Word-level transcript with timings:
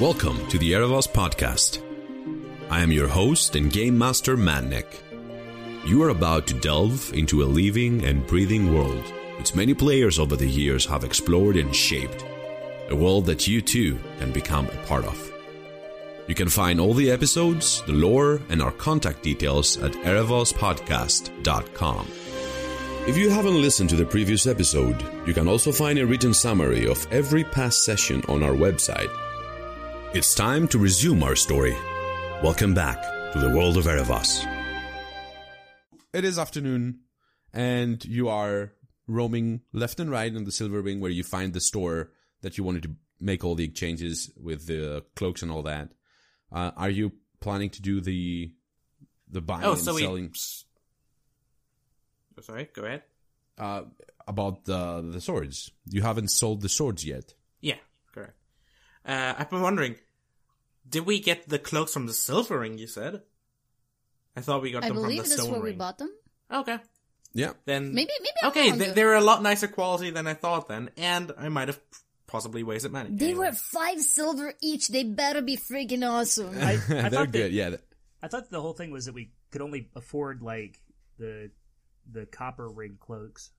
Welcome 0.00 0.46
to 0.50 0.58
the 0.58 0.74
Erebos 0.74 1.08
podcast. 1.08 1.82
I 2.70 2.82
am 2.82 2.92
your 2.92 3.08
host 3.08 3.56
and 3.56 3.68
game 3.68 3.98
master 3.98 4.36
Madnik. 4.36 4.86
You 5.84 6.04
are 6.04 6.10
about 6.10 6.46
to 6.46 6.54
delve 6.54 7.12
into 7.14 7.42
a 7.42 7.44
living 7.44 8.04
and 8.04 8.24
breathing 8.24 8.72
world 8.72 9.02
which 9.38 9.56
many 9.56 9.74
players 9.74 10.20
over 10.20 10.36
the 10.36 10.46
years 10.46 10.86
have 10.86 11.02
explored 11.02 11.56
and 11.56 11.74
shaped. 11.74 12.24
A 12.90 12.94
world 12.94 13.26
that 13.26 13.48
you 13.48 13.60
too 13.60 13.98
can 14.20 14.30
become 14.30 14.66
a 14.66 14.86
part 14.86 15.04
of. 15.04 15.32
You 16.28 16.36
can 16.36 16.48
find 16.48 16.78
all 16.78 16.94
the 16.94 17.10
episodes, 17.10 17.82
the 17.82 17.92
lore, 17.92 18.40
and 18.50 18.62
our 18.62 18.70
contact 18.70 19.24
details 19.24 19.78
at 19.78 19.94
erevospodcast.com. 19.94 22.06
If 23.08 23.16
you 23.16 23.30
haven't 23.30 23.60
listened 23.60 23.90
to 23.90 23.96
the 23.96 24.04
previous 24.04 24.46
episode, 24.46 25.04
you 25.26 25.34
can 25.34 25.48
also 25.48 25.72
find 25.72 25.98
a 25.98 26.06
written 26.06 26.34
summary 26.34 26.86
of 26.86 27.04
every 27.10 27.42
past 27.42 27.84
session 27.84 28.22
on 28.28 28.44
our 28.44 28.52
website. 28.52 29.10
It's 30.14 30.34
time 30.34 30.66
to 30.68 30.78
resume 30.78 31.22
our 31.22 31.36
story. 31.36 31.76
Welcome 32.42 32.74
back 32.74 33.02
to 33.32 33.38
the 33.38 33.50
world 33.50 33.76
of 33.76 33.84
Erebos. 33.84 34.44
It 36.12 36.24
is 36.24 36.38
afternoon, 36.38 37.00
and 37.52 38.02
you 38.04 38.28
are 38.28 38.72
roaming 39.06 39.60
left 39.72 40.00
and 40.00 40.10
right 40.10 40.32
in 40.34 40.44
the 40.44 40.52
Silver 40.52 40.82
Wing 40.82 41.00
where 41.00 41.10
you 41.10 41.22
find 41.22 41.52
the 41.52 41.60
store 41.60 42.10
that 42.42 42.56
you 42.58 42.64
wanted 42.64 42.82
to 42.84 42.90
make 43.20 43.44
all 43.44 43.54
the 43.54 43.64
exchanges 43.64 44.30
with 44.40 44.66
the 44.66 45.04
cloaks 45.16 45.42
and 45.42 45.50
all 45.50 45.62
that. 45.62 45.90
Uh, 46.50 46.70
are 46.76 46.90
you 46.90 47.12
planning 47.40 47.70
to 47.70 47.82
do 47.82 48.00
the 48.00 48.52
the 49.30 49.40
buying 49.42 49.64
Oh, 49.64 49.72
and 49.72 49.80
so 49.80 49.94
we- 49.94 50.02
selling 50.02 50.32
Oh, 52.38 52.40
sorry, 52.40 52.68
go 52.72 52.84
ahead. 52.84 53.02
uh, 53.58 53.82
about 54.26 54.64
the 54.64 55.02
the 55.02 55.20
swords? 55.20 55.70
You 55.86 56.02
haven't 56.02 56.28
sold 56.28 56.62
the 56.62 56.68
swords 56.68 57.04
yet. 57.04 57.34
Yeah, 59.04 59.16
correct. 59.16 59.38
Uh, 59.38 59.42
I've 59.42 59.50
been 59.50 59.62
wondering, 59.62 59.96
did 60.88 61.06
we 61.06 61.20
get 61.20 61.48
the 61.48 61.58
cloaks 61.58 61.92
from 61.92 62.06
the 62.06 62.12
silver 62.12 62.58
ring? 62.60 62.78
You 62.78 62.86
said. 62.86 63.22
I 64.36 64.40
thought 64.40 64.62
we 64.62 64.70
got 64.70 64.84
I 64.84 64.88
them 64.88 64.96
from 64.96 65.02
believe 65.04 65.22
the 65.24 65.28
that's 65.30 65.42
stone 65.42 65.50
where 65.52 65.60
we 65.60 65.70
ring. 65.70 65.78
bought 65.78 65.98
them. 65.98 66.10
Okay, 66.50 66.78
Yeah. 67.34 67.52
then 67.64 67.92
Maybe, 67.92 68.10
maybe. 68.20 68.30
I'm 68.42 68.48
Okay, 68.50 68.70
wrong, 68.70 68.78
th- 68.78 68.94
they're 68.94 69.14
a 69.16 69.20
lot 69.20 69.42
nicer 69.42 69.66
quality 69.68 70.10
than 70.10 70.26
I 70.28 70.34
thought 70.34 70.68
then, 70.68 70.90
and 70.96 71.32
I 71.36 71.48
might 71.48 71.66
have 71.68 71.80
possibly 72.28 72.62
wasted 72.62 72.92
money. 72.92 73.10
They 73.12 73.30
Anyway. 73.30 73.48
were 73.48 73.52
five 73.52 74.00
silver 74.00 74.54
each. 74.62 74.88
They 74.88 75.02
better 75.02 75.42
be 75.42 75.56
freaking 75.56 76.08
awesome. 76.08 76.56
I, 76.60 76.74
I 76.88 77.08
They're 77.08 77.26
good. 77.26 77.32
that, 77.32 77.52
Yeah. 77.52 77.76
I 78.22 78.28
thought 78.28 78.48
the 78.50 78.60
whole 78.60 78.74
thing 78.74 78.90
was 78.92 79.06
that 79.06 79.14
we 79.14 79.32
could 79.50 79.60
only 79.62 79.88
afford 79.96 80.40
like 80.42 80.78
the 81.18 81.50
the 82.10 82.24
copper 82.26 82.68
ring 82.68 82.96
cloaks. 83.00 83.50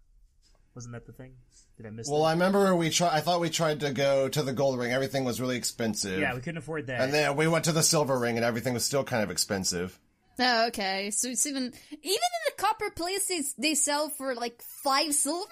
Wasn't 0.80 0.94
that 0.94 1.06
the 1.06 1.12
thing? 1.12 1.34
Did 1.76 1.88
I 1.88 1.90
miss? 1.90 2.08
Well, 2.10 2.22
that? 2.22 2.28
I 2.28 2.32
remember 2.32 2.74
we 2.74 2.90
try. 2.90 3.10
I 3.14 3.20
thought 3.20 3.42
we 3.42 3.50
tried 3.50 3.82
to 3.82 3.92
go 3.92 4.30
to 4.30 4.42
the 4.42 4.54
gold 4.54 4.80
ring. 4.80 4.94
Everything 4.94 5.26
was 5.26 5.42
really 5.42 5.58
expensive. 5.58 6.18
yeah, 6.22 6.34
we 6.34 6.40
couldn't 6.40 6.60
afford 6.60 6.88
that. 6.88 7.02
and 7.02 7.14
then 7.14 7.36
we 7.36 7.50
went 7.50 7.66
to 7.66 7.74
the 7.74 7.84
silver 7.84 8.18
ring, 8.18 8.38
and 8.38 8.46
everything 8.46 8.74
was 8.74 8.86
still 8.86 9.04
kind 9.04 9.22
of 9.22 9.30
expensive. 9.30 10.00
oh, 10.40 10.68
okay. 10.68 11.12
So 11.12 11.28
it's 11.28 11.46
even 11.46 11.64
even 11.64 11.74
in 12.02 12.42
the 12.48 12.54
copper 12.58 12.92
places 12.92 13.54
they 13.58 13.76
sell 13.76 14.08
for 14.08 14.36
like 14.36 14.62
five 14.62 15.14
silver. 15.14 15.46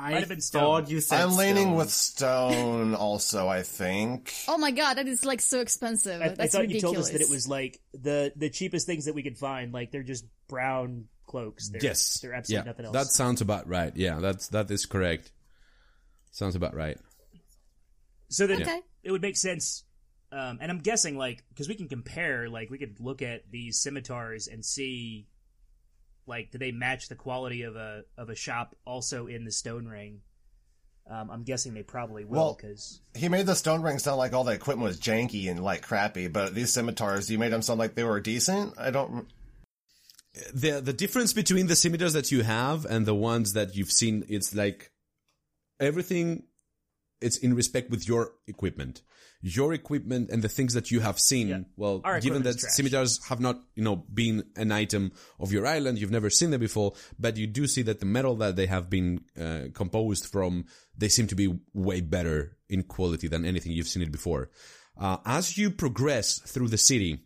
I 0.00 0.12
Might 0.12 0.18
have 0.20 0.28
been 0.28 0.40
thought 0.40 0.86
stone. 0.86 0.94
you 0.94 1.00
said. 1.00 1.20
I'm 1.20 1.36
leaning 1.36 1.66
stone. 1.68 1.74
with 1.76 1.90
stone, 1.90 2.94
also. 3.06 3.46
I 3.46 3.62
think. 3.62 4.32
Oh 4.48 4.58
my 4.58 4.72
god, 4.72 4.94
that 4.94 5.06
is 5.06 5.24
like 5.24 5.40
so 5.40 5.60
expensive. 5.60 6.20
I, 6.20 6.24
I 6.24 6.28
That's 6.30 6.52
thought 6.54 6.62
ridiculous. 6.62 6.74
you 6.74 6.80
told 6.80 6.98
us 6.98 7.10
that 7.10 7.20
it 7.20 7.30
was 7.30 7.46
like 7.46 7.80
the 7.94 8.32
the 8.34 8.50
cheapest 8.50 8.84
things 8.86 9.04
that 9.04 9.14
we 9.14 9.22
could 9.22 9.38
find. 9.38 9.72
Like 9.72 9.92
they're 9.92 10.02
just 10.02 10.24
brown 10.48 11.04
cloaks. 11.28 11.68
They're, 11.68 11.80
Yes. 11.82 12.18
they're 12.20 12.34
absolutely 12.34 12.64
yeah. 12.66 12.70
nothing 12.70 12.86
else. 12.86 12.92
That 12.94 13.06
sounds 13.12 13.40
about 13.40 13.68
right. 13.68 13.92
Yeah, 13.94 14.18
that's 14.18 14.48
that 14.48 14.68
is 14.70 14.84
correct. 14.86 15.30
Sounds 16.32 16.56
about 16.56 16.74
right. 16.74 16.98
so 18.28 18.46
then 18.46 18.62
Okay. 18.62 18.80
it 19.04 19.12
would 19.12 19.22
make 19.22 19.36
sense. 19.36 19.84
Um, 20.30 20.58
and 20.60 20.70
I'm 20.70 20.80
guessing 20.80 21.16
like 21.16 21.44
because 21.48 21.68
we 21.68 21.74
can 21.74 21.88
compare, 21.88 22.48
like 22.48 22.68
we 22.70 22.78
could 22.78 22.98
look 23.00 23.22
at 23.22 23.50
these 23.50 23.80
scimitars 23.80 24.46
and 24.48 24.62
see, 24.64 25.26
like, 26.26 26.50
do 26.50 26.58
they 26.58 26.70
match 26.72 27.08
the 27.08 27.14
quality 27.14 27.62
of 27.62 27.76
a 27.76 28.02
of 28.18 28.28
a 28.28 28.34
shop 28.34 28.74
also 28.84 29.26
in 29.26 29.44
the 29.44 29.52
stone 29.52 29.86
ring? 29.86 30.20
Um, 31.10 31.30
I'm 31.30 31.42
guessing 31.44 31.72
they 31.72 31.82
probably 31.82 32.26
will 32.26 32.38
Well- 32.38 32.54
because 32.60 33.00
He 33.14 33.30
made 33.30 33.46
the 33.46 33.54
stone 33.54 33.80
ring 33.80 33.98
sound 33.98 34.18
like 34.18 34.34
all 34.34 34.44
the 34.44 34.52
equipment 34.52 34.86
was 34.86 35.00
janky 35.00 35.50
and 35.50 35.64
like 35.64 35.80
crappy, 35.80 36.28
but 36.28 36.54
these 36.54 36.70
scimitars, 36.70 37.30
you 37.30 37.38
made 37.38 37.50
them 37.50 37.62
sound 37.62 37.78
like 37.78 37.94
they 37.94 38.04
were 38.04 38.20
decent. 38.20 38.74
I 38.76 38.90
don't. 38.90 39.26
The 40.54 40.80
the 40.80 40.92
difference 40.92 41.32
between 41.32 41.66
the 41.66 41.76
scimitars 41.76 42.12
that 42.12 42.30
you 42.32 42.42
have 42.42 42.84
and 42.84 43.06
the 43.06 43.14
ones 43.14 43.52
that 43.54 43.74
you've 43.76 43.92
seen 43.92 44.24
it's 44.28 44.54
like 44.54 44.90
everything 45.80 46.44
it's 47.20 47.36
in 47.38 47.54
respect 47.54 47.90
with 47.90 48.06
your 48.08 48.32
equipment 48.46 49.02
your 49.40 49.72
equipment 49.72 50.30
and 50.30 50.42
the 50.42 50.48
things 50.48 50.74
that 50.74 50.90
you 50.90 50.98
have 51.00 51.18
seen 51.18 51.48
Yeah. 51.48 51.60
well 51.76 52.00
Our 52.04 52.20
given 52.20 52.42
that 52.42 52.58
trash. 52.58 52.72
scimitars 52.72 53.20
have 53.28 53.40
not 53.40 53.60
you 53.76 53.84
know 53.84 53.96
been 54.12 54.44
an 54.56 54.72
item 54.72 55.12
of 55.38 55.52
your 55.52 55.66
island 55.66 55.98
you've 55.98 56.10
never 56.10 56.30
seen 56.30 56.50
them 56.50 56.60
before 56.60 56.94
but 57.18 57.36
you 57.36 57.46
do 57.46 57.66
see 57.66 57.82
that 57.82 58.00
the 58.00 58.06
metal 58.06 58.34
that 58.36 58.56
they 58.56 58.66
have 58.66 58.90
been 58.90 59.20
uh, 59.40 59.64
composed 59.74 60.26
from 60.26 60.64
they 60.96 61.08
seem 61.08 61.26
to 61.28 61.34
be 61.36 61.56
way 61.72 62.00
better 62.00 62.56
in 62.68 62.82
quality 62.82 63.28
than 63.28 63.44
anything 63.44 63.72
you've 63.72 63.88
seen 63.88 64.02
it 64.02 64.12
before 64.12 64.50
uh, 65.00 65.18
as 65.24 65.56
you 65.56 65.70
progress 65.70 66.40
through 66.40 66.68
the 66.68 66.78
city 66.78 67.20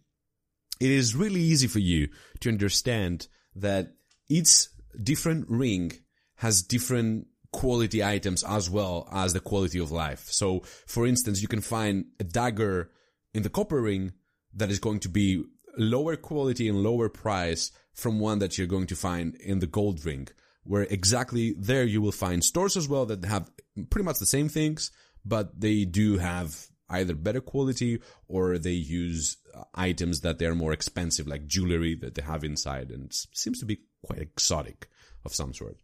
it 0.82 0.90
is 0.90 1.14
really 1.14 1.40
easy 1.40 1.68
for 1.68 1.78
you 1.78 2.08
to 2.40 2.48
understand 2.48 3.28
that 3.54 3.94
each 4.28 4.66
different 5.00 5.48
ring 5.48 5.92
has 6.34 6.60
different 6.60 7.28
quality 7.52 8.02
items 8.02 8.42
as 8.42 8.68
well 8.68 9.08
as 9.12 9.32
the 9.32 9.38
quality 9.38 9.78
of 9.78 9.92
life. 9.92 10.24
So, 10.30 10.62
for 10.86 11.06
instance, 11.06 11.40
you 11.40 11.46
can 11.46 11.60
find 11.60 12.06
a 12.18 12.24
dagger 12.24 12.90
in 13.32 13.44
the 13.44 13.48
copper 13.48 13.80
ring 13.80 14.14
that 14.54 14.72
is 14.72 14.80
going 14.80 14.98
to 15.00 15.08
be 15.08 15.44
lower 15.78 16.16
quality 16.16 16.68
and 16.68 16.82
lower 16.82 17.08
price 17.08 17.70
from 17.94 18.18
one 18.18 18.40
that 18.40 18.58
you're 18.58 18.66
going 18.66 18.88
to 18.88 18.96
find 18.96 19.36
in 19.36 19.60
the 19.60 19.68
gold 19.68 20.04
ring, 20.04 20.26
where 20.64 20.82
exactly 20.82 21.54
there 21.56 21.84
you 21.84 22.02
will 22.02 22.10
find 22.10 22.42
stores 22.42 22.76
as 22.76 22.88
well 22.88 23.06
that 23.06 23.24
have 23.24 23.48
pretty 23.88 24.04
much 24.04 24.18
the 24.18 24.26
same 24.26 24.48
things, 24.48 24.90
but 25.24 25.60
they 25.60 25.84
do 25.84 26.18
have 26.18 26.66
either 26.88 27.14
better 27.14 27.40
quality 27.40 28.00
or 28.26 28.58
they 28.58 28.72
use 28.72 29.36
items 29.74 30.20
that 30.22 30.38
they're 30.38 30.54
more 30.54 30.72
expensive, 30.72 31.26
like 31.26 31.46
jewelry 31.46 31.94
that 31.96 32.14
they 32.14 32.22
have 32.22 32.44
inside, 32.44 32.90
and 32.90 33.12
seems 33.32 33.58
to 33.60 33.66
be 33.66 33.80
quite 34.02 34.20
exotic 34.20 34.88
of 35.24 35.34
some 35.34 35.52
sort. 35.54 35.76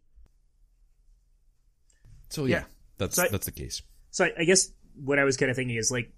So 2.29 2.45
yeah, 2.45 2.57
Yeah. 2.59 2.63
that's 2.97 3.15
So 3.15 3.23
I- 3.23 3.27
that's 3.29 3.45
the 3.45 3.51
case. 3.51 3.81
So 4.11 4.25
I, 4.25 4.31
I 4.39 4.43
guess 4.43 4.69
what 4.95 5.19
I 5.19 5.23
was 5.23 5.37
kind 5.37 5.49
of 5.49 5.55
thinking 5.55 5.77
is 5.77 5.91
like 5.91 6.11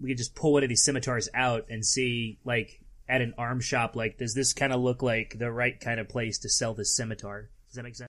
we 0.00 0.08
could 0.10 0.18
just 0.18 0.34
pull 0.34 0.52
one 0.54 0.62
of 0.62 0.68
these 0.68 0.82
scimitars 0.84 1.28
out 1.34 1.66
and 1.70 1.84
see 1.84 2.38
like 2.44 2.80
at 3.08 3.20
an 3.20 3.34
arm 3.36 3.60
shop 3.60 3.94
like 3.94 4.16
does 4.18 4.34
this 4.34 4.52
kind 4.52 4.72
of 4.72 4.80
look 4.80 5.02
like 5.02 5.36
the 5.38 5.50
right 5.50 5.78
kind 5.78 6.00
of 6.00 6.08
place 6.08 6.38
to 6.40 6.48
sell 6.48 6.74
this 6.74 6.94
scimitar? 6.96 7.50
Does 7.68 7.76
that 7.76 7.82
make 7.82 7.96
sense? 7.96 8.08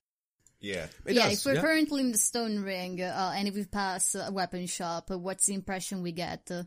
Yeah. 0.60 0.86
It 1.04 1.14
yeah, 1.14 1.28
does, 1.28 1.40
if 1.40 1.46
we're 1.46 1.54
yeah. 1.56 1.60
currently 1.60 2.00
in 2.00 2.12
the 2.12 2.18
stone 2.18 2.60
ring 2.60 3.00
uh, 3.02 3.32
and 3.36 3.46
if 3.48 3.54
we 3.54 3.64
pass 3.64 4.14
a 4.14 4.32
weapon 4.32 4.66
shop, 4.66 5.10
uh, 5.10 5.18
what's 5.18 5.46
the 5.46 5.54
impression 5.54 6.00
we 6.02 6.12
get? 6.12 6.48
Uh, 6.50 6.62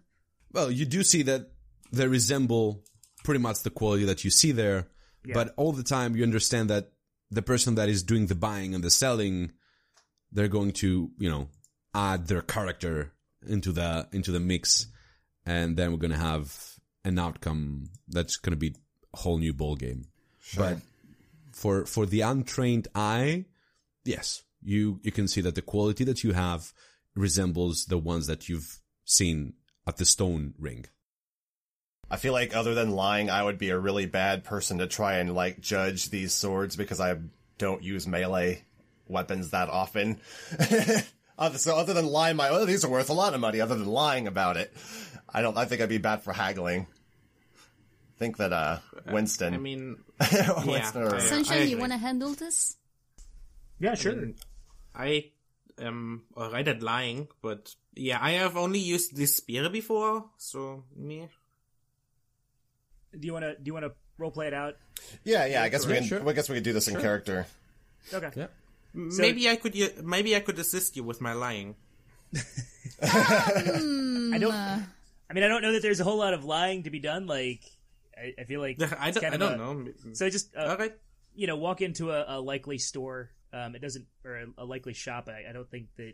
Well, 0.51 0.69
you 0.71 0.85
do 0.85 1.03
see 1.03 1.23
that 1.23 1.49
they 1.91 2.07
resemble 2.07 2.83
pretty 3.23 3.39
much 3.39 3.63
the 3.63 3.69
quality 3.69 4.05
that 4.05 4.23
you 4.23 4.29
see 4.29 4.51
there, 4.51 4.87
but 5.33 5.53
all 5.57 5.71
the 5.73 5.83
time 5.83 6.15
you 6.15 6.23
understand 6.23 6.69
that 6.69 6.91
the 7.31 7.41
person 7.41 7.75
that 7.75 7.89
is 7.89 8.03
doing 8.03 8.27
the 8.27 8.35
buying 8.35 8.73
and 8.73 8.83
the 8.83 8.89
selling, 8.89 9.51
they're 10.31 10.47
going 10.47 10.71
to, 10.71 11.11
you 11.17 11.29
know, 11.29 11.49
add 11.93 12.27
their 12.27 12.41
character 12.41 13.13
into 13.47 13.71
the 13.71 14.07
into 14.11 14.31
the 14.31 14.39
mix, 14.39 14.87
and 15.45 15.75
then 15.77 15.91
we're 15.91 15.97
gonna 15.97 16.17
have 16.17 16.75
an 17.03 17.19
outcome 17.19 17.89
that's 18.07 18.37
gonna 18.37 18.55
be 18.55 18.75
a 19.13 19.17
whole 19.17 19.37
new 19.37 19.53
ball 19.53 19.75
game. 19.75 20.05
But 20.55 20.77
for 21.51 21.85
for 21.85 22.05
the 22.05 22.21
untrained 22.21 22.87
eye, 22.95 23.45
yes, 24.05 24.43
you 24.61 24.99
you 25.03 25.11
can 25.11 25.27
see 25.27 25.41
that 25.41 25.55
the 25.55 25.61
quality 25.61 26.03
that 26.05 26.23
you 26.23 26.33
have 26.33 26.73
resembles 27.15 27.85
the 27.85 27.97
ones 27.97 28.27
that 28.27 28.47
you've 28.47 28.79
seen 29.05 29.53
at 29.85 29.97
the 29.97 30.05
stone 30.05 30.53
ring. 30.57 30.85
I 32.09 32.15
feel 32.17 32.33
like 32.33 32.55
other 32.55 32.73
than 32.73 32.91
lying, 32.91 33.29
I 33.29 33.43
would 33.43 33.57
be 33.57 33.69
a 33.69 33.77
really 33.77 34.05
bad 34.05 34.43
person 34.43 34.77
to 34.77 34.87
try 34.87 35.17
and 35.17 35.33
like 35.35 35.59
judge 35.59 36.09
these 36.09 36.33
swords 36.33 36.75
because 36.75 36.99
I 37.01 37.17
don't 37.57 37.83
use 37.83 38.07
melee 38.07 38.63
weapons 39.07 39.51
that 39.51 39.69
often. 39.69 40.19
Other- 41.39 41.57
so 41.59 41.75
other 41.77 41.93
than 41.93 42.07
lying, 42.07 42.35
my 42.35 42.49
oh 42.49 42.65
these 42.65 42.83
are 42.83 42.89
worth 42.89 43.09
a 43.09 43.13
lot 43.13 43.33
of 43.33 43.39
money. 43.41 43.61
Other 43.61 43.75
than 43.75 43.87
lying 43.87 44.25
about 44.27 44.57
it, 44.57 44.73
I 45.29 45.41
don't. 45.41 45.55
I 45.57 45.65
think 45.65 45.81
I'd 45.81 45.89
be 45.89 45.97
bad 45.99 46.23
for 46.23 46.33
haggling. 46.33 46.87
think 48.17 48.37
that 48.37 48.51
uh 48.53 48.79
Winston. 49.11 49.53
I 49.53 49.57
mean, 49.57 49.97
Winston 50.65 51.03
or- 51.03 51.15
I- 51.15 51.19
Sunshine, 51.19 51.69
you 51.69 51.77
want 51.77 51.91
to 51.91 51.97
handle 51.99 52.33
this? 52.33 52.77
Yeah, 53.79 53.91
I 53.91 53.95
sure. 53.95 54.15
mean, 54.15 54.35
I 54.95 55.31
am 55.77 56.23
alright 56.35 56.67
at 56.67 56.81
lying, 56.81 57.27
but 57.43 57.75
yeah, 57.93 58.17
I 58.19 58.31
have 58.31 58.57
only 58.57 58.79
used 58.79 59.15
this 59.15 59.35
spear 59.35 59.69
before, 59.69 60.25
so 60.37 60.85
me. 60.95 61.29
Do 63.19 63.25
you 63.27 63.33
want 63.33 63.43
to 63.45 63.55
do 63.55 63.63
you 63.65 63.73
want 63.73 63.85
to 63.85 63.93
role 64.17 64.31
play 64.31 64.47
it 64.47 64.53
out? 64.53 64.75
yeah, 65.23 65.45
yeah. 65.45 65.63
I 65.63 65.69
guess 65.69 65.85
we 65.85 65.93
Yeah, 65.93 65.99
can. 65.99 66.07
sure. 66.07 66.29
I 66.29 66.33
guess 66.33 66.49
we 66.49 66.55
could 66.55 66.63
do 66.63 66.73
this 66.73 66.87
in 66.87 66.99
character. 66.99 67.45
Okay. 68.13 68.29
Yeah. 68.35 68.47
maybe 68.93 69.49
I 69.49 69.55
could. 69.57 69.75
u- 69.75 69.93
Maybe 70.03 70.35
I 70.35 70.39
could 70.39 70.57
assist 70.59 70.95
you 70.95 71.03
with 71.03 71.21
my 71.21 71.33
lying. 71.33 71.75
I 73.01 74.37
don't. 74.39 74.53
I 74.53 75.33
mean, 75.33 75.43
I 75.43 75.47
don't 75.47 75.61
know 75.61 75.73
that 75.73 75.81
there's 75.81 75.99
a 75.99 76.03
whole 76.03 76.17
lot 76.17 76.33
of 76.33 76.45
lying 76.45 76.83
to 76.83 76.89
be 76.89 76.99
done. 76.99 77.27
Like, 77.27 77.61
I, 78.17 78.33
I 78.39 78.43
feel 78.45 78.61
like 78.61 78.81
I 78.81 79.09
it's 79.09 79.19
don't, 79.19 79.29
kind 79.29 79.43
I 79.43 79.45
of 79.47 79.57
don't 79.57 79.81
a- 79.81 79.83
know. 80.07 80.13
So 80.13 80.29
just 80.29 80.55
uh, 80.55 80.77
okay. 80.79 80.89
you 81.35 81.47
know, 81.47 81.57
walk 81.57 81.81
into 81.81 82.11
a, 82.11 82.37
a 82.37 82.39
likely 82.39 82.77
store. 82.77 83.31
Um, 83.53 83.75
it 83.75 83.81
doesn't, 83.81 84.05
or 84.25 84.35
a, 84.35 84.45
a 84.59 84.65
likely 84.65 84.93
shop. 84.93 85.29
I, 85.29 85.49
I 85.49 85.53
don't 85.53 85.69
think 85.69 85.87
that 85.97 86.07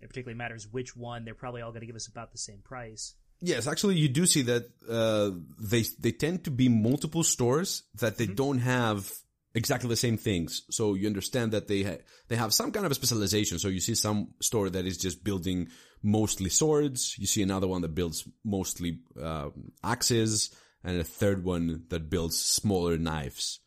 it 0.00 0.08
particularly 0.08 0.36
matters 0.36 0.66
which 0.70 0.96
one. 0.96 1.24
They're 1.24 1.34
probably 1.34 1.62
all 1.62 1.70
going 1.70 1.80
to 1.80 1.86
give 1.86 1.96
us 1.96 2.06
about 2.08 2.32
the 2.32 2.38
same 2.38 2.58
price. 2.58 3.14
Yes, 3.40 3.66
actually, 3.66 3.96
you 3.96 4.08
do 4.08 4.26
see 4.26 4.42
that 4.42 4.68
uh, 4.88 5.30
they 5.60 5.84
they 6.00 6.12
tend 6.12 6.44
to 6.44 6.50
be 6.50 6.68
multiple 6.68 7.22
stores 7.22 7.84
that 7.94 8.16
they 8.16 8.26
don't 8.26 8.58
have 8.58 9.12
exactly 9.54 9.88
the 9.88 9.96
same 9.96 10.16
things. 10.16 10.62
So 10.70 10.94
you 10.94 11.06
understand 11.06 11.52
that 11.52 11.68
they 11.68 11.82
ha- 11.82 12.02
they 12.28 12.36
have 12.36 12.52
some 12.52 12.72
kind 12.72 12.84
of 12.84 12.92
a 12.92 12.94
specialization. 12.94 13.58
So 13.58 13.68
you 13.68 13.80
see 13.80 13.94
some 13.94 14.34
store 14.40 14.70
that 14.70 14.86
is 14.86 14.98
just 14.98 15.22
building 15.22 15.68
mostly 16.02 16.50
swords. 16.50 17.16
You 17.18 17.26
see 17.26 17.42
another 17.42 17.68
one 17.68 17.82
that 17.82 17.94
builds 17.94 18.26
mostly 18.44 19.00
uh, 19.20 19.50
axes, 19.84 20.50
and 20.82 21.00
a 21.00 21.04
third 21.04 21.44
one 21.44 21.84
that 21.90 22.10
builds 22.10 22.38
smaller 22.38 22.98
knives. 22.98 23.60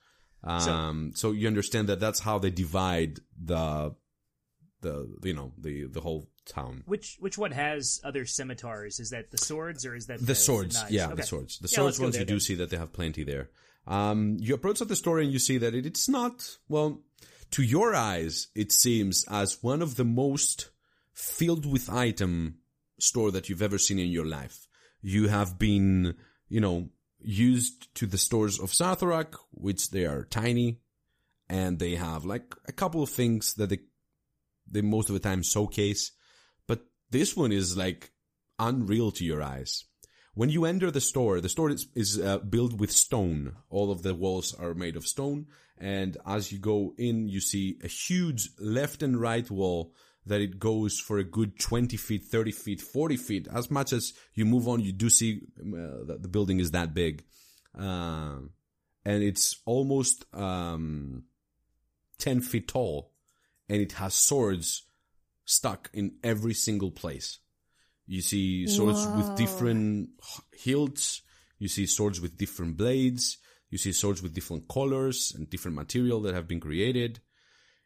Um, 0.44 1.12
so, 1.14 1.32
you 1.32 1.46
understand 1.48 1.90
that 1.90 2.00
that's 2.00 2.20
how 2.20 2.40
they 2.40 2.50
divide 2.50 3.20
the 3.40 3.94
the 4.82 5.08
you 5.24 5.34
know 5.34 5.54
the 5.60 5.86
the 5.86 6.02
whole 6.02 6.31
town. 6.46 6.84
Which 6.86 7.18
which 7.20 7.38
one 7.38 7.52
has 7.52 8.00
other 8.04 8.26
scimitars? 8.26 9.00
Is 9.00 9.10
that 9.12 9.32
the 9.32 9.38
swords 9.38 9.86
or 9.86 9.96
is 9.96 10.08
that 10.08 10.26
The 10.26 10.36
swords, 10.36 10.76
knives? 10.76 10.92
yeah, 10.92 11.08
Okay. 11.08 11.16
the 11.16 11.24
swords. 11.24 11.60
The 11.60 11.68
Yeah, 11.70 11.76
swords 11.78 12.00
ones 12.00 12.18
you 12.18 12.26
do 12.26 12.40
see 12.40 12.56
that 12.56 12.70
they 12.70 12.78
have 12.78 12.94
plenty 12.94 13.24
there. 13.24 13.50
Um, 13.88 14.38
you 14.40 14.54
approach 14.54 14.82
at 14.82 14.88
the 14.88 14.96
store 14.96 15.20
and 15.20 15.32
you 15.32 15.40
see 15.40 15.58
that 15.58 15.74
it, 15.74 15.86
it's 15.86 16.08
not 16.10 16.58
well. 16.68 17.02
To 17.52 17.64
your 17.64 17.94
eyes, 17.94 18.48
it 18.56 18.72
seems 18.72 19.26
as 19.30 19.62
one 19.62 19.82
of 19.82 19.96
the 19.98 20.06
most 20.06 20.70
filled 21.14 21.66
with 21.66 21.90
item 21.90 22.60
store 23.00 23.32
that 23.32 23.50
you've 23.50 23.62
ever 23.62 23.78
seen 23.78 24.00
in 24.00 24.08
your 24.10 24.26
life. 24.26 24.68
You 25.02 25.28
have 25.28 25.60
been, 25.60 26.16
you 26.48 26.62
know, 26.62 26.90
used 27.20 27.94
to 27.96 28.06
the 28.06 28.18
stores 28.18 28.60
of 28.60 28.72
Sarthorak, 28.72 29.36
which 29.52 29.90
they 29.92 30.06
are 30.06 30.24
tiny, 30.26 30.80
and 31.50 31.78
they 31.78 31.96
have 31.96 32.24
like 32.24 32.56
a 32.68 32.72
couple 32.72 33.04
of 33.04 33.10
things 33.10 33.54
that 33.56 33.70
they 33.70 33.80
they 34.72 34.82
most 34.82 35.10
of 35.10 35.14
the 35.14 35.20
time 35.20 35.44
showcase. 35.44 36.12
This 37.12 37.36
one 37.36 37.52
is 37.52 37.76
like 37.78 38.12
unreal 38.58 39.12
to 39.12 39.26
your 39.26 39.44
eyes. 39.44 39.84
When 40.34 40.50
you 40.50 40.64
enter 40.64 40.90
the 40.90 41.02
store, 41.02 41.42
the 41.42 41.50
store 41.50 41.70
is, 41.70 41.88
is 41.94 42.18
uh, 42.18 42.38
built 42.40 42.74
with 42.74 42.92
stone. 42.92 43.58
All 43.70 43.92
of 43.92 44.02
the 44.02 44.16
walls 44.16 44.56
are 44.58 44.74
made 44.74 44.96
of 44.96 45.06
stone. 45.06 45.48
And 45.78 46.18
as 46.26 46.54
you 46.54 46.60
go 46.60 46.94
in, 46.98 47.28
you 47.28 47.42
see 47.42 47.78
a 47.84 47.88
huge 47.88 48.50
left 48.58 49.04
and 49.04 49.20
right 49.20 49.50
wall 49.52 49.94
that 50.26 50.40
it 50.40 50.58
goes 50.58 51.00
for 51.00 51.18
a 51.18 51.24
good 51.24 51.60
20 51.60 51.98
feet, 51.98 52.24
30 52.24 52.52
feet, 52.52 52.80
40 52.80 53.18
feet. 53.18 53.48
As 53.54 53.70
much 53.70 53.92
as 53.92 54.14
you 54.34 54.46
move 54.46 54.70
on, 54.70 54.80
you 54.80 54.94
do 54.94 55.10
see 55.10 55.42
uh, 55.60 56.06
that 56.06 56.20
the 56.22 56.30
building 56.30 56.60
is 56.60 56.72
that 56.72 56.94
big. 56.94 57.26
Um, 57.78 58.52
and 59.04 59.22
it's 59.24 59.60
almost, 59.66 60.26
um, 60.34 61.24
10 62.20 62.40
feet 62.42 62.70
tall. 62.70 63.12
And 63.68 63.82
it 63.82 63.94
has 63.94 64.14
swords 64.14 64.84
stuck 65.52 65.90
in 65.94 66.14
every 66.24 66.54
single 66.54 66.92
place. 66.92 67.40
You 68.08 68.22
see 68.22 68.68
swords 68.68 69.06
with 69.08 69.36
different 69.38 70.10
hilts. 70.52 71.22
You 71.60 71.68
see 71.68 71.86
swords 71.86 72.20
with 72.20 72.38
different 72.38 72.78
blades. 72.78 73.38
You 73.70 73.78
see 73.78 73.94
swords 73.94 74.22
with 74.22 74.34
different 74.34 74.68
colors 74.68 75.34
and 75.36 75.50
different 75.50 75.78
material 75.78 76.22
that 76.22 76.34
have 76.34 76.48
been 76.48 76.60
created. 76.60 77.20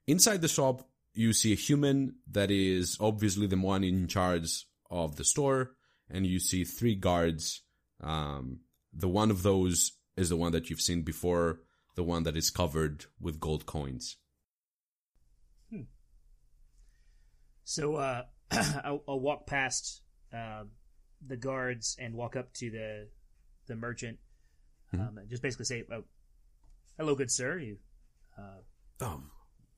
Inside 0.08 0.42
the 0.42 0.48
shop, 0.48 0.88
you 1.14 1.34
see 1.34 1.54
a 1.54 1.56
human 1.56 2.16
that 2.32 2.52
is 2.52 2.98
obviously 3.00 3.48
the 3.48 3.58
one 3.58 3.84
in 3.84 4.08
charge 4.08 4.66
of 4.90 5.16
the 5.16 5.24
store, 5.24 5.76
and 6.10 6.26
you 6.26 6.40
see 6.40 6.64
three 6.64 6.96
guards. 6.96 7.62
Um, 8.02 8.62
the 8.94 9.08
one 9.08 9.32
of 9.32 9.44
those 9.44 9.92
is 10.18 10.30
the 10.30 10.38
one 10.38 10.52
that 10.52 10.70
you've 10.70 10.82
seen 10.82 11.02
before, 11.04 11.62
the 11.96 12.04
one 12.04 12.24
that 12.24 12.38
is 12.38 12.50
covered 12.50 13.06
with 13.20 13.40
gold 13.40 13.66
coins. 13.66 14.18
So 17.66 17.96
uh, 17.96 18.24
I'll, 18.52 19.04
I'll 19.08 19.20
walk 19.20 19.46
past 19.48 20.02
um 20.34 20.70
the 21.26 21.36
guards 21.38 21.98
and 22.00 22.14
walk 22.14 22.36
up 22.36 22.54
to 22.54 22.70
the 22.70 23.08
the 23.68 23.76
merchant. 23.76 24.18
Mm-hmm. 24.94 25.08
Um, 25.08 25.18
and 25.18 25.30
just 25.30 25.42
basically 25.42 25.66
say, 25.66 25.84
oh, 25.92 26.04
"Hello, 26.98 27.16
good 27.16 27.32
sir. 27.32 27.58
You, 27.58 27.78
uh, 28.38 28.62
Oh, 29.02 29.24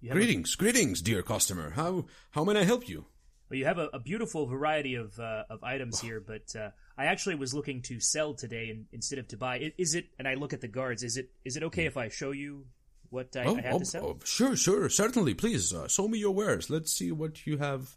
you 0.01 0.09
have 0.09 0.17
a, 0.17 0.19
greetings, 0.19 0.55
greetings, 0.55 1.01
dear 1.01 1.23
customer. 1.23 1.71
How 1.71 2.05
how 2.31 2.43
may 2.43 2.59
I 2.59 2.63
help 2.65 2.87
you? 2.87 3.05
well, 3.49 3.57
you 3.57 3.65
have 3.65 3.77
a, 3.77 3.87
a 3.93 3.99
beautiful 3.99 4.45
variety 4.45 4.95
of 4.95 5.17
uh, 5.19 5.43
of 5.49 5.63
items 5.63 6.01
here, 6.01 6.19
but 6.19 6.53
uh, 6.59 6.69
I 6.97 7.05
actually 7.05 7.35
was 7.35 7.53
looking 7.53 7.81
to 7.83 7.99
sell 8.01 8.33
today 8.33 8.69
in, 8.69 8.85
instead 8.91 9.19
of 9.19 9.27
to 9.29 9.37
buy. 9.37 9.55
I- 9.55 9.73
Is 9.77 9.95
it? 9.95 10.07
And 10.19 10.27
I 10.27 10.33
look 10.33 10.51
at 10.53 10.59
the 10.61 10.67
guards. 10.67 11.01
Is 11.03 11.15
it? 11.17 11.29
Is 11.45 11.55
it 11.55 11.63
okay 11.63 11.85
if 11.85 11.95
I 11.95 12.09
show 12.09 12.31
you 12.31 12.65
what 13.09 13.35
I, 13.35 13.41
I 13.45 13.61
have 13.61 13.75
oh, 13.75 13.79
to 13.79 13.85
sell? 13.85 14.05
oh, 14.05 14.19
sure, 14.25 14.55
sure, 14.55 14.89
certainly. 14.89 15.33
Please 15.33 15.73
uh, 15.73 15.87
show 15.87 16.07
me 16.07 16.17
your 16.19 16.31
wares. 16.31 16.69
Let's 16.69 16.91
see 16.93 17.11
what 17.11 17.45
you 17.47 17.57
have 17.57 17.95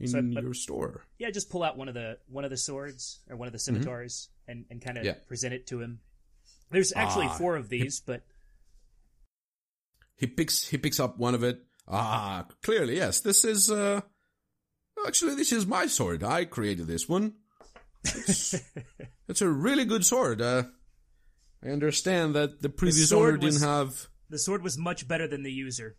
in 0.00 0.08
So, 0.08 0.22
but- 0.22 0.42
your 0.42 0.54
store. 0.54 1.02
Yeah, 1.18 1.30
just 1.30 1.50
pull 1.50 1.62
out 1.62 1.76
one 1.76 1.88
of 1.88 1.94
the 1.94 2.18
one 2.28 2.44
of 2.44 2.50
the 2.50 2.56
swords 2.56 3.20
or 3.30 3.36
one 3.36 3.46
of 3.48 3.52
the 3.52 3.58
scimitars 3.58 4.28
and, 4.48 4.64
and 4.70 4.80
kind 4.82 4.98
of 4.98 5.02
Mm-hmm. 5.04 5.18
Yeah. 5.18 5.26
present 5.28 5.54
it 5.54 5.66
to 5.68 5.80
him. 5.80 6.00
There's 6.70 6.92
actually 6.94 7.26
Ah. 7.26 7.34
four 7.38 7.56
of 7.56 7.68
these, 7.68 8.00
but 8.00 8.22
He 10.16 10.26
picks 10.26 10.68
he 10.68 10.78
picks 10.78 11.00
up 11.00 11.18
one 11.18 11.34
of 11.34 11.42
it. 11.42 11.60
Ah, 11.88 12.46
clearly, 12.62 12.96
yes. 12.96 13.20
This 13.20 13.44
is 13.44 13.70
uh 13.70 14.00
actually 15.06 15.34
this 15.34 15.52
is 15.52 15.66
my 15.66 15.86
sword. 15.86 16.22
I 16.22 16.44
created 16.44 16.86
this 16.86 17.08
one. 17.08 17.34
It's, 18.04 18.54
it's 19.28 19.42
a 19.42 19.48
really 19.48 19.84
good 19.84 20.04
sword. 20.04 20.40
Uh 20.40 20.64
I 21.62 21.68
understand 21.68 22.34
that 22.34 22.60
the 22.62 22.68
previous 22.68 23.12
owner 23.12 23.32
didn't 23.32 23.54
was- 23.54 23.62
have 23.62 24.08
the 24.30 24.38
sword 24.38 24.62
was 24.62 24.78
much 24.78 25.06
better 25.06 25.26
than 25.26 25.42
the 25.42 25.52
user. 25.52 25.96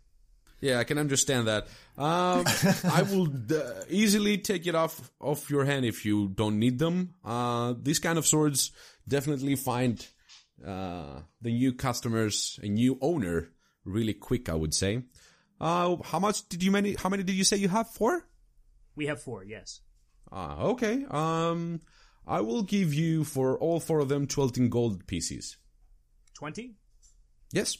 Yeah, 0.60 0.78
I 0.78 0.84
can 0.84 0.98
understand 0.98 1.48
that. 1.48 1.64
Um, 1.98 2.44
I 2.90 3.02
will 3.10 3.28
uh, 3.28 3.84
easily 3.88 4.38
take 4.38 4.66
it 4.66 4.74
off 4.74 5.10
off 5.20 5.50
your 5.50 5.64
hand 5.64 5.84
if 5.84 6.04
you 6.06 6.28
don't 6.28 6.58
need 6.58 6.78
them. 6.78 7.14
Uh, 7.24 7.74
these 7.80 7.98
kind 7.98 8.18
of 8.18 8.26
swords 8.26 8.72
definitely 9.06 9.56
find 9.56 10.06
uh, 10.66 11.20
the 11.42 11.52
new 11.52 11.74
customers, 11.74 12.58
a 12.62 12.68
new 12.68 12.98
owner, 13.02 13.50
really 13.84 14.14
quick. 14.14 14.48
I 14.48 14.54
would 14.54 14.74
say. 14.74 15.02
Uh, 15.60 15.96
how 16.04 16.18
much 16.18 16.48
did 16.48 16.62
you 16.62 16.70
many? 16.70 16.94
How 16.94 17.08
many 17.08 17.22
did 17.22 17.34
you 17.34 17.44
say 17.44 17.58
you 17.58 17.68
have? 17.68 17.90
Four. 17.90 18.26
We 18.94 19.06
have 19.06 19.20
four, 19.20 19.44
yes. 19.44 19.80
Ah, 20.32 20.62
okay. 20.62 21.04
Um, 21.10 21.80
I 22.26 22.40
will 22.40 22.62
give 22.62 22.94
you 22.94 23.24
for 23.24 23.58
all 23.58 23.78
four 23.78 24.00
of 24.00 24.08
them 24.08 24.26
twelve 24.26 24.56
in 24.56 24.70
gold 24.70 25.06
pieces. 25.06 25.58
Twenty. 26.34 26.76
Yes. 27.52 27.76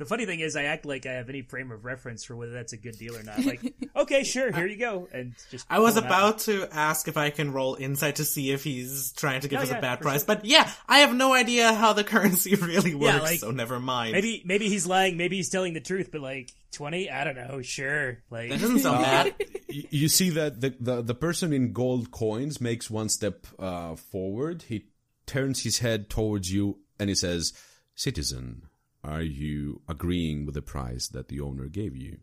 The 0.00 0.06
funny 0.06 0.24
thing 0.24 0.40
is, 0.40 0.56
I 0.56 0.62
act 0.62 0.86
like 0.86 1.04
I 1.04 1.12
have 1.12 1.28
any 1.28 1.42
frame 1.42 1.70
of 1.70 1.84
reference 1.84 2.24
for 2.24 2.34
whether 2.34 2.52
that's 2.52 2.72
a 2.72 2.78
good 2.78 2.96
deal 2.98 3.14
or 3.14 3.22
not. 3.22 3.44
Like, 3.44 3.74
okay, 3.96 4.24
sure, 4.24 4.50
here 4.50 4.66
you 4.66 4.78
go, 4.78 5.08
and 5.12 5.34
just. 5.50 5.66
I 5.68 5.78
was 5.80 5.92
pull 5.92 6.04
'em 6.04 6.10
out. 6.10 6.18
about 6.22 6.38
to 6.40 6.66
ask 6.72 7.06
if 7.06 7.18
I 7.18 7.28
can 7.28 7.52
roll 7.52 7.74
insight 7.74 8.16
to 8.16 8.24
see 8.24 8.50
if 8.50 8.64
he's 8.64 9.12
trying 9.12 9.42
to 9.42 9.48
give 9.48 9.58
Oh, 9.58 9.62
us 9.62 9.70
yeah, 9.70 9.76
a 9.76 9.80
bad 9.82 10.00
price, 10.00 10.20
sure. 10.24 10.26
but 10.36 10.46
yeah, 10.46 10.72
I 10.88 11.00
have 11.00 11.14
no 11.14 11.34
idea 11.34 11.74
how 11.74 11.92
the 11.92 12.02
currency 12.14 12.54
really 12.54 12.94
works, 12.94 13.20
like, 13.22 13.40
so 13.40 13.50
never 13.50 13.78
mind. 13.78 14.12
Maybe 14.12 14.42
maybe 14.46 14.68
he's 14.70 14.86
lying. 14.86 15.18
Maybe 15.18 15.36
he's 15.36 15.50
telling 15.50 15.74
the 15.74 15.80
truth. 15.80 16.08
But 16.10 16.22
like 16.22 16.50
twenty, 16.72 17.10
I 17.10 17.24
don't 17.24 17.36
know. 17.36 17.60
Sure, 17.60 18.22
like 18.30 18.48
that 18.48 18.58
doesn't 18.60 18.78
sound 18.78 19.02
bad. 19.04 19.34
You 19.68 20.08
see 20.08 20.30
that 20.30 20.62
the, 20.62 20.74
the 20.80 21.02
the 21.02 21.14
person 21.14 21.52
in 21.52 21.74
gold 21.74 22.10
coins 22.10 22.58
makes 22.58 22.88
one 22.90 23.10
step 23.10 23.46
uh, 23.58 23.96
forward. 23.96 24.62
He 24.62 24.86
turns 25.26 25.62
his 25.62 25.80
head 25.80 26.08
towards 26.08 26.50
you 26.50 26.78
and 26.98 27.10
he 27.10 27.14
says, 27.14 27.52
"Citizen, 27.94 28.62
are 29.02 29.22
you 29.22 29.82
agreeing 29.88 30.46
with 30.46 30.54
the 30.54 30.62
price 30.62 31.08
that 31.08 31.28
the 31.28 31.40
owner 31.40 31.66
gave 31.66 31.96
you?" 31.96 32.18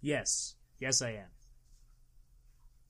yes, 0.00 0.54
yes, 0.78 1.02
I 1.02 1.10
am. 1.10 1.28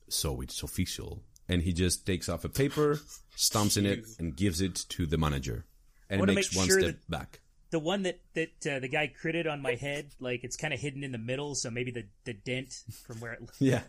So 0.09 0.41
it's 0.41 0.63
official. 0.63 1.23
And 1.49 1.63
he 1.63 1.73
just 1.73 2.05
takes 2.07 2.29
off 2.29 2.45
a 2.45 2.49
paper, 2.49 3.01
stamps 3.35 3.77
in 3.79 3.87
it, 3.87 4.05
and 4.19 4.37
gives 4.37 4.61
it 4.61 4.85
to 4.91 5.07
the 5.07 5.17
manager, 5.17 5.65
and 6.11 6.21
makes 6.27 6.53
make 6.53 6.59
one 6.59 6.69
sure 6.69 6.81
step 6.81 6.99
back. 7.09 7.41
The 7.71 7.79
one 7.79 8.03
that 8.03 8.21
that 8.35 8.67
uh, 8.67 8.79
the 8.81 8.89
guy 8.89 9.11
critted 9.23 9.51
on 9.51 9.63
my 9.63 9.75
head, 9.75 10.11
like 10.21 10.45
it's 10.45 10.57
kind 10.57 10.75
of 10.75 10.81
hidden 10.81 11.05
in 11.05 11.13
the 11.13 11.19
middle, 11.19 11.55
so 11.55 11.71
maybe 11.71 11.91
the 11.91 12.05
the 12.25 12.35
dent 12.35 12.75
from 13.07 13.21
where 13.21 13.33
it. 13.33 13.41
Yeah, 13.59 13.83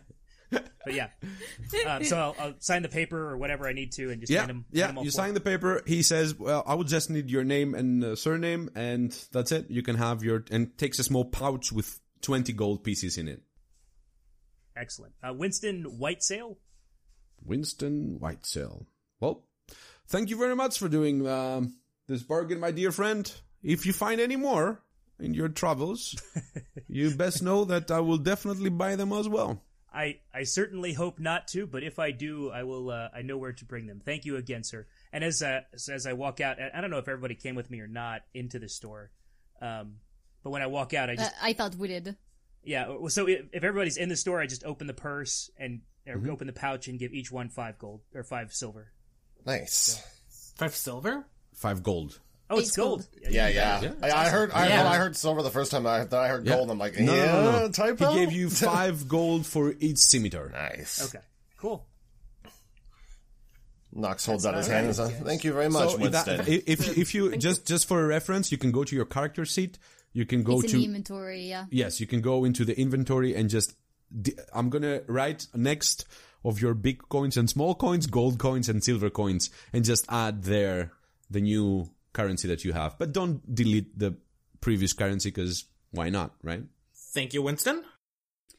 But 0.50 0.94
yeah, 0.94 1.08
um, 1.86 2.04
so 2.04 2.16
I'll, 2.16 2.36
I'll 2.40 2.54
sign 2.58 2.82
the 2.82 2.88
paper 2.88 3.18
or 3.18 3.36
whatever 3.36 3.68
I 3.68 3.72
need 3.72 3.92
to, 3.92 4.10
and 4.10 4.20
just 4.20 4.32
yeah, 4.32 4.40
hand 4.40 4.50
him. 4.50 4.64
yeah. 4.72 4.86
hand 4.86 4.98
him 4.98 5.04
You 5.04 5.10
sign 5.10 5.34
the 5.34 5.40
paper. 5.40 5.82
He 5.86 6.02
says, 6.02 6.38
"Well, 6.38 6.64
I 6.66 6.74
would 6.74 6.86
just 6.88 7.10
need 7.10 7.30
your 7.30 7.44
name 7.44 7.74
and 7.74 8.02
uh, 8.02 8.16
surname, 8.16 8.70
and 8.74 9.12
that's 9.30 9.52
it. 9.52 9.70
You 9.70 9.82
can 9.82 9.96
have 9.96 10.24
your." 10.24 10.44
And 10.50 10.76
takes 10.78 10.98
a 10.98 11.04
small 11.04 11.26
pouch 11.26 11.70
with 11.70 12.00
twenty 12.22 12.54
gold 12.54 12.82
pieces 12.82 13.18
in 13.18 13.28
it. 13.28 13.42
Excellent. 14.74 15.12
Uh, 15.22 15.34
Winston 15.34 15.84
Whitesail. 15.84 16.56
Winston 17.44 18.16
Whitesail. 18.18 18.86
Well, 19.20 19.44
thank 20.08 20.30
you 20.30 20.38
very 20.38 20.56
much 20.56 20.78
for 20.78 20.88
doing 20.88 21.26
um, 21.28 21.74
this 22.08 22.22
bargain, 22.22 22.58
my 22.58 22.70
dear 22.70 22.90
friend. 22.90 23.30
If 23.62 23.84
you 23.84 23.92
find 23.92 24.20
any 24.20 24.36
more 24.36 24.82
in 25.18 25.34
your 25.34 25.48
travels, 25.48 26.16
you 26.88 27.10
best 27.10 27.42
know 27.42 27.66
that 27.66 27.90
I 27.90 28.00
will 28.00 28.18
definitely 28.18 28.70
buy 28.70 28.96
them 28.96 29.12
as 29.12 29.28
well. 29.28 29.62
I 29.92 30.20
I 30.32 30.44
certainly 30.44 30.92
hope 30.92 31.18
not 31.18 31.48
to, 31.48 31.66
but 31.66 31.82
if 31.82 31.98
I 31.98 32.10
do, 32.12 32.50
I 32.50 32.62
will. 32.62 32.90
Uh, 32.90 33.08
I 33.14 33.22
know 33.22 33.36
where 33.36 33.52
to 33.52 33.64
bring 33.64 33.86
them. 33.86 34.00
Thank 34.04 34.24
you 34.24 34.36
again, 34.36 34.62
sir. 34.62 34.86
And 35.12 35.24
as 35.24 35.42
uh, 35.42 35.62
as- 35.72 35.88
as 35.88 36.06
I 36.06 36.12
walk 36.12 36.40
out, 36.40 36.60
I 36.60 36.70
I 36.72 36.80
don't 36.80 36.90
know 36.90 36.98
if 36.98 37.08
everybody 37.08 37.34
came 37.34 37.54
with 37.56 37.70
me 37.70 37.80
or 37.80 37.88
not 37.88 38.22
into 38.32 38.58
the 38.58 38.68
store, 38.68 39.10
um, 39.60 39.96
but 40.44 40.50
when 40.50 40.62
I 40.62 40.66
walk 40.68 40.94
out, 40.94 41.10
I 41.10 41.14
Uh, 41.14 41.16
just 41.16 41.34
I 41.42 41.52
thought 41.52 41.74
we 41.74 41.88
did. 41.88 42.16
yeah. 42.62 42.88
well, 42.88 43.08
So 43.08 43.26
if, 43.28 43.46
if 43.52 43.64
everybody's 43.64 43.96
in 43.96 44.08
the 44.08 44.16
store, 44.16 44.40
I 44.40 44.46
just 44.46 44.64
open 44.64 44.86
the 44.86 44.94
purse 44.94 45.50
and 45.58 45.80
or 46.06 46.16
Mm-hmm. 46.16 46.30
open 46.30 46.46
the 46.46 46.52
pouch 46.52 46.88
and 46.88 46.98
give 46.98 47.12
each 47.12 47.30
one 47.32 47.48
five 47.48 47.78
gold 47.78 48.00
or 48.14 48.22
five 48.22 48.52
silver. 48.54 48.92
Nice. 49.44 50.00
Five 50.56 50.74
silver? 50.76 51.26
Five 51.54 51.82
gold. 51.82 52.20
Oh, 52.52 52.58
it's 52.58 52.68
It's 52.68 52.76
gold. 52.76 53.06
gold. 53.22 53.32
Yeah, 53.32 53.48
yeah. 53.48 53.80
Yeah. 53.80 53.92
I, 54.02 54.10
I 54.10 54.28
heard. 54.28 54.50
I, 54.52 54.68
Yeah. 54.68 54.88
I 54.90 54.96
heard 54.96 55.16
silver 55.16 55.42
the 55.42 55.50
first 55.50 55.70
time. 55.70 55.86
I 55.86 56.00
I 56.10 56.28
heard 56.28 56.44
gold. 56.44 56.62
and 56.62 56.72
I'm 56.72 56.78
like, 56.78 56.98
No, 56.98 57.14
yeah, 57.14 57.26
no, 57.26 57.52
no, 57.52 57.58
no. 57.66 57.68
typo. 57.70 58.10
He 58.12 58.18
gave 58.18 58.32
you 58.32 58.50
five 58.70 59.06
gold 59.08 59.46
for 59.46 59.72
each 59.78 59.98
scimitar. 59.98 60.48
nice. 60.50 61.02
Okay, 61.14 61.24
cool. 61.58 61.86
Knox 63.92 64.24
holds 64.24 64.46
out 64.46 64.54
his 64.54 64.66
all 64.68 64.72
hand 64.74 64.86
and 64.86 64.94
says, 64.96 65.10
yes. 65.10 65.22
"Thank 65.22 65.42
you 65.44 65.52
very 65.52 65.68
much, 65.68 65.90
So 65.90 65.98
Winston." 65.98 66.36
that, 66.38 66.48
if 66.48 66.68
if 66.68 66.98
if 66.98 67.14
you 67.14 67.36
just 67.36 67.66
just 67.66 67.88
for 67.88 68.02
a 68.04 68.06
reference, 68.06 68.52
you 68.52 68.58
can 68.58 68.70
go 68.70 68.84
to 68.84 68.94
your 68.94 69.04
character 69.04 69.44
sheet. 69.44 69.78
You 70.12 70.26
can 70.26 70.42
go 70.44 70.54
It's 70.60 70.64
in 70.64 70.70
to 70.70 70.76
the 70.78 70.84
inventory, 70.84 71.42
yeah. 71.48 71.66
yes, 71.70 72.00
you 72.00 72.06
can 72.06 72.20
go 72.20 72.44
into 72.44 72.64
the 72.64 72.78
inventory 72.78 73.34
and 73.34 73.48
just. 73.50 73.74
d- 74.22 74.34
I'm 74.52 74.70
gonna 74.70 75.02
write 75.08 75.46
next 75.54 76.04
of 76.44 76.60
your 76.60 76.74
big 76.74 77.08
coins 77.08 77.36
and 77.36 77.48
small 77.50 77.74
coins, 77.74 78.06
gold 78.06 78.38
coins 78.38 78.68
and 78.68 78.82
silver 78.82 79.10
coins, 79.10 79.50
and 79.72 79.84
just 79.84 80.04
add 80.08 80.44
there 80.44 80.92
the 81.28 81.40
new 81.40 81.88
currency 82.12 82.48
that 82.48 82.64
you 82.64 82.72
have. 82.72 82.98
But 82.98 83.12
don't 83.12 83.42
delete 83.54 83.98
the 83.98 84.16
previous 84.60 84.92
currency 84.92 85.30
because 85.30 85.64
why 85.90 86.10
not, 86.10 86.34
right? 86.42 86.62
Thank 87.12 87.34
you, 87.34 87.42
Winston. 87.42 87.84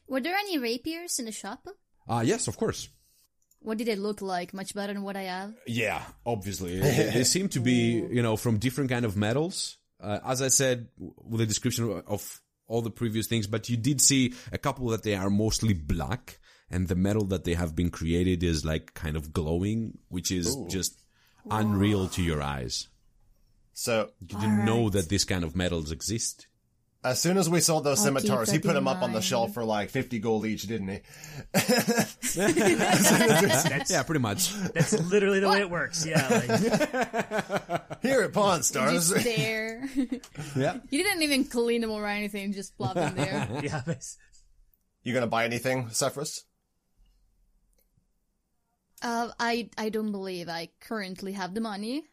Were 0.06 0.20
there 0.20 0.36
any 0.36 0.58
rapiers 0.58 1.18
in 1.18 1.24
the 1.24 1.32
shop? 1.32 1.66
Ah, 2.08 2.20
yes, 2.20 2.48
of 2.48 2.56
course. 2.56 2.88
What 3.60 3.78
did 3.78 3.86
they 3.86 3.96
look 3.96 4.20
like? 4.20 4.52
Much 4.52 4.74
better 4.74 4.92
than 4.92 5.02
what 5.02 5.16
I 5.16 5.22
have? 5.22 5.54
Yeah, 5.66 6.02
obviously. 6.26 6.80
they, 6.80 7.10
they 7.14 7.24
seem 7.24 7.48
to 7.50 7.60
be, 7.60 8.04
you 8.10 8.22
know, 8.22 8.36
from 8.36 8.58
different 8.58 8.90
kind 8.90 9.04
of 9.04 9.16
metals. 9.16 9.78
Uh, 10.00 10.18
as 10.26 10.42
I 10.42 10.48
said, 10.48 10.88
with 10.98 11.38
the 11.38 11.46
description 11.46 12.02
of 12.06 12.40
all 12.66 12.82
the 12.82 12.90
previous 12.90 13.26
things, 13.26 13.46
but 13.46 13.68
you 13.68 13.76
did 13.76 14.00
see 14.00 14.34
a 14.50 14.58
couple 14.58 14.88
that 14.88 15.04
they 15.04 15.14
are 15.14 15.30
mostly 15.30 15.74
black, 15.74 16.40
and 16.70 16.88
the 16.88 16.96
metal 16.96 17.24
that 17.26 17.44
they 17.44 17.54
have 17.54 17.76
been 17.76 17.90
created 17.90 18.42
is 18.42 18.64
like 18.64 18.94
kind 18.94 19.16
of 19.16 19.32
glowing, 19.32 19.98
which 20.08 20.32
is 20.32 20.56
just 20.68 21.00
unreal 21.50 22.08
to 22.08 22.22
your 22.22 22.42
eyes. 22.42 22.88
So 23.72 24.10
You 24.20 24.38
didn't 24.38 24.64
know 24.64 24.90
that 24.90 25.08
this 25.08 25.24
kind 25.24 25.44
of 25.44 25.56
metals 25.56 25.90
exist. 25.92 26.46
as 27.04 27.20
soon 27.20 27.36
as 27.38 27.48
we 27.50 27.60
sold 27.60 27.84
those 27.84 27.98
I'll 28.00 28.04
scimitars, 28.06 28.50
he 28.50 28.58
put 28.58 28.68
in 28.70 28.74
them 28.76 28.86
up 28.88 29.02
on 29.02 29.12
the 29.12 29.20
shelf 29.20 29.54
for 29.54 29.64
like 29.64 29.90
fifty 29.90 30.18
gold 30.20 30.46
each, 30.46 30.62
didn't 30.62 30.88
he? 30.88 31.00
That's, 31.52 32.36
Yeah, 33.90 34.02
pretty 34.04 34.20
much. 34.20 34.52
that's 34.72 34.92
literally 34.92 35.40
the 35.40 35.48
way 35.48 35.60
it 35.60 35.70
works. 35.70 36.06
Yeah. 36.06 36.28
Like, 36.28 36.60
Here 38.02 38.22
at 38.22 38.32
Pawn 38.32 38.62
Stars. 38.62 39.10
Just 39.10 39.24
there. 39.24 39.88
yeah. 40.56 40.78
you 40.90 41.02
didn't 41.02 41.22
even 41.22 41.44
clean 41.44 41.80
them 41.80 41.90
or 41.90 42.06
anything, 42.06 42.52
just 42.52 42.76
plop 42.76 42.94
them 42.94 43.14
there. 43.16 43.48
yeah. 43.62 43.80
that's- 43.86 44.16
You 45.02 45.12
gonna 45.14 45.26
buy 45.26 45.44
anything, 45.44 45.86
Cephras? 45.88 46.42
Uh, 49.02 49.30
I 49.40 49.68
I 49.76 49.88
don't 49.88 50.12
believe 50.12 50.48
I 50.48 50.68
currently 50.80 51.32
have 51.32 51.54
the 51.54 51.60
money, 51.60 52.04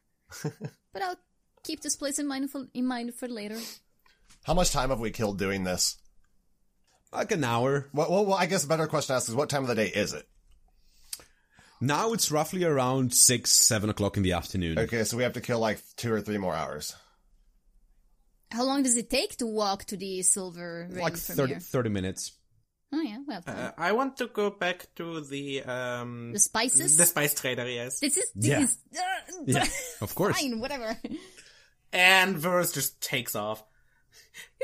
but 0.42 1.02
I'll 1.04 1.20
keep 1.64 1.82
this 1.82 1.96
place 1.96 2.20
in 2.20 2.28
mind 2.28 2.50
for 2.52 2.68
in 2.74 2.86
mind 2.86 3.14
for 3.16 3.28
later. 3.28 3.58
How 4.44 4.54
much 4.54 4.72
time 4.72 4.90
have 4.90 5.00
we 5.00 5.12
killed 5.12 5.38
doing 5.38 5.64
this? 5.64 5.98
Like 7.12 7.32
an 7.32 7.44
hour. 7.44 7.90
Well, 7.94 8.10
well, 8.12 8.26
well 8.26 8.38
I 8.38 8.46
guess 8.46 8.64
a 8.64 8.68
better 8.68 8.88
question 8.88 9.14
to 9.14 9.18
ask 9.18 9.30
is 9.30 9.36
what 9.36 9.50
time 9.50 9.64
of 9.64 9.68
the 9.68 9.76
day 9.76 9.88
is 9.88 10.14
it? 10.14 10.28
Now 11.82 12.14
it's 12.14 12.32
roughly 12.32 12.64
around 12.66 13.14
six, 13.14 13.52
seven 13.52 13.90
o'clock 13.90 14.18
in 14.18 14.24
the 14.24 14.34
afternoon. 14.34 14.78
Okay, 14.80 15.04
so 15.06 15.16
we 15.18 15.24
have 15.24 15.34
to 15.34 15.42
kill 15.42 15.60
like 15.60 15.80
two 15.96 16.12
or 16.12 16.22
three 16.22 16.38
more 16.38 16.54
hours. 16.54 16.96
How 18.52 18.64
long 18.66 18.84
does 18.84 18.98
it 18.98 19.10
take 19.10 19.38
to 19.38 19.46
walk 19.46 19.86
to 19.86 19.98
the 19.98 20.22
silver 20.24 20.88
ring 20.92 21.02
Like 21.04 21.16
from 21.18 21.36
30, 21.36 21.54
here? 21.54 21.60
30 21.60 21.90
minutes. 21.90 22.34
Oh 22.92 23.00
yeah, 23.02 23.20
well. 23.26 23.44
Uh, 23.46 23.72
I 23.78 23.92
want 23.92 24.18
to 24.18 24.28
go 24.28 24.50
back 24.50 24.88
to 24.96 25.22
the 25.22 25.64
um 25.64 26.32
the 26.34 26.40
spices. 26.40 26.98
the 26.98 27.06
spice 27.06 27.40
trader, 27.40 27.68
yes. 27.70 28.00
this 28.00 28.18
is 28.18 28.32
this 28.34 28.50
Yeah. 28.50 28.62
is 28.64 28.78
uh, 28.98 29.44
Yeah, 29.46 29.66
of 30.02 30.16
course. 30.16 30.38
fine, 30.42 30.60
whatever. 30.60 30.98
And 31.92 32.38
Verus 32.38 32.72
just 32.72 33.02
takes 33.02 33.36
off. 33.36 33.64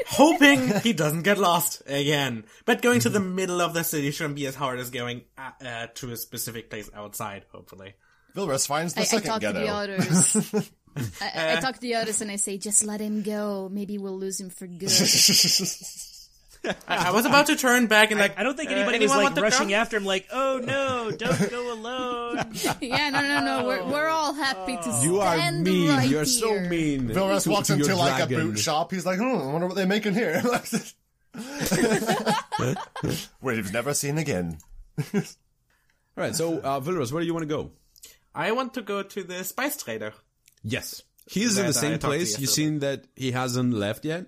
Hoping 0.07 0.79
he 0.83 0.93
doesn't 0.93 1.23
get 1.23 1.37
lost 1.37 1.81
again. 1.87 2.45
But 2.65 2.81
going 2.81 2.99
to 3.01 3.09
the 3.09 3.19
middle 3.19 3.61
of 3.61 3.73
the 3.73 3.83
city 3.83 4.11
shouldn't 4.11 4.35
be 4.35 4.45
as 4.45 4.55
hard 4.55 4.79
as 4.79 4.89
going 4.89 5.23
uh, 5.37 5.51
uh, 5.65 5.87
to 5.95 6.11
a 6.11 6.17
specific 6.17 6.69
place 6.69 6.89
outside, 6.93 7.45
hopefully. 7.51 7.93
Vilrus 8.35 8.67
finds 8.67 8.93
the 8.93 9.01
I, 9.01 9.03
I 9.03 9.05
second 9.05 9.29
talk 9.29 9.41
to 9.41 9.53
the 9.53 9.67
others. 9.67 10.35
I, 11.21 11.25
Uh. 11.25 11.57
I 11.57 11.59
talk 11.59 11.75
to 11.75 11.81
the 11.81 11.95
others 11.95 12.21
and 12.21 12.31
I 12.31 12.37
say, 12.37 12.57
just 12.57 12.83
let 12.83 13.01
him 13.01 13.21
go. 13.21 13.69
Maybe 13.71 13.97
we'll 13.97 14.17
lose 14.17 14.39
him 14.39 14.49
for 14.49 14.67
good. 14.67 14.89
I, 16.87 17.09
I 17.09 17.11
was 17.11 17.25
about 17.25 17.47
to 17.47 17.55
turn 17.55 17.87
back 17.87 18.11
and 18.11 18.19
like, 18.19 18.37
I 18.39 18.43
don't 18.43 18.55
think 18.57 18.69
uh, 18.69 18.73
anybody 18.75 18.99
was 18.99 19.11
anyone 19.11 19.25
like 19.25 19.35
to 19.35 19.41
rushing 19.41 19.67
come? 19.67 19.73
after 19.75 19.97
him, 19.97 20.05
like, 20.05 20.27
"Oh 20.31 20.59
no, 20.63 21.11
don't 21.11 21.49
go 21.51 21.73
alone." 21.73 22.51
yeah, 22.81 23.09
no, 23.09 23.21
no, 23.21 23.41
no. 23.45 23.67
We're, 23.67 23.83
we're 23.85 24.07
all 24.07 24.33
happy 24.33 24.77
to 24.77 24.83
see 24.83 25.05
You 25.05 25.13
You 25.15 25.21
are 25.21 25.51
mean. 25.51 25.89
right 25.89 26.09
You're 26.09 26.19
here. 26.19 26.25
so 26.25 26.59
mean. 26.61 27.09
Vilrus 27.09 27.43
to- 27.43 27.49
walks 27.51 27.69
into 27.69 27.85
your 27.85 27.95
like 27.95 28.23
a 28.23 28.27
boot 28.27 28.57
shop. 28.59 28.91
He's 28.91 29.05
like, 29.05 29.17
hmm, 29.19 29.23
I 29.25 29.45
wonder 29.51 29.67
what 29.67 29.75
they're 29.75 29.85
making 29.87 30.13
here. 30.13 30.41
We've 33.41 33.73
never 33.73 33.93
seen 33.93 34.17
again. 34.17 34.57
All 35.13 35.21
right, 36.15 36.35
so 36.35 36.59
uh, 36.59 36.79
Vilrus, 36.79 37.11
where 37.11 37.21
do 37.21 37.27
you 37.27 37.33
want 37.33 37.43
to 37.43 37.53
go? 37.53 37.71
I 38.33 38.51
want 38.53 38.73
to 38.75 38.81
go 38.81 39.03
to 39.03 39.23
the 39.23 39.43
spice 39.43 39.81
trader. 39.81 40.13
Yes, 40.63 41.03
he's 41.27 41.57
in 41.57 41.67
the 41.67 41.73
same 41.73 41.99
place. 41.99 42.39
You 42.39 42.47
seen 42.47 42.79
that 42.79 43.05
he 43.15 43.31
hasn't 43.31 43.73
left 43.73 44.05
yet? 44.05 44.27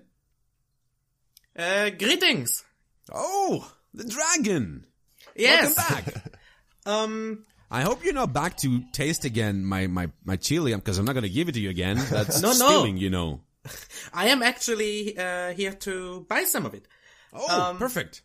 Uh, 1.58 1.90
greetings. 1.90 2.64
Oh, 3.12 3.70
the 3.92 4.04
dragon! 4.04 4.86
Yes. 5.34 5.76
Welcome 5.76 6.04
back. 6.14 6.24
Um, 6.86 7.44
I 7.70 7.82
hope 7.82 8.02
you're 8.02 8.14
not 8.14 8.32
back 8.32 8.56
to 8.58 8.80
taste 8.92 9.26
again 9.26 9.62
my 9.62 9.88
my 9.88 10.08
my 10.24 10.36
chili 10.36 10.74
because 10.74 10.96
I'm 10.96 11.04
not 11.04 11.14
gonna 11.14 11.28
give 11.28 11.50
it 11.50 11.52
to 11.52 11.60
you 11.60 11.68
again. 11.68 11.98
That's 12.10 12.40
No, 12.40 12.48
no. 12.48 12.54
stealing, 12.54 12.96
you 12.96 13.10
know. 13.10 13.42
I 14.14 14.28
am 14.28 14.42
actually 14.42 15.18
uh, 15.18 15.52
here 15.52 15.72
to 15.84 16.24
buy 16.30 16.44
some 16.44 16.64
of 16.64 16.72
it. 16.72 16.88
Oh, 17.34 17.44
Um, 17.70 17.76
perfect. 17.76 18.22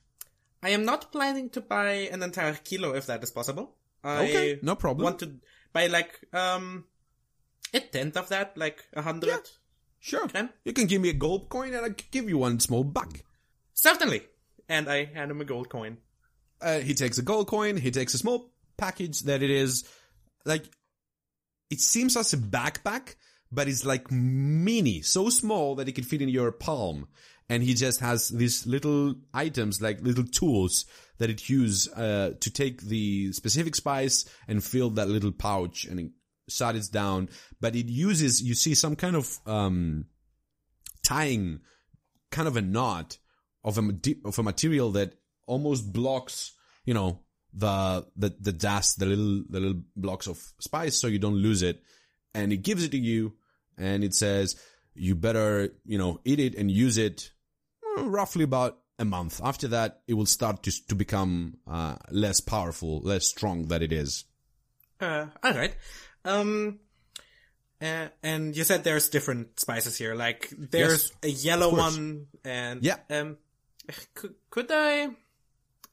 I 0.61 0.69
am 0.69 0.85
not 0.85 1.11
planning 1.11 1.49
to 1.49 1.59
buy 1.61 2.07
an 2.09 2.23
entire 2.23 2.53
kilo 2.53 2.93
if 2.95 3.07
that 3.07 3.21
is 3.21 3.31
possible. 3.31 3.75
I 4.01 4.23
Okay, 4.29 4.59
no 4.61 4.75
problem. 4.75 5.03
Want 5.03 5.19
to 5.19 5.33
buy 5.73 5.87
like 5.87 6.21
um 6.31 6.85
a 7.73 7.81
tenth 7.81 8.15
of 8.15 8.29
that, 8.29 8.55
like 8.55 8.85
a 8.93 9.01
hundred. 9.01 9.41
Sure. 10.03 10.25
Okay. 10.25 10.49
You 10.65 10.73
can 10.73 10.87
give 10.87 11.01
me 11.01 11.07
a 11.07 11.13
gold 11.13 11.47
coin 11.47 11.73
and 11.73 11.85
I'll 11.85 11.95
give 12.11 12.27
you 12.27 12.37
one 12.37 12.59
small 12.59 12.83
buck. 12.83 13.21
Certainly. 13.73 14.23
And 14.67 14.89
I 14.89 15.05
hand 15.05 15.31
him 15.31 15.39
a 15.39 15.45
gold 15.45 15.69
coin. 15.69 15.97
Uh, 16.61 16.79
he 16.79 16.93
takes 16.93 17.17
a 17.19 17.21
gold 17.21 17.47
coin. 17.47 17.77
He 17.77 17.89
takes 17.89 18.13
a 18.13 18.17
small 18.17 18.51
package 18.75 19.21
that 19.21 19.41
it 19.41 19.49
is 19.49 19.85
like 20.45 20.65
it 21.69 21.79
seems 21.79 22.17
as 22.17 22.33
a 22.33 22.37
backpack, 22.37 23.15
but 23.49 23.69
it's 23.69 23.85
like 23.85 24.11
mini, 24.11 25.01
so 25.03 25.29
small 25.29 25.75
that 25.75 25.87
it 25.87 25.93
can 25.95 26.03
fit 26.03 26.21
in 26.21 26.27
your 26.27 26.51
palm. 26.51 27.07
And 27.47 27.63
he 27.63 27.73
just 27.73 28.01
has 28.01 28.27
these 28.27 28.67
little 28.67 29.15
items, 29.33 29.81
like 29.81 30.01
little 30.01 30.25
tools 30.25 30.83
that 31.19 31.29
it 31.29 31.47
use 31.47 31.87
uh, 31.93 32.33
to 32.41 32.51
take 32.51 32.81
the 32.81 33.31
specific 33.31 33.77
spice 33.77 34.25
and 34.49 34.61
fill 34.61 34.89
that 34.91 35.07
little 35.07 35.31
pouch 35.31 35.85
and 35.85 36.11
shut 36.49 36.75
it 36.75 36.89
down. 36.91 37.29
But 37.59 37.75
it 37.75 37.87
uses, 37.87 38.41
you 38.41 38.55
see, 38.55 38.75
some 38.75 38.95
kind 38.95 39.15
of 39.15 39.39
um, 39.45 40.05
tying, 41.03 41.61
kind 42.31 42.47
of 42.47 42.57
a 42.57 42.61
knot 42.61 43.17
of 43.63 43.77
a 43.77 43.91
of 44.25 44.39
a 44.39 44.43
material 44.43 44.91
that 44.91 45.13
almost 45.45 45.91
blocks, 45.91 46.53
you 46.85 46.93
know, 46.93 47.19
the 47.53 48.05
the 48.15 48.35
the 48.39 48.51
dust, 48.51 48.99
the 48.99 49.05
little 49.05 49.43
the 49.49 49.59
little 49.59 49.81
blocks 49.95 50.27
of 50.27 50.41
spice, 50.59 50.99
so 50.99 51.07
you 51.07 51.19
don't 51.19 51.35
lose 51.35 51.61
it. 51.61 51.81
And 52.33 52.51
it 52.51 52.57
gives 52.57 52.83
it 52.83 52.91
to 52.91 52.97
you, 52.97 53.33
and 53.77 54.03
it 54.03 54.13
says 54.13 54.59
you 54.95 55.15
better, 55.15 55.69
you 55.85 55.97
know, 55.97 56.19
eat 56.25 56.39
it 56.39 56.55
and 56.55 56.69
use 56.69 56.97
it 56.97 57.31
uh, 57.97 58.03
roughly 58.03 58.43
about 58.43 58.79
a 58.99 59.05
month. 59.05 59.41
After 59.43 59.67
that, 59.69 60.01
it 60.07 60.13
will 60.13 60.25
start 60.25 60.63
to 60.63 60.87
to 60.87 60.95
become 60.95 61.57
uh, 61.67 61.95
less 62.09 62.39
powerful, 62.39 63.01
less 63.01 63.27
strong 63.27 63.67
than 63.67 63.81
it 63.81 63.91
is. 63.91 64.25
Uh, 64.99 65.27
alright. 65.45 65.75
Um, 66.25 66.79
uh, 67.81 68.07
and 68.21 68.55
you 68.55 68.63
said 68.63 68.83
there's 68.83 69.09
different 69.09 69.59
spices 69.59 69.97
here. 69.97 70.15
Like 70.15 70.49
there's 70.57 71.11
Yes, 71.23 71.23
a 71.23 71.29
yellow 71.29 71.75
one, 71.75 72.27
and 72.45 72.83
Yeah. 72.83 72.97
Um, 73.09 73.37
could, 74.13 74.35
could 74.49 74.71
I? 74.71 75.07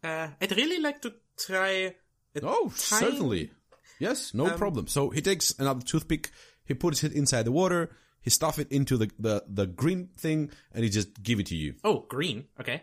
Uh, 0.02 0.28
I'd 0.40 0.56
really 0.56 0.78
like 0.80 1.02
to 1.02 1.14
try. 1.37 1.94
Oh, 2.42 2.72
tiny- 2.76 3.10
certainly. 3.10 3.50
Yes, 3.99 4.32
no 4.32 4.49
problem. 4.56 4.87
So 4.87 5.10
he 5.10 5.20
takes 5.20 5.52
another 5.58 5.82
toothpick, 5.82 6.30
he 6.64 6.72
puts 6.75 7.04
it 7.04 7.12
inside 7.12 7.44
the 7.44 7.52
water, 7.52 7.90
he 8.22 8.30
stuff 8.30 8.58
it 8.58 8.72
into 8.72 8.96
the, 8.96 9.10
the, 9.18 9.44
the 9.46 9.66
green 9.66 10.08
thing, 10.16 10.50
and 10.72 10.84
he 10.84 10.90
just 10.90 11.22
give 11.22 11.38
it 11.38 11.46
to 11.46 11.56
you. 11.56 11.75
Oh, 11.84 12.06
green. 12.08 12.46
Okay. 12.58 12.82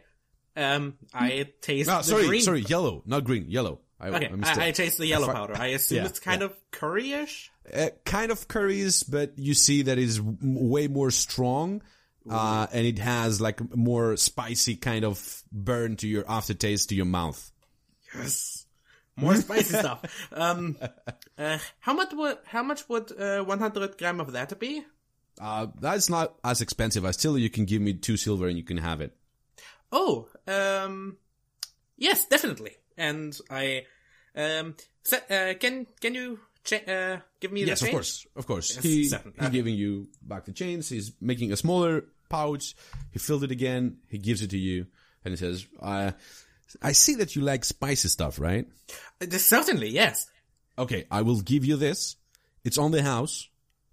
Um, 0.58 0.98
I 1.14 1.48
taste 1.62 1.88
No, 1.88 1.98
the 1.98 2.04
sorry, 2.04 2.28
green. 2.28 2.42
sorry, 2.42 2.62
yellow, 2.62 3.04
not 3.06 3.24
green, 3.24 3.46
yellow. 3.50 3.80
I, 4.00 4.10
Okay, 4.10 4.30
I. 4.44 4.62
I, 4.64 4.68
I 4.68 4.72
taste 4.72 4.98
the 4.98 5.06
yellow 5.08 5.28
fi- 5.28 5.34
powder. 5.34 5.56
I 5.56 5.68
assume 5.68 5.98
Yeah, 6.00 6.06
it's 6.06 6.20
kind 6.20 6.42
of 6.42 6.54
curry-ish. 6.72 7.52
uh, 7.74 7.90
kind 8.06 8.32
of 8.32 8.48
curries, 8.48 9.04
but 9.04 9.38
you 9.38 9.54
see 9.54 9.84
that 9.84 9.98
is 9.98 10.20
way 10.22 10.88
more 10.88 11.12
strong, 11.12 11.82
uh, 12.30 12.68
and 12.74 12.86
it 12.86 13.00
has 13.00 13.40
like 13.40 13.60
more 13.76 14.18
spicy 14.18 14.76
kind 14.76 15.06
of 15.06 15.44
burn 15.52 15.96
to 15.98 16.08
your 16.08 16.26
aftertaste 16.30 16.90
to 16.90 16.96
your 16.96 17.06
mouth. 17.06 17.52
Yes. 18.16 18.66
More 19.16 19.36
spicy 19.36 19.74
stuff. 19.80 20.28
Um, 20.32 20.78
uh, 21.40 21.58
how 21.80 21.94
much 21.94 22.14
would 22.14 22.38
how 22.46 22.62
much 22.64 22.88
would 22.90 23.12
uh, 23.20 23.44
100 23.44 23.98
gram 23.98 24.20
of 24.20 24.32
that 24.34 24.60
be? 24.60 24.84
Uh, 25.42 25.68
that's 25.80 26.10
not 26.10 26.36
as 26.44 26.62
expensive. 26.62 27.04
I 27.06 27.12
still, 27.12 27.38
you 27.38 27.50
can 27.50 27.66
give 27.66 27.82
me 27.82 27.94
two 27.94 28.16
silver 28.18 28.48
and 28.48 28.58
you 28.58 28.64
can 28.64 28.78
have 28.78 29.02
it. 29.02 29.17
Oh, 29.92 30.28
um, 30.48 31.18
yes, 31.98 32.26
definitely. 32.26 32.72
And 32.98 33.38
I, 33.50 33.86
um, 34.36 34.76
se- 35.04 35.24
uh, 35.30 35.54
can 35.60 35.88
can 36.02 36.14
you 36.16 36.40
cha- 36.64 36.78
uh, 36.88 37.20
give 37.40 37.52
me 37.52 37.64
Yes, 37.64 37.80
the 37.80 37.86
yes, 37.86 37.90
of 37.90 37.92
course, 37.92 38.28
of 38.36 38.48
course. 38.48 38.76
Yes, 38.76 38.84
he 38.84 39.04
seven. 39.08 39.34
he's 39.36 39.44
Okay. 39.48 39.52
giving 39.54 39.76
you 39.76 40.08
back 40.22 40.46
the 40.46 40.52
chains. 40.52 40.90
He's 40.90 41.12
making 41.22 41.52
a 41.52 41.58
smaller 41.58 42.06
pouch. 42.30 42.76
He 43.12 43.20
filled 43.20 43.44
it 43.44 43.52
again. 43.52 43.98
He 44.10 44.18
gives 44.18 44.42
it 44.42 44.50
to 44.50 44.58
you, 44.58 44.88
and 45.24 45.32
he 45.32 45.38
says, 45.38 45.66
uh, 45.82 46.12
"I 46.82 46.92
see 46.94 47.16
that 47.16 47.36
you 47.36 47.42
like 47.44 47.64
spicy 47.64 48.10
stuff, 48.10 48.40
right? 48.40 48.68
Uh, 49.22 49.38
certainly, 49.38 49.90
yes. 49.90 50.28
Okay, 50.78 51.06
I 51.10 51.22
will 51.22 51.42
give 51.42 51.64
you 51.66 51.78
this. 51.78 52.18
It's 52.64 52.78
on 52.78 52.92
the 52.92 53.02
house, 53.04 53.48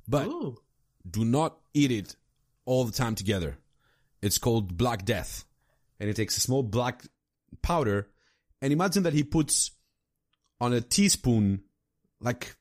but 0.09 0.27
Ooh. 0.27 0.59
do 1.09 1.25
not 1.25 1.59
eat 1.73 1.91
it 1.93 2.17
all 2.65 2.85
the 2.85 2.93
time 2.93 3.15
together. 3.15 3.59
It's 4.23 4.39
called 4.39 4.77
Black 4.77 5.05
Death. 5.05 5.45
And 6.01 6.09
he 6.09 6.15
takes 6.15 6.37
a 6.37 6.41
small 6.41 6.63
black 6.63 7.05
powder 7.63 8.09
and 8.61 8.73
imagine 8.73 9.03
that 9.05 9.13
he 9.13 9.25
puts 9.25 9.71
on 10.61 10.73
a 10.73 10.81
teaspoon, 10.81 11.63
like 12.21 12.57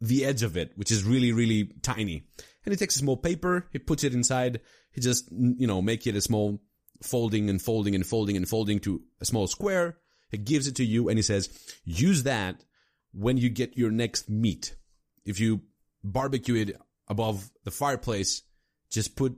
the 0.00 0.24
edge 0.24 0.42
of 0.42 0.56
it, 0.56 0.72
which 0.76 0.90
is 0.90 1.04
really, 1.04 1.32
really 1.32 1.72
tiny. 1.82 2.24
And 2.64 2.72
he 2.72 2.76
takes 2.76 2.96
a 2.96 3.00
small 3.00 3.16
paper, 3.16 3.66
he 3.72 3.78
puts 3.78 4.04
it 4.04 4.14
inside, 4.14 4.60
he 4.92 5.00
just, 5.00 5.28
you 5.32 5.66
know, 5.66 5.80
make 5.80 6.06
it 6.06 6.16
a 6.16 6.20
small 6.20 6.60
folding 7.02 7.48
and 7.48 7.62
folding 7.62 7.94
and 7.94 8.06
folding 8.06 8.36
and 8.36 8.48
folding 8.48 8.78
to 8.80 9.02
a 9.20 9.24
small 9.24 9.46
square. 9.46 9.98
He 10.30 10.38
gives 10.38 10.66
it 10.66 10.76
to 10.76 10.84
you 10.84 11.08
and 11.08 11.18
he 11.18 11.22
says, 11.22 11.48
use 11.84 12.24
that 12.24 12.64
when 13.12 13.38
you 13.38 13.48
get 13.48 13.78
your 13.78 13.90
next 13.90 14.28
meat. 14.28 14.76
If 15.24 15.40
you 15.40 15.62
barbecue 16.04 16.56
it 16.56 16.76
above 17.08 17.50
the 17.64 17.70
fireplace, 17.70 18.42
just 18.90 19.16
put 19.16 19.36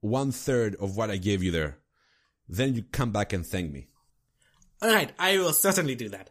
one 0.00 0.32
third 0.32 0.76
of 0.76 0.96
what 0.96 1.10
I 1.10 1.16
gave 1.16 1.42
you 1.42 1.50
there. 1.50 1.78
Then 2.52 2.74
you 2.74 2.82
come 2.82 3.12
back 3.12 3.32
and 3.32 3.46
thank 3.46 3.72
me. 3.72 3.86
All 4.82 4.92
right, 4.92 5.10
I 5.18 5.38
will 5.38 5.54
certainly 5.54 5.94
do 5.94 6.10
that. 6.10 6.28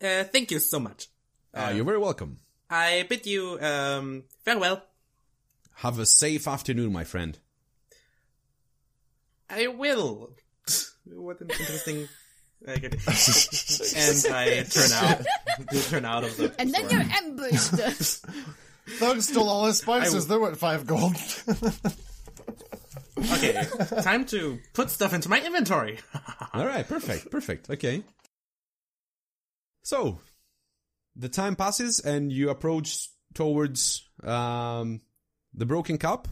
Uh, 0.00 0.22
thank 0.22 0.52
you 0.52 0.60
so 0.60 0.78
much. 0.78 1.08
Uh, 1.52 1.72
you're 1.74 1.84
very 1.84 1.98
welcome. 1.98 2.36
I 2.70 3.04
bid 3.08 3.26
you 3.26 3.58
um, 3.60 4.22
farewell. 4.44 4.84
Have 5.74 5.98
a 5.98 6.06
safe 6.06 6.46
afternoon, 6.46 6.92
my 6.92 7.02
friend. 7.02 7.36
I 9.50 9.66
will. 9.66 10.30
what 11.06 11.40
an 11.40 11.50
interesting. 11.50 12.08
Okay. 12.68 12.86
and 13.96 14.26
I 14.32 14.62
turn 14.70 14.92
out, 14.92 15.26
turn 15.88 16.04
out 16.04 16.22
of 16.22 16.36
the. 16.36 16.54
And 16.60 16.72
then 16.72 16.88
you're 16.88 17.00
ambushed. 17.00 18.24
Thug 19.00 19.20
stole 19.22 19.48
all 19.48 19.66
his 19.66 19.78
spices. 19.78 20.28
They're 20.28 20.38
worth 20.38 20.58
five 20.58 20.86
gold. 20.86 21.16
Okay, 23.32 23.66
time 24.02 24.24
to 24.26 24.58
put 24.72 24.90
stuff 24.90 25.12
into 25.12 25.28
my 25.28 25.40
inventory. 25.44 25.98
All 26.54 26.66
right, 26.66 26.86
perfect, 26.86 27.30
perfect. 27.30 27.70
Okay. 27.70 28.02
So, 29.82 30.18
the 31.14 31.28
time 31.28 31.56
passes 31.56 32.00
and 32.00 32.32
you 32.32 32.50
approach 32.50 33.08
towards 33.34 34.08
um, 34.22 35.00
the 35.54 35.66
broken 35.66 35.98
cup, 35.98 36.28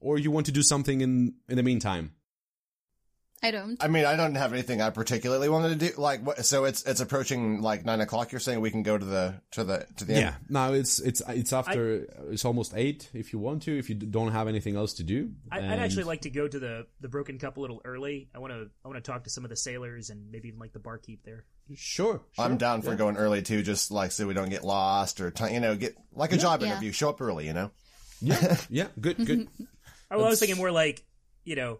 or 0.00 0.18
you 0.18 0.30
want 0.30 0.46
to 0.46 0.52
do 0.52 0.62
something 0.62 1.00
in 1.00 1.34
in 1.48 1.56
the 1.56 1.62
meantime. 1.62 2.12
I 3.42 3.50
don't. 3.52 3.82
I 3.82 3.88
mean, 3.88 4.04
I 4.04 4.16
don't 4.16 4.34
have 4.34 4.52
anything 4.52 4.82
I 4.82 4.90
particularly 4.90 5.48
wanted 5.48 5.80
to 5.80 5.88
do. 5.90 5.96
Like, 5.98 6.22
what, 6.26 6.44
so 6.44 6.64
it's 6.64 6.82
it's 6.82 7.00
approaching 7.00 7.62
like 7.62 7.86
nine 7.86 8.02
o'clock. 8.02 8.32
You're 8.32 8.40
saying 8.40 8.60
we 8.60 8.70
can 8.70 8.82
go 8.82 8.98
to 8.98 9.04
the 9.04 9.40
to 9.52 9.64
the 9.64 9.86
to 9.96 10.04
the 10.04 10.12
Yeah. 10.12 10.18
end? 10.18 10.36
Now 10.50 10.72
it's 10.74 11.00
it's 11.00 11.22
it's 11.26 11.52
after 11.54 12.06
it's 12.30 12.44
almost 12.44 12.74
eight. 12.76 13.08
If 13.14 13.32
you 13.32 13.38
want 13.38 13.62
to, 13.62 13.78
if 13.78 13.88
you 13.88 13.94
don't 13.94 14.32
have 14.32 14.46
anything 14.46 14.76
else 14.76 14.92
to 14.94 15.04
do, 15.04 15.30
I, 15.50 15.58
I'd 15.60 15.78
actually 15.78 16.04
like 16.04 16.20
to 16.22 16.30
go 16.30 16.48
to 16.48 16.58
the 16.58 16.86
the 17.00 17.08
Broken 17.08 17.38
Cup 17.38 17.56
a 17.56 17.60
little 17.60 17.80
early. 17.86 18.28
I 18.34 18.40
want 18.40 18.52
to 18.52 18.68
I 18.84 18.88
want 18.88 19.02
to 19.02 19.10
talk 19.10 19.24
to 19.24 19.30
some 19.30 19.44
of 19.44 19.48
the 19.50 19.56
sailors 19.56 20.10
and 20.10 20.30
maybe 20.30 20.48
even 20.48 20.60
like 20.60 20.74
the 20.74 20.78
barkeep 20.78 21.24
there. 21.24 21.46
Sure, 21.74 22.20
sure. 22.32 22.44
I'm 22.44 22.58
down 22.58 22.82
for 22.82 22.90
yeah. 22.90 22.96
going 22.96 23.16
early 23.16 23.40
too, 23.40 23.62
just 23.62 23.90
like 23.90 24.12
so 24.12 24.26
we 24.26 24.34
don't 24.34 24.50
get 24.50 24.64
lost 24.64 25.18
or 25.20 25.30
t- 25.30 25.54
you 25.54 25.60
know 25.60 25.76
get 25.76 25.96
like 26.12 26.32
a 26.32 26.36
job 26.36 26.60
Yeah. 26.60 26.72
interview. 26.72 26.92
Show 26.92 27.08
up 27.08 27.20
early, 27.22 27.46
you 27.46 27.54
know. 27.54 27.70
Yeah, 28.20 28.56
yeah, 28.68 28.88
good, 29.00 29.16
good. 29.24 29.48
I 30.10 30.16
was 30.16 30.38
thinking 30.40 30.58
more 30.58 30.70
like 30.70 31.02
you 31.44 31.56
know. 31.56 31.78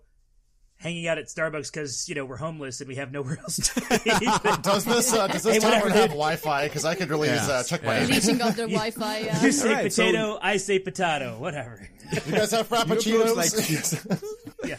Hanging 0.80 1.06
out 1.08 1.18
at 1.18 1.26
Starbucks 1.26 1.70
because 1.70 2.08
you 2.08 2.14
know 2.14 2.24
we're 2.24 2.38
homeless 2.38 2.80
and 2.80 2.88
we 2.88 2.94
have 2.96 3.12
nowhere 3.12 3.38
else 3.38 3.56
to 3.56 4.00
eat. 4.06 4.62
Does 4.62 4.86
this 4.86 5.12
uh, 5.12 5.26
does 5.26 5.42
this 5.42 5.54
Hey, 5.54 5.60
tavern 5.60 5.92
have. 5.92 6.08
Wi-Fi? 6.08 6.64
Because 6.68 6.86
I 6.86 6.94
could 6.94 7.10
really 7.10 7.28
use 7.28 7.48
uh, 7.48 7.62
check 7.64 7.84
my. 7.84 8.06
Reaching 8.06 8.40
out 8.40 8.56
their 8.56 8.66
Wi-Fi. 8.78 9.18
you 9.18 9.28
Uh, 9.28 9.34
say 9.52 9.68
Alright, 9.68 9.92
so- 9.92 10.06
potato, 10.06 10.38
I 10.40 10.56
say 10.56 10.78
potato, 10.78 11.38
whatever. 11.38 11.86
You 12.26 12.32
guys 12.32 12.50
have 12.52 12.72
approach, 12.72 13.04
frappuccinos? 13.04 14.34
yeah. 14.64 14.76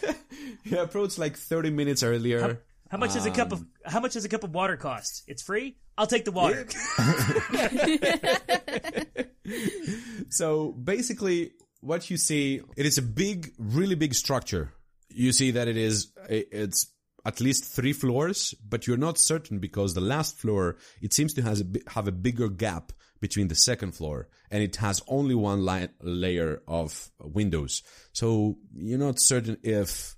You 0.63 0.79
approached 0.79 1.19
like 1.19 1.37
thirty 1.37 1.69
minutes 1.69 2.01
earlier. 2.01 2.61
How 2.89 2.97
much 2.97 3.13
does 3.13 3.25
a 3.27 3.31
cup 3.31 3.51
of 3.51 3.63
how 3.85 3.99
much 3.99 4.13
does 4.13 4.25
a 4.25 4.29
cup 4.29 4.43
of 4.43 4.53
water 4.55 4.77
cost? 4.77 5.23
It's 5.27 5.43
free. 5.43 5.77
I'll 5.99 6.07
take 6.07 6.25
the 6.25 6.31
water. 6.31 6.65
So 10.29 10.71
basically, 10.71 11.51
what 11.81 12.09
you 12.09 12.17
see, 12.17 12.61
it 12.77 12.85
is 12.85 12.97
a 12.97 13.01
big, 13.01 13.53
really 13.57 13.95
big 13.95 14.13
structure. 14.13 14.73
You 15.13 15.31
see 15.31 15.51
that 15.51 15.67
it 15.67 15.77
is, 15.77 16.11
it's 16.29 16.87
at 17.25 17.39
least 17.39 17.65
three 17.65 17.93
floors, 17.93 18.53
but 18.67 18.87
you're 18.87 18.97
not 18.97 19.17
certain 19.17 19.59
because 19.59 19.93
the 19.93 20.01
last 20.01 20.37
floor, 20.37 20.77
it 21.01 21.13
seems 21.13 21.33
to 21.35 21.41
has 21.41 21.61
a, 21.61 21.65
have 21.91 22.07
a 22.07 22.11
bigger 22.11 22.49
gap 22.49 22.91
between 23.19 23.47
the 23.47 23.55
second 23.55 23.93
floor 23.93 24.27
and 24.49 24.63
it 24.63 24.77
has 24.77 25.01
only 25.07 25.35
one 25.35 25.63
li- 25.65 25.87
layer 26.01 26.61
of 26.67 27.11
windows. 27.19 27.83
So 28.11 28.57
you're 28.73 28.97
not 28.97 29.19
certain 29.19 29.57
if, 29.63 30.15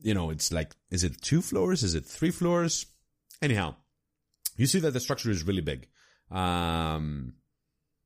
you 0.00 0.14
know, 0.14 0.30
it's 0.30 0.52
like, 0.52 0.74
is 0.90 1.02
it 1.02 1.20
two 1.20 1.42
floors? 1.42 1.82
Is 1.82 1.94
it 1.94 2.06
three 2.06 2.30
floors? 2.30 2.86
Anyhow, 3.42 3.74
you 4.56 4.66
see 4.66 4.80
that 4.80 4.92
the 4.92 5.00
structure 5.00 5.30
is 5.30 5.46
really 5.46 5.60
big. 5.60 5.88
Um, 6.30 7.34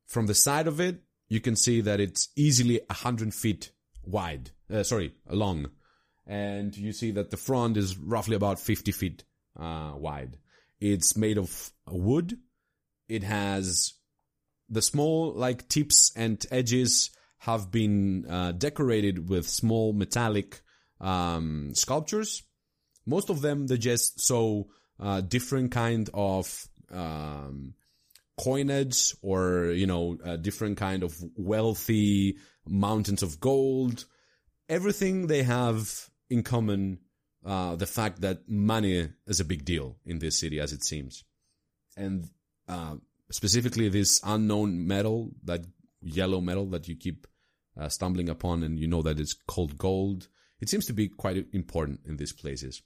from 0.07 0.25
the 0.25 0.35
side 0.35 0.67
of 0.67 0.79
it, 0.79 1.03
you 1.27 1.39
can 1.39 1.55
see 1.55 1.81
that 1.81 1.99
it's 1.99 2.29
easily 2.35 2.81
a 2.89 2.93
hundred 2.93 3.33
feet 3.33 3.71
wide. 4.03 4.51
Uh, 4.73 4.83
sorry, 4.83 5.13
long, 5.29 5.69
and 6.25 6.75
you 6.75 6.91
see 6.91 7.11
that 7.11 7.29
the 7.29 7.37
front 7.37 7.77
is 7.77 7.95
roughly 7.95 8.35
about 8.35 8.59
fifty 8.59 8.91
feet 8.91 9.23
uh, 9.59 9.93
wide. 9.95 10.37
It's 10.81 11.15
made 11.15 11.37
of 11.37 11.71
wood. 11.87 12.39
It 13.07 13.21
has 13.21 13.93
the 14.69 14.81
small 14.81 15.31
like 15.33 15.69
tips 15.69 16.11
and 16.15 16.43
edges 16.49 17.11
have 17.37 17.69
been 17.69 18.25
uh, 18.27 18.53
decorated 18.53 19.29
with 19.29 19.47
small 19.47 19.93
metallic 19.93 20.61
um, 20.99 21.75
sculptures. 21.75 22.41
Most 23.05 23.29
of 23.29 23.41
them 23.41 23.67
they 23.67 23.77
just 23.77 24.21
so 24.21 24.69
uh, 24.99 25.21
different 25.21 25.71
kind 25.71 26.09
of 26.15 26.67
um, 26.91 27.75
coinage 28.39 29.13
or 29.21 29.65
you 29.65 29.85
know 29.85 30.15
different 30.41 30.77
kind 30.77 31.03
of 31.03 31.15
wealthy 31.35 32.37
mountains 32.65 33.21
of 33.21 33.39
gold 33.39 34.05
everything 34.69 35.27
they 35.27 35.43
have 35.43 36.09
in 36.29 36.43
common 36.43 36.99
uh, 37.45 37.75
the 37.75 37.85
fact 37.85 38.21
that 38.21 38.47
money 38.47 39.09
is 39.27 39.39
a 39.39 39.45
big 39.45 39.65
deal 39.65 39.97
in 40.05 40.19
this 40.19 40.39
city 40.39 40.59
as 40.59 40.71
it 40.71 40.83
seems. 40.83 41.23
And 41.97 42.29
uh, 42.67 42.95
specifically 43.29 43.89
this 43.89 44.21
unknown 44.23 44.87
metal 44.87 45.31
that 45.43 45.65
yellow 46.01 46.41
metal 46.41 46.65
that 46.67 46.87
you 46.87 46.95
keep 46.95 47.27
uh, 47.79 47.89
stumbling 47.89 48.29
upon 48.29 48.63
and 48.63 48.79
you 48.79 48.87
know 48.87 49.01
that 49.01 49.19
it's 49.19 49.33
called 49.33 49.77
gold 49.77 50.27
it 50.63 50.69
seems 50.69 50.85
to 50.85 50.93
be 50.93 51.09
quite 51.09 51.45
important 51.51 51.99
in 52.05 52.15
these 52.15 52.31
places. 52.31 52.81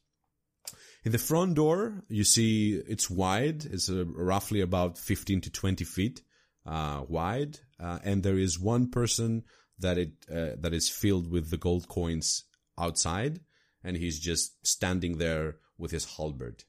In 1.04 1.12
the 1.12 1.20
front 1.20 1.54
door, 1.54 2.04
you 2.10 2.24
see 2.24 2.74
it's 2.74 3.08
wide. 3.08 3.66
It's 3.66 3.88
uh, 3.88 4.04
roughly 4.06 4.62
about 4.62 4.98
15 4.98 5.42
to 5.42 5.52
20 5.52 5.86
feet 5.86 6.22
uh, 6.66 7.04
wide, 7.08 7.60
uh, 7.80 8.00
and 8.04 8.24
there 8.24 8.40
is 8.40 8.60
one 8.60 8.90
person 8.90 9.44
that 9.80 9.98
it 9.98 10.12
uh, 10.32 10.56
that 10.60 10.74
is 10.74 10.90
filled 10.90 11.30
with 11.30 11.50
the 11.50 11.58
gold 11.58 11.88
coins 11.88 12.44
outside, 12.78 13.42
and 13.84 13.98
he's 13.98 14.20
just 14.20 14.66
standing 14.66 15.18
there 15.18 15.58
with 15.78 15.92
his 15.92 16.18
halberd. 16.18 16.64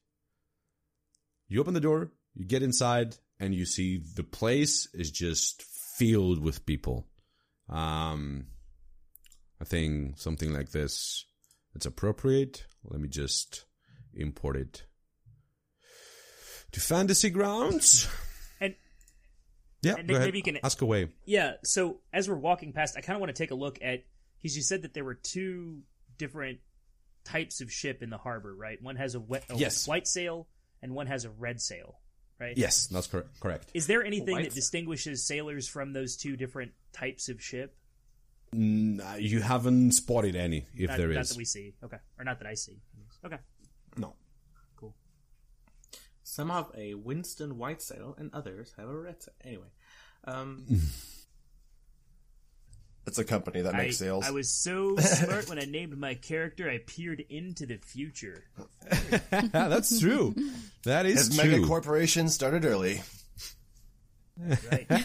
You 1.49 1.61
open 1.61 1.75
the 1.75 1.81
door, 1.81 2.13
you 2.35 2.45
get 2.45 2.63
inside, 2.63 3.17
and 3.41 3.55
you 3.55 3.65
see 3.65 4.03
the 4.15 4.23
place 4.23 4.89
is 4.93 5.11
just 5.11 5.63
filled 5.63 6.43
with 6.43 6.67
people. 6.67 7.07
Um, 7.69 8.47
I 9.61 9.65
think 9.65 10.19
something 10.19 10.53
like 10.53 10.71
this. 10.71 11.25
it's 11.75 11.87
appropriate. 11.87 12.67
Let 12.85 13.01
me 13.01 13.09
just 13.09 13.65
import 14.15 14.57
it 14.57 14.85
to 16.73 16.81
Fantasy 16.81 17.31
Grounds. 17.31 18.09
And 19.83 19.87
Yeah, 19.91 19.97
And 19.99 20.09
go 20.09 20.15
ahead. 20.17 20.27
maybe 20.27 20.39
you 20.39 20.43
can- 20.45 20.59
ask 20.65 20.81
away. 20.81 21.09
yeah, 21.25 21.55
so 21.65 22.01
as 22.13 22.29
we're 22.29 22.37
walking 22.37 22.73
past, 22.73 22.97
I 22.97 23.01
kind 23.01 23.17
of 23.17 23.21
want 23.21 23.35
to 23.35 23.41
take 23.43 23.51
a 23.51 23.55
look 23.55 23.79
at 23.83 24.05
because 24.41 24.57
you 24.57 24.63
said 24.63 24.83
that 24.83 24.95
there 24.95 25.05
were 25.05 25.15
two 25.15 25.83
different 26.17 26.59
types 27.25 27.61
of 27.61 27.71
ship 27.73 28.03
in 28.03 28.11
the 28.11 28.19
harbor, 28.19 28.55
right? 28.55 28.81
One 28.83 28.97
has 28.97 29.15
a, 29.15 29.21
wet, 29.21 29.45
a 29.51 29.57
Yes. 29.57 29.87
white 29.87 30.07
sail 30.09 30.49
and 30.83 30.95
one 30.95 31.07
has 31.07 31.25
a 31.25 31.31
red 31.31 31.61
sail, 31.61 32.01
right? 32.41 32.57
Yes, 32.57 32.87
that's 32.89 33.07
cor- 33.07 33.27
correct. 33.41 33.71
Is 33.75 33.87
there 33.87 34.03
anything 34.05 34.35
White 34.37 34.45
that 34.45 34.55
distinguishes 34.55 35.25
sailors 35.27 35.69
from 35.69 35.93
those 35.93 36.17
two 36.17 36.37
different 36.37 36.73
types 36.93 37.29
of 37.29 37.43
ship? 37.43 37.77
Mm, 38.55 39.01
uh, 39.01 39.17
you 39.17 39.41
haven't 39.43 39.93
spotted 39.93 40.35
any, 40.35 40.67
if 40.75 40.89
Not, 40.89 40.97
there 40.99 41.09
not 41.09 41.21
is. 41.21 41.29
that 41.31 41.37
we 41.39 41.45
see. 41.45 41.75
Okay, 41.85 41.99
or 42.19 42.25
not 42.25 42.39
that 42.39 42.47
I 42.49 42.55
see. 42.55 42.81
Okay, 43.25 43.39
No. 43.97 44.15
Cool. 46.29 46.45
Some 46.45 46.51
have 46.51 46.71
a 46.77 46.95
Winston 46.95 47.59
white 47.59 47.83
sail, 47.83 48.15
and 48.19 48.31
others 48.33 48.75
have 48.77 48.89
a 48.89 48.97
red 48.97 49.23
sail. 49.23 49.35
Anyway, 49.45 49.69
um, 50.25 50.67
It's 53.09 53.19
a 53.19 53.25
company 53.25 53.63
that 53.63 53.75
I, 53.75 53.79
makes 53.85 53.97
sales. 53.97 54.27
I 54.27 54.33
was 54.33 54.51
so 54.51 54.97
smart 54.99 55.49
when 55.49 55.59
I 55.59 55.65
named 55.65 55.97
my 55.97 56.13
character. 56.15 56.69
I 56.69 56.79
peered 56.87 57.25
into 57.31 57.65
the 57.65 57.79
future. 57.79 58.45
that's 59.31 59.99
true. 59.99 60.35
That 60.85 61.07
is 61.07 61.29
His 61.29 61.39
true. 61.39 61.51
mega 61.51 61.67
corporation 61.67 62.29
started 62.29 62.67
early. 62.67 63.01
Right. 64.71 64.87
we 64.91 64.99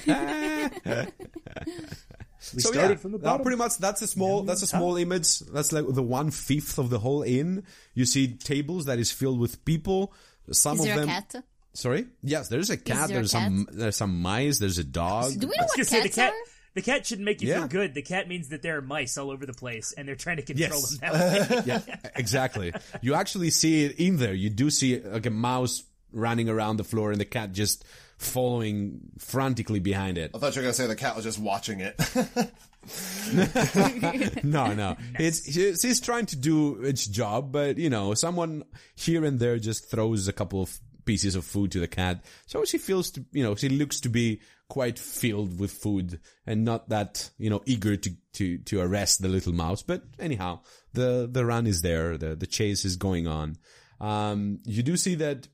so 2.41 2.71
started 2.71 2.89
yeah, 2.89 2.95
from 2.95 3.13
the 3.13 3.19
bottom. 3.19 3.41
pretty 3.41 3.57
much 3.57 3.77
that's 3.77 4.01
a 4.01 4.07
small 4.07 4.43
that's 4.43 4.63
a 4.63 4.67
small 4.67 4.97
image. 4.97 5.39
That's 5.39 5.71
like 5.71 5.85
the 5.87 6.03
one 6.03 6.29
fifth 6.29 6.77
of 6.77 6.89
the 6.89 6.99
whole 6.99 7.23
inn. 7.23 7.63
You 7.93 8.05
see 8.05 8.35
tables 8.35 8.83
that 8.85 8.99
is 8.99 9.13
filled 9.13 9.39
with 9.39 9.63
people. 9.63 10.13
Some 10.51 10.75
Is 10.75 10.79
of 10.81 10.85
there 10.87 10.95
them. 10.97 11.09
a 11.09 11.11
cat? 11.11 11.35
Sorry. 11.73 12.05
Yes, 12.21 12.49
there's 12.49 12.69
a 12.69 12.77
cat. 12.77 13.07
there 13.07 13.17
a 13.17 13.19
there's 13.21 13.31
some. 13.31 13.67
There's 13.71 13.95
some 13.95 14.21
mice. 14.21 14.59
There's 14.59 14.77
a 14.77 14.83
dog. 14.83 15.31
Do 15.39 15.47
we 15.47 15.55
know 15.57 15.63
what 15.63 15.75
gonna 15.75 15.85
say 15.85 15.97
the 16.01 16.03
cats 16.09 16.15
cat. 16.15 16.31
are? 16.33 16.49
The 16.75 16.81
cat 16.81 17.05
shouldn't 17.05 17.25
make 17.25 17.41
you 17.41 17.49
Yeah. 17.49 17.59
feel 17.59 17.67
good. 17.67 17.93
The 17.93 18.01
cat 18.01 18.27
means 18.27 18.49
that 18.49 18.61
there 18.63 18.77
are 18.77 18.81
mice 18.81 19.17
all 19.17 19.29
over 19.31 19.45
the 19.45 19.53
place, 19.53 19.93
and 19.95 20.07
they're 20.07 20.15
trying 20.15 20.37
to 20.37 20.43
control 20.43 20.69
Yes. 20.81 20.97
them 20.97 20.99
that 21.13 21.49
way. 21.49 21.63
yeah, 21.87 22.11
exactly. 22.15 22.73
You 23.01 23.13
actually 23.13 23.51
see 23.51 23.85
it 23.85 23.99
in 23.99 24.17
there. 24.17 24.33
You 24.33 24.49
do 24.49 24.69
see 24.69 24.99
like 24.99 25.25
a 25.25 25.29
mouse 25.31 25.83
running 26.11 26.49
around 26.49 26.77
the 26.77 26.83
floor 26.83 27.11
and 27.11 27.19
the 27.21 27.25
cat 27.25 27.51
just 27.51 27.85
following 28.17 28.99
frantically 29.19 29.79
behind 29.79 30.17
it. 30.17 30.31
I 30.33 30.37
thought 30.39 30.55
you 30.55 30.61
were 30.61 30.65
gonna 30.65 30.73
say 30.73 30.87
the 30.87 30.95
cat 30.95 31.15
was 31.15 31.25
just 31.25 31.39
watching 31.39 31.79
it. 31.79 31.95
No, 34.43 34.73
no. 34.73 34.97
It's 35.17 35.57
it's 35.57 35.81
he's 35.81 36.01
trying 36.01 36.25
to 36.27 36.35
do 36.35 36.81
its 36.83 37.07
job, 37.07 37.51
but 37.51 37.77
you 37.77 37.89
know, 37.89 38.13
someone 38.13 38.63
here 38.95 39.23
and 39.25 39.39
there 39.39 39.57
just 39.57 39.89
throws 39.89 40.27
a 40.27 40.33
couple 40.33 40.61
of 40.61 40.77
pieces 41.05 41.35
of 41.35 41.45
food 41.45 41.71
to 41.71 41.79
the 41.79 41.87
cat. 41.87 42.23
So 42.45 42.65
she 42.65 42.77
feels 42.77 43.11
to, 43.11 43.25
you 43.31 43.43
know, 43.43 43.55
she 43.55 43.69
looks 43.69 43.99
to 44.01 44.09
be 44.09 44.41
quite 44.69 44.97
filled 44.97 45.59
with 45.59 45.71
food 45.71 46.19
and 46.45 46.65
not 46.65 46.89
that, 46.89 47.29
you 47.37 47.49
know, 47.49 47.61
eager 47.65 47.95
to 47.95 48.11
to 48.33 48.57
to 48.59 48.79
arrest 48.81 49.21
the 49.21 49.27
little 49.27 49.53
mouse. 49.53 49.81
But 49.81 50.03
anyhow, 50.19 50.61
the 50.93 51.27
the 51.31 51.45
run 51.45 51.67
is 51.67 51.81
there, 51.81 52.17
the 52.17 52.35
the 52.35 52.47
chase 52.47 52.85
is 52.85 52.95
going 52.95 53.27
on. 53.27 53.57
Um 53.99 54.59
you 54.65 54.83
do 54.83 54.97
see 54.97 55.15
that 55.15 55.47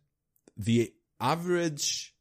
the 0.57 0.93
average 1.19 2.13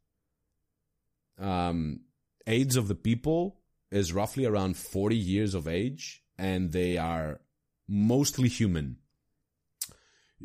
um 1.38 2.00
age 2.46 2.76
of 2.76 2.88
the 2.88 2.94
people 2.94 3.57
is 3.90 4.12
roughly 4.12 4.44
around 4.44 4.76
40 4.76 5.16
years 5.16 5.54
of 5.54 5.66
age 5.66 6.22
and 6.38 6.72
they 6.72 6.98
are 6.98 7.40
mostly 7.88 8.48
human. 8.48 8.96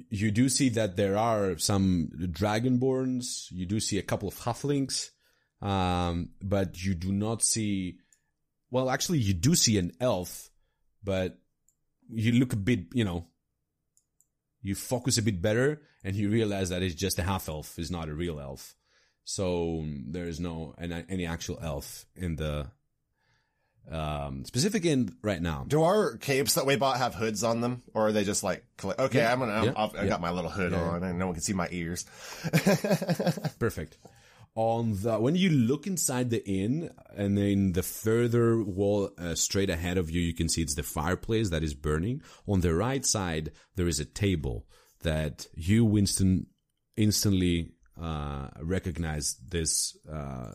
You 0.09 0.31
do 0.31 0.49
see 0.49 0.69
that 0.69 0.95
there 0.95 1.17
are 1.17 1.57
some 1.57 2.09
dragonborns, 2.17 3.51
you 3.51 3.65
do 3.65 3.79
see 3.79 3.99
a 3.99 4.03
couple 4.03 4.27
of 4.27 4.35
halflings, 4.39 5.11
um, 5.61 6.29
but 6.41 6.83
you 6.83 6.95
do 6.95 7.11
not 7.11 7.43
see, 7.43 7.99
well, 8.71 8.89
actually 8.89 9.19
you 9.19 9.33
do 9.33 9.53
see 9.55 9.77
an 9.77 9.91
elf, 9.99 10.49
but 11.03 11.37
you 12.09 12.31
look 12.31 12.53
a 12.53 12.57
bit, 12.57 12.85
you 12.93 13.03
know, 13.03 13.27
you 14.61 14.73
focus 14.73 15.17
a 15.17 15.21
bit 15.21 15.41
better 15.41 15.81
and 16.03 16.15
you 16.15 16.29
realize 16.29 16.69
that 16.69 16.81
it's 16.81 16.95
just 16.95 17.19
a 17.19 17.23
half 17.23 17.47
elf, 17.47 17.77
it's 17.77 17.91
not 17.91 18.09
a 18.09 18.13
real 18.13 18.39
elf. 18.39 18.75
So 19.25 19.85
there 20.07 20.25
is 20.25 20.39
no 20.39 20.73
any, 20.79 21.03
any 21.07 21.25
actual 21.25 21.59
elf 21.61 22.05
in 22.15 22.35
the 22.35 22.67
um 23.91 24.45
specific 24.45 24.85
in 24.85 25.15
right 25.21 25.41
now. 25.41 25.65
Do 25.67 25.83
our 25.83 26.17
capes 26.17 26.53
that 26.55 26.65
we 26.65 26.75
bought 26.77 26.97
have 26.97 27.15
hoods 27.15 27.43
on 27.43 27.61
them, 27.61 27.83
or 27.93 28.07
are 28.07 28.11
they 28.11 28.23
just 28.23 28.43
like, 28.43 28.63
okay, 28.83 29.19
Yeah. 29.19 29.31
I'm 29.33 29.39
gonna, 29.39 29.51
I'm, 29.53 29.63
Yeah. 29.65 29.73
I've, 29.75 29.95
I 29.95 30.03
Yeah. 30.03 30.09
got 30.09 30.21
my 30.21 30.31
little 30.31 30.49
hood 30.51 30.73
on, 30.73 31.03
and 31.03 31.19
no 31.19 31.25
one 31.27 31.35
can 31.35 31.43
see 31.43 31.53
my 31.53 31.67
ears. 31.71 32.05
Perfect. 33.59 33.97
On 34.55 34.95
the 35.01 35.19
when 35.19 35.35
you 35.35 35.49
look 35.49 35.87
inside 35.87 36.29
the 36.29 36.47
inn, 36.47 36.91
and 37.15 37.35
then 37.37 37.71
the 37.73 37.81
further 37.81 38.61
wall 38.63 39.09
uh, 39.17 39.33
straight 39.33 39.69
ahead 39.71 39.97
of 39.97 40.11
you, 40.11 40.21
you 40.21 40.33
can 40.35 40.47
see 40.47 40.61
it's 40.61 40.75
the 40.75 40.83
fireplace 40.83 41.49
that 41.49 41.63
is 41.63 41.73
burning. 41.73 42.21
On 42.47 42.61
the 42.61 42.75
right 42.75 43.03
side, 43.03 43.51
there 43.75 43.87
is 43.87 43.99
a 43.99 44.05
table 44.05 44.67
that 45.01 45.47
you, 45.55 45.83
Winston, 45.83 46.45
instantly 46.95 47.71
uh, 47.99 48.49
recognize 48.61 49.35
this 49.49 49.97
uh, 50.11 50.51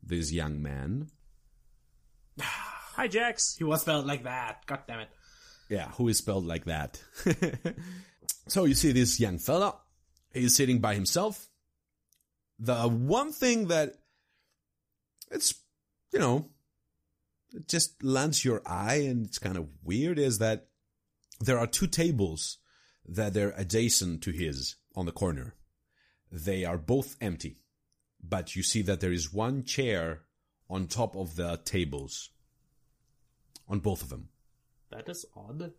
this 0.00 0.32
young 0.32 0.62
man. 0.62 1.08
Hi, 2.96 3.08
Jax. 3.08 3.56
he 3.56 3.64
was 3.64 3.82
spelled 3.82 4.06
like 4.06 4.24
that. 4.24 4.66
God 4.66 4.80
damn 4.86 5.00
it. 5.00 5.08
Yeah, 5.68 5.88
who 5.92 6.08
is 6.08 6.18
spelled 6.18 6.46
like 6.46 6.64
that. 6.64 7.00
so 8.48 8.64
you 8.64 8.74
see 8.74 8.92
this 8.92 9.20
young 9.20 9.38
fella, 9.38 9.76
he's 10.32 10.56
sitting 10.56 10.80
by 10.80 10.94
himself. 10.94 11.48
The 12.58 12.88
one 12.88 13.32
thing 13.32 13.68
that 13.68 13.94
it's, 15.30 15.54
you 16.12 16.18
know, 16.18 16.48
it 17.54 17.68
just 17.68 18.02
lands 18.02 18.44
your 18.44 18.62
eye 18.66 19.06
and 19.06 19.26
it's 19.26 19.38
kind 19.38 19.56
of 19.56 19.68
weird 19.82 20.18
is 20.18 20.38
that 20.38 20.66
there 21.40 21.58
are 21.58 21.66
two 21.66 21.86
tables 21.86 22.58
that 23.06 23.32
they're 23.32 23.54
adjacent 23.56 24.22
to 24.22 24.30
his 24.30 24.76
on 24.94 25.06
the 25.06 25.12
corner. 25.12 25.54
They 26.30 26.64
are 26.64 26.78
both 26.78 27.16
empty, 27.20 27.60
but 28.22 28.54
you 28.54 28.62
see 28.62 28.82
that 28.82 29.00
there 29.00 29.12
is 29.12 29.32
one 29.32 29.64
chair 29.64 30.22
on 30.70 30.86
top 30.86 31.16
of 31.16 31.36
the 31.36 31.58
tables 31.64 32.30
on 33.68 33.80
both 33.80 34.02
of 34.02 34.08
them. 34.08 34.28
That 34.90 35.08
is 35.08 35.26
odd. 35.36 35.72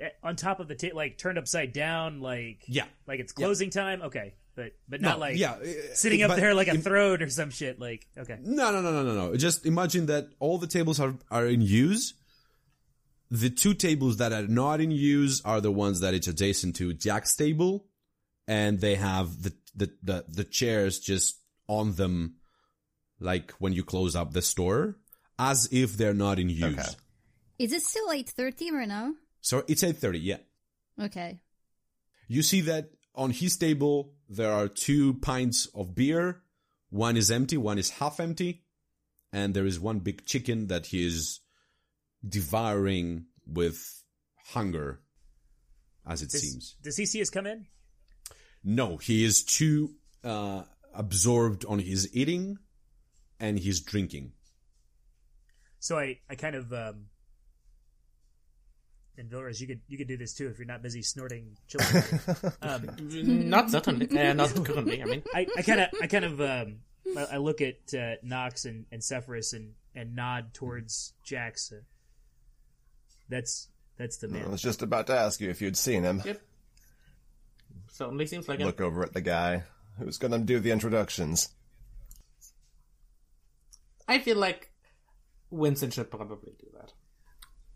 Eh, 0.00 0.08
On 0.22 0.36
top 0.36 0.60
of 0.60 0.68
the 0.68 0.74
table, 0.76 0.96
like 0.96 1.18
turned 1.18 1.38
upside 1.38 1.72
down, 1.72 2.20
like 2.20 2.62
Yeah. 2.68 2.86
like 3.06 3.18
it's 3.20 3.32
closing 3.32 3.70
time. 3.70 4.00
Okay, 4.02 4.34
but 4.54 4.72
but 4.88 5.00
not 5.00 5.16
No, 5.16 5.20
like 5.20 5.36
yeah, 5.36 5.52
uh, 5.54 5.94
sitting 5.94 6.22
up 6.22 6.36
there 6.36 6.54
like 6.54 6.68
a 6.68 6.74
im- 6.74 6.82
throne 6.82 7.20
or 7.22 7.28
some 7.28 7.50
shit. 7.50 7.80
Like 7.80 8.06
okay, 8.16 8.38
No, 8.40 8.70
no, 8.70 8.80
no, 8.80 8.92
no, 8.92 9.02
no, 9.02 9.14
no. 9.30 9.36
Just 9.36 9.66
imagine 9.66 10.06
that 10.06 10.28
all 10.38 10.58
the 10.58 10.68
tables 10.68 11.00
are 11.00 11.14
are 11.30 11.46
in 11.46 11.60
use. 11.60 12.14
The 13.30 13.50
two 13.50 13.74
tables 13.74 14.16
that 14.18 14.32
are 14.32 14.46
not 14.46 14.80
in 14.80 14.90
use 14.90 15.42
are 15.44 15.60
the 15.60 15.72
ones 15.72 16.00
that 16.00 16.14
it's 16.14 16.28
adjacent 16.28 16.76
to 16.76 16.94
Jack's 16.94 17.34
table, 17.34 17.86
and 18.46 18.80
they 18.80 18.94
have 18.94 19.42
the 19.42 19.52
the 19.74 19.92
the, 20.02 20.24
the 20.28 20.44
chairs 20.44 20.98
just 21.00 21.38
on 21.66 21.94
them, 21.96 22.36
like 23.20 23.52
when 23.52 23.72
you 23.72 23.84
close 23.84 24.14
up 24.16 24.32
the 24.32 24.42
store, 24.42 24.96
as 25.38 25.68
if 25.72 25.96
they're 25.96 26.14
not 26.14 26.38
in 26.38 26.48
use. 26.48 26.78
Okay. 26.78 26.88
Is 27.58 27.72
it 27.72 27.82
still 27.82 28.08
8.30 28.08 28.72
right 28.72 28.88
now? 28.88 29.12
So 29.40 29.64
it's 29.68 29.82
eight 29.82 29.96
thirty. 29.96 30.18
Yeah. 30.18 30.38
Okay. 31.00 31.40
You 32.26 32.42
see 32.42 32.60
that 32.62 32.90
on 33.14 33.30
his 33.30 33.56
table 33.56 34.12
there 34.28 34.52
are 34.52 34.68
two 34.68 35.14
pints 35.14 35.66
of 35.74 35.94
beer. 35.94 36.42
One 36.90 37.16
is 37.16 37.30
empty, 37.30 37.56
one 37.56 37.78
is 37.78 37.90
half 37.90 38.20
empty, 38.20 38.64
and 39.32 39.54
there 39.54 39.66
is 39.66 39.78
one 39.78 40.00
big 40.00 40.26
chicken 40.26 40.66
that 40.66 40.86
he 40.86 41.06
is 41.06 41.40
devouring 42.26 43.26
with 43.46 44.02
hunger, 44.48 45.00
as 46.06 46.22
it 46.22 46.30
does, 46.30 46.40
seems. 46.42 46.76
does 46.82 46.96
he 46.96 47.06
see 47.06 47.20
us 47.22 47.30
come 47.30 47.46
in? 47.46 47.66
No, 48.64 48.96
he 48.96 49.24
is 49.24 49.44
too 49.44 49.94
uh, 50.24 50.62
absorbed 50.94 51.64
on 51.66 51.78
his 51.78 52.14
eating 52.14 52.58
and 53.40 53.58
he's 53.58 53.80
drinking. 53.80 54.32
So 55.80 55.98
I 55.98 56.18
I 56.28 56.34
kind 56.34 56.54
of 56.54 56.72
um. 56.72 57.06
And 59.16 59.28
Vilrus, 59.28 59.60
you 59.60 59.66
could 59.66 59.80
you 59.88 59.98
could 59.98 60.06
do 60.06 60.16
this 60.16 60.32
too 60.32 60.46
if 60.48 60.58
you're 60.58 60.66
not 60.66 60.80
busy 60.80 61.02
snorting 61.02 61.56
children. 61.66 62.04
um, 62.62 63.48
Not 63.50 63.68
certainly. 63.68 64.06
Uh, 64.16 64.32
not 64.32 64.54
currently, 64.64 65.02
I 65.02 65.06
mean. 65.06 65.22
I 65.34 65.46
I 65.56 65.62
kind 65.62 65.80
of 65.80 65.88
I 66.00 66.06
kind 66.06 66.24
of 66.24 66.40
um 66.40 66.76
I, 67.16 67.24
I 67.32 67.36
look 67.38 67.60
at 67.60 67.94
uh, 67.94 68.14
Nox 68.22 68.64
and 68.64 68.86
and 68.92 69.02
Sephiroth 69.02 69.54
and 69.54 69.72
and 69.94 70.14
nod 70.14 70.54
towards 70.54 71.14
Jax. 71.24 71.72
Uh, 71.72 71.80
that's 73.28 73.68
that's 73.96 74.18
the 74.18 74.28
man. 74.28 74.44
I 74.46 74.48
was 74.48 74.62
just 74.62 74.82
about 74.82 75.08
to 75.08 75.16
ask 75.16 75.40
you 75.40 75.50
if 75.50 75.60
you'd 75.60 75.76
seen 75.76 76.04
him. 76.04 76.22
Yep. 76.24 76.40
Certainly 77.90 78.26
seems 78.26 78.48
like 78.48 78.60
Look 78.60 78.80
over 78.80 79.02
at 79.02 79.14
the 79.14 79.20
guy 79.20 79.64
who's 79.98 80.18
gonna 80.18 80.38
do 80.38 80.60
the 80.60 80.70
introductions. 80.70 81.48
I 84.08 84.18
feel 84.18 84.36
like 84.38 84.72
Winston 85.50 85.90
should 85.90 86.10
probably 86.10 86.54
do 86.58 86.66
that. 86.74 86.92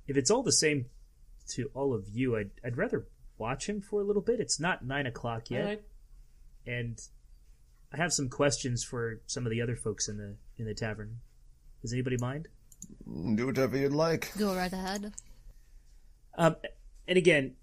If 0.07 0.17
it's 0.17 0.31
all 0.31 0.43
the 0.43 0.53
same 0.53 0.87
to 1.51 1.71
all 1.75 1.95
of 1.95 2.09
you, 2.09 2.37
I'd, 2.37 2.51
I'd 2.65 2.77
rather 2.77 3.07
watch 3.39 3.69
him 3.69 3.81
for 3.81 4.01
a 4.01 4.05
little 4.05 4.23
bit. 4.23 4.41
It's 4.41 4.59
not 4.59 4.85
nine 4.85 5.07
o'clock 5.07 5.51
yet, 5.51 5.61
Alright. 5.61 5.83
and 6.67 6.99
I 7.93 7.99
have 7.99 8.13
some 8.13 8.29
questions 8.29 8.83
for 8.83 9.21
some 9.27 9.47
of 9.47 9.51
the 9.51 9.61
other 9.61 9.77
folks 9.77 10.09
in 10.09 10.17
the 10.17 10.37
in 10.59 10.65
the 10.65 10.75
tavern. 10.75 11.19
Does 11.83 11.93
anybody 11.93 12.17
mind? 12.19 12.49
Do 13.35 13.47
whatever 13.47 13.77
you'd 13.77 13.93
like. 13.93 14.33
Go 14.39 14.55
right 14.55 14.73
ahead. 14.73 15.13
Um, 16.37 16.57
and 17.07 17.19
again, 17.19 17.55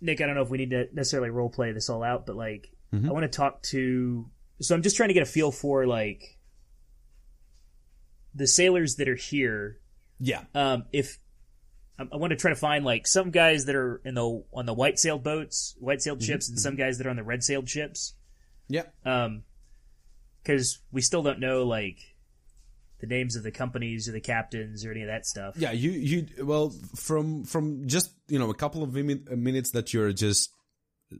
Nick, 0.00 0.20
I 0.20 0.26
don't 0.26 0.34
know 0.34 0.42
if 0.42 0.50
we 0.50 0.58
need 0.58 0.70
to 0.70 0.88
necessarily 0.92 1.30
role 1.30 1.48
play 1.50 1.72
this 1.72 1.88
all 1.88 2.02
out, 2.02 2.26
but 2.26 2.36
like, 2.36 2.70
I 2.92 2.96
want 3.12 3.22
to 3.22 3.28
talk 3.28 3.62
to. 3.70 4.28
So 4.60 4.74
I'm 4.74 4.82
just 4.82 4.96
trying 4.96 5.08
to 5.08 5.14
get 5.14 5.22
a 5.22 5.26
feel 5.26 5.52
for 5.52 5.86
like 5.86 6.36
the 8.34 8.46
sailors 8.46 8.96
that 8.96 9.08
are 9.08 9.16
here. 9.16 9.78
Yeah. 10.18 10.44
Um, 10.54 10.84
if 10.92 11.18
I, 11.98 12.04
I 12.12 12.16
want 12.16 12.30
to 12.30 12.36
try 12.36 12.50
to 12.50 12.56
find 12.56 12.84
like 12.84 13.06
some 13.06 13.30
guys 13.30 13.66
that 13.66 13.74
are 13.74 14.00
in 14.04 14.14
the 14.14 14.44
on 14.52 14.66
the 14.66 14.74
white 14.74 14.98
sailed 14.98 15.22
boats, 15.22 15.76
white 15.78 16.02
sailed 16.02 16.22
ships, 16.22 16.48
and 16.48 16.58
some 16.58 16.76
guys 16.76 16.98
that 16.98 17.06
are 17.06 17.10
on 17.10 17.16
the 17.16 17.24
red 17.24 17.42
sailed 17.42 17.68
ships. 17.68 18.14
Yeah. 18.68 18.84
Um, 19.04 19.42
because 20.42 20.78
we 20.90 21.02
still 21.02 21.22
don't 21.22 21.40
know 21.40 21.64
like 21.64 21.98
the 23.00 23.06
names 23.06 23.36
of 23.36 23.42
the 23.42 23.50
companies 23.50 24.08
or 24.08 24.12
the 24.12 24.20
captains 24.20 24.84
or 24.84 24.90
any 24.90 25.02
of 25.02 25.08
that 25.08 25.26
stuff. 25.26 25.54
Yeah, 25.56 25.72
you 25.72 25.90
you 25.90 26.26
well 26.44 26.72
from 26.96 27.44
from 27.44 27.86
just 27.88 28.12
you 28.28 28.38
know 28.38 28.50
a 28.50 28.54
couple 28.54 28.82
of 28.82 28.94
min- 28.94 29.26
minutes 29.30 29.70
that 29.72 29.92
you're 29.92 30.12
just 30.12 30.50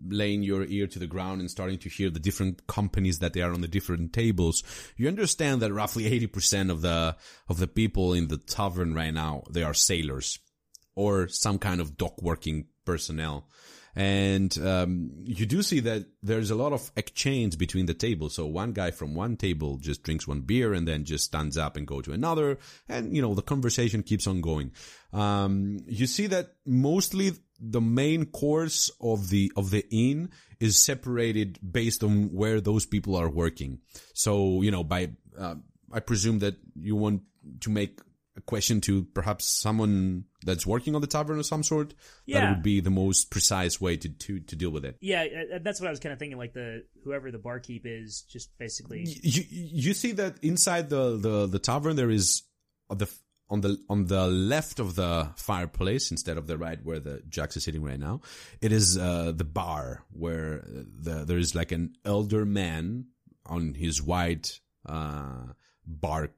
laying 0.08 0.42
your 0.42 0.64
ear 0.64 0.86
to 0.86 0.98
the 0.98 1.06
ground 1.06 1.40
and 1.40 1.50
starting 1.50 1.78
to 1.78 1.88
hear 1.88 2.10
the 2.10 2.20
different 2.20 2.66
companies 2.66 3.18
that 3.18 3.32
they 3.32 3.42
are 3.42 3.52
on 3.52 3.60
the 3.60 3.68
different 3.68 4.12
tables, 4.12 4.62
you 4.96 5.08
understand 5.08 5.62
that 5.62 5.72
roughly 5.72 6.06
eighty 6.06 6.26
percent 6.26 6.70
of 6.70 6.82
the 6.82 7.16
of 7.48 7.58
the 7.58 7.66
people 7.66 8.12
in 8.12 8.28
the 8.28 8.38
tavern 8.38 8.94
right 8.94 9.14
now 9.14 9.42
they 9.50 9.62
are 9.62 9.74
sailors 9.74 10.38
or 10.94 11.28
some 11.28 11.58
kind 11.58 11.80
of 11.80 11.96
dock 11.96 12.20
working 12.22 12.66
personnel. 12.84 13.48
And 13.96 14.56
um, 14.64 15.10
you 15.24 15.46
do 15.46 15.62
see 15.62 15.80
that 15.80 16.06
there's 16.22 16.50
a 16.50 16.54
lot 16.54 16.72
of 16.72 16.92
exchange 16.94 17.58
between 17.58 17.86
the 17.86 17.94
tables. 17.94 18.34
So 18.34 18.46
one 18.46 18.72
guy 18.72 18.92
from 18.92 19.16
one 19.16 19.36
table 19.36 19.78
just 19.78 20.04
drinks 20.04 20.28
one 20.28 20.42
beer 20.42 20.72
and 20.72 20.86
then 20.86 21.04
just 21.04 21.24
stands 21.24 21.58
up 21.58 21.76
and 21.76 21.88
go 21.88 22.00
to 22.00 22.12
another, 22.12 22.58
and 22.88 23.14
you 23.14 23.20
know 23.20 23.34
the 23.34 23.42
conversation 23.42 24.04
keeps 24.04 24.28
on 24.28 24.42
going. 24.42 24.70
Um, 25.12 25.80
you 25.88 26.06
see 26.06 26.28
that 26.28 26.54
mostly 26.64 27.32
the 27.60 27.80
main 27.80 28.26
course 28.26 28.90
of 29.00 29.28
the 29.28 29.52
of 29.56 29.70
the 29.70 29.84
inn 29.90 30.30
is 30.58 30.78
separated 30.78 31.58
based 31.62 32.02
on 32.02 32.32
where 32.32 32.60
those 32.60 32.86
people 32.86 33.16
are 33.16 33.28
working. 33.28 33.80
So 34.14 34.62
you 34.62 34.70
know 34.70 34.84
by 34.84 35.10
uh, 35.38 35.56
I 35.92 36.00
presume 36.00 36.40
that 36.40 36.56
you 36.74 36.96
want 36.96 37.22
to 37.60 37.70
make 37.70 38.00
a 38.36 38.40
question 38.40 38.80
to 38.80 39.04
perhaps 39.04 39.44
someone 39.44 40.24
that's 40.44 40.66
working 40.66 40.94
on 40.94 41.00
the 41.00 41.06
tavern 41.06 41.38
of 41.38 41.46
some 41.46 41.62
sort. 41.62 41.94
Yeah. 42.26 42.40
That 42.40 42.50
would 42.50 42.62
be 42.62 42.80
the 42.80 42.90
most 42.90 43.30
precise 43.30 43.80
way 43.80 43.96
to, 43.96 44.08
to, 44.08 44.40
to 44.40 44.56
deal 44.56 44.70
with 44.70 44.84
it. 44.84 44.96
Yeah, 45.00 45.26
uh, 45.54 45.58
that's 45.62 45.80
what 45.80 45.88
I 45.88 45.90
was 45.90 46.00
kind 46.00 46.12
of 46.12 46.18
thinking. 46.18 46.38
Like 46.38 46.54
the 46.54 46.84
whoever 47.04 47.30
the 47.30 47.38
barkeep 47.38 47.82
is, 47.84 48.22
just 48.22 48.56
basically. 48.58 49.04
You, 49.06 49.44
you 49.50 49.94
see 49.94 50.12
that 50.12 50.36
inside 50.42 50.90
the, 50.90 51.16
the, 51.16 51.46
the 51.46 51.58
tavern 51.58 51.96
there 51.96 52.10
is 52.10 52.42
the 52.88 53.06
on 53.50 53.60
the 53.60 53.78
on 53.88 54.06
the 54.06 54.26
left 54.28 54.78
of 54.78 54.94
the 54.94 55.30
fireplace 55.36 56.10
instead 56.10 56.38
of 56.38 56.46
the 56.46 56.56
right 56.56 56.78
where 56.84 57.00
the 57.00 57.22
Jax 57.28 57.56
is 57.56 57.64
sitting 57.64 57.82
right 57.82 57.98
now. 57.98 58.20
It 58.60 58.72
is 58.72 58.96
uh, 58.96 59.32
the 59.34 59.44
bar 59.44 60.04
where 60.12 60.64
the, 60.66 61.24
there 61.24 61.38
is 61.38 61.54
like 61.54 61.72
an 61.72 61.94
elder 62.04 62.44
man 62.44 63.06
on 63.44 63.74
his 63.74 64.00
white 64.00 64.60
uh, 64.86 65.46
bar 65.84 66.30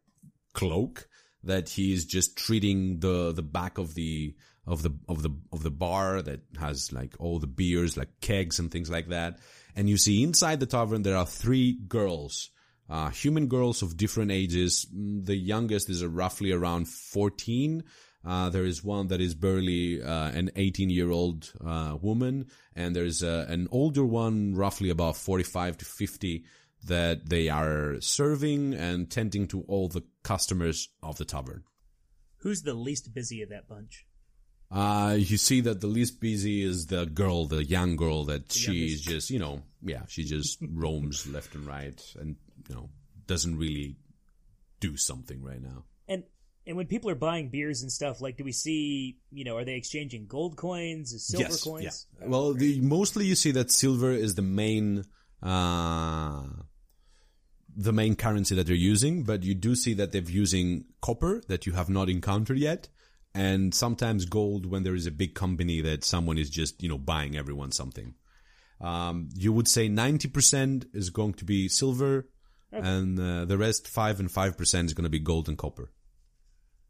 cloak 0.54 1.08
that 1.44 1.68
he 1.68 1.92
is 1.92 2.04
just 2.06 2.36
treating 2.36 3.00
the 3.00 3.32
the 3.32 3.42
back 3.42 3.78
of 3.78 3.94
the 3.94 4.34
of 4.66 4.82
the 4.82 4.90
of 5.08 5.22
the 5.22 5.30
of 5.52 5.62
the 5.62 5.70
bar 5.70 6.22
that 6.22 6.40
has 6.58 6.92
like 6.92 7.14
all 7.18 7.38
the 7.38 7.46
beers 7.46 7.96
like 7.96 8.20
kegs 8.20 8.58
and 8.58 8.70
things 8.70 8.90
like 8.90 9.08
that 9.08 9.38
and 9.74 9.88
you 9.88 9.96
see 9.96 10.22
inside 10.22 10.60
the 10.60 10.66
tavern 10.66 11.02
there 11.02 11.16
are 11.16 11.26
three 11.26 11.78
girls 11.88 12.50
uh, 12.92 13.10
human 13.10 13.46
girls 13.46 13.82
of 13.82 13.96
different 13.96 14.30
ages 14.30 14.86
Mm, 14.94 15.24
the 15.24 15.36
youngest 15.36 15.88
is 15.88 16.02
uh, 16.02 16.08
roughly 16.08 16.52
around 16.52 16.88
14 16.88 17.82
uh, 18.24 18.50
there 18.50 18.64
is 18.64 18.84
one 18.84 19.08
that 19.08 19.20
is 19.20 19.34
barely 19.34 20.02
uh, 20.02 20.30
an 20.30 20.50
18 20.54 20.90
year 20.90 21.10
old 21.10 21.52
uh, 21.64 21.96
woman 22.00 22.46
and 22.76 22.94
there's 22.94 23.22
uh, 23.22 23.46
an 23.48 23.68
older 23.70 24.04
one 24.04 24.54
roughly 24.54 24.90
about 24.90 25.16
45 25.16 25.78
to 25.78 25.84
50 25.84 26.44
that 26.84 27.28
they 27.28 27.48
are 27.48 28.00
serving 28.00 28.74
and 28.74 29.10
tending 29.10 29.46
to 29.48 29.62
all 29.68 29.88
the 29.88 30.02
customers 30.22 30.88
of 31.02 31.16
the 31.18 31.24
tavern. 31.24 31.62
Who's 32.38 32.62
the 32.62 32.74
least 32.74 33.14
busy 33.14 33.42
of 33.42 33.50
that 33.50 33.68
bunch? 33.68 34.06
Uh, 34.70 35.16
you 35.18 35.36
see 35.36 35.60
that 35.60 35.80
the 35.80 35.86
least 35.86 36.18
busy 36.18 36.62
is 36.62 36.86
the 36.86 37.04
girl, 37.04 37.44
the 37.44 37.62
young 37.62 37.94
girl 37.94 38.24
that 38.24 38.50
she 38.50 38.72
youngest. 38.72 38.94
is 38.94 39.00
just, 39.02 39.30
you 39.30 39.38
know, 39.38 39.62
yeah, 39.82 40.02
she 40.08 40.24
just 40.24 40.58
roams 40.72 41.26
left 41.26 41.54
and 41.54 41.66
right 41.66 42.02
and, 42.18 42.36
you 42.72 42.78
know, 42.78 42.90
doesn't 43.26 43.56
really 43.56 43.96
do 44.80 44.96
something 44.96 45.42
right 45.42 45.60
now. 45.60 45.84
And 46.08 46.24
and 46.66 46.76
when 46.76 46.86
people 46.86 47.10
are 47.10 47.16
buying 47.16 47.48
beers 47.48 47.82
and 47.82 47.90
stuff, 47.90 48.20
like, 48.20 48.36
do 48.36 48.44
we 48.44 48.52
see? 48.52 49.18
You 49.30 49.44
know, 49.44 49.56
are 49.56 49.64
they 49.64 49.74
exchanging 49.74 50.26
gold 50.26 50.56
coins, 50.56 51.14
silver 51.26 51.44
yes, 51.44 51.62
coins? 51.62 52.06
yeah. 52.20 52.26
Well, 52.26 52.54
the, 52.54 52.80
mostly 52.80 53.26
you 53.26 53.34
see 53.34 53.50
that 53.52 53.70
silver 53.70 54.12
is 54.12 54.36
the 54.36 54.42
main, 54.42 55.04
uh, 55.42 56.44
the 57.76 57.92
main 57.92 58.14
currency 58.16 58.54
that 58.54 58.66
they're 58.66 58.76
using, 58.76 59.24
but 59.24 59.42
you 59.42 59.54
do 59.54 59.74
see 59.74 59.94
that 59.94 60.12
they're 60.12 60.22
using 60.22 60.84
copper 61.00 61.42
that 61.48 61.66
you 61.66 61.72
have 61.72 61.90
not 61.90 62.08
encountered 62.08 62.58
yet. 62.58 62.88
And 63.34 63.74
sometimes 63.74 64.26
gold 64.26 64.66
when 64.66 64.82
there 64.82 64.94
is 64.94 65.06
a 65.06 65.10
big 65.10 65.34
company 65.34 65.80
that 65.80 66.04
someone 66.04 66.36
is 66.36 66.50
just, 66.50 66.82
you 66.82 66.88
know, 66.88 66.98
buying 66.98 67.34
everyone 67.36 67.72
something. 67.72 68.14
Um, 68.78 69.30
you 69.34 69.52
would 69.52 69.68
say 69.68 69.88
90% 69.88 70.86
is 70.92 71.10
going 71.10 71.34
to 71.34 71.44
be 71.44 71.68
silver 71.68 72.26
and 72.72 73.18
uh, 73.20 73.44
the 73.44 73.58
rest 73.58 73.86
5 73.88 74.20
and 74.20 74.28
5% 74.30 74.84
is 74.86 74.94
going 74.94 75.04
to 75.04 75.10
be 75.10 75.18
gold 75.18 75.48
and 75.48 75.58
copper. 75.58 75.90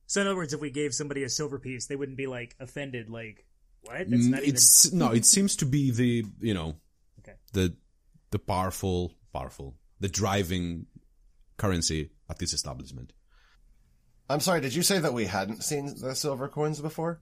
So 0.07 0.21
in 0.21 0.27
other 0.27 0.37
words, 0.37 0.53
if 0.53 0.61
we 0.61 0.71
gave 0.71 0.95
somebody 0.95 1.23
a 1.25 1.29
silver 1.29 1.59
piece, 1.59 1.87
they 1.87 1.97
wouldn't 1.97 2.19
be 2.19 2.27
like 2.27 2.55
offended. 2.61 3.09
Like, 3.11 3.45
what? 3.83 4.09
That's 4.11 4.27
not 4.27 4.41
Mm, 4.41 4.43
even. 4.43 4.55
it's 4.55 4.93
no 4.93 5.11
it 5.13 5.25
seems 5.27 5.57
to 5.57 5.67
be 5.67 5.91
the 5.91 6.25
you 6.41 6.55
know 6.55 6.77
Okay. 7.21 7.35
the 7.53 7.75
the 8.31 8.39
powerful 8.39 9.15
powerful 9.33 9.75
the 10.01 10.09
driving 10.09 10.87
currency 11.57 12.11
at 12.29 12.39
this 12.39 12.53
establishment 12.53 13.13
I'm 14.31 14.41
sorry, 14.41 14.61
did 14.61 14.75
you 14.75 14.83
say 14.83 14.99
that 14.99 15.13
we 15.13 15.27
hadn't 15.27 15.63
seen 15.65 15.95
the 16.01 16.15
silver 16.15 16.49
coins 16.49 16.81
before? 16.81 17.21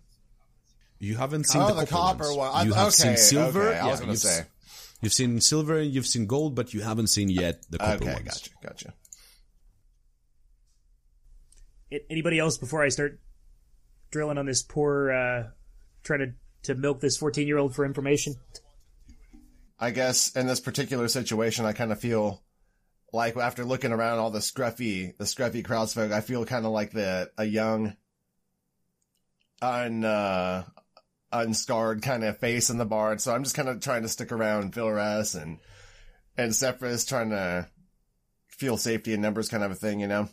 you 0.99 1.17
haven't 1.17 1.45
seen 1.45 1.63
oh, 1.63 1.69
the, 1.69 1.81
the 1.81 1.87
copper 1.87 2.25
ones. 2.25 2.37
one. 2.37 2.51
I- 2.53 2.63
you 2.65 2.73
have 2.75 2.89
okay, 2.89 2.91
seen 2.91 3.17
silver 3.17 3.69
okay, 3.71 3.79
I 3.79 3.87
was 3.87 4.01
gonna 4.01 4.17
say. 4.17 4.45
You've 5.01 5.13
seen 5.13 5.41
silver 5.41 5.79
and 5.79 5.93
you've 5.93 6.07
seen 6.07 6.27
gold 6.27 6.55
but 6.55 6.73
you 6.75 6.81
haven't 6.81 7.09
seen 7.09 7.29
yet 7.29 7.65
the 7.71 7.79
copper 7.79 7.95
Okay, 8.05 8.13
ones 8.13 8.25
gotcha, 8.25 8.51
gotcha. 8.63 8.95
A- 11.93 12.11
Anybody 12.11 12.39
else 12.39 12.59
before 12.59 12.83
I 12.83 12.89
start 12.89 13.21
drilling 14.11 14.39
on 14.39 14.47
this 14.47 14.63
poor, 14.63 15.11
uh, 15.13 15.43
trying 16.03 16.21
to 16.21 16.33
to 16.63 16.75
milk 16.75 17.01
this 17.01 17.17
fourteen 17.17 17.47
year 17.47 17.59
old 17.59 17.75
for 17.75 17.85
information? 17.85 18.35
I 19.79 19.91
guess 19.91 20.37
in 20.37 20.47
this 20.47 20.61
particular 20.61 21.09
situation, 21.09 21.65
I 21.65 21.73
kind 21.73 21.91
of 21.91 21.99
feel 21.99 22.43
like 23.13 23.37
after 23.37 23.65
looking 23.65 23.93
around 23.93 24.19
all 24.19 24.31
the 24.31 24.41
scruffy, 24.41 25.17
the 25.17 25.25
scruffy 25.25 25.65
crowdsfolk, 25.65 26.13
I 26.13 26.21
feel 26.21 26.45
kind 26.45 26.67
of 26.67 26.73
like 26.73 26.93
the 26.93 27.31
a 27.39 27.45
young, 27.45 27.97
un 29.63 30.05
uh, 30.05 30.65
unscarred 31.33 32.03
kind 32.03 32.25
of 32.25 32.39
face 32.39 32.71
in 32.71 32.79
the 32.79 32.85
bar. 32.85 33.13
And 33.13 33.21
so 33.21 33.35
I'm 33.35 33.45
just 33.45 33.55
kind 33.57 33.69
of 33.69 33.81
trying 33.81 34.03
to 34.03 34.09
stick 34.09 34.33
around 34.33 34.73
Vilrus 34.73 35.41
and 35.41 35.59
and 36.37 36.55
Zephyrus, 36.55 37.05
trying 37.05 37.31
to 37.31 37.69
feel 38.49 38.77
safety 38.77 39.13
in 39.13 39.21
numbers, 39.21 39.49
kind 39.49 39.63
of 39.65 39.71
a 39.71 39.75
thing, 39.75 40.01
you 40.01 40.07
know. 40.09 40.29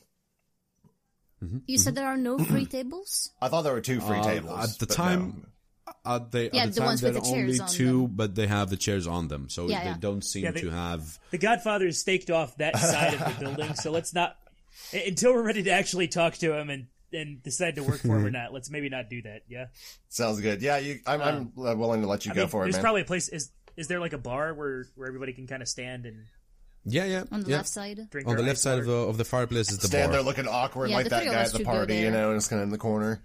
You 1.67 1.77
said 1.77 1.93
there 1.95 2.07
are 2.07 2.17
no 2.17 2.39
free 2.39 2.65
tables? 2.65 3.31
I 3.41 3.47
thought 3.49 3.61
there 3.61 3.73
were 3.73 3.81
two 3.81 3.99
free 4.01 4.17
Uh, 4.17 4.23
tables 4.23 4.59
at 4.73 4.79
the 4.79 4.87
but 4.87 4.95
time 4.95 5.45
uh, 6.03 6.19
they, 6.31 6.49
Yeah, 6.51 6.63
at 6.63 6.65
the, 6.69 6.71
the 6.71 6.79
time 6.79 6.85
ones 6.87 7.01
there 7.01 7.13
with 7.13 7.17
are 7.17 7.25
the 7.25 7.31
chairs 7.31 7.49
only 7.49 7.59
on 7.59 7.67
two 7.69 8.01
them. 8.01 8.11
but 8.15 8.35
they 8.35 8.47
have 8.47 8.69
the 8.71 8.77
chairs 8.77 9.05
on 9.05 9.27
them 9.27 9.47
so 9.47 9.69
Yeah, 9.69 9.83
they 9.83 9.89
yeah. 9.91 9.97
don't 9.99 10.23
seem 10.23 10.45
Yeah, 10.45 10.51
they- 10.51 10.61
to 10.61 10.71
have 10.71 11.19
The 11.29 11.37
Godfather 11.37 11.85
is 11.85 11.99
staked 12.01 12.31
off 12.31 12.57
that 12.57 12.75
side 12.77 13.13
of 13.13 13.19
the 13.37 13.39
building, 13.45 13.75
so 13.75 13.91
let's 13.91 14.15
not 14.15 14.35
until 14.93 15.33
we're 15.33 15.43
ready 15.43 15.61
to 15.63 15.69
actually 15.71 16.07
talk 16.07 16.33
to 16.37 16.53
him 16.57 16.71
and 16.71 16.87
and 17.13 17.41
decide 17.41 17.75
to 17.75 17.83
work 17.83 17.99
for 17.99 18.17
him 18.17 18.25
or 18.25 18.31
not. 18.31 18.53
Let's 18.53 18.69
maybe 18.69 18.89
not 18.89 19.09
do 19.09 19.21
that. 19.23 19.43
Yeah. 19.47 19.67
Sounds 20.09 20.41
good. 20.41 20.61
Yeah, 20.61 20.77
you. 20.77 20.99
I'm, 21.05 21.21
I'm 21.21 21.51
uh, 21.57 21.75
willing 21.75 22.01
to 22.01 22.07
let 22.07 22.25
you 22.25 22.31
I 22.31 22.35
go 22.35 22.41
mean, 22.41 22.49
for 22.49 22.63
it, 22.63 22.71
there's 22.71 22.81
probably 22.81 23.01
a 23.01 23.05
place. 23.05 23.29
Is 23.29 23.51
is 23.75 23.87
there 23.87 23.99
like 23.99 24.13
a 24.13 24.17
bar 24.17 24.53
where 24.53 24.85
where 24.95 25.07
everybody 25.07 25.33
can 25.33 25.47
kind 25.47 25.61
of 25.61 25.67
stand 25.67 26.05
and 26.05 26.25
yeah 26.83 27.05
yeah 27.05 27.23
On 27.31 27.41
the 27.41 27.49
yeah. 27.49 27.57
left 27.57 27.69
side? 27.69 27.99
drink 28.09 28.27
on 28.27 28.35
the 28.35 28.43
left 28.43 28.59
side 28.59 28.79
of 28.79 28.85
the 28.85 28.91
of 28.91 29.17
the 29.17 29.25
fireplace 29.25 29.71
is 29.71 29.77
the 29.79 29.87
Stand 29.87 30.11
bar 30.11 30.17
there 30.17 30.25
looking 30.25 30.47
awkward 30.47 30.89
Yeah, 30.89 30.97
like 30.97 31.09
that 31.09 31.25
guy 31.25 31.33
at 31.33 31.53
the 31.53 31.63
party, 31.63 31.97
you 31.97 32.11
know, 32.11 32.31
and 32.31 32.37
just 32.37 32.49
kind 32.49 32.61
of 32.61 32.67
in 32.67 32.71
the 32.71 32.77
corner. 32.77 33.21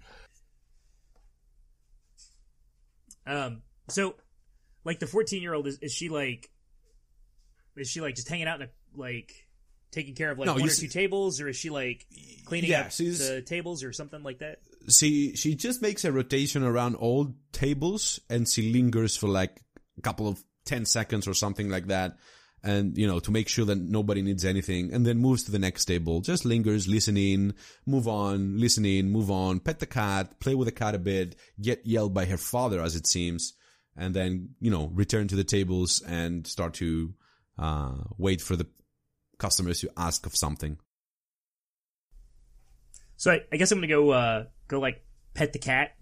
Um. 3.25 3.61
So, 3.89 4.15
like 4.85 4.99
the 4.99 5.07
14 5.07 5.41
year 5.41 5.53
old 5.53 5.67
is 5.67 5.79
is 5.79 5.91
she 5.91 6.09
like 6.09 6.49
is 7.75 7.89
she 7.89 8.01
like 8.01 8.15
just 8.15 8.29
hanging 8.29 8.47
out 8.47 8.61
in 8.61 8.67
a 8.67 8.71
like 8.99 9.42
taking 9.93 10.15
care 10.15 10.31
of 10.31 10.37
like 10.39 10.47
No, 10.47 10.53
one 10.55 10.63
or 10.63 10.67
see- 10.69 10.87
two 10.87 10.91
tables 10.93 11.39
or 11.39 11.47
is 11.47 11.55
she 11.55 11.69
like 11.69 12.05
cleaning 12.45 12.71
Yeah, 12.71 12.81
up 12.81 12.91
the 12.91 13.43
tables 13.45 13.83
or 13.83 13.93
something 13.93 14.23
like 14.23 14.39
that? 14.39 14.59
she 14.89 15.33
she 15.37 15.55
just 15.55 15.81
makes 15.81 16.03
a 16.03 16.11
rotation 16.11 16.61
around 16.63 16.95
all 16.95 17.33
tables 17.53 18.19
and 18.29 18.49
she 18.49 18.73
lingers 18.73 19.15
for 19.15 19.29
like 19.29 19.61
a 19.97 20.01
couple 20.01 20.27
of 20.27 20.43
10 20.65 20.85
seconds 20.85 21.25
or 21.27 21.33
something 21.33 21.69
like 21.69 21.87
that 21.87 22.17
and 22.65 22.97
you 22.97 23.07
know 23.07 23.19
to 23.19 23.31
make 23.31 23.47
sure 23.47 23.63
that 23.65 23.77
nobody 23.77 24.21
needs 24.21 24.43
anything 24.43 24.93
and 24.93 25.05
then 25.05 25.17
moves 25.19 25.43
to 25.43 25.51
the 25.51 25.59
next 25.59 25.85
table 25.85 26.19
just 26.19 26.43
lingers 26.43 26.85
listening 26.87 27.53
move 27.85 28.07
on 28.09 28.57
listening 28.59 29.09
move 29.09 29.31
on 29.31 29.59
pet 29.61 29.79
the 29.79 29.85
cat 29.85 30.37
play 30.41 30.53
with 30.55 30.65
the 30.65 30.71
cat 30.73 30.95
a 30.95 30.99
bit 30.99 31.35
get 31.61 31.85
yelled 31.85 32.13
by 32.13 32.25
her 32.25 32.37
father 32.37 32.81
as 32.81 32.95
it 32.97 33.07
seems 33.07 33.53
and 33.95 34.13
then 34.13 34.49
you 34.59 34.71
know 34.71 34.89
return 34.93 35.27
to 35.29 35.35
the 35.37 35.43
tables 35.45 36.01
and 36.07 36.45
start 36.47 36.73
to 36.73 37.13
uh, 37.57 37.93
wait 38.17 38.41
for 38.41 38.55
the 38.57 38.67
customers 39.45 39.79
to 39.81 39.89
ask 39.97 40.25
of 40.25 40.33
something 40.35 40.77
So 43.17 43.31
I, 43.31 43.41
I 43.51 43.57
guess 43.57 43.71
I'm 43.71 43.77
gonna 43.79 43.87
go 43.87 44.09
uh, 44.11 44.45
go 44.67 44.79
like 44.79 45.03
pet 45.33 45.53
the 45.53 45.59
cat, 45.59 45.95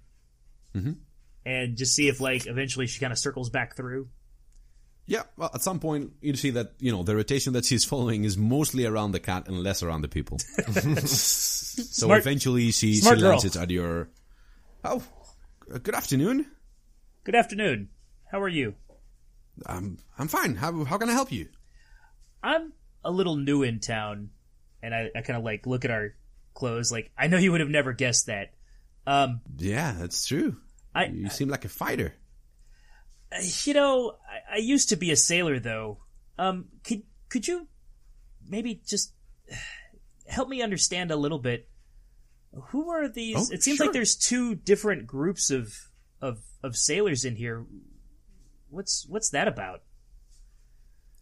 Mhm. 0.76 0.96
and 1.46 1.78
just 1.78 1.94
see 1.96 2.08
if 2.08 2.20
like 2.20 2.48
eventually 2.48 2.88
she 2.88 3.00
kind 3.00 3.14
of 3.14 3.20
circles 3.20 3.50
back 3.50 3.76
through. 3.76 4.08
Yeah, 5.08 5.24
well, 5.38 5.52
at 5.54 5.62
some 5.62 5.80
point 5.80 6.14
you 6.22 6.36
see 6.36 6.52
that 6.52 6.74
you 6.80 6.92
know 6.92 7.04
the 7.04 7.16
rotation 7.16 7.54
that 7.54 7.66
she's 7.66 7.86
following 7.92 8.24
is 8.24 8.38
mostly 8.38 8.86
around 8.86 9.12
the 9.12 9.20
cat 9.20 9.48
and 9.48 9.62
less 9.62 9.84
around 9.84 10.02
the 10.02 10.08
people. 10.08 10.40
so 11.06 11.84
Smart- 11.84 12.22
eventually 12.22 12.72
she, 12.72 12.96
she 12.96 13.16
lands 13.16 13.46
it 13.46 13.56
at 13.56 13.70
your. 13.70 14.10
Oh, 14.84 15.04
good 15.84 15.96
afternoon. 15.96 16.48
Good 17.24 17.36
afternoon. 17.36 17.90
How 18.32 18.42
are 18.42 18.50
you? 18.50 18.74
Um, 19.68 19.98
I'm 20.18 20.28
fine. 20.28 20.56
How 20.56 20.84
how 20.86 20.98
can 20.98 21.10
I 21.10 21.14
help 21.14 21.32
you? 21.32 21.48
I'm 22.42 22.74
a 23.04 23.12
little 23.12 23.36
new 23.36 23.64
in 23.64 23.80
town, 23.80 24.30
and 24.82 24.94
I, 24.94 25.10
I 25.16 25.22
kind 25.22 25.38
of 25.38 25.44
like 25.44 25.66
look 25.66 25.86
at 25.86 25.92
our 25.92 26.16
clothes. 26.54 26.92
Like 26.92 27.12
I 27.18 27.28
know 27.28 27.38
you 27.38 27.52
would 27.52 27.62
have 27.62 27.70
never 27.70 27.94
guessed 27.94 28.28
that. 28.28 28.54
Um, 29.08 29.42
Yeah, 29.58 29.94
that's 29.98 30.26
true. 30.28 30.58
I 30.94 31.06
You 31.06 31.30
seem 31.30 31.50
like 31.50 31.66
a 31.66 31.70
fighter. 31.70 32.14
you 33.64 33.74
know 33.74 34.18
I, 34.30 34.56
I 34.56 34.58
used 34.58 34.90
to 34.90 34.96
be 34.96 35.12
a 35.12 35.16
sailor 35.16 35.60
though. 35.60 36.00
Um, 36.38 36.66
could 36.84 37.04
could 37.30 37.48
you 37.48 37.68
maybe 38.48 38.82
just 38.86 39.14
help 40.28 40.50
me 40.50 40.62
understand 40.62 41.12
a 41.12 41.16
little 41.16 41.40
bit? 41.40 41.68
Who 42.70 42.90
are 42.90 43.08
these? 43.08 43.36
Oh, 43.38 43.54
it 43.54 43.64
seems 43.64 43.78
sure. 43.78 43.88
like 43.88 43.94
there's 43.94 44.16
two 44.16 44.56
different 44.56 45.08
groups 45.08 45.50
of 45.50 45.74
of 46.22 46.40
of 46.62 46.76
sailors 46.76 47.24
in 47.26 47.36
here. 47.36 47.66
What's 48.70 49.06
what's 49.08 49.30
that 49.30 49.48
about? 49.48 49.84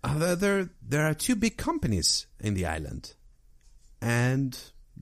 Uh, 0.03 0.17
there, 0.17 0.35
there 0.35 0.69
there 0.81 1.05
are 1.05 1.13
two 1.13 1.35
big 1.35 1.57
companies 1.57 2.25
in 2.39 2.53
the 2.53 2.65
island, 2.65 3.13
and 4.01 4.53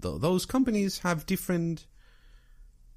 th- 0.01 0.19
those 0.21 0.45
companies 0.45 0.99
have 0.99 1.25
different. 1.25 1.85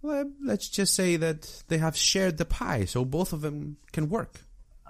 Well, 0.03 0.31
let's 0.43 0.69
just 0.71 0.95
say 0.95 1.17
that 1.17 1.63
they 1.69 1.77
have 1.79 1.95
shared 1.97 2.39
the 2.39 2.47
pie, 2.47 2.87
so 2.87 3.05
both 3.05 3.35
of 3.35 3.43
them 3.43 3.77
can 3.93 4.09
work. 4.09 4.41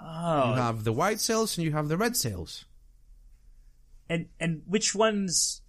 Oh, 0.01 0.51
You 0.51 0.55
have 0.55 0.83
the 0.85 0.93
white 0.93 1.19
sails 1.19 1.57
and 1.57 1.65
you 1.65 1.73
have 1.73 1.89
the 1.89 1.97
red 1.97 2.15
sails. 2.15 2.65
and 4.09 4.27
and 4.39 4.61
which 4.65 4.95
ones? 4.95 5.61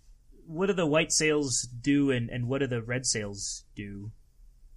What 0.47 0.67
do 0.67 0.73
the 0.75 0.87
white 0.87 1.13
sails 1.13 1.63
do, 1.63 2.11
and 2.13 2.31
and 2.31 2.47
what 2.49 2.59
do 2.59 2.67
the 2.69 2.83
red 2.83 3.05
sails 3.07 3.65
do? 3.75 4.13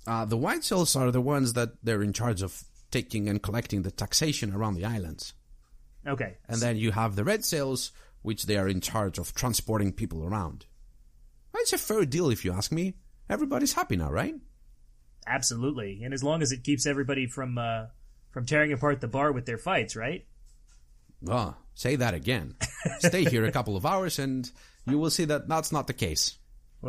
Uh, 0.08 0.25
the 0.25 0.38
white 0.38 0.63
sails 0.63 0.95
are 0.95 1.12
the 1.12 1.21
ones 1.21 1.54
that 1.54 1.69
they're 1.84 2.04
in 2.04 2.13
charge 2.13 2.41
of 2.41 2.63
taking 2.91 3.28
and 3.30 3.41
collecting 3.41 3.82
the 3.84 3.91
taxation 3.91 4.54
around 4.54 4.75
the 4.75 4.86
islands. 4.86 5.34
Okay, 6.07 6.37
And 6.47 6.61
then 6.61 6.77
you 6.77 6.91
have 6.91 7.15
the 7.15 7.23
red 7.23 7.43
sails, 7.43 7.91
which 8.21 8.45
they 8.45 8.57
are 8.57 8.67
in 8.67 8.81
charge 8.81 9.17
of 9.17 9.33
transporting 9.33 9.91
people 9.91 10.23
around. 10.23 10.65
It's 11.55 11.73
a 11.73 11.77
fair 11.77 12.05
deal 12.05 12.29
if 12.29 12.45
you 12.45 12.51
ask 12.53 12.71
me. 12.71 12.93
Everybody's 13.29 13.73
happy 13.73 13.95
now, 13.95 14.11
right? 14.11 14.35
absolutely. 15.27 16.03
And 16.03 16.13
as 16.13 16.23
long 16.23 16.41
as 16.41 16.51
it 16.51 16.63
keeps 16.63 16.85
everybody 16.85 17.25
from 17.27 17.57
uh, 17.57 17.87
from 18.31 18.45
tearing 18.45 18.71
apart 18.73 19.01
the 19.01 19.07
bar 19.07 19.31
with 19.31 19.45
their 19.45 19.57
fights, 19.57 19.95
right? 19.95 20.25
Oh, 21.27 21.55
say 21.73 21.95
that 21.95 22.13
again. 22.13 22.55
Stay 22.99 23.23
here 23.23 23.45
a 23.45 23.51
couple 23.51 23.75
of 23.75 23.85
hours 23.85 24.19
and 24.19 24.49
you 24.85 24.99
will 24.99 25.09
see 25.09 25.25
that 25.25 25.47
that's 25.47 25.71
not 25.71 25.87
the 25.87 25.93
case. 25.93 26.37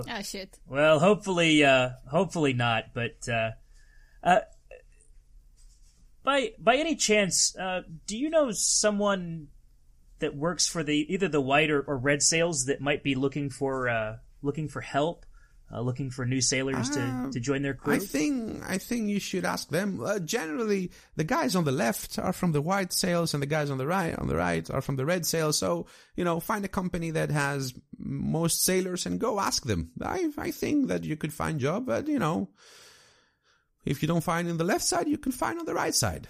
Ah, 0.08 0.20
shit. 0.20 0.58
Well, 0.68 0.98
hopefully, 0.98 1.64
uh, 1.64 1.90
hopefully 2.10 2.52
not. 2.52 2.92
But 2.92 3.26
uh, 3.28 3.52
uh, 4.22 4.40
by 6.26 6.52
by 6.58 6.76
any 6.76 6.96
chance, 6.96 7.56
uh, 7.56 7.82
do 8.06 8.18
you 8.18 8.28
know 8.28 8.50
someone 8.50 9.46
that 10.18 10.34
works 10.34 10.66
for 10.66 10.82
the 10.82 11.06
either 11.14 11.28
the 11.28 11.40
white 11.40 11.70
or, 11.70 11.80
or 11.80 11.96
red 11.96 12.20
sails 12.22 12.66
that 12.66 12.80
might 12.80 13.02
be 13.04 13.14
looking 13.14 13.48
for 13.48 13.88
uh, 13.88 14.16
looking 14.42 14.68
for 14.68 14.80
help, 14.80 15.24
uh, 15.72 15.80
looking 15.80 16.10
for 16.10 16.26
new 16.26 16.40
sailors 16.40 16.90
to, 16.90 17.00
Um, 17.00 17.30
to 17.30 17.38
join 17.38 17.62
their 17.62 17.74
crew? 17.74 17.94
I 17.94 17.98
think 18.00 18.62
I 18.66 18.78
think 18.78 19.08
you 19.08 19.20
should 19.20 19.44
ask 19.44 19.68
them. 19.68 20.02
Uh, 20.02 20.18
generally, 20.18 20.90
the 21.14 21.24
guys 21.24 21.54
on 21.54 21.64
the 21.64 21.72
left 21.72 22.18
are 22.18 22.32
from 22.32 22.50
the 22.50 22.62
white 22.62 22.92
sails, 22.92 23.32
and 23.32 23.40
the 23.42 23.46
guys 23.46 23.70
on 23.70 23.78
the 23.78 23.86
right 23.86 24.18
on 24.18 24.26
the 24.26 24.36
right 24.36 24.68
are 24.68 24.82
from 24.82 24.96
the 24.96 25.06
red 25.06 25.24
sails. 25.24 25.56
So 25.58 25.86
you 26.16 26.24
know, 26.24 26.40
find 26.40 26.64
a 26.64 26.68
company 26.80 27.12
that 27.12 27.30
has 27.30 27.72
most 27.96 28.64
sailors 28.64 29.06
and 29.06 29.20
go 29.20 29.38
ask 29.38 29.64
them. 29.64 29.92
I 30.02 30.30
I 30.36 30.50
think 30.50 30.88
that 30.88 31.04
you 31.04 31.16
could 31.16 31.32
find 31.32 31.60
job, 31.60 31.86
but 31.86 32.08
you 32.08 32.18
know, 32.18 32.48
if 33.86 34.02
you 34.02 34.08
don't 34.08 34.22
find 34.24 34.48
in 34.48 34.56
the 34.58 34.64
left 34.64 34.84
side, 34.84 35.08
you 35.08 35.16
can 35.18 35.32
find 35.32 35.58
on 35.58 35.64
the 35.66 35.74
right 35.74 35.94
side. 35.94 36.28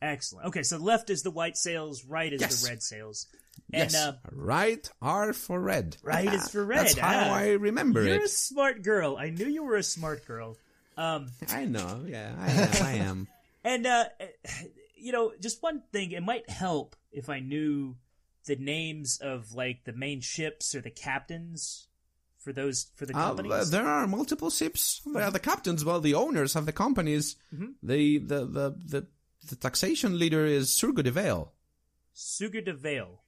Excellent. 0.00 0.46
Okay, 0.48 0.62
so 0.62 0.76
left 0.78 1.10
is 1.10 1.22
the 1.22 1.30
white 1.30 1.56
sails, 1.56 2.04
right 2.04 2.32
is 2.32 2.40
Yes. 2.40 2.62
the 2.62 2.68
red 2.70 2.82
sails, 2.82 3.26
and 3.72 3.90
yes, 3.92 3.94
uh, 3.96 4.16
right 4.30 4.88
are 5.02 5.32
for 5.32 5.60
red. 5.60 5.96
Right 6.02 6.32
is 6.32 6.48
for 6.50 6.64
red. 6.64 6.86
That's 6.86 6.98
how 6.98 7.30
Ah. 7.30 7.34
I 7.34 7.50
remember 7.52 8.02
it. 8.02 8.14
you're 8.14 8.24
a 8.24 8.28
smart 8.28 8.82
girl. 8.82 9.16
I 9.16 9.30
knew 9.30 9.46
you 9.46 9.64
were 9.64 9.74
a 9.76 9.82
smart 9.82 10.24
girl. 10.24 10.56
Um, 10.96 11.30
I 11.48 11.64
know. 11.64 12.04
Yeah, 12.06 12.32
I 12.38 12.50
am. 12.52 12.70
I 12.86 12.92
am. 13.10 13.28
And 13.64 13.86
uh 13.86 14.04
you 14.94 15.10
know, 15.12 15.32
just 15.40 15.62
one 15.62 15.82
thing, 15.92 16.12
it 16.12 16.22
might 16.22 16.48
help 16.48 16.94
if 17.12 17.28
I 17.28 17.40
knew 17.40 17.96
the 18.46 18.56
names 18.56 19.18
of 19.20 19.52
like 19.52 19.82
the 19.84 19.92
main 19.92 20.20
ships 20.20 20.74
or 20.76 20.80
the 20.80 20.90
captains 20.90 21.87
for 22.48 22.54
those 22.54 22.86
for 22.96 23.04
the 23.04 23.14
Uh, 23.14 23.34
companies. 23.34 23.70
there 23.70 23.86
are 23.86 24.06
multiple 24.06 24.48
ships. 24.48 25.02
There 25.04 25.22
are 25.22 25.30
the 25.30 25.38
captains, 25.38 25.84
well, 25.84 26.00
the 26.00 26.14
owners 26.14 26.56
of 26.56 26.64
the 26.64 26.72
companies. 26.72 27.36
Mm-hmm. 27.54 27.72
The, 27.82 28.18
the, 28.18 28.40
the, 28.46 28.70
the, 28.92 29.06
the 29.50 29.56
taxation 29.56 30.18
leader 30.18 30.46
is 30.46 30.70
Surgo 30.70 31.02
de 31.02 31.10
Vale. 31.10 31.52
Sugar 32.14 32.62
de 32.62 32.72
Vale. 32.72 33.20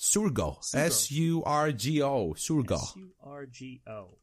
Surgo. 0.00 0.58
Surgo. 0.60 0.74
S-U-R-G-O. 0.74 2.34
Surgo. 2.36 2.82
S 2.82 2.96
U 2.96 3.10
R 3.22 3.46
G 3.46 3.80
O. 3.86 4.18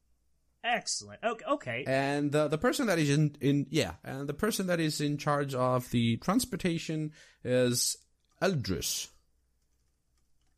Excellent. 0.63 1.19
Okay, 1.23 1.45
okay. 1.45 1.83
And 1.87 2.35
uh, 2.35 2.47
the 2.49 2.57
person 2.57 2.87
that 2.87 2.99
is 2.99 3.09
in, 3.09 3.35
in, 3.39 3.67
yeah, 3.69 3.93
and 4.03 4.27
the 4.27 4.33
person 4.33 4.67
that 4.67 4.79
is 4.79 4.99
in 4.99 5.17
charge 5.17 5.53
of 5.53 5.89
the 5.91 6.17
transportation 6.17 7.11
is 7.43 7.97
Eldris. 8.41 9.07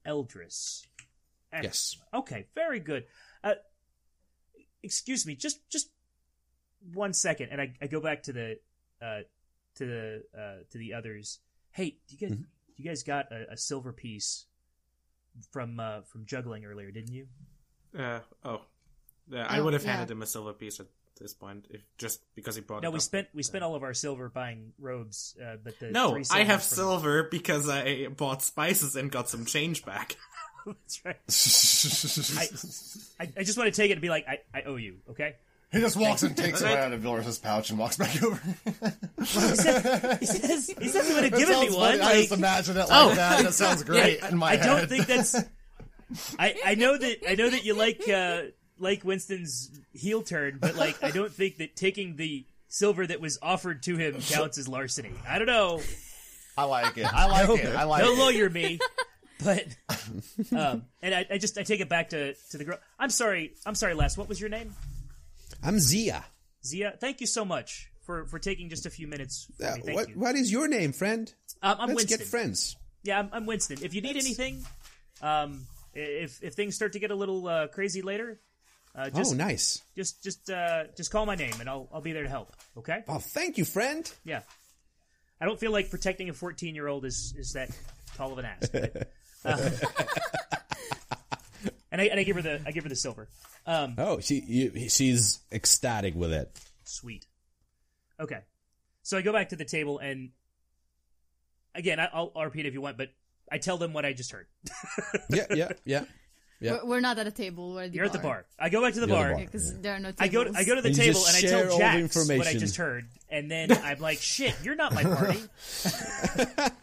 Eldris. 0.06 0.84
Yes. 1.62 1.98
Okay, 2.14 2.46
very 2.56 2.80
good. 2.80 3.06
Uh 3.44 3.54
excuse 4.84 5.26
me, 5.26 5.36
just 5.36 5.60
just 5.70 5.90
one 6.94 7.14
second 7.14 7.50
and 7.52 7.60
I, 7.62 7.74
I 7.82 7.88
go 7.88 8.00
back 8.00 8.24
to 8.24 8.34
the 8.34 8.60
uh 9.02 9.20
to 9.76 9.86
the 9.86 10.24
uh 10.38 10.64
to 10.72 10.78
the 10.78 10.94
others. 10.94 11.40
Hey, 11.72 11.98
do 12.08 12.16
you 12.18 12.28
guys 12.30 12.38
you 12.78 12.86
guys 12.86 13.04
got 13.04 13.32
a, 13.32 13.54
a 13.54 13.58
silver 13.58 13.92
piece 13.94 14.46
from 15.52 15.80
uh 15.80 16.02
from 16.02 16.26
juggling 16.26 16.66
earlier, 16.66 16.92
didn't 16.92 17.14
you? 17.14 17.28
Uh, 17.98 18.20
oh. 18.44 18.62
Uh, 19.34 19.38
I 19.40 19.60
Oh, 19.60 19.66
would 19.66 19.74
have 19.74 19.84
yeah. 19.84 19.92
handed 19.98 20.12
him 20.12 20.22
a 20.22 20.26
silver 20.28 20.54
piece 20.54 20.80
at 20.80 20.88
this 21.20 21.34
point, 21.34 21.66
if 21.70 21.82
just 21.98 22.22
because 22.36 22.56
he 22.56 22.62
brought 22.62 22.84
No, 22.84 22.90
it 22.90 22.94
we 22.94 22.98
up. 22.98 23.02
spent 23.02 23.28
we 23.34 23.44
spent 23.44 23.64
all 23.64 23.76
of 23.76 23.84
our 23.84 23.94
silver 23.94 24.30
buying 24.30 24.72
robes, 24.80 25.36
uh, 25.44 25.56
but 25.64 25.80
the 25.80 25.92
No, 25.92 26.12
three 26.12 26.24
I 26.32 26.44
have 26.44 26.62
silvers 26.64 26.68
from- 26.70 26.76
silver 27.02 27.24
because 27.24 27.70
I 27.70 28.08
bought 28.08 28.42
spices 28.44 28.96
and 28.96 29.12
got 29.12 29.28
some 29.30 29.46
change 29.46 29.84
back. 29.84 30.16
That's 30.68 31.06
right. 31.06 31.18
I, 33.20 33.24
I 33.24 33.30
I 33.40 33.44
just 33.44 33.58
want 33.58 33.74
to 33.74 33.82
take 33.82 33.90
it 33.90 33.94
and 33.94 34.02
be 34.02 34.10
like, 34.10 34.26
I, 34.28 34.40
I 34.54 34.62
owe 34.64 34.76
you, 34.76 34.98
okay? 35.12 35.36
He 35.72 35.80
just 35.82 35.98
walks 35.98 36.24
and 36.24 36.36
takes 36.36 36.62
it 36.62 36.66
Right. 36.66 36.76
right 36.76 36.84
out 36.86 36.94
of 36.94 37.02
Villar's 37.02 37.40
pouch 37.40 37.70
and 37.72 37.78
walks 37.80 37.98
back 37.98 38.22
over. 38.24 38.40
He 39.20 39.26
said 39.26 40.18
he 40.20 40.26
says 40.26 40.74
he 40.80 40.88
says 40.88 41.08
he 41.10 41.14
would 41.14 41.24
have 41.26 41.34
given 41.38 41.60
me 41.60 41.66
sounds 41.68 41.76
one. 41.76 41.98
funny. 42.00 42.02
I 42.02 42.22
just 42.22 42.32
imagine 42.32 42.78
it 42.78 42.80
like 42.82 42.90
Oh. 42.92 43.14
that. 43.16 43.44
That 43.44 43.54
sounds 43.54 43.84
great 43.86 44.20
Yeah, 44.20 44.30
in 44.30 44.38
my 44.38 44.52
I 44.52 44.56
head. 44.56 44.66
don't 44.66 44.88
think 44.90 45.06
that's. 45.08 45.36
I 46.40 46.56
I 46.66 46.76
know 46.76 46.98
that 46.98 47.18
I 47.30 47.36
know 47.36 47.50
that 47.50 47.66
you 47.66 47.74
like 47.74 48.08
uh, 48.08 48.44
like 48.80 49.04
Winston's 49.04 49.70
heel 49.94 50.22
turn, 50.22 50.58
but 50.62 50.76
like 50.76 51.04
I 51.04 51.12
don't 51.12 51.32
think 51.34 51.58
that 51.58 51.76
taking 51.76 52.16
the 52.16 52.46
silver 52.70 53.06
that 53.06 53.20
was 53.20 53.38
offered 53.42 53.84
to 53.84 53.98
him 53.98 54.22
counts 54.22 54.58
as 54.58 54.68
larceny. 54.70 55.12
I 55.28 55.38
don't 55.38 55.48
know. 55.48 55.82
I 56.58 56.64
like 56.64 56.98
it. 56.98 57.06
I 57.14 57.28
like 57.28 57.60
it. 57.62 57.76
I 57.76 57.84
like 57.84 58.04
Don't 58.04 58.18
it. 58.18 58.22
lawyer 58.22 58.50
me, 58.50 58.80
but 59.44 59.66
um, 60.56 60.86
and 61.02 61.14
I, 61.16 61.26
I 61.32 61.38
just 61.38 61.58
I 61.58 61.64
take 61.64 61.80
it 61.80 61.90
back 61.90 62.10
to 62.10 62.34
to 62.52 62.58
the 62.58 62.64
girl. 62.66 62.78
I'm 63.00 63.10
sorry. 63.10 63.54
I'm 63.66 63.76
sorry, 63.76 63.94
Les. 63.94 64.18
What 64.18 64.28
was 64.30 64.40
your 64.40 64.50
name? 64.50 64.74
I'm 65.64 65.80
Zia. 65.80 66.26
Zia. 66.66 66.96
Thank 67.00 67.22
you 67.22 67.28
so 67.28 67.46
much 67.46 67.90
for 68.04 68.26
for 68.26 68.40
taking 68.40 68.70
just 68.70 68.86
a 68.86 68.90
few 68.90 69.08
minutes. 69.08 69.48
Uh, 69.64 69.76
what, 69.84 70.16
what 70.16 70.36
is 70.36 70.52
your 70.52 70.68
name, 70.68 70.94
friend? 70.94 71.34
Um, 71.62 71.78
I'm 71.80 71.88
Let's 71.90 72.02
Winston. 72.02 72.18
get 72.20 72.28
friends. 72.28 72.76
Yeah, 73.04 73.20
I'm, 73.20 73.30
I'm 73.32 73.46
Winston. 73.46 73.78
If 73.82 73.94
you 73.94 74.02
need 74.02 74.18
anything, 74.18 74.66
um, 75.22 75.66
if 75.94 76.44
if 76.44 76.54
things 76.54 76.76
start 76.76 76.94
to 76.94 77.00
get 77.00 77.12
a 77.12 77.16
little 77.16 77.48
uh, 77.48 77.68
crazy 77.68 78.02
later, 78.02 78.40
Uh, 78.96 79.10
just, 79.12 79.34
oh, 79.34 79.38
nice. 79.38 79.84
just, 79.96 80.24
just, 80.24 80.50
uh, 80.50 80.86
just 80.98 81.12
call 81.12 81.26
my 81.28 81.36
name, 81.36 81.54
and 81.60 81.70
I'll, 81.70 81.88
I'll 81.94 82.02
be 82.02 82.14
there 82.14 82.24
to 82.24 82.30
help. 82.30 82.56
Okay? 82.78 83.04
Oh, 83.08 83.20
thank 83.20 83.58
you, 83.60 83.64
friend. 83.66 84.12
Yeah. 84.26 84.42
I 85.40 85.46
don't 85.46 85.60
feel 85.60 85.72
like 85.72 85.92
protecting 85.92 86.30
a 86.30 86.34
14 86.34 86.74
year 86.74 86.88
old 86.88 87.06
is, 87.06 87.36
is 87.38 87.54
that 87.54 87.70
tall 88.16 88.32
of 88.34 88.40
an 88.40 88.46
ask. 88.46 88.72
But, 88.72 89.12
uh, 89.48 89.70
and 91.92 92.02
I, 92.02 92.06
and 92.06 92.20
I 92.20 92.24
give 92.24 92.36
her 92.36 92.42
the, 92.42 92.62
I 92.66 92.72
give 92.72 92.84
her 92.84 92.90
the 92.90 92.96
silver. 92.96 93.28
Um, 93.66 93.96
Oh, 93.98 94.20
she 94.20 94.40
you, 94.48 94.90
she's 94.90 95.40
ecstatic 95.52 96.16
with 96.16 96.32
it. 96.34 96.52
Sweet. 96.84 97.26
Okay. 98.20 98.40
So 99.04 99.18
I 99.18 99.22
go 99.22 99.32
back 99.34 99.50
to 99.50 99.56
the 99.56 99.66
table 99.66 100.00
and 100.00 100.30
again, 101.76 102.00
I- 102.00 102.10
I'll, 102.14 102.32
I'll 102.36 102.46
repeat 102.46 102.66
if 102.66 102.74
you 102.74 102.82
want, 102.82 102.98
but 102.98 103.10
I 103.52 103.58
tell 103.58 103.78
them 103.78 103.94
what 103.94 104.06
I 104.06 104.14
just 104.14 104.32
heard. 104.32 104.48
Yeah, 105.30 105.46
yeah, 105.54 105.70
yeah. 105.86 106.04
Yeah. 106.60 106.72
We're, 106.84 106.86
we're 106.86 107.00
not 107.02 107.20
at 107.20 107.28
a 107.28 107.32
table. 107.32 107.74
We're 107.74 107.84
at 107.84 107.92
the 107.92 107.98
You're 107.98 108.06
at 108.06 108.14
the 108.14 108.20
bar. 108.20 108.46
I 108.58 108.70
go 108.70 108.82
back 108.82 108.94
to 108.96 109.00
the 109.00 109.08
You're 109.08 109.16
at 109.18 109.22
the 109.22 109.30
bar. 109.30 109.36
bar. 109.38 109.46
because 109.46 109.80
there 109.80 109.94
are 109.96 110.00
no 110.00 110.12
tables. 110.12 110.22
I 110.22 110.28
go 110.28 110.44
to, 110.44 110.52
I 110.56 110.64
go 110.64 110.76
to 110.76 110.82
the 110.82 110.88
And 110.90 110.98
table 110.98 111.22
and 111.28 111.36
I 111.38 111.42
tell 111.42 111.72
all 111.72 111.78
the 111.78 111.84
Jax 111.84 112.28
what 112.30 112.48
I 112.48 112.54
just 112.54 112.78
heard, 112.78 113.06
and 113.30 113.52
then 113.52 113.72
I'm 113.84 114.00
like, 114.00 114.20
"Shit, 114.20 114.56
you're 114.64 114.76
not 114.76 114.94
my 114.94 115.04
party." 115.04 115.40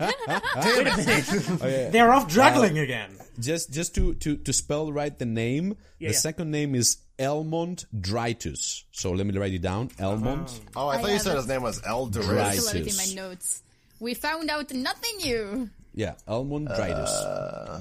Wait 0.01 0.87
a 0.87 0.97
minute. 0.97 1.93
They're 1.93 2.13
off 2.13 2.27
uh, 2.27 2.29
juggling 2.29 2.79
again. 2.79 3.11
Just 3.41 3.73
just 3.73 3.95
to 3.97 4.15
to 4.15 4.37
to 4.37 4.53
spell 4.53 4.93
right 4.93 5.17
the 5.19 5.27
name. 5.27 5.77
Yeah, 5.99 6.09
the 6.09 6.15
yeah. 6.15 6.21
second 6.21 6.51
name 6.51 6.75
is 6.75 6.99
Elmont 7.19 7.87
Dritus. 7.99 8.85
So 8.93 9.11
let 9.13 9.27
me 9.27 9.37
write 9.37 9.55
it 9.55 9.63
down. 9.63 9.89
Elmont. 9.99 10.61
Oh, 10.77 10.89
I 10.89 10.97
I 10.97 11.03
thought 11.03 11.11
you 11.11 11.19
said 11.19 11.37
his 11.37 11.49
name 11.49 11.63
was 11.63 11.81
Eldorus. 11.83 12.29
Right. 12.37 12.59
Still 12.59 12.79
have 12.79 12.87
it 12.87 12.91
in 12.91 12.97
my 12.97 13.23
notes. 13.29 13.63
We 14.01 14.15
found 14.15 14.51
out 14.51 14.73
nothing 14.73 15.17
new. 15.19 15.71
Yeah, 15.95 16.15
Elmont 16.29 16.69
Dritus. 16.77 17.09
Uh, 17.09 17.81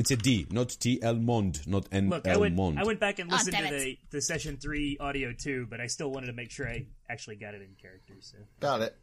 it's 0.00 0.10
a 0.10 0.16
D, 0.16 0.46
not 0.50 0.70
T. 0.70 0.98
Elmond, 1.00 1.66
not 1.66 1.86
N. 1.92 2.08
Look, 2.08 2.26
I 2.26 2.38
went, 2.38 2.56
Elmond. 2.56 2.78
I 2.78 2.84
went 2.84 3.00
back 3.00 3.18
and 3.18 3.30
Ah, 3.30 3.34
listened 3.34 3.52
damn 3.52 3.68
to 3.70 3.78
the, 3.78 3.98
the 4.10 4.22
session 4.22 4.56
three 4.56 4.96
audio 4.98 5.34
too, 5.34 5.66
but 5.68 5.78
I 5.78 5.88
still 5.88 6.10
wanted 6.10 6.28
to 6.28 6.32
make 6.32 6.50
sure 6.50 6.66
I 6.66 6.86
actually 7.10 7.36
got 7.36 7.52
it 7.52 7.60
in 7.60 7.74
character. 7.78 8.14
So, 8.20 8.38
Got 8.60 8.80
it. 8.80 8.96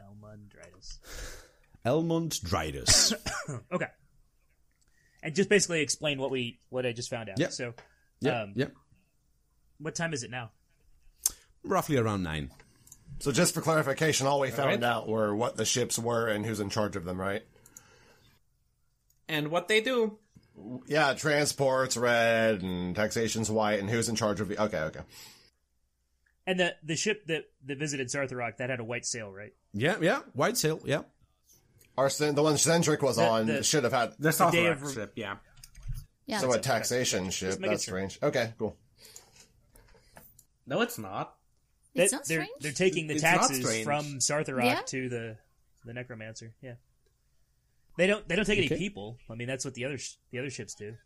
Elmundritis. 0.00 0.98
Elmont 1.84 2.40
Dritus. 2.40 3.14
Okay. 3.72 3.88
And 5.24 5.34
just 5.34 5.48
basically 5.48 5.80
explain 5.80 6.20
what 6.20 6.30
we 6.30 6.60
what 6.68 6.86
I 6.86 6.92
just 6.92 7.10
found 7.10 7.28
out. 7.28 7.40
Yeah. 7.40 7.48
So, 7.48 7.74
yeah, 8.20 8.42
um, 8.42 8.52
yeah. 8.54 8.66
what 9.78 9.96
time 9.96 10.14
is 10.14 10.22
it 10.22 10.30
now? 10.30 10.52
Roughly 11.64 11.96
around 11.96 12.22
nine. 12.22 12.52
So 13.18 13.32
just 13.32 13.54
for 13.54 13.60
clarification, 13.60 14.28
all 14.28 14.38
we 14.38 14.50
found 14.50 14.82
right. 14.82 14.84
out 14.84 15.08
were 15.08 15.34
what 15.34 15.56
the 15.56 15.64
ships 15.64 15.98
were 15.98 16.28
and 16.28 16.46
who's 16.46 16.60
in 16.60 16.70
charge 16.70 16.94
of 16.94 17.04
them, 17.04 17.20
right? 17.20 17.42
And 19.28 19.50
what 19.50 19.68
they 19.68 19.80
do. 19.80 20.18
Yeah, 20.86 21.14
transport's 21.14 21.96
red 21.96 22.62
and 22.62 22.94
taxation's 22.94 23.50
white, 23.50 23.80
and 23.80 23.90
who's 23.90 24.08
in 24.08 24.14
charge 24.14 24.40
of 24.40 24.48
the? 24.48 24.62
Okay, 24.62 24.78
okay. 24.78 25.00
And 26.46 26.60
the 26.60 26.76
the 26.82 26.94
ship 26.96 27.26
that 27.26 27.44
that 27.66 27.78
visited 27.78 28.08
Sartharok 28.08 28.58
that 28.58 28.70
had 28.70 28.78
a 28.80 28.84
white 28.84 29.04
sail, 29.06 29.30
right? 29.32 29.52
Yeah, 29.72 29.96
yeah. 30.00 30.20
White 30.34 30.56
sail. 30.56 30.80
Yeah. 30.84 31.02
Our 31.96 32.08
the 32.08 32.42
one 32.42 32.56
Centric 32.58 33.02
was 33.02 33.16
The- 33.16 33.26
on 33.28 33.46
the- 33.46 33.62
should 33.64 33.84
have 33.84 33.92
had. 33.92 34.14
The 34.18 34.30
South 34.32 34.52
day 34.52 34.68
Rock 34.68 34.82
of- 34.82 34.92
ship, 34.92 35.12
yeah. 35.16 35.36
Yeah. 36.26 36.38
So 36.38 36.52
a 36.52 36.58
taxation 36.58 37.30
ship. 37.30 37.58
making 37.58 37.70
That's 37.70 37.84
sure. 37.84 37.94
strange. 37.94 38.18
Okay, 38.22 38.52
cool. 38.58 38.76
No, 40.66 40.80
it's 40.82 40.98
not. 40.98 41.36
it's 41.94 42.10
That- 42.10 42.16
not 42.18 42.26
they're 42.26 42.44
strange. 42.44 42.60
they're 42.62 42.72
taking 42.72 43.06
the 43.06 43.14
It's 43.14 43.22
taxes 43.22 43.82
from 43.84 44.18
Sartharok 44.18 44.64
Yeah? 44.64 44.80
to 44.86 45.08
the 45.08 45.36
the 45.84 45.92
necromancer. 45.92 46.54
Yeah. 46.62 46.74
They 47.96 48.06
don't 48.06 48.26
they 48.28 48.34
don't 48.36 48.44
take 48.44 48.58
Okay. 48.58 48.68
any 48.74 48.78
people. 48.78 49.18
I 49.30 49.34
mean, 49.34 49.46
that's 49.48 49.64
what 49.64 49.74
the 49.74 49.84
other 49.84 49.98
sh- 49.98 50.14
the 50.30 50.38
other 50.40 50.50
ships 50.50 50.74
do. 50.74 50.96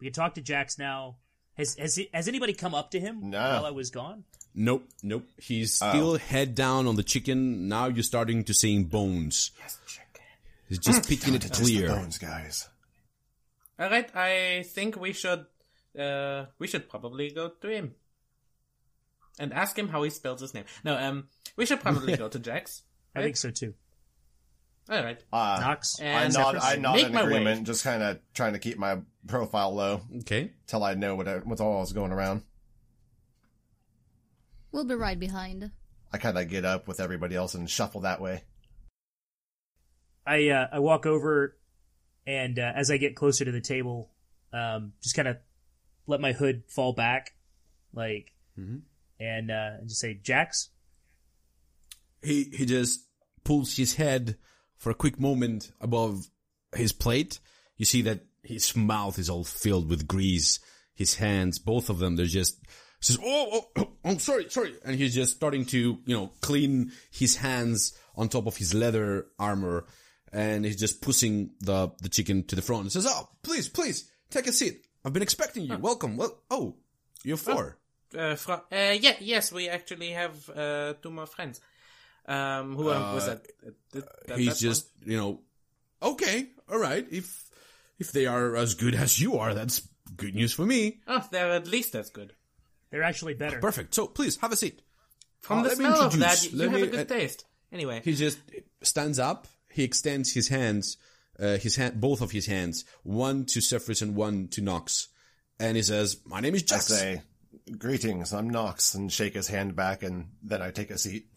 We 0.00 0.06
can 0.06 0.12
talk 0.14 0.34
to 0.34 0.40
Jax 0.40 0.78
now. 0.78 1.16
Has 1.56 1.76
has 1.76 1.94
he, 1.96 2.08
has 2.12 2.28
anybody 2.28 2.52
come 2.54 2.74
up 2.74 2.90
to 2.92 3.00
him 3.00 3.30
No. 3.30 3.38
while 3.38 3.66
I 3.66 3.70
was 3.70 3.90
gone? 3.90 4.24
Nope, 4.54 4.88
nope. 5.02 5.26
He's 5.38 5.80
Oh. 5.80 5.88
still 5.90 6.16
head 6.18 6.54
down 6.54 6.86
on 6.86 6.96
the 6.96 7.02
chicken. 7.02 7.68
Now 7.68 7.86
you're 7.86 8.02
starting 8.02 8.44
to 8.44 8.54
seeing 8.54 8.84
bones. 8.84 9.50
Yes, 9.58 9.78
chicken. 9.86 10.22
He's 10.68 10.78
just 10.78 11.08
picking 11.08 11.34
it 11.34 11.42
Just 11.42 11.54
the 11.54 11.60
clear. 11.64 11.88
bones, 11.88 12.18
guys. 12.18 12.68
All 13.78 13.88
right, 13.90 14.14
I 14.14 14.62
think 14.64 14.96
we 14.96 15.12
should. 15.12 15.46
Uh, 15.98 16.46
we 16.58 16.66
should 16.66 16.88
probably 16.88 17.30
go 17.30 17.48
to 17.50 17.68
him 17.68 17.94
and 19.38 19.52
ask 19.52 19.78
him 19.78 19.88
how 19.88 20.02
he 20.02 20.10
spells 20.10 20.40
his 20.40 20.54
name. 20.54 20.64
No, 20.84 20.96
um, 20.96 21.28
we 21.56 21.66
should 21.66 21.80
probably 21.80 22.16
go 22.22 22.28
to 22.28 22.38
Jax. 22.38 22.82
I 23.14 23.22
think 23.22 23.36
so 23.36 23.50
too. 23.50 23.74
All 24.90 25.02
right. 25.02 25.22
Uh, 25.32 25.58
Knox. 25.60 26.00
I 26.00 26.04
And 26.04 26.34
nod. 26.34 26.56
I 26.56 26.76
nod 26.76 26.96
Make 26.96 27.06
in 27.06 27.12
my 27.14 27.22
way. 27.22 27.28
agreement. 27.28 27.66
Just 27.66 27.84
kind 27.84 28.02
of 28.02 28.18
trying 28.34 28.52
to 28.54 28.58
keep 28.58 28.78
my 28.78 28.98
profile 29.26 29.74
low 29.74 30.02
Okay. 30.20 30.52
till 30.66 30.82
I 30.82 30.94
know 30.94 31.14
what 31.14 31.28
I, 31.28 31.38
what's 31.38 31.60
all 31.60 31.82
is 31.82 31.92
going 31.92 32.12
around. 32.12 32.42
We'll 34.72 34.84
be 34.84 34.94
right 34.94 35.18
behind. 35.18 35.70
I 36.12 36.18
kind 36.18 36.38
of 36.38 36.48
get 36.48 36.64
up 36.64 36.88
with 36.88 37.00
everybody 37.00 37.36
else 37.36 37.54
and 37.54 37.68
shuffle 37.68 38.02
that 38.02 38.20
way. 38.20 38.42
I 40.26 40.48
uh, 40.50 40.68
I 40.72 40.78
walk 40.78 41.04
over, 41.06 41.56
and 42.26 42.58
uh, 42.58 42.72
as 42.74 42.90
I 42.90 42.96
get 42.96 43.16
closer 43.16 43.44
to 43.44 43.52
the 43.52 43.60
table, 43.60 44.10
um, 44.52 44.92
just 45.02 45.16
kind 45.16 45.28
of 45.28 45.38
let 46.06 46.20
my 46.20 46.32
hood 46.32 46.62
fall 46.68 46.92
back, 46.92 47.34
like, 47.92 48.32
and 48.56 49.50
uh, 49.50 49.78
and 49.80 49.88
just 49.88 50.00
say, 50.00 50.14
"Jax." 50.22 50.70
He 52.22 52.44
he 52.44 52.66
just 52.66 53.00
pulls 53.44 53.76
his 53.76 53.96
head 53.96 54.36
for 54.82 54.90
a 54.90 54.94
quick 54.94 55.20
moment 55.20 55.70
above 55.80 56.28
his 56.74 56.92
plate. 56.92 57.38
You 57.76 57.84
see 57.84 58.02
that 58.02 58.26
his 58.42 58.74
mouth 58.74 59.16
is 59.16 59.30
all 59.30 59.44
filled 59.44 59.88
with 59.88 60.08
grease. 60.08 60.58
His 60.92 61.14
hands, 61.14 61.60
both 61.60 61.88
of 61.88 62.00
them, 62.00 62.16
they're 62.16 62.26
just 62.26 62.58
says, 63.00 63.16
"Oh, 63.22 63.48
oh, 63.52 63.66
oh, 63.78 63.92
I'm 64.04 64.18
sorry, 64.18 64.50
sorry," 64.50 64.74
and 64.84 64.96
he's 64.96 65.14
just 65.14 65.36
starting 65.36 65.64
to 65.66 65.78
you 66.04 66.16
know 66.16 66.32
clean 66.40 66.90
his 67.12 67.36
hands 67.36 67.96
on 68.16 68.28
top 68.28 68.46
of 68.46 68.56
his 68.56 68.74
leather 68.74 69.28
armor, 69.38 69.86
and 70.32 70.64
he's 70.64 70.80
just 70.80 71.00
pushing 71.00 71.50
the 71.60 71.90
the 72.02 72.08
chicken 72.08 72.44
to 72.48 72.56
the 72.56 72.62
front 72.62 72.82
and 72.82 72.92
says, 72.92 73.06
"Oh, 73.08 73.28
please, 73.42 73.68
please, 73.68 74.10
take 74.30 74.48
a 74.48 74.52
seat. 74.52 74.84
I've 75.04 75.12
been 75.12 75.22
expecting 75.22 75.64
you. 75.64 75.78
Welcome. 75.78 76.16
Well, 76.16 76.42
oh, 76.50 76.74
you're 77.22 77.36
four. 77.36 77.78
Uh, 78.16 78.34
fro- 78.34 78.64
uh, 78.70 78.96
yeah, 79.00 79.14
yes, 79.20 79.52
we 79.52 79.68
actually 79.68 80.10
have 80.10 80.50
uh, 80.50 80.94
two 81.00 81.10
more 81.10 81.26
friends. 81.26 81.60
Um, 82.26 82.76
who 82.76 82.88
uh, 82.90 83.14
was 83.14 83.26
that? 83.26 83.46
Uh, 83.66 83.70
th- 83.92 84.04
that- 84.26 84.38
he's 84.38 84.54
that 84.54 84.58
just 84.58 84.88
you 85.04 85.16
know 85.16 85.40
okay 86.00 86.46
all 86.70 86.78
right 86.78 87.06
if 87.10 87.44
if 87.98 88.12
they 88.12 88.26
are 88.26 88.56
as 88.56 88.74
good 88.74 88.94
as 88.94 89.20
you 89.20 89.38
are 89.38 89.54
that's 89.54 89.88
good 90.16 90.34
news 90.34 90.52
for 90.52 90.64
me? 90.66 91.00
Oh, 91.06 91.24
they're 91.30 91.50
at 91.50 91.66
least 91.66 91.94
as 91.94 92.10
good. 92.10 92.32
They're 92.90 93.02
actually 93.02 93.34
better. 93.34 93.58
perfect 93.60 93.94
so 93.94 94.06
please 94.06 94.36
have 94.36 94.52
a 94.52 94.56
seat 94.56 94.82
From 95.40 95.58
Uh, 95.60 95.62
the 95.64 95.70
smell 95.76 96.00
of 96.02 96.18
that, 96.20 96.44
you, 96.44 96.56
let 96.58 96.64
you 96.66 96.70
have 96.70 96.80
me- 96.80 96.86
a 96.88 96.90
good 96.90 97.10
uh, 97.10 97.14
taste. 97.18 97.44
Anyway, 97.72 98.00
he 98.04 98.14
just 98.14 98.38
stands 98.82 99.18
up 99.18 99.46
he 99.72 99.82
extends 99.84 100.32
his 100.34 100.48
hands 100.48 100.96
uh, 101.40 101.56
his 101.56 101.76
hand 101.76 102.00
both 102.00 102.20
of 102.20 102.30
his 102.30 102.46
hands 102.46 102.84
one 103.02 103.44
to 103.46 103.60
Cephas 103.60 104.02
and 104.02 104.14
one 104.14 104.48
to 104.48 104.60
Knox, 104.60 105.08
and 105.58 105.76
he 105.76 105.82
says 105.82 106.20
my 106.26 106.40
name 106.40 106.54
is 106.54 106.64
I 106.70 106.76
say, 106.78 107.22
"Greetings, 107.78 108.32
I'm 108.34 108.50
Knox," 108.50 108.94
and 108.94 109.10
shake 109.10 109.34
his 109.34 109.48
hand 109.48 109.74
back, 109.74 110.02
and 110.02 110.26
then 110.42 110.60
I 110.60 110.70
take 110.70 110.90
a 110.90 110.98
seat. 110.98 111.28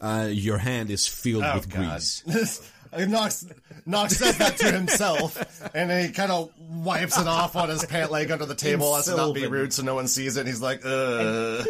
uh, 0.00 0.28
your 0.30 0.58
hand 0.58 0.90
is 0.90 1.06
filled 1.06 1.44
Oh 1.44 1.54
with 1.56 1.68
God! 1.70 2.00
grease 2.24 2.72
Knox 2.96 3.44
Knox 3.84 4.16
says 4.16 4.38
that 4.38 4.56
to 4.56 4.72
himself, 4.72 5.36
and 5.74 5.90
then 5.90 6.06
he 6.06 6.12
kind 6.12 6.32
of 6.32 6.50
wipes 6.58 7.18
it 7.18 7.26
off 7.26 7.54
on 7.54 7.68
his 7.68 7.84
pant 7.84 8.10
leg 8.10 8.30
under 8.30 8.46
the 8.46 8.54
table 8.54 8.96
as 8.96 9.04
to 9.04 9.14
not 9.16 9.34
be 9.34 9.46
rude, 9.46 9.74
so 9.74 9.82
no 9.82 9.94
one 9.94 10.08
sees 10.08 10.38
it. 10.38 10.40
And 10.40 10.48
he's 10.48 10.62
like, 10.62 10.86
"Uh." 10.86 11.64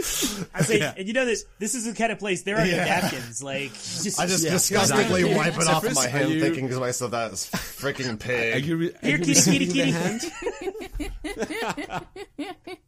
I 0.54 0.62
say, 0.62 0.80
and 0.96 1.08
you 1.08 1.12
know 1.14 1.24
this. 1.24 1.44
This 1.58 1.74
is 1.74 1.86
the 1.86 1.94
kind 1.94 2.12
of 2.12 2.20
place 2.20 2.42
there 2.42 2.54
are 2.56 2.64
no 2.64 2.70
Yeah. 2.70 2.84
napkins. 2.84 3.42
Like, 3.42 3.72
just, 3.72 4.20
I 4.20 4.26
just 4.26 4.44
Yeah, 4.44 4.52
disgustingly 4.52 5.22
exactly. 5.22 5.34
wipe 5.34 5.58
it 5.58 5.66
off 5.66 5.82
of 5.84 5.94
my 5.96 6.06
are 6.06 6.08
hand, 6.08 6.30
you- 6.30 6.40
thinking 6.40 6.68
to 6.68 6.78
myself, 6.78 7.10
"That's 7.10 7.50
freaking 7.50 8.20
pig." 8.20 8.52
are 8.52 8.60
pig." 8.60 8.66
you, 8.66 8.76
re- 8.76 8.92
are 9.02 9.08
Here, 9.08 9.18
you 9.18 9.24
kitty, 9.24 9.66
kitty, 9.66 9.92
kitty. 9.92 10.30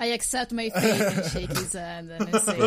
hand? 0.00 0.10
I 0.10 0.14
accept 0.14 0.52
my 0.52 0.70
fate 0.70 1.00
and 1.00 1.24
shake 1.30 1.50
his 1.50 1.72
hand 1.72 2.10
and 2.10 2.34
I 2.34 2.38
say, 2.38 2.58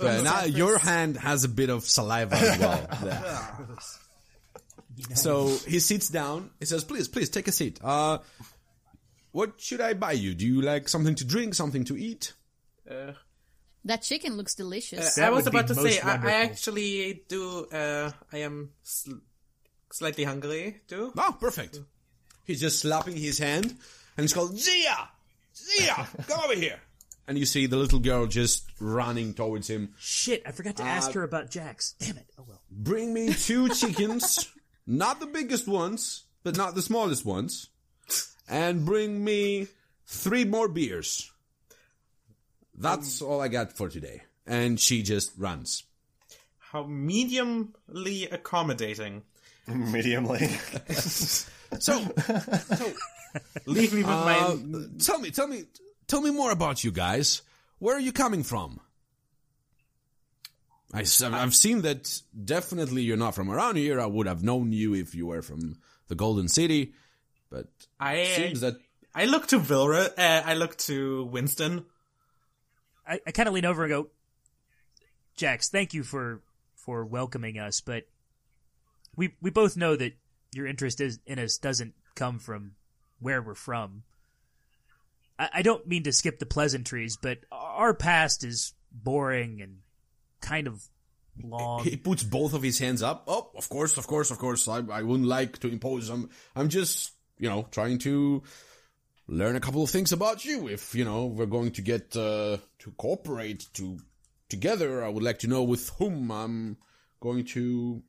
Yeah, 0.00 0.22
now 0.22 0.44
your 0.44 0.78
hand 0.78 1.16
has 1.16 1.44
a 1.44 1.48
bit 1.48 1.70
of 1.70 1.84
saliva 1.84 2.36
as 2.36 2.58
well. 2.58 2.88
there. 3.02 3.76
So 5.14 5.48
he 5.66 5.80
sits 5.80 6.08
down. 6.08 6.50
He 6.58 6.66
says, 6.66 6.84
"Please, 6.84 7.08
please 7.08 7.28
take 7.28 7.48
a 7.48 7.52
seat. 7.52 7.78
Uh, 7.82 8.18
what 9.32 9.60
should 9.60 9.80
I 9.80 9.92
buy 9.94 10.12
you? 10.12 10.34
Do 10.34 10.46
you 10.46 10.62
like 10.62 10.88
something 10.88 11.14
to 11.16 11.24
drink, 11.24 11.54
something 11.54 11.84
to 11.84 11.96
eat?" 11.96 12.32
uh, 12.90 13.12
that 13.84 14.02
chicken 14.02 14.36
looks 14.36 14.54
delicious. 14.54 15.14
That 15.14 15.26
I 15.26 15.30
was 15.30 15.46
about 15.46 15.68
to 15.68 15.74
say, 15.74 16.00
I, 16.00 16.16
I 16.16 16.32
actually 16.42 17.22
do. 17.28 17.66
Uh, 17.66 18.10
I 18.32 18.38
am 18.38 18.70
sl- 18.82 19.20
slightly 19.92 20.24
hungry 20.24 20.80
too. 20.88 21.12
Oh, 21.16 21.36
perfect. 21.38 21.80
He's 22.44 22.60
just 22.60 22.80
slapping 22.80 23.16
his 23.16 23.38
hand, 23.38 23.66
and 24.16 24.24
he's 24.24 24.32
called 24.32 24.58
Zia. 24.58 25.08
Zia, 25.66 26.08
come 26.26 26.40
over 26.44 26.54
here. 26.54 26.78
And 27.28 27.36
you 27.36 27.44
see 27.44 27.66
the 27.66 27.76
little 27.76 27.98
girl 27.98 28.26
just 28.28 28.62
running 28.80 29.34
towards 29.34 29.68
him. 29.68 29.94
shit. 29.98 30.44
I 30.46 30.52
forgot 30.52 30.76
to 30.76 30.84
Uh, 30.84 30.86
ask 30.86 31.10
her 31.10 31.24
about 31.24 31.50
Jax. 31.50 31.96
Damn 31.98 32.18
it. 32.18 32.26
Oh 32.38 32.44
well. 32.46 32.62
Bring 32.70 33.12
me 33.12 33.32
two 33.32 33.68
chickens, 33.74 34.48
not 34.86 35.18
the 35.18 35.26
biggest 35.26 35.66
ones, 35.66 36.22
but 36.44 36.56
not 36.56 36.76
the 36.76 36.82
smallest 36.82 37.24
ones. 37.24 37.68
and 38.48 38.84
bring 38.86 39.24
me 39.24 39.66
three 40.06 40.44
more 40.44 40.68
beers. 40.68 41.32
That's 42.78 43.20
all 43.20 43.40
I 43.40 43.48
got 43.48 43.72
for 43.76 43.88
today. 43.88 44.22
And 44.46 44.78
she 44.78 45.02
just 45.02 45.32
runs. 45.36 45.82
How 46.58 46.84
mediumly 46.84 48.32
accommodating. 48.32 49.22
Mediumly. 49.68 50.46
So, 51.80 51.98
so, 52.76 52.92
Leave 53.66 53.92
me 53.92 54.02
with 54.02 54.10
uh, 54.10 54.56
my. 54.56 54.86
tell 54.98 55.18
me, 55.18 55.30
tell 55.30 55.46
me, 55.46 55.64
tell 56.06 56.20
me 56.20 56.30
more 56.30 56.50
about 56.50 56.84
you 56.84 56.90
guys. 56.90 57.42
Where 57.78 57.96
are 57.96 58.00
you 58.00 58.12
coming 58.12 58.42
from? 58.42 58.80
I, 60.92 61.00
have 61.00 61.54
seen 61.54 61.82
that 61.82 62.22
definitely 62.44 63.02
you're 63.02 63.16
not 63.16 63.34
from 63.34 63.50
around 63.50 63.76
here. 63.76 64.00
I 64.00 64.06
would 64.06 64.26
have 64.26 64.42
known 64.42 64.72
you 64.72 64.94
if 64.94 65.14
you 65.14 65.26
were 65.26 65.42
from 65.42 65.76
the 66.08 66.14
Golden 66.14 66.48
City, 66.48 66.94
but 67.50 67.66
I 67.98 68.24
seems 68.24 68.60
that 68.60 68.76
I 69.14 69.24
look 69.24 69.48
to 69.48 69.58
Vilra. 69.58 70.06
Uh, 70.16 70.42
I 70.44 70.54
look 70.54 70.76
to 70.78 71.24
Winston. 71.24 71.84
I, 73.06 73.20
I 73.26 73.30
kind 73.32 73.48
of 73.48 73.54
lean 73.54 73.64
over 73.64 73.84
and 73.84 73.90
go, 73.90 74.08
Jax, 75.36 75.68
thank 75.68 75.92
you 75.92 76.02
for 76.02 76.40
for 76.76 77.04
welcoming 77.04 77.58
us, 77.58 77.80
but 77.80 78.04
we 79.16 79.34
we 79.42 79.50
both 79.50 79.76
know 79.76 79.96
that 79.96 80.14
your 80.52 80.66
interest 80.66 81.00
is, 81.00 81.18
in 81.26 81.38
us 81.38 81.58
doesn't 81.58 81.94
come 82.14 82.38
from 82.38 82.72
where 83.20 83.42
we're 83.42 83.54
from. 83.54 84.02
I, 85.38 85.48
I 85.54 85.62
don't 85.62 85.86
mean 85.86 86.04
to 86.04 86.12
skip 86.12 86.38
the 86.38 86.46
pleasantries, 86.46 87.16
but 87.16 87.38
our 87.50 87.94
past 87.94 88.44
is 88.44 88.74
boring 88.92 89.60
and 89.62 89.78
kind 90.40 90.66
of 90.66 90.82
long. 91.42 91.84
he 91.84 91.96
puts 91.96 92.22
both 92.22 92.54
of 92.54 92.62
his 92.62 92.78
hands 92.78 93.02
up. 93.02 93.24
Oh, 93.26 93.50
of 93.56 93.68
course, 93.68 93.96
of 93.96 94.06
course, 94.06 94.30
of 94.30 94.38
course. 94.38 94.68
I, 94.68 94.78
I 94.90 95.02
wouldn't 95.02 95.28
like 95.28 95.58
to 95.60 95.68
impose. 95.68 96.08
I'm, 96.08 96.30
I'm 96.54 96.68
just, 96.68 97.12
you 97.38 97.48
know, 97.48 97.66
trying 97.70 97.98
to 97.98 98.42
learn 99.28 99.56
a 99.56 99.60
couple 99.60 99.82
of 99.82 99.90
things 99.90 100.12
about 100.12 100.44
you. 100.44 100.68
If, 100.68 100.94
you 100.94 101.04
know, 101.04 101.26
we're 101.26 101.46
going 101.46 101.72
to 101.72 101.82
get, 101.82 102.16
uh, 102.16 102.58
to 102.78 102.90
cooperate 102.96 103.66
to, 103.74 103.98
together, 104.48 105.04
I 105.04 105.08
would 105.08 105.22
like 105.22 105.40
to 105.40 105.48
know 105.48 105.62
with 105.62 105.90
whom 105.98 106.30
I'm 106.30 106.76
going 107.20 107.44
to 107.46 108.02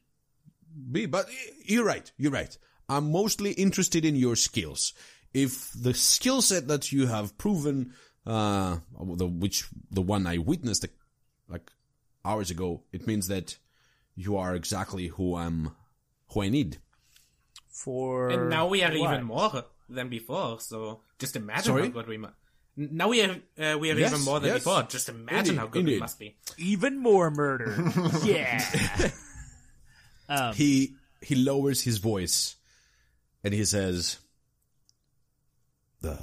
be. 0.91 1.05
But 1.05 1.27
you're 1.65 1.85
right. 1.85 2.09
You're 2.17 2.31
right. 2.31 2.55
I'm 2.89 3.11
mostly 3.11 3.51
interested 3.51 4.05
in 4.05 4.15
your 4.15 4.35
skills. 4.35 4.93
If 5.33 5.71
the 5.73 5.93
skill 5.93 6.41
set 6.41 6.67
that 6.67 6.91
you 6.91 7.07
have 7.07 7.37
proven, 7.37 7.93
uh, 8.25 8.77
the, 8.99 9.27
which, 9.27 9.65
the 9.91 10.01
one 10.01 10.25
I 10.25 10.37
witnessed, 10.37 10.85
like, 11.49 11.71
hours 12.23 12.49
ago, 12.49 12.83
it 12.91 13.05
means 13.07 13.27
that 13.27 13.57
you 14.15 14.37
are 14.37 14.55
exactly 14.55 15.07
who 15.07 15.35
I'm, 15.35 15.71
who 16.29 16.41
I 16.43 16.49
need. 16.49 16.77
for 17.67 18.29
And 18.29 18.49
now 18.49 18.67
we 18.67 18.83
are 18.83 18.91
what? 18.97 19.13
even 19.13 19.25
more 19.25 19.65
than 19.89 20.09
before. 20.09 20.59
So 20.59 21.01
just 21.19 21.35
imagine 21.35 21.63
Sorry? 21.65 21.83
how 21.83 21.89
good 21.89 22.07
we 22.07 22.17
must. 22.17 22.33
Now 22.75 23.09
we 23.09 23.21
are 23.23 23.31
uh, 23.57 23.77
we 23.79 23.89
are 23.91 23.97
Yes, 23.97 24.11
even 24.13 24.23
more 24.25 24.39
than 24.39 24.49
yes. 24.53 24.59
before. 24.63 24.83
Just 24.83 25.09
imagine 25.09 25.37
Indeed, 25.37 25.57
how 25.57 25.67
good 25.67 25.85
we 25.85 25.99
must 25.99 26.19
be. 26.19 26.35
even 26.59 26.97
more 26.99 27.31
murder. 27.31 27.75
yeah. 28.23 28.61
um, 30.29 30.53
He, 30.53 30.93
he 31.21 31.35
lowers 31.35 31.81
his 31.81 31.97
voice 31.97 32.55
and 33.47 33.53
he 33.53 33.63
says, 33.63 34.17
the, 36.01 36.19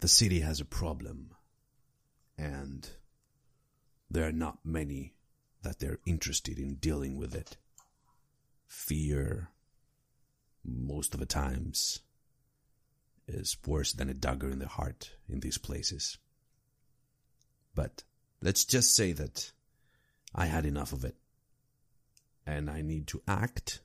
the 0.00 0.08
city 0.08 0.40
has 0.40 0.60
a 0.60 0.64
problem 0.64 1.30
and 2.36 2.90
there 4.10 4.26
are 4.26 4.32
not 4.32 4.58
many 4.64 5.14
that 5.62 5.78
they're 5.78 6.00
interested 6.04 6.58
in 6.58 6.74
dealing 6.74 7.16
with 7.16 7.32
it. 7.32 7.56
Fear, 8.66 9.50
most 10.64 11.14
of 11.14 11.20
the 11.20 11.26
times, 11.26 12.00
is 13.28 13.56
worse 13.64 13.92
than 13.92 14.10
a 14.10 14.14
dagger 14.14 14.50
in 14.50 14.58
the 14.58 14.66
heart 14.66 15.12
in 15.28 15.38
these 15.38 15.58
places. 15.58 16.18
But 17.76 18.02
let's 18.42 18.64
just 18.64 18.96
say 18.96 19.12
that 19.12 19.52
I 20.34 20.46
had 20.46 20.66
enough 20.66 20.92
of 20.92 21.04
it. 21.04 21.14
And 22.44 22.68
I 22.68 22.82
need 22.82 23.06
to 23.06 23.22
act. 23.28 23.80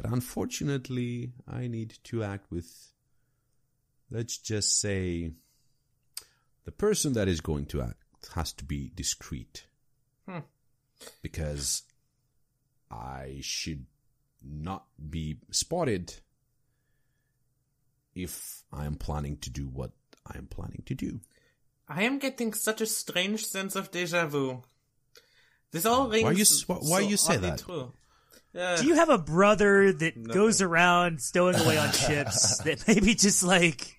But 0.00 0.12
unfortunately, 0.12 1.32
I 1.48 1.66
need 1.66 1.98
to 2.04 2.22
act 2.22 2.52
with, 2.52 2.92
let's 4.12 4.38
just 4.38 4.80
say, 4.80 5.32
the 6.64 6.70
person 6.70 7.14
that 7.14 7.26
is 7.26 7.40
going 7.40 7.66
to 7.66 7.82
act 7.82 8.04
has 8.36 8.52
to 8.54 8.64
be 8.64 8.92
discreet. 8.94 9.64
Hmm. 10.28 10.46
Because 11.20 11.82
I 12.92 13.38
should 13.40 13.86
not 14.40 14.86
be 15.10 15.38
spotted 15.50 16.14
if 18.14 18.62
I 18.72 18.84
am 18.86 18.94
planning 18.94 19.38
to 19.38 19.50
do 19.50 19.66
what 19.66 19.90
I 20.24 20.38
am 20.38 20.46
planning 20.46 20.84
to 20.86 20.94
do. 20.94 21.18
I 21.88 22.04
am 22.04 22.20
getting 22.20 22.52
such 22.52 22.80
a 22.80 22.86
strange 22.86 23.44
sense 23.46 23.74
of 23.74 23.90
deja 23.90 24.26
vu. 24.26 24.62
This 25.72 25.86
all 25.86 26.08
rings. 26.08 26.22
Why 26.22 26.30
you 26.30 26.44
why- 26.66 26.88
why 26.88 27.02
so 27.02 27.08
you 27.08 27.16
say 27.16 27.36
that? 27.38 27.58
True. 27.58 27.92
Uh, 28.56 28.76
do 28.76 28.86
you 28.86 28.94
have 28.94 29.08
a 29.10 29.18
brother 29.18 29.92
that 29.92 30.26
goes 30.26 30.62
around 30.62 31.20
stowing 31.20 31.54
away 31.56 31.76
on 31.78 31.92
ships 31.92 32.58
that 32.64 32.86
maybe 32.88 33.14
just 33.14 33.42
like 33.42 33.96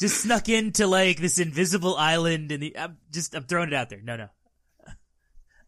just 0.00 0.22
snuck 0.22 0.48
into 0.48 0.86
like 0.86 1.18
this 1.18 1.38
invisible 1.38 1.94
island 1.96 2.50
and 2.50 2.62
the, 2.62 2.76
I'm 2.78 2.96
just 3.10 3.34
I'm 3.34 3.44
throwing 3.44 3.68
it 3.68 3.74
out 3.74 3.90
there. 3.90 4.00
No, 4.02 4.16
no. 4.16 4.28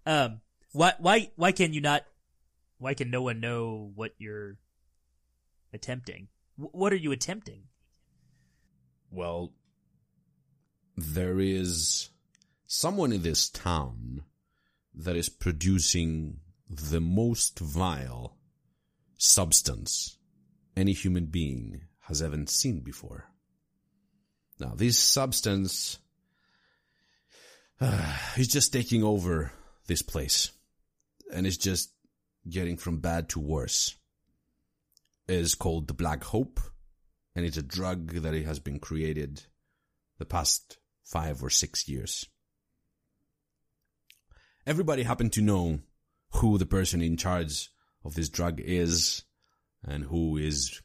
Um, 0.07 0.41
why 0.72 0.95
why 0.99 1.30
why 1.37 1.53
can 1.53 1.72
you 1.72 1.80
not? 1.80 2.03
Why 2.78 2.95
can 2.95 3.11
no 3.11 3.22
one 3.22 3.41
know 3.41 3.91
what 3.95 4.12
you're 4.18 4.57
attempting? 5.72 6.28
Wh- 6.57 6.74
What 6.74 6.93
are 6.93 6.97
you 6.97 7.12
attempting? 7.12 7.64
Well, 9.11 9.53
there 10.97 11.39
is 11.39 12.11
someone 12.66 13.12
in 13.12 13.22
this 13.22 13.49
town 13.49 14.22
that 14.95 15.16
is 15.16 15.28
producing 15.28 16.41
the 16.69 17.01
most 17.01 17.59
vile 17.59 18.37
substance 19.17 20.19
any 20.77 20.93
human 20.93 21.27
being 21.27 21.83
has 22.01 22.21
ever 22.23 22.45
seen 22.47 22.81
before. 22.81 23.27
Now, 24.59 24.73
this 24.75 24.99
substance 24.99 25.99
uh, 27.81 28.17
is 28.37 28.49
just 28.49 28.73
taking 28.73 29.03
over 29.03 29.53
this 29.87 30.03
place 30.03 30.53
and 31.33 31.47
it's 31.47 31.57
just 31.57 31.93
getting 32.49 32.77
from 32.77 32.99
bad 32.99 33.29
to 33.31 33.41
worse. 33.41 33.95
It 35.27 35.37
is 35.37 35.55
called 35.55 35.89
the 35.89 35.95
Black 35.95 36.25
Hope 36.25 36.61
and 37.35 37.45
it's 37.45 37.57
a 37.57 37.62
drug 37.62 38.12
that 38.23 38.35
it 38.35 38.47
has 38.47 38.59
been 38.59 38.79
created 38.79 39.43
the 40.19 40.25
past 40.25 40.79
five 41.03 41.43
or 41.43 41.51
six 41.51 41.89
years. 41.89 42.27
Everybody 44.67 45.03
happened 45.03 45.33
to 45.35 45.43
know 45.43 45.81
who 46.37 46.59
the 46.59 46.66
person 46.66 47.01
in 47.01 47.16
charge 47.16 47.70
of 48.05 48.14
this 48.14 48.28
drug 48.28 48.61
is 48.61 49.22
and 49.82 50.05
who 50.05 50.37
is 50.37 50.82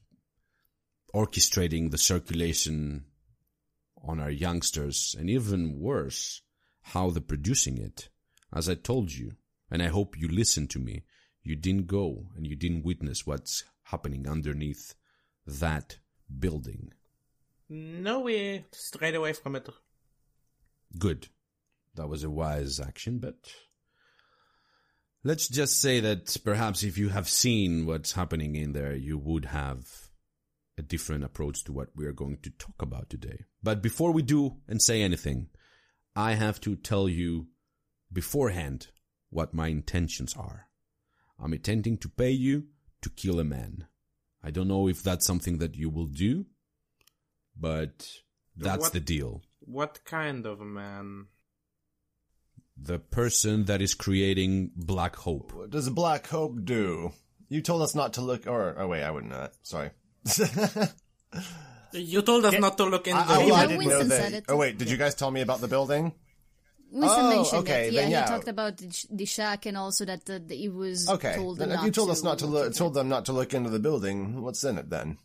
orchestrating 1.13 1.89
the 1.89 1.97
circulation 1.97 3.05
on 4.03 4.19
our 4.19 4.29
youngsters 4.29 5.15
and 5.17 5.29
even 5.29 5.79
worse, 5.79 6.41
how 6.81 7.09
they're 7.09 7.21
producing 7.21 7.77
it. 7.77 8.09
As 8.53 8.69
I 8.69 8.75
told 8.75 9.11
you, 9.11 9.33
and 9.71 9.81
I 9.81 9.87
hope 9.87 10.17
you 10.17 10.27
listened 10.27 10.69
to 10.71 10.79
me, 10.79 11.03
you 11.43 11.55
didn't 11.55 11.87
go 11.87 12.27
and 12.35 12.45
you 12.45 12.55
didn't 12.55 12.85
witness 12.85 13.25
what's 13.25 13.63
happening 13.83 14.27
underneath 14.27 14.95
that 15.45 15.97
building. 16.39 16.93
no, 17.69 18.19
we 18.19 18.65
strayed 18.71 19.15
away 19.15 19.33
from 19.33 19.55
it. 19.55 19.67
Good. 20.97 21.27
That 21.95 22.07
was 22.07 22.23
a 22.23 22.29
wise 22.29 22.79
action, 22.79 23.19
but 23.19 23.51
let's 25.23 25.47
just 25.47 25.81
say 25.81 25.99
that 25.99 26.35
perhaps 26.43 26.83
if 26.83 26.97
you 26.97 27.09
have 27.09 27.27
seen 27.29 27.85
what's 27.85 28.13
happening 28.13 28.55
in 28.55 28.73
there, 28.73 28.95
you 28.95 29.17
would 29.17 29.45
have 29.45 29.85
a 30.77 30.81
different 30.81 31.23
approach 31.23 31.63
to 31.65 31.73
what 31.73 31.89
we 31.95 32.05
are 32.05 32.13
going 32.13 32.37
to 32.41 32.49
talk 32.51 32.81
about 32.81 33.09
today. 33.09 33.45
But 33.61 33.81
before 33.81 34.11
we 34.11 34.21
do 34.21 34.57
and 34.67 34.81
say 34.81 35.01
anything, 35.01 35.47
I 36.15 36.33
have 36.33 36.61
to 36.61 36.75
tell 36.75 37.09
you 37.09 37.47
beforehand 38.11 38.87
what 39.29 39.53
my 39.53 39.67
intentions 39.67 40.35
are. 40.35 40.67
I'm 41.37 41.53
intending 41.53 41.97
to 41.99 42.09
pay 42.09 42.31
you 42.31 42.67
to 43.01 43.09
kill 43.09 43.39
a 43.39 43.43
man. 43.43 43.87
I 44.43 44.51
don't 44.51 44.67
know 44.67 44.87
if 44.87 45.03
that's 45.03 45.25
something 45.25 45.57
that 45.57 45.75
you 45.75 45.89
will 45.89 46.07
do, 46.07 46.45
but 47.57 48.09
that's 48.55 48.83
What- 48.83 48.93
the 48.93 48.99
deal. 48.99 49.43
What 49.59 50.03
kind 50.05 50.45
of 50.45 50.61
a 50.61 50.65
man? 50.65 51.27
The 52.81 52.99
person 52.99 53.65
that 53.65 53.81
is 53.81 53.93
creating 53.93 54.71
Black 54.75 55.15
Hope. 55.15 55.53
What 55.53 55.69
does 55.69 55.89
Black 55.89 56.27
Hope 56.27 56.63
do? 56.63 57.11
You 57.49 57.61
told 57.61 57.81
us 57.81 57.95
not 57.95 58.13
to 58.13 58.21
look, 58.21 58.47
or, 58.47 58.75
oh 58.77 58.87
wait, 58.87 59.03
I 59.03 59.11
wouldn't 59.11 59.31
know 59.31 59.39
that. 59.39 59.53
Sorry. 59.63 59.89
You 61.91 62.21
told 62.21 62.45
us 62.45 62.53
not 62.59 62.77
to 62.77 62.85
look 62.85 63.07
in 63.07 63.15
the. 63.15 63.21
I, 63.21 63.45
know 63.45 63.55
I 63.55 63.65
didn't 63.65 63.87
know 63.87 64.03
that. 64.03 64.09
said 64.09 64.33
it. 64.33 64.45
Oh 64.47 64.57
wait, 64.57 64.77
did 64.77 64.89
you 64.89 64.97
guys 64.97 65.15
tell 65.15 65.31
me 65.31 65.41
about 65.41 65.59
the 65.59 65.67
building? 65.67 66.13
Winston 66.91 67.25
Oh, 67.25 67.29
mentioned 67.29 67.61
okay, 67.61 67.87
it. 67.87 67.93
Yeah, 67.93 68.01
then 68.01 68.07
he 68.09 68.13
yeah. 68.13 68.25
talked 68.25 68.47
about 68.47 68.77
the, 68.77 69.05
the 69.11 69.25
shack 69.25 69.65
and 69.65 69.77
also 69.77 70.05
that 70.05 70.25
the, 70.25 70.39
the, 70.39 70.55
he 70.55 70.69
was 70.69 71.07
Okay, 71.09 71.35
told 71.35 71.59
then 71.59 71.69
not 71.69 71.79
if 71.79 71.85
you 71.85 71.91
told 71.91 72.07
to 72.07 72.11
us 72.13 72.23
not 72.23 72.39
to 72.39 72.47
look 72.47 72.65
look, 72.65 72.75
told 72.75 72.93
them 72.95 73.09
not 73.09 73.25
to 73.25 73.33
look 73.33 73.53
into 73.53 73.69
the 73.69 73.79
building, 73.79 74.41
what's 74.41 74.63
in 74.63 74.77
it 74.77 74.89
then? 74.89 75.17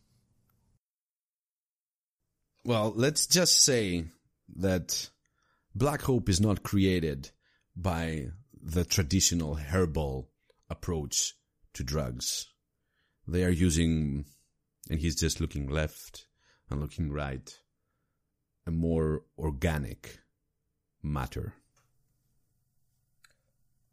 Well, 2.65 2.93
let's 2.95 3.27
just 3.27 3.63
say 3.63 4.07
that 4.57 5.11
Black 5.75 6.03
Hope 6.03 6.29
is 6.29 6.41
not 6.41 6.63
created 6.63 7.31
by 7.77 8.29
the 8.63 8.85
traditional 8.85 9.55
herbal 9.57 10.31
approach 10.71 11.35
to 11.75 11.85
drugs. 11.85 12.47
They 13.27 13.45
are 13.45 13.51
using, 13.51 14.25
and 14.91 15.01
he's 15.01 15.17
just 15.17 15.41
looking 15.41 15.69
left 15.69 16.27
and 16.71 16.81
looking 16.81 17.13
right, 17.13 17.51
a 18.67 18.71
more 18.71 19.23
organic 19.39 20.19
matter. 21.03 21.55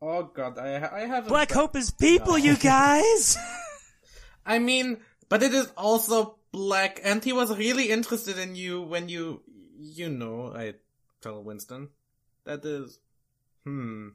Oh 0.01 0.23
god, 0.23 0.57
I 0.57 1.03
I 1.03 1.05
have 1.05 1.27
Black 1.27 1.51
Hope 1.51 1.75
is 1.75 1.91
people, 1.91 2.37
you 2.37 2.55
guys. 2.55 3.37
I 4.45 4.59
mean, 4.59 4.97
but 5.29 5.43
it 5.43 5.53
is 5.53 5.71
also 5.77 6.37
black, 6.51 6.99
and 7.03 7.23
he 7.23 7.33
was 7.33 7.55
really 7.55 7.89
interested 7.89 8.37
in 8.37 8.55
you 8.55 8.81
when 8.81 9.09
you, 9.09 9.41
you 9.77 10.09
know, 10.09 10.53
I 10.55 10.75
tell 11.21 11.43
Winston. 11.43 11.89
That 12.45 12.65
is, 12.65 12.99
hmm. 13.63 14.09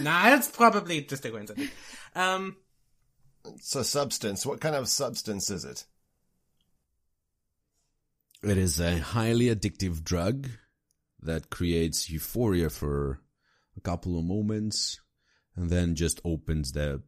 nah, 0.00 0.34
it's 0.34 0.48
probably 0.48 1.02
just 1.02 1.24
a 1.24 1.30
coincidence. 1.30 1.70
Um, 2.14 2.56
It's 3.56 3.74
a 3.74 3.84
substance. 3.84 4.44
What 4.44 4.60
kind 4.60 4.74
of 4.74 4.88
substance 4.88 5.50
is 5.50 5.64
it? 5.64 5.86
It 8.42 8.58
is 8.58 8.80
a 8.80 8.98
highly 8.98 9.46
addictive 9.46 10.02
drug 10.02 10.48
that 11.22 11.50
creates 11.50 12.08
euphoria 12.10 12.70
for 12.70 13.20
a 13.76 13.80
couple 13.80 14.18
of 14.18 14.24
moments 14.24 15.00
and 15.56 15.68
then 15.70 15.94
just 15.94 16.20
opens 16.24 16.72
the 16.72 17.02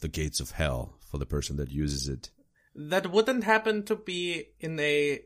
the 0.00 0.08
gates 0.08 0.40
of 0.40 0.50
hell 0.50 0.98
for 1.10 1.16
the 1.18 1.26
person 1.26 1.56
that 1.56 1.70
uses 1.70 2.08
it. 2.08 2.30
that 2.74 3.10
wouldn't 3.10 3.44
happen 3.44 3.82
to 3.84 3.96
be 3.96 4.44
in 4.60 4.78
a 4.78 5.22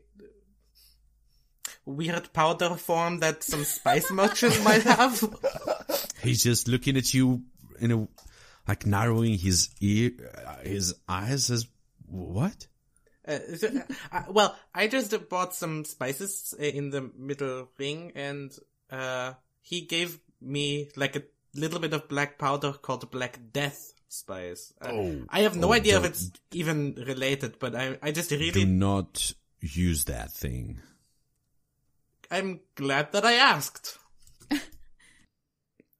weird 1.85 2.31
powder 2.33 2.75
form 2.75 3.19
that 3.19 3.43
some 3.43 3.63
spice 3.63 4.11
merchant 4.11 4.61
might 4.63 4.83
have. 4.83 5.23
He's 6.23 6.43
just 6.43 6.67
looking 6.67 6.97
at 6.97 7.13
you 7.13 7.43
in 7.79 7.91
a 7.91 8.07
like 8.67 8.85
narrowing 8.85 9.37
his 9.37 9.69
ear 9.79 10.11
uh, 10.45 10.57
his 10.63 10.93
eyes 11.09 11.49
as 11.49 11.67
what? 12.07 12.67
Uh, 13.27 13.39
so, 13.55 13.69
uh, 14.11 14.23
well, 14.29 14.55
I 14.73 14.87
just 14.87 15.13
bought 15.29 15.53
some 15.55 15.85
spices 15.85 16.53
uh, 16.59 16.63
in 16.63 16.89
the 16.89 17.09
middle 17.17 17.69
ring, 17.77 18.11
and 18.15 18.51
uh, 18.89 19.33
he 19.61 19.81
gave 19.81 20.19
me 20.41 20.89
like 20.95 21.15
a 21.15 21.23
little 21.55 21.79
bit 21.79 21.93
of 21.93 22.07
black 22.07 22.37
powder 22.39 22.73
called 22.73 23.09
Black 23.11 23.39
Death 23.53 23.93
spice. 24.07 24.73
Uh, 24.81 24.89
Oh. 24.91 25.21
I 25.29 25.41
have 25.41 25.55
no 25.55 25.69
Oh, 25.69 25.73
idea 25.73 25.97
if 25.99 26.05
it's 26.05 26.31
even 26.51 26.95
related, 27.07 27.59
but 27.59 27.75
I, 27.75 27.97
I 28.01 28.11
just 28.11 28.31
really 28.31 28.51
Do 28.51 28.65
not 28.65 29.33
use 29.59 30.05
that 30.05 30.31
thing. 30.31 30.81
I'm 32.31 32.61
glad 32.75 33.11
that 33.11 33.25
I 33.25 33.33
asked. 33.33 33.97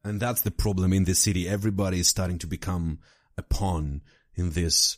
And 0.04 0.20
that's 0.20 0.42
the 0.42 0.50
problem 0.50 0.94
in 0.94 1.04
this 1.04 1.20
city. 1.20 1.48
Everybody 1.48 2.00
is 2.00 2.08
starting 2.08 2.40
to 2.40 2.48
become 2.48 3.00
a 3.38 3.44
pawn 3.44 4.02
in 4.34 4.50
this 4.52 4.98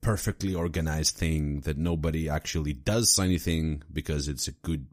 perfectly 0.00 0.54
organized 0.54 1.16
thing 1.16 1.60
that 1.60 1.76
nobody 1.76 2.28
actually 2.28 2.72
does 2.72 3.18
anything 3.18 3.82
because 3.92 4.26
it's 4.26 4.48
a 4.48 4.52
good 4.52 4.86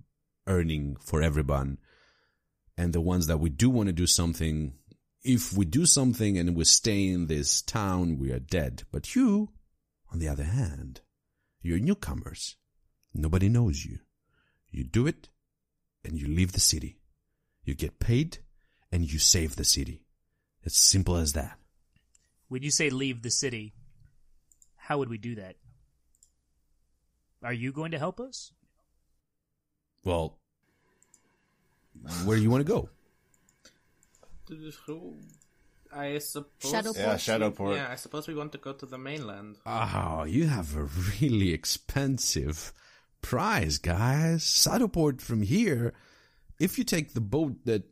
earning 0.45 0.95
for 1.01 1.23
everyone. 1.23 1.79
And 2.77 2.93
the 2.93 3.01
ones 3.01 3.25
that 3.27 3.39
we 3.39 3.49
do 3.49 3.69
want 3.69 3.87
to 3.87 3.93
do 3.93 4.05
something, 4.05 4.73
if 5.23 5.53
we 5.53 5.65
do 5.65 5.87
something 5.87 6.37
and 6.37 6.55
we 6.55 6.63
stay 6.63 7.07
in 7.07 7.25
this 7.25 7.63
town, 7.63 8.19
we 8.19 8.31
are 8.31 8.39
dead. 8.39 8.83
But 8.91 9.15
you, 9.15 9.49
on 10.11 10.19
the 10.19 10.27
other 10.27 10.43
hand, 10.43 11.01
you're 11.63 11.79
newcomers. 11.79 12.57
Nobody 13.13 13.49
knows 13.49 13.83
you. 13.83 13.99
You 14.71 14.83
do 14.83 15.07
it 15.07 15.29
and 16.03 16.19
you 16.19 16.27
leave 16.27 16.51
the 16.53 16.59
city. 16.59 16.97
You 17.63 17.75
get 17.75 17.99
paid 17.99 18.39
and 18.91 19.11
you 19.11 19.19
save 19.19 19.55
the 19.55 19.65
city. 19.65 20.03
It's 20.63 20.77
simple 20.77 21.15
as 21.17 21.33
that. 21.33 21.57
when 22.49 22.63
you 22.63 22.71
say 22.71 22.89
leave 22.89 23.21
the 23.23 23.29
city, 23.29 23.73
how 24.75 24.97
would 24.97 25.09
we 25.09 25.17
do 25.17 25.35
that? 25.35 25.55
Are 27.43 27.53
you 27.53 27.71
going 27.71 27.91
to 27.91 27.99
help 27.99 28.19
us? 28.19 28.51
Well, 30.03 30.37
where 32.25 32.37
do 32.37 32.43
you 32.43 32.49
want 32.49 32.65
to 32.65 32.71
go? 32.73 32.89
I 35.93 36.17
suppose. 36.19 36.71
Shadowport. 36.71 36.97
Yeah, 36.97 37.17
Shadowport. 37.17 37.75
Yeah, 37.75 37.87
I 37.89 37.95
suppose 37.95 38.27
we 38.27 38.35
want 38.35 38.51
to 38.53 38.57
go 38.57 38.73
to 38.73 38.85
the 38.85 38.97
mainland. 38.97 39.57
Oh, 39.65 40.23
you 40.27 40.47
have 40.47 40.75
a 40.75 40.83
really 41.21 41.51
expensive 41.53 42.73
prize, 43.27 43.77
guys. 43.77 44.49
Shadowport 44.49 45.21
from 45.21 45.41
here, 45.41 45.93
if 46.61 46.77
you 46.77 46.85
take 46.85 47.13
the 47.13 47.19
boat 47.19 47.65
that 47.65 47.83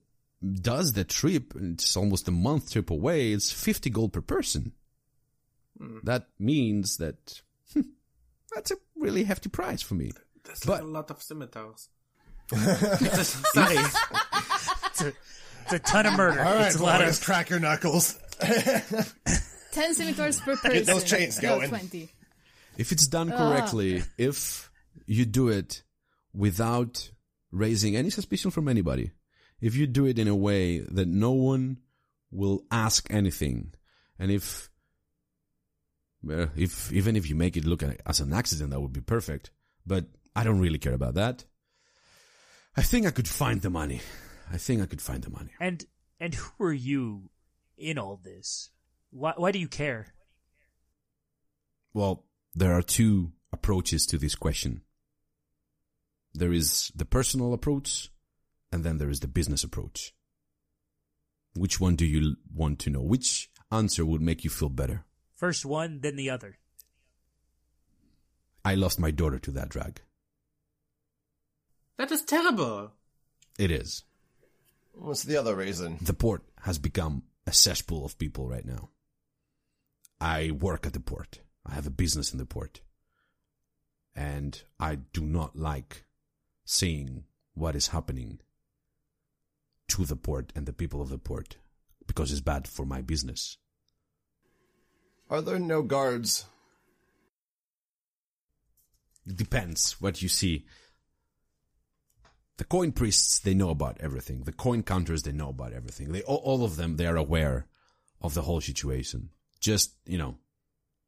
does 0.42 0.94
the 0.94 1.04
trip, 1.04 1.54
it's 1.56 1.98
almost 1.98 2.30
a 2.30 2.32
month 2.32 2.72
trip 2.72 2.90
away, 2.90 3.34
it's 3.34 3.52
50 3.52 3.90
gold 3.90 4.14
per 4.14 4.22
person. 4.22 4.72
That 6.04 6.28
means 6.40 6.98
that 6.98 7.42
hmm, 7.74 7.82
that's 8.54 8.72
a 8.72 8.76
really 8.96 9.26
hefty 9.26 9.50
price 9.50 9.82
for 9.82 9.96
me. 9.96 10.12
There's 10.46 10.62
But- 10.62 10.72
like 10.80 10.82
a 10.84 10.86
lot 10.86 11.12
of 11.12 11.22
scimitars. 11.22 11.90
Sorry. 12.56 13.76
It's 13.76 15.02
a, 15.02 15.14
it's 15.64 15.74
a 15.74 15.80
ton 15.80 16.06
of 16.06 16.14
murder. 16.16 16.40
All 16.40 16.56
right, 16.56 16.68
it's 16.68 16.80
a 16.80 16.84
lot 16.84 17.02
of 17.04 17.20
crack 17.20 17.50
your 17.50 17.60
knuckles. 17.60 18.18
10 18.40 19.96
scimitars 19.96 20.40
per 20.40 20.56
person. 20.56 20.72
Get 20.72 20.86
those 20.86 21.04
chains 21.04 21.40
going. 21.40 21.68
20. 21.68 22.10
If 22.78 22.94
it's 22.94 23.08
done 23.08 23.32
correctly, 23.32 24.04
if 24.18 24.70
you 25.06 25.26
do 25.26 25.50
it 25.50 25.84
without 26.34 27.12
raising 27.52 27.96
any 27.96 28.10
suspicion 28.10 28.52
from 28.52 28.68
anybody, 28.68 29.12
if 29.62 29.76
you 29.76 29.88
do 29.88 30.06
it 30.06 30.20
in 30.20 30.28
a 30.28 30.36
way 30.36 30.80
that 30.80 31.08
no 31.08 31.32
one 31.32 31.78
will 32.32 32.64
ask 32.72 33.08
anything, 33.10 33.74
and 34.20 34.32
if, 34.32 34.70
well, 36.22 36.50
if, 36.56 36.92
even 36.92 37.16
if 37.16 37.30
you 37.30 37.36
make 37.36 37.56
it 37.56 37.66
look 37.66 37.84
as 38.06 38.20
an 38.20 38.34
accident, 38.34 38.72
that 38.72 38.82
would 38.82 38.94
be 38.94 39.02
perfect. 39.02 39.52
But 39.86 40.06
I 40.36 40.44
don't 40.44 40.60
really 40.60 40.80
care 40.80 40.94
about 40.94 41.14
that. 41.16 41.46
I 42.76 42.82
think 42.82 43.06
I 43.06 43.12
could 43.12 43.28
find 43.28 43.62
the 43.62 43.70
money. 43.70 44.02
I 44.52 44.58
think 44.58 44.82
I 44.82 44.86
could 44.86 45.02
find 45.02 45.24
the 45.24 45.30
money. 45.30 45.52
and 45.60 45.86
and 46.20 46.34
who 46.34 46.66
are 46.66 46.74
you 46.74 47.30
in 47.78 47.98
all 47.98 48.20
this? 48.22 48.70
Why 49.12 49.34
why 49.38 49.52
do 49.52 49.60
you 49.60 49.68
care? 49.68 50.08
Well, 51.94 52.26
there 52.54 52.74
are 52.74 52.82
two 52.82 53.32
approaches 53.54 54.06
to 54.08 54.18
this 54.18 54.36
question. 54.36 54.82
There 56.38 56.52
is 56.52 56.92
the 56.94 57.06
personal 57.06 57.54
approach, 57.54 58.12
and 58.70 58.84
then 58.84 58.98
there 58.98 59.10
is 59.10 59.22
the 59.22 59.28
business 59.28 59.64
approach. 59.64 60.14
Which 61.54 61.80
one 61.80 61.96
do 61.96 62.06
you 62.06 62.36
want 62.54 62.80
to 62.80 62.90
know? 62.90 63.02
Which 63.02 63.50
answer 63.72 64.06
would 64.06 64.22
make 64.22 64.44
you 64.44 64.50
feel 64.50 64.68
better? 64.68 65.06
First 65.36 65.66
one, 65.66 66.02
then 66.02 66.18
the 66.18 66.30
other. 66.30 66.58
I 68.66 68.76
lost 68.76 69.00
my 69.00 69.12
daughter 69.12 69.40
to 69.40 69.52
that 69.52 69.70
drag. 69.70 70.02
that 71.98 72.12
is 72.12 72.24
terrible. 72.24 72.92
It 73.58 73.72
is. 73.72 74.04
What's 74.92 75.24
the 75.24 75.38
other 75.38 75.56
reason? 75.56 76.00
The 76.02 76.14
port 76.14 76.44
has 76.64 76.78
become 76.78 77.24
a 77.48 77.54
cesspool 77.54 78.04
of 78.04 78.18
people 78.18 78.50
right 78.50 78.66
now. 78.66 78.90
I 80.20 80.52
work 80.52 80.86
at 80.86 80.92
the 80.92 81.00
port. 81.00 81.40
I 81.66 81.74
have 81.74 81.88
a 81.88 81.92
business 81.92 82.34
in 82.34 82.40
the 82.40 82.46
port. 82.46 82.82
And 84.14 84.62
I 84.80 84.96
do 84.96 85.22
not 85.22 85.56
like 85.56 86.05
seeing 86.66 87.24
what 87.54 87.76
is 87.76 87.90
happening 87.90 88.40
to 89.88 90.04
the 90.04 90.16
port 90.16 90.52
and 90.56 90.66
the 90.66 90.74
people 90.74 91.02
of 91.02 91.10
the 91.10 91.18
port 91.18 91.58
because 92.08 92.32
it's 92.32 92.42
bad 92.42 92.68
for 92.68 92.86
my 92.86 93.02
business. 93.02 93.58
Are 95.30 95.42
there 95.42 95.60
no 95.60 95.82
guards? 95.82 96.46
It 99.26 99.38
depends 99.38 100.00
what 100.00 100.22
you 100.22 100.30
see. 100.30 100.66
The 102.58 102.64
coin 102.64 102.92
priests, 102.92 103.40
they 103.40 103.54
know 103.54 103.70
about 103.70 103.98
everything. 104.00 104.44
The 104.44 104.52
coin 104.52 104.84
counters, 104.84 105.24
they 105.24 105.32
know 105.32 105.50
about 105.50 105.74
everything. 105.74 106.12
They 106.12 106.22
all, 106.22 106.38
all 106.38 106.64
of 106.64 106.78
them, 106.78 106.96
they 106.96 107.08
are 107.08 107.18
aware 107.18 107.68
of 108.22 108.34
the 108.34 108.44
whole 108.44 108.62
situation. 108.62 109.30
Just, 109.60 109.94
you 110.06 110.18
know, 110.18 110.38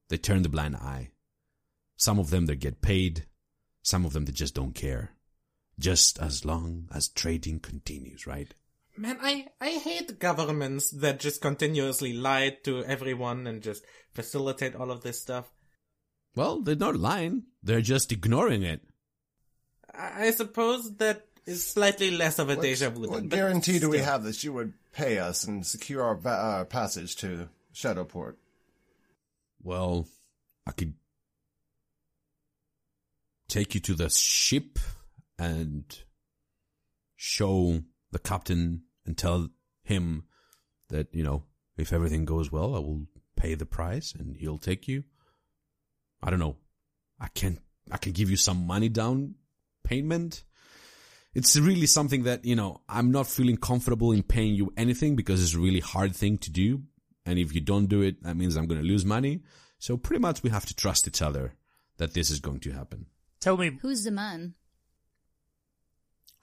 they 0.10 0.18
turn 0.18 0.42
the 0.42 0.50
blind 0.50 0.76
eye. 0.76 1.12
Some 1.96 2.20
of 2.20 2.32
them, 2.32 2.48
they 2.48 2.56
get 2.56 2.82
paid. 2.82 3.26
Some 3.82 4.06
of 4.06 4.14
them, 4.14 4.26
they 4.26 4.34
just 4.34 4.56
don't 4.56 4.74
care. 4.76 5.12
Just 5.80 6.20
as 6.20 6.44
long 6.44 6.90
as 6.94 7.08
trading 7.08 7.60
continues, 7.60 8.26
right? 8.26 8.54
Man, 8.98 9.20
I, 9.22 9.48
I 9.62 9.70
hate 9.70 10.18
governments 10.18 10.90
that 10.90 11.20
just 11.20 11.40
continuously 11.40 12.14
lie 12.14 12.58
to 12.64 12.84
everyone 12.84 13.46
and 13.46 13.62
just 13.62 13.86
facilitate 14.12 14.76
all 14.76 14.90
of 14.90 15.02
this 15.02 15.22
stuff. 15.22 15.46
Well, 16.36 16.62
they're 16.62 16.76
not 16.76 16.96
lying. 16.96 17.44
They're 17.62 17.82
just 17.82 18.12
ignoring 18.12 18.64
it. 18.64 18.82
I, 19.94 20.28
I 20.28 20.32
suppose 20.32 20.96
that 20.98 21.26
is 21.46 21.66
slightly 21.66 22.10
less 22.12 22.40
of 22.40 22.50
a 22.50 22.56
deja 22.56 22.90
vu. 22.90 23.02
What 23.02 23.12
then, 23.12 23.28
guarantee 23.30 23.78
do 23.78 23.90
we 23.90 24.00
have 24.00 24.24
that 24.24 24.44
you 24.44 24.54
would 24.54 24.74
pay 24.94 25.20
us 25.20 25.44
and 25.44 25.66
secure 25.66 26.02
our 26.04 26.16
va- 26.16 26.30
uh, 26.30 26.64
passage 26.66 27.16
to 27.18 27.50
Shadowport? 27.74 28.38
Well, 29.62 30.08
I 30.66 30.72
could. 30.72 30.96
take 33.48 33.76
you 33.76 33.80
to 33.82 33.94
the 33.94 34.10
ship 34.10 34.80
and 35.38 35.84
show 37.16 37.82
the 38.12 38.20
captain 38.20 38.84
and 39.06 39.18
tell 39.18 39.50
him 39.84 40.24
that, 40.90 41.08
you 41.14 41.24
know, 41.24 41.44
if 41.78 41.94
everything 41.94 42.26
goes 42.26 42.52
well, 42.52 42.76
I 42.76 42.80
will 42.80 43.08
pay 43.36 43.54
the 43.54 43.66
price 43.66 44.14
and 44.18 44.36
he'll 44.38 44.58
take 44.58 44.88
you. 44.88 45.04
I 46.22 46.30
don't 46.30 46.40
know. 46.40 46.58
I 47.20 47.28
can 47.28 47.60
I 47.92 47.98
can 47.98 48.12
give 48.12 48.30
you 48.30 48.38
some 48.38 48.66
money 48.68 48.90
down 48.90 49.36
payment. 49.84 50.44
It's 51.34 51.56
really 51.58 51.86
something 51.86 52.24
that, 52.24 52.46
you 52.46 52.56
know, 52.56 52.82
I'm 52.90 53.12
not 53.12 53.28
feeling 53.28 53.58
comfortable 53.58 54.12
in 54.12 54.24
paying 54.24 54.56
you 54.56 54.74
anything 54.76 55.16
because 55.16 55.42
it's 55.44 55.54
a 55.54 55.60
really 55.60 55.80
hard 55.80 56.16
thing 56.16 56.38
to 56.40 56.52
do. 56.52 56.82
And 57.26 57.38
if 57.38 57.54
you 57.54 57.62
don't 57.62 57.88
do 57.88 58.02
it, 58.02 58.24
that 58.24 58.36
means 58.36 58.56
I'm 58.56 58.66
going 58.66 58.82
to 58.82 58.88
lose 58.88 59.06
money. 59.06 59.42
So 59.80 59.98
pretty 59.98 60.22
much 60.22 60.42
we 60.42 60.50
have 60.50 60.66
to 60.66 60.76
trust 60.76 61.08
each 61.08 61.22
other 61.22 61.54
that 61.98 62.14
this 62.14 62.32
is 62.32 62.40
going 62.40 62.62
to 62.62 62.72
happen. 62.72 63.06
Tell 63.40 63.58
me, 63.58 63.78
Who's 63.82 64.04
the 64.04 64.12
man? 64.12 64.56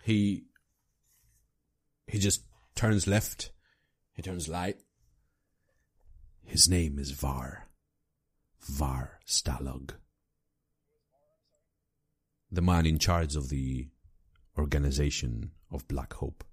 He, 0.04 0.44
he 2.06 2.18
just 2.18 2.42
turns 2.74 3.06
left. 3.06 3.52
He 4.12 4.20
turns 4.20 4.50
right. 4.50 4.76
His 6.44 6.68
name 6.68 6.98
is 6.98 7.12
Var. 7.12 7.68
Var 8.60 9.18
Stalog. 9.26 9.92
The 12.52 12.60
man 12.60 12.84
in 12.84 12.98
charge 12.98 13.34
of 13.34 13.48
the 13.48 13.88
organization 14.58 15.52
of 15.72 15.88
Black 15.88 16.12
Hope. 16.12 16.44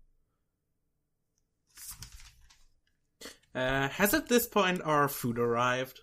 Uh, 3.53 3.89
has 3.89 4.13
at 4.13 4.29
this 4.29 4.47
point 4.47 4.81
our 4.85 5.09
food 5.09 5.37
arrived? 5.37 5.99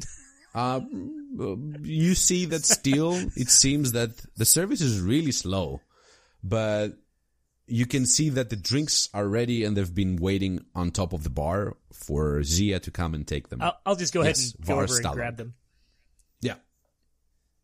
Uh, 0.54 0.80
you 1.82 2.14
see 2.14 2.46
that 2.46 2.64
still, 2.64 3.12
it 3.36 3.50
seems 3.50 3.92
that 3.92 4.08
the 4.38 4.46
service 4.46 4.80
is 4.80 5.02
really 5.02 5.30
slow, 5.30 5.82
but 6.42 6.90
you 7.66 7.84
can 7.86 8.06
see 8.06 8.28
that 8.30 8.48
the 8.50 8.56
drinks 8.56 9.08
are 9.12 9.26
ready 9.26 9.64
and 9.64 9.76
they've 9.76 9.94
been 9.94 10.16
waiting 10.16 10.64
on 10.74 10.90
top 10.90 11.12
of 11.12 11.24
the 11.24 11.30
bar 11.30 11.76
for 11.92 12.42
Zia 12.44 12.78
to 12.80 12.90
come 12.90 13.14
and 13.14 13.26
take 13.26 13.48
them. 13.48 13.60
I'll, 13.60 13.76
I'll 13.84 13.96
just 13.96 14.14
go 14.14 14.20
ahead 14.20 14.36
Yes, 14.36 14.54
and 14.54 14.66
go 14.66 14.80
over 14.80 14.96
and 14.96 15.14
grab 15.14 15.36
them. 15.36 15.54
yeah. 16.40 16.54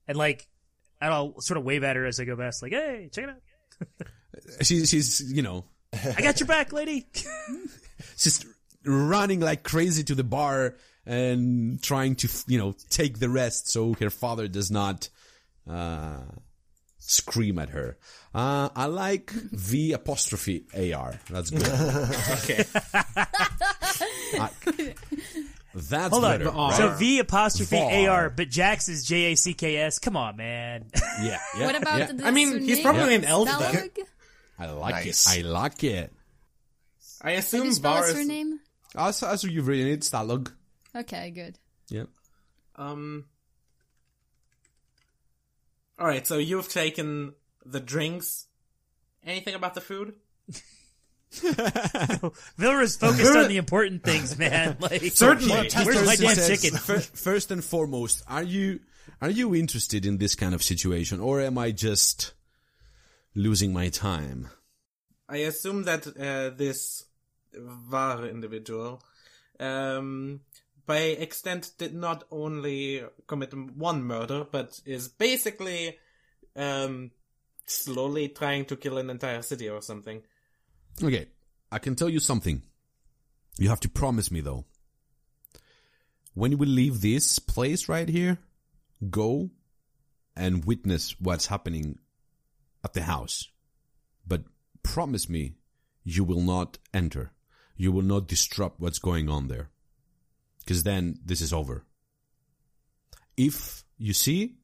And 0.08 0.18
like, 0.18 0.48
and 1.00 1.12
I'll 1.14 1.40
sort 1.40 1.58
of 1.58 1.64
wave 1.64 1.84
at 1.84 1.94
her 1.96 2.04
as 2.06 2.18
I 2.18 2.24
go 2.24 2.36
past, 2.36 2.62
like, 2.62 2.72
hey, 2.72 3.08
check 3.12 3.24
it 3.24 3.30
out. 3.30 4.08
She's, 4.62 4.88
she's, 4.88 5.32
you 5.32 5.42
know, 5.42 5.64
I 6.16 6.22
got 6.22 6.40
your 6.40 6.46
back, 6.46 6.72
lady. 6.72 7.06
she's 8.16 8.44
running 8.84 9.40
like 9.40 9.62
crazy 9.62 10.02
to 10.04 10.14
the 10.14 10.24
bar 10.24 10.76
and 11.06 11.80
trying 11.82 12.16
to, 12.16 12.28
you 12.46 12.58
know, 12.58 12.74
take 12.90 13.18
the 13.18 13.28
rest 13.28 13.68
so 13.68 13.92
her 13.94 14.08
father 14.10 14.48
does 14.48 14.70
not, 14.70 15.10
uh, 15.68 16.22
scream 16.98 17.58
at 17.58 17.68
her. 17.70 17.98
Uh, 18.34 18.70
I 18.74 18.86
like 18.86 19.30
V 19.30 19.92
apostrophe 19.92 20.64
AR. 20.94 21.14
That's 21.30 21.50
good. 21.50 21.62
Okay. 22.42 22.64
That's 25.74 26.10
Hold 26.12 26.24
on. 26.24 26.38
better. 26.38 26.76
So 26.76 26.90
V 26.98 27.18
apostrophe 27.20 27.76
Var. 27.76 28.08
AR, 28.10 28.30
but 28.30 28.50
Jax 28.50 28.88
is 28.88 29.04
J 29.04 29.32
A 29.32 29.36
C 29.36 29.54
K 29.54 29.76
S. 29.78 29.98
Come 29.98 30.16
on, 30.16 30.36
man. 30.36 30.86
Yeah, 31.22 31.38
yeah. 31.56 31.56
What 31.66 31.74
about 31.76 31.98
yeah. 31.98 32.12
the 32.12 32.26
I 32.26 32.30
mean, 32.30 32.60
he's 32.60 32.82
surname? 32.82 32.84
probably 32.84 33.14
an 33.14 33.24
elf 33.24 33.48
I 34.58 34.70
like 34.70 35.06
Nice. 35.06 35.36
it. 35.36 35.38
I 35.38 35.48
like 35.48 35.82
it. 35.84 36.12
I 37.22 37.32
assume 37.32 37.66
you 37.66 37.72
spell 37.72 37.94
Var 37.94 38.00
his 38.02 38.10
is. 38.10 38.16
surname? 38.16 38.60
As, 38.94 39.22
as 39.22 39.44
you've 39.44 39.66
written 39.66 39.86
it, 39.88 40.00
Stalog. 40.00 40.52
Okay, 40.94 41.30
good. 41.30 41.58
Yeah. 41.88 42.04
Um. 42.76 43.24
All 45.98 46.06
right, 46.06 46.26
so 46.26 46.36
you've 46.38 46.68
taken 46.68 47.32
the 47.64 47.80
drinks. 47.80 48.46
Anything 49.24 49.54
about 49.54 49.74
the 49.74 49.80
food? 49.80 50.14
Vilra's 52.58 52.96
focused 52.96 53.36
on 53.36 53.48
the 53.48 53.56
important 53.56 54.02
things, 54.02 54.36
man. 54.36 54.76
Like, 54.80 55.02
Certainly. 55.02 55.70
Where's 55.70 55.72
First 55.72 56.06
my 56.06 56.16
damn 56.16 56.38
it 56.38 56.60
chicken? 56.60 56.78
First 56.78 57.50
and 57.50 57.64
foremost, 57.64 58.22
are 58.28 58.42
you 58.42 58.80
are 59.20 59.30
you 59.30 59.54
interested 59.54 60.04
in 60.04 60.18
this 60.18 60.34
kind 60.34 60.54
of 60.54 60.62
situation, 60.62 61.20
or 61.20 61.40
am 61.40 61.56
I 61.56 61.70
just 61.70 62.34
losing 63.34 63.72
my 63.72 63.88
time? 63.88 64.48
I 65.28 65.38
assume 65.38 65.84
that 65.84 66.06
uh, 66.06 66.50
this 66.56 67.06
Var 67.54 68.26
individual, 68.26 69.02
um, 69.58 70.40
by 70.86 70.98
extent, 70.98 71.72
did 71.78 71.94
not 71.94 72.24
only 72.30 73.02
commit 73.26 73.54
one 73.54 74.02
murder, 74.02 74.46
but 74.50 74.80
is 74.84 75.08
basically 75.08 75.98
um, 76.56 77.10
slowly 77.66 78.28
trying 78.28 78.64
to 78.66 78.76
kill 78.76 78.98
an 78.98 79.10
entire 79.10 79.42
city 79.42 79.68
or 79.68 79.80
something. 79.80 80.22
Okay, 81.02 81.26
I 81.70 81.78
can 81.78 81.94
tell 81.94 82.08
you 82.08 82.20
something. 82.20 82.62
You 83.58 83.68
have 83.68 83.80
to 83.80 83.88
promise 83.88 84.30
me 84.30 84.40
though. 84.40 84.64
When 86.34 86.56
we 86.58 86.66
leave 86.66 87.00
this 87.00 87.38
place 87.38 87.88
right 87.88 88.08
here, 88.08 88.38
go 89.10 89.50
and 90.34 90.64
witness 90.64 91.14
what's 91.20 91.46
happening 91.46 91.98
at 92.84 92.94
the 92.94 93.02
house. 93.02 93.48
But 94.26 94.44
promise 94.82 95.28
me 95.28 95.54
you 96.04 96.24
will 96.24 96.40
not 96.40 96.78
enter. 96.92 97.32
You 97.76 97.92
will 97.92 98.02
not 98.02 98.28
disrupt 98.28 98.80
what's 98.80 98.98
going 98.98 99.28
on 99.28 99.48
there. 99.48 99.70
Cause 100.66 100.82
then 100.82 101.18
this 101.24 101.40
is 101.40 101.52
over. 101.52 101.84
If 103.36 103.84
you 103.98 104.12
see, 104.12 104.56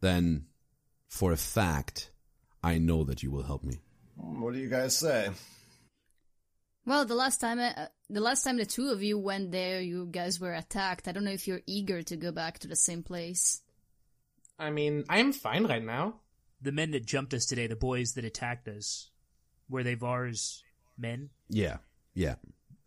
then 0.00 0.46
for 1.12 1.30
a 1.30 1.36
fact, 1.36 2.10
I 2.64 2.78
know 2.78 3.04
that 3.04 3.22
you 3.22 3.30
will 3.30 3.42
help 3.42 3.62
me. 3.62 3.80
What 4.16 4.54
do 4.54 4.58
you 4.58 4.70
guys 4.70 4.96
say? 4.96 5.28
Well, 6.86 7.04
the 7.04 7.14
last 7.14 7.38
time, 7.38 7.58
uh, 7.58 7.88
the 8.08 8.22
last 8.22 8.42
time 8.42 8.56
the 8.56 8.64
two 8.64 8.88
of 8.88 9.02
you 9.02 9.18
went 9.18 9.52
there, 9.52 9.82
you 9.82 10.06
guys 10.10 10.40
were 10.40 10.54
attacked. 10.54 11.06
I 11.06 11.12
don't 11.12 11.24
know 11.24 11.30
if 11.30 11.46
you're 11.46 11.60
eager 11.66 12.02
to 12.02 12.16
go 12.16 12.32
back 12.32 12.60
to 12.60 12.68
the 12.68 12.76
same 12.76 13.02
place. 13.02 13.60
I 14.58 14.70
mean, 14.70 15.04
I'm 15.10 15.34
fine 15.34 15.66
right 15.66 15.84
now. 15.84 16.14
the 16.62 16.72
men 16.72 16.92
that 16.92 17.04
jumped 17.04 17.34
us 17.34 17.44
today, 17.44 17.66
the 17.66 17.76
boys 17.76 18.14
that 18.14 18.24
attacked 18.24 18.66
us, 18.68 19.10
were 19.68 19.82
they 19.82 19.94
Var's 19.94 20.62
men? 20.96 21.28
Yeah, 21.50 21.78
yeah. 22.14 22.36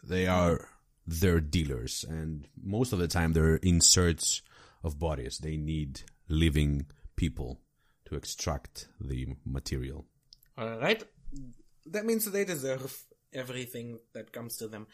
They 0.04 0.26
are 0.26 0.68
their 1.06 1.40
dealers, 1.40 2.04
and 2.10 2.48
most 2.60 2.92
of 2.92 2.98
the 3.00 3.08
time 3.08 3.34
they're 3.34 3.58
in 3.58 3.82
search 3.82 4.42
of 4.84 4.98
bodies. 4.98 5.38
They 5.38 5.58
need 5.58 6.02
living 6.28 6.88
people 7.16 7.60
to 8.06 8.16
extract 8.16 8.88
the 9.00 9.36
material. 9.46 10.06
All 10.58 10.78
right, 10.80 11.04
that 11.86 12.06
means 12.06 12.26
they 12.26 12.46
deserve 12.46 13.04
everything 13.34 14.00
that 14.14 14.32
comes 14.32 14.58
to 14.58 14.68
them. 14.68 14.88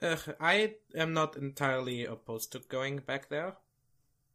Uh, 0.00 0.16
I 0.40 0.74
am 0.94 1.12
not 1.12 1.36
entirely 1.36 2.04
opposed 2.06 2.52
to 2.52 2.60
going 2.60 2.98
back 2.98 3.28
there. 3.28 3.56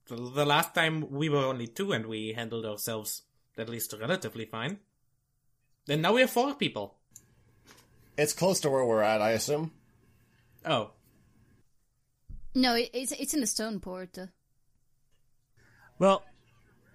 The, 0.07 0.15
the 0.15 0.45
last 0.45 0.75
time 0.75 1.09
we 1.09 1.29
were 1.29 1.45
only 1.45 1.67
two 1.67 1.91
and 1.91 2.05
we 2.05 2.33
handled 2.33 2.65
ourselves 2.65 3.23
at 3.57 3.69
least 3.69 3.93
relatively 3.99 4.45
fine. 4.45 4.79
And 5.87 6.01
now 6.01 6.13
we 6.13 6.21
have 6.21 6.29
four 6.29 6.53
people. 6.53 6.97
It's 8.17 8.33
close 8.33 8.59
to 8.61 8.69
where 8.69 8.85
we're 8.85 9.01
at, 9.01 9.21
I 9.21 9.31
assume. 9.31 9.71
Oh, 10.65 10.91
No, 12.53 12.75
it, 12.75 12.89
it's 12.93 13.11
it's 13.11 13.33
in 13.33 13.41
the 13.41 13.47
stone 13.47 13.79
port. 13.79 14.17
Well, 15.99 16.23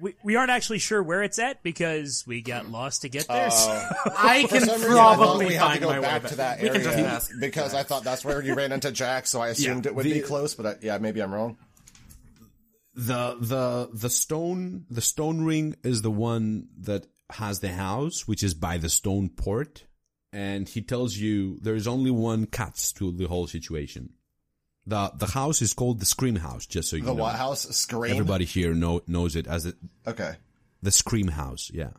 we 0.01 0.15
we 0.23 0.37
aren't 0.37 0.51
actually 0.51 0.79
sure 0.79 1.03
where 1.03 1.23
it's 1.23 1.39
at 1.39 1.63
because 1.63 2.25
we 2.27 2.43
got 2.43 2.65
hmm. 2.65 2.73
lost 2.73 3.03
to 3.03 3.09
get 3.09 3.29
there. 3.29 3.49
Oh. 3.51 3.91
so- 4.05 4.13
I 4.17 4.45
can 4.49 4.61
some 4.61 4.81
reason, 4.81 4.93
I 4.93 4.95
thought 4.95 5.17
probably 5.17 5.47
we 5.47 5.55
had 5.55 5.61
to 5.61 5.69
find 5.69 5.81
go 5.81 5.89
my 5.89 5.99
way 5.99 6.03
back 6.03 6.23
back. 6.23 6.31
to 6.31 6.37
that 6.37 6.61
we 6.61 6.69
area 6.69 6.81
can 6.81 6.91
just 6.91 6.99
ask. 6.99 7.31
because 7.41 7.75
I 7.75 7.83
thought 7.83 8.05
that's 8.05 8.25
where 8.25 8.43
you 8.43 8.55
ran 8.55 8.73
into 8.73 8.91
Jack, 8.91 9.27
so 9.27 9.41
I 9.41 9.49
assumed 9.49 9.85
Yeah, 9.85 9.91
it 9.91 9.95
would 9.95 10.07
the- 10.07 10.13
be 10.15 10.21
close. 10.21 10.55
But 10.55 10.67
I, 10.67 10.77
yeah, 10.81 10.99
maybe 10.99 11.21
I'm 11.21 11.33
wrong. 11.33 11.57
The 12.95 13.37
the 13.41 13.91
the 13.93 14.11
stone 14.11 14.87
the 14.91 15.01
stone 15.01 15.45
ring 15.45 15.77
is 15.85 16.03
the 16.03 16.11
one 16.11 16.69
that 16.81 17.07
has 17.31 17.61
the 17.61 17.73
house, 17.73 18.27
which 18.27 18.43
is 18.43 18.55
by 18.55 18.79
the 18.79 18.89
stone 18.89 19.29
port, 19.29 19.85
and 20.33 20.69
he 20.69 20.83
tells 20.83 21.17
you 21.17 21.59
there 21.61 21.77
is 21.77 21.87
only 21.87 22.11
one 22.11 22.47
catch 22.47 22.93
to 22.95 23.13
the 23.13 23.27
whole 23.27 23.47
situation. 23.47 24.15
The 24.87 25.13
The 25.17 25.27
house 25.27 25.63
is 25.63 25.73
called 25.75 26.01
the 26.01 26.07
Scream 26.07 26.37
House, 26.37 26.67
just 26.67 26.89
so 26.91 26.97
you 26.97 27.03
The 27.03 27.15
know. 27.15 27.23
White 27.23 27.37
House 27.37 27.69
scream. 27.77 28.13
Everybody 28.13 28.45
here 28.45 28.75
know, 28.75 29.03
knows 29.07 29.37
it 29.37 29.47
as 29.47 29.65
the, 29.65 29.77
Okay. 30.07 30.37
the 30.83 30.91
Scream 30.91 31.29
House, 31.29 31.71
yeah. 31.73 31.93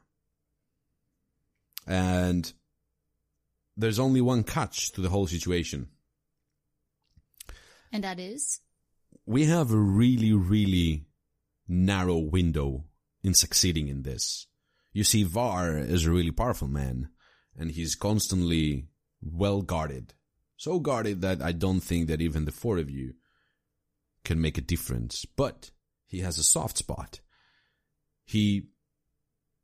And 1.88 2.52
there's 3.78 4.00
only 4.00 4.22
one 4.22 4.44
catch 4.44 4.92
to 4.94 5.02
the 5.02 5.10
whole 5.10 5.28
situation. 5.28 5.88
and 7.94 8.04
that 8.04 8.20
is 8.20 8.62
we 9.26 9.46
have 9.46 9.72
a 9.72 9.78
really, 9.78 10.34
really 10.34 11.06
narrow 11.68 12.18
window 12.18 12.86
in 13.24 13.34
succeeding 13.34 13.88
in 13.88 14.02
this. 14.04 14.48
You 14.94 15.04
see, 15.04 15.24
Var 15.24 15.78
is 15.78 16.06
a 16.06 16.12
really 16.12 16.32
powerful 16.32 16.68
man, 16.68 17.10
and 17.58 17.72
he's 17.72 17.96
constantly 17.96 18.88
well 19.22 19.62
guarded. 19.62 20.14
So 20.62 20.80
guarded 20.80 21.22
that 21.22 21.42
I 21.42 21.54
don't 21.54 21.80
think 21.80 22.08
that 22.08 22.22
even 22.22 22.46
the 22.46 22.52
four 22.52 22.78
of 22.78 22.88
you 22.88 23.16
can 24.24 24.40
make 24.40 24.60
a 24.60 24.62
difference. 24.62 25.26
But 25.26 25.72
he 26.06 26.20
has 26.20 26.38
a 26.38 26.44
soft 26.44 26.78
spot. 26.78 27.20
he, 28.24 28.68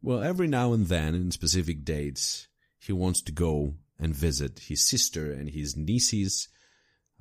well, 0.02 0.24
every 0.24 0.48
now 0.48 0.74
and 0.74 0.88
then 0.88 1.14
in 1.14 1.30
specific 1.30 1.86
dates, 1.86 2.48
he 2.80 2.94
wants 2.94 3.22
to 3.22 3.32
go 3.32 3.76
and 4.00 4.16
visit 4.16 4.58
his 4.58 4.82
sister 4.82 5.32
and 5.32 5.52
his 5.52 5.78
nieces, 5.78 6.48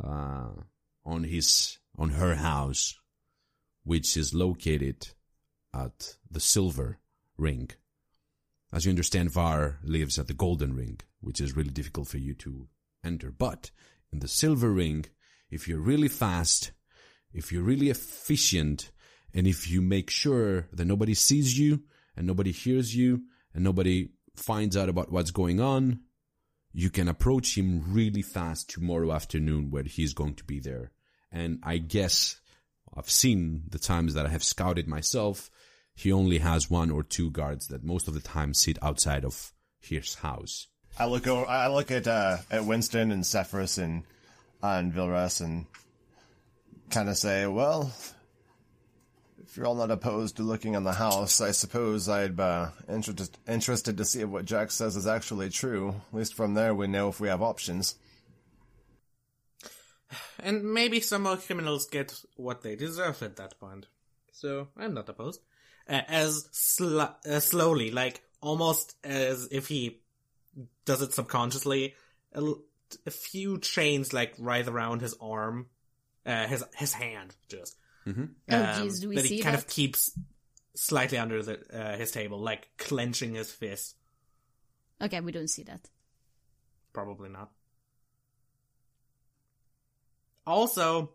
uh, 0.03 0.53
on 1.05 1.25
his, 1.25 1.77
on 1.99 2.13
her 2.13 2.37
house, 2.37 2.99
which 3.85 4.17
is 4.17 4.33
located 4.33 5.09
at 5.75 6.17
the 6.31 6.41
Silver 6.41 6.99
Ring. 7.37 7.69
As 8.73 8.87
you 8.87 8.91
understand, 8.91 9.33
Var 9.33 9.81
lives 9.83 10.19
at 10.19 10.29
the 10.29 10.33
Golden 10.33 10.75
Ring, 10.75 10.99
which 11.21 11.43
is 11.43 11.55
really 11.55 11.69
difficult 11.69 12.09
for 12.09 12.17
you 12.17 12.33
to 12.37 12.69
enter. 13.07 13.31
But 13.31 13.71
in 14.13 14.19
the 14.19 14.29
Silver 14.29 14.71
Ring, 14.71 15.07
if 15.51 15.69
you're 15.69 15.81
really 15.81 16.09
fast, 16.09 16.73
if 17.33 17.53
you're 17.53 17.63
really 17.63 17.91
efficient, 17.91 18.91
and 19.33 19.47
if 19.47 19.71
you 19.71 19.83
make 19.83 20.11
sure 20.11 20.67
that 20.73 20.87
nobody 20.87 21.15
sees 21.15 21.59
you 21.59 21.83
and 22.17 22.27
nobody 22.27 22.53
hears 22.53 22.97
you 22.97 23.23
and 23.55 23.63
nobody 23.63 24.09
finds 24.35 24.77
out 24.77 24.89
about 24.89 25.13
what's 25.13 25.31
going 25.31 25.61
on, 25.61 26.01
you 26.73 26.91
can 26.91 27.09
approach 27.09 27.57
him 27.57 27.85
really 27.93 28.23
fast 28.23 28.71
tomorrow 28.71 29.13
afternoon 29.13 29.71
where 29.71 29.83
he's 29.83 30.15
going 30.15 30.35
to 30.35 30.45
be 30.45 30.61
there. 30.61 30.93
And 31.31 31.59
I 31.63 31.79
guess 31.79 32.41
I've 32.95 33.11
seen 33.11 33.65
the 33.69 33.79
times 33.79 34.15
that 34.15 34.27
I 34.27 34.31
have 34.31 34.45
scouted 34.45 34.89
myself, 34.89 35.51
he 35.95 36.13
only 36.13 36.39
has 36.39 36.71
one 36.71 36.91
or 36.91 37.03
two 37.03 37.31
guards 37.31 37.69
that 37.69 37.85
most 37.85 38.09
of 38.09 38.15
the 38.15 38.21
time 38.21 38.55
sit 38.55 38.79
outside 38.83 39.25
of 39.25 39.53
his 39.79 40.17
house. 40.17 40.69
I 40.99 41.07
look 41.07 41.27
over, 41.27 41.47
I 41.47 41.69
look 41.69 41.91
at 41.91 42.07
uh, 42.07 42.39
at 42.51 42.65
Winston 42.65 43.11
and 43.11 43.25
Cephas 43.25 43.77
and 43.79 44.05
and 44.63 44.93
Vilrus 44.93 45.43
and 45.43 45.67
kind 46.91 47.09
of 47.09 47.19
say, 47.19 47.47
well, 47.47 47.93
if 49.43 49.57
you're 49.57 49.67
all 49.67 49.75
not 49.75 49.91
opposed 49.91 50.37
to 50.37 50.43
looking 50.43 50.75
in 50.75 50.85
the 50.85 50.93
house, 50.93 51.41
I 51.41 51.51
suppose 51.51 52.09
I'd 52.09 52.37
be 52.37 52.43
uh, 52.43 52.69
interested 52.89 53.37
interested 53.47 53.99
to 53.99 54.05
see 54.07 54.23
if 54.23 54.29
what 54.29 54.47
Jack 54.47 54.71
says 54.71 54.97
is 54.97 55.07
actually 55.07 55.51
true. 55.51 55.97
At 56.13 56.19
least 56.19 56.35
from 56.35 56.55
there, 56.55 56.75
we 56.75 56.87
know 56.87 57.09
if 57.09 57.21
we 57.21 57.29
have 57.29 57.43
options. 57.43 57.97
And 60.39 60.73
maybe 60.73 61.01
some 61.01 61.23
more 61.25 61.37
criminals 61.37 61.89
get 61.89 62.15
what 62.37 62.63
they 62.63 62.75
deserve 62.77 63.23
at 63.23 63.37
that 63.37 63.59
point. 63.61 63.87
So 64.33 64.69
I'm 64.77 64.95
not 64.95 65.09
opposed. 65.09 65.41
Uh, 65.89 66.03
as 66.09 66.49
sl- 66.53 67.01
uh, 67.01 67.41
slowly, 67.41 67.91
like 67.91 68.23
almost 68.41 68.97
as 69.05 69.49
if 69.51 69.69
he 69.69 70.01
does 70.85 71.03
it 71.03 71.13
subconsciously, 71.13 71.95
a 72.35 73.11
few 73.11 73.59
chains 73.59 74.13
like 74.13 74.35
writhe 74.39 74.69
around 74.69 75.01
his 75.01 75.15
arm, 75.21 75.67
uh, 76.25 76.47
his 76.47 76.65
his 76.77 76.93
hand, 76.93 77.35
just. 77.49 77.77
Oh, 78.07 78.11
um, 78.11 78.29
jeez, 78.49 79.01
do 79.01 79.09
we 79.09 79.17
that 79.17 79.25
see 79.27 79.37
he 79.39 79.43
kind 79.43 79.55
that? 79.57 79.63
of 79.65 79.69
keeps 79.69 80.17
slightly 80.75 81.19
under 81.19 81.43
the 81.43 81.59
uh, 81.73 81.97
his 81.97 82.13
table, 82.13 82.39
like 82.39 82.69
clenching 82.79 83.35
his 83.35 83.51
fist. 83.51 83.97
Okay, 85.03 85.21
we 85.21 85.33
don't 85.33 85.51
see 85.51 85.65
that. 85.65 85.91
Probably 86.93 87.29
not. 87.29 87.51
Also, 90.47 91.11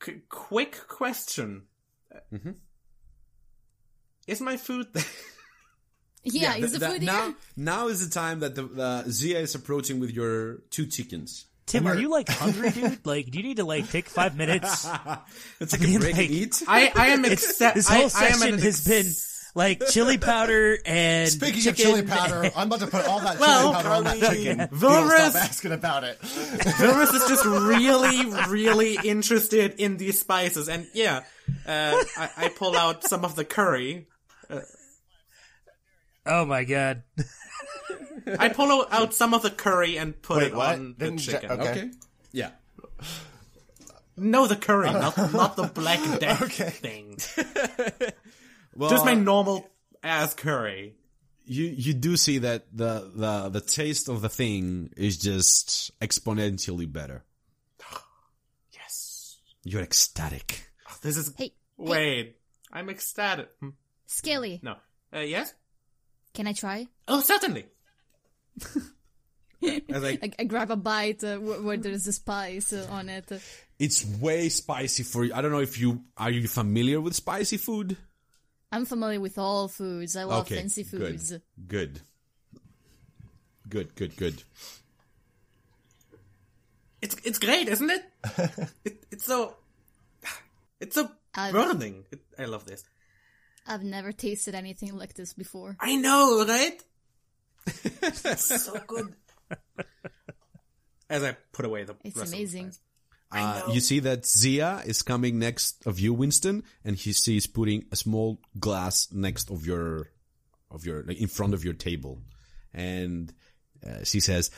qu- 0.00 0.20
quick 0.28 0.88
question: 0.88 1.62
Mhm. 2.32 2.56
Is 4.26 4.40
my 4.40 4.56
food? 4.56 4.88
there? 4.92 5.04
Yeah, 6.34 6.54
is 6.56 6.70
th- 6.70 6.72
the 6.72 6.78
that- 6.80 6.92
food 6.92 7.02
now, 7.02 7.34
now 7.56 7.88
is 7.88 8.06
the 8.06 8.12
time 8.12 8.40
that 8.40 8.54
the 8.54 8.64
uh, 8.80 9.02
Zia 9.08 9.38
is 9.40 9.54
approaching 9.54 10.00
with 10.00 10.10
your 10.12 10.56
two 10.70 10.86
chickens. 10.86 11.44
Tim, 11.66 11.86
are 11.86 11.96
you 11.98 12.08
like 12.10 12.28
hungry, 12.30 12.70
dude? 12.70 12.98
Like, 13.04 13.30
do 13.30 13.36
you 13.38 13.44
need 13.44 13.58
to 13.58 13.64
like 13.64 13.90
take 13.90 14.08
five 14.08 14.36
minutes? 14.36 14.86
Let's 15.60 15.76
take 15.76 15.82
a 15.82 15.98
break 15.98 16.16
like- 16.16 16.24
and 16.26 16.30
eat. 16.34 16.62
I 16.66 16.90
I 16.94 17.06
am 17.08 17.24
It's, 17.26 17.44
accept. 17.44 17.74
this 17.76 17.90
I, 17.90 17.94
whole 17.94 18.02
I 18.02 18.04
am 18.04 18.10
session 18.38 18.54
an 18.54 18.60
has 18.60 18.88
ex- 18.88 18.88
been 18.88 19.12
like 19.54 19.82
chili 19.88 20.16
powder 20.18 20.78
and 20.86 21.28
Speaking 21.28 21.60
chicken. 21.60 21.70
of 21.70 21.76
chili 21.76 22.02
powder, 22.02 22.50
I'm 22.56 22.68
about 22.68 22.80
to 22.80 22.86
put 22.86 23.06
all 23.06 23.20
that 23.20 23.38
Well, 23.40 23.72
chili 23.72 23.74
powder 23.74 23.88
on 23.90 24.04
that 24.04 24.18
chicken. 24.32 24.58
People 24.68 24.78
Vilrus- 24.78 25.30
stop 25.30 25.42
asking 25.42 25.72
about 25.72 26.04
it. 26.04 26.18
Vilrus 26.22 27.14
is 27.14 27.28
just 27.28 27.44
really, 27.44 28.48
really 28.48 28.98
interested 29.04 29.74
in 29.78 29.96
these 29.98 30.18
spices, 30.20 30.68
and 30.70 30.86
yeah, 30.94 31.24
uh, 31.66 32.02
I, 32.16 32.30
I 32.36 32.48
pull 32.48 32.76
out 32.76 33.04
some 33.04 33.24
of 33.26 33.34
the 33.36 33.44
curry. 33.44 34.06
Oh 36.28 36.44
my 36.44 36.64
god! 36.64 37.02
I 38.38 38.50
pull 38.50 38.86
out 38.90 39.14
some 39.14 39.32
of 39.34 39.42
the 39.42 39.50
curry 39.50 39.96
and 39.96 40.20
put 40.20 40.36
Wait, 40.38 40.46
it 40.48 40.54
what? 40.54 40.74
on 40.74 40.94
the 40.98 41.04
Didn't 41.06 41.26
Ja- 41.26 41.32
chicken. 41.32 41.50
okay. 41.52 41.70
Okay. 41.70 41.90
Yeah. 42.32 42.50
No, 44.16 44.46
the 44.46 44.56
curry, 44.56 44.90
not 44.92 45.16
not 45.32 45.56
the 45.56 45.64
black 45.64 46.20
death 46.20 46.42
Okay. 46.42 46.70
thing. 46.70 47.18
Well, 48.74 48.90
Just 48.90 49.04
my 49.04 49.14
normal 49.14 49.68
ass 50.02 50.34
curry. 50.34 50.94
you 51.46 51.64
you 51.66 51.94
do 51.94 52.16
see 52.16 52.38
that 52.38 52.66
the 52.76 53.10
the 53.14 53.48
the 53.48 53.60
taste 53.60 54.08
of 54.08 54.20
the 54.20 54.28
thing 54.28 54.90
is 54.96 55.16
just 55.18 55.98
exponentially 56.00 56.90
better. 56.92 57.24
Yes. 58.72 59.38
You're 59.64 59.82
ecstatic. 59.82 60.70
This 61.02 61.16
is. 61.16 61.32
Hey, 61.36 61.44
hey, 61.44 61.52
Wait, 61.76 62.36
I'm 62.72 62.90
ecstatic. 62.90 63.48
Hmm, 63.60 63.70
Scaly, 64.06 64.60
No. 64.62 64.76
Uh, 65.14 65.20
yes. 65.20 65.54
Can 66.34 66.46
I 66.46 66.52
try? 66.52 66.86
Oh, 67.06 67.20
certainly. 67.20 67.66
As 69.88 70.04
I, 70.04 70.18
I, 70.22 70.32
I 70.38 70.44
grab 70.44 70.70
a 70.70 70.76
bite 70.76 71.24
uh, 71.24 71.36
where, 71.38 71.60
where 71.60 71.76
there's 71.76 72.06
a 72.06 72.12
spice 72.12 72.72
uh, 72.72 72.86
on 72.90 73.08
it. 73.08 73.30
it's 73.78 74.04
way 74.04 74.48
spicy 74.48 75.02
for 75.02 75.24
you. 75.24 75.34
I 75.34 75.42
don't 75.42 75.50
know 75.50 75.60
if 75.60 75.80
you 75.80 76.04
are 76.16 76.30
you 76.30 76.46
familiar 76.46 77.00
with 77.00 77.14
spicy 77.14 77.56
food. 77.56 77.96
I'm 78.70 78.84
familiar 78.84 79.18
with 79.20 79.36
all 79.38 79.66
foods. 79.66 80.14
I 80.16 80.24
love 80.24 80.42
okay, 80.42 80.56
fancy 80.56 80.84
foods. 80.84 81.30
Good. 81.30 81.40
Good. 81.66 82.00
Good. 83.68 83.94
Good. 83.96 84.16
Good. 84.16 84.42
It's 87.02 87.16
it's 87.24 87.38
great, 87.38 87.68
isn't 87.68 87.90
it? 87.90 88.04
it 88.84 89.04
it's 89.10 89.24
so. 89.24 89.56
It's 90.80 90.94
so 90.94 91.10
I- 91.34 91.50
burning. 91.52 92.04
It, 92.12 92.20
I 92.38 92.44
love 92.44 92.64
this. 92.64 92.84
I've 93.68 93.84
never 93.84 94.12
tasted 94.12 94.54
anything 94.54 94.96
like 94.96 95.14
this 95.14 95.34
before. 95.34 95.76
I 95.78 95.96
know, 95.96 96.44
right? 96.48 96.82
it's 97.66 98.44
so 98.64 98.80
good. 98.86 99.14
As 101.10 101.22
I 101.22 101.36
put 101.52 101.66
away 101.66 101.84
the 101.84 101.94
It's 102.02 102.16
rest 102.16 102.28
of 102.28 102.30
the 102.32 102.36
amazing. 102.38 102.72
Uh, 103.30 103.62
you 103.70 103.80
see 103.80 104.00
that 104.00 104.24
Zia 104.24 104.82
is 104.86 105.02
coming 105.02 105.38
next 105.38 105.86
of 105.86 106.00
you, 106.00 106.14
Winston, 106.14 106.62
and 106.82 106.96
he 106.96 107.12
sees 107.12 107.46
putting 107.46 107.84
a 107.92 107.96
small 107.96 108.40
glass 108.58 109.08
next 109.12 109.50
of 109.50 109.66
your, 109.66 110.10
of 110.70 110.86
your, 110.86 111.02
like 111.02 111.20
in 111.20 111.28
front 111.28 111.52
of 111.52 111.62
your 111.62 111.74
table, 111.74 112.22
and 112.72 113.34
uh, 113.86 114.02
she 114.02 114.20
says, 114.20 114.50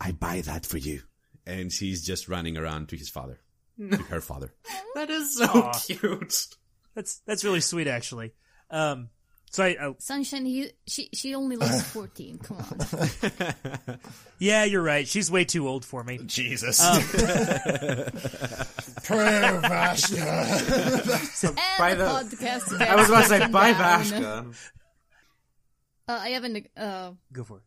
"I 0.00 0.10
buy 0.10 0.40
that 0.40 0.66
for 0.66 0.78
you," 0.78 1.02
and 1.46 1.72
she's 1.72 2.04
just 2.04 2.28
running 2.28 2.56
around 2.56 2.88
to 2.88 2.96
his 2.96 3.08
father, 3.08 3.38
to 3.78 3.96
her 3.96 4.20
father. 4.20 4.52
That 4.96 5.08
is 5.08 5.36
so 5.36 5.70
cute. 5.86 6.48
That's 6.96 7.18
that's 7.26 7.44
really 7.44 7.60
sweet, 7.60 7.86
actually. 7.86 8.32
Um, 8.70 9.10
so 9.50 9.62
I, 9.64 9.76
I 9.80 9.94
Sunshine, 9.98 10.44
he, 10.46 10.70
she 10.86 11.08
she 11.12 11.34
only 11.34 11.56
looks 11.56 11.82
14. 11.92 12.38
Come 12.38 12.56
on. 12.56 13.98
yeah, 14.38 14.64
you're 14.64 14.82
right. 14.82 15.06
She's 15.06 15.30
way 15.30 15.44
too 15.44 15.68
old 15.68 15.84
for 15.84 16.02
me. 16.02 16.18
Jesus. 16.26 16.82
Um, 16.82 17.00
Prayer 19.04 19.60
Vashka. 19.60 21.44
And 21.46 21.56
By 21.78 21.94
the, 21.94 22.04
the- 22.04 22.10
podcast 22.10 22.80
I 22.80 22.96
was 22.96 23.08
about 23.08 23.22
to 23.22 23.28
say, 23.28 23.38
taken 23.38 23.52
bye, 23.52 23.72
down. 23.72 24.02
Vashka. 24.04 24.70
Uh, 26.08 26.18
I 26.20 26.28
haven't. 26.30 26.66
Uh, 26.76 27.12
Go 27.32 27.44
for 27.44 27.58
it. 27.58 27.62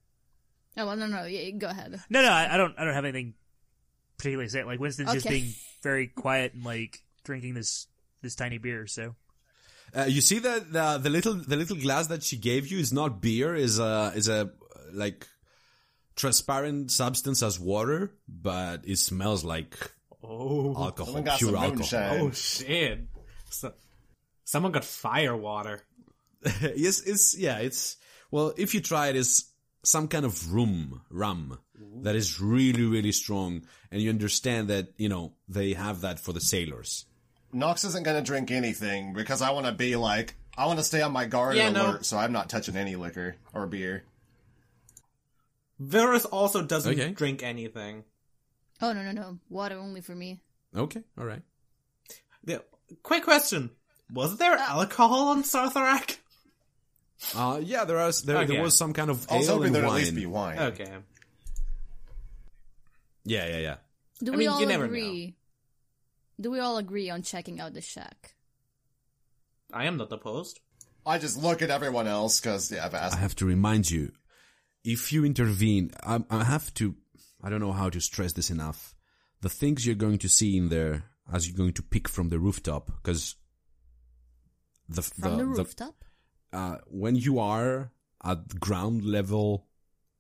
oh, 0.78 0.86
well, 0.88 0.96
no, 0.98 1.08
no. 1.08 1.26
Yeah, 1.26 1.50
go 1.52 1.68
ahead. 1.68 2.02
No, 2.10 2.22
no, 2.22 2.30
I, 2.30 2.56
I 2.56 2.58
don't. 2.58 2.74
I 2.80 2.84
don't 2.84 2.94
have 2.96 3.06
anything 3.06 3.36
particularly 4.18 4.48
to 4.48 4.52
say. 4.52 4.64
Like 4.64 4.80
Winston's 4.80 5.14
just 5.14 5.28
being 5.28 5.54
very 5.84 6.08
quiet 6.08 6.54
and 6.56 6.64
like 6.64 7.00
drinking 7.24 7.54
this 7.54 7.88
this 8.22 8.36
tiny 8.36 8.58
beer. 8.58 8.88
So 8.88 9.16
Uh, 9.96 10.06
you 10.06 10.22
see 10.22 10.40
that 10.40 10.72
the, 10.72 11.00
the 11.02 11.10
little 11.10 11.34
the 11.36 11.56
little 11.56 11.78
glass 11.78 12.08
that 12.08 12.22
she 12.24 12.38
gave 12.38 12.68
you 12.72 12.78
is 12.80 12.92
not 12.94 13.22
beer, 13.22 13.56
is 13.56 13.80
a 13.80 14.12
is 14.16 14.28
a 14.30 14.52
like 14.94 15.28
transparent 16.16 16.92
substance 16.92 17.42
as 17.44 17.60
water, 17.60 18.12
but 18.28 18.82
it 18.86 18.98
smells 18.98 19.44
like 19.44 19.76
Oh, 20.22 20.76
alcohol, 20.76 21.22
got 21.22 21.40
pure 21.40 21.52
some 21.52 21.56
alcohol. 21.64 21.78
moonshine. 21.78 22.20
oh 22.22 22.32
shit! 22.32 23.00
So, 23.50 23.74
someone 24.44 24.72
got 24.74 24.84
fire 24.84 25.36
water. 25.36 25.82
yes, 26.76 27.02
it's 27.02 27.38
yeah, 27.38 27.60
it's 27.60 27.98
well, 28.32 28.54
if 28.58 28.74
you 28.74 28.82
try 28.82 29.08
it, 29.08 29.16
it's 29.16 29.52
some 29.84 30.08
kind 30.10 30.26
of 30.26 30.54
rum, 30.54 31.02
rum 31.10 31.58
that 32.04 32.16
is 32.16 32.40
really, 32.42 32.84
really 32.84 33.14
strong, 33.14 33.64
and 33.92 34.02
you 34.02 34.10
understand 34.10 34.68
that 34.70 34.90
you 34.98 35.08
know 35.10 35.34
they 35.48 35.74
have 35.74 36.02
that 36.02 36.20
for 36.20 36.34
the 36.34 36.42
sailors. 36.42 37.06
Knox 37.52 37.84
isn't 37.84 38.04
gonna 38.04 38.22
drink 38.22 38.52
anything 38.52 39.14
because 39.14 39.42
I 39.42 39.52
want 39.52 39.66
to 39.66 39.72
be 39.72 39.96
like 39.96 40.36
I 40.58 40.66
want 40.66 40.80
to 40.80 40.84
stay 40.86 41.02
on 41.02 41.12
my 41.12 41.26
guard 41.26 41.56
Yeah, 41.56 41.68
and 41.68 41.76
no. 41.76 41.86
alert, 41.92 42.06
so 42.06 42.18
I'm 42.18 42.32
not 42.32 42.50
touching 42.50 42.76
any 42.76 42.96
liquor 42.96 43.36
or 43.54 43.66
beer. 43.66 44.04
Vilrus 45.82 46.26
also 46.32 46.62
doesn't 46.62 46.92
Okay. 47.00 47.12
drink 47.12 47.42
anything. 47.44 48.04
Oh 48.82 48.92
no, 48.94 49.02
no, 49.04 49.12
no. 49.12 49.40
Water 49.50 49.78
only 49.78 50.02
for 50.02 50.14
me. 50.14 50.42
Okay, 50.76 51.02
all 51.18 51.26
right. 51.26 51.42
The, 52.44 52.64
quick 53.04 53.24
question: 53.24 53.72
Was 54.14 54.38
there 54.38 54.56
alcohol 54.58 55.30
on 55.30 55.44
Sartharok? 55.44 56.18
Uh, 57.36 57.60
yeah, 57.64 57.84
there 57.86 57.98
was 57.98 58.22
there, 58.24 58.38
Okay. 58.40 58.54
there 58.54 58.62
was 58.62 58.76
some 58.78 58.94
kind 58.94 59.10
of 59.10 59.26
I 59.32 59.38
was 59.38 59.48
ale 59.50 59.56
hoping 59.56 59.68
and 59.68 59.76
there'd 59.76 59.86
wine. 59.86 59.96
at 59.96 60.00
least 60.00 60.16
be 60.16 60.26
wine. 60.26 60.60
Okay. 60.60 60.98
Yeah, 63.26 63.48
yeah, 63.48 63.58
yeah. 63.58 63.76
Do 64.24 64.32
I 64.34 64.36
we 64.36 64.40
mean, 64.40 64.50
all 64.50 64.60
you 64.62 64.66
never 64.66 64.86
agree? 64.86 65.36
Do 66.40 66.52
we 66.52 66.60
all 66.60 66.78
agree 66.78 67.10
on 67.10 67.22
checking 67.22 67.60
out 67.60 67.74
the 67.74 67.82
shack? 67.82 68.36
I 69.74 69.86
am 69.86 69.98
not 69.98 70.12
opposed. 70.12 70.60
I 71.06 71.18
just 71.18 71.38
look 71.38 71.62
at 71.62 71.70
everyone 71.70 72.08
else 72.08 72.40
because 72.40 72.72
yeah, 72.72 72.86
I've 72.86 72.94
I 72.94 73.16
have 73.16 73.36
to 73.38 73.46
remind 73.46 73.90
you, 73.90 74.12
if 74.84 75.12
you 75.12 75.26
intervene, 75.26 75.92
I, 76.04 76.20
I 76.30 76.44
have 76.44 76.74
to. 76.76 76.96
I 77.42 77.50
don't 77.50 77.62
know 77.62 77.72
how 77.72 77.90
to 77.90 78.00
stress 78.02 78.34
this 78.34 78.50
enough. 78.50 78.96
The 79.42 79.50
things 79.50 79.86
you're 79.86 79.96
going 79.96 80.18
to 80.20 80.30
see 80.30 80.58
in 80.58 80.70
there, 80.70 81.06
as 81.32 81.48
you're 81.48 81.58
going 81.58 81.74
to 81.74 81.84
pick 81.84 82.10
from 82.10 82.30
the 82.30 82.40
rooftop, 82.40 82.92
because 83.02 83.36
the 84.90 85.02
From 85.02 85.38
the, 85.38 85.46
rooftop? 85.46 86.04
uh, 86.52 86.78
when 86.88 87.16
you 87.16 87.40
are 87.40 87.92
at 88.24 88.60
ground 88.60 89.06
level 89.06 89.68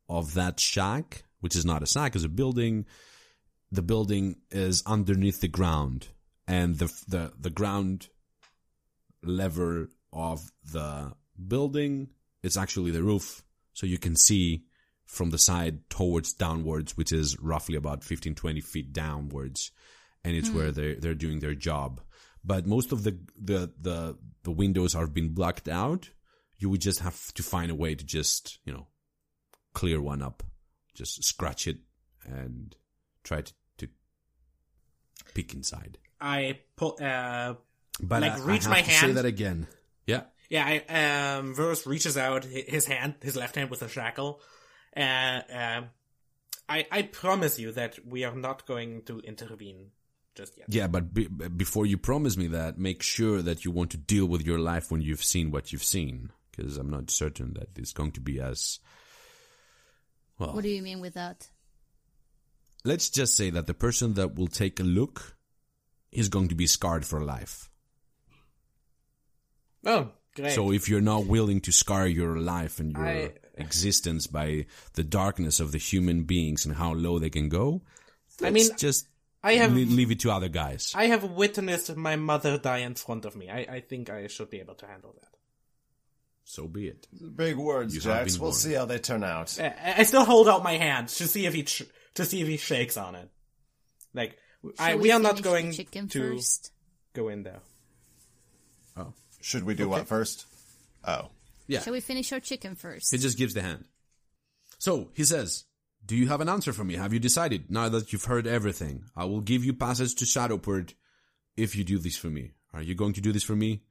of 0.07 0.33
that 0.35 0.59
shack, 0.59 1.23
which 1.41 1.55
is 1.55 1.65
not 1.65 1.83
a 1.83 1.87
shack, 1.87 2.15
is 2.15 2.23
a 2.23 2.29
building, 2.29 2.85
the 3.71 3.81
building 3.81 4.37
is 4.51 4.83
underneath 4.85 5.41
the 5.41 5.47
ground, 5.47 6.07
and 6.47 6.77
the 6.77 6.91
the 7.07 7.33
the 7.39 7.49
ground 7.49 8.09
level 9.23 9.87
of 10.11 10.51
the 10.71 11.13
building 11.47 12.09
is 12.41 12.57
actually 12.57 12.91
the 12.91 13.03
roof, 13.03 13.43
so 13.73 13.85
you 13.85 13.97
can 13.97 14.15
see 14.15 14.63
from 15.05 15.31
the 15.31 15.37
side 15.37 15.89
towards 15.89 16.33
downwards, 16.33 16.95
which 16.95 17.11
is 17.11 17.39
roughly 17.39 17.75
about 17.75 18.03
15, 18.03 18.35
20 18.35 18.61
feet 18.61 18.93
downwards, 18.93 19.71
and 20.23 20.35
it's 20.35 20.49
hmm. 20.49 20.57
where 20.57 20.71
they 20.71 20.95
they're 20.95 21.13
doing 21.13 21.39
their 21.39 21.55
job. 21.55 22.01
But 22.43 22.65
most 22.65 22.91
of 22.91 23.03
the 23.03 23.19
the 23.39 23.71
the 23.79 24.17
the 24.43 24.51
windows 24.51 24.93
have 24.93 25.13
been 25.13 25.29
blocked 25.33 25.67
out. 25.67 26.09
You 26.57 26.69
would 26.69 26.81
just 26.81 26.99
have 26.99 27.33
to 27.35 27.43
find 27.43 27.71
a 27.71 27.75
way 27.75 27.95
to 27.95 28.03
just 28.03 28.59
you 28.65 28.73
know 28.73 28.87
clear 29.73 30.01
one 30.01 30.21
up, 30.21 30.43
just 30.95 31.23
scratch 31.23 31.67
it 31.67 31.77
and 32.25 32.75
try 33.23 33.41
to, 33.41 33.53
to 33.79 33.87
peek 35.33 35.53
inside. 35.53 35.97
I 36.21 36.59
pull. 36.75 36.97
Uh, 37.01 37.55
But 38.01 38.21
Like, 38.21 38.33
I, 38.33 38.39
reach 38.39 38.65
I 38.67 38.69
have 38.69 38.69
my 38.69 38.81
to 38.81 38.91
say 38.91 39.11
that 39.11 39.25
again. 39.25 39.67
Yeah. 40.05 40.23
yeah. 40.49 40.65
I, 40.65 41.37
um, 41.37 41.53
Vilrus 41.55 41.85
reaches 41.85 42.17
out 42.17 42.45
his 42.45 42.85
hand, 42.85 43.15
his 43.21 43.35
left 43.35 43.55
hand 43.55 43.69
with 43.69 43.81
a 43.81 43.89
shackle. 43.89 44.41
Uh, 44.95 45.41
um, 45.51 45.85
I 46.67 46.85
I 46.91 47.01
promise 47.03 47.59
you 47.59 47.71
that 47.73 47.99
we 48.05 48.23
are 48.23 48.35
not 48.35 48.65
going 48.65 49.03
to 49.03 49.19
intervene 49.19 49.91
just 50.35 50.57
yet. 50.57 50.67
Yeah, 50.69 50.87
but 50.87 51.13
be, 51.13 51.27
before 51.27 51.85
you 51.85 51.97
promise 51.97 52.37
me 52.37 52.47
that, 52.47 52.77
make 52.77 53.01
sure 53.03 53.41
that 53.41 53.65
you 53.65 53.71
want 53.71 53.91
to 53.91 53.97
deal 53.97 54.25
with 54.25 54.45
your 54.45 54.59
life 54.59 54.91
when 54.91 55.01
you've 55.01 55.23
seen 55.23 55.51
what 55.51 55.71
you've 55.71 55.83
seen, 55.83 56.31
because 56.51 56.77
I'm 56.77 56.89
not 56.89 57.11
certain 57.11 57.53
that 57.55 57.69
it's 57.77 57.93
going 57.93 58.11
to 58.13 58.21
be 58.21 58.39
as 58.39 58.79
well. 60.37 60.53
What 60.53 60.63
do 60.63 60.69
you 60.69 60.81
mean 60.81 61.01
with 61.01 61.15
that? 61.15 61.49
Let's 62.85 63.09
just 63.09 63.35
say 63.35 63.49
that 63.49 63.67
the 63.67 63.73
person 63.73 64.13
that 64.15 64.35
will 64.35 64.47
take 64.47 64.79
a 64.79 64.83
look 64.83 65.35
is 66.11 66.29
going 66.29 66.47
to 66.49 66.55
be 66.55 66.67
scarred 66.67 67.05
for 67.05 67.21
life. 67.23 67.69
Oh, 69.85 70.09
great. 70.35 70.53
So 70.53 70.71
if 70.71 70.89
you're 70.89 71.01
not 71.01 71.25
willing 71.25 71.61
to 71.61 71.71
scar 71.71 72.07
your 72.07 72.37
life 72.37 72.79
and 72.79 72.93
your 72.93 73.05
I- 73.07 73.33
existence 73.55 74.27
by 74.27 74.65
the 74.93 75.03
darkness 75.03 75.59
of 75.59 75.71
the 75.71 75.77
human 75.77 76.23
beings 76.23 76.65
and 76.65 76.75
how 76.75 76.93
low 76.93 77.19
they 77.19 77.29
can 77.29 77.49
go, 77.49 77.81
I 78.41 78.43
let's 78.49 78.53
mean, 78.53 78.77
just 78.77 79.07
I 79.43 79.53
have 79.53 79.73
leave 79.73 80.11
it 80.11 80.19
to 80.21 80.31
other 80.31 80.49
guys. 80.49 80.93
I 80.95 81.05
have 81.07 81.23
witnessed 81.23 81.95
my 81.95 82.15
mother 82.15 82.57
die 82.57 82.79
in 82.79 82.95
front 82.95 83.25
of 83.25 83.35
me. 83.35 83.49
I, 83.49 83.59
I 83.59 83.79
think 83.81 84.09
I 84.09 84.27
should 84.27 84.49
be 84.49 84.59
able 84.59 84.75
to 84.75 84.85
handle 84.85 85.15
that. 85.19 85.29
so 86.43 86.67
be 86.67 86.87
it. 86.87 87.07
Big 87.35 87.55
words, 87.57 87.95
You 87.95 88.01
Jax. 88.01 88.37
We'll 88.37 88.49
warned. 88.49 88.55
see 88.57 88.73
how 88.73 88.85
they 88.85 88.99
turn 88.99 89.23
out. 89.23 89.57
I, 89.61 89.95
I 89.99 90.03
still 90.03 90.25
hold 90.25 90.49
out 90.49 90.63
my 90.63 90.77
hand 90.77 91.07
to 91.09 91.27
see 91.27 91.45
if 91.45 91.53
he 91.53 91.65
sh- 91.65 91.83
to 92.19 92.25
see 92.25 92.41
if 92.41 92.47
he 92.47 92.57
shakes 92.57 92.97
on 92.97 93.15
it. 93.15 93.29
Like 94.13 94.37
I, 94.77 94.91
Shall 94.91 94.99
we, 94.99 95.11
are 95.11 95.19
not 95.19 95.41
going 95.41 95.71
chicken 95.71 96.07
to 96.09 96.35
first. 96.35 96.71
go 97.13 97.29
in 97.29 97.43
there. 97.43 97.59
Oh, 98.97 99.13
should 99.41 99.63
we 99.63 99.73
do 99.75 99.89
what 99.89 100.07
first? 100.07 100.45
Oh, 101.05 101.29
Yeah. 101.67 101.79
Shall 101.81 101.93
we 101.93 102.01
finish 102.01 102.31
our 102.33 102.39
chicken 102.39 102.75
first? 102.75 103.11
He 103.11 103.17
just 103.17 103.37
gives 103.37 103.53
the 103.53 103.61
hand. 103.61 103.85
So 104.79 105.09
he 105.13 105.23
says, 105.23 105.65
Do 106.05 106.15
you 106.15 106.27
have 106.27 106.41
an 106.41 106.49
answer 106.49 106.73
for 106.73 106.83
me? 106.83 106.95
Have 106.95 107.13
you 107.13 107.19
decided? 107.19 107.69
Now 107.69 107.89
that 107.89 108.11
you've 108.11 108.25
heard 108.25 108.47
everything, 108.47 109.05
I 109.15 109.25
will 109.25 109.41
give 109.41 109.63
you 109.63 109.73
passage 109.73 110.15
to 110.15 110.25
Shadowport 110.25 110.93
if 111.55 111.75
you 111.75 111.83
do 111.83 111.97
this 111.99 112.17
for 112.17 112.27
me. 112.27 112.51
Are 112.73 112.81
you 112.81 112.95
going 112.95 113.13
to 113.13 113.21
do 113.21 113.31
this 113.31 113.43
for 113.43 113.55
me? 113.55 113.83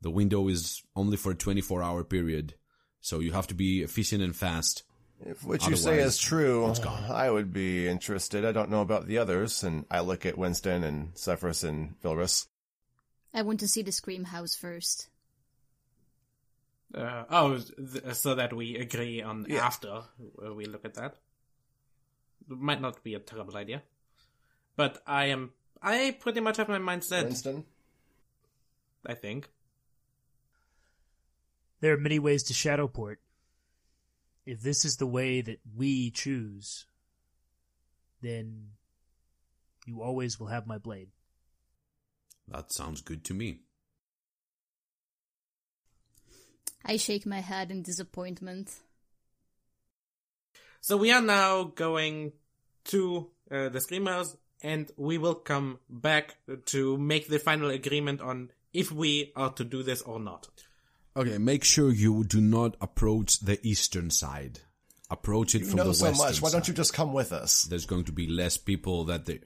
The 0.00 0.10
window 0.10 0.48
is 0.48 0.82
only 0.94 1.16
for 1.16 1.32
a 1.32 1.34
24 1.34 1.82
hour 1.82 2.04
period, 2.04 2.54
so 3.00 3.20
you 3.20 3.32
have 3.32 3.46
to 3.48 3.54
be 3.54 3.82
efficient 3.82 4.22
and 4.22 4.34
fast. 4.36 4.82
If 5.20 5.44
what 5.44 5.66
you 5.66 5.76
say 5.76 6.00
is 6.00 6.18
true, 6.18 6.72
I 7.10 7.30
would 7.30 7.52
be 7.52 7.88
interested. 7.88 8.44
I 8.44 8.52
don't 8.52 8.70
know 8.70 8.80
about 8.80 9.06
the 9.06 9.18
others, 9.18 9.62
and 9.62 9.84
I 9.90 10.00
look 10.00 10.26
at 10.26 10.36
Winston 10.38 10.84
and 10.84 11.16
Zephyrus 11.16 11.62
and 11.64 12.00
Vilrus. 12.02 12.46
I 13.32 13.42
want 13.42 13.60
to 13.60 13.68
see 13.68 13.82
the 13.82 13.92
Scream 13.92 14.24
House 14.24 14.54
first. 14.54 15.08
Uh, 16.94 17.24
oh, 17.30 17.58
th- 17.58 18.14
so 18.14 18.34
that 18.36 18.52
we 18.52 18.76
agree 18.76 19.20
on 19.22 19.46
Yeah. 19.48 19.66
after 19.66 20.02
uh, 20.44 20.54
we 20.54 20.66
look 20.66 20.84
at 20.84 20.94
that. 20.94 21.16
Might 22.46 22.80
not 22.80 23.02
be 23.02 23.14
a 23.14 23.18
terrible 23.18 23.56
idea, 23.56 23.82
but 24.76 25.02
I 25.06 25.26
am. 25.26 25.52
I 25.82 26.16
pretty 26.20 26.40
much 26.40 26.58
have 26.58 26.68
my 26.68 26.78
mind 26.78 27.02
set. 27.02 27.24
Winston, 27.24 27.64
I 29.06 29.14
think. 29.14 29.48
There 31.80 31.92
are 31.94 31.98
many 31.98 32.18
ways 32.18 32.42
to 32.44 32.54
Shadowport. 32.54 33.18
If 34.46 34.60
this 34.60 34.84
is 34.84 34.96
the 34.96 35.06
way 35.06 35.40
that 35.40 35.60
we 35.76 36.10
choose, 36.10 36.86
then 38.20 38.68
you 39.86 40.02
always 40.02 40.38
will 40.38 40.48
have 40.48 40.66
my 40.66 40.78
blade. 40.78 41.08
That 42.48 42.72
sounds 42.72 43.00
good 43.00 43.24
to 43.24 43.34
me. 43.34 43.60
I 46.84 46.98
shake 46.98 47.24
my 47.24 47.40
head 47.40 47.70
in 47.70 47.82
disappointment. 47.82 48.70
So 50.82 50.98
we 50.98 51.10
are 51.10 51.22
now 51.22 51.64
going 51.64 52.32
to 52.86 53.30
uh, 53.50 53.70
the 53.70 53.80
Scream 53.80 54.04
House, 54.04 54.36
and 54.62 54.90
we 54.98 55.16
will 55.16 55.34
come 55.34 55.78
back 55.88 56.36
to 56.66 56.98
make 56.98 57.28
the 57.28 57.38
final 57.38 57.70
agreement 57.70 58.20
on 58.20 58.50
if 58.74 58.92
we 58.92 59.32
are 59.34 59.50
to 59.52 59.64
do 59.64 59.82
this 59.82 60.02
or 60.02 60.20
not. 60.20 60.48
Okay, 61.16 61.38
make 61.38 61.64
sure 61.64 61.92
you 61.92 62.24
do 62.24 62.40
not 62.40 62.76
approach 62.80 63.40
the 63.40 63.64
eastern 63.66 64.10
side. 64.10 64.60
Approach 65.10 65.54
it 65.54 65.60
you 65.60 65.66
from 65.66 65.76
know 65.76 65.84
the 65.84 65.94
so 65.94 66.06
western 66.06 66.26
much. 66.26 66.42
Why 66.42 66.50
don't 66.50 66.66
you 66.66 66.74
just 66.74 66.92
come 66.92 67.12
with 67.12 67.32
us? 67.32 67.62
there's 67.62 67.86
going 67.86 68.04
to 68.04 68.12
be 68.12 68.26
less 68.26 68.56
people 68.56 69.04
that 69.04 69.26
they 69.26 69.40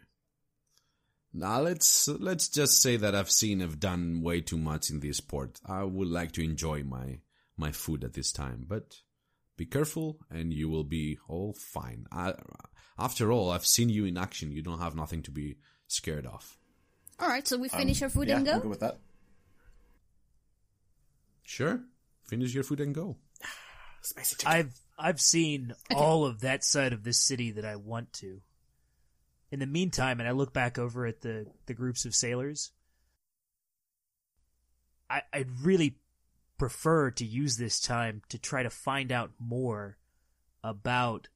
now 1.32 1.60
let's 1.60 2.08
let's 2.08 2.48
just 2.48 2.80
say 2.80 2.96
that 2.96 3.14
I've 3.14 3.30
seen 3.30 3.60
I've 3.60 3.78
done 3.78 4.22
way 4.22 4.40
too 4.40 4.56
much 4.56 4.90
in 4.90 5.00
this 5.00 5.20
port. 5.20 5.60
I 5.66 5.84
would 5.84 6.08
like 6.08 6.32
to 6.32 6.44
enjoy 6.44 6.84
my 6.84 7.20
my 7.56 7.72
food 7.72 8.02
at 8.02 8.14
this 8.14 8.32
time, 8.32 8.64
but 8.66 8.96
be 9.56 9.66
careful 9.66 10.18
and 10.30 10.52
you 10.52 10.68
will 10.68 10.84
be 10.84 11.18
all 11.28 11.52
fine. 11.52 12.06
I, 12.10 12.34
after 12.98 13.30
all, 13.30 13.50
I've 13.50 13.66
seen 13.66 13.88
you 13.88 14.06
in 14.06 14.16
action. 14.16 14.52
You 14.52 14.62
don't 14.62 14.80
have 14.80 14.94
nothing 14.94 15.22
to 15.22 15.30
be 15.30 15.58
scared 15.86 16.26
of. 16.26 16.56
Alright, 17.20 17.46
so 17.48 17.58
we 17.58 17.68
um, 17.68 17.78
finish 17.78 18.00
our 18.00 18.08
food 18.08 18.28
yeah, 18.28 18.38
and 18.38 18.48
I'm 18.48 18.54
go? 18.54 18.60
good 18.60 18.70
with 18.70 18.80
that. 18.80 18.98
Sure, 21.48 21.80
finish 22.26 22.52
your 22.52 22.62
food 22.62 22.78
and 22.78 22.94
go. 22.94 23.16
Spicy 24.02 24.36
chicken. 24.36 24.52
I've 24.52 24.80
I've 24.98 25.20
seen 25.20 25.72
all 25.94 26.26
of 26.26 26.40
that 26.40 26.62
side 26.62 26.92
of 26.92 27.04
this 27.04 27.18
city 27.18 27.52
that 27.52 27.64
I 27.64 27.76
want 27.76 28.12
to. 28.14 28.42
In 29.50 29.58
the 29.58 29.66
meantime, 29.66 30.20
and 30.20 30.28
I 30.28 30.32
look 30.32 30.52
back 30.52 30.78
over 30.78 31.06
at 31.06 31.22
the, 31.22 31.46
the 31.64 31.72
groups 31.72 32.04
of 32.04 32.14
sailors, 32.14 32.72
I 35.08 35.22
I'd 35.32 35.60
really 35.62 35.96
prefer 36.58 37.10
to 37.12 37.24
use 37.24 37.56
this 37.56 37.80
time 37.80 38.20
to 38.28 38.38
try 38.38 38.62
to 38.62 38.68
find 38.68 39.10
out 39.10 39.30
more 39.38 39.96
about 40.62 41.28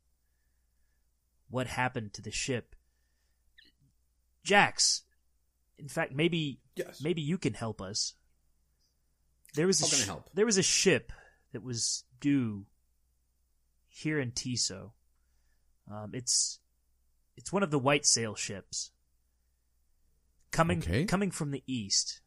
what 1.48 1.68
happened 1.68 2.12
to 2.12 2.22
the 2.22 2.30
ship. 2.30 2.76
Jax, 4.44 5.04
in 5.78 5.88
fact, 5.88 6.12
maybe 6.12 6.60
Yes. 6.76 7.00
maybe 7.00 7.22
you 7.22 7.38
can 7.38 7.54
help 7.54 7.80
us. 7.80 8.12
There 9.54 9.66
was 9.66 9.80
a 9.80 9.84
How 9.84 9.90
can 9.90 9.98
sh- 9.98 10.06
help? 10.06 10.30
there 10.34 10.46
was 10.46 10.58
a 10.58 10.62
ship 10.62 11.12
that 11.52 11.62
was 11.62 12.04
due 12.20 12.66
here 13.88 14.18
in 14.18 14.32
Tiso. 14.32 14.92
Um, 15.90 16.12
it's 16.14 16.58
it's 17.36 17.52
one 17.52 17.62
of 17.62 17.70
the 17.70 17.78
white 17.78 18.06
sail 18.06 18.34
ships 18.34 18.90
coming 20.50 20.78
Okay. 20.78 21.04
coming 21.04 21.30
from 21.30 21.50
the 21.50 21.62
east. 21.66 22.20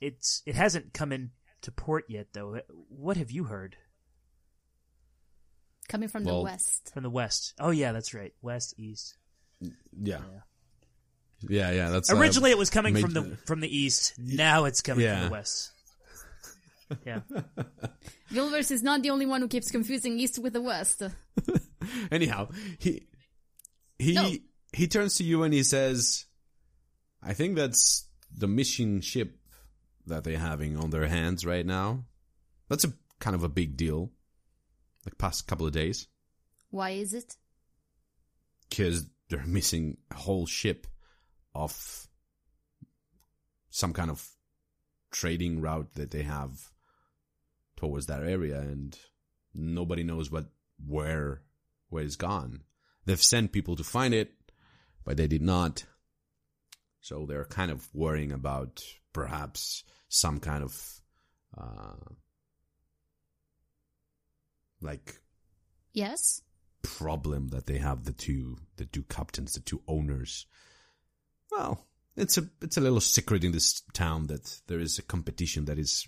It's 0.00 0.42
it 0.46 0.54
hasn't 0.54 0.92
come 0.92 1.12
in 1.12 1.30
to 1.62 1.72
port 1.72 2.04
yet 2.08 2.28
though. 2.32 2.60
What 2.88 3.16
have 3.16 3.30
you 3.30 3.44
heard 3.44 3.76
Coming 5.88 6.08
from 6.10 6.24
Well- 6.24 6.38
the 6.40 6.44
west. 6.44 6.90
from 6.92 7.02
the 7.02 7.08
west? 7.10 7.54
Oh 7.58 7.70
yeah, 7.70 7.92
that's 7.92 8.12
right. 8.12 8.34
West, 8.42 8.74
east. 8.76 9.16
Yeah, 9.98 10.20
yeah, 11.48 11.70
yeah. 11.72 11.88
That's 11.88 12.10
uh, 12.12 12.16
Originally 12.16 12.50
it 12.50 12.58
was 12.58 12.68
coming 12.68 12.92
made- 12.92 13.00
from 13.00 13.12
the 13.14 13.36
from 13.46 13.60
the 13.60 13.74
east. 13.74 14.18
Now 14.18 14.66
it's 14.66 14.82
coming 14.82 15.06
from 15.08 15.24
the 15.24 15.30
west. 15.30 15.72
Yeah. 17.04 17.20
Vilrus 18.32 18.70
is 18.70 18.82
not 18.82 19.02
the 19.02 19.10
only 19.10 19.26
one 19.26 19.40
who 19.40 19.48
keeps 19.48 19.70
confusing 19.70 20.18
East 20.18 20.38
with 20.38 20.52
the 20.54 20.62
West. 20.62 21.02
Anyhow, 22.10 22.48
he 22.78 23.06
he 23.98 24.12
No. 24.14 24.30
he 24.72 24.86
turns 24.88 25.16
to 25.16 25.24
you 25.24 25.42
and 25.42 25.52
he 25.54 25.62
says, 25.62 26.26
"I 27.22 27.34
think 27.34 27.56
that's 27.56 28.06
the 28.34 28.48
mission 28.48 29.00
ship 29.00 29.38
that 30.06 30.24
they're 30.24 30.38
having 30.38 30.76
on 30.76 30.90
their 30.90 31.06
hands 31.06 31.44
right 31.44 31.64
now. 31.66 32.04
That's 32.68 32.84
a 32.84 32.92
kind 33.20 33.34
of 33.36 33.44
a 33.44 33.48
big 33.48 33.76
deal. 33.76 34.10
Like 35.04 35.18
past 35.18 35.46
couple 35.46 35.66
of 35.66 35.72
days, 35.72 36.06
Why 36.70 36.90
is 36.90 37.14
it? 37.14 37.36
because 38.68 39.06
they're 39.30 39.46
missing 39.46 39.96
a 40.10 40.14
whole 40.14 40.44
ship 40.46 40.86
of 41.54 42.06
some 43.70 43.92
kind 43.92 44.10
of 44.10 44.26
trading 45.10 45.60
route 45.60 45.94
that 45.94 46.10
they 46.10 46.22
have 46.22 46.70
towards 47.78 48.06
that 48.06 48.24
area, 48.24 48.58
and 48.58 48.98
nobody 49.54 50.02
knows 50.02 50.30
what 50.30 50.46
where 50.84 51.42
where 51.88 52.04
it's 52.04 52.16
gone. 52.16 52.62
They've 53.06 53.22
sent 53.22 53.52
people 53.52 53.76
to 53.76 53.84
find 53.84 54.12
it, 54.12 54.32
but 55.04 55.16
they 55.16 55.28
did 55.28 55.42
not. 55.42 55.84
So 57.00 57.24
they're 57.24 57.44
kind 57.44 57.70
of 57.70 57.88
worrying 57.94 58.32
about 58.32 58.82
perhaps 59.12 59.84
some 60.08 60.40
kind 60.40 60.64
of 60.64 61.00
uh, 61.56 62.12
like 64.82 65.20
Yes? 65.92 66.42
problem 66.82 67.48
that 67.48 67.66
they 67.66 67.78
have 67.78 68.04
the 68.04 68.12
two 68.12 68.56
the 68.76 68.84
two 68.84 69.02
captains 69.04 69.54
the 69.54 69.60
two 69.60 69.82
owners 69.88 70.46
well 71.50 71.84
it's 72.16 72.38
a 72.38 72.48
it's 72.62 72.76
a 72.76 72.80
little 72.80 73.00
secret 73.00 73.42
in 73.42 73.50
this 73.50 73.82
town 73.92 74.28
that 74.28 74.60
there 74.68 74.78
is 74.78 74.98
a 74.98 75.02
competition 75.02 75.64
that 75.64 75.78
is 75.78 76.06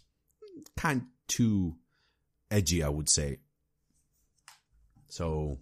kind 0.77 1.03
too 1.31 1.77
edgy 2.51 2.83
i 2.83 2.89
would 2.89 3.09
say 3.09 3.39
so 5.09 5.59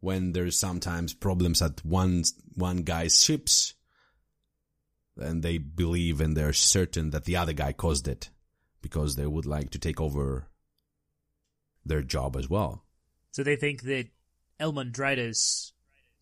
when 0.00 0.32
there's 0.32 0.58
sometimes 0.58 1.14
problems 1.14 1.62
at 1.62 1.84
one 1.84 2.24
one 2.54 2.78
guy's 2.82 3.22
ships 3.22 3.74
then 5.16 5.40
they 5.40 5.58
believe 5.58 6.20
and 6.20 6.36
they're 6.36 6.52
certain 6.52 7.10
that 7.10 7.24
the 7.24 7.36
other 7.36 7.52
guy 7.54 7.72
caused 7.72 8.06
it 8.08 8.30
because 8.82 9.14
they 9.16 9.26
would 9.26 9.46
like 9.46 9.70
to 9.70 9.78
take 9.78 10.00
over 10.00 10.48
their 11.84 12.02
job 12.02 12.36
as 12.36 12.50
well 12.50 12.84
So 13.30 13.42
they 13.42 13.56
think 13.56 13.82
that 13.82 14.08
Elmondritis 14.60 15.72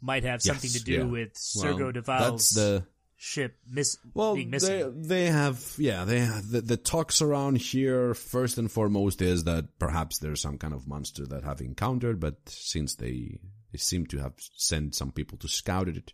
might 0.00 0.24
have 0.24 0.42
something 0.42 0.70
Yes, 0.70 0.78
to 0.80 0.84
do 0.84 0.92
yeah. 0.92 1.04
with 1.04 1.34
Sergo 1.34 2.06
Well, 2.06 2.36
the 2.36 2.84
ship 3.24 3.56
miss 3.66 3.96
well 4.12 4.34
being 4.34 4.50
they 4.50 4.56
missing. 4.56 5.02
they 5.02 5.26
have 5.26 5.74
yeah 5.78 6.04
they 6.04 6.20
have 6.20 6.50
the, 6.50 6.60
the 6.60 6.76
talks 6.76 7.22
around 7.22 7.56
here 7.56 8.12
first 8.12 8.58
and 8.58 8.70
foremost 8.70 9.22
is 9.22 9.44
that 9.44 9.78
perhaps 9.78 10.18
there's 10.18 10.42
some 10.42 10.58
kind 10.58 10.74
of 10.74 10.86
monster 10.86 11.24
that 11.24 11.42
have 11.42 11.62
encountered 11.62 12.20
but 12.20 12.36
since 12.46 12.96
they 12.96 13.40
they 13.72 13.78
seem 13.78 14.04
to 14.04 14.18
have 14.18 14.34
sent 14.36 14.94
some 14.94 15.10
people 15.10 15.38
to 15.38 15.48
scout 15.48 15.88
it 15.88 16.12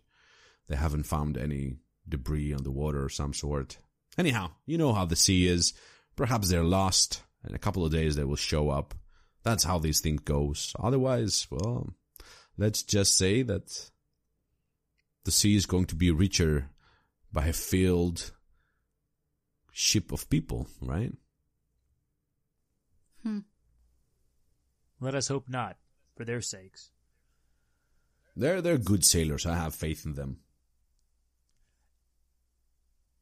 they 0.71 0.77
haven't 0.77 1.03
found 1.03 1.37
any 1.37 1.75
debris 2.07 2.53
on 2.53 2.63
the 2.63 2.71
water 2.71 3.03
or 3.03 3.09
some 3.09 3.33
sort. 3.33 3.77
Anyhow 4.17 4.51
you 4.65 4.77
know 4.77 4.93
how 4.93 5.05
the 5.05 5.17
sea 5.17 5.47
is. 5.47 5.73
Perhaps 6.15 6.49
they're 6.49 6.63
lost. 6.63 7.23
In 7.47 7.55
a 7.55 7.59
couple 7.59 7.85
of 7.85 7.91
days 7.91 8.15
they 8.15 8.23
will 8.23 8.35
show 8.37 8.69
up. 8.69 8.93
That's 9.43 9.63
how 9.63 9.79
these 9.79 9.99
things 9.99 10.21
goes. 10.21 10.73
Otherwise 10.79 11.47
well 11.51 11.93
let's 12.57 12.83
just 12.83 13.17
say 13.17 13.41
that 13.43 13.89
the 15.25 15.31
sea 15.31 15.55
is 15.55 15.65
going 15.65 15.85
to 15.85 15.95
be 15.95 16.09
richer 16.09 16.69
by 17.31 17.47
a 17.47 17.53
filled 17.53 18.31
ship 19.71 20.11
of 20.11 20.29
people, 20.29 20.67
right? 20.81 21.13
Let 24.99 25.15
us 25.15 25.27
hope 25.27 25.49
not, 25.49 25.77
for 26.15 26.25
their 26.25 26.41
sakes. 26.41 26.91
They're 28.35 28.61
they're 28.61 28.77
good 28.77 29.03
sailors. 29.03 29.45
I 29.45 29.55
have 29.55 29.75
faith 29.75 30.05
in 30.05 30.13
them. 30.13 30.37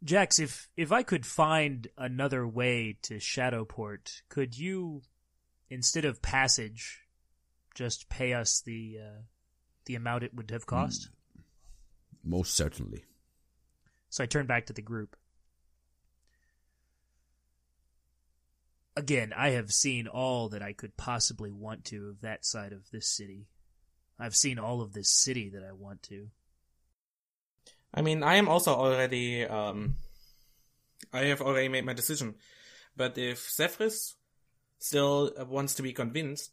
Jax, 0.04 0.40
if 0.40 0.70
if 0.78 0.92
I 0.92 1.04
could 1.04 1.26
find 1.26 1.88
another 1.98 2.48
way 2.48 2.98
to 3.04 3.20
Shadowport, 3.20 4.22
could 4.30 4.58
you, 4.58 5.02
instead 5.70 6.06
of 6.06 6.22
passage, 6.22 7.02
just 7.76 8.10
pay 8.10 8.34
us 8.34 8.62
the 8.62 9.00
uh, 9.02 9.22
the 9.86 9.96
amount 9.96 10.24
it 10.24 10.34
would 10.34 10.52
have 10.52 10.66
cost? 10.66 11.10
Most 12.24 12.56
certainly. 12.56 13.04
So 14.10 14.24
I 14.24 14.28
turn 14.28 14.48
back 14.48 14.66
to 14.68 14.74
the 14.74 14.82
group. 14.82 15.16
Again, 18.96 19.34
I 19.36 19.52
have 19.52 19.72
seen 19.72 20.08
all 20.08 20.50
that 20.50 20.62
I 20.62 20.74
could 20.74 20.98
possibly 20.98 21.52
want 21.52 21.86
to 21.86 22.10
of 22.10 22.22
that 22.22 22.46
side 22.46 22.74
of 22.74 22.90
this 22.92 23.08
city. 23.08 23.48
I've 24.20 24.36
seen 24.36 24.60
all 24.60 24.82
of 24.82 24.94
this 24.94 25.10
city 25.10 25.50
that 25.54 25.64
I 25.64 25.72
want 25.72 26.04
to. 26.04 26.28
I 27.94 28.02
mean, 28.02 28.24
I 28.24 28.36
am 28.36 28.50
also 28.50 28.74
already, 28.74 29.46
um, 29.46 29.96
I 31.14 31.26
have 31.26 31.42
already 31.42 31.70
made 31.70 31.86
my 31.86 31.94
decision. 31.94 32.36
But 32.98 33.18
if 33.18 33.50
Zephyrus 33.50 34.16
still 34.80 35.32
uh, 35.40 35.46
wants 35.46 35.76
to 35.76 35.84
be 35.84 35.94
convinced, 35.94 36.52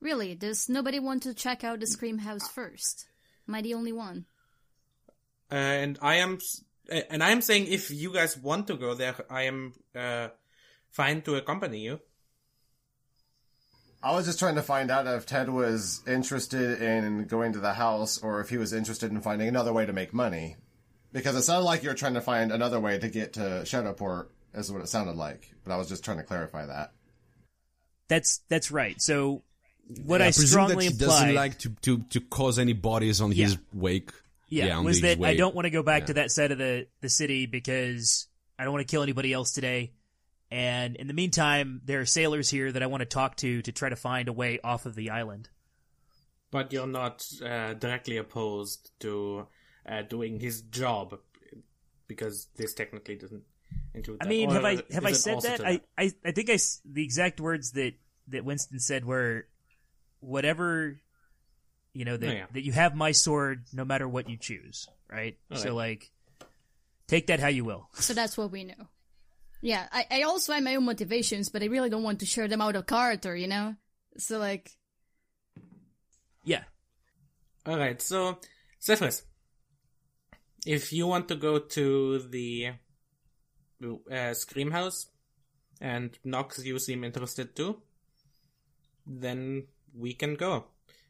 Really, 0.00 0.34
does 0.34 0.68
nobody 0.68 1.00
want 1.00 1.22
to 1.22 1.34
check 1.34 1.64
out 1.64 1.80
the 1.80 1.86
Scream 1.86 2.18
House 2.18 2.46
first? 2.48 3.06
Am 3.48 3.54
I 3.54 3.62
the 3.62 3.74
only 3.74 3.92
one? 3.92 4.26
Uh, 5.50 5.54
and 5.54 5.98
I 6.02 6.16
am, 6.16 6.38
and 7.10 7.22
I 7.22 7.30
am 7.30 7.40
saying 7.40 7.66
if 7.68 7.90
you 7.90 8.12
guys 8.12 8.36
want 8.36 8.66
to 8.68 8.76
go 8.76 8.94
there, 8.94 9.16
I 9.30 9.42
am, 9.42 9.72
uh, 9.94 10.28
fine 10.90 11.22
to 11.22 11.34
accompany 11.34 11.80
you. 11.80 12.00
I 14.02 14.14
was 14.14 14.26
just 14.26 14.38
trying 14.38 14.54
to 14.54 14.62
find 14.62 14.90
out 14.90 15.06
if 15.06 15.26
Ted 15.26 15.48
was 15.48 16.00
interested 16.06 16.80
in 16.80 17.24
going 17.26 17.52
to 17.54 17.58
the 17.58 17.74
house 17.74 18.18
or 18.18 18.40
if 18.40 18.48
he 18.48 18.56
was 18.56 18.72
interested 18.72 19.10
in 19.10 19.20
finding 19.20 19.48
another 19.48 19.72
way 19.72 19.84
to 19.84 19.92
make 19.92 20.14
money. 20.14 20.56
Because 21.12 21.34
it 21.34 21.42
sounded 21.42 21.64
like 21.64 21.82
you 21.82 21.88
were 21.88 21.94
trying 21.94 22.14
to 22.14 22.20
find 22.20 22.52
another 22.52 22.78
way 22.78 22.98
to 22.98 23.08
get 23.08 23.32
to 23.34 23.62
Shadowport, 23.64 24.28
is 24.54 24.70
what 24.70 24.82
it 24.82 24.88
sounded 24.88 25.16
like. 25.16 25.50
But 25.64 25.72
I 25.72 25.76
was 25.76 25.88
just 25.88 26.04
trying 26.04 26.18
to 26.18 26.22
clarify 26.22 26.66
that. 26.66 26.92
That's 28.08 28.42
that's 28.48 28.70
right. 28.70 29.00
So 29.00 29.42
what 30.04 30.20
I 30.20 30.26
I, 30.26 30.28
presume 30.28 30.46
strongly 30.46 30.74
that 30.74 30.82
he 30.82 30.86
implied, 30.88 31.06
doesn't 31.06 31.34
like 31.34 31.58
to, 31.60 31.70
to, 31.82 31.98
to 32.10 32.20
cause 32.20 32.58
any 32.58 32.74
bodies 32.74 33.20
on 33.20 33.32
his 33.32 33.56
wake. 33.72 34.10
Yeah, 34.48 34.76
on 34.78 34.84
was 34.84 34.96
his 35.00 35.02
that 35.18 35.24
I 35.24 35.34
don't 35.36 35.54
want 35.54 35.64
to 35.66 35.70
go 35.70 35.82
back 35.82 36.02
Yeah. 36.02 36.06
to 36.06 36.14
that 36.14 36.30
side 36.30 36.52
of 36.52 36.58
the 36.58 36.86
the 37.00 37.08
city 37.08 37.46
because 37.46 38.28
I 38.58 38.64
don't 38.64 38.72
want 38.72 38.86
to 38.86 38.90
kill 38.90 39.02
anybody 39.02 39.32
else 39.32 39.52
today. 39.52 39.92
And 40.50 40.94
in 40.96 41.08
the 41.08 41.14
meantime, 41.14 41.80
there 41.84 42.00
are 42.00 42.06
sailors 42.06 42.48
here 42.48 42.70
that 42.70 42.82
I 42.82 42.86
want 42.86 43.00
to 43.00 43.06
talk 43.06 43.36
to 43.38 43.62
to 43.62 43.72
try 43.72 43.88
to 43.88 43.96
find 43.96 44.28
a 44.28 44.32
way 44.32 44.60
off 44.62 44.86
of 44.86 44.94
the 44.94 45.10
island. 45.10 45.48
But 46.52 46.72
you're 46.72 46.86
not, 46.86 47.26
uh, 47.44 47.74
directly 47.74 48.16
opposed 48.18 48.92
to, 49.00 49.48
uh, 49.84 50.02
doing 50.02 50.38
his 50.38 50.62
job, 50.62 51.18
because 52.06 52.46
this 52.54 52.72
technically 52.74 53.16
doesn't 53.16 53.42
include 53.94 54.18
I 54.22 54.26
mean, 54.28 54.50
Or 54.50 54.54
have 54.54 54.64
I 54.64 54.82
have 54.92 55.04
I 55.04 55.12
said 55.12 55.34
also 55.34 55.48
that? 55.48 55.66
I, 55.66 55.80
I 55.98 56.12
I 56.24 56.30
think 56.30 56.48
I 56.48 56.54
s- 56.54 56.80
the 56.84 57.02
exact 57.02 57.40
words 57.40 57.72
that 57.72 57.94
that 58.28 58.44
Winston 58.44 58.78
said 58.78 59.04
were 59.04 59.48
whatever 60.20 61.00
you 61.96 62.04
know 62.04 62.16
that 62.16 62.28
Oh, 62.28 62.32
yeah. 62.32 62.46
that 62.52 62.64
you 62.64 62.72
have 62.72 62.94
my 62.94 63.12
sword 63.12 63.64
no 63.72 63.84
matter 63.84 64.06
what 64.06 64.28
you 64.28 64.36
choose, 64.36 64.86
right? 65.10 65.36
So 65.54 65.74
like 65.74 66.10
take 67.06 67.28
that 67.28 67.40
how 67.40 67.48
you 67.48 67.64
will. 67.64 67.88
So 67.94 68.14
that's 68.14 68.36
what 68.36 68.50
we 68.50 68.64
know. 68.64 68.88
Yeah, 69.62 69.88
I, 69.90 70.06
I 70.10 70.22
also 70.22 70.52
have 70.52 70.62
my 70.62 70.76
own 70.76 70.84
motivations, 70.84 71.48
but 71.48 71.62
I 71.62 71.66
really 71.66 71.88
don't 71.90 72.02
want 72.02 72.20
to 72.20 72.26
share 72.26 72.46
them 72.46 72.60
out 72.60 72.76
of 72.76 72.86
character, 72.86 73.34
you 73.34 73.48
know? 73.48 73.74
So, 74.18 74.38
like, 74.38 74.70
Yeah. 76.44 76.64
Alright, 77.66 78.02
so, 78.02 78.38
Zephyrus, 78.80 79.24
if 80.66 80.92
you 80.92 81.06
want 81.06 81.28
to 81.28 81.36
go 81.36 81.58
to 81.58 82.18
the 82.28 82.72
uh, 84.12 84.34
Scream 84.34 84.70
House, 84.70 85.06
and 85.80 86.16
Knox, 86.24 86.64
you 86.64 86.78
seem 86.78 87.02
interested 87.04 87.56
too, 87.56 87.82
then 89.06 89.66
we 89.94 90.14
can 90.14 90.34
go. 90.34 90.66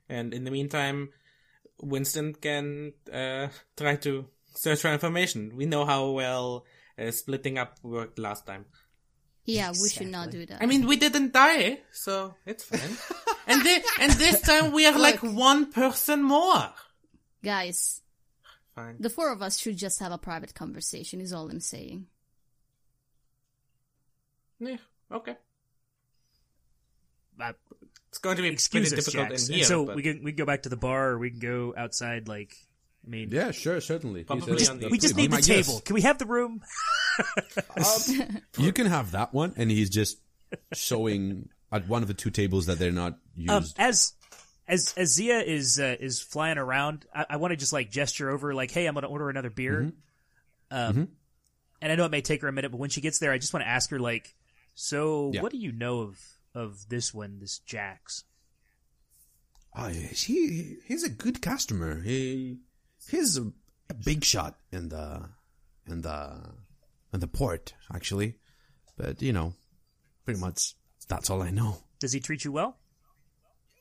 And 0.08 0.32
in 0.32 0.44
the 0.44 0.50
meantime, 0.50 1.10
Winston 1.80 2.34
can 2.34 2.92
uh, 3.12 3.48
try 3.76 3.96
to 3.96 4.26
search 4.54 4.80
for 4.80 4.92
information. 4.92 5.52
We 5.56 5.66
know 5.66 5.84
how 5.84 6.10
well 6.10 6.64
uh, 6.98 7.10
splitting 7.10 7.58
up 7.58 7.78
worked 7.82 8.18
last 8.18 8.46
time. 8.46 8.66
yeah, 9.44 9.70
we 9.70 9.88
should 9.88 10.08
not 10.08 10.30
do 10.30 10.46
that. 10.46 10.62
I 10.62 10.66
mean, 10.66 10.86
we 10.86 10.96
didn't 10.96 11.32
die, 11.32 11.80
so 11.92 12.34
it's 12.46 12.64
fine. 12.64 12.96
and 13.46 13.62
thi- 13.62 13.82
and 14.00 14.12
this 14.12 14.40
time 14.40 14.72
we 14.72 14.86
are 14.86 14.98
like 14.98 15.20
one 15.22 15.70
person 15.72 16.22
more. 16.22 16.70
Guys, 17.44 18.00
Fine. 18.74 18.96
the 18.98 19.10
four 19.10 19.30
of 19.30 19.42
us 19.42 19.58
should 19.58 19.76
just 19.76 20.00
have 20.00 20.10
a 20.12 20.18
private 20.18 20.54
conversation, 20.54 21.20
is 21.20 21.32
all 21.32 21.48
I'm 21.50 21.60
saying. 21.60 22.06
Yeah, 24.58 24.78
okay. 25.12 25.36
It's 28.16 28.22
going 28.22 28.36
to 28.36 28.43
be 28.43 28.48
excuse 28.48 28.88
pretty 28.88 28.97
us, 28.98 29.05
difficult 29.05 29.28
Jax. 29.30 29.48
in 29.48 29.55
And 29.56 29.64
so 29.64 29.84
but 29.86 29.97
we 29.97 30.02
can 30.02 30.22
we 30.24 30.32
can 30.32 30.36
go 30.36 30.47
back 30.47 30.62
to 30.62 30.68
the 30.70 30.76
bar 30.76 31.10
or 31.10 31.18
we 31.18 31.30
can 31.30 31.38
go 31.38 31.74
outside 31.76 32.28
like 32.28 32.56
I 33.06 33.10
mean 33.10 33.30
Yeah, 33.30 33.51
sure, 33.51 33.80
certainly. 33.80 34.20
He 34.20 34.24
Probably 34.24 34.59
says 34.64 34.78
the- 34.78 34.88
we 34.88 34.98
just 34.98 35.16
need 35.16 35.26
the 35.26 35.36
my 35.36 35.40
guess. 35.40 35.66
table. 35.66 35.80
Can 35.80 35.94
we 35.94 36.01
have 36.02 36.18
the 36.18 36.26
room? 36.26 36.62
You 38.59 38.72
can 38.72 38.86
have 38.86 39.12
that 39.12 39.32
one, 39.34 39.55
and 39.56 39.70
he's 39.70 39.90
just 39.90 40.18
showing 40.72 41.48
at 41.72 41.86
one 41.88 42.02
of 42.02 42.09
the 42.09 42.14
two 42.14 42.30
tables 42.30 42.66
that 42.66 42.78
they're 42.78 42.93
not 42.93 43.18
used. 43.34 43.51
Um, 43.51 43.64
as 43.78 44.12
as 44.68 44.94
as 44.97 45.12
Zia 45.14 45.40
is 45.40 45.78
uh, 45.78 45.97
is 46.01 46.20
flying 46.20 46.59
around, 46.59 47.06
I, 47.14 47.26
I 47.30 47.36
want 47.36 47.52
to 47.52 47.56
just 47.56 47.72
like 47.72 47.90
gesture 47.90 48.30
over, 48.30 48.55
like, 48.55 48.70
"Hey, 48.70 48.86
I'm 48.86 48.94
going 48.94 49.02
to 49.02 49.09
order 49.09 49.28
another 49.30 49.51
beer." 49.51 49.93
Um, 50.70 51.09
and 51.80 51.93
I 51.93 51.94
know 51.94 52.05
it 52.06 52.10
may 52.10 52.22
take 52.22 52.43
her 52.43 52.48
a 52.48 52.52
minute, 52.52 52.70
but 52.70 52.78
when 52.78 52.90
she 52.90 53.01
gets 53.01 53.18
there, 53.18 53.30
I 53.32 53.38
just 53.38 53.52
want 53.52 53.64
to 53.64 53.68
ask 53.68 53.90
her, 53.90 53.98
like, 54.01 54.34
"So, 54.74 55.30
Yeah. 55.34 55.43
what 55.43 55.52
do 55.52 55.59
you 55.59 55.70
know 55.72 56.01
of 56.01 56.18
of 56.56 56.88
this 56.88 57.12
one, 57.14 57.38
this 57.38 57.58
Jax?" 57.58 58.24
Oh, 59.74 59.88
he 59.88 60.78
he's 60.86 61.04
a 61.04 61.10
good 61.10 61.42
customer. 61.42 62.00
He 62.02 62.58
he's 63.10 63.36
a, 63.36 63.52
a 63.90 63.94
big 63.94 64.24
shot 64.24 64.58
in 64.72 64.88
the 64.88 65.28
in 65.86 66.00
the 66.00 66.54
in 67.12 67.20
the 67.20 67.26
port 67.26 67.74
actually, 67.92 68.36
but 68.96 69.20
you 69.20 69.32
know, 69.32 69.54
pretty 70.24 70.40
much 70.40 70.74
that's 71.08 71.30
all 71.30 71.42
I 71.42 71.50
know. 71.50 71.78
Does 72.00 72.12
he 72.12 72.20
treat 72.20 72.44
you 72.44 72.52
well? 72.52 72.78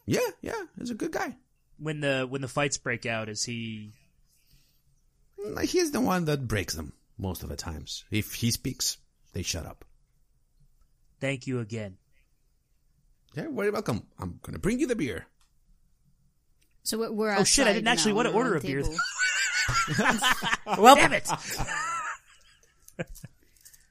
Yeah, 0.06 0.30
yeah, 0.42 0.64
he's 0.78 0.92
a 0.92 0.96
good 0.96 1.12
guy. 1.12 1.38
When 1.78 2.02
the 2.02 2.26
when 2.30 2.42
the 2.42 2.48
fights 2.48 2.78
break 2.78 3.06
out, 3.06 3.30
is 3.30 3.44
he? 3.44 3.92
He's 5.64 5.92
the 5.92 6.02
one 6.02 6.26
that 6.26 6.48
breaks 6.48 6.76
them 6.76 6.94
most 7.18 7.44
of 7.44 7.50
the 7.50 7.56
times. 7.56 8.04
If 8.12 8.34
he 8.34 8.52
speaks, 8.52 8.98
they 9.34 9.42
shut 9.42 9.66
up. 9.66 9.86
Thank 11.20 11.48
you 11.48 11.60
again. 11.60 11.98
Yeah, 13.36 13.48
very 13.52 13.70
welcome. 13.72 14.04
I'm 14.20 14.40
gonna 14.42 14.60
bring 14.60 14.80
you 14.80 14.88
the 14.88 14.96
beer. 14.96 15.26
So 16.84 16.98
we're, 17.00 17.12
we're 17.12 17.36
Oh, 17.36 17.44
shit, 17.44 17.68
I 17.68 17.74
didn't 17.74 17.88
actually 17.88 18.14
now 18.14 18.18
want 18.18 18.26
to 18.28 18.30
on 18.32 18.36
our 18.36 18.42
order 18.44 18.56
own 18.56 18.58
a 18.58 18.62
beer. 18.62 18.82
table. 18.82 18.96
Well, 20.78 20.96
Damn 20.96 21.14
it! 21.14 21.28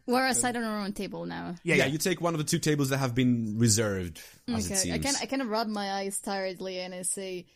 We're 0.07 0.27
outside 0.27 0.55
on 0.57 0.63
our 0.65 0.81
own 0.81 0.93
table 0.93 1.25
now. 1.25 1.55
Yeah, 1.63 1.77
Yeah, 1.77 1.85
yeah. 1.87 1.93
you 1.93 1.99
take 1.99 2.21
one 2.21 2.35
of 2.35 2.39
the 2.39 2.45
two 2.45 2.59
tables 2.59 2.91
that 2.91 2.99
have 2.99 3.15
been 3.15 3.59
reserved, 3.59 4.21
as 4.49 4.67
it 4.67 4.73
Okay, 4.73 4.81
seems. 4.81 4.95
I 4.95 4.99
kind 4.99 5.17
I 5.23 5.27
kind 5.27 5.41
of 5.43 5.49
rub 5.49 5.67
my 5.67 5.93
eyes 5.95 6.19
tiredly 6.21 6.79
and 6.81 6.95
I 6.95 7.03
say, 7.03 7.47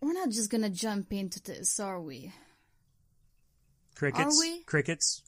"We're 0.00 0.14
not 0.14 0.30
just 0.30 0.50
gonna 0.50 0.70
jump 0.70 1.12
into 1.12 1.42
this, 1.42 1.78
are 1.78 2.00
we?" 2.00 2.32
Crickets. 3.94 4.24
Are 4.24 4.40
we? 4.40 4.62
Crickets. 4.62 5.22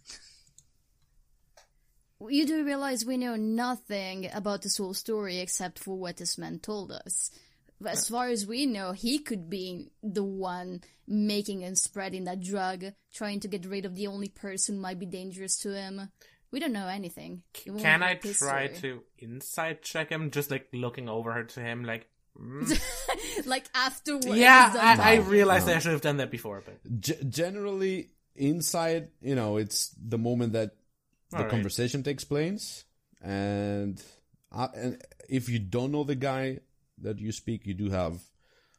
You 2.20 2.46
do 2.46 2.64
realize 2.64 3.04
we 3.04 3.16
know 3.18 3.36
nothing 3.36 4.28
about 4.32 4.62
this 4.62 4.78
whole 4.78 4.94
story 4.94 5.38
except 5.38 5.78
for 5.78 5.96
what 5.96 6.16
this 6.16 6.38
man 6.38 6.58
told 6.58 6.90
us. 6.92 7.30
As 7.84 8.08
far 8.08 8.28
as 8.28 8.46
we 8.46 8.64
know, 8.64 8.92
he 8.92 9.18
could 9.18 9.50
be 9.50 9.90
the 10.02 10.24
one 10.24 10.80
making 11.06 11.62
and 11.62 11.76
spreading 11.76 12.24
that 12.24 12.40
drug, 12.40 12.86
trying 13.12 13.40
to 13.40 13.48
get 13.48 13.66
rid 13.66 13.84
of 13.84 13.94
the 13.94 14.06
only 14.06 14.28
person 14.28 14.76
who 14.76 14.80
might 14.80 14.98
be 14.98 15.04
dangerous 15.04 15.58
to 15.58 15.74
him. 15.74 16.08
We 16.50 16.58
don't 16.58 16.72
know 16.72 16.88
anything. 16.88 17.42
We 17.66 17.82
can 17.82 18.02
I 18.02 18.14
try 18.14 18.32
story. 18.68 18.70
to 18.80 19.02
inside 19.18 19.82
check 19.82 20.08
him? 20.08 20.30
Just 20.30 20.50
like 20.50 20.68
looking 20.72 21.08
over 21.08 21.32
her 21.32 21.44
to 21.44 21.60
him, 21.60 21.84
like. 21.84 22.08
mm. 22.40 22.80
like 23.46 23.66
after 23.74 24.14
what 24.16 24.38
yeah, 24.38 24.72
I, 24.74 24.92
I 24.92 25.16
talking. 25.16 25.30
realized 25.30 25.68
I 25.68 25.78
should 25.80 25.92
have 25.92 26.00
done 26.00 26.16
that 26.16 26.30
before, 26.30 26.62
but 26.64 27.00
G- 27.00 27.22
generally, 27.28 28.08
inside, 28.34 29.08
you 29.20 29.34
know, 29.34 29.58
it's 29.58 29.94
the 30.02 30.16
moment 30.18 30.54
that 30.54 30.70
the 31.30 31.36
Alright. 31.38 31.50
conversation 31.50 32.02
takes 32.02 32.24
place, 32.24 32.84
and, 33.22 34.02
uh, 34.52 34.68
and 34.74 35.02
if 35.28 35.48
you 35.48 35.58
don't 35.58 35.92
know 35.92 36.04
the 36.04 36.14
guy 36.14 36.60
that 36.98 37.18
you 37.18 37.32
speak, 37.32 37.66
you 37.66 37.74
do 37.74 37.90
have 37.90 38.20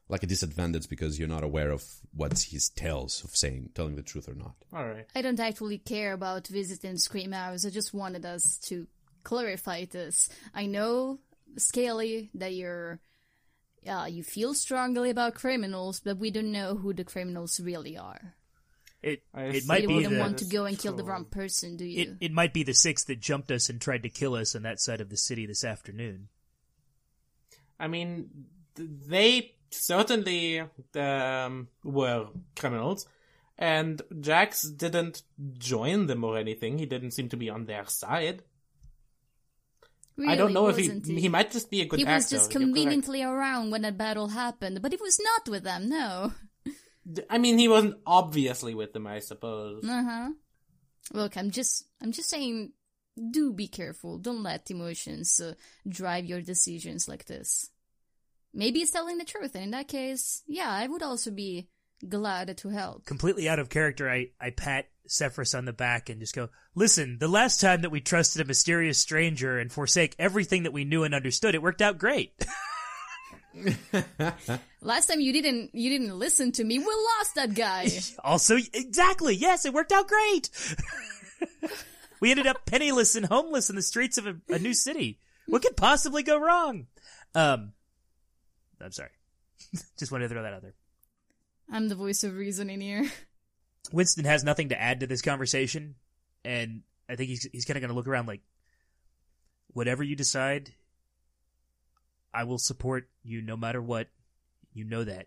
like 0.09 0.23
a 0.23 0.27
disadvantage 0.27 0.87
because 0.87 1.19
you're 1.19 1.27
not 1.27 1.43
aware 1.43 1.69
of 1.69 1.83
what 2.13 2.31
his 2.39 2.69
tells 2.69 3.23
of 3.25 3.35
saying, 3.35 3.69
telling 3.75 3.95
the 3.95 4.01
truth 4.01 4.29
or 4.29 4.35
not. 4.35 4.55
all 4.73 4.87
right. 4.87 5.05
I 5.13 5.21
don't 5.21 5.39
actually 5.39 5.79
care 5.79 6.13
about 6.13 6.47
visiting 6.47 6.97
Scream 6.97 7.33
House. 7.33 7.65
I 7.65 7.69
just 7.69 7.93
wanted 7.93 8.25
us 8.25 8.57
to 8.67 8.87
clarify 9.23 9.83
this. 9.83 10.29
I 10.53 10.65
know, 10.65 11.19
Scaly, 11.57 12.29
that 12.35 12.53
you're, 12.53 13.01
uh, 13.85 14.07
you 14.09 14.23
feel 14.23 14.53
strongly 14.53 15.09
about 15.09 15.35
criminals, 15.35 15.99
but 15.99 16.17
we 16.17 16.31
don't 16.31 16.53
know 16.53 16.75
who 16.75 16.93
the 16.93 17.03
criminals 17.03 17.59
really 17.59 17.97
are. 17.97 18.33
It 19.07 19.23
I 19.33 19.43
it 19.45 19.61
see. 19.63 19.67
might 19.67 19.81
you 19.83 19.87
be 19.87 19.93
wouldn't 19.95 20.13
the 20.13 20.19
want 20.19 20.37
to 20.39 20.45
go 20.45 20.65
and 20.65 20.77
kill 20.77 20.93
the 20.93 21.03
wrong 21.03 21.25
person, 21.25 21.77
do 21.77 21.85
you? 21.85 22.01
it, 22.01 22.09
it 22.19 22.31
might 22.31 22.53
be 22.53 22.63
the 22.63 22.73
six 22.73 23.03
that 23.05 23.19
jumped 23.19 23.51
us 23.51 23.69
and 23.69 23.79
tried 23.79 24.03
to 24.03 24.09
kill 24.09 24.35
us 24.35 24.55
on 24.55 24.63
that 24.63 24.79
side 24.81 25.01
of 25.01 25.09
the 25.09 25.17
city 25.17 25.45
this 25.45 25.63
afternoon. 25.63 26.27
I 27.79 27.87
mean, 27.87 28.29
they 28.75 29.55
certainly 29.71 30.63
um, 30.95 31.67
were 31.83 32.27
criminals, 32.55 33.07
and 33.57 34.01
Jax 34.19 34.63
didn't 34.63 35.23
join 35.57 36.07
them 36.07 36.23
or 36.23 36.37
anything. 36.37 36.77
He 36.79 36.85
didn't 36.85 37.11
seem 37.11 37.29
to 37.29 37.37
be 37.37 37.49
on 37.49 37.65
their 37.65 37.85
side. 37.85 38.43
I 40.27 40.35
don't 40.35 40.51
know 40.53 40.67
if 40.67 40.77
he 40.77 40.87
wasn't 40.87 41.05
he 41.05 41.29
might 41.29 41.51
just 41.51 41.69
be 41.69 41.81
a 41.81 41.85
good 41.85 41.99
He 41.99 42.05
actor. 42.05 42.15
was 42.15 42.29
just 42.29 42.49
conveniently 42.51 43.21
around 43.21 43.69
when 43.69 43.83
that 43.83 43.99
battle 43.99 44.29
happened, 44.29 44.81
but 44.81 44.91
he 44.91 44.97
was 44.99 45.19
not 45.19 45.47
with 45.47 45.63
them, 45.63 45.87
no. 45.89 46.33
I 47.29 47.37
mean, 47.37 47.57
he 47.57 47.67
wasn't 47.67 47.97
obviously 48.05 48.75
with 48.75 48.93
them, 48.93 49.07
I 49.07 49.19
suppose. 49.19 49.83
Uh-huh. 49.87 50.31
Look, 51.13 51.37
I'm 51.37 51.51
just, 51.51 51.85
I'm 52.01 52.11
just 52.11 52.29
saying, 52.29 52.73
do 53.31 53.53
be 53.53 53.67
careful. 53.67 54.17
Don't 54.17 54.43
let 54.43 54.69
emotions 54.69 55.39
uh, 55.39 55.53
drive 55.87 56.25
your 56.25 56.41
decisions 56.41 57.07
like 57.07 57.25
this. 57.25 57.69
Maybe 58.53 58.79
it's 58.79 58.91
telling 58.91 59.17
the 59.17 59.25
truth, 59.25 59.55
and 59.55 59.65
in 59.65 59.71
that 59.71 59.87
case, 59.87 60.43
yeah, 60.47 60.69
I 60.69 60.87
would 60.87 61.03
also 61.03 61.31
be 61.31 61.69
glad 62.07 62.57
to 62.57 62.69
help. 62.69 63.05
Completely 63.05 63.47
out 63.47 63.59
of 63.59 63.69
character, 63.69 64.09
I, 64.09 64.31
I 64.39 64.49
pat 64.51 64.87
Zephyrus 65.09 65.53
on 65.53 65.65
the 65.65 65.73
back 65.73 66.09
and 66.09 66.19
just 66.19 66.35
go, 66.35 66.49
Listen, 66.75 67.17
the 67.19 67.27
last 67.27 67.61
time 67.61 67.81
that 67.81 67.91
we 67.91 68.01
trusted 68.01 68.41
a 68.41 68.45
mysterious 68.45 68.97
stranger 68.97 69.57
and 69.57 69.71
forsake 69.71 70.15
everything 70.19 70.63
that 70.63 70.73
we 70.73 70.85
knew 70.85 71.03
and 71.03 71.13
understood, 71.13 71.55
it 71.55 71.61
worked 71.61 71.81
out 71.81 71.97
great. 71.97 72.33
Last 74.81 75.07
time 75.07 75.19
you 75.19 75.33
didn't, 75.33 75.73
you 75.73 75.89
didn't 75.89 76.17
listen 76.17 76.51
to 76.53 76.63
me. 76.63 76.79
We 76.79 76.85
lost 76.85 77.35
that 77.35 77.53
guy. 77.53 77.89
also, 78.23 78.57
exactly, 78.73 79.35
yes, 79.35 79.65
it 79.65 79.73
worked 79.73 79.91
out 79.91 80.07
great. 80.07 80.49
we 82.19 82.31
ended 82.31 82.47
up 82.47 82.65
penniless 82.65 83.15
and 83.15 83.25
homeless 83.25 83.69
in 83.69 83.75
the 83.75 83.81
streets 83.81 84.17
of 84.17 84.27
a, 84.27 84.35
a 84.49 84.59
new 84.59 84.73
city. 84.73 85.19
What 85.47 85.61
could 85.61 85.77
possibly 85.77 86.23
go 86.23 86.39
wrong? 86.39 86.87
Um, 87.33 87.73
I'm 88.81 88.91
sorry. 88.91 89.09
just 89.97 90.11
wanted 90.11 90.27
to 90.27 90.33
throw 90.33 90.43
that 90.43 90.53
out 90.53 90.61
there. 90.61 90.75
I'm 91.71 91.89
the 91.89 91.95
voice 91.95 92.23
of 92.23 92.35
reason 92.35 92.69
in 92.69 92.81
here. 92.81 93.09
Winston 93.91 94.25
has 94.25 94.43
nothing 94.43 94.69
to 94.69 94.81
add 94.81 94.99
to 94.99 95.07
this 95.07 95.21
conversation, 95.21 95.95
and 96.43 96.81
I 97.09 97.15
think 97.15 97.29
he's 97.29 97.47
he's 97.51 97.65
kind 97.65 97.77
of 97.77 97.81
going 97.81 97.89
to 97.89 97.95
look 97.95 98.07
around 98.07 98.27
like, 98.27 98.41
whatever 99.73 100.03
you 100.03 100.15
decide, 100.15 100.73
I 102.37 102.43
will 102.43 102.59
support 102.59 103.09
you 103.23 103.41
no 103.41 103.57
matter 103.57 103.81
what. 103.81 104.07
You 104.73 104.83
know 104.83 105.03
that. 105.03 105.25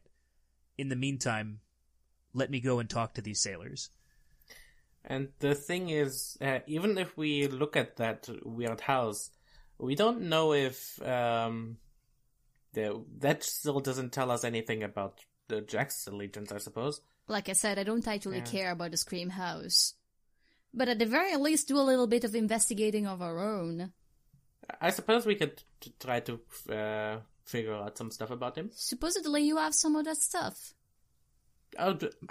In 0.78 0.88
the 0.90 0.96
meantime, 0.96 1.58
let 2.32 2.50
me 2.50 2.60
go 2.60 2.78
and 2.78 2.88
talk 2.88 3.14
to 3.14 3.20
these 3.22 3.40
sailors. 3.42 3.90
And 5.04 5.28
the 5.40 5.56
thing 5.56 5.90
is, 5.90 6.38
uh, 6.40 6.60
even 6.68 6.96
if 6.98 7.16
we 7.16 7.48
look 7.48 7.74
at 7.76 7.96
that 7.96 8.28
weird 8.44 8.80
house, 8.80 9.30
we 9.78 9.96
don't 9.96 10.28
know 10.28 10.52
if 10.52 11.02
um, 11.02 11.78
the 12.74 13.02
that 13.18 13.42
still 13.42 13.80
doesn't 13.80 14.12
tell 14.12 14.30
us 14.30 14.44
anything 14.44 14.84
about 14.84 15.18
the 15.48 15.62
Jax 15.62 16.06
allegiance. 16.06 16.52
I 16.52 16.58
suppose. 16.58 17.00
Like 17.26 17.48
I 17.48 17.54
said, 17.54 17.78
I 17.78 17.82
don't 17.82 18.06
actually 18.06 18.38
Yeah. 18.38 18.44
care 18.54 18.70
about 18.70 18.92
the 18.92 18.96
Scream 18.96 19.30
House. 19.30 19.94
But 20.72 20.88
at 20.88 20.98
the 21.00 21.06
very 21.06 21.34
least, 21.36 21.66
do 21.66 21.78
a 21.78 21.82
little 21.90 22.06
bit 22.06 22.22
of 22.22 22.34
investigating 22.36 23.06
of 23.06 23.20
our 23.20 23.38
own. 23.40 23.92
I 24.80 24.90
suppose 24.90 25.26
we 25.26 25.34
could 25.34 25.62
t- 25.80 25.94
try 26.00 26.20
to 26.20 26.40
uh, 26.72 27.20
figure 27.44 27.74
out 27.74 27.96
some 27.98 28.10
stuff 28.10 28.30
about 28.30 28.56
him. 28.56 28.70
Supposedly, 28.74 29.42
you 29.42 29.56
have 29.56 29.74
some 29.74 29.96
of 29.96 30.04
that 30.04 30.16
stuff. 30.16 30.74
Oh, 31.78 31.94
d- 31.94 32.10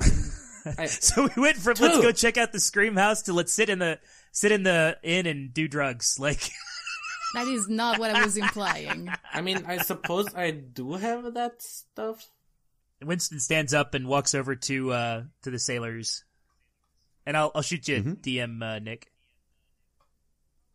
I, 0.78 0.86
So 0.88 1.30
we 1.36 1.42
went 1.42 1.58
from 1.58 1.76
let's 1.80 2.00
go 2.00 2.12
check 2.12 2.38
out 2.38 2.52
the 2.52 2.60
Scream 2.60 2.96
House 2.96 3.24
to 3.24 3.34
let's 3.34 3.54
sit 3.54 3.70
in 3.70 3.80
the 3.80 4.00
sit 4.32 4.52
in 4.52 4.64
the 4.64 4.98
inn 5.04 5.26
and 5.26 5.54
do 5.54 5.68
drugs. 5.68 6.18
Like 6.20 6.42
That 7.34 7.48
is 7.48 7.70
not 7.70 8.00
what 8.00 8.10
I 8.16 8.26
was 8.26 8.38
implying. 8.38 9.10
I 9.34 9.42
mean, 9.42 9.64
I 9.68 9.78
suppose 9.78 10.34
I 10.34 10.52
do 10.52 10.94
have 10.94 11.36
that 11.36 11.62
stuff. 11.62 12.28
Winston 13.02 13.40
stands 13.40 13.74
up 13.74 13.94
and 13.94 14.08
walks 14.08 14.34
over 14.36 14.56
to 14.56 14.92
uh 14.92 15.24
to 15.44 15.52
the 15.52 15.60
sailors, 15.60 16.26
and 17.26 17.38
I'll 17.38 17.52
I'll 17.56 17.62
shoot 17.62 17.88
you, 17.88 18.02
DM 18.22 18.62
uh, 18.64 18.80
Nick. 18.80 19.09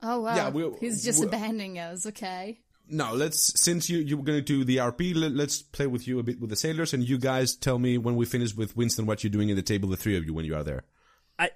Oh 0.07 0.21
wow, 0.21 0.37
Yeah, 0.37 0.49
we'll- 0.51 0.77
he's 0.79 1.03
just 1.03 1.19
we'll- 1.21 1.29
abandoning 1.29 1.79
us. 1.79 2.05
Okay. 2.07 2.61
Now 2.87 3.15
let's 3.15 3.59
since 3.59 3.89
you 3.89 3.99
you're 3.99 4.23
going 4.23 4.39
to 4.39 4.43
do 4.43 4.63
the 4.63 4.77
RP, 4.77 5.15
let, 5.17 5.33
let's 5.33 5.63
play 5.63 5.87
with 5.87 6.07
you 6.07 6.19
a 6.19 6.23
bit 6.23 6.39
with 6.39 6.51
the 6.51 6.57
sailors, 6.57 6.93
and 6.93 7.03
you 7.09 7.17
guys 7.17 7.57
tell 7.57 7.79
me 7.79 7.97
when 7.97 8.15
we 8.15 8.27
finish 8.27 8.55
with 8.55 8.77
Winston 8.77 9.07
what 9.07 9.25
you're 9.25 9.31
doing 9.31 9.49
at 9.51 9.57
the 9.57 9.63
table, 9.63 9.89
the 9.89 9.97
three 9.97 10.19
of 10.19 10.27
you 10.27 10.35
when 10.35 10.45
you 10.45 10.55
are 10.55 10.63
there. 10.63 10.85
I 11.39 11.49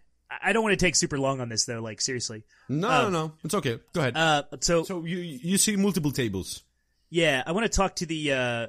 I 0.43 0.55
don't 0.55 0.63
want 0.63 0.73
to 0.79 0.83
take 0.83 0.97
super 0.97 1.19
long 1.19 1.43
on 1.43 1.51
this 1.51 1.67
though. 1.67 1.81
Like 1.81 2.01
seriously. 2.01 2.45
No, 2.71 3.03
no, 3.03 3.11
no, 3.11 3.33
it's 3.45 3.53
okay. 3.55 3.79
Go 3.93 4.01
ahead. 4.01 4.17
Uh, 4.17 4.45
so, 4.61 4.85
so 4.85 5.05
you 5.05 5.19
you 5.19 5.59
see 5.59 5.77
multiple 5.77 6.13
tables. 6.13 6.63
yeah, 7.11 7.43
I 7.47 7.53
want 7.53 7.65
to 7.71 7.77
talk 7.77 7.97
to 7.97 8.07
the 8.07 8.33
uh 8.33 8.67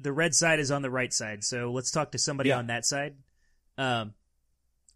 the 0.00 0.12
red 0.12 0.36
side 0.36 0.60
is 0.60 0.70
on 0.70 0.82
the 0.82 0.90
right 0.90 1.12
side. 1.12 1.42
So 1.42 1.72
let's 1.72 1.90
talk 1.90 2.12
to 2.12 2.18
somebody 2.18 2.50
Yeah. 2.50 2.58
on 2.58 2.68
that 2.68 2.86
side. 2.86 3.16
Um, 3.76 4.14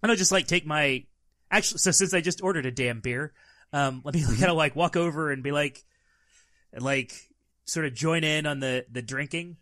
I 0.00 0.06
don't 0.06 0.16
just 0.16 0.30
like 0.30 0.46
take 0.46 0.64
my 0.66 1.04
actually. 1.50 1.78
So 1.78 1.90
since 1.90 2.14
I 2.14 2.20
just 2.20 2.42
ordered 2.44 2.64
a 2.66 2.70
damn 2.70 3.00
beer, 3.00 3.32
um, 3.72 4.02
let 4.04 4.14
me 4.14 4.22
kind 4.38 4.44
of 4.44 4.56
like 4.56 4.76
walk 4.76 4.96
over 4.96 5.30
and 5.30 5.42
be 5.42 5.52
like, 5.52 5.84
like 6.78 7.12
sort 7.64 7.86
of 7.86 7.94
join 7.94 8.24
in 8.24 8.46
on 8.46 8.60
the 8.60 8.86
the 8.90 9.02
drinking. 9.02 9.56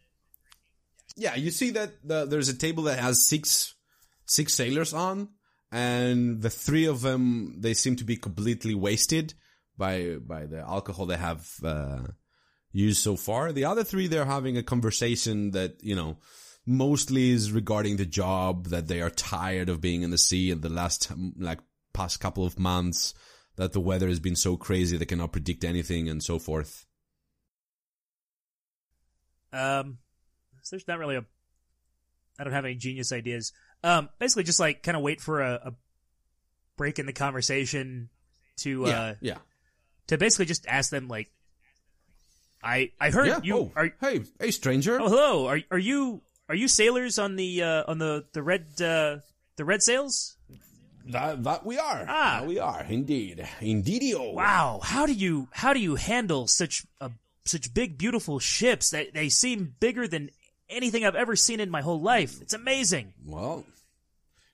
Yeah, 1.17 1.35
you 1.35 1.51
see 1.51 1.71
that 1.71 1.93
the, 2.07 2.25
there's 2.25 2.49
a 2.49 2.57
table 2.57 2.85
that 2.85 2.99
has 2.99 3.27
six 3.27 3.75
six 4.27 4.55
sailors 4.55 4.95
on, 4.95 5.31
and 5.73 6.41
the 6.41 6.51
three 6.51 6.87
of 6.87 7.01
them 7.01 7.57
they 7.59 7.75
seem 7.75 7.97
to 7.97 8.05
be 8.05 8.17
completely 8.17 8.75
wasted 8.75 9.35
by 9.77 10.17
by 10.21 10.47
the 10.47 10.61
alcohol 10.61 11.07
they 11.07 11.17
have 11.17 11.49
uh, 11.65 12.03
used 12.73 13.03
so 13.03 13.17
far. 13.17 13.53
The 13.53 13.65
other 13.65 13.85
three 13.85 14.07
they're 14.07 14.25
having 14.25 14.57
a 14.57 14.63
conversation 14.63 15.53
that 15.53 15.83
you 15.83 15.97
know 15.97 16.19
mostly 16.67 17.31
is 17.31 17.53
regarding 17.53 17.97
the 17.97 18.07
job 18.07 18.67
that 18.67 18.87
they 18.87 19.01
are 19.01 19.11
tired 19.11 19.69
of 19.69 19.81
being 19.81 20.03
in 20.03 20.11
the 20.11 20.19
sea 20.19 20.51
in 20.51 20.61
the 20.61 20.69
last 20.69 21.11
like 21.39 21.59
past 21.93 22.21
couple 22.21 22.45
of 22.45 22.59
months 22.59 23.15
that 23.61 23.73
the 23.75 23.81
weather 23.81 24.09
has 24.09 24.21
been 24.21 24.37
so 24.37 24.57
crazy 24.57 24.97
they 24.97 25.05
cannot 25.05 25.33
predict 25.33 25.65
anything 25.65 26.09
and 26.09 26.23
so 26.23 26.39
forth. 26.39 26.87
Um, 29.53 29.99
so 30.63 30.77
there's 30.77 30.89
not 30.89 30.99
really 30.99 31.17
a. 31.17 31.27
I 32.39 32.45
don't 32.45 32.55
have 32.55 32.65
any 32.65 32.77
genius 32.77 33.13
ideas. 33.13 33.53
Um, 33.85 34.09
basically, 34.19 34.45
just 34.45 34.61
like 34.61 34.83
kind 34.83 34.97
of 34.97 35.03
wait 35.03 35.21
for 35.21 35.43
a, 35.43 35.61
a 35.63 35.73
break 36.79 36.99
in 36.99 37.05
the 37.05 37.13
conversation 37.13 38.09
to 38.61 38.87
uh 38.87 39.15
yeah. 39.21 39.37
to 40.07 40.17
basically 40.17 40.47
just 40.47 40.67
ask 40.67 40.91
them 40.91 41.09
like, 41.09 41.31
I 42.65 42.93
I 42.99 43.11
heard 43.11 43.27
Yeah. 43.27 43.41
you 43.43 43.57
oh, 43.57 43.73
are 43.77 43.91
hey, 44.01 44.23
hey, 44.41 44.53
stranger. 44.53 44.99
oh 44.99 45.09
hello 45.11 45.47
are 45.49 45.61
are 45.71 45.79
you 45.79 46.23
are 46.49 46.55
you 46.55 46.67
sailors 46.67 47.19
on 47.19 47.37
the 47.37 47.63
uh 47.63 47.85
on 47.87 47.99
the 47.99 48.25
the 48.33 48.43
red 48.43 48.81
uh 48.81 49.19
the 49.57 49.67
red 49.67 49.83
sails? 49.83 50.39
That 51.07 51.43
that 51.45 51.65
we 51.67 51.79
are. 51.79 52.05
Ah. 52.09 52.39
That 52.41 52.47
we 52.49 52.59
are 52.59 52.85
indeed, 52.89 53.47
indeedio. 53.61 54.35
Wow, 54.35 54.81
how 54.83 55.07
do 55.07 55.13
you 55.13 55.49
how 55.53 55.73
do 55.73 55.81
you 55.81 55.95
handle 55.97 56.47
such 56.47 56.85
a 57.01 57.11
such 57.45 57.73
big 57.75 57.97
beautiful 57.99 58.39
ships 58.39 58.91
that 58.91 59.15
they 59.15 59.29
seem 59.29 59.75
bigger 59.81 60.07
than 60.07 60.31
anything 60.69 61.05
I've 61.05 61.15
ever 61.17 61.37
seen 61.37 61.59
in 61.61 61.71
my 61.71 61.81
whole 61.81 62.01
life? 62.01 62.41
It's 62.43 62.53
amazing. 62.55 63.15
Well, 63.25 63.65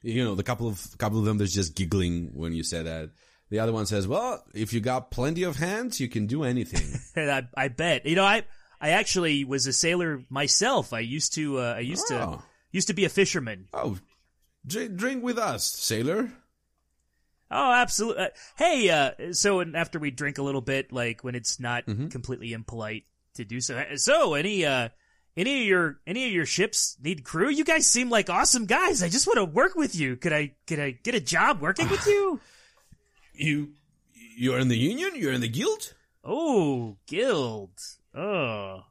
you 0.02 0.24
know, 0.24 0.34
the 0.34 0.42
couple 0.44 0.68
of 0.68 0.96
couple 0.98 1.18
of 1.18 1.24
them 1.24 1.38
that's 1.38 1.52
just 1.52 1.74
giggling 1.74 2.30
when 2.34 2.52
you 2.52 2.62
say 2.62 2.82
that. 2.82 3.10
The 3.50 3.58
other 3.60 3.72
one 3.72 3.86
says, 3.86 4.08
"Well, 4.08 4.42
if 4.54 4.72
you 4.72 4.80
got 4.80 5.10
plenty 5.10 5.42
of 5.44 5.56
hands, 5.56 6.00
you 6.00 6.08
can 6.08 6.26
do 6.26 6.42
anything." 6.44 7.00
I, 7.30 7.46
I 7.56 7.68
bet. 7.68 8.04
You 8.06 8.16
know, 8.16 8.24
I 8.24 8.42
I 8.80 8.90
actually 8.90 9.44
was 9.44 9.66
a 9.66 9.72
sailor 9.72 10.22
myself. 10.30 10.92
I 10.92 11.00
used 11.00 11.34
to 11.34 11.58
uh, 11.58 11.74
I 11.76 11.80
used 11.80 12.06
to 12.08 12.20
Oh. 12.22 12.42
used 12.72 12.88
to 12.88 12.94
be 12.94 13.04
a 13.04 13.08
fisherman. 13.08 13.68
oh, 13.72 13.98
drink, 14.66 14.96
drink 14.96 15.22
with 15.24 15.38
us, 15.38 15.64
sailor. 15.64 16.32
Oh, 17.50 17.72
absolutely. 17.72 18.24
Uh, 18.24 18.28
hey, 18.56 18.90
uh, 18.90 19.32
so 19.32 19.60
and 19.60 19.76
after 19.76 19.98
we 19.98 20.10
drink 20.10 20.38
a 20.38 20.42
little 20.42 20.60
bit, 20.60 20.92
like 20.92 21.22
when 21.22 21.34
it's 21.34 21.60
not 21.60 21.86
Mm-hmm. 21.86 22.08
completely 22.08 22.52
impolite 22.52 23.04
to 23.34 23.44
do 23.44 23.60
so. 23.60 23.76
uh, 23.78 23.96
So, 23.96 24.34
any 24.34 24.64
uh, 24.66 24.88
any 25.36 25.60
of 25.60 25.66
your 25.66 26.00
any 26.06 26.26
of 26.26 26.32
your 26.32 26.46
ships 26.46 26.96
need 27.02 27.22
crew? 27.22 27.48
You 27.48 27.64
guys 27.64 27.86
seem 27.86 28.10
like 28.10 28.28
awesome 28.30 28.66
guys. 28.66 29.02
I 29.02 29.08
just 29.08 29.26
want 29.28 29.36
to 29.36 29.44
work 29.44 29.74
with 29.76 29.94
you. 29.94 30.16
Could 30.16 30.32
I 30.32 30.54
could 30.66 30.80
I 30.80 30.90
get 30.92 31.14
a 31.14 31.20
job 31.20 31.60
working 31.60 31.88
with 31.88 32.06
you? 32.06 32.40
You 33.38 33.72
you're 34.38 34.58
in 34.58 34.68
the 34.68 34.78
union. 34.78 35.12
You're 35.14 35.32
in 35.34 35.42
the 35.42 35.48
guild. 35.48 35.92
Oh, 36.24 36.96
guild. 37.06 37.70
Oh, 38.14 38.84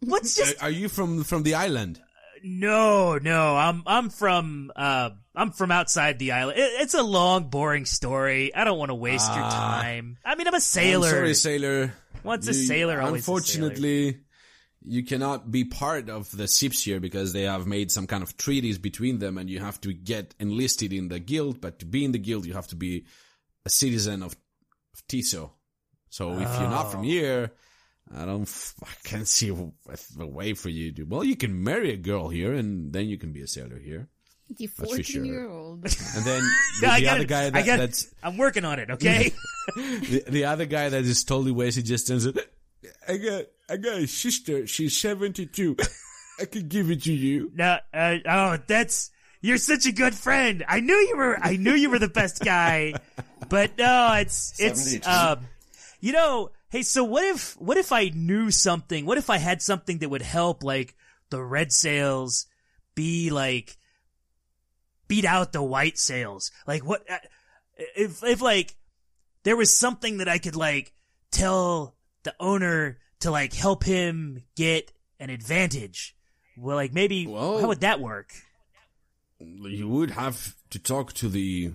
what's 0.00 0.34
just 0.36 0.60
Are, 0.60 0.66
are 0.66 0.70
you 0.70 0.88
from 0.88 1.22
from 1.22 1.44
the 1.44 1.54
island? 1.54 2.00
No, 2.48 3.18
no, 3.18 3.56
I'm 3.56 3.82
I'm 3.86 4.08
from 4.08 4.70
uh 4.76 5.10
I'm 5.34 5.50
from 5.50 5.72
outside 5.72 6.18
the 6.20 6.32
island. 6.32 6.58
It, 6.58 6.70
it's 6.82 6.94
a 6.94 7.02
long, 7.02 7.50
boring 7.50 7.84
story. 7.86 8.54
I 8.54 8.62
don't 8.64 8.78
want 8.78 8.90
to 8.90 8.94
waste 8.94 9.28
your 9.34 9.44
Ah. 9.44 9.80
time. 9.82 10.18
I 10.24 10.36
mean, 10.36 10.46
I'm 10.46 10.54
a 10.54 10.60
sailor. 10.60 11.08
I'm 11.08 11.12
sorry, 11.14 11.34
sailor. 11.34 11.92
Once 12.22 12.46
a 12.48 12.54
sailor, 12.54 13.00
always 13.00 13.22
a 13.22 13.24
sailor. 13.24 13.36
Unfortunately, 13.38 14.20
you 14.84 15.02
cannot 15.04 15.50
be 15.50 15.64
part 15.64 16.08
of 16.08 16.30
the 16.36 16.46
ships 16.46 16.82
here 16.84 17.00
because 17.00 17.32
they 17.32 17.42
have 17.42 17.66
made 17.66 17.90
some 17.90 18.06
kind 18.06 18.22
of 18.22 18.36
treaties 18.36 18.78
between 18.78 19.18
them, 19.18 19.38
and 19.38 19.50
you 19.50 19.58
have 19.58 19.80
to 19.80 19.92
get 19.92 20.34
enlisted 20.38 20.92
in 20.92 21.08
the 21.08 21.18
guild. 21.18 21.60
But 21.60 21.80
to 21.80 21.84
be 21.86 22.04
in 22.04 22.12
the 22.12 22.18
guild, 22.20 22.46
you 22.46 22.54
have 22.54 22.68
to 22.68 22.76
be 22.76 23.06
a 23.64 23.70
citizen 23.70 24.22
of, 24.22 24.36
of 24.94 25.06
Tiso. 25.08 25.50
So 26.10 26.32
if 26.34 26.48
you're 26.60 26.70
not 26.70 26.86
Oh. 26.86 26.90
from 26.90 27.02
here, 27.02 27.50
I 28.14 28.24
don't, 28.24 28.42
f- 28.42 28.74
I 28.82 28.92
can't 29.04 29.26
see 29.26 29.48
a, 29.50 29.70
a 30.20 30.26
way 30.26 30.54
for 30.54 30.68
you 30.68 30.92
to. 30.92 31.02
Well, 31.04 31.24
you 31.24 31.36
can 31.36 31.62
marry 31.64 31.92
a 31.92 31.96
girl 31.96 32.28
here, 32.28 32.52
and 32.54 32.92
then 32.92 33.06
you 33.08 33.18
can 33.18 33.32
be 33.32 33.42
a 33.42 33.46
sailor 33.46 33.78
here. 33.78 34.08
The 34.48 34.68
14 34.68 35.02
sure. 35.02 35.24
year 35.24 35.48
old. 35.48 35.84
And 35.84 36.24
then 36.24 36.40
the, 36.80 36.86
No, 36.86 36.88
I 36.92 37.00
the 37.00 37.04
got 37.06 37.12
other 37.14 37.22
it. 37.22 37.28
guy 37.28 37.46
I 37.46 37.50
that, 37.50 37.66
got 37.66 37.74
it. 37.74 37.78
that's 37.78 38.14
I'm 38.22 38.36
working 38.36 38.64
on 38.64 38.78
it. 38.78 38.90
Okay. 38.90 39.32
the, 39.76 40.22
the 40.28 40.44
other 40.44 40.66
guy 40.66 40.88
that 40.88 41.02
is 41.04 41.24
totally 41.24 41.50
wasted 41.50 41.84
just 41.84 42.06
turns 42.06 42.26
it. 42.26 42.38
I 43.08 43.16
got, 43.16 43.44
I 43.68 43.76
got 43.76 43.94
a 43.98 44.06
sister. 44.06 44.66
She's 44.68 44.96
72. 44.96 45.76
I 46.40 46.44
could 46.44 46.68
give 46.68 46.90
it 46.92 47.02
to 47.04 47.12
you. 47.12 47.50
no. 47.54 47.78
Uh, 47.92 48.16
oh, 48.28 48.58
that's 48.68 49.10
you're 49.40 49.58
such 49.58 49.86
a 49.86 49.92
good 49.92 50.14
friend. 50.14 50.64
I 50.68 50.80
knew 50.80 50.94
you 50.94 51.16
were. 51.16 51.38
I 51.40 51.56
knew 51.56 51.72
you 51.74 51.90
were 51.90 51.98
the 51.98 52.08
best 52.08 52.40
guy. 52.44 52.94
But 53.48 53.76
no, 53.78 54.12
it's 54.14 54.54
it's 54.58 55.06
um. 55.06 55.40
You 56.00 56.12
know, 56.12 56.50
hey. 56.76 56.82
So 56.82 57.04
what 57.04 57.24
if 57.24 57.58
what 57.60 57.76
if 57.76 57.92
I 57.92 58.10
knew 58.14 58.50
something? 58.50 59.06
What 59.06 59.18
if 59.18 59.30
I 59.30 59.38
had 59.38 59.62
something 59.62 59.98
that 59.98 60.08
would 60.08 60.22
help, 60.22 60.62
like 60.62 60.94
the 61.30 61.42
red 61.42 61.72
sails, 61.72 62.46
be 62.94 63.30
like 63.30 63.76
beat 65.08 65.24
out 65.24 65.52
the 65.52 65.62
white 65.62 65.98
sails? 65.98 66.50
Like 66.66 66.84
what? 66.84 67.08
Uh, 67.10 67.18
if 67.96 68.22
if 68.22 68.40
like 68.40 68.76
there 69.42 69.56
was 69.56 69.76
something 69.76 70.18
that 70.18 70.28
I 70.28 70.38
could 70.38 70.56
like 70.56 70.92
tell 71.30 71.94
the 72.24 72.34
owner 72.40 72.98
to 73.20 73.30
like 73.30 73.54
help 73.54 73.84
him 73.84 74.42
get 74.56 74.92
an 75.18 75.30
advantage. 75.30 76.14
Well, 76.56 76.76
like 76.76 76.92
maybe 76.92 77.26
Well- 77.26 77.60
how 77.60 77.68
would 77.68 77.80
that 77.80 78.00
work? 78.00 78.30
You 79.38 79.86
would 79.88 80.12
have 80.12 80.54
to 80.70 80.78
talk 80.78 81.12
to 81.14 81.28
the, 81.28 81.74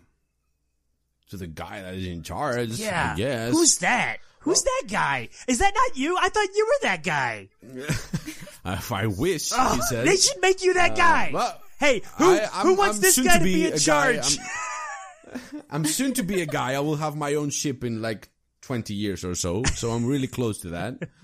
to 1.29 1.37
the 1.37 1.45
guy 1.45 1.83
that 1.83 1.93
is 1.93 2.07
in 2.07 2.23
charge. 2.23 2.71
Yeah. 2.71 3.11
I 3.13 3.15
guess. 3.15 3.51
Who's 3.51 3.77
that? 3.77 4.17
Who's 4.41 4.61
that 4.63 4.83
guy? 4.89 5.29
Is 5.47 5.59
that 5.59 5.73
not 5.73 5.97
you? 5.97 6.17
I 6.19 6.29
thought 6.29 6.47
you 6.55 6.65
were 6.67 6.87
that 6.87 7.03
guy. 7.03 7.49
if 7.63 8.91
I 8.91 9.07
wish, 9.07 9.51
Oh, 9.53 9.75
he 9.75 9.81
says. 9.81 10.05
they 10.05 10.15
should 10.17 10.41
make 10.41 10.63
you 10.63 10.73
that 10.75 10.95
guy. 10.95 11.31
well, 11.33 11.59
hey, 11.79 12.01
who 12.17 12.31
I- 12.31 12.45
who 12.63 12.75
wants 12.75 12.97
I'm 12.97 13.01
this 13.01 13.19
guy 13.19 13.33
to 13.33 13.39
to 13.39 13.43
be 13.45 13.53
be 13.53 13.63
a 13.65 13.67
in 13.67 13.71
guy. 13.73 13.77
charge? 13.79 14.37
I'm, 14.41 15.61
I'm 15.69 15.85
soon 15.85 16.13
to 16.15 16.23
be 16.23 16.41
a 16.41 16.45
guy. 16.45 16.73
I 16.73 16.79
will 16.79 16.95
have 16.97 17.15
my 17.15 17.35
own 17.35 17.49
ship 17.51 17.83
in 17.83 18.01
like 18.01 18.29
20 18.63 18.93
years 18.93 19.23
or 19.23 19.35
so. 19.35 19.63
So 19.75 19.91
I'm 19.91 20.05
really 20.05 20.27
close 20.27 20.59
to 20.61 20.69
that. 20.69 21.07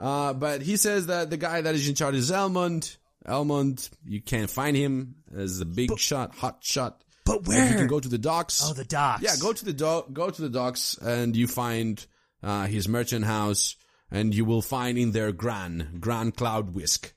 Uh, 0.00 0.32
but 0.32 0.62
he 0.62 0.76
says 0.76 1.08
that 1.08 1.28
the 1.28 1.36
guy 1.36 1.60
that 1.60 1.74
is 1.74 1.88
in 1.88 1.96
charge 1.96 2.14
is 2.14 2.30
Elmond. 2.30 2.96
Elmond, 3.26 3.90
you 4.06 4.20
can't 4.22 4.48
find 4.48 4.76
him 4.76 5.16
as 5.36 5.60
a 5.60 5.64
big 5.64 5.98
shot, 5.98 6.36
hot 6.36 6.58
shot. 6.62 7.02
But 7.24 7.42
But 7.42 7.52
you 7.56 7.58
where? 7.62 7.74
can 7.78 7.86
go 7.88 7.98
to 7.98 8.08
the 8.08 8.16
docks. 8.16 8.62
oh, 8.64 8.72
the 8.74 8.84
docks. 8.84 9.24
Yeah, 9.24 9.34
go 9.40 9.52
to 9.52 9.64
the 9.64 9.72
do- 9.72 10.04
go 10.12 10.30
to 10.30 10.40
the 10.42 10.48
docks 10.50 10.96
and 10.98 11.34
you 11.34 11.48
find 11.48 12.06
uh, 12.42 12.66
his 12.66 12.88
merchant 12.88 13.24
house, 13.24 13.76
and 14.10 14.34
you 14.34 14.44
will 14.44 14.62
find 14.62 14.96
in 14.98 15.12
there 15.12 15.32
Gran 15.32 15.96
Gran 16.00 16.32
Cloud 16.32 16.74
Whisk, 16.74 17.12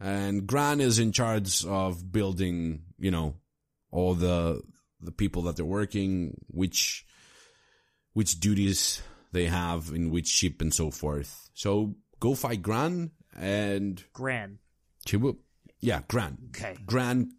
and 0.00 0.46
Gran 0.46 0.80
is 0.80 0.98
in 0.98 1.12
charge 1.12 1.64
of 1.64 2.10
building, 2.12 2.82
you 2.98 3.10
know, 3.10 3.36
all 3.90 4.14
the 4.14 4.62
the 5.00 5.12
people 5.12 5.42
that 5.42 5.56
they're 5.56 5.64
working, 5.64 6.36
which 6.48 7.04
which 8.12 8.40
duties 8.40 9.02
they 9.32 9.46
have 9.46 9.90
in 9.94 10.10
which 10.10 10.26
ship 10.28 10.60
and 10.60 10.72
so 10.72 10.90
forth. 10.90 11.50
So 11.54 11.96
go 12.20 12.34
fight 12.34 12.62
Gran, 12.62 13.10
and 13.36 14.02
Gran. 14.12 14.58
she 15.06 15.16
will, 15.18 15.36
yeah, 15.80 16.00
Gran, 16.08 16.38
Okay. 16.48 16.76
Gran 16.86 17.32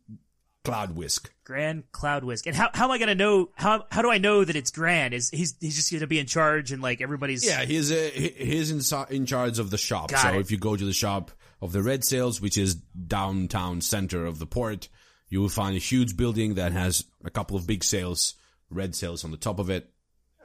Cloud 0.68 0.96
Whisk. 0.96 1.32
Grand 1.44 1.90
Cloud 1.92 2.24
Whisk. 2.24 2.46
And 2.46 2.56
how 2.56 2.70
how 2.74 2.86
am 2.86 2.92
I 2.92 2.98
gonna 2.98 3.16
know? 3.16 3.50
How 3.56 3.86
how 3.90 4.02
do 4.02 4.12
I 4.12 4.18
know 4.18 4.44
that 4.44 4.56
it's 4.56 4.70
Grand? 4.72 5.14
Is 5.14 5.30
he's 5.30 5.56
he's 5.62 5.76
just 5.78 5.92
gonna 5.92 6.08
be 6.08 6.20
in 6.20 6.26
charge 6.26 6.72
and 6.72 6.82
like 6.82 7.02
everybody's 7.02 7.46
Yeah, 7.46 7.64
he's 7.64 7.92
uh, 7.92 8.10
he's 8.14 8.70
in, 8.72 8.82
in 9.10 9.26
charge 9.26 9.58
of 9.60 9.70
the 9.70 9.78
shop. 9.78 10.12
Got 10.12 10.22
so 10.22 10.34
it. 10.34 10.42
if 10.42 10.52
you 10.52 10.58
go 10.58 10.76
to 10.76 10.84
the 10.86 10.94
shop 10.94 11.32
of 11.62 11.72
the 11.72 11.82
Red 11.82 12.04
Sails, 12.04 12.42
which 12.42 12.58
is 12.58 12.76
downtown 12.76 13.80
center 13.80 14.26
of 14.26 14.40
the 14.40 14.46
port, 14.46 14.90
you 15.30 15.40
will 15.40 15.50
find 15.50 15.76
a 15.76 15.80
huge 15.80 16.18
building 16.18 16.56
that 16.56 16.74
has 16.74 17.06
a 17.24 17.30
couple 17.30 17.56
of 17.56 17.66
big 17.66 17.84
sails, 17.84 18.36
red 18.70 18.94
sails 18.94 19.24
on 19.24 19.32
the 19.32 19.38
top 19.38 19.60
of 19.60 19.70
it. 19.70 19.90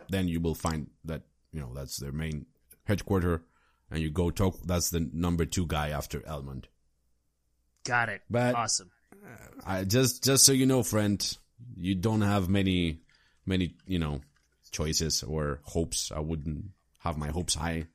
Then 0.09 0.29
you 0.29 0.41
will 0.41 0.55
find 0.55 0.89
that 1.05 1.23
you 1.53 1.61
know 1.61 1.73
that's 1.75 1.97
their 1.97 2.13
main 2.13 2.47
headquarter, 2.85 3.43
and 3.91 4.01
you 4.01 4.09
go 4.09 4.31
talk. 4.31 4.57
That's 4.65 4.91
the 4.91 5.11
number 5.13 5.47
two 5.47 5.67
guy 5.67 5.89
after 5.89 6.21
Elmond. 6.21 6.67
got 7.85 8.09
it. 8.09 8.23
But- 8.31 8.55
awesome. 8.55 8.92
I 9.65 9.85
just 9.85 10.25
just 10.25 10.45
so 10.45 10.53
you 10.53 10.67
know, 10.67 10.83
friend, 10.83 11.37
you 11.77 11.95
don't 11.95 12.23
have 12.23 12.49
many 12.49 13.01
many 13.47 13.75
you 13.87 13.99
know 13.99 14.21
choices 14.71 15.23
or 15.23 15.61
hopes. 15.65 16.11
I 16.15 16.21
wouldn't 16.21 16.67
have 17.01 17.19
my 17.19 17.29
hopes 17.29 17.55
high. 17.55 17.87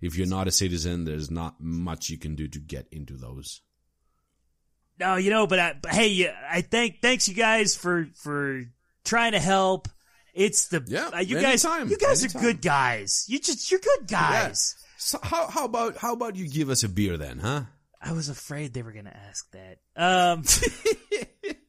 If 0.00 0.16
you're 0.16 0.26
not 0.26 0.48
a 0.48 0.52
citizen, 0.52 1.04
there's 1.04 1.30
not 1.30 1.60
much 1.60 2.10
you 2.10 2.18
can 2.18 2.34
do 2.34 2.48
to 2.48 2.58
get 2.58 2.86
into 2.90 3.16
those. 3.16 3.60
No, 4.98 5.16
you 5.16 5.30
know, 5.30 5.46
but, 5.46 5.58
I, 5.58 5.74
but 5.80 5.92
hey, 5.92 6.28
I 6.48 6.60
thank 6.60 7.00
thanks 7.00 7.28
you 7.28 7.34
guys 7.34 7.74
for 7.76 8.08
for 8.14 8.64
trying 9.04 9.32
to 9.32 9.40
help. 9.40 9.88
It's 10.34 10.68
the 10.68 10.82
Yeah, 10.86 11.10
uh, 11.12 11.18
you 11.18 11.40
guys 11.40 11.64
you 11.64 11.96
guys 11.98 12.24
anytime. 12.24 12.36
are 12.36 12.52
good 12.52 12.62
guys. 12.62 13.26
You 13.28 13.38
just 13.38 13.70
you're 13.70 13.80
good 13.80 14.08
guys. 14.08 14.76
So 14.98 15.18
how 15.22 15.48
how 15.48 15.64
about 15.64 15.96
how 15.96 16.12
about 16.12 16.36
you 16.36 16.48
give 16.48 16.70
us 16.70 16.84
a 16.84 16.88
beer 16.88 17.16
then, 17.16 17.38
huh? 17.38 17.62
I 18.02 18.12
was 18.12 18.28
afraid 18.28 18.74
they 18.74 18.82
were 18.82 18.92
going 18.92 19.04
to 19.04 19.16
ask 19.16 19.48
that. 19.52 19.78
Um, 19.96 20.42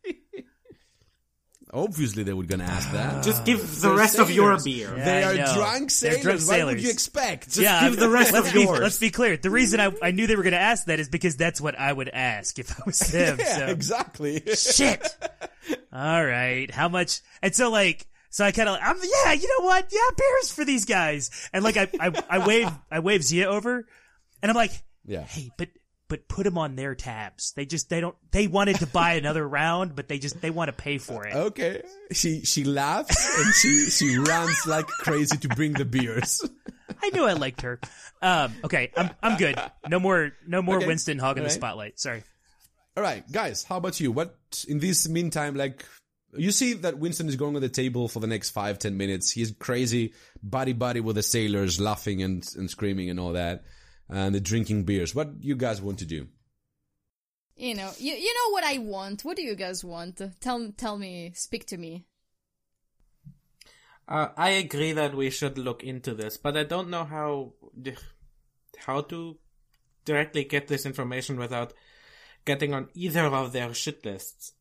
Obviously, 1.76 2.22
they 2.22 2.34
were 2.34 2.44
gonna 2.44 2.66
ask 2.66 2.92
that. 2.92 3.24
Just 3.24 3.46
give 3.46 3.60
the 3.82 3.88
They're 3.88 3.98
rest 3.98 4.20
of 4.20 4.30
your 4.30 4.60
sailors. 4.60 4.64
beer. 4.64 4.94
Yeah. 4.96 5.06
they 5.06 5.24
I 5.24 5.30
are 5.32 5.56
drunk 5.56 5.80
They're 5.80 5.90
sailors. 5.90 6.46
drunk 6.46 6.62
What 6.66 6.74
would 6.76 6.84
you 6.84 6.90
expect? 6.92 7.46
Just 7.46 7.62
yeah, 7.62 7.90
give 7.90 7.98
the 8.00 8.10
rest 8.10 8.32
let's 8.32 8.50
of 8.50 8.54
be, 8.54 8.62
yours. 8.62 8.80
Let's 8.80 9.00
be 9.00 9.10
clear. 9.10 9.38
The 9.38 9.50
reason 9.50 9.80
I, 9.80 9.92
I 10.04 10.12
knew 10.12 10.28
they 10.28 10.36
were 10.36 10.44
going 10.44 10.54
to 10.54 10.60
ask 10.60 10.86
that 10.86 11.00
is 11.00 11.10
because 11.10 11.36
that's 11.36 11.60
what 11.60 11.80
I 11.80 11.92
would 11.92 12.10
ask 12.10 12.60
if 12.60 12.80
I 12.80 12.84
was 12.86 13.00
them. 13.12 13.38
yeah, 13.40 13.58
so. 13.58 13.66
exactly. 13.68 14.44
Shit. 14.56 15.18
All 15.92 16.24
right. 16.24 16.70
How 16.70 16.90
much? 16.90 17.22
And 17.42 17.56
so 17.56 17.72
like, 17.72 18.06
so 18.30 18.46
I 18.46 18.52
kind 18.52 18.70
of, 18.70 18.78
I'm 18.80 18.98
yeah. 19.26 19.34
You 19.34 19.48
know 19.58 19.66
what? 19.66 19.88
Yeah, 19.92 20.00
beers 20.16 20.52
for 20.54 20.66
these 20.66 20.86
guys. 20.86 21.32
And 21.54 21.64
like, 21.64 21.78
I 21.78 21.88
I, 22.00 22.24
I 22.30 22.46
wave 22.46 22.70
I 22.92 23.00
wave 23.00 23.24
Zia 23.24 23.48
over, 23.48 23.88
and 24.44 24.52
I'm 24.52 24.56
like, 24.56 24.72
Yeah. 25.06 25.22
hey, 25.22 25.50
but 25.58 25.70
but 26.14 26.28
put 26.28 26.44
them 26.44 26.60
on 26.60 26.76
their 26.76 26.94
tabs. 26.94 27.54
They 27.56 27.66
just 27.66 27.90
they 27.90 28.00
don't 28.00 28.16
they 28.30 28.46
wanted 28.46 28.76
to 28.76 28.86
buy 28.86 29.14
another 29.14 29.48
round, 29.62 29.96
but 29.96 30.08
they 30.08 30.20
just 30.20 30.40
they 30.42 30.52
want 30.52 30.68
to 30.68 30.72
pay 30.72 31.00
for 31.00 31.26
it. 31.26 31.34
Okay. 31.34 31.82
She 32.12 32.42
she 32.42 32.66
laughs 32.66 33.40
and 33.40 33.52
she 33.56 33.90
she 33.90 34.20
runs 34.20 34.68
like 34.68 34.86
crazy 34.86 35.38
to 35.38 35.48
bring 35.48 35.74
the 35.74 35.86
beers. 35.86 36.48
I 37.02 37.10
knew 37.10 37.24
I 37.24 37.34
liked 37.34 37.62
her. 37.62 37.80
Um, 38.22 38.54
okay, 38.64 38.92
I'm 38.96 39.10
I'm 39.24 39.38
good. 39.38 39.60
No 39.88 40.00
more 40.00 40.34
no 40.46 40.62
more 40.62 40.78
Okay. 40.78 40.86
Winston 40.86 41.18
hogging 41.18 41.46
the 41.46 41.50
spotlight. 41.50 42.00
Sorry. 42.00 42.22
All 42.96 43.02
right, 43.02 43.24
guys, 43.32 43.64
how 43.64 43.78
about 43.78 44.00
you? 44.00 44.12
What 44.12 44.38
in 44.68 44.78
this 44.78 45.10
meantime, 45.10 45.56
like 45.56 45.84
you 46.38 46.52
see 46.52 46.74
that 46.74 47.00
Winston 47.00 47.28
is 47.28 47.38
going 47.38 47.56
on 47.56 47.64
the 47.64 47.70
table 47.70 48.08
for 48.08 48.20
the 48.20 48.28
next 48.28 48.52
five 48.52 48.78
ten 48.78 48.98
minutes. 48.98 49.32
He's 49.32 49.52
crazy, 49.52 50.14
body 50.44 50.74
body 50.74 51.00
with 51.00 51.16
the 51.16 51.24
sailors, 51.24 51.82
laughing 51.82 52.22
and 52.22 52.48
and 52.56 52.70
screaming 52.70 53.10
and 53.10 53.20
all 53.20 53.34
that, 53.34 53.64
and 54.10 54.34
they're 54.34 54.42
drinking 54.42 54.84
beers. 54.84 55.16
What 55.16 55.30
you 55.42 55.56
guys 55.56 55.82
want 55.82 56.00
to 56.00 56.06
do? 56.06 56.28
You 57.56 57.76
know, 57.76 57.92
you 57.98 58.14
you 58.14 58.34
know 58.34 58.52
what 58.52 58.64
I 58.64 58.80
want. 58.80 59.22
What 59.24 59.38
do 59.38 59.44
you 59.44 59.56
guys 59.56 59.84
want? 59.84 60.22
Tell 60.40 60.72
tell 60.76 60.98
me. 60.98 61.32
Speak 61.36 61.66
to 61.68 61.78
me. 61.78 62.06
Uh, 64.08 64.30
I 64.36 64.50
agree 64.52 64.92
that 64.92 65.16
we 65.16 65.30
should 65.30 65.58
look 65.58 65.84
into 65.84 66.14
this, 66.14 66.38
but 66.38 66.58
I 66.58 66.64
don't 66.64 66.90
know 66.90 67.06
how 67.06 67.54
how 68.86 69.02
to 69.02 69.38
directly 70.04 70.44
get 70.44 70.68
this 70.68 70.86
information 70.86 71.38
without 71.38 71.74
getting 72.46 72.74
on 72.74 72.90
either 72.94 73.26
of 73.26 73.54
their 73.54 73.74
shit 73.74 74.04
lists. 74.04 74.54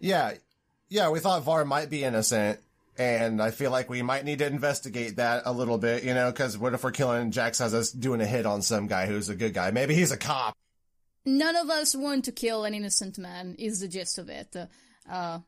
Yeah, 0.00 0.34
yeah, 0.88 1.08
we 1.10 1.20
thought 1.20 1.44
Var 1.44 1.64
might 1.64 1.90
be 1.90 2.04
innocent, 2.04 2.60
and 2.96 3.42
I 3.42 3.50
feel 3.50 3.70
like 3.70 3.88
we 3.88 4.02
might 4.02 4.24
need 4.24 4.38
to 4.38 4.46
investigate 4.46 5.16
that 5.16 5.42
a 5.46 5.52
little 5.52 5.78
bit, 5.78 6.04
you 6.04 6.14
know, 6.14 6.30
because 6.30 6.56
what 6.56 6.74
if 6.74 6.84
we're 6.84 6.92
killing 6.92 7.30
Jax 7.30 7.58
has 7.58 7.74
us 7.74 7.90
doing 7.90 8.20
a 8.20 8.26
hit 8.26 8.46
on 8.46 8.62
some 8.62 8.86
guy 8.86 9.06
who's 9.06 9.28
a 9.28 9.34
good 9.34 9.54
guy? 9.54 9.70
Maybe 9.70 9.94
he's 9.94 10.12
a 10.12 10.16
cop. 10.16 10.56
None 11.26 11.56
of 11.56 11.70
us 11.70 11.94
want 11.94 12.26
to 12.26 12.32
kill 12.32 12.64
an 12.64 12.74
innocent 12.74 13.18
man. 13.18 13.56
Is 13.58 13.80
the 13.80 13.88
gist 13.88 14.18
of 14.18 14.28
it. 14.28 14.54
Uh, 15.10 15.40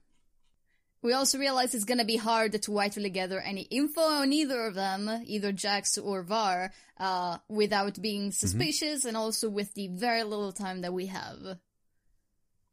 we 1.02 1.12
also 1.12 1.38
realize 1.38 1.74
it's 1.74 1.84
gonna 1.84 2.04
be 2.04 2.16
hard 2.16 2.60
to 2.60 2.72
rightfully 2.72 3.10
gather 3.10 3.38
any 3.40 3.62
info 3.62 4.00
on 4.00 4.32
either 4.32 4.66
of 4.66 4.74
them, 4.74 5.22
either 5.24 5.52
Jax 5.52 5.98
or 5.98 6.22
Var, 6.22 6.72
uh, 6.98 7.38
without 7.48 8.00
being 8.00 8.32
suspicious, 8.32 9.04
and 9.04 9.16
also 9.16 9.48
with 9.48 9.74
the 9.74 9.88
very 9.88 10.24
little 10.24 10.52
time 10.52 10.80
that 10.80 10.92
we 10.92 11.06
have. 11.06 11.58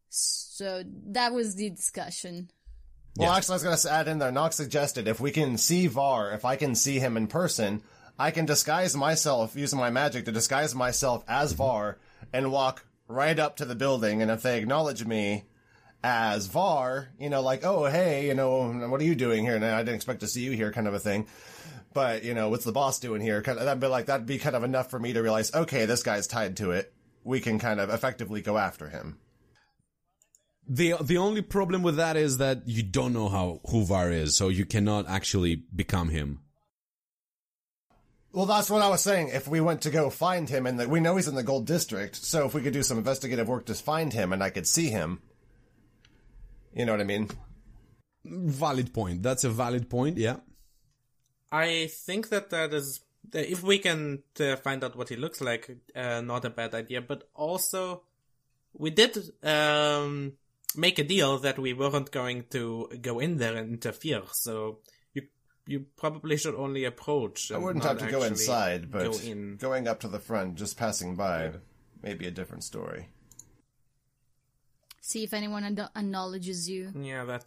So 0.10 0.84
that 1.08 1.34
was 1.34 1.56
the 1.56 1.70
discussion. 1.70 2.50
Well, 3.16 3.30
Yeah. 3.30 3.36
actually, 3.38 3.54
I 3.54 3.56
was 3.56 3.64
going 3.64 3.78
to 3.78 3.92
add 3.92 4.08
in 4.08 4.20
there. 4.20 4.32
Knox 4.32 4.56
suggested 4.56 5.08
if 5.08 5.20
we 5.20 5.32
can 5.32 5.58
see 5.58 5.88
Var, 5.88 6.32
if 6.32 6.46
I 6.46 6.56
can 6.56 6.76
see 6.76 7.00
him 7.00 7.16
in 7.18 7.28
person, 7.28 7.84
I 8.18 8.32
can 8.32 8.46
disguise 8.46 8.96
myself 8.96 9.56
using 9.56 9.80
my 9.80 9.90
magic 9.90 10.26
to 10.26 10.32
disguise 10.32 10.74
myself 10.76 11.24
as 11.28 11.52
Var 11.54 11.98
and 12.32 12.52
walk 12.52 12.86
right 13.08 13.38
up 13.38 13.58
to 13.58 13.66
the 13.66 13.76
building. 13.76 14.22
And 14.22 14.32
if 14.32 14.42
they 14.42 14.58
acknowledge 14.58 15.06
me 15.06 15.44
as 16.04 16.48
Var, 16.48 17.10
you 17.20 17.30
know, 17.30 17.42
like, 17.42 17.64
oh, 17.64 17.86
hey, 17.86 18.28
you 18.28 18.34
know, 18.34 18.72
what 18.90 19.00
are 19.00 19.06
you 19.06 19.16
doing 19.16 19.44
here? 19.44 19.56
And 19.56 19.64
I 19.66 19.80
didn't 19.80 19.96
expect 19.96 20.20
to 20.22 20.28
see 20.28 20.42
you 20.44 20.52
here, 20.52 20.72
kind 20.72 20.88
of 20.88 20.94
a 20.94 21.00
thing. 21.00 21.28
But 21.94 22.24
you 22.24 22.34
know, 22.34 22.50
what's 22.50 22.66
the 22.66 22.72
boss 22.72 23.00
doing 23.00 23.22
here? 23.22 23.44
Kind 23.44 23.60
of 23.60 23.66
that'd 23.66 23.80
be 23.80 23.86
like 23.86 24.08
that'd 24.08 24.26
be 24.26 24.40
kind 24.40 24.56
of 24.56 24.64
enough 24.64 24.90
for 24.90 25.00
me 25.00 25.14
to 25.14 25.22
realize, 25.22 25.54
okay, 25.54 25.86
this 25.86 26.02
guy's 26.02 26.26
tied 26.26 26.58
to 26.58 26.72
it. 26.72 26.92
We 27.24 27.40
can 27.40 27.60
kind 27.60 27.80
of 27.80 27.92
effectively 27.92 28.42
go 28.42 28.58
after 28.58 28.90
him. 28.90 29.20
The 30.68 30.96
the 31.02 31.18
only 31.18 31.42
problem 31.42 31.84
with 31.84 31.98
that 31.98 32.16
is 32.16 32.38
that 32.38 32.68
you 32.68 32.84
don't 32.84 33.14
know 33.14 33.28
how 33.30 33.60
who 33.70 33.86
Var 33.86 34.12
is, 34.12 34.38
so 34.38 34.48
you 34.50 34.66
cannot 34.66 35.08
actually 35.10 35.56
become 35.76 36.10
him. 36.10 36.40
Well, 38.32 38.46
that's 38.46 38.70
what 38.70 38.82
I 38.82 38.88
was 38.88 39.02
saying. 39.02 39.30
If 39.30 39.48
we 39.48 39.62
went 39.62 39.82
to 39.82 39.92
go 39.92 40.10
find 40.10 40.50
him, 40.50 40.66
and 40.66 40.90
we 40.90 41.00
know 41.00 41.18
he's 41.18 41.28
in 41.28 41.36
the 41.36 41.44
Gold 41.44 41.68
District, 41.68 42.16
so 42.16 42.46
if 42.46 42.54
we 42.54 42.62
could 42.62 42.74
do 42.74 42.82
some 42.82 42.98
investigative 42.98 43.48
work 43.48 43.66
to 43.68 43.76
find 43.76 44.12
him, 44.12 44.34
and 44.34 44.42
I 44.42 44.50
could 44.50 44.68
see 44.68 44.90
him, 44.90 45.22
you 46.74 46.86
know 46.86 46.94
what 46.94 47.02
I 47.02 47.06
mean? 47.06 47.30
Valid 48.26 48.94
point. 48.94 49.22
That's 49.22 49.44
a 49.44 49.50
valid 49.50 49.90
point. 49.90 50.18
Yeah. 50.18 50.38
I 51.52 51.88
think 51.88 52.30
that 52.30 52.50
that 52.50 52.74
is 52.74 53.02
if 53.32 53.64
we 53.64 53.80
can 53.80 54.24
uh, 54.40 54.56
find 54.58 54.84
out 54.84 54.96
what 54.96 55.10
he 55.10 55.16
looks 55.16 55.42
like, 55.42 55.70
uh, 55.96 56.22
not 56.22 56.46
a 56.46 56.50
bad 56.50 56.74
idea. 56.74 57.02
But 57.02 57.30
also, 57.36 58.04
we 58.74 58.90
did 58.90 59.18
um, 59.44 60.34
make 60.76 61.00
a 61.00 61.04
deal 61.04 61.38
that 61.40 61.60
we 61.60 61.74
weren't 61.74 62.12
going 62.12 62.46
to 62.52 62.90
go 63.02 63.20
in 63.20 63.38
there 63.38 63.56
and 63.56 63.74
interfere. 63.74 64.24
So 64.32 64.80
you 65.14 65.24
you 65.68 65.86
probably 65.96 66.38
should 66.38 66.56
only 66.56 66.86
approach. 66.86 67.52
I 67.52 67.58
wouldn't 67.58 67.84
have 67.84 68.00
to 68.00 68.12
go 68.12 68.24
inside, 68.24 68.92
but 68.92 69.12
go 69.12 69.18
in. 69.18 69.58
going 69.58 69.88
up 69.88 70.00
to 70.02 70.08
the 70.08 70.20
front, 70.20 70.56
just 70.56 70.78
passing 70.78 71.16
by, 71.16 71.54
may 72.02 72.14
be 72.14 72.28
a 72.28 72.32
different 72.32 72.64
story. 72.64 73.10
See 75.02 75.24
if 75.24 75.34
anyone 75.34 75.64
ad- 75.64 75.90
acknowledges 75.96 76.70
you. 76.70 76.92
Yeah, 76.96 77.26
that 77.26 77.46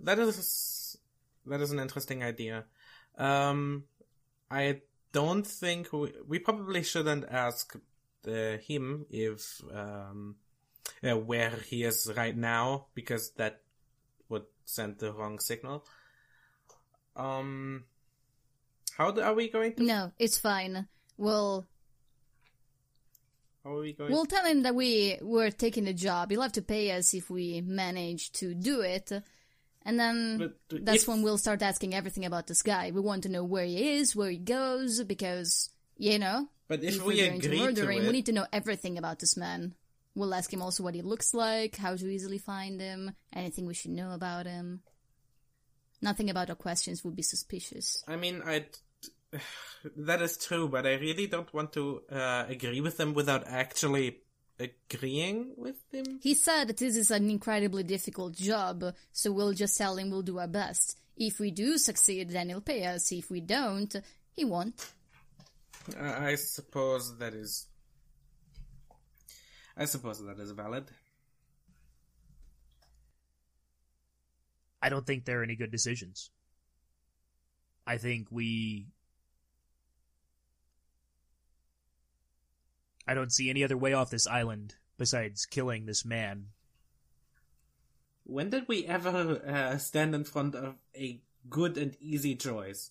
that 0.00 0.18
is 0.18 0.98
that 1.46 1.60
is 1.60 1.70
an 1.70 1.78
interesting 1.78 2.22
idea. 2.22 2.64
Um, 3.16 3.84
I 4.50 4.82
don't 5.12 5.46
think 5.46 5.92
we, 5.92 6.12
we 6.26 6.38
probably 6.38 6.82
shouldn't 6.82 7.24
ask 7.30 7.76
uh, 8.26 8.58
him 8.58 9.06
if 9.10 9.62
um 9.72 10.36
uh, 11.02 11.16
where 11.16 11.50
he 11.50 11.84
is 11.84 12.10
right 12.16 12.36
now 12.36 12.86
because 12.94 13.30
that 13.32 13.60
would 14.28 14.44
send 14.64 14.98
the 14.98 15.12
wrong 15.12 15.38
signal. 15.38 15.84
Um, 17.16 17.84
how 18.96 19.10
do, 19.10 19.20
are 19.20 19.34
we 19.34 19.48
going 19.48 19.74
to? 19.74 19.82
No, 19.82 20.12
it's 20.18 20.38
fine. 20.38 20.86
We'll 21.16 21.66
How 23.64 23.74
are 23.76 23.80
we 23.80 23.92
going? 23.92 24.12
we'll 24.12 24.26
tell 24.26 24.44
him 24.44 24.62
that 24.62 24.74
we 24.74 25.18
were 25.20 25.50
taking 25.50 25.84
the 25.84 25.92
job. 25.94 26.30
He'll 26.30 26.42
have 26.42 26.52
to 26.52 26.62
pay 26.62 26.92
us 26.92 27.14
if 27.14 27.28
we 27.28 27.60
manage 27.60 28.32
to 28.32 28.54
do 28.54 28.80
it. 28.80 29.10
And 29.82 29.98
then 29.98 30.38
But 30.38 30.84
that's 30.84 31.02
if- 31.02 31.08
when 31.08 31.22
we'll 31.22 31.38
start 31.38 31.62
asking 31.62 31.94
everything 31.94 32.24
about 32.24 32.46
this 32.46 32.62
guy. 32.62 32.90
We 32.90 33.00
want 33.00 33.22
to 33.24 33.28
know 33.28 33.44
where 33.44 33.64
he 33.64 33.98
is, 33.98 34.14
where 34.14 34.30
he 34.30 34.38
goes, 34.38 35.02
because 35.04 35.70
you 35.96 36.18
know, 36.18 36.48
But 36.68 36.84
if, 36.84 36.96
if 36.96 37.04
we 37.04 37.16
going 37.16 37.40
to 37.40 37.56
murder 37.56 37.82
to 37.82 37.90
him, 37.90 38.02
it, 38.02 38.06
we 38.06 38.12
need 38.12 38.26
to 38.26 38.32
know 38.32 38.46
everything 38.52 38.98
about 38.98 39.18
this 39.18 39.36
man. 39.36 39.74
We'll 40.14 40.34
ask 40.34 40.52
him 40.52 40.62
also 40.62 40.82
what 40.82 40.94
he 40.94 41.02
looks 41.02 41.32
like, 41.32 41.76
how 41.76 41.94
to 41.96 42.08
easily 42.08 42.38
find 42.38 42.80
him, 42.80 43.12
anything 43.32 43.66
we 43.66 43.74
should 43.74 43.92
know 43.92 44.12
about 44.12 44.46
him. 44.46 44.80
Nothing 46.00 46.30
about 46.30 46.50
our 46.50 46.56
questions 46.56 47.04
would 47.04 47.16
be 47.16 47.22
suspicious. 47.22 48.02
I 48.06 48.16
mean, 48.16 48.42
I. 48.44 48.66
That 49.96 50.22
is 50.22 50.36
true, 50.36 50.68
but 50.68 50.86
I 50.86 50.94
really 50.94 51.28
don't 51.28 51.54
want 51.54 51.72
to 51.74 52.02
uh, 52.10 52.46
agree 52.48 52.80
with 52.80 52.96
them 52.96 53.14
without 53.14 53.46
actually 53.46 54.18
agreeing 54.58 55.54
with 55.56 55.76
him. 55.92 56.18
He 56.20 56.34
said 56.34 56.68
that 56.68 56.78
this 56.78 56.96
is 56.96 57.10
an 57.10 57.30
incredibly 57.30 57.84
difficult 57.84 58.34
job, 58.34 58.84
so 59.12 59.32
we'll 59.32 59.52
just 59.52 59.78
tell 59.78 59.96
him 59.96 60.10
we'll 60.10 60.22
do 60.22 60.38
our 60.38 60.48
best. 60.48 60.96
If 61.16 61.38
we 61.40 61.50
do 61.50 61.78
succeed, 61.78 62.30
then 62.30 62.48
he'll 62.48 62.60
pay 62.60 62.86
us. 62.86 63.12
If 63.12 63.30
we 63.30 63.40
don't, 63.40 63.94
he 64.32 64.44
won't. 64.44 64.92
I 65.98 66.34
suppose 66.34 67.16
that 67.18 67.34
is. 67.34 67.66
I 69.78 69.84
suppose 69.84 70.24
that 70.24 70.40
is 70.40 70.50
valid. 70.50 70.90
I 74.82 74.88
don't 74.88 75.06
think 75.06 75.24
there 75.24 75.40
are 75.40 75.44
any 75.44 75.54
good 75.54 75.70
decisions. 75.70 76.30
I 77.86 77.96
think 77.96 78.26
we. 78.30 78.88
I 83.06 83.14
don't 83.14 83.32
see 83.32 83.48
any 83.48 83.64
other 83.64 83.76
way 83.76 83.92
off 83.92 84.10
this 84.10 84.26
island 84.26 84.74
besides 84.98 85.46
killing 85.46 85.86
this 85.86 86.04
man. 86.04 86.48
When 88.24 88.50
did 88.50 88.68
we 88.68 88.84
ever 88.84 89.40
uh, 89.46 89.78
stand 89.78 90.14
in 90.14 90.24
front 90.24 90.54
of 90.54 90.74
a 90.94 91.20
good 91.48 91.78
and 91.78 91.96
easy 92.00 92.34
choice? 92.34 92.90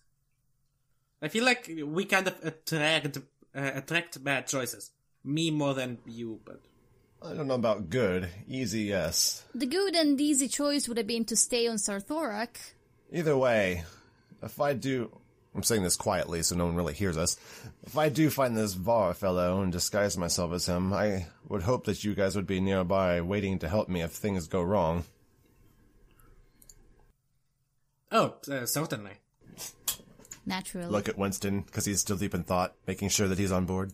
I 1.21 1.27
feel 1.27 1.43
like 1.43 1.69
we 1.85 2.05
kind 2.05 2.27
of 2.27 2.35
attract 2.43 3.17
uh, 3.17 3.71
attract 3.75 4.23
bad 4.23 4.47
choices. 4.47 4.91
Me 5.23 5.51
more 5.51 5.73
than 5.73 5.99
you, 6.05 6.39
but 6.45 6.61
I 7.21 7.33
don't 7.33 7.47
know 7.47 7.55
about 7.55 7.89
good. 7.89 8.29
Easy, 8.47 8.81
yes. 8.81 9.43
The 9.53 9.65
good 9.65 9.95
and 9.95 10.19
easy 10.19 10.47
choice 10.47 10.87
would 10.87 10.97
have 10.97 11.07
been 11.07 11.25
to 11.25 11.35
stay 11.35 11.67
on 11.67 11.77
Sartharok. 11.77 12.55
Either 13.11 13.37
way, 13.37 13.83
if 14.43 14.61
I 14.61 14.73
do, 14.73 15.11
I'm 15.55 15.63
saying 15.63 15.83
this 15.83 15.95
quietly 15.95 16.43
so 16.43 16.55
no 16.55 16.65
one 16.65 16.75
really 16.75 16.93
hears 16.93 17.17
us. 17.17 17.37
If 17.85 17.97
I 17.97 18.09
do 18.09 18.29
find 18.29 18.55
this 18.55 18.73
Var 18.73 19.13
fellow 19.13 19.61
and 19.61 19.71
disguise 19.71 20.17
myself 20.17 20.53
as 20.53 20.67
him, 20.67 20.93
I 20.93 21.27
would 21.47 21.63
hope 21.63 21.85
that 21.85 22.03
you 22.03 22.13
guys 22.13 22.35
would 22.35 22.47
be 22.47 22.61
nearby 22.61 23.21
waiting 23.21 23.57
to 23.59 23.69
help 23.69 23.89
me 23.89 24.01
if 24.01 24.11
things 24.11 24.47
go 24.47 24.61
wrong. 24.61 25.03
Oh, 28.11 28.35
uh, 28.49 28.65
certainly. 28.65 29.13
Naturally. 30.45 30.87
Look 30.87 31.09
at 31.09 31.17
Winston, 31.17 31.61
because 31.61 31.85
he's 31.85 31.99
still 31.99 32.15
deep 32.15 32.33
in 32.33 32.43
thought, 32.43 32.73
making 32.85 33.09
sure 33.09 33.27
that 33.27 33.37
he's 33.37 33.51
on 33.51 33.65
board. 33.65 33.91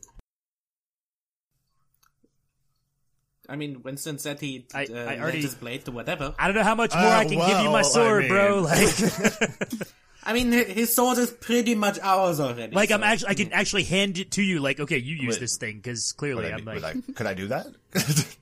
I 3.50 3.56
mean, 3.58 3.82
Winston 3.84 4.18
said 4.20 4.40
he 4.40 4.66
I- 4.74 4.86
uh, 4.86 4.94
I 4.96 5.20
already- 5.20 5.42
his 5.42 5.56
blade 5.56 5.84
to 5.86 5.92
whatever. 5.92 6.34
I 6.40 6.48
don't 6.48 6.56
know 6.56 6.64
how 6.64 6.76
much 6.76 6.94
more 6.94 7.04
Uh, 7.04 7.10
I 7.20 7.24
can 7.26 7.32
give 7.38 7.48
you 7.48 7.54
well, 7.54 7.72
my 7.74 7.80
I 7.80 7.82
sword, 7.84 8.28
bro. 8.30 8.60
Like, 8.62 8.88
I 10.24 10.32
mean, 10.32 10.52
his 10.54 10.96
sword 10.96 11.18
is 11.18 11.30
pretty 11.32 11.76
much 11.76 12.00
ours 12.00 12.40
already. 12.40 12.74
like 12.74 12.92
I'm 12.92 13.04
actually, 13.04 13.28
I 13.30 13.34
can 13.34 13.52
actually 13.52 13.84
hand 13.84 14.18
it 14.18 14.32
to 14.32 14.42
you. 14.42 14.60
Like, 14.60 14.80
okay, 14.80 14.98
you 14.98 15.16
use 15.18 15.36
Wait. 15.36 15.40
this 15.42 15.58
thing 15.58 15.76
because 15.78 16.14
clearly 16.14 16.46
I, 16.48 16.56
I'm 16.56 16.64
would 16.64 16.82
like, 16.82 16.96
I- 16.96 17.12
could 17.12 17.28
I 17.28 17.34
do 17.34 17.48
that? 17.48 17.68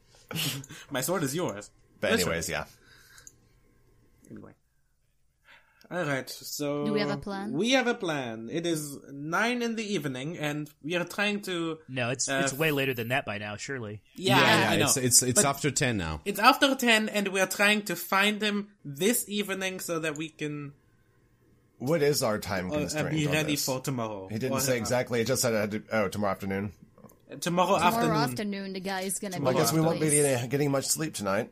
My 0.91 1.01
sword 1.01 1.23
is 1.23 1.33
yours. 1.35 1.71
but 1.99 2.11
anyways, 2.11 2.47
yeah. 2.49 2.65
Anyway. 4.29 4.51
Alright, 5.91 6.29
so. 6.29 6.85
Do 6.85 6.93
we 6.93 7.01
have 7.01 7.09
a 7.11 7.17
plan? 7.17 7.51
We 7.51 7.71
have 7.71 7.87
a 7.87 7.93
plan. 7.93 8.47
It 8.49 8.65
is 8.65 8.97
nine 9.11 9.61
in 9.61 9.75
the 9.75 9.83
evening, 9.83 10.37
and 10.37 10.69
we 10.81 10.95
are 10.95 11.03
trying 11.03 11.41
to. 11.41 11.79
no, 11.89 12.11
it's 12.11 12.29
Uh, 12.29 12.41
it's 12.45 12.53
way 12.53 12.71
later 12.71 12.93
than 12.93 13.09
that 13.09 13.25
by 13.25 13.37
now. 13.39 13.57
Surely, 13.57 14.01
Yeah, 14.15 14.39
yeah, 14.39 14.69
I 14.71 14.77
know. 14.77 14.85
it's 14.85 14.95
it's 14.95 15.21
it's 15.21 15.41
But 15.41 15.49
after 15.49 15.69
ten 15.69 15.97
now. 15.97 16.21
it's 16.23 16.39
after 16.39 16.73
10, 16.75 17.09
and 17.09 17.27
we 17.27 17.41
are 17.41 17.47
trying 17.47 17.81
to 17.83 17.97
find 17.97 18.41
him 18.41 18.69
this 18.85 19.27
evening 19.27 19.81
so 19.81 19.99
that 19.99 20.15
we 20.17 20.29
can 20.29 20.71
What 21.79 22.01
is 22.01 22.23
our 22.23 22.39
time 22.39 22.71
uh, 22.71 22.75
constraint 22.75 23.11
be 23.11 23.27
on 23.27 23.33
ready 23.33 23.53
this? 23.55 23.65
for 23.65 23.81
tomorrow. 23.81 24.29
He 24.31 24.37
didn't 24.39 24.53
Or, 24.53 24.61
say 24.61 24.73
uh, 24.73 24.75
exactly. 24.77 25.19
It 25.19 25.27
just 25.27 25.41
said 25.41 25.53
it 25.53 25.59
had 25.59 25.71
to, 25.71 25.83
oh, 25.91 26.07
tomorrow 26.07 26.31
afternoon. 26.31 26.71
Tomorrow, 27.41 27.77
Tomorrow 27.79 27.87
afternoon. 27.87 28.15
afternoon, 28.15 28.73
the 28.73 28.79
guy 28.79 29.01
is 29.01 29.19
gonna 29.19 29.35
Tomorrow 29.35 29.55
be 29.55 29.59
I 29.59 29.61
guess 29.63 29.73
we 29.73 29.81
won't 29.81 29.99
be 29.99 30.09
getting, 30.09 30.49
getting 30.49 30.71
much 30.71 30.85
sleep 30.85 31.13
tonight. 31.15 31.51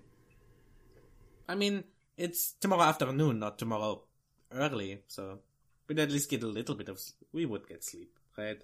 I 1.50 1.56
mean, 1.56 1.84
it's 2.16 2.54
tomorrow 2.62 2.84
afternoon, 2.84 3.40
not 3.40 3.58
tomorrow 3.60 4.04
early, 4.52 5.00
so 5.08 5.40
we'd 5.88 6.00
at 6.00 6.12
least 6.12 6.30
get 6.30 6.44
a 6.44 6.48
little 6.48 6.76
bit 6.76 6.90
of. 6.90 7.00
We 7.34 7.46
would 7.46 7.68
get 7.68 7.84
sleep, 7.84 8.18
right? 8.38 8.62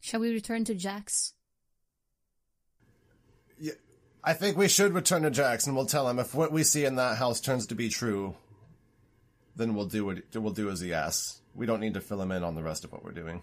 Shall 0.00 0.20
we 0.20 0.32
return 0.32 0.64
to 0.64 0.74
Jax? 0.74 1.34
I 4.24 4.34
think 4.34 4.56
we 4.56 4.68
should 4.68 4.94
return 4.94 5.22
to 5.22 5.30
Jackson. 5.30 5.74
We'll 5.74 5.86
tell 5.86 6.08
him 6.08 6.18
if 6.18 6.34
what 6.34 6.52
we 6.52 6.62
see 6.62 6.84
in 6.84 6.94
that 6.96 7.16
house 7.16 7.40
turns 7.40 7.66
to 7.66 7.74
be 7.74 7.88
true, 7.88 8.36
then 9.56 9.74
we'll 9.74 9.86
do 9.86 10.04
what 10.04 10.18
we'll 10.34 10.52
do 10.52 10.70
as 10.70 10.80
he 10.80 10.94
asks. 10.94 11.40
We 11.54 11.66
don't 11.66 11.80
need 11.80 11.94
to 11.94 12.00
fill 12.00 12.22
him 12.22 12.30
in 12.30 12.44
on 12.44 12.54
the 12.54 12.62
rest 12.62 12.84
of 12.84 12.92
what 12.92 13.04
we're 13.04 13.10
doing. 13.10 13.42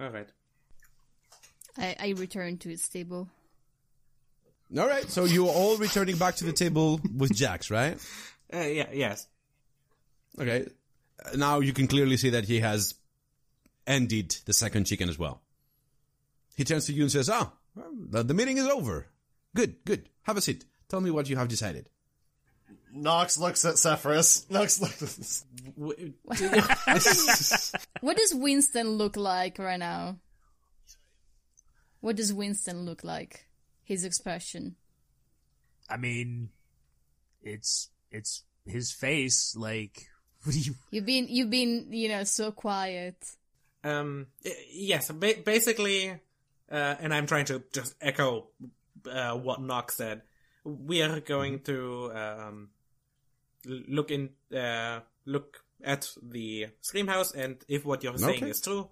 Alright. 0.00 0.28
I, 1.78 1.96
I 1.98 2.08
return 2.16 2.58
to 2.58 2.68
his 2.68 2.86
table. 2.88 3.28
All 4.76 4.86
right, 4.86 5.08
so 5.08 5.24
you're 5.24 5.48
all 5.48 5.76
returning 5.78 6.16
back 6.16 6.36
to 6.36 6.44
the 6.44 6.52
table 6.52 7.00
with 7.16 7.34
Jax, 7.34 7.70
right? 7.70 7.98
Uh, 8.50 8.60
yeah, 8.60 8.86
yes. 8.94 9.26
Okay. 10.40 10.66
Uh, 11.22 11.36
Now 11.36 11.60
you 11.60 11.74
can 11.74 11.86
clearly 11.86 12.16
see 12.16 12.30
that 12.30 12.46
he 12.46 12.60
has 12.60 12.94
ended 13.86 14.34
the 14.46 14.54
second 14.54 14.84
chicken 14.86 15.10
as 15.10 15.18
well. 15.18 15.42
He 16.56 16.64
turns 16.64 16.86
to 16.86 16.94
you 16.94 17.02
and 17.02 17.12
says, 17.12 17.28
"Ah, 17.28 17.52
well, 17.76 17.90
the, 18.08 18.22
the 18.22 18.32
meeting 18.32 18.56
is 18.56 18.66
over. 18.66 19.06
Good, 19.54 19.84
good. 19.84 20.08
Have 20.22 20.38
a 20.38 20.40
seat. 20.40 20.64
Tell 20.88 21.02
me 21.02 21.10
what 21.10 21.28
you 21.28 21.36
have 21.36 21.48
decided." 21.48 21.90
Knox 22.90 23.36
looks 23.36 23.66
at 23.66 23.76
Zephyrus. 23.76 24.48
Knox 24.48 24.80
looks. 24.80 25.44
W- 25.78 26.14
What 28.00 28.16
does 28.16 28.34
Winston 28.34 28.88
look 28.92 29.18
like 29.18 29.58
right 29.58 29.78
now? 29.78 30.16
What 32.00 32.16
does 32.16 32.32
Winston 32.32 32.86
look 32.86 33.04
like? 33.04 33.44
His 33.88 34.04
expression. 34.04 34.76
I 35.88 35.96
mean, 35.96 36.50
it's 37.42 37.88
it's 38.10 38.42
his 38.66 38.92
face. 38.92 39.56
Like, 39.56 40.08
what 40.44 40.52
do 40.52 40.60
you? 40.60 40.74
You've 40.90 41.06
been 41.06 41.26
you've 41.28 41.48
been 41.50 41.86
you 41.90 42.10
know 42.10 42.24
so 42.24 42.52
quiet. 42.52 43.16
Um, 43.82 44.26
y- 44.44 44.52
yes, 44.70 45.10
ba- 45.10 45.40
basically, 45.42 46.10
uh, 46.70 46.94
and 47.00 47.14
I'm 47.14 47.26
trying 47.26 47.46
to 47.46 47.62
just 47.72 47.94
echo 48.02 48.48
uh, 49.10 49.32
what 49.36 49.62
Knox 49.62 49.96
said. 49.96 50.20
We 50.64 51.00
are 51.00 51.20
going 51.20 51.60
to 51.60 52.12
um, 52.14 52.68
look 53.64 54.10
in, 54.10 54.30
uh, 54.54 55.00
look 55.24 55.64
at 55.82 56.10
the 56.22 56.66
Scream 56.82 57.06
House, 57.06 57.32
and 57.32 57.56
if 57.68 57.86
what 57.86 58.02
you're 58.02 58.18
saying 58.18 58.42
Okay. 58.42 58.50
is 58.50 58.60
true, 58.60 58.90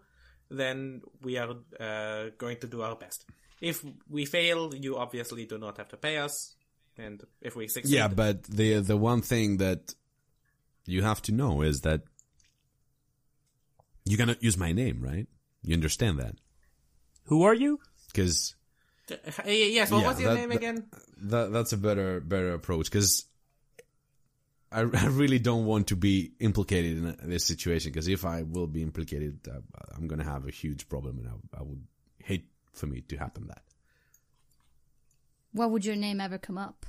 then 0.48 1.02
we 1.20 1.36
are 1.36 1.50
uh, 1.78 2.30
going 2.38 2.56
to 2.60 2.66
do 2.66 2.80
our 2.80 2.96
best. 2.96 3.26
If 3.70 3.76
we 4.16 4.22
fail, 4.26 4.60
you 4.84 4.96
obviously 5.04 5.44
do 5.52 5.58
not 5.58 5.74
have 5.80 5.88
to 5.94 5.96
pay 6.06 6.16
us, 6.26 6.34
and 7.04 7.16
if 7.40 7.52
we 7.56 7.64
succeed, 7.68 7.94
Yeah, 7.98 8.08
but 8.22 8.44
the 8.44 8.80
the 8.90 8.96
one 8.96 9.22
thing 9.22 9.58
that 9.64 9.94
you 10.94 11.02
have 11.10 11.20
to 11.22 11.32
know 11.32 11.62
is 11.70 11.80
that 11.80 12.00
you 14.04 14.16
cannot 14.16 14.42
use 14.42 14.56
my 14.56 14.72
name, 14.72 15.00
right? 15.00 15.26
You 15.62 15.74
understand 15.74 16.18
that? 16.18 16.34
Who 17.24 17.42
are 17.42 17.54
you? 17.54 17.80
Because 18.12 18.54
Uh, 19.10 19.14
yes. 19.46 19.90
What 19.90 20.00
Yeah, 20.02 20.08
was 20.10 20.20
your 20.20 20.30
that- 20.34 20.40
name 20.40 20.52
again? 20.52 20.78
that 21.32 21.52
that's 21.52 21.72
a 21.72 21.76
better 21.86 22.20
better 22.20 22.52
approach. 22.54 22.86
Because 22.90 23.24
I, 24.72 24.80
I 25.04 25.06
really 25.22 25.38
don't 25.38 25.64
want 25.64 25.86
to 25.88 25.96
be 25.96 26.32
implicated 26.40 26.92
in 26.98 27.30
this 27.30 27.44
situation. 27.44 27.92
Because 27.92 28.08
if 28.08 28.24
I 28.24 28.42
will 28.42 28.66
be 28.66 28.82
implicated, 28.82 29.34
uh, 29.48 29.60
I'm 29.94 30.06
gonna 30.10 30.24
have 30.34 30.46
a 30.46 30.50
huge 30.50 30.88
problem, 30.88 31.18
and 31.18 31.28
I, 31.28 31.60
I 31.60 31.62
would 31.62 31.82
hate 32.18 32.46
for 32.76 32.86
me 32.86 33.00
to 33.02 33.16
happen 33.16 33.46
that. 33.48 33.62
What 35.52 35.70
would 35.70 35.84
your 35.84 35.96
name 35.96 36.20
ever 36.20 36.38
come 36.38 36.58
up? 36.58 36.84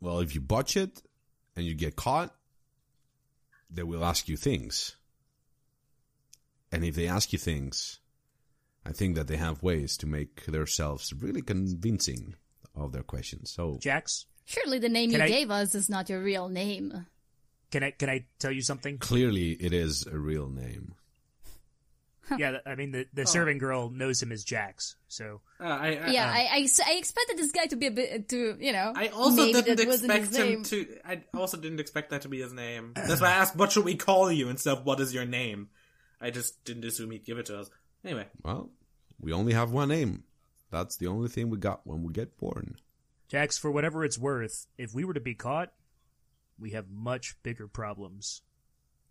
Well, 0.00 0.20
if 0.20 0.34
you 0.34 0.40
botch 0.40 0.76
it 0.76 1.02
and 1.54 1.66
you 1.66 1.74
get 1.74 1.96
caught, 1.96 2.34
they 3.70 3.82
will 3.82 4.04
ask 4.04 4.28
you 4.28 4.36
things. 4.36 4.96
And 6.72 6.84
if 6.84 6.94
they 6.94 7.06
ask 7.06 7.32
you 7.32 7.38
things, 7.38 7.98
I 8.86 8.92
think 8.92 9.16
that 9.16 9.26
they 9.26 9.36
have 9.36 9.62
ways 9.62 9.96
to 9.98 10.06
make 10.06 10.46
themselves 10.46 11.12
really 11.12 11.42
convincing 11.42 12.36
of 12.74 12.92
their 12.92 13.02
questions. 13.02 13.50
So, 13.50 13.78
Jax? 13.82 14.26
Surely 14.46 14.78
the 14.78 14.88
name 14.88 15.10
you 15.10 15.20
I- 15.20 15.28
gave 15.28 15.50
us 15.50 15.74
is 15.74 15.90
not 15.90 16.08
your 16.08 16.22
real 16.22 16.48
name. 16.48 17.06
Can 17.70 17.84
I 17.84 17.90
can 17.92 18.08
I 18.10 18.26
tell 18.40 18.50
you 18.50 18.62
something? 18.62 18.98
clearly 18.98 19.52
it 19.52 19.72
is 19.72 20.04
a 20.06 20.18
real 20.18 20.48
name. 20.48 20.94
yeah, 22.38 22.58
I 22.66 22.74
mean 22.74 22.92
the 22.92 23.06
the 23.12 23.26
serving 23.26 23.58
girl 23.58 23.90
knows 23.90 24.22
him 24.22 24.32
as 24.32 24.44
Jax. 24.44 24.96
So 25.08 25.40
Uh, 25.60 25.64
I, 25.64 25.86
I, 25.88 26.10
Yeah, 26.10 26.26
uh, 26.26 26.32
I, 26.32 26.48
I, 26.52 26.60
s- 26.62 26.80
I 26.86 26.92
expected 26.94 27.36
this 27.38 27.52
guy 27.52 27.66
to 27.66 27.76
be 27.76 27.86
a 27.86 27.90
bit 27.90 28.28
to 28.30 28.56
you 28.60 28.72
know. 28.72 28.92
I 28.94 29.08
also 29.08 29.52
didn't 29.52 29.80
expect 29.80 30.34
him 30.34 30.46
name. 30.48 30.62
to. 30.64 30.98
I 31.04 31.22
also 31.34 31.56
didn't 31.56 31.80
expect 31.80 32.10
that 32.10 32.22
to 32.22 32.28
be 32.28 32.40
his 32.40 32.52
name. 32.52 32.92
That's 32.94 33.20
why 33.20 33.28
I 33.28 33.32
asked, 33.32 33.56
"What 33.56 33.72
should 33.72 33.84
we 33.84 33.96
call 33.96 34.30
you?" 34.30 34.48
instead 34.48 34.78
of 34.78 34.84
"What 34.86 35.00
is 35.00 35.12
your 35.14 35.24
name?" 35.24 35.68
I 36.20 36.30
just 36.30 36.64
didn't 36.64 36.84
assume 36.84 37.10
he'd 37.12 37.24
give 37.24 37.38
it 37.38 37.46
to 37.46 37.58
us. 37.58 37.70
Anyway, 38.04 38.26
Well, 38.42 38.70
we 39.18 39.32
only 39.32 39.52
have 39.54 39.70
one 39.72 39.88
name. 39.88 40.24
That's 40.70 40.96
the 40.96 41.06
only 41.08 41.28
thing 41.28 41.50
we 41.50 41.58
got 41.58 41.86
when 41.86 42.02
we 42.02 42.12
get 42.12 42.36
born. 42.38 42.76
Jax, 43.28 43.58
for 43.58 43.70
whatever 43.70 44.04
it's 44.04 44.18
worth, 44.18 44.66
if 44.78 44.92
we 44.94 45.04
were 45.04 45.14
to 45.14 45.20
be 45.20 45.34
caught, 45.34 45.72
we 46.58 46.70
have 46.72 46.90
much 46.90 47.36
bigger 47.42 47.66
problems 47.68 48.42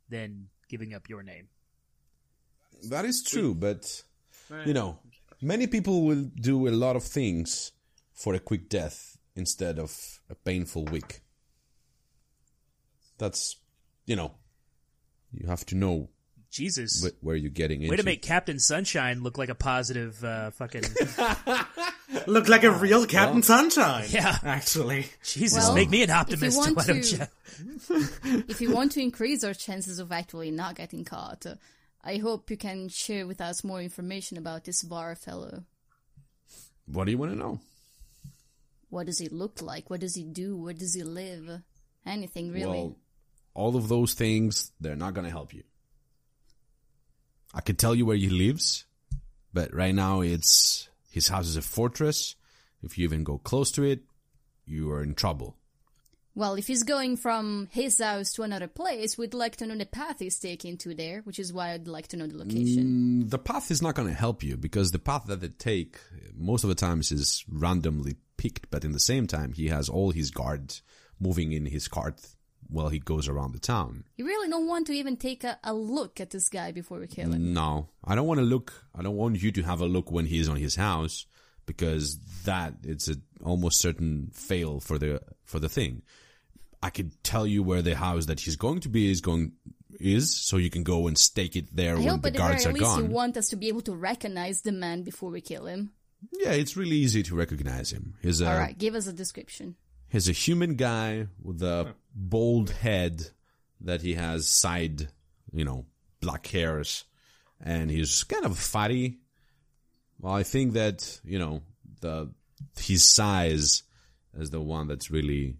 than 0.07 0.49
giving 0.69 0.93
up 0.93 1.09
your 1.09 1.23
name. 1.23 1.47
That 2.89 3.05
is 3.05 3.23
true, 3.23 3.53
but 3.55 4.03
you 4.65 4.73
know, 4.73 4.99
many 5.41 5.67
people 5.67 6.03
will 6.03 6.23
do 6.39 6.67
a 6.67 6.71
lot 6.71 6.95
of 6.95 7.03
things 7.03 7.71
for 8.13 8.33
a 8.33 8.39
quick 8.39 8.69
death 8.69 9.17
instead 9.35 9.79
of 9.79 10.19
a 10.29 10.35
painful 10.35 10.85
week. 10.85 11.21
That's, 13.17 13.57
you 14.05 14.15
know, 14.15 14.33
you 15.31 15.47
have 15.47 15.65
to 15.67 15.75
know 15.75 16.09
Jesus. 16.51 17.05
wh- 17.05 17.23
where 17.23 17.35
you're 17.35 17.51
getting 17.51 17.81
into. 17.81 17.91
Way 17.91 17.97
to 17.97 18.03
make 18.03 18.21
Captain 18.21 18.59
Sunshine 18.59 19.21
look 19.23 19.37
like 19.37 19.49
a 19.49 19.55
positive 19.55 20.23
uh, 20.23 20.51
fucking. 20.51 20.83
Look 22.25 22.47
like 22.49 22.63
a 22.63 22.71
real 22.71 23.05
Captain 23.05 23.43
Sunshine. 23.43 24.05
Yeah. 24.09 24.35
actually. 24.43 25.05
Jesus, 25.23 25.59
Well, 25.63 25.75
make 25.75 25.91
me 25.91 26.01
an 26.01 26.09
if 26.09 26.15
you 26.15 26.19
optimist. 26.19 26.57
want 26.57 26.75
Why 26.77 26.85
don't 26.85 27.03
to- 27.03 27.29
you? 27.89 28.43
if 28.47 28.61
you 28.61 28.71
want 28.73 28.93
to 28.93 29.01
increase 29.01 29.43
our 29.43 29.53
chances 29.53 29.99
of 29.99 30.11
actually 30.11 30.49
not 30.49 30.73
getting 30.75 31.05
caught, 31.05 31.45
uh, 31.45 31.55
I 32.03 32.17
hope 32.17 32.49
you 32.49 32.57
can 32.57 32.89
share 32.89 33.27
with 33.27 33.41
us 33.41 33.63
more 33.63 33.81
information 33.81 34.37
about 34.37 34.63
this 34.63 34.81
Var 34.81 35.15
fellow. 35.15 35.63
What 36.85 37.05
do 37.05 37.11
you 37.11 37.17
want 37.17 37.33
to 37.33 37.37
know? 37.37 37.59
What 38.89 39.05
does 39.05 39.19
he 39.19 39.29
look 39.29 39.61
like? 39.61 39.89
What 39.89 39.99
does 39.99 40.15
he 40.15 40.23
do? 40.23 40.57
Where 40.57 40.73
does 40.73 40.95
he 40.95 41.03
live? 41.03 41.61
Anything 42.05 42.51
really? 42.51 42.79
Well, 42.79 42.95
all 43.53 43.75
of 43.75 43.89
those 43.89 44.13
things, 44.13 44.71
they're 44.79 44.95
not 44.95 45.13
going 45.13 45.25
to 45.25 45.31
help 45.31 45.53
you. 45.53 45.63
I 47.53 47.61
could 47.61 47.77
tell 47.77 47.93
you 47.93 48.05
where 48.05 48.17
he 48.17 48.29
lives, 48.29 48.85
but 49.53 49.73
right 49.73 49.93
now 49.93 50.21
it's 50.21 50.89
his 51.11 51.27
house 51.27 51.47
is 51.47 51.57
a 51.57 51.61
fortress. 51.61 52.35
If 52.81 52.97
you 52.97 53.03
even 53.03 53.23
go 53.23 53.37
close 53.37 53.71
to 53.71 53.83
it, 53.83 54.01
you 54.65 54.91
are 54.91 55.03
in 55.03 55.15
trouble. 55.15 55.57
Well, 56.35 56.55
if 56.55 56.67
he's 56.67 56.83
going 56.83 57.17
from 57.17 57.67
his 57.71 57.99
house 57.99 58.31
to 58.33 58.43
another 58.43 58.67
place, 58.67 59.17
we'd 59.17 59.33
like 59.33 59.57
to 59.57 59.65
know 59.65 59.75
the 59.75 59.85
path 59.85 60.19
he's 60.19 60.39
taking 60.39 60.77
to 60.77 60.93
there, 60.93 61.21
which 61.21 61.39
is 61.39 61.51
why 61.51 61.71
I'd 61.71 61.87
like 61.87 62.07
to 62.09 62.17
know 62.17 62.27
the 62.27 62.37
location. 62.37 63.23
Mm, 63.23 63.29
the 63.29 63.39
path 63.39 63.71
is 63.71 63.81
not 63.81 63.95
going 63.95 64.07
to 64.07 64.13
help 64.13 64.43
you 64.43 64.55
because 64.55 64.91
the 64.91 64.99
path 64.99 65.25
that 65.27 65.41
they 65.41 65.49
take 65.49 65.99
most 66.35 66.63
of 66.63 66.69
the 66.69 66.75
times 66.75 67.11
is 67.11 67.43
randomly 67.49 68.15
picked, 68.37 68.69
but 68.71 68.85
in 68.85 68.91
the 68.91 68.99
same 68.99 69.27
time, 69.27 69.53
he 69.53 69.67
has 69.67 69.89
all 69.89 70.11
his 70.11 70.31
guards 70.31 70.81
moving 71.19 71.51
in 71.51 71.65
his 71.65 71.87
cart 71.87 72.21
while 72.69 72.89
he 72.89 72.99
goes 72.99 73.27
around 73.27 73.53
the 73.53 73.59
town. 73.59 74.03
You 74.15 74.25
really 74.25 74.49
don't 74.49 74.67
want 74.67 74.87
to 74.87 74.93
even 74.93 75.17
take 75.17 75.43
a, 75.43 75.57
a 75.63 75.73
look 75.73 76.21
at 76.21 76.29
this 76.29 76.49
guy 76.49 76.71
before 76.71 76.99
we 76.99 77.07
kill 77.07 77.33
him. 77.33 77.53
No, 77.53 77.89
I 78.05 78.15
don't 78.15 78.27
want 78.27 78.39
to 78.39 78.45
look. 78.45 78.85
I 78.95 79.01
don't 79.01 79.15
want 79.15 79.41
you 79.41 79.51
to 79.53 79.63
have 79.63 79.81
a 79.81 79.85
look 79.87 80.11
when 80.11 80.25
he's 80.25 80.47
on 80.47 80.57
his 80.57 80.75
house 80.75 81.25
because 81.65 82.17
that 82.45 82.73
it's 82.83 83.07
a 83.09 83.15
almost 83.43 83.79
certain 83.79 84.29
fail 84.33 84.79
for 84.79 84.97
the 84.97 85.21
for 85.43 85.59
the 85.59 85.69
thing. 85.69 86.01
I 86.81 86.89
could 86.89 87.21
tell 87.23 87.45
you 87.45 87.61
where 87.61 87.81
the 87.81 87.95
house 87.95 88.25
that 88.27 88.39
he's 88.39 88.55
going 88.55 88.79
to 88.81 88.89
be 88.89 89.11
is 89.11 89.21
going 89.21 89.53
is, 89.99 90.33
so 90.33 90.57
you 90.57 90.69
can 90.69 90.83
go 90.83 91.07
and 91.07 91.17
stake 91.17 91.55
it 91.55 91.75
there 91.75 91.95
I 91.95 91.99
when 91.99 92.07
hope 92.07 92.21
the 92.21 92.27
at 92.27 92.33
the 92.33 92.37
guards 92.37 92.63
very 92.63 92.75
are 92.75 92.79
least 92.79 92.97
you 92.97 93.05
want 93.05 93.35
us 93.35 93.49
to 93.49 93.57
be 93.57 93.67
able 93.67 93.81
to 93.81 93.93
recognize 93.93 94.61
the 94.61 94.71
man 94.71 95.03
before 95.03 95.29
we 95.29 95.41
kill 95.41 95.65
him. 95.65 95.91
Yeah, 96.33 96.51
it's 96.51 96.77
really 96.77 96.95
easy 96.95 97.23
to 97.23 97.35
recognize 97.35 97.91
him. 97.91 98.15
He's 98.21 98.41
a 98.41 98.47
Alright, 98.47 98.77
give 98.77 98.95
us 98.95 99.07
a 99.07 99.13
description. 99.13 99.75
he's 100.09 100.29
a 100.29 100.33
human 100.33 100.75
guy 100.75 101.27
with 101.41 101.61
a 101.61 101.95
bald 102.13 102.69
head 102.71 103.27
that 103.81 104.01
he 104.01 104.13
has 104.15 104.47
side, 104.47 105.09
you 105.51 105.65
know, 105.65 105.85
black 106.21 106.47
hairs, 106.47 107.05
and 107.61 107.89
he's 107.89 108.23
kind 108.23 108.45
of 108.45 108.57
fatty. 108.57 109.19
Well, 110.19 110.33
I 110.33 110.43
think 110.43 110.73
that 110.73 111.19
you 111.23 111.39
know 111.39 111.61
the 112.01 112.31
his 112.77 113.03
size 113.03 113.83
as 114.37 114.49
the 114.49 114.61
one 114.61 114.87
that's 114.87 115.11
really 115.11 115.57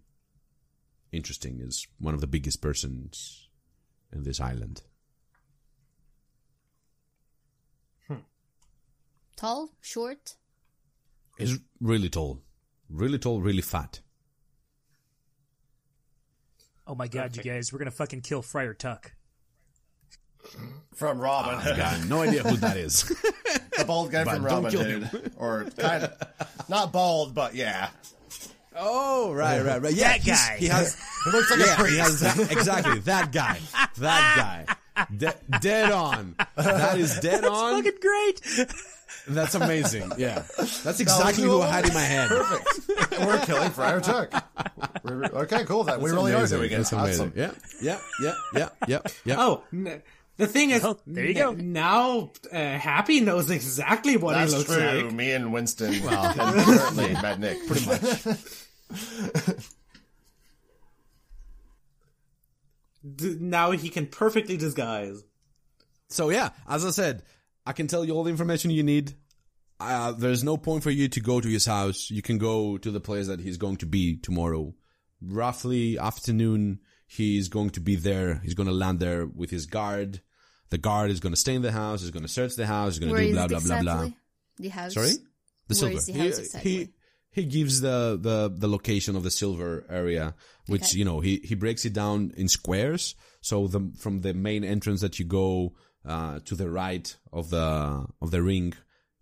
interesting. 1.12 1.60
Is 1.62 1.88
one 2.00 2.14
of 2.14 2.22
the 2.22 2.28
biggest 2.28 2.62
persons 2.62 3.50
in 4.12 4.24
this 4.24 4.40
island. 4.40 4.84
Hmm. 8.08 8.24
Tall, 9.36 9.70
short, 9.82 10.36
He's 11.40 11.58
really 11.80 12.10
tall, 12.10 12.42
really 12.90 13.18
tall, 13.18 13.40
really 13.40 13.62
fat. 13.62 14.02
Oh 16.86 16.96
my 16.96 17.08
god, 17.08 17.38
you 17.38 17.44
guys, 17.44 17.72
we're 17.72 17.80
gonna 17.80 17.92
fucking 17.92 18.22
kill 18.22 18.42
Friar 18.42 18.74
Tuck. 18.74 19.14
From 20.96 21.20
Robin 21.20 21.56
ah, 21.56 21.60
I 21.60 21.62
Hood. 21.62 21.78
got 21.78 22.06
no 22.06 22.22
idea 22.24 22.44
who 22.44 22.58
that 22.58 22.76
is. 22.76 23.04
the 23.78 23.86
bald 23.88 24.12
guy 24.12 24.26
But 24.26 24.36
from 24.36 24.46
Robin 24.46 24.72
kill 24.72 24.84
Hood. 24.84 25.32
Or 25.38 25.66
kind 25.78 26.04
of, 26.04 26.68
not 26.68 26.92
bald, 26.92 27.34
but 27.34 27.56
yeah. 27.56 27.90
Oh, 28.76 29.34
right, 29.34 29.62
right, 29.64 29.82
right. 29.82 29.94
Yeah, 29.94 30.18
That 30.18 30.26
guy. 30.26 30.58
He 30.60 30.68
has. 30.68 30.98
He 31.26 31.32
looks 31.32 31.52
like 31.52 31.60
a 31.60 31.64
yeah, 31.66 31.76
priest. 31.76 31.92
he 31.92 31.98
has 32.00 32.20
that, 32.22 32.52
exactly 32.52 33.00
that 33.00 33.32
guy. 33.34 33.60
That 33.98 34.66
guy. 34.98 35.06
De- 35.18 35.60
dead 35.60 35.92
on. 35.92 36.36
That 36.56 36.98
is 36.98 37.20
dead 37.20 37.44
on. 37.44 37.84
Fucking 37.84 38.00
great! 38.02 38.42
That's 39.28 39.56
amazing. 39.56 40.12
Yeah, 40.18 40.44
that's 40.58 41.00
exactly 41.02 41.44
who 41.44 41.62
I 41.62 41.68
had 41.70 41.88
in 41.88 41.94
my 41.94 42.00
head. 42.02 42.30
Perfect. 42.30 43.20
We're 43.20 43.40
killing 43.46 43.70
Friar 43.72 44.00
Tuck. 44.02 44.32
We're, 45.04 45.26
okay, 45.26 45.66
cool. 45.66 45.84
That 45.84 46.00
we 46.02 46.10
really 46.10 46.32
amazing. 46.34 46.58
are 46.58 46.60
doing 46.62 46.72
it. 46.72 46.78
That's 46.78 46.92
amazing. 46.94 47.28
Awesome. 47.28 47.34
Yeah, 47.36 47.52
yeah, 47.82 48.00
yeah, 48.22 48.34
yeah, 48.56 48.70
yeah, 48.88 49.00
yeah. 49.26 49.36
Oh, 49.40 49.64
n- 49.74 50.02
the 50.40 50.48
thing 50.48 50.72
is, 50.72 50.82
Well, 50.82 51.00
there 51.06 51.26
you 51.26 51.30
n- 51.32 51.36
go. 51.36 51.52
now 51.62 52.32
uh, 52.52 52.78
Happy 52.80 53.20
knows 53.20 53.52
exactly 53.52 54.18
what 54.18 54.34
That's 54.34 54.52
he 54.54 54.58
looks 54.58 54.74
true. 54.74 55.04
like. 55.04 55.12
Me 55.14 55.32
and 55.34 55.54
Winston. 55.54 56.04
Well, 56.04 56.26
and 56.40 56.62
certainly 56.80 57.14
met 57.14 57.40
Nick. 57.40 57.68
Pretty 57.68 57.86
much. 57.86 59.60
D- 63.16 63.38
now 63.40 63.72
he 63.72 63.90
can 63.90 64.08
perfectly 64.08 64.58
disguise. 64.58 65.24
So 66.10 66.30
yeah, 66.30 66.50
as 66.68 66.86
I 66.86 66.90
said, 66.92 67.24
I 67.66 67.74
can 67.74 67.88
tell 67.88 68.04
you 68.04 68.14
all 68.14 68.24
the 68.24 68.32
information 68.32 68.72
you 68.72 68.84
need. 68.84 69.14
Uh, 69.80 70.12
there's 70.12 70.44
no 70.44 70.58
point 70.58 70.84
for 70.84 70.90
you 70.92 71.08
to 71.08 71.20
go 71.22 71.40
to 71.40 71.48
his 71.48 71.66
house. 71.66 72.10
You 72.12 72.22
can 72.22 72.38
go 72.38 72.78
to 72.78 72.92
the 72.92 73.00
place 73.00 73.28
that 73.28 73.40
he's 73.40 73.58
going 73.58 73.78
to 73.78 73.86
be 73.86 74.18
tomorrow. 74.18 74.74
Roughly 75.22 75.98
afternoon, 75.98 76.80
he's 77.08 77.48
going 77.48 77.70
to 77.72 77.80
be 77.80 77.96
there. 77.96 78.42
He's 78.44 78.54
going 78.56 78.68
to 78.68 78.74
land 78.76 79.00
there 79.00 79.26
with 79.26 79.50
his 79.52 79.66
guard. 79.66 80.22
The 80.70 80.78
guard 80.78 81.10
is 81.12 81.20
going 81.20 81.34
to 81.34 81.40
stay 81.40 81.56
in 81.56 81.62
the 81.62 81.72
house. 81.72 82.04
is 82.04 82.12
going 82.12 82.24
to 82.24 82.30
search 82.30 82.56
the 82.56 82.68
house. 82.68 82.94
He's 82.98 83.00
going 83.00 83.16
to 83.16 83.22
do 83.22 83.28
is 83.30 83.36
blah 83.36 83.48
blah 83.48 83.60
blah 83.60 83.82
blah. 83.82 84.10
The 84.58 84.70
house. 84.70 84.94
Sorry, 84.94 85.10
the 85.10 85.16
Where 85.68 85.76
silver. 85.76 85.96
is 85.98 86.06
the 86.06 86.14
He- 86.14 86.20
house 86.20 86.38
he, 86.38 86.44
exactly? 86.44 86.90
he 87.32 87.46
gives 87.46 87.82
the, 87.82 88.18
the 88.22 88.54
the 88.56 88.68
location 88.68 89.16
of 89.16 89.24
the 89.24 89.32
silver 89.32 89.86
area, 89.90 90.36
which 90.68 90.84
Okay. 90.84 90.98
you 91.00 91.06
know 91.06 91.20
he 91.22 91.38
he 91.44 91.56
breaks 91.56 91.86
it 91.86 91.94
down 91.94 92.34
in 92.38 92.48
squares. 92.48 93.16
So 93.42 93.68
the 93.68 93.92
from 93.98 94.22
the 94.22 94.34
main 94.34 94.64
entrance 94.64 95.02
that 95.02 95.18
you 95.20 95.26
go 95.26 95.74
uh, 96.06 96.40
to 96.46 96.56
the 96.56 96.70
right 96.70 97.16
of 97.32 97.50
the 97.50 98.06
of 98.22 98.32
the 98.32 98.42
ring, 98.42 98.74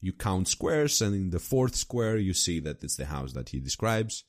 you 0.02 0.14
count 0.14 0.48
squares, 0.48 1.02
and 1.02 1.14
in 1.16 1.30
the 1.30 1.40
fourth 1.40 1.76
square 1.76 2.18
you 2.18 2.34
see 2.34 2.60
that 2.62 2.84
it's 2.84 2.96
the 2.98 3.06
house 3.06 3.34
that 3.34 3.50
he 3.50 3.60
describes, 3.60 4.24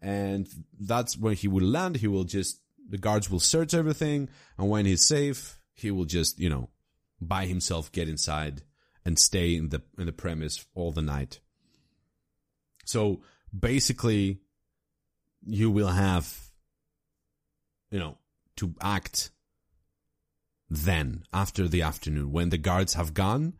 and 0.00 0.48
that's 0.80 1.16
when 1.16 1.34
he 1.34 1.48
will 1.48 1.64
land. 1.64 1.96
He 1.96 2.06
will 2.08 2.24
just 2.24 2.60
the 2.88 2.98
guards 2.98 3.30
will 3.30 3.40
search 3.40 3.74
everything, 3.74 4.28
and 4.56 4.68
when 4.70 4.86
he's 4.86 5.04
safe, 5.04 5.57
he 5.78 5.90
will 5.90 6.04
just 6.04 6.38
you 6.38 6.48
know 6.48 6.70
by 7.20 7.46
himself 7.46 7.90
get 7.92 8.08
inside 8.08 8.62
and 9.04 9.18
stay 9.18 9.56
in 9.56 9.70
the 9.70 9.82
in 9.98 10.06
the 10.06 10.12
premise 10.12 10.66
all 10.74 10.92
the 10.92 11.02
night. 11.02 11.40
So 12.84 13.22
basically, 13.58 14.40
you 15.46 15.70
will 15.70 15.88
have, 15.88 16.38
you 17.90 17.98
know, 17.98 18.18
to 18.56 18.74
act 18.80 19.30
then 20.70 21.24
after 21.32 21.68
the 21.68 21.82
afternoon 21.82 22.32
when 22.32 22.50
the 22.50 22.58
guards 22.58 22.94
have 22.94 23.14
gone, 23.14 23.54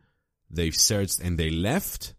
they've 0.49 0.75
searched 0.75 1.19
and 1.19 1.37
they 1.37 1.49
left. 1.49 2.13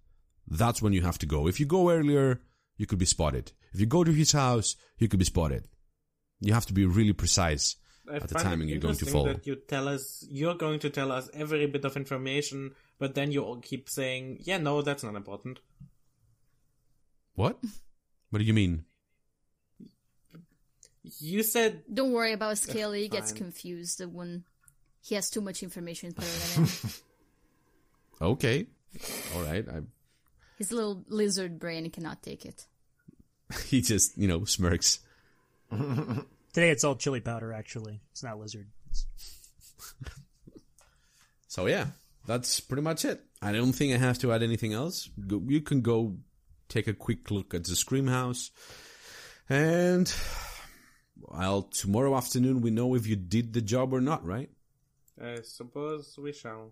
That's 0.49 0.83
when 0.83 0.93
you 0.93 1.03
have 1.03 1.19
to 1.19 1.27
go. 1.27 1.47
If 1.47 1.61
you 1.61 1.67
go 1.67 1.91
earlier, 1.91 2.41
you 2.77 2.87
could 2.87 2.99
be 2.99 3.05
spotted. 3.05 3.53
If 3.73 3.79
you 3.79 3.87
go 3.87 4.03
to 4.03 4.13
his 4.13 4.33
house, 4.33 4.75
you 4.99 5.07
could 5.07 5.21
be 5.21 5.25
spotted. 5.25 5.69
You 6.41 6.55
have 6.55 6.67
to 6.67 6.73
be 6.73 6.87
really 6.87 7.13
precise 7.13 7.77
at 8.11 8.29
the 8.29 8.35
timing 8.35 8.69
you're 8.69 8.79
going 8.79 8.95
to 8.95 9.05
interesting 9.05 9.13
follow. 9.13 9.33
That 9.33 9.47
you 9.47 9.57
tell 9.57 9.89
us 9.89 10.25
you're 10.29 10.55
going 10.55 10.81
to 10.81 10.91
tell 10.91 11.13
us 11.13 11.31
every 11.33 11.67
bit 11.67 11.85
of 11.85 11.97
information, 11.97 12.73
but 12.99 13.15
then 13.15 13.33
you 13.33 13.43
all 13.45 13.57
keep 13.57 13.89
saying, 13.89 14.39
"Yeah, 14.43 14.59
no, 14.59 14.83
that's 14.83 15.03
not 15.03 15.15
important." 15.15 15.61
What? 17.35 17.59
What 18.31 18.39
do 18.39 18.45
you 18.45 18.55
mean? 18.55 18.85
You 21.19 21.43
said 21.43 21.83
Don't 21.93 22.13
worry 22.13 22.33
about 22.33 22.59
Scaly. 22.59 23.03
He 23.03 23.09
gets 23.09 23.33
confused 23.33 24.05
when 24.05 24.45
he 25.01 25.15
has 25.15 25.31
too 25.31 25.41
much 25.41 25.63
information 25.63 26.13
put 26.13 26.25
in 26.25 26.65
him. 26.65 26.71
Okay. 28.23 28.67
All 29.35 29.43
right. 29.43 29.67
I, 29.67 29.81
His 30.59 30.73
little 30.73 31.05
lizard 31.09 31.59
brain 31.59 31.89
cannot 31.91 32.23
take 32.23 32.45
it. 32.45 32.67
he 33.67 33.81
just, 33.81 34.19
you 34.19 34.29
know, 34.29 34.45
smirks. 34.45 35.01
Today 36.53 36.71
it's 36.71 36.85
all 36.85 36.97
chili 36.97 37.21
powder, 37.21 37.53
actually. 37.53 38.01
It's 38.13 38.23
not 38.23 38.39
lizard. 38.39 38.69
It's- 38.89 39.07
So 41.49 41.67
yeah, 41.67 41.87
that's 42.27 42.61
pretty 42.61 42.83
much 42.83 43.05
it. 43.05 43.25
I 43.43 43.51
don't 43.51 43.73
think 43.73 43.93
I 43.93 43.97
have 43.99 44.19
to 44.21 44.33
add 44.33 44.43
anything 44.45 44.73
else. 44.73 45.11
You 45.29 45.61
can 45.63 45.81
go 45.81 46.17
take 46.69 46.87
a 46.87 46.95
quick 46.95 47.31
look 47.33 47.55
at 47.55 47.65
the 47.65 47.75
Scream 47.75 48.07
House, 48.07 48.53
and 49.49 50.13
well, 51.21 51.63
tomorrow 51.63 52.17
afternoon 52.17 52.61
we 52.61 52.71
know 52.71 52.95
if 52.95 53.07
you 53.09 53.17
did 53.17 53.53
the 53.53 53.61
job 53.61 53.93
or 53.93 54.01
not, 54.01 54.25
right? 54.25 54.49
I 55.21 55.39
suppose 55.43 56.17
we 56.23 56.33
shall. 56.33 56.71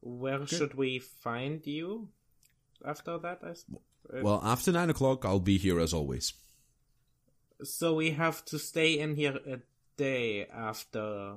Where 0.00 0.46
should 0.46 0.74
we 0.74 1.00
find 1.00 1.66
you 1.66 2.08
after 2.86 3.18
that? 3.18 3.40
I 3.44 3.50
s- 3.50 3.64
uh, 4.12 4.20
Well, 4.22 4.40
after 4.42 4.72
nine 4.72 4.88
o'clock, 4.90 5.24
I'll 5.26 5.40
be 5.40 5.58
here 5.58 5.78
as 5.78 5.92
always. 5.92 6.32
So 7.62 7.94
we 7.94 8.12
have 8.12 8.44
to 8.46 8.58
stay 8.58 8.98
in 8.98 9.16
here 9.16 9.38
a 9.46 9.58
day 9.96 10.46
after 10.46 11.36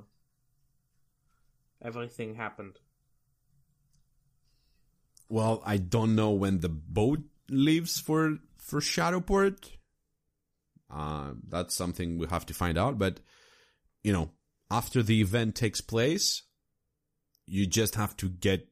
everything 1.81 2.35
happened. 2.35 2.80
Well, 5.30 5.61
I 5.65 5.77
don't 5.77 6.15
know 6.15 6.31
when 6.31 6.60
the 6.60 6.69
boat 6.69 7.19
leaves 7.49 7.99
for 7.99 8.38
for 8.57 8.81
Shadowport. 8.81 9.72
Uh, 10.89 11.31
that's 11.48 11.73
something 11.73 12.18
we 12.18 12.27
have 12.27 12.45
to 12.48 12.53
find 12.53 12.77
out. 12.77 12.99
But 12.99 13.22
you 14.03 14.11
know, 14.11 14.31
after 14.69 15.02
the 15.02 15.22
event 15.22 15.56
takes 15.56 15.81
place, 15.81 16.43
you 17.45 17.65
just 17.65 17.95
have 17.95 18.15
to 18.18 18.30
get 18.30 18.68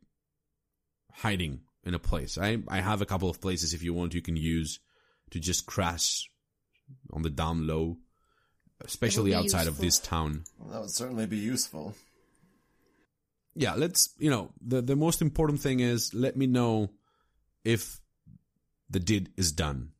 hiding 1.13 1.61
in 1.83 1.93
a 1.93 1.99
place. 1.99 2.37
I 2.37 2.57
I 2.67 2.81
have 2.81 3.01
a 3.01 3.05
couple 3.05 3.29
of 3.29 3.41
places 3.41 3.73
if 3.73 3.81
you 3.81 3.93
want 3.93 4.13
you 4.13 4.21
can 4.21 4.35
use 4.35 4.79
to 5.31 5.39
just 5.39 5.65
crash 5.65 6.29
on 7.11 7.21
the 7.21 7.29
down 7.29 7.67
low, 7.67 7.97
especially 8.83 9.31
be 9.31 9.35
outside 9.35 9.67
of 9.67 9.77
this 9.77 9.99
town. 9.99 10.43
Well, 10.57 10.69
that 10.71 10.81
would 10.81 10.91
certainly 10.91 11.25
be 11.25 11.37
useful. 11.37 11.95
yeah, 13.55 13.73
let's, 13.75 14.13
you 14.17 14.29
know, 14.29 14.51
the, 14.61 14.81
the 14.81 14.95
most 14.95 15.21
important 15.21 15.59
thing 15.61 15.79
is 15.79 16.13
let 16.13 16.37
me 16.37 16.47
know 16.47 16.89
if 17.63 17.99
the 18.89 18.99
deed 18.99 19.29
is 19.37 19.51
done. 19.51 19.91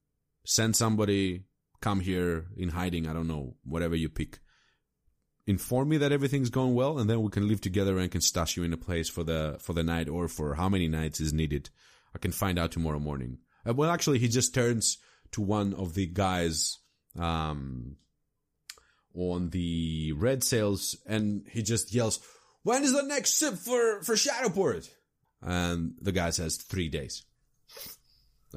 send 0.45 0.75
somebody, 0.75 1.43
come 1.81 1.99
here 1.99 2.47
in 2.57 2.69
hiding, 2.69 3.07
I 3.07 3.13
don't 3.13 3.27
know, 3.27 3.55
whatever 3.63 3.95
you 3.95 4.09
pick. 4.09 4.39
Inform 5.45 5.89
me 5.89 5.97
that 5.97 6.11
everything's 6.11 6.49
going 6.49 6.75
well, 6.75 6.99
and 6.99 7.09
then 7.09 7.21
we 7.21 7.29
can 7.29 7.47
live 7.47 7.61
together 7.61 7.97
and 7.97 8.11
can 8.11 8.21
stash 8.21 8.55
you 8.55 8.63
in 8.63 8.73
a 8.73 8.77
place 8.77 9.09
for 9.09 9.23
the 9.23 9.57
for 9.59 9.73
the 9.73 9.83
night 9.83 10.07
or 10.07 10.27
for 10.27 10.55
how 10.55 10.69
many 10.69 10.87
nights 10.87 11.19
is 11.19 11.33
needed. 11.33 11.69
I 12.13 12.19
can 12.19 12.31
find 12.31 12.59
out 12.59 12.71
tomorrow 12.71 12.99
morning. 12.99 13.39
Uh, 13.67 13.73
well, 13.73 13.89
actually, 13.89 14.19
he 14.19 14.27
just 14.27 14.53
turns 14.53 14.99
to 15.31 15.41
one 15.41 15.73
of 15.73 15.93
the 15.93 16.05
guys 16.07 16.79
um, 17.17 17.97
on 19.15 19.49
the 19.49 20.13
red 20.13 20.43
sails, 20.43 20.95
and 21.05 21.45
he 21.49 21.61
just 21.61 21.93
yells, 21.93 22.19
"When 22.63 22.83
is 22.83 22.93
the 22.93 23.03
next 23.03 23.37
ship 23.37 23.55
for 23.55 24.01
for 24.01 24.15
Shadowport?" 24.15 24.89
And 25.41 25.95
the 26.01 26.11
guy 26.11 26.31
says, 26.31 26.57
three 26.57 26.89
days." 26.89 27.23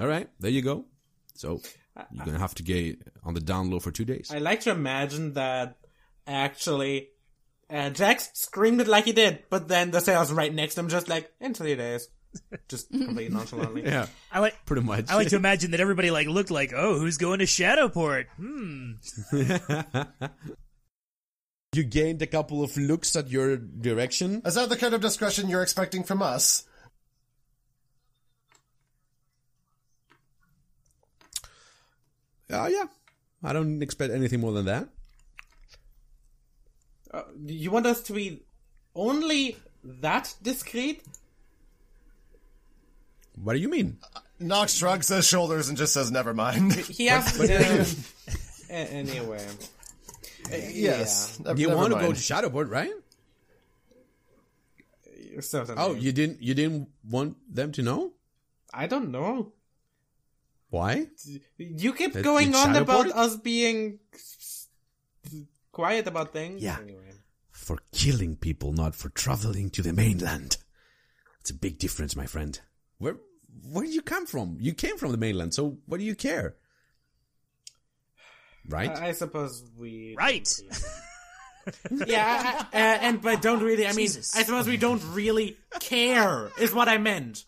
All 0.01 0.07
right, 0.09 0.29
there 0.41 0.51
you 0.51 0.63
go. 0.63 0.87
So 1.35 1.61
you're 2.13 2.25
gonna 2.25 2.39
have 2.39 2.55
to 2.57 2.63
get 2.63 2.99
on 3.25 3.35
the 3.35 3.41
down 3.41 3.71
low 3.71 3.81
for 3.81 3.91
two 3.91 4.05
days. 4.05 4.31
I 4.33 4.39
like 4.39 4.61
to 4.61 4.71
imagine 4.71 5.35
that 5.35 5.77
actually 6.27 7.09
uh, 7.73 7.91
Jax 7.91 8.31
screamed 8.35 8.81
it 8.81 8.89
like 8.89 9.07
he 9.07 9.13
did, 9.13 9.45
but 9.49 9.67
then 9.69 9.91
the 9.91 10.01
sailors 10.01 10.33
right 10.33 10.53
next 10.53 10.75
to 10.75 10.81
him 10.81 10.89
just 10.89 11.09
like, 11.09 11.33
in 11.41 11.55
three 11.55 11.75
days. 11.75 12.09
Just 12.69 12.91
completely 12.91 13.29
nonchalantly. 13.35 13.85
yeah, 13.85 14.07
I 14.31 14.41
like 14.41 14.65
pretty 14.65 14.83
much. 14.83 15.11
I 15.11 15.17
like 15.17 15.29
to 15.29 15.37
imagine 15.37 15.73
that 15.73 15.81
everybody 15.81 16.11
like 16.11 16.27
looked 16.27 16.51
like, 16.51 16.73
oh, 16.75 16.99
who's 16.99 17.19
going 17.19 17.41
to 17.41 17.47
Shadowport? 17.47 18.27
Hmm. 18.37 18.93
you 21.75 21.83
gained 21.85 22.23
a 22.23 22.27
couple 22.27 22.63
of 22.63 22.77
looks 22.77 23.17
at 23.17 23.31
your 23.31 23.57
direction. 23.57 24.43
Is 24.45 24.55
that 24.55 24.69
the 24.69 24.77
kind 24.77 24.95
of 24.95 25.01
discretion 25.01 25.49
you're 25.49 25.63
expecting 25.63 26.05
from 26.05 26.23
us? 26.23 26.65
Oh 32.51 32.67
yeah, 32.67 32.85
I 33.43 33.53
don't 33.53 33.83
expect 33.83 34.13
anything 34.13 34.41
more 34.41 34.53
than 34.53 34.67
that. 34.67 34.89
Uh, 37.13 37.23
you 37.45 37.71
want 37.71 37.87
us 37.87 38.03
to 38.03 38.13
be 38.13 38.43
only 38.95 39.57
that 39.85 40.35
discreet? 40.43 41.03
What 43.37 43.55
do 43.55 43.59
you 43.61 43.69
mean? 43.69 43.99
Knox 44.39 44.75
shrugs 44.75 45.09
his 45.09 45.27
shoulders 45.27 45.69
and 45.69 45.79
just 45.79 45.93
says, 45.93 46.11
"Never 46.11 46.35
mind." 46.35 46.73
He 46.75 47.07
has 47.07 47.33
to. 47.39 48.71
anyway. 48.71 49.47
Uh, 50.51 50.57
yes. 50.57 51.41
yeah. 51.45 51.55
You 51.55 51.69
never 51.69 51.79
want 51.79 51.93
to 51.93 51.99
go 52.01 52.07
mind. 52.07 52.17
to 52.17 52.21
Shadowport, 52.23 52.69
right? 52.69 52.91
Certainly. 55.41 55.83
Oh, 55.83 55.95
you 55.95 56.13
didn't. 56.13 56.43
You 56.43 56.55
didn't 56.55 56.89
want 57.09 57.37
them 57.53 57.73
to 57.73 57.83
know 57.83 58.13
I 58.75 58.87
don't 58.87 59.11
know. 59.11 59.53
why? 60.71 61.07
You 61.59 61.93
keep 61.95 62.13
That- 62.15 62.25
going 62.25 62.49
it's 62.51 62.59
on 62.59 62.77
about 62.77 63.07
Shadowport? 63.07 63.17
us 63.17 63.37
being 63.37 63.99
quiet 65.73 66.07
about 66.07 66.33
things. 66.33 66.63
Yeah. 66.63 66.79
Anyway. 66.83 66.99
For 67.51 67.79
killing 67.93 68.37
people, 68.37 68.73
not 68.73 68.95
for 68.95 69.09
traveling 69.11 69.71
to 69.71 69.83
the 69.83 69.93
mainland. 69.93 70.57
It's 71.41 71.51
a 71.51 71.55
big 71.55 71.79
difference, 71.79 72.17
my 72.17 72.27
friend. 72.27 72.59
Where 73.03 73.17
where 73.69 73.85
do 73.85 73.91
you 73.91 74.01
come 74.01 74.27
from? 74.27 74.59
You 74.61 74.75
came 74.75 74.97
from 74.97 75.11
the 75.11 75.19
mainland, 75.19 75.55
so 75.55 75.77
what 75.87 75.99
do 75.99 76.05
you 76.05 76.15
care? 76.15 76.55
Right? 78.69 78.91
I, 78.91 79.09
I 79.09 79.13
suppose 79.13 79.65
we. 79.77 80.15
Right. 80.17 80.49
Yeah, 82.07 82.27
I- 82.73 82.77
I- 82.77 82.95
uh, 82.95 82.99
and 83.03 83.23
but 83.23 83.41
don't 83.41 83.63
really. 83.63 83.85
I 83.87 83.91
mean, 83.93 84.07
Jesus. 84.07 84.35
I 84.37 84.43
suppose 84.43 84.67
we 84.67 84.77
don't 84.77 85.01
really 85.15 85.57
care. 85.79 86.51
Is 86.59 86.75
what 86.75 86.89
I 86.89 86.99
meant. 86.99 87.45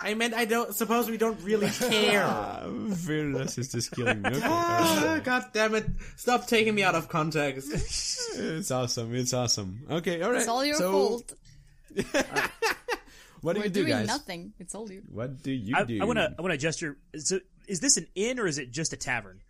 I 0.00 0.14
meant 0.14 0.32
I 0.32 0.46
don't 0.46 0.74
suppose 0.74 1.10
we 1.10 1.18
don't 1.18 1.38
really 1.42 1.68
care. 1.68 2.26
Fearless 3.04 3.58
is 3.58 3.70
just 3.70 3.90
killing 3.92 4.22
me. 4.22 4.30
Ah, 4.42 5.20
God 5.22 5.44
damn 5.52 5.74
it! 5.74 5.84
Stop 6.16 6.46
taking 6.46 6.74
me 6.74 6.84
out 6.84 6.94
of 6.94 7.10
context. 7.10 7.68
it's 8.34 8.70
awesome. 8.70 9.14
It's 9.14 9.34
awesome. 9.34 9.80
Okay, 9.90 10.22
all 10.22 10.30
right. 10.30 10.40
It's 10.40 10.48
all 10.48 10.64
your 10.64 10.76
so, 10.76 10.92
fault. 10.92 11.34
What 13.44 13.52
do 13.56 13.60
We're 13.60 13.64
you 13.66 13.70
do, 13.72 13.80
doing 13.84 13.92
guys? 13.92 14.06
nothing. 14.06 14.54
It's 14.58 14.74
all 14.74 14.90
you. 14.90 15.02
What 15.06 15.42
do 15.42 15.52
you 15.52 15.76
I, 15.76 15.84
do? 15.84 15.98
I 16.00 16.04
want 16.06 16.16
to 16.18 16.34
I 16.38 16.40
want 16.40 16.52
to 16.52 16.54
adjust 16.54 16.80
your. 16.80 16.96
So, 17.18 17.40
is 17.68 17.78
this 17.78 17.98
an 17.98 18.06
inn 18.14 18.38
or 18.38 18.46
is 18.46 18.56
it 18.56 18.70
just 18.70 18.94
a 18.94 18.96
tavern? 18.96 19.40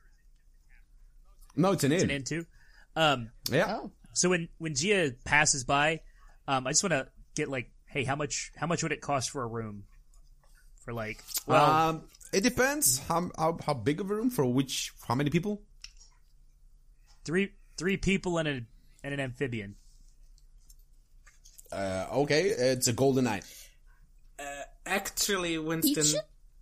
No, 1.55 1.71
it's 1.71 1.85
an 1.85 1.93
inn. 1.93 1.97
It's 1.97 2.03
An 2.03 2.11
inn 2.11 2.25
too. 2.25 2.45
Um. 2.97 3.31
Yeah. 3.49 3.67
Oh. 3.69 3.93
So 4.13 4.31
when 4.31 4.49
when 4.59 4.75
Gia 4.75 5.13
passes 5.25 5.63
by, 5.63 6.01
um, 6.49 6.67
I 6.67 6.71
just 6.73 6.83
want 6.83 6.91
to 6.93 7.07
get 7.37 7.49
like, 7.49 7.71
hey, 7.87 8.03
how 8.03 8.17
much 8.17 8.51
how 8.57 8.67
much 8.67 8.83
would 8.83 8.91
it 8.91 9.01
cost 9.01 9.31
for 9.31 9.45
a 9.45 9.47
room? 9.47 9.85
For 10.85 10.93
like, 10.93 11.23
well, 11.47 11.65
um, 11.65 12.03
it 12.33 12.43
depends 12.43 12.99
how, 12.99 13.31
how 13.39 13.59
how 13.65 13.75
big 13.75 14.01
of 14.01 14.11
a 14.11 14.15
room 14.15 14.29
for 14.29 14.45
which 14.45 14.91
how 15.07 15.15
many 15.15 15.31
people. 15.31 15.63
three 17.25 17.53
three 17.77 17.97
people 17.97 18.39
and 18.39 18.49
a 18.49 18.61
and 19.05 19.15
an 19.15 19.21
amphibian. 19.21 19.77
Uh, 21.71 22.07
okay, 22.13 22.43
it's 22.47 22.89
a 22.89 22.93
golden 22.93 23.29
eye. 23.29 23.43
Actually, 24.87 25.59
Winston, 25.59 26.05
Each? 26.05 26.15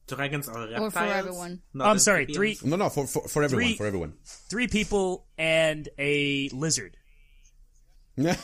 dragons 0.06 0.48
are 0.48 0.60
reptiles. 0.68 0.80
Or 0.80 0.90
for 0.90 0.98
everyone? 1.00 1.62
not 1.74 1.86
Oh, 1.86 1.90
I'm 1.90 1.98
sorry, 1.98 2.26
three 2.26 2.50
amphibians. 2.52 2.70
No, 2.70 2.76
no, 2.76 2.88
for 2.88 3.06
for, 3.06 3.28
for 3.28 3.42
everyone, 3.42 3.64
Three- 3.68 3.76
for 3.76 3.86
everyone. 3.86 4.14
three 4.24 4.68
people 4.68 5.26
and 5.38 5.88
a 5.98 6.48
lizard. 6.50 6.96
I, 8.18 8.36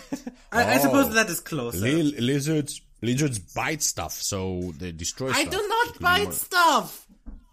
I 0.52 0.78
oh. 0.78 0.82
suppose 0.82 1.06
Oh. 1.06 1.12
that 1.14 1.28
is 1.28 1.40
closer. 1.40 1.78
Li- 1.78 2.18
lizards 2.18 2.80
lizards 3.02 3.38
bite 3.38 3.82
stuff, 3.82 4.12
so 4.12 4.72
they 4.78 4.92
destroy 4.92 5.28
I 5.30 5.42
stuff. 5.44 5.50
do 5.52 5.68
not 5.68 6.00
bite 6.00 6.22
more- 6.24 6.32
stuff. 6.32 7.06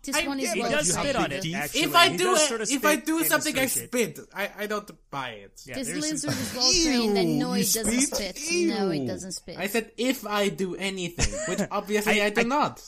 This 0.05 0.15
I- 0.15 0.27
one 0.27 0.39
is 0.39 0.45
yeah, 0.45 0.53
He 0.53 0.61
well 0.61 0.71
does 0.71 0.93
spit 0.93 1.15
on 1.15 1.31
it. 1.31 1.53
Actually, 1.53 1.81
If 1.81 1.95
I 1.95 2.09
He 2.09 2.17
do 2.17 2.33
it, 2.35 2.39
sort 2.39 2.61
of 2.61 2.69
if 2.71 2.85
I 2.85 2.95
do 2.97 3.23
something, 3.23 3.57
I 3.57 3.65
spit. 3.65 4.19
I, 4.33 4.49
I 4.59 4.67
don't 4.67 4.91
buy 5.09 5.29
it. 5.29 5.61
Yeah, 5.65 5.75
This 5.75 5.87
there's 5.87 6.21
some- 6.21 6.29
lizard 6.29 6.31
is 6.31 6.53
well 6.55 6.71
trained 6.71 7.17
and 7.17 7.39
no, 7.39 7.53
it 7.53 7.59
doesn't 7.73 8.01
spit? 8.01 8.37
spit. 8.37 8.67
No, 8.67 8.89
it 8.91 9.05
doesn't 9.07 9.31
spit. 9.31 9.57
I 9.57 9.67
said 9.67 9.91
if 9.97 10.25
I 10.27 10.49
do 10.49 10.75
anything, 10.75 11.33
which 11.47 11.67
obviously 11.71 12.21
I, 12.21 12.25
I- 12.25 12.29
do 12.29 12.41
I- 12.41 12.43
not. 12.43 12.83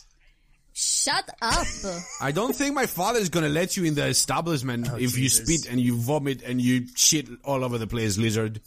Shut 0.79 1.27
up! 1.41 1.65
I 2.21 2.31
don't 2.31 2.55
think 2.55 2.75
my 2.75 2.85
father 2.85 3.17
is 3.19 3.29
gonna 3.29 3.49
let 3.49 3.75
you 3.75 3.83
in 3.85 3.95
the 3.95 4.05
establishment 4.05 4.87
oh, 4.91 4.97
if 4.97 5.17
you 5.17 5.27
spit 5.27 5.67
and 5.67 5.81
you 5.81 5.95
vomit 5.97 6.43
and 6.43 6.61
you 6.61 6.85
shit 6.95 7.27
all 7.43 7.63
over 7.63 7.79
the 7.79 7.87
place, 7.87 8.19
lizard. 8.19 8.61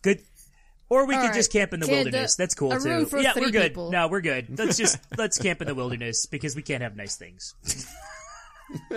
Good. 0.00 0.22
Or 0.88 1.04
we 1.06 1.14
All 1.14 1.20
could 1.22 1.26
right. 1.28 1.34
just 1.34 1.50
camp 1.52 1.72
in 1.74 1.80
the 1.80 1.86
Kid, 1.86 1.92
wilderness. 2.06 2.34
uh, 2.34 2.36
That's 2.38 2.54
cool 2.54 2.72
a 2.72 2.78
too. 2.78 2.84
room 2.88 3.06
for 3.06 3.18
yeah, 3.18 3.32
three 3.32 3.46
we're 3.46 3.50
good. 3.50 3.62
people. 3.72 3.90
No, 3.90 4.06
we're 4.08 4.20
good. 4.20 4.56
Let's 4.58 4.76
just 4.76 4.98
let's 5.18 5.36
camp 5.38 5.60
in 5.60 5.66
the 5.68 5.74
wilderness 5.74 6.26
because 6.26 6.54
we 6.54 6.62
can't 6.62 6.82
have 6.82 6.94
nice 6.96 7.16
things. 7.16 7.54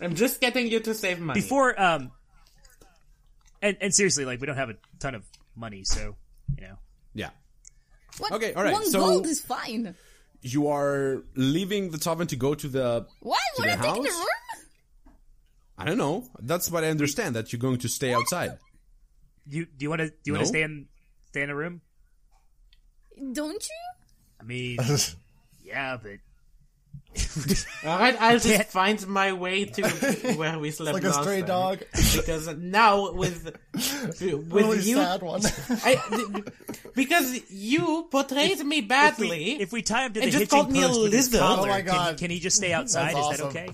I'm 0.00 0.14
just 0.14 0.40
getting 0.40 0.66
you 0.68 0.80
to 0.80 0.94
save 0.94 1.20
money. 1.20 1.40
Before 1.40 1.78
um 1.80 2.10
and 3.62 3.76
and 3.80 3.94
seriously, 3.94 4.24
like 4.24 4.40
we 4.40 4.46
don't 4.46 4.56
have 4.56 4.70
a 4.70 4.76
ton 4.98 5.14
of 5.14 5.24
money, 5.54 5.84
so 5.84 6.16
you 6.56 6.62
know. 6.66 6.76
Yeah. 7.14 7.30
What? 8.18 8.32
Okay, 8.32 8.54
all 8.54 8.62
right, 8.64 8.72
One 8.72 8.86
so- 8.90 9.00
gold 9.00 9.26
is 9.26 9.40
fine. 9.40 9.94
You 10.42 10.68
are 10.68 11.22
leaving 11.36 11.90
the 11.90 11.98
tavern 11.98 12.26
to 12.28 12.36
go 12.36 12.54
to 12.54 12.66
the. 12.66 13.06
Why? 13.20 13.36
To 13.56 13.62
What 13.62 13.66
the 13.66 13.72
are 13.72 13.76
you 13.76 13.82
taking 13.82 14.02
the 14.04 14.08
house? 14.08 14.18
room? 14.18 15.14
I 15.76 15.84
don't 15.84 15.98
know. 15.98 16.24
That's 16.40 16.70
what 16.70 16.82
I 16.82 16.88
understand. 16.88 17.36
That 17.36 17.52
you're 17.52 17.60
going 17.60 17.78
to 17.80 17.88
stay 17.90 18.14
outside. 18.14 18.56
You 19.50 19.66
do 19.66 19.84
you 19.84 19.90
want 19.90 20.00
to 20.00 20.08
do 20.08 20.14
you 20.26 20.32
want 20.34 20.42
to 20.44 20.48
stay 20.48 20.62
in 20.62 20.86
stay 21.28 21.42
in 21.42 21.50
a 21.50 21.54
room? 21.54 21.80
Don't 23.32 23.62
you? 23.62 24.40
I 24.40 24.44
mean, 24.44 24.78
yeah, 25.64 25.96
but 26.00 26.12
All 27.84 27.98
right, 27.98 28.16
I'll 28.20 28.38
just 28.38 28.64
find 28.70 29.04
my 29.08 29.32
way 29.32 29.64
to 29.64 29.82
where 30.36 30.58
we 30.58 30.70
slept 30.70 30.94
like 30.94 31.02
a 31.04 31.08
last 31.08 31.22
stray 31.22 31.38
time. 31.40 31.46
dog. 31.48 31.78
Because 32.16 32.46
now 32.56 33.12
with 33.12 33.44
with 34.20 34.42
Really 34.52 34.78
you, 34.80 34.94
sad 34.96 35.20
one. 35.22 35.42
I, 35.68 36.00
because 36.94 37.50
you 37.50 38.06
portrayed 38.10 38.64
me 38.64 38.80
badly. 38.80 39.60
if 39.60 39.72
we 39.72 39.82
tie 39.82 40.06
him 40.06 40.12
to 40.14 40.20
the 40.20 40.24
And 40.24 40.32
just 40.32 40.42
hitching 40.44 40.58
called 40.58 40.72
me 40.72 40.82
a 40.84 40.86
post 40.86 41.02
with 41.02 41.12
his 41.12 41.26
lizard. 41.32 41.40
collar, 41.40 41.68
Oh 41.68 41.72
my 41.72 41.82
can, 41.82 41.90
he, 41.90 41.96
God. 41.98 42.16
can 42.18 42.30
he 42.30 42.38
just 42.38 42.56
stay 42.56 42.72
outside? 42.72 43.14
That's 43.16 43.32
Is 43.32 43.38
that 43.38 43.46
awesome. 43.46 43.58
okay? 43.58 43.68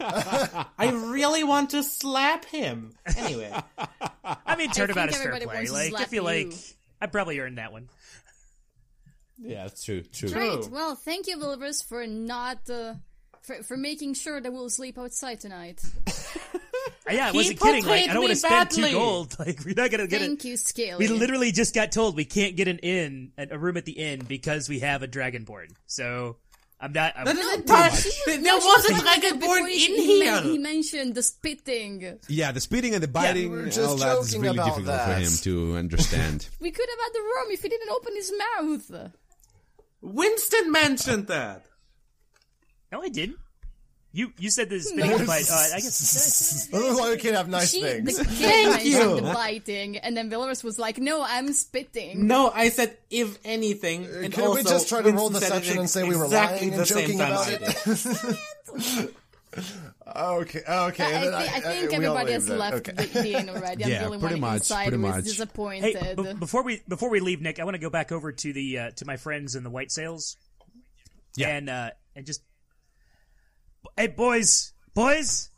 I 0.00 0.90
really 0.90 1.44
want 1.44 1.70
to 1.70 1.82
slap 1.82 2.44
him. 2.44 2.92
Anyway, 3.16 3.52
I 4.24 4.56
mean, 4.56 4.70
turnabout 4.70 5.10
think 5.10 5.16
is 5.16 5.22
fair 5.22 5.40
play. 5.40 5.68
Like, 5.68 5.94
I 5.94 6.04
feel 6.04 6.22
you. 6.32 6.44
like 6.46 6.54
I 7.00 7.06
probably 7.06 7.38
earned 7.40 7.58
that 7.58 7.72
one. 7.72 7.88
Yeah, 9.38 9.68
true. 9.82 10.02
True. 10.02 10.30
Great. 10.30 10.70
Well, 10.70 10.94
thank 10.94 11.26
you, 11.26 11.36
Vilrus, 11.36 11.86
for 11.86 12.06
not 12.06 12.70
uh, 12.70 12.94
for 13.42 13.62
for 13.62 13.76
making 13.76 14.14
sure 14.14 14.40
that 14.40 14.52
we'll 14.52 14.70
sleep 14.70 14.98
outside 14.98 15.40
tonight. 15.40 15.82
Yeah, 17.10 17.28
I 17.28 17.32
wasn't 17.32 17.60
kidding. 17.60 17.84
Like, 17.84 18.04
I 18.04 18.12
don't 18.12 18.22
want 18.22 18.28
me 18.28 18.34
to 18.34 18.36
spend 18.36 18.70
two 18.70 18.90
gold. 18.92 19.36
Like, 19.38 19.64
we're 19.64 19.74
not 19.74 19.90
gonna 19.90 20.06
get 20.06 20.22
it. 20.22 20.26
Thank 20.26 20.44
you, 20.44 20.56
Scaly. 20.56 20.98
We 20.98 21.08
literally 21.08 21.50
just 21.50 21.74
got 21.74 21.90
told 21.90 22.16
we 22.16 22.24
can't 22.24 22.54
get 22.56 22.68
an 22.68 22.78
inn, 22.78 23.32
a 23.36 23.58
room 23.58 23.76
at 23.76 23.84
the 23.84 23.92
inn, 23.92 24.24
because 24.26 24.68
we 24.68 24.80
have 24.80 25.02
a 25.02 25.08
dragonborn. 25.08 25.74
So 25.86 26.36
I'm 26.82 26.92
not. 26.92 27.12
I'm, 27.16 27.24
that 27.26 27.36
is 27.36 27.46
No, 27.46 27.54
entire. 27.54 27.90
There 28.26 28.40
no, 28.40 28.58
she 28.58 28.66
was 28.66 28.84
a 28.84 28.94
said 28.94 29.04
that 29.04 29.24
in 29.24 29.66
he, 29.68 29.78
he 29.86 30.06
here. 30.18 30.32
men- 30.32 30.42
he 30.42 30.58
mentioned 30.58 31.14
the 31.14 31.22
spitting. 31.22 32.18
Yeah, 32.28 32.50
the 32.50 32.60
spitting 32.60 32.92
and 32.94 33.02
the 33.02 33.06
biting, 33.06 33.52
we 33.52 33.56
were 33.56 33.64
just 33.66 33.78
all 33.78 33.96
that 33.98 34.18
is 34.18 34.36
really 34.36 34.56
about 34.58 34.74
difficult 34.76 35.00
for 35.00 35.14
him 35.14 35.32
to 35.42 35.76
understand. 35.76 36.48
We 36.60 36.72
could 36.72 36.88
have 36.90 36.98
had 36.98 37.12
the 37.14 37.20
room 37.20 37.46
if 37.52 37.62
he 37.62 37.68
didn't 37.68 37.88
open 37.88 38.16
his 38.16 38.32
mouth. 38.36 39.12
Winston 40.00 40.72
mentioned 40.72 41.28
that. 41.28 41.64
No, 42.90 43.00
I 43.02 43.08
didn't. 43.08 43.38
You 44.14 44.30
you 44.38 44.50
said 44.50 44.68
the 44.68 44.78
spitting 44.80 45.24
bite. 45.26 45.50
Uh, 45.50 45.54
I 45.74 45.80
guess. 45.80 46.66
did 46.70 46.76
I? 46.76 46.80
This 46.82 46.92
is 46.92 47.00
why 47.00 47.10
we 47.10 47.16
can't 47.16 47.34
have 47.34 47.48
nice 47.48 47.70
She, 47.70 47.80
things. 47.80 48.18
the 48.18 48.24
kid 48.26 48.68
mentioned 48.68 49.26
you. 49.26 49.32
biting, 49.32 49.96
and 49.96 50.14
then 50.14 50.30
Vilrus 50.30 50.62
was 50.62 50.78
like, 50.78 50.98
"No, 50.98 51.22
I'm 51.26 51.52
spitting." 51.54 52.26
No, 52.26 52.50
I 52.50 52.68
said 52.68 52.96
if 53.10 53.38
anything. 53.44 54.04
And 54.04 54.30
Can 54.32 54.42
we 54.42 54.48
also, 54.48 54.62
just 54.68 54.88
try 54.90 55.00
to 55.00 55.10
roll 55.12 55.30
Winston 55.30 55.40
said 55.48 55.60
deception 55.62 55.78
and 55.78 55.88
say 55.88 56.06
we 56.06 56.14
were 56.16 56.24
exactly 56.26 56.70
lying 56.70 56.70
the 56.72 56.78
and 56.78 56.86
same 56.88 56.98
joking 57.06 57.18
time 57.18 57.32
about 57.32 57.48
I 57.48 59.08
it? 59.08 59.10
okay, 60.16 60.62
okay. 60.68 61.04
I, 61.04 61.20
then 61.24 61.32
thi- 61.32 61.48
I 61.54 61.60
think 61.60 61.90
we 61.98 62.06
all 62.06 62.16
everybody 62.18 62.32
has 62.32 62.48
left 62.48 62.76
Okay. 62.88 62.92
the, 62.92 63.20
the 63.22 63.34
inn 63.38 63.48
already. 63.48 63.84
I'm 63.84 63.90
Yeah, 63.90 64.08
the 64.08 64.18
pretty 64.18 64.40
much, 64.40 64.54
inside 64.56 64.88
pretty 64.88 65.02
who 65.02 65.06
is 65.08 65.14
much. 65.16 65.24
disappointed. 65.24 65.96
Hey, 65.96 66.14
b- 66.16 66.34
before 66.34 66.62
we 66.62 66.82
before 66.88 67.10
we 67.10 67.20
leave, 67.20 67.40
Nick, 67.40 67.60
I 67.60 67.64
want 67.64 67.74
to 67.76 67.80
go 67.80 67.90
back 67.90 68.12
over 68.12 68.32
to 68.32 68.52
the 68.52 68.78
uh, 68.78 68.90
to 68.96 69.04
my 69.06 69.16
friends 69.16 69.54
in 69.54 69.64
the 69.64 69.70
white 69.70 69.90
sails. 69.90 70.36
Yeah. 71.36 71.48
and 71.48 71.70
uh, 71.70 71.90
and 72.14 72.26
just 72.26 72.42
hey 73.96 74.08
boys, 74.08 74.72
boys, 74.94 75.50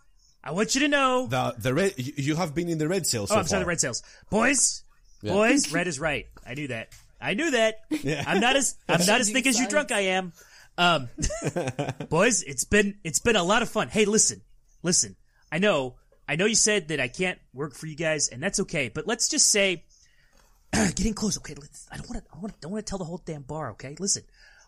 I 0.43 0.53
want 0.53 0.75
you 0.75 0.83
to 0.83 0.89
know. 0.89 1.27
The 1.27 1.55
the 1.59 1.75
red. 1.75 1.95
You 1.97 2.13
you 2.17 2.37
have 2.37 2.55
been 2.55 2.69
in 2.69 2.79
the 2.79 2.89
red 2.89 3.07
sail 3.07 3.27
so 3.27 3.35
oh, 3.35 3.39
I'm 3.39 3.47
sorry, 3.47 3.63
the 3.63 3.69
red 3.69 3.81
sails, 3.81 4.03
boys, 4.31 4.83
boys. 5.23 5.73
Red 5.73 5.87
is 5.87 5.99
right. 5.99 6.27
I 6.47 6.55
knew 6.55 6.69
that. 6.69 6.89
I 7.21 7.35
knew 7.35 7.51
that. 7.53 7.81
I'm 8.27 8.41
not 8.41 8.57
as 8.57 8.77
I'm 8.89 9.05
not 9.07 9.21
as 9.21 9.31
thick 9.33 9.47
as 9.47 9.59
you 9.59 9.69
drunk 9.69 9.93
I 9.93 10.01
am. 10.01 10.33
Um, 10.77 11.09
boys, 12.09 12.43
it's 12.43 12.65
been 12.65 12.99
it's 13.05 13.21
been 13.21 13.37
a 13.37 13.43
lot 13.45 13.63
of 13.63 13.69
fun. 13.69 13.89
Hey, 13.89 14.05
listen, 14.05 14.43
listen. 14.83 15.17
I 15.51 15.59
know 15.59 15.95
I 16.29 16.37
know 16.37 16.47
you 16.47 16.55
said 16.55 16.89
that 16.89 17.01
I 17.01 17.09
can't 17.09 17.39
work 17.53 17.75
for 17.75 17.87
you 17.87 17.97
guys, 17.97 18.29
and 18.29 18.43
that's 18.43 18.61
okay. 18.61 18.89
But 18.89 19.07
let's 19.07 19.29
just 19.29 19.51
say, 19.51 19.85
getting 20.73 21.15
close. 21.15 21.39
Okay, 21.39 21.55
let's, 21.55 21.87
I 21.93 21.97
don't 21.97 22.09
want 22.09 22.25
to. 22.25 22.31
I 22.35 22.39
want 22.39 22.61
don't 22.61 22.73
want 22.73 22.87
to 22.87 22.91
tell 22.91 22.99
the 22.99 23.05
whole 23.05 23.23
damn 23.25 23.43
bar. 23.43 23.71
Okay, 23.73 23.97
listen. 23.99 24.25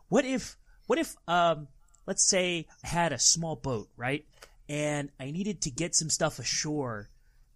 What 0.09 0.25
if 0.25 0.57
what 0.87 0.99
if 0.99 1.17
um 1.27 1.69
let's 2.07 2.29
say 2.29 2.67
I 2.85 2.89
had 2.89 3.13
a 3.13 3.19
small 3.19 3.57
boat, 3.57 3.89
right? 3.97 4.25
And 4.69 5.11
I 5.21 5.31
needed 5.31 5.63
to 5.63 5.71
get 5.71 5.95
some 5.95 6.11
stuff 6.11 6.39
ashore, 6.39 7.09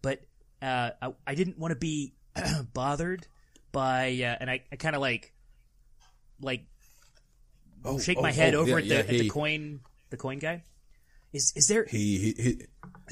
but 0.03 0.21
uh, 0.63 0.91
I, 1.01 1.13
I 1.27 1.35
didn't 1.35 1.59
want 1.59 1.73
to 1.73 1.79
be 1.79 2.15
bothered 2.73 3.27
by, 3.73 4.11
uh, 4.23 4.37
and 4.41 4.51
I, 4.51 4.63
I 4.71 4.77
kind 4.77 4.95
of 4.95 5.01
like, 5.01 5.33
like, 6.41 6.65
Oh, 7.85 7.99
shake 7.99 8.19
oh, 8.19 8.23
my 8.23 8.33
head 8.33 8.55
oh, 8.55 8.61
over 8.61 8.79
yeah, 8.79 8.97
at 8.97 9.07
the 9.09 9.15
yeah, 9.15 9.19
at 9.19 9.25
the 9.25 9.29
coin, 9.31 9.81
the 10.11 10.17
coin 10.17 10.39
guy. 10.39 10.63
Is 11.33 11.53
is 11.57 11.67
there 11.67 11.85
is 11.85 11.91
He, 11.93 12.19
he, 12.19 12.43
he 12.43 12.67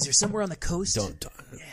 there 0.05 0.13
somewhere 0.13 0.43
on 0.43 0.49
the 0.51 0.57
coast? 0.57 0.97
don't, 0.97 1.19
don't 1.21 1.33
Yeah, 1.57 1.65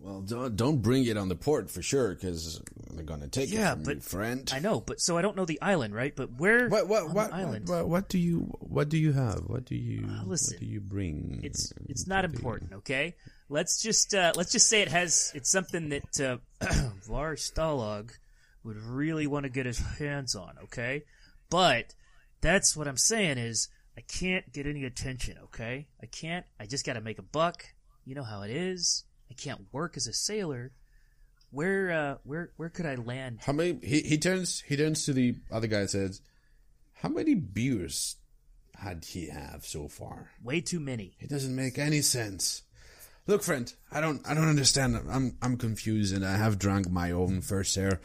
well 0.00 0.20
don't 0.20 0.56
don't 0.56 0.78
bring 0.82 1.04
it 1.06 1.16
on 1.16 1.28
the 1.28 1.34
port 1.34 1.70
for 1.70 1.82
sure 1.82 2.14
because 2.14 2.60
they're 2.90 3.04
gonna 3.04 3.28
take 3.28 3.50
Yeah, 3.50 3.72
it 3.72 3.74
from 3.74 3.82
but 3.84 3.94
you, 3.96 4.00
friend. 4.00 4.50
I 4.54 4.58
know, 4.60 4.80
but 4.80 5.00
so 5.00 5.18
I 5.18 5.22
don't 5.22 5.36
know 5.36 5.44
the 5.44 5.60
island, 5.60 5.94
right? 5.94 6.14
But 6.14 6.32
where? 6.38 6.68
What 6.68 6.88
what 6.88 7.02
on 7.04 7.14
what, 7.14 7.30
the 7.30 7.36
island? 7.36 7.68
what 7.68 7.88
what 7.88 8.08
do 8.08 8.18
you 8.18 8.40
what 8.60 8.88
do 8.88 8.96
you 8.98 9.12
have? 9.12 9.44
What 9.46 9.64
do 9.64 9.74
you 9.74 10.06
listen, 10.24 10.54
what 10.56 10.60
do 10.60 10.66
you 10.66 10.80
bring? 10.80 11.40
It's 11.42 11.72
it's 11.88 12.06
not 12.06 12.24
important, 12.24 12.72
okay? 12.74 13.14
Let's 13.48 13.82
just 13.82 14.14
uh, 14.14 14.32
let's 14.36 14.52
just 14.52 14.68
say 14.68 14.82
it 14.82 14.88
has 14.88 15.32
it's 15.34 15.50
something 15.50 15.88
that 15.88 16.20
uh, 16.20 16.36
Lars 17.08 17.50
Stalag 17.50 18.10
would 18.64 18.76
really 18.76 19.26
want 19.26 19.44
to 19.44 19.50
get 19.50 19.66
his 19.66 19.78
hands 19.78 20.34
on, 20.34 20.54
okay? 20.64 21.02
But 21.50 21.94
that's 22.40 22.76
what 22.76 22.86
I'm 22.86 22.96
saying 22.98 23.38
is 23.38 23.68
I 23.96 24.02
can't 24.02 24.52
get 24.52 24.66
any 24.66 24.84
attention, 24.84 25.38
okay? 25.44 25.86
I 26.02 26.06
can't. 26.06 26.44
I 26.60 26.66
just 26.66 26.84
got 26.84 26.94
to 26.94 27.00
make 27.00 27.18
a 27.18 27.22
buck. 27.22 27.64
You 28.04 28.14
know 28.14 28.22
how 28.22 28.42
it 28.42 28.50
is. 28.50 29.04
I 29.30 29.34
can't 29.34 29.66
work 29.72 29.96
as 29.96 30.06
a 30.06 30.12
sailor. 30.12 30.72
Where 31.50 31.90
uh 31.90 32.16
where 32.24 32.50
where 32.56 32.68
could 32.68 32.86
I 32.86 32.96
land? 32.96 33.40
How 33.44 33.52
many? 33.52 33.78
He 33.82 34.00
he 34.02 34.18
turns 34.18 34.60
he 34.66 34.76
turns 34.76 35.04
to 35.06 35.12
the 35.12 35.36
other 35.50 35.66
guy 35.66 35.80
and 35.80 35.90
says, 35.90 36.20
"How 36.94 37.08
many 37.08 37.34
beers 37.34 38.16
had 38.74 39.04
he 39.06 39.28
have 39.28 39.64
so 39.64 39.88
far? 39.88 40.30
Way 40.42 40.60
too 40.60 40.80
many. 40.80 41.16
It 41.20 41.30
doesn't 41.30 41.54
make 41.54 41.78
any 41.78 42.02
sense." 42.02 42.62
Look, 43.26 43.42
friend, 43.42 43.72
I 43.92 44.00
don't 44.00 44.26
I 44.26 44.34
don't 44.34 44.48
understand. 44.48 44.98
I'm 45.10 45.36
I'm 45.40 45.56
confused, 45.56 46.14
and 46.14 46.24
I 46.24 46.36
have 46.36 46.58
drunk 46.58 46.90
my 46.90 47.10
own 47.12 47.42
fair 47.42 47.64
share. 47.64 48.00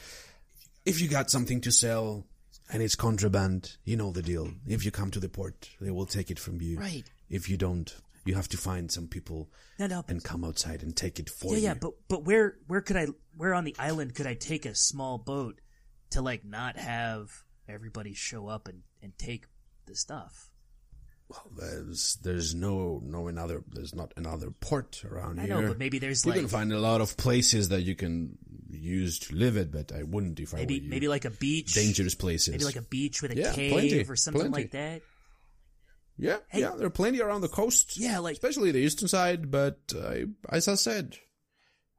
If 0.86 1.02
you 1.02 1.08
got 1.08 1.32
something 1.32 1.62
to 1.62 1.72
sell 1.72 2.26
and 2.72 2.84
it's 2.84 2.95
contraband, 2.95 3.78
you 3.86 3.95
know 3.95 4.12
the 4.12 4.22
deal. 4.22 4.52
If 4.68 4.84
you 4.84 4.91
come 4.91 5.12
to 5.12 5.20
the 5.20 5.30
port, 5.30 5.70
they 5.80 5.91
will 5.91 6.06
take 6.06 6.30
it 6.32 6.40
from 6.40 6.62
you. 6.62 6.78
Right. 6.78 7.04
If 7.30 7.50
you 7.50 7.56
don't, 7.56 7.94
you 8.26 8.36
have 8.36 8.48
to 8.50 8.58
find 8.58 8.91
some 8.91 9.08
people 9.08 9.50
No, 9.80 9.88
no, 9.88 10.04
and 10.08 10.24
come 10.24 10.44
outside 10.44 10.84
and 10.84 10.95
take 10.95 11.20
it 11.20 11.30
for 11.30 11.54
Yeah, 11.54 11.58
you. 11.58 11.64
yeah, 11.64 11.74
but 11.74 11.94
but 12.08 12.24
where 12.26 12.58
where 12.68 12.82
could 12.82 12.98
I 12.98 13.08
where 13.36 13.54
on 13.54 13.64
the 13.64 13.76
island 13.80 14.16
could 14.16 14.28
I 14.28 14.34
take 14.36 14.66
a 14.66 14.76
small 14.76 15.18
boat 15.18 15.60
to 16.12 16.22
like 16.22 16.45
not 16.45 16.78
have 16.78 17.32
everybody 17.68 18.14
show 18.14 18.48
up 18.48 18.68
and 18.68 18.84
and 19.02 19.18
take 19.18 19.45
the 19.86 19.95
stuff? 19.95 20.50
Well, 21.30 21.52
there's 21.58 22.18
there's 22.22 22.54
no 22.54 23.02
no 23.04 23.28
another 23.28 23.64
there's 23.72 23.95
not 23.95 24.14
another 24.18 24.52
port 24.52 25.04
around 25.06 25.40
I 25.40 25.45
here. 25.45 25.62
know, 25.62 25.68
but 25.70 25.80
maybe 25.80 25.98
there's 25.98 26.26
you 26.26 26.32
like 26.32 26.40
can 26.40 26.48
find 26.50 26.72
a 26.72 26.80
lot 26.80 27.02
of 27.02 27.18
places 27.18 27.70
that 27.70 27.82
you 27.82 27.95
can 27.95 28.38
use 28.70 29.20
to 29.20 29.36
live 29.36 29.56
it, 29.58 29.72
but 29.72 29.91
I 29.94 30.04
wouldn't 30.04 30.40
if 30.40 30.54
I 30.54 30.58
maybe 30.58 30.80
were 30.80 30.84
you. 30.84 30.90
maybe 30.90 31.08
like 31.08 31.26
a 31.26 31.30
beach, 31.32 31.74
dangerous 31.74 32.14
places. 32.16 32.50
maybe 32.52 32.66
like 32.66 32.76
a 32.76 32.82
beach 32.84 33.22
with 33.22 33.32
a 33.32 33.36
Yeah, 33.38 33.54
cave 33.54 33.72
plenty, 33.72 34.04
or 34.08 34.16
something 34.16 34.41
plenty. 34.41 34.64
like 34.64 34.72
that. 34.72 35.02
Yeah, 36.18 36.38
yeah. 36.53 36.72
There 36.77 36.88
are 36.88 36.91
plenty 36.91 37.22
around 37.22 37.41
the 37.41 37.48
coast. 37.49 37.98
Yeah, 37.98 38.19
like- 38.19 38.34
especially 38.34 38.72
the 38.72 38.80
eastern 38.80 39.07
side. 39.07 39.49
But 39.52 39.80
I, 39.95 40.26
as 40.49 40.68
I 40.68 40.76
said, 40.76 41.18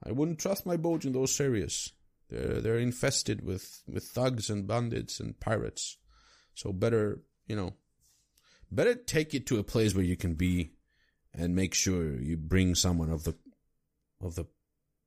I 0.03 0.13
wouldn't 0.13 0.39
trust 0.39 0.67
my 0.67 0.77
boat 0.77 1.05
in 1.05 1.13
those 1.13 1.41
areas. 1.41 1.93
They're 2.31 2.61
they're 2.61 2.79
infested 2.79 3.45
with 3.45 3.83
with 3.87 4.05
thugs 4.05 4.51
and 4.51 4.67
bandits 4.67 5.21
and 5.21 5.39
pirates. 5.41 5.99
So 6.55 6.73
better, 6.73 7.21
you 7.47 7.57
know, 7.57 7.75
better 8.71 8.95
take 8.95 9.35
it 9.35 9.47
to 9.49 9.59
a 9.59 9.65
place 9.65 9.95
where 9.95 10.05
you 10.05 10.17
can 10.17 10.35
be, 10.35 10.73
and 11.33 11.55
make 11.55 11.75
sure 11.75 12.21
you 12.21 12.37
bring 12.37 12.75
someone 12.75 13.11
of 13.11 13.25
the 13.25 13.35
of 14.21 14.37
the 14.37 14.47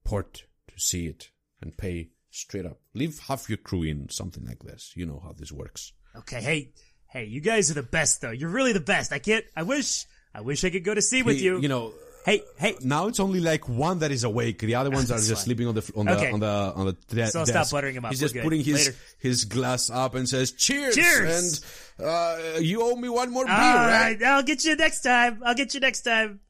port 0.04 0.44
to 0.68 0.80
see 0.80 1.08
it 1.08 1.32
and 1.62 1.78
pay 1.78 2.10
straight 2.30 2.66
up. 2.66 2.80
Leave 2.94 3.20
half 3.28 3.50
your 3.50 3.58
crew 3.58 3.84
in 3.84 4.10
something 4.10 4.46
like 4.46 4.64
this. 4.64 4.94
You 4.96 5.06
know 5.06 5.22
how 5.24 5.34
this 5.34 5.52
works. 5.52 5.94
Okay, 6.16 6.42
hey 6.42 6.72
hey, 7.10 7.26
you 7.26 7.42
guys 7.42 7.70
are 7.72 7.76
the 7.76 7.84
best 7.84 8.22
though. 8.22 8.32
You're 8.32 8.50
really 8.50 8.74
the 8.74 8.80
best. 8.80 9.12
I 9.14 9.20
can't. 9.20 9.46
I 9.56 9.64
wish 9.64 10.06
I 10.34 10.42
wish 10.42 10.64
I 10.64 10.70
could 10.70 10.84
go 10.84 10.94
to 10.94 11.02
sea 11.02 11.24
with 11.24 11.42
you. 11.42 11.60
You 11.60 11.68
know, 11.68 11.94
hey 12.26 12.42
hey. 12.58 12.76
now 12.82 13.08
it's 13.08 13.20
only 13.20 13.40
like 13.40 13.68
one 13.70 14.00
that 14.00 14.12
is 14.12 14.24
awake. 14.24 14.60
The 14.60 14.76
other 14.76 14.90
ones 14.98 15.12
are 15.12 15.16
just 15.18 15.30
fine. 15.30 15.38
sleeping 15.38 15.68
on 15.68 15.76
the 15.76 15.92
on 15.96 16.06
the 16.06 16.12
Okay. 16.18 16.32
on 16.32 16.40
the 16.40 16.48
on 16.76 16.86
the 16.88 16.94
de- 17.16 17.28
So 17.28 17.40
I'll 17.40 17.46
desk. 17.46 17.68
stop 17.70 17.72
buttering 17.78 17.96
him 17.96 18.06
up. 18.06 18.12
He's 18.12 18.22
We're 18.22 18.26
just 18.26 18.34
good. 18.36 18.44
putting 18.44 18.64
his 18.64 18.88
Later. 18.88 18.98
his 19.20 19.46
glass 19.46 19.90
up 19.90 20.16
and 20.16 20.28
says, 20.28 20.52
"Cheers!" 20.52 20.96
Cheers! 20.96 21.64
And 22.00 22.06
uh, 22.08 22.38
you 22.60 22.82
owe 22.84 22.96
me 22.96 23.10
one 23.10 23.32
more 23.32 23.46
beer, 23.46 23.54
All 23.56 23.60
right? 23.60 24.20
right, 24.20 24.24
I'll 24.24 24.44
get 24.44 24.64
you 24.66 24.76
next 24.76 25.02
time. 25.02 25.42
I'll 25.46 25.56
get 25.56 25.74
you 25.74 25.80
next 25.80 26.02
time. 26.02 26.42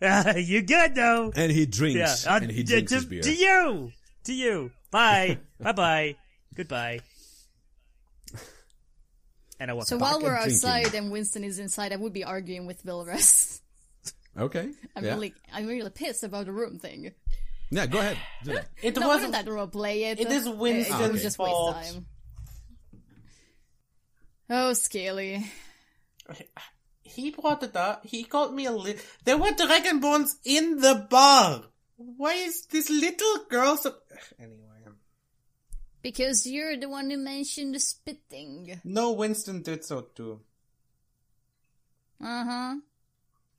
Uh, 0.00 0.34
you 0.36 0.62
good 0.62 0.94
though? 0.96 1.32
And 1.34 1.50
he 1.52 1.60
Yeah, 1.60 1.66
drinks, 1.70 2.26
uh, 2.26 2.38
and 2.42 2.50
he 2.50 2.62
drinks 2.64 2.90
to, 2.90 2.96
his 2.96 3.04
beer. 3.06 3.22
to 3.22 3.32
you, 3.34 3.92
to 4.24 4.32
you. 4.34 4.70
Bye, 4.90 5.38
bye, 5.60 5.72
bye, 5.72 6.16
goodbye. 6.54 7.00
And 9.62 9.70
I 9.70 9.74
walk. 9.74 9.86
So 9.86 9.96
while 9.96 10.18
we're 10.20 10.30
drinking. 10.34 10.52
outside 10.54 10.94
and 10.94 11.12
Winston 11.12 11.44
is 11.44 11.60
inside, 11.60 11.92
I 11.92 11.96
would 11.96 12.12
be 12.12 12.24
arguing 12.24 12.66
with 12.66 12.84
Vilrus. 12.84 13.60
Okay, 14.36 14.70
I'm 14.96 15.04
yeah, 15.04 15.12
really, 15.12 15.34
I'm 15.52 15.66
really 15.66 15.90
pissed 15.90 16.24
about 16.24 16.46
the 16.46 16.52
room 16.52 16.78
thing. 16.78 17.12
yeah. 17.70 17.84
Go 17.84 17.98
ahead. 18.00 18.16
Do. 18.44 18.56
It 18.82 18.96
No, 18.96 19.06
wasn't 19.06 19.32
that 19.32 19.46
role 19.46 19.66
play 19.66 20.04
it. 20.04 20.18
it 20.20 20.32
is 20.32 20.46
It- 20.46 20.56
it 20.56 20.90
okay. 20.90 21.18
just 21.22 21.36
fault. 21.36 21.76
waste 21.76 21.92
time. 21.92 22.06
Oh, 24.48 24.72
Scaly. 24.72 25.44
He 27.02 27.30
brought 27.30 27.62
it 27.62 27.76
up. 27.76 28.06
He 28.06 28.24
called 28.24 28.54
me 28.54 28.64
a 28.64 28.72
li- 28.72 28.96
There 29.24 29.36
were 29.36 29.50
dragonborns 29.52 30.36
in 30.46 30.80
the 30.80 31.06
bar. 31.10 31.64
Why 31.96 32.32
is 32.34 32.64
this 32.66 32.88
little 32.88 33.44
girl 33.50 33.76
so? 33.76 33.94
Anyway, 34.40 34.71
Because 36.02 36.46
you're 36.46 36.76
the 36.76 36.88
one 36.88 37.10
who 37.10 37.16
mentioned 37.16 37.74
the 37.74 37.80
spitting. 37.80 38.80
no, 38.84 39.12
Winston 39.12 39.62
did 39.62 39.84
so 39.84 40.02
too. 40.14 40.40
Uh 42.20 42.44
huh. 42.44 42.74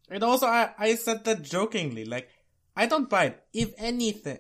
And 0.10 0.24
also, 0.24 0.48
I 0.48 0.72
I 0.78 0.96
said 0.96 1.24
that 1.24 1.42
jokingly. 1.42 2.06
Like, 2.06 2.30
I 2.76 2.86
don't 2.86 3.10
bite. 3.10 3.40
If 3.54 3.74
anything, 3.78 4.40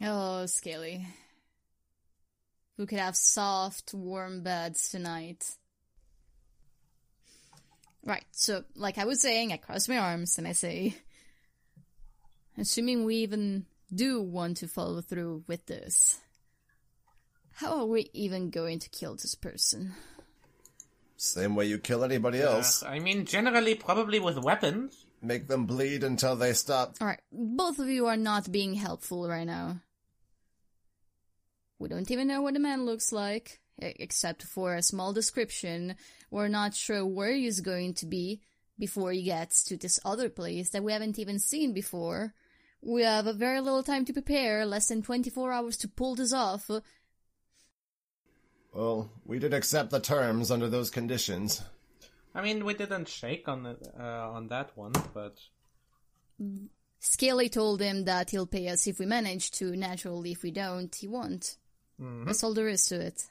Oh, 0.00 0.46
Scaly. 0.46 1.06
We 2.76 2.86
could 2.86 3.00
have 3.00 3.16
soft, 3.16 3.92
warm 3.92 4.42
beds 4.42 4.88
tonight. 4.90 5.56
Right, 8.04 8.24
so, 8.30 8.64
like 8.76 8.96
I 8.98 9.04
was 9.04 9.20
saying, 9.20 9.52
I 9.52 9.56
cross 9.56 9.88
my 9.88 9.98
arms 9.98 10.38
and 10.38 10.46
I 10.46 10.52
say, 10.52 10.94
assuming 12.56 13.04
we 13.04 13.16
even 13.16 13.66
do 13.94 14.20
want 14.22 14.58
to 14.58 14.68
follow 14.68 15.00
through 15.00 15.44
with 15.46 15.66
this, 15.66 16.20
how 17.52 17.78
are 17.80 17.86
we 17.86 18.10
even 18.12 18.50
going 18.50 18.78
to 18.78 18.88
kill 18.90 19.14
this 19.14 19.34
person? 19.34 19.94
Same 21.16 21.56
way 21.56 21.66
you 21.66 21.78
kill 21.78 22.04
anybody 22.04 22.40
else. 22.40 22.82
I 22.84 23.00
mean, 23.00 23.24
generally, 23.24 23.74
probably 23.74 24.20
with 24.20 24.38
weapons. 24.38 25.04
Make 25.20 25.48
them 25.48 25.66
bleed 25.66 26.04
until 26.04 26.36
they 26.36 26.52
stop. 26.52 26.94
Alright, 27.00 27.20
both 27.32 27.80
of 27.80 27.88
you 27.88 28.06
are 28.06 28.16
not 28.16 28.52
being 28.52 28.74
helpful 28.74 29.28
right 29.28 29.46
now. 29.46 29.80
We 31.80 31.88
don't 31.88 32.10
even 32.12 32.28
know 32.28 32.42
what 32.42 32.54
the 32.54 32.60
man 32.60 32.84
looks 32.86 33.10
like. 33.10 33.58
except 33.80 34.42
for 34.42 34.74
a 34.74 34.82
small 34.82 35.12
description. 35.12 35.96
We're 36.30 36.48
not 36.48 36.74
sure 36.74 37.04
where 37.06 37.32
he's 37.32 37.60
going 37.60 37.94
to 37.94 38.06
be 38.06 38.40
before 38.78 39.12
he 39.12 39.22
gets 39.22 39.64
to 39.64 39.76
this 39.76 39.98
other 40.04 40.28
place 40.28 40.70
that 40.70 40.84
we 40.84 40.92
haven't 40.92 41.18
even 41.18 41.38
seen 41.38 41.72
before. 41.72 42.34
We 42.80 43.02
have 43.02 43.26
a 43.26 43.32
very 43.32 43.60
little 43.60 43.82
time 43.82 44.04
to 44.06 44.12
prepare, 44.12 44.64
less 44.64 44.88
than 44.88 45.02
24 45.02 45.52
hours 45.52 45.76
to 45.78 45.88
pull 45.88 46.14
this 46.14 46.32
off. 46.32 46.70
Well, 48.72 49.10
we 49.24 49.38
did 49.38 49.52
accept 49.54 49.90
the 49.90 50.00
terms 50.00 50.50
under 50.50 50.68
those 50.68 50.90
conditions. 50.90 51.62
I 52.34 52.42
mean, 52.42 52.64
we 52.64 52.74
didn't 52.74 53.08
shake 53.08 53.48
on 53.48 53.66
it, 53.66 53.86
uh, 53.98 54.30
on 54.30 54.48
that 54.48 54.76
one, 54.76 54.92
but 55.12 55.38
Scaly 57.00 57.48
told 57.48 57.80
him 57.80 58.04
that 58.04 58.30
he'll 58.30 58.46
pay 58.46 58.68
us 58.68 58.86
if 58.86 58.98
we 58.98 59.06
manage 59.06 59.50
to. 59.52 59.74
Naturally, 59.74 60.32
if 60.32 60.42
we 60.42 60.50
don't, 60.50 60.94
he 60.94 61.08
won't. 61.08 61.56
That's 61.98 62.44
all 62.44 62.54
there 62.54 62.68
is 62.68 62.86
to 62.86 63.00
it. 63.00 63.24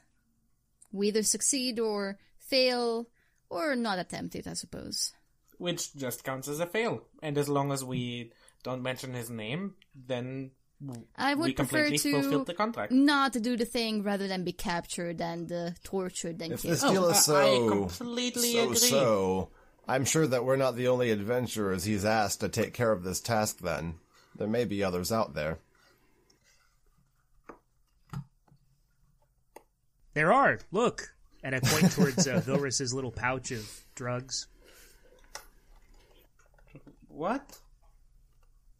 We 0.92 1.08
either 1.08 1.22
succeed 1.22 1.78
or 1.80 2.18
fail, 2.38 3.08
or 3.48 3.74
not 3.76 3.98
attempt 3.98 4.34
it, 4.34 4.46
I 4.46 4.52
suppose. 4.52 5.12
which 5.56 5.94
just 5.96 6.22
counts 6.22 6.48
as 6.48 6.60
a 6.60 6.66
fail. 6.66 7.02
And 7.22 7.38
as 7.38 7.48
long 7.48 7.72
as 7.72 7.82
we 7.82 8.30
don't 8.62 8.82
mention 8.82 9.14
his 9.14 9.30
name, 9.30 9.74
then 9.94 10.50
I 11.16 11.34
we 11.34 11.40
would 11.40 11.56
prefer 11.56 11.84
completely 11.88 12.12
fulfilled 12.12 12.46
to 12.46 12.52
the 12.52 12.56
contract. 12.56 12.92
not 12.92 13.32
do 13.32 13.56
the 13.56 13.64
thing 13.64 14.02
rather 14.02 14.28
than 14.28 14.44
be 14.44 14.52
captured 14.52 15.20
and 15.20 15.50
uh, 15.50 15.70
tortured 15.84 16.40
and 16.42 16.52
If 16.52 16.62
killed. 16.62 16.72
this 16.74 16.82
deal 16.82 17.04
Oh, 17.04 17.08
is 17.10 17.16
I- 17.16 17.20
so 17.20 17.36
I 17.66 17.68
completely 17.68 18.52
so 18.52 18.64
agree. 18.64 18.76
so, 18.76 19.50
I'm 19.88 20.04
sure 20.04 20.26
that 20.26 20.44
we're 20.44 20.56
not 20.56 20.76
the 20.76 20.88
only 20.88 21.10
adventurers 21.10 21.84
he's 21.84 22.04
asked 22.04 22.40
to 22.40 22.48
take 22.48 22.74
care 22.74 22.92
of 22.92 23.02
this 23.04 23.20
task. 23.20 23.58
Then 23.60 23.94
there 24.36 24.46
may 24.48 24.64
be 24.64 24.84
others 24.84 25.10
out 25.10 25.34
there. 25.34 25.58
There 30.14 30.32
are. 30.32 30.58
Look, 30.72 31.14
and 31.42 31.54
I 31.54 31.60
point 31.60 31.92
towards 31.92 32.26
uh, 32.26 32.40
Vilrus's 32.44 32.92
little 32.92 33.12
pouch 33.12 33.50
of 33.52 33.68
drugs. 33.94 34.46
What? 37.08 37.58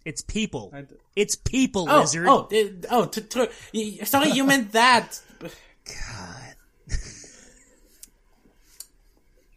It's 0.09 0.22
people. 0.22 0.70
I 0.72 0.80
d- 0.82 0.94
It's 1.16 1.35
people, 1.36 1.86
Oh, 1.90 2.01
lizard. 2.01 2.26
oh, 2.28 2.48
uh, 2.51 2.86
oh, 2.90 3.05
t- 3.05 3.20
t- 3.20 3.48
y- 3.74 4.05
sorry, 4.05 4.30
you 4.30 4.43
meant 4.44 4.72
that. 4.72 5.20
God. 5.39 6.55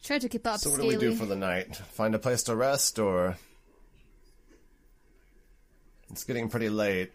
Try 0.03 0.19
to 0.19 0.27
keep 0.27 0.45
up, 0.45 0.59
So 0.59 0.71
what 0.71 0.79
Scaly. 0.79 0.95
do 0.97 0.99
we 0.99 1.11
do 1.13 1.15
for 1.15 1.25
the 1.25 1.37
night? 1.37 1.73
Find 1.77 2.13
a 2.15 2.19
place 2.19 2.43
to 2.43 2.55
rest, 2.55 2.99
or 2.99 3.37
it's 6.09 6.25
getting 6.25 6.49
pretty 6.49 6.69
late. 6.69 7.13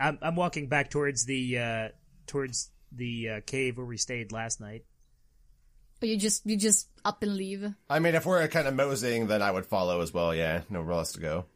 I'm 0.00 0.18
I'm 0.20 0.34
walking 0.34 0.66
back 0.66 0.90
towards 0.90 1.26
the 1.26 1.58
uh, 1.58 1.88
towards 2.26 2.70
the 2.90 3.28
uh, 3.28 3.40
cave 3.46 3.76
where 3.76 3.86
we 3.86 3.98
stayed 3.98 4.32
last 4.32 4.60
night. 4.60 4.84
Or 6.04 6.06
you 6.06 6.18
just 6.18 6.44
you 6.44 6.58
just 6.58 6.86
up 7.02 7.22
and 7.22 7.34
leave. 7.34 7.64
I 7.88 7.98
mean, 7.98 8.14
if 8.14 8.26
we're 8.26 8.46
kind 8.48 8.68
of 8.68 8.74
moseying, 8.74 9.26
then 9.26 9.40
I 9.40 9.50
would 9.50 9.64
follow 9.64 10.02
as 10.02 10.12
well. 10.12 10.34
Yeah, 10.34 10.60
nowhere 10.68 10.92
else 10.92 11.12
to 11.12 11.20
go. 11.20 11.46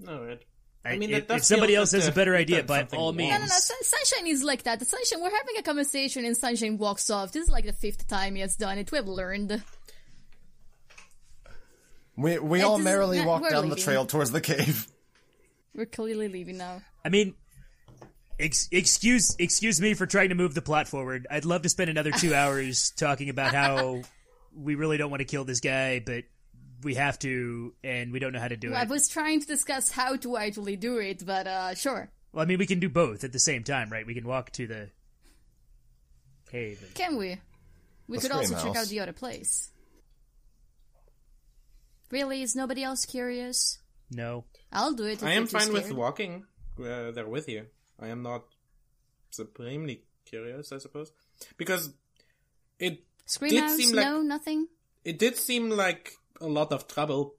No, 0.00 0.22
it, 0.22 0.46
I, 0.82 0.92
I 0.92 0.98
mean, 0.98 1.10
if, 1.10 1.28
that 1.28 1.36
if 1.36 1.44
somebody 1.44 1.74
else 1.74 1.92
has 1.92 2.08
a 2.08 2.12
better 2.12 2.34
idea, 2.34 2.62
by 2.62 2.78
something 2.78 2.98
all 2.98 3.12
means. 3.12 3.32
No, 3.32 3.36
no, 3.36 3.44
no. 3.44 3.48
Sun- 3.48 3.82
Sunshine 3.82 4.26
is 4.28 4.42
like 4.42 4.62
that. 4.62 4.78
The 4.78 4.86
Sunshine, 4.86 5.20
we're 5.20 5.28
having 5.28 5.56
a 5.58 5.62
conversation 5.62 6.24
and 6.24 6.34
Sunshine 6.34 6.78
walks 6.78 7.10
off. 7.10 7.32
This 7.32 7.42
is 7.42 7.50
like 7.50 7.66
the 7.66 7.74
fifth 7.74 8.08
time 8.08 8.34
he 8.34 8.40
has 8.40 8.56
done 8.56 8.78
it. 8.78 8.90
We've 8.90 9.06
learned. 9.06 9.62
We 12.16 12.38
we 12.38 12.60
It 12.60 12.64
all 12.64 12.78
merrily 12.78 13.18
yeah, 13.18 13.26
walk 13.26 13.42
we're 13.42 13.50
down 13.50 13.68
the 13.68 13.76
trail 13.76 14.06
towards 14.06 14.30
the 14.30 14.40
cave. 14.40 14.88
We're 15.74 15.84
clearly 15.84 16.28
leaving 16.28 16.56
now. 16.56 16.80
I 17.04 17.10
mean, 17.10 17.34
ex- 18.38 18.68
excuse 18.70 19.34
excuse 19.38 19.80
me 19.80 19.94
for 19.94 20.06
trying 20.06 20.28
to 20.30 20.34
move 20.34 20.54
the 20.54 20.62
plot 20.62 20.88
forward. 20.88 21.26
I'd 21.30 21.44
love 21.44 21.62
to 21.62 21.68
spend 21.68 21.90
another 21.90 22.10
two 22.10 22.34
hours 22.40 22.90
talking 22.96 23.28
about 23.28 23.54
how 23.54 24.02
we 24.54 24.74
really 24.74 24.96
don't 24.96 25.10
want 25.10 25.20
to 25.20 25.24
kill 25.26 25.44
this 25.44 25.60
guy, 25.60 26.00
but 26.00 26.24
we 26.82 26.94
have 26.94 27.18
to, 27.20 27.74
and 27.82 28.12
we 28.12 28.18
don't 28.18 28.32
know 28.32 28.38
how 28.40 28.48
to 28.48 28.56
do 28.56 28.72
I 28.72 28.82
it. 28.82 28.88
I 28.88 28.90
was 28.90 29.08
trying 29.08 29.40
to 29.40 29.46
discuss 29.46 29.90
how 29.90 30.16
to 30.16 30.36
actually 30.36 30.76
do 30.76 30.98
it, 30.98 31.24
but 31.26 31.46
uh, 31.46 31.74
sure. 31.74 32.10
Well, 32.32 32.42
I 32.42 32.46
mean, 32.46 32.58
we 32.58 32.66
can 32.66 32.78
do 32.78 32.88
both 32.88 33.24
at 33.24 33.32
the 33.32 33.38
same 33.38 33.64
time, 33.64 33.90
right? 33.90 34.06
We 34.06 34.14
can 34.14 34.26
walk 34.26 34.50
to 34.52 34.66
the 34.66 34.90
cave. 36.50 36.80
and- 36.82 36.94
Can 36.94 37.16
we? 37.16 37.38
We 38.06 38.16
The 38.18 38.22
could 38.22 38.32
also 38.32 38.54
Scream 38.56 38.72
check 38.74 38.82
out 38.82 38.88
the 38.88 39.00
other 39.00 39.12
place. 39.12 39.70
Really? 42.10 42.42
Is 42.42 42.56
nobody 42.56 42.82
else 42.82 43.04
curious? 43.04 43.78
No, 44.10 44.44
I'll 44.72 44.94
do 44.94 45.04
it. 45.04 45.14
If 45.14 45.24
I 45.24 45.32
am 45.32 45.42
you're 45.42 45.46
too 45.48 45.58
fine 45.58 45.72
with 45.72 45.92
walking 45.92 46.46
uh, 46.78 47.10
there 47.10 47.26
with 47.26 47.48
you. 47.48 47.66
I 48.00 48.08
am 48.08 48.22
not 48.22 48.44
supremely 49.30 50.02
curious, 50.24 50.72
I 50.72 50.78
suppose, 50.78 51.12
because 51.56 51.92
it 52.78 53.04
Scream 53.26 53.50
did 53.50 53.70
seem 53.76 53.94
like- 53.96 54.04
no, 54.06 54.22
nothing. 54.22 54.68
it 55.04 55.18
did 55.18 55.36
seem 55.36 55.70
like 55.70 56.12
a 56.40 56.46
lot 56.46 56.72
of 56.72 56.86
trouble. 56.88 57.34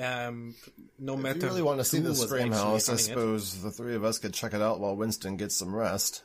Um, 0.00 0.54
no 0.98 1.14
matter 1.16 1.36
If 1.36 1.42
you 1.42 1.48
really 1.50 1.62
want 1.62 1.80
to 1.80 1.84
see 1.84 1.98
the 1.98 2.08
was 2.10 2.22
Scream 2.22 2.52
House, 2.52 2.88
I 2.88 2.92
running 2.92 3.04
it. 3.04 3.08
suppose 3.08 3.60
the 3.62 3.70
three 3.70 3.94
of 3.94 4.02
us 4.04 4.18
could 4.18 4.32
check 4.32 4.54
it 4.54 4.62
out 4.62 4.80
while 4.80 4.96
Winston 4.96 5.36
gets 5.36 5.56
some 5.56 5.74
rest. 5.74 6.22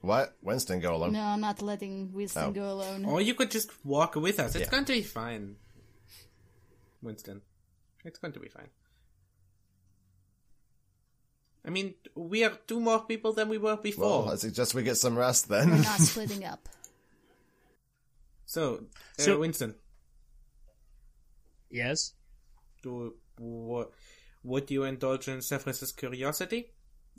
What? 0.00 0.36
Winston 0.42 0.80
go 0.80 0.94
alone? 0.96 1.12
No, 1.12 1.20
I'm 1.22 1.40
not 1.40 1.62
letting 1.62 2.12
Winston 2.12 2.44
Oh. 2.44 2.50
go 2.52 2.70
alone. 2.72 3.04
Or 3.04 3.20
you 3.20 3.34
could 3.34 3.50
just 3.50 3.70
walk 3.84 4.14
with 4.16 4.38
us. 4.38 4.54
It's 4.54 4.64
Yeah. 4.64 4.70
going 4.70 4.84
to 4.84 4.92
be 4.92 5.02
fine, 5.02 5.56
Winston. 7.02 7.42
It's 8.04 8.18
going 8.18 8.32
to 8.32 8.40
be 8.40 8.48
fine. 8.48 8.68
I 11.66 11.70
mean, 11.70 11.94
we 12.14 12.44
are 12.44 12.56
two 12.68 12.78
more 12.80 13.00
people 13.04 13.32
than 13.32 13.48
we 13.48 13.58
were 13.58 13.76
before. 13.76 14.22
Well, 14.24 14.30
I 14.32 14.36
suggest 14.36 14.74
we 14.74 14.84
get 14.84 14.96
some 14.96 15.18
rest 15.18 15.48
then. 15.48 15.70
We're 15.70 15.78
not 15.78 15.98
splitting 16.00 16.44
up. 16.44 16.68
so, 18.46 18.84
uh, 19.18 19.22
So- 19.22 19.40
Winston, 19.40 19.74
yes, 21.70 22.12
do 22.82 23.14
what? 23.38 23.90
Would 24.44 24.70
you 24.70 24.84
indulge 24.84 25.26
in 25.26 25.40
Zephyrus's 25.40 25.90
curiosity, 25.90 26.70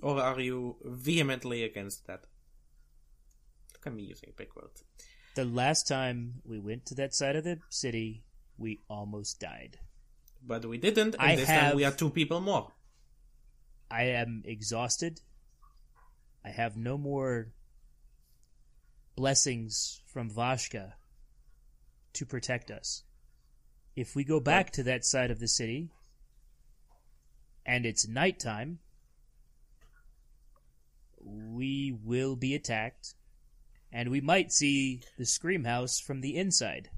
or 0.02 0.22
are 0.22 0.40
you 0.40 0.78
vehemently 0.84 1.64
against 1.64 2.07
that? 2.07 2.24
Look 3.74 3.88
at 3.88 3.94
me 3.94 4.03
using 4.03 4.32
big 4.38 4.49
words. 4.56 4.84
the 5.36 5.44
last 5.45 5.88
time 5.88 6.41
we 6.45 6.57
went 6.57 6.86
to 6.86 6.95
that 6.95 7.14
side 7.14 7.36
of 7.36 7.44
the 7.44 7.60
city, 7.69 8.24
we 8.57 8.80
almost 8.90 9.40
died. 9.40 9.78
But 10.41 10.65
we 10.65 10.78
didn't, 10.78 11.15
and 11.15 11.22
I 11.22 11.36
this 11.36 11.48
have- 11.49 11.61
time 11.61 11.76
we 11.76 11.84
are 11.84 11.91
two 11.91 12.10
people 12.11 12.40
more. 12.40 12.72
I 13.90 14.04
am 14.04 14.44
exhausted. 14.46 15.22
I 16.44 16.50
have 16.50 16.78
no 16.78 16.98
more 16.98 17.54
blessings 19.16 20.02
from 20.06 20.30
Vashka 20.30 20.94
to 22.14 22.26
protect 22.26 22.72
us. 22.72 23.04
If 23.96 24.16
we 24.16 24.24
go 24.24 24.40
back 24.40 24.72
to 24.72 24.84
that 24.84 25.06
side 25.06 25.32
of 25.32 25.40
the 25.40 25.48
city 25.48 25.90
and 27.66 27.86
it's 27.86 28.08
nighttime, 28.08 28.80
we 31.20 31.98
will 32.04 32.36
be 32.36 32.56
attacked 32.56 33.16
and 33.92 34.10
we 34.10 34.22
might 34.22 34.52
see 34.52 35.02
the 35.18 35.26
Scream 35.26 35.64
House 35.64 36.00
from 36.00 36.22
the 36.22 36.36
inside. 36.36 36.90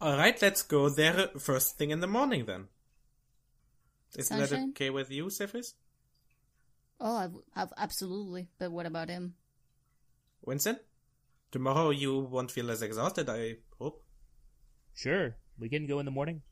Alright, 0.00 0.42
let's 0.42 0.62
go 0.62 0.88
there 0.88 1.28
first 1.38 1.78
thing 1.78 1.90
in 1.90 2.00
the 2.00 2.06
morning 2.06 2.44
then. 2.46 2.66
Is 4.16 4.28
that 4.28 4.48
Sunshine? 4.48 4.70
okay 4.70 4.90
with 4.90 5.10
you, 5.10 5.30
Zephyrus? 5.30 5.74
Oh, 7.04 7.16
I've, 7.16 7.32
I've, 7.56 7.72
absolutely. 7.76 8.48
But 8.58 8.70
what 8.70 8.86
about 8.86 9.08
him? 9.08 9.34
Winston? 10.44 10.78
Tomorrow 11.50 11.90
you 11.90 12.20
won't 12.20 12.50
feel 12.52 12.70
as 12.70 12.80
exhausted, 12.80 13.28
I 13.28 13.56
hope. 13.78 14.02
Sure, 14.94 15.34
we 15.58 15.68
can 15.68 15.86
go 15.86 15.98
in 15.98 16.04
the 16.06 16.12
morning. 16.12 16.42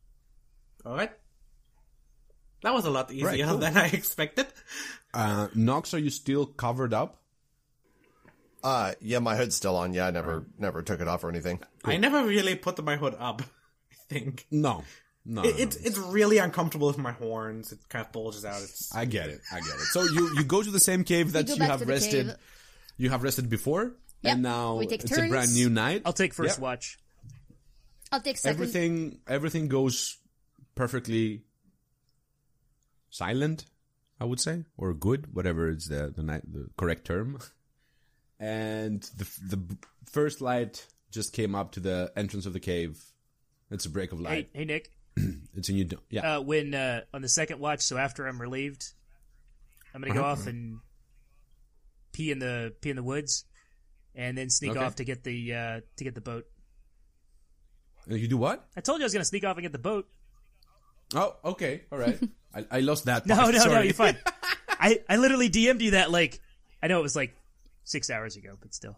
Alright. 0.85 1.13
That 2.63 2.75
was 2.75 2.85
a 2.85 2.91
lot 2.91 3.11
easier 3.13 3.27
Right, 3.27 3.45
cool. 3.45 3.59
than 3.65 3.77
I 3.77 3.87
expected. 3.87 4.47
Uh, 5.15 5.49
Knox, 5.55 5.95
are 5.95 5.99
you 5.99 6.11
still 6.11 6.45
covered 6.47 6.93
up? 6.93 7.23
Uh, 8.63 8.93
yeah, 9.01 9.21
my 9.21 9.37
hood's 9.37 9.57
still 9.57 9.77
on. 9.77 9.95
Yeah, 9.95 10.09
I 10.09 10.11
never, 10.11 10.45
never 10.59 10.83
took 10.83 11.01
it 11.01 11.09
off 11.09 11.25
or 11.25 11.31
anything. 11.31 11.61
I 11.85 11.97
never 11.97 12.25
really 12.25 12.57
put 12.57 12.83
my 12.85 12.97
hood 12.97 13.15
up, 13.19 13.41
I 13.93 13.95
think. 14.09 14.47
No. 14.51 14.85
No. 15.25 15.43
It, 15.43 15.57
no, 15.57 15.63
it's 15.63 15.77
it's 15.77 15.99
really 15.99 16.39
uncomfortable 16.39 16.87
with 16.89 16.99
my 16.99 17.13
horns. 17.13 17.73
It 17.73 17.79
kind 17.89 18.05
of 18.05 18.11
bulges 18.13 18.45
out. 18.45 18.63
It's 18.63 18.95
I 18.95 19.05
get 19.05 19.29
it. 19.29 19.41
I 19.53 19.61
get 19.61 19.75
it. 19.75 19.81
So 19.93 20.03
you, 20.03 20.35
you 20.35 20.45
go 20.45 20.63
to 20.63 20.71
the 20.71 20.81
same 20.81 21.05
cave 21.05 21.33
that 21.33 21.49
you 21.49 21.57
have 21.63 21.83
rested. 21.87 22.27
cave. 22.29 22.37
You 22.97 23.11
have 23.11 23.23
rested 23.23 23.49
before, 23.49 23.97
Yep. 24.23 24.33
and 24.35 24.43
now 24.43 24.77
We 24.77 24.87
take 24.87 25.05
it's 25.05 25.17
a 25.17 25.29
brand 25.29 25.55
new 25.55 25.69
night. 25.71 26.03
I'll 26.05 26.13
take 26.13 26.35
first 26.35 26.57
Yep. 26.57 26.63
watch. 26.63 26.99
I'll 28.13 28.21
take 28.21 28.39
second. 28.39 28.57
everything 28.57 29.19
everything 29.29 29.69
goes 29.69 30.17
perfectly 30.75 31.45
silent 33.11 33.67
i 34.21 34.25
would 34.25 34.41
say 34.41 34.65
or 34.77 34.93
good 34.95 35.35
whatever 35.35 35.69
is 35.69 35.87
the 35.87 36.13
the, 36.17 36.23
ni- 36.23 36.41
the 36.53 36.69
correct 36.77 37.05
term 37.05 37.39
and 38.39 39.03
the 39.17 39.27
the 39.57 39.77
first 40.11 40.41
light 40.41 40.87
just 41.11 41.33
came 41.33 41.55
up 41.55 41.73
to 41.73 41.81
the 41.81 42.13
entrance 42.17 42.47
of 42.47 42.53
the 42.53 42.61
cave 42.61 43.01
it's 43.71 43.87
a 43.87 43.91
break 43.91 44.13
of 44.13 44.19
Hey, 44.19 44.25
light 44.25 44.51
hey, 44.53 44.65
Nick. 44.65 44.91
it's 45.57 45.69
a 45.69 45.73
new. 45.73 45.85
do- 45.85 46.01
Yeah. 46.11 46.37
Uh, 46.37 46.41
when 46.41 46.75
uh, 46.75 47.03
on 47.15 47.23
the 47.23 47.29
second 47.29 47.61
watch, 47.61 47.81
so 47.81 47.97
after 47.97 48.27
I'm 48.27 48.41
relieved, 48.41 48.85
I'm 49.95 50.01
gonna 50.01 50.15
go 50.15 50.21
Uh-huh. 50.21 50.33
off 50.33 50.47
and 50.47 50.81
pee 52.13 52.31
in 52.31 52.39
the 52.39 52.75
pee 52.81 52.91
in 52.91 52.97
the 52.97 53.03
woods, 53.03 53.45
and 54.15 54.37
then 54.37 54.51
sneak 54.51 54.73
Okay. 54.73 54.81
off 54.81 54.97
to 54.97 55.05
get 55.05 55.23
the 55.25 55.55
uh, 55.55 55.81
to 55.97 56.05
get 56.05 56.15
the 56.15 56.21
boat. 56.21 56.47
Uh, 58.11 58.15
you 58.15 58.29
do 58.29 58.37
what? 58.37 58.67
I 58.77 58.81
told 58.81 58.99
you 59.01 59.05
I 59.05 59.07
was 59.07 59.13
gonna 59.13 59.25
sneak 59.25 59.45
off 59.45 59.57
and 59.57 59.63
get 59.63 59.73
the 59.73 59.79
boat. 59.79 60.09
Oh, 61.15 61.37
okay, 61.45 61.83
all 61.91 61.99
right. 61.99 62.19
I, 62.55 62.67
I 62.71 62.81
lost 62.81 63.05
that. 63.05 63.27
No, 63.27 63.37
part. 63.37 63.53
no, 63.53 63.59
no, 63.59 63.65
Sorry. 63.65 63.85
you're 63.87 63.95
fine. 63.95 64.17
I 64.69 65.01
I 65.09 65.17
literally 65.17 65.49
DM'd 65.51 65.83
you 65.83 65.93
that 65.93 66.11
like 66.11 66.41
I 66.83 66.87
know 66.89 66.99
it 66.99 67.03
was 67.03 67.15
like 67.17 67.37
six 67.85 68.11
hours 68.11 68.37
ago, 68.37 68.57
but 68.61 68.75
still. 68.75 68.97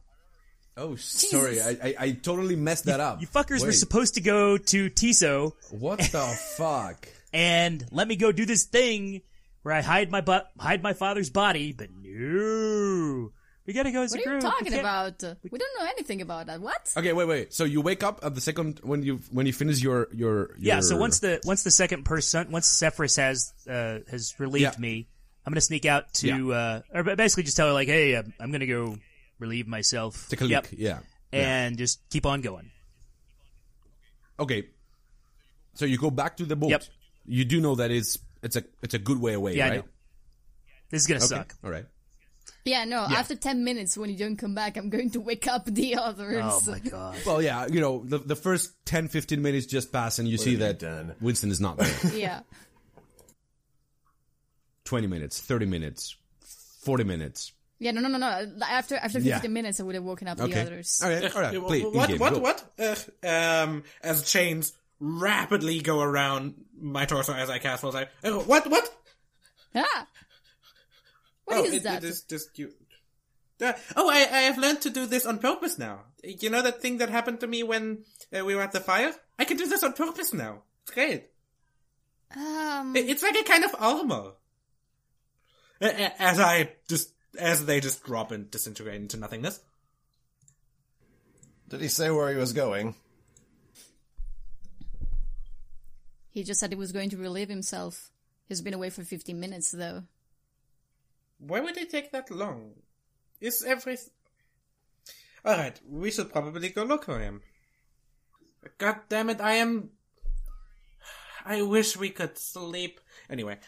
Oh, 0.77 0.97
sorry. 0.97 1.61
I, 1.61 1.71
I 1.83 1.95
I 1.99 2.11
totally 2.13 2.57
messed 2.57 2.85
that 2.87 3.01
up. 3.01 3.21
You 3.21 3.27
fuckers 3.27 3.65
were 3.65 3.73
supposed 3.73 4.15
to 4.15 4.21
go 4.23 4.57
to 4.57 4.91
Tiso 4.91 5.53
What 5.71 5.99
the 5.99 6.39
fuck? 6.57 7.09
and 7.33 7.85
let 7.91 8.09
me 8.09 8.17
go 8.17 8.33
do 8.33 8.45
this 8.47 8.65
thing 8.65 9.23
where 9.63 9.75
I 9.75 9.81
hide 9.83 10.11
my 10.11 10.21
butt, 10.23 10.51
hide 10.59 10.83
my 10.83 10.93
father's 10.93 11.31
body, 11.31 11.73
but 11.73 11.89
no, 12.03 13.33
we 13.67 13.73
gotta 13.75 13.93
go 13.93 14.03
as 14.03 14.11
What 14.13 14.21
a 14.21 14.29
are 14.31 14.35
you 14.35 14.41
group. 14.41 14.43
We 14.45 14.51
talking 14.51 14.67
can't- 14.73 14.81
about? 14.81 15.23
We 15.51 15.59
don't 15.59 15.79
know 15.79 15.87
anything 15.91 16.21
about 16.23 16.47
that. 16.47 16.61
What? 16.61 16.91
Okay, 16.97 17.13
wait, 17.13 17.29
wait. 17.29 17.55
So 17.55 17.65
you 17.65 17.81
wake 17.81 18.03
up 18.03 18.21
at 18.25 18.35
the 18.35 18.41
second 18.41 18.81
when 18.83 19.03
you 19.03 19.21
when 19.31 19.47
you 19.47 19.53
finish 19.53 19.81
your 19.81 20.09
your, 20.13 20.57
your 20.57 20.77
Yeah, 20.77 20.81
so 20.81 20.97
once 20.97 21.21
the 21.21 21.41
once 21.45 21.63
the 21.63 21.71
second 21.71 22.05
person, 22.05 22.51
once 22.51 22.67
Zephyrus 22.79 23.17
has 23.17 23.53
uh, 23.69 23.99
has 24.11 24.35
relieved 24.39 24.75
Yeah. 24.75 24.81
me, 24.81 25.07
I'm 25.47 25.53
gonna 25.53 25.61
sneak 25.61 25.85
out 25.87 26.13
to 26.15 26.53
uh, 26.55 26.81
or 26.93 27.03
basically 27.15 27.45
just 27.45 27.57
tell 27.57 27.67
her 27.69 27.73
like, 27.73 27.89
hey, 27.89 28.17
I'm, 28.17 28.33
I'm 28.41 28.51
gonna 28.53 28.67
go 28.67 28.97
relieve 29.43 29.67
myself. 29.67 30.29
take 30.31 30.41
a 30.41 30.47
Yep. 30.47 30.63
look. 30.71 30.81
Yeah. 30.81 31.01
and 31.33 31.77
just 31.77 32.01
keep 32.11 32.25
on 32.27 32.41
going. 32.41 32.71
Okay. 34.39 34.69
So 35.75 35.85
you 35.87 35.99
go 35.99 36.11
back 36.11 36.37
to 36.39 36.45
the 36.47 36.57
boat. 36.57 36.71
Yep. 36.71 36.85
You 37.27 37.45
do 37.45 37.61
know 37.61 37.75
that 37.77 37.91
it's 37.91 38.19
it's 38.43 38.57
a 38.57 38.65
it's 38.83 38.95
a 38.95 38.99
good 38.99 39.19
way 39.21 39.35
away, 39.35 39.57
Yeah, 39.57 39.67
I 39.67 39.69
right? 39.71 39.77
know. 39.85 39.89
This 40.91 41.03
is 41.03 41.07
gonna 41.07 41.19
Okay. 41.21 41.27
suck. 41.27 41.55
All 41.65 41.71
right. 41.71 41.87
Yeah, 42.65 42.85
no. 42.85 42.99
After 43.03 43.35
ten 43.35 43.65
minutes, 43.65 43.97
when 43.97 44.11
you 44.11 44.17
don't 44.17 44.37
come 44.37 44.55
back, 44.55 44.77
I'm 44.77 44.89
going 44.91 45.11
to 45.13 45.21
wake 45.21 45.47
up 45.49 45.65
the 45.67 45.97
others. 46.09 46.43
Oh 46.45 46.63
my 46.71 46.79
god. 46.79 47.17
Well, 47.27 47.41
yeah, 47.43 47.67
you 47.67 47.81
know, 47.81 48.05
the 48.05 48.19
the 48.19 48.37
first 48.37 48.71
10 48.85 49.09
15 49.09 49.41
minutes 49.43 49.67
just 49.67 49.91
pass 49.93 50.19
and 50.21 50.29
you 50.29 50.37
see 50.39 50.53
have 50.53 50.61
you 50.61 50.67
that 50.67 50.79
done? 50.79 51.15
Winston 51.21 51.51
is 51.51 51.61
not 51.61 51.79
there. 51.79 52.15
yeah. 52.15 52.41
20 54.85 55.07
minutes, 55.07 55.41
30 55.41 55.67
minutes, 55.67 56.17
40 56.85 57.05
minutes. 57.05 57.53
Yeah, 57.83 57.91
no, 57.91 58.01
no, 58.01 58.09
no, 58.09 58.19
no. 58.19 58.65
After 58.65 58.95
after 58.97 59.19
15 59.21 59.25
Yeah. 59.43 59.49
minutes, 59.49 59.81
I 59.81 59.83
would 59.83 59.95
have 59.97 60.05
woken 60.05 60.29
up 60.29 60.39
the 60.39 60.45
others. 60.61 61.01
All 61.03 61.11
right. 61.11 61.35
All 61.35 61.43
right. 61.43 61.57
Uh, 61.63 61.67
Play 61.67 61.81
what? 61.83 62.11
in-game, 62.11 62.19
What? 62.21 62.35
go. 62.35 62.39
What? 62.39 62.65
Uh, 62.79 62.95
um, 63.29 63.83
as 64.03 64.23
chains 64.31 64.73
rapidly 65.01 65.81
go 65.81 66.01
around 66.01 66.55
my 66.79 67.05
torso 67.07 67.33
as 67.35 67.51
I 67.51 67.59
cast 67.59 67.81
full 67.81 67.91
sight. 67.93 68.09
Uh, 68.23 68.35
what? 68.39 68.69
What? 68.71 68.89
Ah! 69.75 70.07
What 71.45 71.67
is 71.67 71.75
it, 71.75 71.83
that? 71.83 72.05
It 72.05 72.09
is 72.11 72.23
just 72.23 72.57
you. 72.59 72.71
Uh, 73.61 73.73
oh, 73.97 74.09
I, 74.11 74.19
I 74.19 74.41
have 74.43 74.59
learned 74.59 74.81
to 74.83 74.91
do 74.91 75.07
this 75.07 75.27
on 75.27 75.39
purpose 75.39 75.79
now. 75.79 76.01
You 76.23 76.51
know 76.51 76.63
that 76.63 76.81
thing 76.83 76.99
that 76.99 77.11
happened 77.11 77.41
to 77.41 77.47
me 77.47 77.63
when 77.65 78.05
uh, 78.37 78.45
we 78.45 78.55
were 78.55 78.63
at 78.63 78.73
the 78.73 78.81
fire? 78.81 79.13
I 79.39 79.45
can 79.45 79.57
do 79.57 79.67
this 79.67 79.83
on 79.83 79.93
purpose 79.93 80.33
now. 80.33 80.63
It's 80.83 80.93
great. 80.93 81.27
Um, 82.37 82.95
It- 82.97 83.09
It's 83.11 83.23
like 83.23 83.37
a 83.37 83.43
kind 83.45 83.65
of 83.65 83.75
armor. 83.79 84.33
A- 85.81 85.87
a- 86.05 86.23
As 86.23 86.39
I 86.41 86.71
just, 86.89 87.13
as 87.39 87.67
they 87.67 87.81
just 87.81 88.05
drop 88.05 88.31
and 88.31 88.51
disintegrate 88.51 89.01
into 89.01 89.17
nothingness. 89.17 89.61
Did 91.69 91.81
he 91.81 91.89
say 91.89 92.11
where 92.11 92.31
he 92.31 92.37
was 92.37 92.53
going? 92.53 92.95
he 96.33 96.43
just 96.43 96.59
said 96.59 96.71
he 96.71 96.77
was 96.77 96.93
going 96.93 97.11
to 97.11 97.17
relieve 97.19 97.51
himself. 97.51 98.11
He's 98.49 98.63
been 98.63 98.75
away 98.75 98.89
for 98.91 99.05
15 99.05 99.39
minutes, 99.39 99.71
though. 99.71 100.05
Why 101.39 101.61
would 101.61 101.77
it 101.77 101.91
take 101.91 102.11
that 102.13 102.31
long? 102.31 102.73
Is 103.41 103.63
everything... 103.63 104.11
Alright, 105.47 105.81
we 105.87 106.11
should 106.11 106.33
probably 106.33 106.71
go 106.71 106.85
look 106.85 107.05
for 107.05 107.19
him. 107.19 107.43
God 108.79 108.97
damn 109.09 109.29
it, 109.29 109.41
I 109.41 109.55
am... 109.55 109.91
I 111.45 111.63
wish 111.63 111.97
we 111.97 112.11
could 112.11 112.39
sleep. 112.39 113.01
Anyway, 113.29 113.59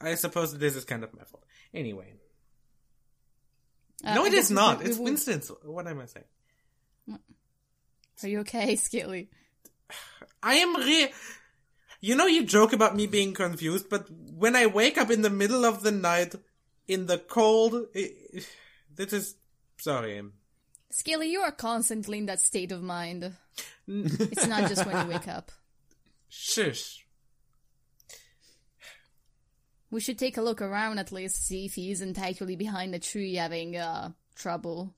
I 0.00 0.14
suppose 0.14 0.56
this 0.56 0.76
is 0.76 0.84
kind 0.84 1.04
of 1.04 1.12
my 1.14 1.24
fault. 1.24 1.44
Anyway. 1.74 2.14
Uh, 4.04 4.14
no, 4.14 4.24
I 4.24 4.28
it 4.28 4.34
is 4.34 4.50
not. 4.50 4.84
It's 4.84 4.98
will- 4.98 5.04
Winston's. 5.04 5.50
What 5.62 5.86
am 5.86 6.00
I 6.00 6.06
saying? 6.06 6.26
Are 8.22 8.28
you 8.28 8.40
okay, 8.40 8.76
Scaly? 8.76 9.28
I 10.42 10.54
am 10.54 10.76
re... 10.76 11.08
You 12.00 12.14
know 12.14 12.26
you 12.26 12.44
joke 12.44 12.72
about 12.72 12.94
me 12.94 13.06
being 13.06 13.34
confused, 13.34 13.88
but 13.88 14.06
when 14.10 14.54
I 14.54 14.66
wake 14.66 14.98
up 14.98 15.10
in 15.10 15.22
the 15.22 15.30
middle 15.30 15.64
of 15.64 15.82
the 15.82 15.90
night, 15.90 16.34
in 16.86 17.06
the 17.06 17.18
cold... 17.18 17.86
i 17.94 18.10
this 18.94 19.12
is... 19.12 19.36
Sorry. 19.78 20.22
Scaly, 20.90 21.30
you 21.30 21.40
are 21.40 21.52
constantly 21.52 22.18
in 22.18 22.26
that 22.26 22.40
state 22.40 22.72
of 22.72 22.82
mind. 22.82 23.32
it's 23.86 24.46
not 24.46 24.68
just 24.68 24.86
when 24.86 25.06
you 25.06 25.12
wake 25.14 25.28
up. 25.28 25.52
Shush. 26.28 27.05
We 29.90 30.00
should 30.00 30.18
take 30.18 30.36
a 30.36 30.42
look 30.42 30.60
around 30.60 30.98
at 30.98 31.12
least, 31.12 31.46
see 31.46 31.66
if 31.66 31.74
he 31.74 31.90
isn't 31.92 32.18
actually 32.18 32.56
behind 32.56 32.92
the 32.92 32.98
tree 32.98 33.34
having, 33.34 33.76
uh, 33.76 34.10
trouble. 34.34 34.94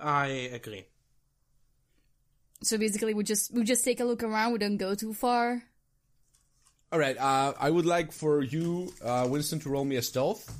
I 0.00 0.26
agree. 0.52 0.86
So 2.62 2.76
basically, 2.76 3.14
we 3.14 3.24
just 3.24 3.52
we 3.54 3.64
just 3.64 3.84
take 3.84 4.00
a 4.00 4.04
look 4.04 4.22
around. 4.22 4.52
We 4.52 4.58
don't 4.58 4.76
go 4.76 4.94
too 4.94 5.14
far. 5.14 5.62
All 6.92 6.98
right. 6.98 7.16
Uh, 7.16 7.54
I 7.58 7.70
would 7.70 7.86
like 7.86 8.12
for 8.12 8.42
you, 8.42 8.92
uh, 9.02 9.26
Winston, 9.30 9.60
to 9.60 9.70
roll 9.70 9.84
me 9.84 9.96
a 9.96 10.02
stealth, 10.02 10.52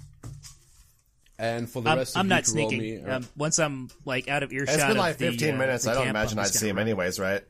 and 1.39 1.69
for 1.69 1.83
the 1.83 1.91
I'm, 1.91 1.99
rest 1.99 2.15
of 2.17 2.21
I'm 2.21 2.27
you 2.27 2.31
not 2.31 2.45
to 2.45 2.53
roll 2.57 2.71
sneaking. 2.71 3.03
me. 3.05 3.11
uh, 3.11 3.17
Um, 3.17 3.29
once 3.37 3.59
I'm 3.59 3.91
like 4.07 4.29
out 4.29 4.43
of 4.43 4.53
earshot, 4.53 4.75
It's 4.77 4.83
been 4.85 4.91
of 4.93 4.97
like 4.97 5.17
15 5.17 5.55
uh, 5.55 5.59
minutes. 5.59 5.85
the 5.85 5.91
I 5.91 5.95
don't 5.95 6.05
camp, 6.05 6.17
imagine 6.17 6.39
I'm 6.39 6.45
I'd 6.45 6.51
see 6.55 6.69
him 6.69 6.77
run. 6.77 6.87
anyways, 6.87 7.19
right? 7.19 7.43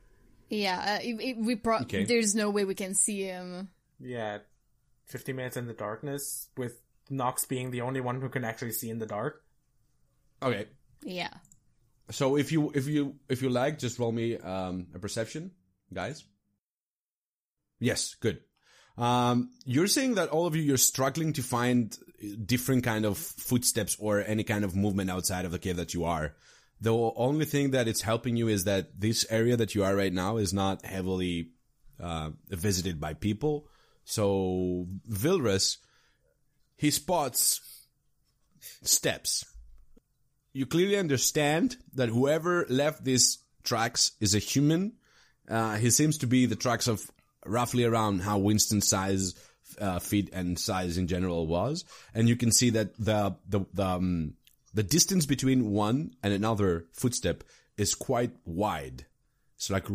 Yeah, 0.49 0.99
uh, 0.99 1.05
it, 1.05 1.15
it, 1.21 1.37
we 1.37 1.55
pro- 1.55 1.81
Okay. 1.81 2.05
there's 2.05 2.35
no 2.35 2.51
way 2.51 2.65
we 2.65 2.75
can 2.75 2.95
see 2.95 3.23
him. 3.23 3.69
Yeah, 4.01 4.39
50 5.11 5.33
minutes 5.33 5.57
in 5.57 5.67
the 5.67 5.75
darkness, 5.75 6.49
with 6.57 6.81
Knox 7.11 7.45
being 7.45 7.71
the 7.71 7.81
only 7.81 8.01
one 8.01 8.21
who 8.21 8.29
can 8.29 8.45
actually 8.45 8.73
see 8.73 8.91
in 8.91 8.99
the 8.99 9.07
dark. 9.07 9.43
okay. 10.43 10.67
Yeah. 11.03 11.31
So 12.11 12.37
if 12.37 12.51
you 12.51 12.73
if 12.75 12.87
you 12.89 13.17
if 13.29 13.41
you 13.41 13.51
like, 13.51 13.79
just 13.79 13.99
roll 13.99 14.13
me 14.13 14.37
um, 14.37 14.89
a 14.95 14.99
perception, 14.99 15.53
guys. 15.93 16.25
Yes, 17.79 18.15
good. 18.15 18.41
Um, 18.99 19.51
you're 19.65 19.87
saying 19.87 20.17
that 20.17 20.29
all 20.29 20.47
of 20.47 20.57
you 20.57 20.63
you're 20.63 20.77
struggling 20.77 21.33
to 21.35 21.43
find 21.43 21.97
different 22.45 22.85
kind 22.85 23.07
of 23.07 23.17
footsteps 23.17 23.97
or 23.99 24.21
any 24.21 24.45
kind 24.45 24.65
of 24.65 24.77
movement 24.77 25.11
outside 25.11 25.45
of 25.45 25.53
the 25.53 25.59
cave 25.59 25.77
that 25.77 25.95
you 25.95 26.05
are. 26.05 26.35
The 26.81 26.93
only 26.93 27.45
thing 27.45 27.71
that 27.71 27.89
it's 27.89 28.03
helping 28.03 28.37
you 28.37 28.49
is 28.49 28.65
that 28.65 28.99
this 28.99 29.27
area 29.31 29.57
that 29.57 29.75
you 29.75 29.85
are 29.85 29.95
right 29.95 30.13
now 30.13 30.39
is 30.39 30.53
not 30.53 30.85
heavily 30.85 31.51
uh, 32.03 32.31
visited 32.49 33.01
by 33.01 33.15
people. 33.15 33.69
So 34.11 34.87
Vilrus, 35.09 35.79
he 36.77 36.91
spots 36.91 37.61
steps 38.83 39.45
you 40.53 40.67
clearly 40.67 40.97
understand 40.97 41.77
that 41.95 42.09
whoever 42.09 42.67
left 42.69 43.05
these 43.05 43.39
tracks 43.63 44.13
is 44.21 44.35
a 44.35 44.39
human. 44.39 44.95
Uh, 45.49 45.77
he 45.77 45.91
seems 45.91 46.19
to 46.19 46.27
be 46.27 46.47
the 46.47 46.57
tracks 46.57 46.89
of 46.89 47.09
roughly 47.47 47.85
around 47.85 48.23
how 48.23 48.39
Winston's 48.39 48.89
size, 48.89 49.35
uh, 49.81 49.99
feet 49.99 50.31
and 50.33 50.59
size 50.59 50.99
in 50.99 51.07
general 51.07 51.47
was, 51.47 51.85
and 52.15 52.29
you 52.29 52.37
can 52.37 52.53
see 52.53 52.71
that 52.71 52.95
the 52.99 53.37
the 53.49 53.61
the, 53.73 53.85
um, 53.85 54.35
the 54.75 54.83
distance 54.83 55.27
between 55.27 55.71
one 55.71 56.15
and 56.23 56.33
another 56.33 56.87
footstep 56.93 57.45
is 57.77 57.95
quite 57.95 58.33
wide. 58.45 59.07
It's 59.57 59.71
like 59.71 59.87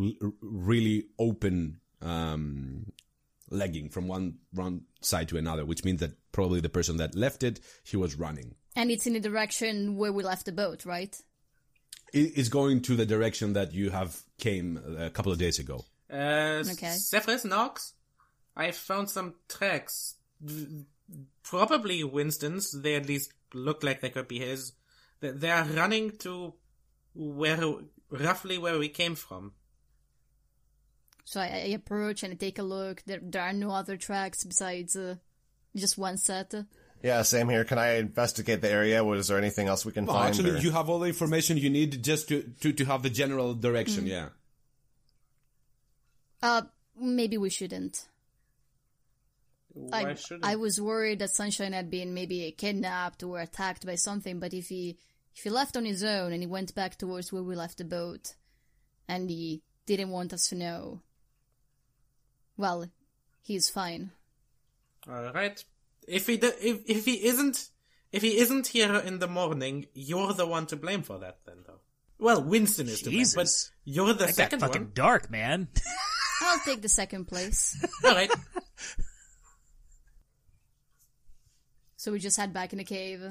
really 0.41 1.05
open 1.19 1.79
um, 2.01 2.91
legging 3.49 3.89
from 3.89 4.07
one 4.07 4.35
one 4.51 4.81
side 5.01 5.27
to 5.29 5.37
another, 5.37 5.65
which 5.65 5.83
means 5.83 5.99
that 5.99 6.11
probably 6.31 6.59
the 6.61 6.69
person 6.69 6.97
that 6.97 7.15
left 7.15 7.43
it 7.43 7.59
he 7.83 7.97
was 7.97 8.15
running. 8.15 8.55
And 8.75 8.91
it's 8.91 9.07
in 9.07 9.13
the 9.13 9.19
direction 9.19 9.95
where 9.97 10.11
we 10.11 10.23
left 10.23 10.45
the 10.45 10.51
boat, 10.51 10.85
right? 10.85 11.15
It 12.13 12.37
is 12.37 12.49
going 12.49 12.81
to 12.83 12.95
the 12.95 13.05
direction 13.05 13.53
that 13.53 13.73
you 13.73 13.89
have 13.91 14.21
came 14.37 14.79
a 14.97 15.09
couple 15.09 15.31
of 15.31 15.37
days 15.37 15.59
ago. 15.59 15.85
Uh, 16.11 16.63
Okay. 16.71 16.95
Zephyrus 16.97 17.45
Knox, 17.45 17.93
I 18.55 18.71
found 18.71 19.09
some 19.09 19.35
tracks. 19.49 20.15
Probably 21.43 22.03
Winston's. 22.03 22.71
They 22.71 22.95
at 22.95 23.07
least 23.07 23.31
look 23.53 23.83
like 23.83 24.01
they 24.01 24.09
could 24.09 24.27
be 24.27 24.39
his. 24.39 24.73
They- 25.19 25.31
They 25.31 25.51
are 25.51 25.63
running 25.65 26.17
to 26.19 26.53
where, 27.13 27.59
roughly 28.09 28.57
where 28.57 28.77
we 28.79 28.89
came 28.89 29.15
from. 29.15 29.53
So 31.25 31.41
I, 31.41 31.45
I 31.45 31.69
approach 31.73 32.23
and 32.23 32.33
I 32.33 32.35
take 32.35 32.59
a 32.59 32.63
look. 32.63 33.03
There, 33.05 33.19
there 33.21 33.41
are 33.41 33.53
no 33.53 33.71
other 33.71 33.97
tracks 33.97 34.43
besides 34.43 34.95
uh, 34.95 35.15
just 35.75 35.97
one 35.97 36.17
set. 36.17 36.53
Yeah, 37.03 37.21
same 37.23 37.49
here. 37.49 37.65
Can 37.65 37.77
I 37.77 37.97
investigate 37.97 38.61
the 38.61 38.69
area? 38.71 39.03
Was 39.03 39.27
there 39.27 39.37
anything 39.37 39.67
else 39.67 39.85
we 39.85 39.91
can 39.91 40.05
Well, 40.05 40.15
find? 40.15 40.29
actually, 40.29 40.51
or- 40.51 40.57
you 40.57 40.71
have 40.71 40.89
all 40.89 40.99
the 40.99 41.07
information 41.07 41.57
you 41.57 41.69
need 41.69 42.03
just 42.03 42.29
to, 42.29 42.43
to, 42.61 42.71
to 42.73 42.85
have 42.85 43.03
the 43.03 43.09
general 43.09 43.53
direction, 43.53 44.07
yeah. 44.07 44.29
Uh, 46.41 46.61
maybe 46.99 47.37
we 47.37 47.49
shouldn't. 47.49 48.07
Why 49.73 50.11
I, 50.11 50.13
shouldn't? 50.13 50.45
I 50.45 50.55
was 50.55 50.79
worried 50.79 51.19
that 51.19 51.31
Sunshine 51.31 51.73
had 51.73 51.89
been 51.89 52.13
maybe 52.13 52.53
kidnapped 52.57 53.23
or 53.23 53.39
attacked 53.39 53.85
by 53.85 53.95
something, 53.95 54.39
but 54.39 54.53
if 54.53 54.67
he 54.69 54.97
if 55.35 55.43
he 55.43 55.49
left 55.49 55.75
on 55.75 55.85
his 55.85 56.03
own 56.03 56.31
and 56.31 56.41
he 56.41 56.47
went 56.47 56.73
back 56.75 56.97
towards 56.97 57.33
where 57.33 57.43
we 57.43 57.55
left 57.55 57.79
the 57.79 57.83
boat, 57.83 58.35
and 59.07 59.29
he 59.29 59.63
didn't 59.85 60.09
want 60.09 60.33
us 60.33 60.47
to 60.47 60.55
know, 60.55 61.01
well, 62.57 62.89
he's 63.41 63.69
fine. 63.69 64.11
All 65.07 65.31
right. 65.33 65.63
If 66.07 66.27
he 66.27 66.37
do, 66.37 66.51
if 66.61 66.81
if 66.87 67.05
he 67.05 67.25
isn't 67.25 67.69
if 68.11 68.21
he 68.21 68.37
isn't 68.37 68.67
here 68.67 68.95
in 68.95 69.19
the 69.19 69.27
morning, 69.27 69.87
you're 69.93 70.33
the 70.33 70.47
one 70.47 70.65
to 70.67 70.75
blame 70.75 71.01
for 71.03 71.17
that. 71.19 71.39
Then, 71.45 71.57
though. 71.65 71.79
Well, 72.17 72.43
Winston 72.43 72.87
is 72.87 73.01
to 73.01 73.09
blame, 73.09 73.25
but 73.35 73.47
you're 73.83 74.13
the 74.13 74.25
That 74.25 74.27
got 74.27 74.35
second 74.35 74.59
fucking 74.61 74.81
one. 74.83 74.91
dark, 74.93 75.29
man. 75.29 75.67
I'll 76.41 76.59
take 76.59 76.81
the 76.81 76.89
second 76.89 77.25
place. 77.25 77.75
All 78.03 78.11
right. 78.15 78.31
So 81.97 82.11
we 82.11 82.19
just 82.19 82.37
head 82.37 82.53
back 82.53 82.71
in 82.71 82.77
the 82.77 82.83
cave. 82.83 83.21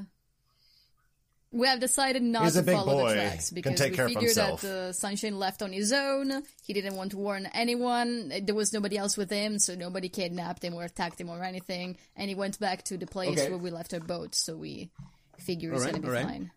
We 1.54 1.68
have 1.68 1.78
decided 1.78 2.22
not 2.22 2.44
He's 2.44 2.54
to 2.54 2.58
a 2.60 2.62
big 2.64 2.74
follow 2.74 2.94
boy. 3.02 3.08
the 3.10 3.14
tracks 3.14 3.48
Can 3.50 3.54
because 3.54 3.78
take 3.78 3.96
we 3.96 4.14
figured 4.14 4.34
that 4.34 4.64
uh, 4.64 4.92
Sunshine 4.92 5.38
left 5.38 5.62
on 5.62 5.72
his 5.72 5.92
own. 5.92 6.42
He 6.64 6.72
didn't 6.72 6.96
want 6.96 7.12
to 7.12 7.16
warn 7.16 7.46
anyone. 7.54 8.32
There 8.42 8.56
was 8.56 8.72
nobody 8.72 8.98
else 8.98 9.16
with 9.16 9.30
him, 9.30 9.60
so 9.60 9.76
nobody 9.76 10.08
kidnapped 10.08 10.64
him 10.64 10.74
or 10.74 10.82
attacked 10.82 11.20
him 11.20 11.30
or 11.30 11.42
anything. 11.44 11.96
And 12.16 12.28
he 12.28 12.34
went 12.34 12.58
back 12.58 12.82
to 12.86 12.96
the 12.98 13.06
place 13.06 13.38
Okay. 13.38 13.50
where 13.50 13.58
we 13.58 13.70
left 13.70 13.94
our 13.94 14.00
boat, 14.00 14.34
so 14.34 14.56
we 14.56 14.90
figure 15.38 15.70
he's 15.70 15.82
Alright, 15.82 15.94
gonna 15.94 16.02
be 16.02 16.08
alright. 16.08 16.26
fine. 16.26 16.50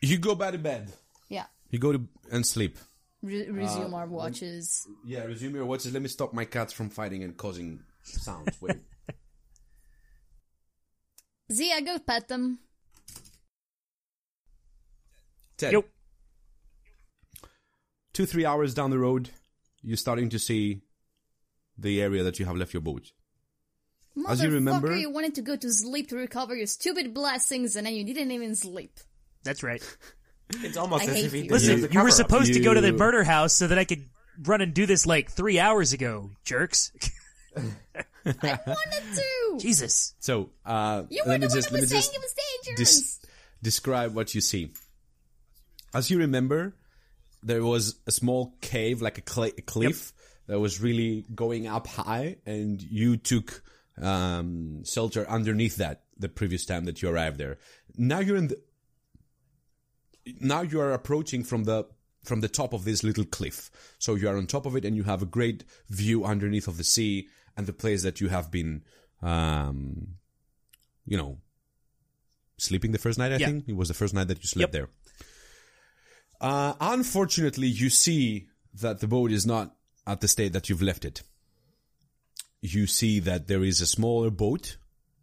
You 0.00 0.18
go 0.18 0.34
back 0.34 0.52
to 0.52 0.58
bed. 0.58 0.92
Yeah, 1.28 1.46
You 1.70 1.78
go 1.78 1.92
to 1.92 2.02
and 2.32 2.44
sleep. 2.44 2.76
Re- 3.22 3.48
resume 3.50 3.94
our 3.94 4.06
watches. 4.06 4.86
Yeah, 5.06 5.20
resume 5.24 5.54
your 5.54 5.64
watches. 5.66 5.92
Let 5.94 6.02
me 6.02 6.08
stop 6.08 6.34
my 6.34 6.44
cats 6.44 6.72
from 6.72 6.90
fighting 6.90 7.22
and 7.22 7.36
causing 7.36 7.80
sounds. 8.02 8.60
Wait. 8.60 8.76
Zia, 11.52 11.80
go 11.82 11.98
pet 11.98 12.28
them. 12.28 12.58
Ted, 15.56 15.72
Yo. 15.72 15.84
two, 18.12 18.26
three 18.26 18.44
hours 18.44 18.74
down 18.74 18.90
the 18.90 18.98
road, 18.98 19.30
you're 19.82 19.96
starting 19.96 20.28
to 20.30 20.38
see 20.38 20.80
the 21.78 22.00
area 22.02 22.22
that 22.24 22.38
you 22.38 22.46
have 22.46 22.56
left 22.56 22.72
your 22.74 22.80
boat. 22.80 23.12
As 24.28 24.42
you 24.42 24.50
remember- 24.50 24.96
you 24.96 25.10
wanted 25.10 25.34
to 25.36 25.42
go 25.42 25.56
to 25.56 25.72
sleep 25.72 26.08
to 26.08 26.16
recover 26.16 26.54
your 26.56 26.66
stupid 26.66 27.14
blessings, 27.14 27.76
and 27.76 27.86
then 27.86 27.94
you 27.94 28.04
didn't 28.04 28.30
even 28.30 28.54
sleep. 28.54 28.98
That's 29.44 29.62
right. 29.62 29.82
It's 30.62 30.76
almost 30.76 31.08
I 31.08 31.12
as 31.12 31.24
if 31.24 31.32
he 31.32 31.44
you. 31.44 31.50
Listen, 31.50 31.70
a 31.70 31.76
you 31.76 31.82
were 31.84 31.88
cover-up. 31.88 32.12
supposed 32.12 32.52
to 32.52 32.60
go 32.60 32.74
to 32.74 32.80
the 32.82 32.92
murder 32.92 33.24
house 33.24 33.54
so 33.54 33.66
that 33.66 33.78
I 33.78 33.84
could 33.86 34.04
run 34.44 34.60
and 34.60 34.74
do 34.74 34.84
this 34.84 35.06
like 35.06 35.30
three 35.30 35.58
hours 35.58 35.94
ago, 35.94 36.32
jerks. 36.44 36.92
I 38.26 38.32
wanted 38.66 39.16
to. 39.16 39.58
Jesus. 39.60 40.14
So, 40.18 40.50
uh, 40.64 41.04
You 41.10 41.22
were 41.24 41.32
let 41.32 41.40
me 41.40 41.46
the 41.46 41.50
one 41.50 41.56
just, 41.56 41.68
who 41.68 41.74
let 41.74 41.80
me 41.80 41.82
was 41.82 41.90
saying 41.90 42.00
just 42.02 42.14
it 42.14 42.20
was 42.20 42.34
dangerous. 42.66 42.90
dis- 42.90 43.20
describe 43.62 44.14
what 44.14 44.34
you 44.34 44.40
see. 44.40 44.72
As 45.94 46.10
you 46.10 46.18
remember, 46.18 46.74
there 47.42 47.62
was 47.64 47.96
a 48.06 48.10
small 48.10 48.54
cave, 48.60 49.00
like 49.02 49.18
a, 49.18 49.30
cl- 49.30 49.52
a 49.56 49.62
cliff, 49.62 50.12
that 50.46 50.58
was 50.60 50.80
really 50.80 51.24
going 51.34 51.66
up 51.66 51.86
high, 51.86 52.36
and 52.44 52.82
you 52.82 53.16
took 53.16 53.62
um, 54.00 54.84
shelter 54.84 55.26
underneath 55.28 55.76
that 55.76 56.02
the 56.18 56.28
previous 56.28 56.66
time 56.66 56.84
that 56.84 57.00
you 57.00 57.08
arrived 57.08 57.38
there. 57.38 57.58
Now 57.96 58.18
you're 58.20 58.36
in 58.36 58.48
the. 58.48 58.56
Now 60.40 60.62
you 60.62 60.80
are 60.80 60.92
approaching 60.92 61.44
from 61.44 61.64
the 61.64 61.84
from 62.24 62.40
the 62.40 62.48
top 62.48 62.72
of 62.72 62.84
this 62.84 63.04
little 63.04 63.24
cliff. 63.24 63.70
So 63.98 64.14
you 64.14 64.28
are 64.28 64.36
on 64.36 64.46
top 64.46 64.66
of 64.66 64.76
it, 64.76 64.84
and 64.84 64.96
you 64.96 65.02
have 65.04 65.22
a 65.22 65.26
great 65.26 65.64
view 65.88 66.24
underneath 66.24 66.66
of 66.68 66.76
the 66.76 66.84
sea 66.84 67.28
and 67.56 67.66
the 67.66 67.72
place 67.72 68.02
that 68.02 68.20
you 68.20 68.28
have 68.28 68.50
been, 68.50 68.82
um, 69.22 70.16
you 71.06 71.16
know, 71.16 71.38
sleeping 72.56 72.92
the 72.92 72.98
first 72.98 73.18
night. 73.18 73.32
I 73.32 73.36
Yeah. 73.36 73.46
think 73.46 73.68
it 73.68 73.76
was 73.76 73.88
the 73.88 73.94
first 73.94 74.14
night 74.14 74.28
that 74.28 74.38
you 74.42 74.46
slept 74.48 74.72
Yep. 74.72 74.72
there. 74.72 74.88
Uh, 76.40 76.74
unfortunately, 76.80 77.66
you 77.68 77.90
see 77.90 78.48
that 78.74 79.00
the 79.00 79.06
boat 79.08 79.30
is 79.32 79.46
not 79.46 79.76
at 80.06 80.20
the 80.20 80.28
state 80.28 80.52
that 80.52 80.68
you've 80.68 80.82
left 80.82 81.04
it. 81.04 81.22
You 82.60 82.86
see 82.86 83.20
that 83.20 83.46
there 83.46 83.62
is 83.64 83.80
a 83.80 83.86
smaller 83.86 84.30
boat 84.30 84.76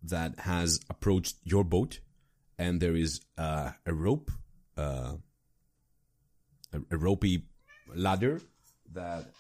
that 0.04 0.40
has 0.40 0.80
approached 0.90 1.36
your 1.44 1.64
boat, 1.64 2.00
and 2.58 2.82
there 2.82 2.96
is 2.96 3.22
uh, 3.38 3.72
a 3.86 3.94
rope, 3.94 4.32
uh, 4.78 5.18
a, 6.74 6.82
a 6.92 6.98
ropey 6.98 7.44
ladder 7.94 8.42
that 8.94 9.32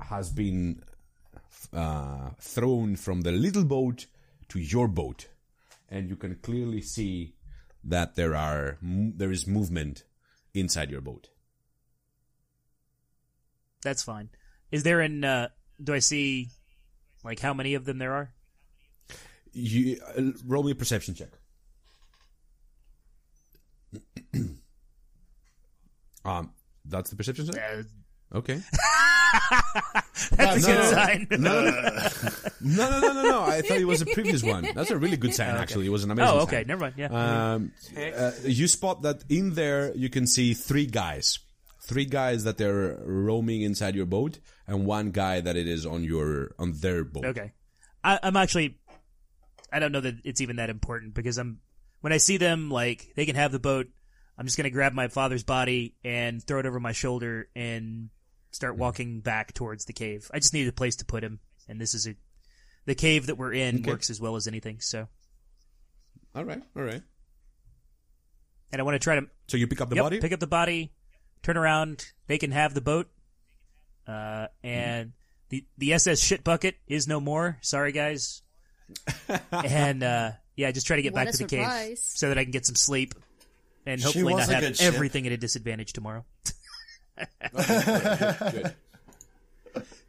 has 0.00 0.30
been 0.30 0.82
uh, 1.72 2.30
thrown 2.40 2.96
from 2.96 3.22
the 3.22 3.32
little 3.32 3.64
boat 3.64 4.06
to 4.48 4.58
your 4.58 4.88
boat, 4.88 5.28
and 5.88 6.08
you 6.08 6.16
can 6.16 6.36
clearly 6.36 6.80
see 6.80 7.34
that 7.84 8.14
there 8.16 8.34
are 8.34 8.78
there 8.82 9.30
is 9.30 9.46
movement 9.46 10.04
inside 10.54 10.90
your 10.90 11.00
boat. 11.00 11.28
That's 13.82 14.02
fine. 14.02 14.28
Is 14.70 14.82
there 14.82 15.00
an, 15.00 15.24
uh, 15.24 15.48
do 15.82 15.94
I 15.94 16.00
see, 16.00 16.48
like, 17.24 17.40
how 17.40 17.54
many 17.54 17.74
of 17.74 17.86
them 17.86 17.98
there 17.98 18.12
are? 18.12 18.32
You 19.52 19.98
uh, 20.16 20.32
roll 20.46 20.62
me 20.62 20.72
a 20.72 20.74
perception 20.74 21.14
check. 21.14 21.30
um, 26.24 26.52
that's 26.84 27.10
the 27.10 27.16
perception 27.16 27.46
check. 27.46 27.56
Uh, 27.56 27.82
Okay. 28.32 28.60
that's 30.32 30.64
a 30.64 30.68
No, 30.68 30.74
good 30.74 30.78
no, 30.78 30.90
sign. 30.90 31.26
No, 31.30 31.38
no, 31.64 32.90
no, 32.90 33.00
no, 33.00 33.12
no, 33.12 33.22
no. 33.22 33.42
I 33.42 33.62
thought 33.62 33.78
it 33.78 33.86
was 33.86 34.02
a 34.02 34.06
previous 34.06 34.42
one. 34.42 34.66
That's 34.74 34.90
a 34.90 34.98
really 34.98 35.16
good 35.16 35.34
sign, 35.34 35.48
actually. 35.56 35.86
It 35.86 35.90
was 35.90 36.04
an 36.04 36.10
amazing. 36.10 36.34
oh, 36.34 36.40
okay. 36.42 36.56
sign. 36.56 36.66
Never 36.66 36.80
mind. 36.82 36.94
Yeah. 36.96 37.06
Um, 37.54 37.72
uh, 37.96 38.32
you 38.44 38.68
spot 38.68 39.02
that 39.02 39.24
in 39.28 39.54
there 39.54 39.94
you 39.96 40.08
can 40.10 40.26
see 40.26 40.54
three 40.54 40.86
guys, 40.86 41.38
three 41.82 42.04
guys 42.04 42.44
that 42.44 42.58
they're 42.58 42.98
roaming 43.04 43.62
inside 43.62 43.94
your 43.94 44.06
boat, 44.06 44.38
and 44.66 44.84
one 44.86 45.10
guy 45.10 45.40
that 45.40 45.56
it 45.56 45.66
is 45.66 45.86
on 45.86 46.04
your 46.04 46.54
on 46.58 46.72
their 46.72 47.04
boat. 47.04 47.24
Okay. 47.26 47.52
I, 48.04 48.18
I'm 48.22 48.36
actually. 48.36 48.78
I 49.72 49.78
don't 49.78 49.92
know 49.92 50.00
that 50.00 50.16
it's 50.24 50.40
even 50.40 50.56
that 50.56 50.70
important 50.70 51.14
because 51.14 51.38
I'm. 51.38 51.60
When 52.00 52.12
I 52.12 52.16
see 52.16 52.38
them, 52.38 52.70
like 52.70 53.12
they 53.14 53.26
can 53.26 53.36
have 53.36 53.52
the 53.52 53.58
boat. 53.58 53.86
I'm 54.38 54.46
just 54.46 54.56
gonna 54.56 54.70
grab 54.70 54.94
my 54.94 55.08
father's 55.08 55.44
body 55.44 55.94
and 56.02 56.42
throw 56.42 56.60
it 56.60 56.66
over 56.66 56.80
my 56.80 56.92
shoulder 56.92 57.48
and 57.54 58.08
start 58.50 58.76
walking 58.76 59.20
back 59.20 59.52
towards 59.52 59.84
the 59.84 59.92
cave. 59.92 60.30
I 60.32 60.38
just 60.38 60.52
need 60.54 60.66
a 60.68 60.72
place 60.72 60.96
to 60.96 61.04
put 61.04 61.22
him, 61.24 61.40
and 61.68 61.80
this 61.80 61.94
is 61.94 62.06
a. 62.06 62.14
The 62.86 62.94
cave 62.94 63.26
that 63.26 63.36
we're 63.36 63.52
in 63.52 63.76
Okay. 63.80 63.90
works 63.90 64.08
as 64.10 64.20
well 64.20 64.36
as 64.36 64.46
anything. 64.48 64.80
So, 64.80 65.06
All 66.34 66.44
right, 66.44 66.62
all 66.74 66.82
right. 66.82 67.02
and 68.72 68.80
I 68.80 68.82
want 68.84 68.94
to 68.94 68.98
try 68.98 69.16
to 69.16 69.26
So 69.48 69.56
you 69.58 69.66
pick 69.66 69.80
up 69.80 69.90
the 69.90 69.96
Yep, 69.96 70.04
body. 70.04 70.20
Pick 70.20 70.32
up 70.32 70.40
the 70.40 70.46
body, 70.46 70.92
turn 71.42 71.56
around. 71.56 72.06
They 72.26 72.38
can 72.38 72.50
have 72.52 72.72
the 72.74 72.80
boat. 72.80 73.08
Uh, 74.06 74.46
and 74.64 75.12
the 75.50 75.64
the 75.78 75.92
SS 75.92 76.20
shit 76.20 76.42
bucket 76.42 76.76
is 76.88 77.06
no 77.06 77.20
more. 77.20 77.58
Sorry, 77.60 77.92
guys. 77.92 78.42
and 79.52 80.02
uh, 80.02 80.32
yeah, 80.56 80.72
just 80.72 80.86
try 80.86 80.96
to 80.96 81.02
get 81.02 81.12
What 81.12 81.26
back 81.26 81.28
a 81.34 81.36
to 81.36 81.44
the 81.44 81.44
cave 81.44 81.98
so 81.98 82.28
that 82.28 82.38
I 82.38 82.44
can 82.44 82.50
get 82.50 82.66
some 82.66 82.74
sleep 82.74 83.14
and 83.86 84.00
hopefully 84.02 84.34
not 84.34 84.48
have 84.48 84.60
good 84.62 84.76
ship. 84.78 84.92
everything 84.94 85.26
at 85.26 85.32
a 85.32 85.36
disadvantage 85.36 85.92
tomorrow. 85.92 86.24
Good. 87.52 88.74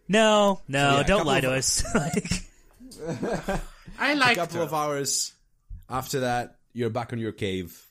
No, 0.08 0.60
no, 0.68 0.98
yeah, 0.98 1.04
don't 1.04 1.20
couple 1.20 1.26
lie 1.26 1.38
of- 1.38 1.44
to 1.44 1.52
us. 1.54 1.84
like, 1.96 2.44
I 3.98 4.12
A 4.12 4.16
like 4.16 4.38
a 4.38 4.40
couple 4.42 4.62
of 4.62 4.74
hours 4.74 5.34
after 5.90 6.22
that, 6.22 6.58
you're 6.74 6.90
back 6.90 7.14
on 7.14 7.20
your 7.20 7.32
cave. 7.32 7.82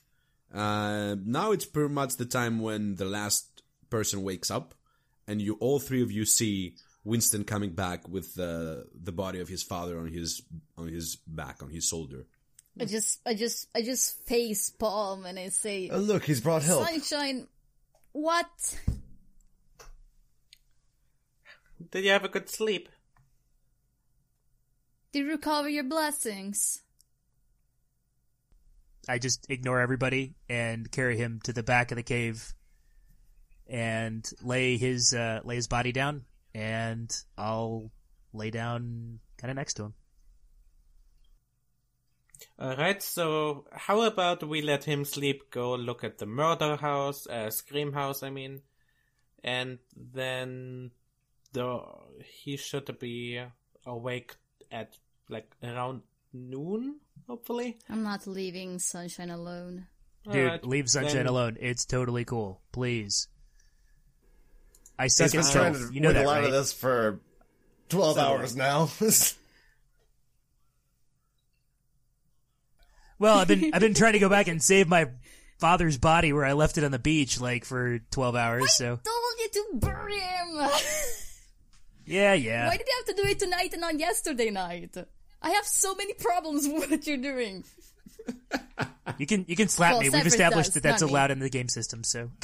Uh, 0.53 1.15
now 1.23 1.51
it's 1.51 1.65
pretty 1.65 1.93
much 1.93 2.17
the 2.17 2.25
time 2.25 2.59
when 2.59 2.95
the 2.95 3.05
last 3.05 3.63
person 3.89 4.23
wakes 4.23 4.51
up, 4.51 4.75
and 5.27 5.41
you 5.41 5.55
all 5.59 5.79
three 5.79 6.01
of 6.03 6.11
you 6.11 6.25
see 6.25 6.75
Winston 7.03 7.43
coming 7.43 7.71
back 7.71 8.07
with 8.07 8.35
the 8.35 8.85
the 8.93 9.11
body 9.11 9.39
of 9.39 9.47
his 9.47 9.63
father 9.63 9.97
on 9.97 10.07
his 10.07 10.41
on 10.77 10.87
his 10.87 11.15
back 11.27 11.63
on 11.63 11.69
his 11.69 11.87
shoulder. 11.87 12.25
I 12.79 12.85
just, 12.85 13.19
I 13.25 13.33
just, 13.33 13.67
I 13.75 13.81
just 13.81 14.25
face 14.25 14.69
palm 14.69 15.25
and 15.25 15.37
I 15.37 15.49
say, 15.49 15.89
Oh, 15.91 15.97
look, 15.97 16.23
he's 16.23 16.39
brought 16.39 16.63
help. 16.63 16.87
Sunshine, 16.87 17.45
what? 18.13 18.47
Did 21.89 22.03
you 22.03 22.11
have 22.11 22.23
a 22.23 22.29
good 22.29 22.49
sleep? 22.49 22.89
Did 25.11 25.19
you 25.19 25.29
recover 25.29 25.69
your 25.69 25.83
blessings? 25.83 26.81
I 29.09 29.17
just 29.17 29.49
ignore 29.49 29.81
everybody 29.81 30.35
and 30.47 30.91
carry 30.91 31.17
him 31.17 31.39
to 31.45 31.53
the 31.53 31.63
back 31.63 31.91
of 31.91 31.95
the 31.95 32.03
cave 32.03 32.53
and 33.67 34.29
lay 34.43 34.77
his 34.77 35.13
uh, 35.13 35.39
lay 35.43 35.55
his 35.55 35.67
body 35.67 35.91
down, 35.91 36.25
and 36.53 37.11
I'll 37.37 37.91
lay 38.33 38.51
down 38.51 39.19
kind 39.37 39.49
of 39.49 39.55
next 39.55 39.75
to 39.75 39.85
him. 39.85 39.93
Alright, 42.59 43.01
so 43.01 43.65
how 43.71 44.01
about 44.01 44.47
we 44.47 44.61
let 44.61 44.83
him 44.83 45.05
sleep, 45.05 45.51
go 45.51 45.75
look 45.75 46.03
at 46.03 46.17
the 46.17 46.25
murder 46.25 46.75
house, 46.75 47.27
uh, 47.27 47.49
scream 47.49 47.93
house, 47.93 48.23
I 48.23 48.29
mean, 48.29 48.61
and 49.43 49.79
then 49.95 50.91
though 51.53 52.03
he 52.43 52.57
should 52.57 52.97
be 52.99 53.41
awake 53.85 54.35
at 54.71 54.97
like 55.29 55.49
around 55.63 56.01
noon, 56.33 56.97
hopefully. 57.27 57.77
I'm 57.89 58.03
not 58.03 58.27
leaving 58.27 58.79
Sunshine 58.79 59.29
alone. 59.29 59.87
Dude, 60.25 60.35
Alright, 60.35 60.65
leave 60.67 60.89
Sunshine 60.89 61.15
then- 61.17 61.27
alone. 61.27 61.57
It's 61.59 61.85
totally 61.85 62.25
cool. 62.25 62.61
Please. 62.71 63.27
I 64.99 65.07
suck 65.07 65.31
He's 65.31 65.35
at 65.35 65.43
been 65.43 65.51
trying 65.73 65.73
to 65.87 65.93
You 65.93 65.99
know 66.01 66.13
that, 66.13 66.19
wiggle 66.19 66.31
out 66.31 66.35
right? 66.41 66.45
of 66.45 66.51
this 66.51 66.73
for 66.73 67.19
12 67.89 68.17
hours 68.17 68.55
now. 68.55 68.89
Well, 73.19 73.37
I've 73.37 73.47
been 73.47 73.69
I've 73.71 73.81
been 73.81 73.93
trying 73.93 74.13
to 74.13 74.19
go 74.19 74.29
back 74.29 74.47
and 74.47 74.61
save 74.63 74.87
my 74.87 75.09
father's 75.59 75.97
body 75.99 76.33
where 76.33 76.43
I 76.43 76.53
left 76.53 76.79
it 76.79 76.83
on 76.83 76.89
the 76.89 76.97
beach 76.97 77.39
like 77.39 77.65
for 77.65 77.99
12 78.09 78.35
hours, 78.35 78.73
so. 78.73 78.95
Told 79.03 79.39
you 79.39 79.49
to 79.53 79.65
bury 79.73 80.17
him. 80.19 80.57
Yeah, 82.05 82.33
yeah. 82.33 82.67
Why 82.67 82.77
did 82.77 82.87
you 82.87 83.03
have 83.05 83.15
to 83.15 83.21
do 83.21 83.29
it 83.29 83.39
tonight 83.39 83.71
and 83.73 83.81
not 83.81 83.99
yesterday 83.99 84.49
night? 84.49 84.95
I 85.41 85.49
have 85.51 85.65
so 85.65 85.95
many 85.95 86.13
problems 86.13 86.67
with 86.71 86.89
what 86.91 87.07
you're 87.07 87.17
doing. 87.17 87.63
You 89.17 89.25
can 89.25 89.45
you 89.47 89.55
can 89.55 89.67
slap 89.67 89.93
Well, 89.93 90.01
me. 90.01 90.09
We've 90.09 90.25
established 90.25 90.69
does, 90.69 90.73
that 90.75 90.83
that's 90.83 91.01
not 91.01 91.07
me. 91.07 91.13
allowed 91.13 91.31
in 91.31 91.39
the 91.39 91.49
game 91.49 91.69
system, 91.69 92.03
so. 92.03 92.29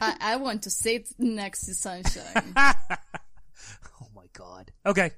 I, 0.00 0.16
I 0.20 0.36
want 0.36 0.62
to 0.62 0.70
sit 0.70 1.08
next 1.18 1.66
to 1.66 1.74
Sunshine. 1.74 2.24
oh 2.56 4.08
my 4.14 4.26
god. 4.32 4.72
Okay. 4.84 5.10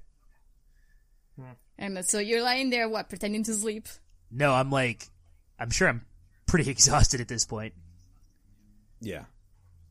Hmm. 1.37 1.53
and 1.79 2.05
so 2.05 2.19
you're 2.19 2.43
lying 2.43 2.71
there, 2.71 2.89
what, 2.89 3.09
pretending 3.09 3.45
to 3.45 3.55
sleep? 3.55 3.87
No, 4.31 4.53
I'm 4.53 4.71
like 4.71 5.09
I'm 5.59 5.71
sure 5.71 5.89
I'm 5.89 6.03
pretty 6.47 6.71
exhausted 6.71 7.21
at 7.21 7.29
this 7.29 7.45
point. 7.45 7.75
Yeah. 9.01 9.25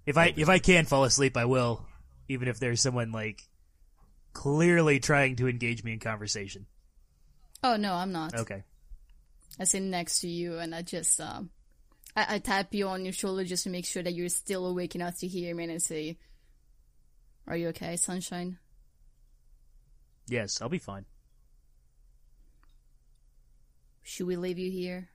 If 0.06 0.18
I 0.18 0.34
if 0.36 0.48
I 0.50 0.60
can 0.60 0.86
fall 0.86 1.04
asleep, 1.04 1.36
I 1.38 1.46
will, 1.46 1.86
even 2.28 2.48
if 2.48 2.60
there's 2.60 2.82
someone 2.82 3.12
like 3.12 3.48
clearly 4.34 5.00
trying 5.00 5.36
to 5.38 5.48
engage 5.48 5.84
me 5.84 5.94
in 5.94 6.00
conversation. 6.00 6.66
Oh 7.64 7.76
no, 7.76 7.94
I'm 7.94 8.12
not. 8.12 8.36
Okay. 8.36 8.64
I 9.60 9.64
sit 9.64 9.82
next 9.82 10.20
to 10.20 10.28
you 10.28 10.60
and 10.60 10.76
I 10.76 10.82
just 10.84 11.20
um 11.20 11.50
I, 12.16 12.36
I 12.36 12.40
tap 12.40 12.74
you 12.74 12.88
on 12.88 13.04
your 13.04 13.14
shoulder 13.14 13.44
just 13.44 13.64
to 13.64 13.70
make 13.70 13.86
sure 13.86 14.04
that 14.04 14.14
you're 14.14 14.30
still 14.30 14.66
awake 14.68 14.96
enough 14.96 15.18
to 15.20 15.28
hear 15.28 15.56
me 15.56 15.64
and 15.64 15.74
I 15.74 15.78
say 15.78 16.18
Are 17.48 17.58
you 17.58 17.70
okay, 17.70 17.96
Sunshine? 17.96 18.60
Yes, 20.28 20.62
I'll 20.62 20.70
be 20.70 20.78
fine. 20.78 21.06
Should 24.04 24.28
we 24.28 24.36
leave 24.36 24.58
you 24.58 24.72
here? 24.72 25.10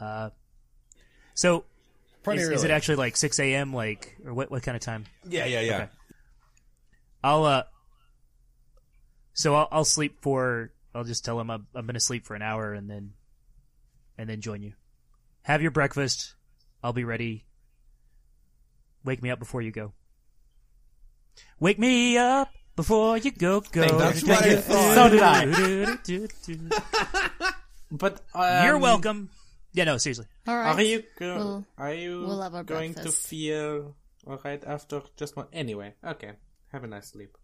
Uh, 0.00 0.30
so 1.34 1.64
Pretty 2.26 2.42
is, 2.42 2.48
early. 2.48 2.54
is 2.56 2.64
it 2.64 2.70
actually 2.72 2.96
like 2.96 3.16
6 3.16 3.38
a.m. 3.38 3.72
like 3.72 4.16
or 4.24 4.34
what 4.34 4.50
what 4.50 4.62
kind 4.62 4.74
of 4.74 4.82
time? 4.82 5.04
Yeah, 5.28 5.46
yeah, 5.46 5.60
yeah. 5.60 5.76
Okay. 5.76 5.88
I'll 7.22 7.44
uh. 7.44 7.62
So 9.32 9.54
I'll, 9.54 9.68
I'll 9.70 9.84
sleep 9.84 10.22
for. 10.22 10.72
I'll 10.94 11.04
just 11.04 11.24
tell 11.24 11.38
him 11.38 11.50
I'm, 11.50 11.66
I'm 11.74 11.86
gonna 11.86 12.00
sleep 12.00 12.24
for 12.24 12.34
an 12.34 12.42
hour 12.42 12.72
and 12.72 12.90
then, 12.90 13.12
and 14.18 14.28
then 14.28 14.40
join 14.40 14.62
you. 14.62 14.72
Have 15.42 15.62
your 15.62 15.70
breakfast. 15.70 16.34
I'll 16.82 16.92
be 16.92 17.04
ready. 17.04 17.44
Wake 19.04 19.22
me 19.22 19.30
up 19.30 19.38
before 19.38 19.62
you 19.62 19.70
go. 19.70 19.92
Wake 21.60 21.78
me 21.78 22.18
up 22.18 22.50
before 22.74 23.18
you 23.18 23.30
go. 23.30 23.60
Go. 23.60 23.98
That's 23.98 24.24
what 24.24 24.42
I 24.42 24.56
thought. 24.56 24.94
So 24.94 25.08
did 26.04 26.30
I. 26.32 27.52
But 27.88 28.20
um, 28.34 28.64
You're 28.64 28.78
welcome. 28.78 29.30
Yeah, 29.76 29.84
no, 29.84 29.98
seriously. 29.98 30.26
Alright. 30.48 30.74
Are 30.74 30.82
you 30.82 31.02
go- 31.18 31.36
We'll- 31.36 31.66
are 31.78 31.92
you 31.94 32.20
we'll 32.22 32.40
have 32.42 32.54
our 32.54 32.64
going 32.64 32.92
breakfast. 32.94 33.22
to 33.22 33.28
feel 33.28 33.94
alright 34.26 34.64
after 34.64 35.02
just 35.16 35.36
one? 35.36 35.46
Anyway, 35.52 35.94
okay. 36.02 36.32
Have 36.72 36.82
a 36.82 36.86
nice 36.88 37.08
sleep. 37.08 37.36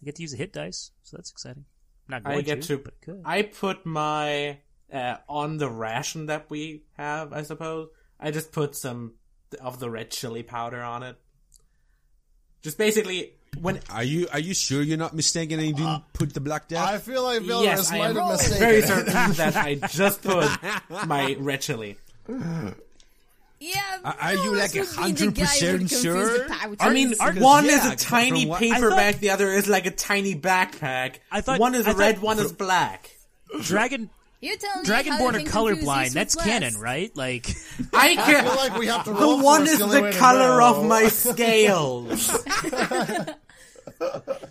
I 0.00 0.04
get 0.06 0.16
to 0.16 0.22
use 0.22 0.34
a 0.34 0.36
hit 0.36 0.52
dice, 0.52 0.92
so 1.02 1.16
that's 1.16 1.30
exciting. 1.30 1.64
Not 2.08 2.22
going 2.22 2.38
I 2.38 2.42
get 2.42 2.62
to. 2.62 2.78
but 2.78 3.00
good. 3.00 3.22
I 3.24 3.42
put 3.42 3.84
my 3.84 4.58
uh, 4.92 5.16
on 5.28 5.58
the 5.58 5.68
ration 5.68 6.26
that 6.26 6.48
we 6.48 6.84
have. 6.96 7.32
I 7.32 7.42
suppose 7.42 7.88
I 8.20 8.30
just 8.30 8.52
put 8.52 8.76
some 8.76 9.14
of 9.60 9.80
the 9.80 9.90
red 9.90 10.10
chili 10.10 10.42
powder 10.44 10.80
on 10.82 11.02
it. 11.02 11.16
Just 12.62 12.78
basically 12.78 13.35
when. 13.60 13.80
Are 13.90 14.02
you 14.04 14.28
are 14.32 14.38
you 14.38 14.54
sure 14.54 14.82
you're 14.82 14.98
not 14.98 15.14
mistaken 15.14 15.58
and 15.58 15.68
you 15.68 15.74
didn't 15.74 15.88
uh, 15.88 16.00
put 16.12 16.32
the 16.34 16.40
black 16.40 16.68
death? 16.68 16.86
I 16.88 16.98
feel 16.98 17.22
like 17.22 17.42
Vilrus 17.42 17.62
yes, 17.64 17.92
I 17.92 17.98
might 17.98 18.10
am 18.10 18.16
have 18.16 18.28
mistaken. 18.32 18.58
very 18.58 18.82
certain 18.82 19.32
that 19.32 19.56
I 19.56 19.74
just 19.88 20.22
put 20.22 20.48
my 21.06 21.36
red 21.38 21.60
chili. 21.60 21.96
Yeah, 23.58 23.80
Are- 24.04 24.16
are 24.20 24.34
you 24.34 24.54
like 24.54 24.74
would 24.74 24.82
be 24.82 25.12
the 25.12 25.30
guy 25.32 25.46
who 25.46 25.78
100% 25.78 26.02
sure? 26.02 26.46
I 26.78 26.90
mean, 26.92 27.14
one 27.40 27.64
yeah, 27.64 27.86
is 27.86 27.92
a 27.92 27.96
tiny 27.96 28.46
what- 28.46 28.60
paperback, 28.60 29.14
thought- 29.14 29.20
the 29.22 29.30
other 29.30 29.48
is 29.48 29.66
like 29.66 29.86
a 29.86 29.90
tiny 29.90 30.34
backpack. 30.34 31.16
I 31.32 31.40
thought- 31.40 31.58
one 31.58 31.74
is 31.74 31.86
I 31.86 31.92
thought- 31.92 31.98
red, 31.98 32.20
one 32.20 32.38
is 32.38 32.52
black. 32.52 33.10
Dragon 33.62 34.10
You're 34.42 34.56
telling 34.58 34.82
me 34.82 34.88
Dragonborn 34.88 35.34
are 35.36 35.50
colorblind. 35.50 36.12
That's 36.12 36.36
with 36.36 36.44
canon, 36.44 36.76
right? 36.78 37.10
Like, 37.16 37.48
I 37.94 38.10
I 38.10 38.14
can. 38.16 38.44
feel 38.44 38.56
like 38.56 38.76
we 38.78 38.86
have 38.88 39.04
to 39.04 39.14
The 39.14 39.36
one 39.36 39.62
is 39.62 39.68
it. 39.68 39.72
is 39.72 39.80
It's 39.80 39.94
only 39.94 40.10
the 40.12 40.18
color 40.18 40.60
of 40.60 40.84
my 40.84 41.08
scales. 41.08 42.28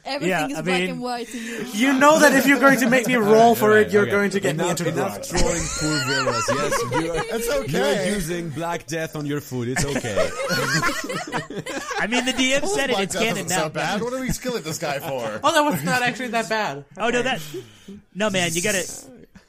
Everything 0.05 0.29
Yeah, 0.29 0.47
is 0.47 0.57
I 0.57 0.61
black 0.61 0.81
mean- 0.81 0.89
and 0.89 1.01
white 1.01 1.27
to 1.27 1.37
you. 1.39 1.65
You 1.73 1.93
know 1.99 2.19
that 2.19 2.33
if 2.33 2.45
you're 2.47 2.59
going 2.59 2.79
to 2.79 2.89
make 2.89 3.07
me 3.07 3.15
roll 3.15 3.53
for 3.55 3.69
Alright, 3.71 3.87
it, 3.87 3.93
you're 3.93 4.03
okay. 4.03 4.11
going 4.11 4.29
to 4.31 4.39
get 4.39 4.55
me 4.55 4.63
enough, 4.63 4.79
into 4.79 4.91
enough 4.91 5.13
garage. 5.15 5.29
trolling 5.29 5.63
poor 5.79 5.97
Veras. 6.05 6.47
Yes, 6.49 6.81
you 7.03 7.11
are, 7.11 7.23
It's 7.37 7.71
you 7.73 7.81
are 7.83 8.05
using 8.15 8.49
black 8.49 8.85
death 8.87 9.15
on 9.15 9.25
your 9.25 9.41
food. 9.41 9.67
It's 9.69 9.85
okay. 9.85 10.29
I 11.99 12.07
mean, 12.07 12.25
the 12.25 12.33
DM 12.33 12.65
said 12.67 12.89
it. 12.89 12.93
Black 12.93 13.03
It's 13.03 13.13
Death 13.13 13.21
canon 13.23 13.37
isn't 13.45 13.49
now. 13.49 13.63
so 13.63 13.69
bad. 13.69 14.01
What 14.01 14.13
are 14.13 14.19
we 14.19 14.31
killing 14.31 14.63
this 14.63 14.77
guy 14.77 14.99
for? 14.99 15.39
Oh, 15.43 15.51
that 15.53 15.61
was 15.61 15.83
not 15.83 16.01
actually 16.01 16.29
that 16.29 16.49
bad. 16.49 16.85
Oh 16.97 17.09
no, 17.09 17.21
that 17.21 17.41
no 18.13 18.29
man. 18.29 18.49
You 18.53 18.61
gotta 18.63 18.83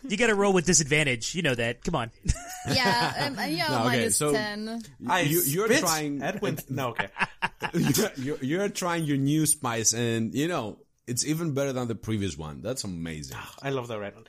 you 0.10 0.16
gotta 0.16 0.34
roll 0.34 0.52
with 0.52 0.66
disadvantage. 0.66 1.34
You 1.34 1.42
know 1.42 1.54
that. 1.54 1.82
Come 1.84 1.94
on. 1.94 2.10
Yeah, 2.68 3.28
um, 3.28 3.36
yeah, 3.48 3.68
No, 3.68 3.74
okay, 3.76 3.84
minus 3.84 4.16
so- 4.16 4.32
10. 4.32 4.82
I 5.06 5.20
You- 5.20 5.40
you're 5.46 5.66
spit 5.68 5.78
trying- 5.78 6.20
Edwin. 6.20 6.58
No, 6.68 6.88
okay. 6.88 7.08
you're, 7.74 8.10
you're, 8.16 8.38
you're 8.42 8.68
trying 8.68 9.04
your 9.04 9.18
new 9.18 9.46
spice, 9.46 9.92
and 9.94 10.34
you 10.34 10.48
know 10.48 10.78
it's 11.06 11.24
even 11.24 11.54
better 11.54 11.72
than 11.72 11.86
the 11.86 11.94
previous 11.94 12.36
one. 12.36 12.62
That's 12.62 12.82
amazing. 12.82 13.36
I 13.62 13.70
love 13.70 13.86
the 13.86 14.00
red 14.00 14.16
one. 14.16 14.24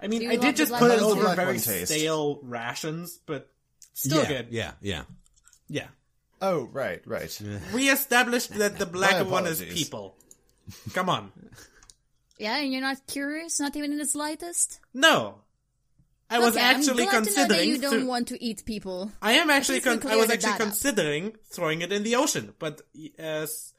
I 0.00 0.06
mean, 0.08 0.28
I 0.30 0.36
did 0.36 0.56
just 0.56 0.72
put 0.72 0.90
it 0.90 1.00
over 1.00 1.20
Black 1.20 1.36
very 1.36 1.58
taste. 1.58 1.92
stale 1.92 2.40
rations, 2.42 3.18
but 3.26 3.50
still 3.92 4.22
yeah, 4.22 4.28
good. 4.28 4.46
Yeah, 4.50 4.72
yeah, 4.80 5.02
yeah. 5.68 5.86
Oh, 6.40 6.62
right, 6.72 7.00
right. 7.06 7.40
We 7.74 7.88
established 7.90 8.54
that 8.54 8.78
the 8.78 8.86
black 8.86 9.24
one 9.26 9.46
is 9.46 9.60
people. 9.62 10.16
Come 10.94 11.08
on. 11.08 11.30
Yeah, 12.38 12.56
and 12.58 12.72
you're 12.72 12.80
not 12.80 13.06
curious? 13.06 13.60
Not 13.60 13.76
even 13.76 13.92
in 13.92 13.98
the 13.98 14.06
slightest? 14.06 14.80
No. 14.94 15.36
I 16.30 16.38
was 16.38 16.56
Okay, 16.56 16.64
actually 16.64 17.04
I'm 17.04 17.10
glad 17.10 17.24
to 17.24 17.30
know 17.30 17.34
that 17.34 17.34
considering. 17.48 17.68
you 17.68 17.78
don't 17.78 18.00
to- 18.00 18.06
want 18.06 18.28
to 18.28 18.42
eat 18.42 18.64
people. 18.64 19.12
I 19.20 19.32
am 19.34 19.50
actually. 19.50 19.78
We 19.78 19.98
Con- 19.98 20.06
I 20.10 20.16
was 20.16 20.30
actually 20.30 20.52
up. 20.52 20.60
considering 20.60 21.36
throwing 21.52 21.82
it 21.82 21.92
in 21.92 22.02
the 22.04 22.16
ocean, 22.16 22.54
but 22.58 22.80
as 23.18 23.74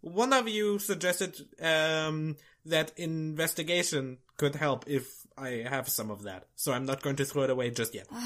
one 0.00 0.32
of 0.32 0.48
you 0.48 0.78
suggested 0.78 1.36
um, 1.60 2.36
that 2.64 2.92
investigation 2.96 4.16
could 4.38 4.54
help 4.54 4.84
if 4.88 5.26
I 5.36 5.64
have 5.68 5.90
some 5.90 6.10
of 6.10 6.22
that, 6.22 6.46
so 6.56 6.72
I'm 6.72 6.86
not 6.86 7.02
going 7.02 7.16
to 7.16 7.26
throw 7.26 7.42
it 7.42 7.50
away 7.50 7.70
just 7.70 7.94
yet. 7.94 8.06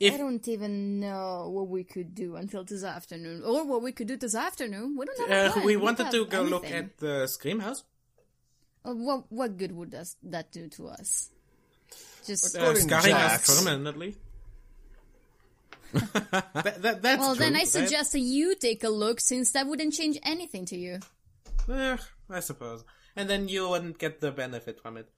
If- 0.00 0.14
I 0.14 0.16
don't 0.16 0.46
even 0.48 1.00
know 1.00 1.48
what 1.50 1.68
we 1.68 1.82
could 1.84 2.14
do 2.14 2.36
until 2.36 2.64
this 2.64 2.82
afternoon. 2.84 3.42
Or 3.44 3.64
what 3.64 3.82
we 3.82 3.92
could 3.92 4.06
do 4.08 4.16
this 4.16 4.34
afternoon. 4.34 4.96
We 4.96 5.06
don't 5.06 5.28
have 5.28 5.50
Uh, 5.50 5.52
plan. 5.54 5.66
we 5.66 5.76
wanted 5.76 6.10
to 6.12 6.24
go 6.26 6.42
look 6.42 6.64
at 6.70 6.98
the 6.98 7.26
Scream 7.28 7.60
House. 7.60 7.84
Uh, 8.84 8.94
what, 8.94 9.24
what 9.30 9.56
good 9.56 9.72
would 9.72 9.90
that, 9.92 10.08
that 10.24 10.52
do 10.52 10.68
to 10.68 10.88
us? 10.88 11.30
Just... 12.26 12.56
Uh, 12.56 12.60
According 12.60 12.88
scarring 12.88 13.14
us 13.14 13.32
Jax. 13.32 13.62
permanently. 13.64 14.16
that, 15.92 16.82
that, 16.82 17.02
that's 17.02 17.20
well, 17.20 17.34
then 17.34 17.54
I 17.54 17.64
suggest 17.64 18.12
that 18.12 18.20
you 18.20 18.54
take 18.54 18.82
a 18.82 18.88
look 18.88 19.20
since 19.20 19.52
that 19.52 19.66
wouldn't 19.66 19.92
change 19.92 20.18
anything 20.22 20.64
to 20.66 20.76
you. 20.76 21.00
Eh, 21.70 21.96
I 22.30 22.40
suppose. 22.40 22.82
And 23.14 23.28
then 23.28 23.48
you 23.48 23.68
wouldn't 23.68 23.98
get 23.98 24.20
the 24.20 24.32
benefit 24.32 24.80
from 24.80 24.96
it. 24.96 25.10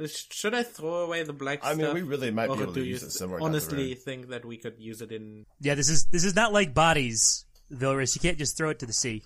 Uh, 0.00 0.06
Should 0.06 0.54
I 0.54 0.62
throw 0.62 1.04
away 1.04 1.22
the 1.22 1.34
black 1.34 1.58
I 1.62 1.74
stuff? 1.74 1.90
I 1.90 1.92
mean, 1.92 1.94
we 1.94 2.08
really 2.08 2.30
might 2.30 2.46
be 2.46 2.52
Or 2.52 2.62
able 2.62 2.72
to 2.74 2.82
use 2.84 3.02
it 3.02 3.10
somewhere 3.10 3.42
honestly 3.42 3.94
think 3.94 4.28
that 4.28 4.44
we 4.44 4.56
could 4.56 4.78
use 4.78 5.02
it 5.02 5.12
in... 5.12 5.44
Yeah, 5.60 5.74
this 5.74 5.90
is 5.90 6.06
this 6.06 6.24
is 6.24 6.34
not 6.34 6.52
like 6.52 6.72
bodies, 6.72 7.44
Vilrus. 7.70 8.14
You 8.14 8.20
can't 8.20 8.38
just 8.38 8.56
throw 8.56 8.70
it 8.70 8.78
to 8.78 8.86
the 8.86 8.92
sea. 8.92 9.22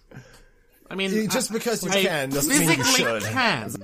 I 0.91 0.95
mean... 0.95 1.13
Eh, 1.13 1.27
just 1.27 1.51
I- 1.51 1.55
because 1.55 1.85
you 1.85 1.91
I 1.91 2.03
can 2.03 2.31
doesn't 2.31 2.51
mean 2.51 2.69
you 2.69 2.75
physically 2.77 3.21
should. 3.21 3.23
can. 3.25 3.75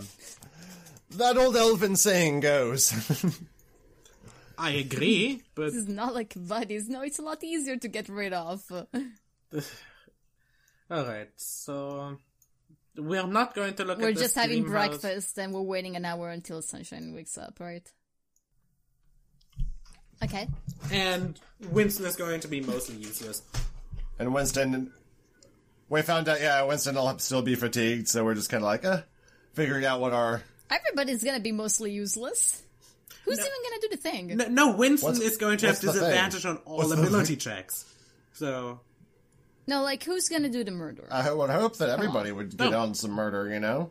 That 1.12 1.36
old 1.36 1.56
elven 1.56 1.96
saying 1.96 2.40
goes. 2.40 2.92
I 4.58 4.70
agree, 4.72 5.42
but... 5.54 5.66
This 5.66 5.74
is 5.74 5.88
not 5.88 6.14
like 6.14 6.34
buddies. 6.36 6.88
No, 6.88 7.02
it's 7.02 7.18
a 7.18 7.22
lot 7.22 7.42
easier 7.42 7.76
to 7.76 7.88
get 7.88 8.08
rid 8.08 8.32
of. 8.32 8.62
Alright, 10.90 11.30
so... 11.36 12.18
We're 12.96 13.26
not 13.26 13.54
going 13.54 13.74
to 13.74 13.84
look 13.84 13.98
at 13.98 13.98
this 13.98 14.04
We're 14.04 14.10
at 14.10 14.14
the 14.16 14.20
just 14.22 14.34
having 14.34 14.62
Scream 14.64 14.72
House. 14.74 14.88
breakfast 14.88 15.38
and 15.38 15.54
we're 15.54 15.62
waiting 15.62 15.96
an 15.96 16.04
hour 16.04 16.28
until 16.28 16.60
Sunshine 16.60 17.14
wakes 17.14 17.38
up, 17.38 17.58
right? 17.58 17.90
Okay. 20.22 20.46
and 20.92 21.40
Winston 21.70 22.04
is 22.06 22.16
going 22.16 22.40
to 22.40 22.48
be 22.48 22.60
mostly 22.60 22.96
useless. 22.96 23.42
And 24.18 24.32
Winston, 24.32 24.92
we 25.92 26.02
found 26.02 26.28
out, 26.28 26.40
yeah, 26.40 26.62
Winston 26.62 26.94
will 26.94 27.18
still 27.18 27.42
be 27.42 27.54
fatigued, 27.54 28.08
so 28.08 28.24
we're 28.24 28.34
just 28.34 28.50
kind 28.50 28.62
of 28.62 28.66
like, 28.66 28.84
uh, 28.84 29.02
figuring 29.54 29.84
out 29.84 30.00
what 30.00 30.12
our. 30.12 30.42
Everybody's 30.70 31.22
gonna 31.22 31.40
be 31.40 31.52
mostly 31.52 31.92
useless. 31.92 32.62
Who's 33.24 33.38
even 33.38 33.50
gonna 33.62 33.80
do 33.82 33.88
the 33.90 33.96
thing? 33.98 34.36
No, 34.36 34.48
no 34.48 34.76
Winston 34.76 35.10
What's- 35.12 35.20
is 35.20 35.36
going 35.36 35.58
to 35.58 35.66
have 35.66 35.76
what's 35.76 35.84
thing? 35.84 35.92
disadvantage 36.08 36.46
on 36.46 36.56
all 36.64 36.78
What's 36.78 36.92
ability 36.92 37.36
checks. 37.36 37.84
So 38.32 38.80
No, 39.66 39.82
like 39.82 40.02
who's 40.02 40.28
gonna 40.28 40.48
do 40.48 40.64
the 40.64 40.70
murder? 40.72 41.06
I 41.10 41.30
would 41.32 41.50
hope 41.50 41.76
that 41.76 41.88
everybody 41.90 42.32
would 42.32 42.56
get 42.56 42.72
Oh. 42.74 42.80
on 42.80 42.94
some 42.94 43.12
murder, 43.12 43.48
you 43.48 43.60
know? 43.60 43.90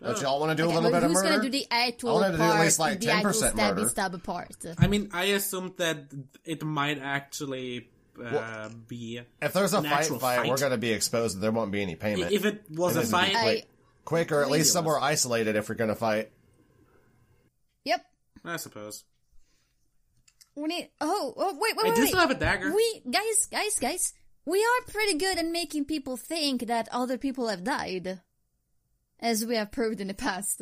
Don't 0.00 0.20
y'all 0.20 0.38
want 0.40 0.50
to 0.50 0.54
do 0.56 0.64
Okay, 0.68 0.72
a 0.72 0.74
little 0.76 0.90
bit 0.90 1.02
of 1.02 1.10
murder? 1.10 1.22
who's 1.28 1.30
gonna 1.30 1.42
do 1.42 1.50
the 1.50 1.66
actual 1.70 2.10
I 2.10 2.12
wanted 2.12 2.30
to 2.32 2.36
do 2.38 2.42
at 2.44 2.60
least, 2.60 2.78
like, 2.78 3.00
10% 3.00 3.54
stabby 3.56 3.76
murder. 3.76 3.88
stab 3.88 4.22
part? 4.22 4.54
I 4.78 4.86
mean, 4.86 5.08
I 5.12 5.24
assumed 5.24 5.76
that 5.78 6.04
it 6.44 6.62
might 6.62 6.98
actually 7.00 7.88
uh, 8.22 8.68
be 8.88 9.20
if 9.42 9.52
there's 9.52 9.72
a 9.72 9.82
fight, 9.82 10.06
fight, 10.06 10.20
fight. 10.20 10.48
we're 10.48 10.56
going 10.56 10.72
to 10.72 10.78
be 10.78 10.92
exposed 10.92 11.34
and 11.36 11.42
there 11.42 11.52
won't 11.52 11.72
be 11.72 11.82
any 11.82 11.94
payment. 11.96 12.32
if 12.32 12.44
it 12.44 12.62
was 12.70 12.96
It 12.96 12.98
a 12.98 13.02
needs 13.02 13.10
to 13.12 13.16
be 13.16 13.22
fight. 13.32 13.42
quick, 13.42 13.66
quick 14.04 14.32
or 14.32 14.42
at 14.42 14.46
least 14.50 14.50
Ridiculous. 14.50 14.72
somewhere 14.72 14.98
isolated 15.00 15.56
if 15.56 15.68
we're 15.68 15.74
going 15.74 15.88
to 15.90 15.96
fight. 15.96 16.30
Yep. 17.84 18.04
I 18.44 18.56
suppose. 18.56 19.04
We 20.56 20.68
need. 20.68 20.90
Oh, 21.00 21.34
oh 21.36 21.58
wait, 21.60 21.76
wait, 21.76 21.84
wait. 21.84 21.92
I 21.92 21.94
do 21.94 22.00
wait. 22.02 22.08
still 22.08 22.20
have 22.20 22.30
a 22.30 22.34
dagger. 22.34 22.72
We 22.74 23.02
guys, 23.10 23.46
guys, 23.50 23.78
guys. 23.80 24.14
We 24.46 24.60
are 24.60 24.92
pretty 24.92 25.18
good 25.18 25.38
at 25.38 25.46
making 25.46 25.86
people 25.86 26.16
think 26.16 26.66
that 26.66 26.88
other 26.92 27.16
people 27.18 27.48
have 27.48 27.64
died, 27.64 28.20
as 29.18 29.44
we 29.44 29.56
have 29.56 29.72
proved 29.72 30.00
in 30.02 30.08
the 30.08 30.14
past. 30.14 30.60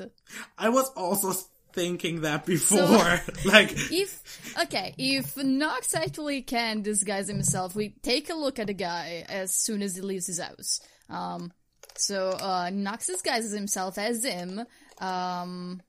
I 0.56 0.68
was 0.68 0.88
also 0.90 1.32
thinking 1.72 2.22
that 2.22 2.46
before. 2.46 3.20
like, 3.44 3.72
If 3.90 4.54
okay, 4.62 4.94
if 4.98 5.36
Knox 5.36 5.94
actually 5.94 6.42
can 6.42 6.82
disguise 6.82 7.28
himself, 7.28 7.74
we 7.74 7.90
take 8.02 8.30
a 8.30 8.34
look 8.34 8.58
at 8.58 8.68
the 8.68 8.74
guy 8.74 9.24
as 9.28 9.54
soon 9.54 9.82
as 9.82 9.96
he 9.96 10.02
leaves 10.02 10.26
his 10.26 10.40
house. 10.40 10.80
Um, 11.08 11.52
so 11.96 12.30
uh, 12.30 12.70
Knox 12.72 13.06
disguises 13.06 13.52
himself 13.52 13.98
as 13.98 14.24
him. 14.24 14.60
Um, 14.98 15.82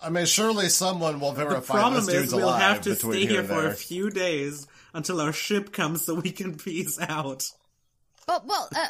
I 0.00 0.10
mean, 0.10 0.26
surely 0.26 0.68
someone 0.68 1.20
will 1.20 1.32
verify. 1.32 1.54
the 1.54 1.60
verify 1.60 1.74
problem 1.74 2.06
this 2.06 2.14
dude's 2.14 2.28
is 2.28 2.34
we'll 2.34 2.52
have 2.52 2.80
to 2.82 2.94
stay 2.94 3.20
here 3.20 3.42
here 3.42 3.44
for 3.44 3.66
a 3.66 3.74
few 3.74 4.10
days 4.10 4.66
until 4.94 5.20
our 5.20 5.32
ship 5.32 5.72
comes 5.72 6.04
so 6.04 6.14
we 6.14 6.30
can 6.30 6.56
peace 6.56 6.98
out. 7.00 7.50
Well, 8.26 8.44
well, 8.46 8.68
uh, 8.74 8.86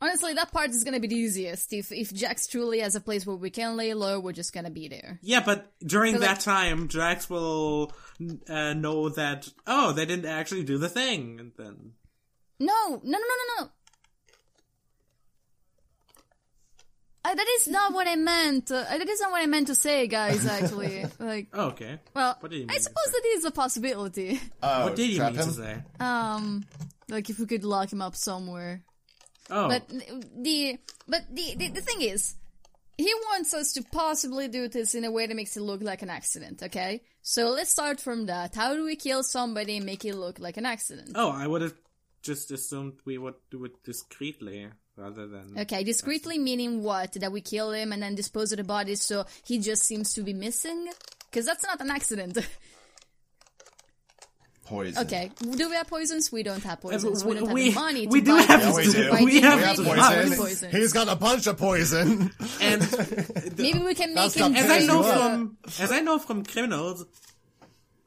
honestly, 0.00 0.34
that 0.34 0.50
part 0.52 0.70
is 0.70 0.82
gonna 0.84 1.00
be 1.00 1.08
the 1.08 1.16
easiest. 1.16 1.72
If 1.72 1.92
if 1.92 2.12
Jax 2.12 2.46
truly 2.46 2.80
has 2.80 2.94
a 2.94 3.00
place 3.00 3.26
where 3.26 3.36
we 3.36 3.50
can 3.50 3.76
lay 3.76 3.92
low, 3.94 4.20
we're 4.20 4.32
just 4.32 4.52
gonna 4.52 4.70
be 4.70 4.88
there. 4.88 5.18
Yeah, 5.22 5.40
but 5.44 5.72
during 5.84 6.14
But, 6.14 6.20
that 6.22 6.28
like- 6.30 6.40
time, 6.40 6.88
Jax 6.88 7.28
will 7.30 7.92
uh, 8.48 8.74
know 8.74 9.08
that, 9.10 9.48
oh, 9.66 9.92
they 9.92 10.06
didn't 10.06 10.26
actually 10.26 10.64
do 10.64 10.78
the 10.78 10.88
thing. 10.88 11.38
And 11.40 11.52
then. 11.56 11.92
No, 12.58 12.74
no, 12.88 12.98
no, 13.02 13.18
no, 13.18 13.18
no, 13.18 13.64
no. 13.64 13.70
Uh, 17.22 17.34
that 17.34 17.46
is 17.58 17.68
not 17.68 17.92
what 17.92 18.08
I 18.08 18.16
meant. 18.16 18.70
Uh, 18.70 18.82
that 18.82 19.06
is 19.08 19.20
not 19.20 19.30
what 19.30 19.42
I 19.42 19.46
meant 19.46 19.66
to 19.66 19.74
say, 19.74 20.06
guys. 20.06 20.46
Actually, 20.46 21.04
like, 21.18 21.48
Oh, 21.52 21.66
okay. 21.68 21.98
well, 22.14 22.36
What 22.40 22.50
do 22.50 22.56
you 22.56 22.62
I 22.64 22.66
mean 22.66 22.76
to 22.78 22.82
suppose 22.82 23.04
say? 23.06 23.12
that 23.12 23.26
is 23.36 23.44
a 23.44 23.50
possibility. 23.50 24.40
Oh, 24.62 24.84
what 24.86 24.96
did 24.96 25.10
you 25.10 25.20
mean 25.22 25.34
him? 25.34 25.46
to 25.46 25.52
say? 25.52 25.82
Um, 26.00 26.64
like 27.10 27.28
if 27.28 27.38
we 27.38 27.44
could 27.44 27.62
lock 27.64 27.92
him 27.92 28.00
up 28.00 28.16
somewhere. 28.16 28.82
Oh, 29.50 29.68
But 29.68 29.88
the 29.88 30.78
but 31.08 31.22
the, 31.32 31.54
the 31.56 31.68
the 31.68 31.80
thing 31.80 32.02
is, 32.02 32.34
he 32.96 33.12
wants 33.30 33.54
us 33.54 33.72
to 33.74 33.82
possibly 33.82 34.48
do 34.48 34.68
this 34.68 34.94
in 34.94 35.04
a 35.04 35.10
way 35.10 35.26
that 35.26 35.34
makes 35.34 35.56
it 35.56 35.62
look 35.62 35.82
like 35.82 36.02
an 36.02 36.10
accident. 36.10 36.62
Okay, 36.62 37.02
so 37.22 37.48
let's 37.48 37.70
start 37.70 38.00
from 38.00 38.26
that. 38.26 38.54
How 38.54 38.74
do 38.74 38.84
we 38.84 38.96
kill 38.96 39.22
somebody 39.22 39.76
and 39.78 39.86
make 39.86 40.04
it 40.04 40.14
look 40.14 40.38
like 40.38 40.56
an 40.56 40.66
accident? 40.66 41.12
oh, 41.14 41.30
I 41.30 41.46
would 41.46 41.62
have 41.62 41.74
just 42.22 42.50
assumed 42.50 42.94
we 43.04 43.18
would 43.18 43.34
do 43.50 43.64
it 43.64 43.82
discreetly 43.82 44.68
rather 44.96 45.26
than. 45.26 45.58
Okay, 45.58 45.82
discreetly 45.84 46.38
meaning 46.38 46.82
what? 46.82 47.12
That 47.14 47.32
we 47.32 47.40
kill 47.40 47.72
him 47.72 47.92
and 47.92 48.02
then 48.02 48.14
dispose 48.14 48.52
of 48.52 48.58
the 48.58 48.64
body 48.64 48.94
so 48.94 49.24
he 49.44 49.58
just 49.58 49.82
seems 49.82 50.12
to 50.14 50.22
be 50.22 50.32
missing? 50.34 50.88
Because 51.30 51.46
that's 51.46 51.64
not 51.64 51.80
an 51.80 51.90
accident. 51.90 52.38
Poison. 54.70 55.02
okay, 55.04 55.30
do 55.42 55.68
we 55.68 55.74
have 55.74 55.88
poisons? 55.88 56.30
We 56.30 56.44
don't 56.44 56.62
have 56.62 56.80
poisons. 56.80 57.24
We, 57.24 57.30
we- 57.34 57.38
don't 57.40 57.46
have 57.48 57.54
we- 57.54 57.68
the 57.70 57.74
money 57.74 58.02
to 58.06 58.08
we 58.12 58.20
do 58.20 58.36
buy 58.36 58.42
have- 58.42 58.60
Yeah, 58.60 58.66
we 58.68 58.72
poisons. 58.72 58.94
do. 58.94 59.10
Right? 59.10 59.24
We 59.24 59.40
have 59.40 59.58
We 59.58 59.64
have 59.64 59.78
Maybe 59.78 60.36
poison. 60.36 60.38
poison. 60.38 60.70
He's 60.70 60.92
got 60.92 61.08
a 61.08 61.16
bunch 61.16 61.46
of 61.48 61.58
poison. 61.58 62.30
And 62.60 62.80
Maybe 63.58 63.78
we 63.80 63.94
can 63.94 64.14
make 64.14 64.32
That's 64.32 64.34
him 64.36 64.52
not 64.52 64.62
as 64.62 64.70
I 64.70 64.78
know 64.86 65.02
from 65.02 65.56
as 65.80 65.90
I 65.92 66.00
know 66.00 66.18
from 66.20 66.44
criminals, 66.44 67.04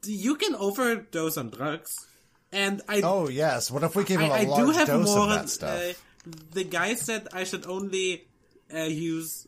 you 0.06 0.36
can 0.36 0.54
overdose 0.54 1.36
on 1.36 1.50
drugs, 1.50 1.94
and 2.52 2.80
I 2.88 3.02
oh 3.04 3.28
yes. 3.28 3.70
What 3.70 3.82
if 3.82 3.94
we 3.94 4.04
give 4.04 4.20
him 4.20 4.30
a 4.30 4.34
I, 4.34 4.38
I 4.40 4.44
large 4.44 4.64
do 4.64 4.70
have 4.72 4.86
dose 4.88 5.06
more. 5.06 5.24
of 5.24 5.28
that 5.30 5.48
stuff? 5.50 5.78
Uh, 5.78 5.92
the 6.52 6.64
guy 6.64 6.94
said 6.94 7.28
I 7.32 7.44
should 7.44 7.66
only 7.66 8.26
uh, 8.74 8.84
use 8.84 9.46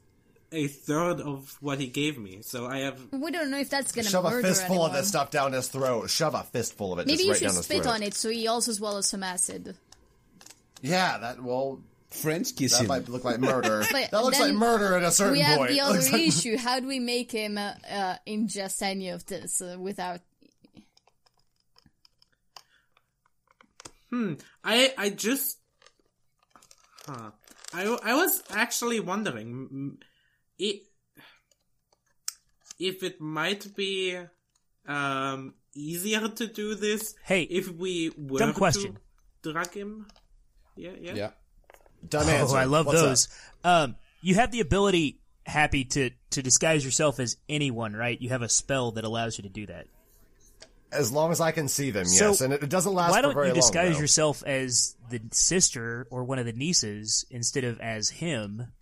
a 0.53 0.69
third 0.69 1.21
of 1.21 1.57
what 1.61 1.81
he 1.81 1.87
gave 1.89 2.19
me, 2.19 2.39
so 2.43 2.67
I 2.67 2.79
have. 2.79 3.01
We 3.13 3.31
don't 3.31 3.51
know 3.51 3.59
if 3.59 3.69
that's 3.71 3.93
gonna 3.93 4.09
Shove 4.09 4.25
a 4.25 4.31
murder 4.31 4.49
fistful 4.49 4.75
anyone. 4.77 4.91
of 4.91 4.97
this 4.97 5.09
stuff 5.09 5.31
down 5.31 5.53
his 5.53 5.69
throat. 5.69 6.09
Shove 6.11 6.35
a 6.35 6.43
fistful 6.45 6.93
of 6.93 7.01
it 7.01 7.07
Maybe 7.07 7.17
just 7.19 7.25
you 7.25 7.31
right 7.33 7.39
should 7.39 7.47
down 7.47 7.63
spit 7.63 7.87
on 7.87 8.03
it 8.03 8.15
so 8.15 8.31
he 8.31 8.47
also 8.49 8.73
swallows 8.73 9.09
some 9.09 9.23
acid. 9.23 9.77
Yeah, 10.83 11.19
that 11.19 11.43
well, 11.43 11.81
French 12.11 12.55
kiss 12.55 12.79
that 12.79 12.87
might 12.87 13.09
look 13.09 13.25
like 13.25 13.41
murder. 13.41 13.83
That 13.93 14.13
looks 14.25 14.39
like 14.39 14.55
murder 14.55 14.97
at 14.97 15.03
a 15.03 15.11
certain 15.11 15.33
we 15.35 15.41
have 15.41 15.59
point. 15.59 15.71
the 15.71 15.81
other 15.81 16.01
like- 16.13 16.15
issue. 16.15 16.57
How 16.57 16.81
do 16.81 16.87
we 16.87 17.01
make 17.01 17.33
him 17.33 17.59
uh, 17.59 17.73
uh, 17.91 18.17
ingest 18.27 18.83
any 18.83 19.09
of 19.09 19.27
this 19.27 19.61
uh, 19.61 19.77
without? 19.79 20.21
I 24.65 24.93
I 24.97 25.11
just. 25.11 25.59
Huh. 27.07 27.31
I 27.75 27.83
I 28.03 28.15
was 28.15 28.43
actually 28.51 29.01
wondering, 29.01 29.69
mm, 29.73 29.97
it 30.59 30.83
if 32.79 33.03
it 33.03 33.21
might 33.21 33.75
be 33.75 34.19
um 34.87 35.55
easier 35.75 36.29
to 36.29 36.47
do 36.47 36.75
this. 36.75 37.15
Hey, 37.25 37.43
if 37.43 37.71
we 37.71 38.11
were 38.17 38.39
dumb 38.39 38.53
question. 38.55 38.99
to 39.43 39.53
drug 39.53 39.73
him. 39.73 40.07
Yeah, 40.77 40.91
yeah. 41.01 41.15
yeah. 41.15 41.31
Dumb 42.09 42.27
Oh. 42.29 42.55
I 42.55 42.65
love 42.65 42.87
What's 42.87 43.01
those. 43.01 43.29
up? 43.65 43.85
Um, 43.91 43.97
you 44.21 44.35
have 44.35 44.51
the 44.51 44.61
ability, 44.61 45.21
Happy, 45.45 45.85
to 45.85 46.11
to 46.31 46.43
disguise 46.43 46.85
yourself 46.85 47.19
as 47.21 47.37
anyone, 47.49 47.95
right? 47.95 48.21
You 48.21 48.31
have 48.31 48.43
a 48.43 48.49
spell 48.49 48.93
that 48.93 49.05
allows 49.05 49.39
you 49.39 49.43
to 49.43 49.49
do 49.49 49.67
that. 49.67 49.87
As 50.93 51.11
long 51.13 51.33
as 51.33 51.41
I 51.41 51.51
can 51.51 51.67
see 51.69 51.91
them, 51.91 52.05
So, 52.05 52.29
yes, 52.29 52.41
and 52.41 52.53
it, 52.53 52.63
it 52.63 52.71
doesn't 52.71 52.95
last 52.95 53.11
Why 53.11 53.19
for 53.19 53.23
don't 53.23 53.35
very 53.35 53.49
you 53.49 53.55
disguise 53.55 53.93
long. 53.95 54.01
yourself 54.01 54.43
as 54.47 54.97
the 55.11 55.21
sister 55.33 56.07
or 56.11 56.25
one 56.25 56.39
of 56.39 56.47
the 56.47 56.53
nieces 56.53 57.27
instead 57.31 57.65
of 57.65 57.81
as 57.81 58.09
him? 58.09 58.73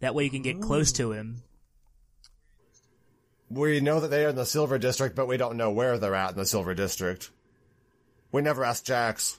That 0.00 0.14
way 0.14 0.24
you 0.24 0.30
can 0.30 0.42
get 0.42 0.60
close 0.60 0.92
to 0.92 1.12
him. 1.12 1.42
We 3.48 3.80
know 3.80 4.00
that 4.00 4.08
they 4.08 4.24
are 4.24 4.30
in 4.30 4.36
the 4.36 4.44
Silver 4.46 4.78
District, 4.78 5.14
but 5.14 5.26
we 5.28 5.36
don't 5.36 5.56
know 5.56 5.70
where 5.70 5.98
they're 5.98 6.14
at 6.14 6.30
in 6.32 6.36
the 6.36 6.46
Silver 6.46 6.74
District. 6.74 7.30
We 8.32 8.42
never 8.42 8.64
asked 8.64 8.84
Jax. 8.84 9.38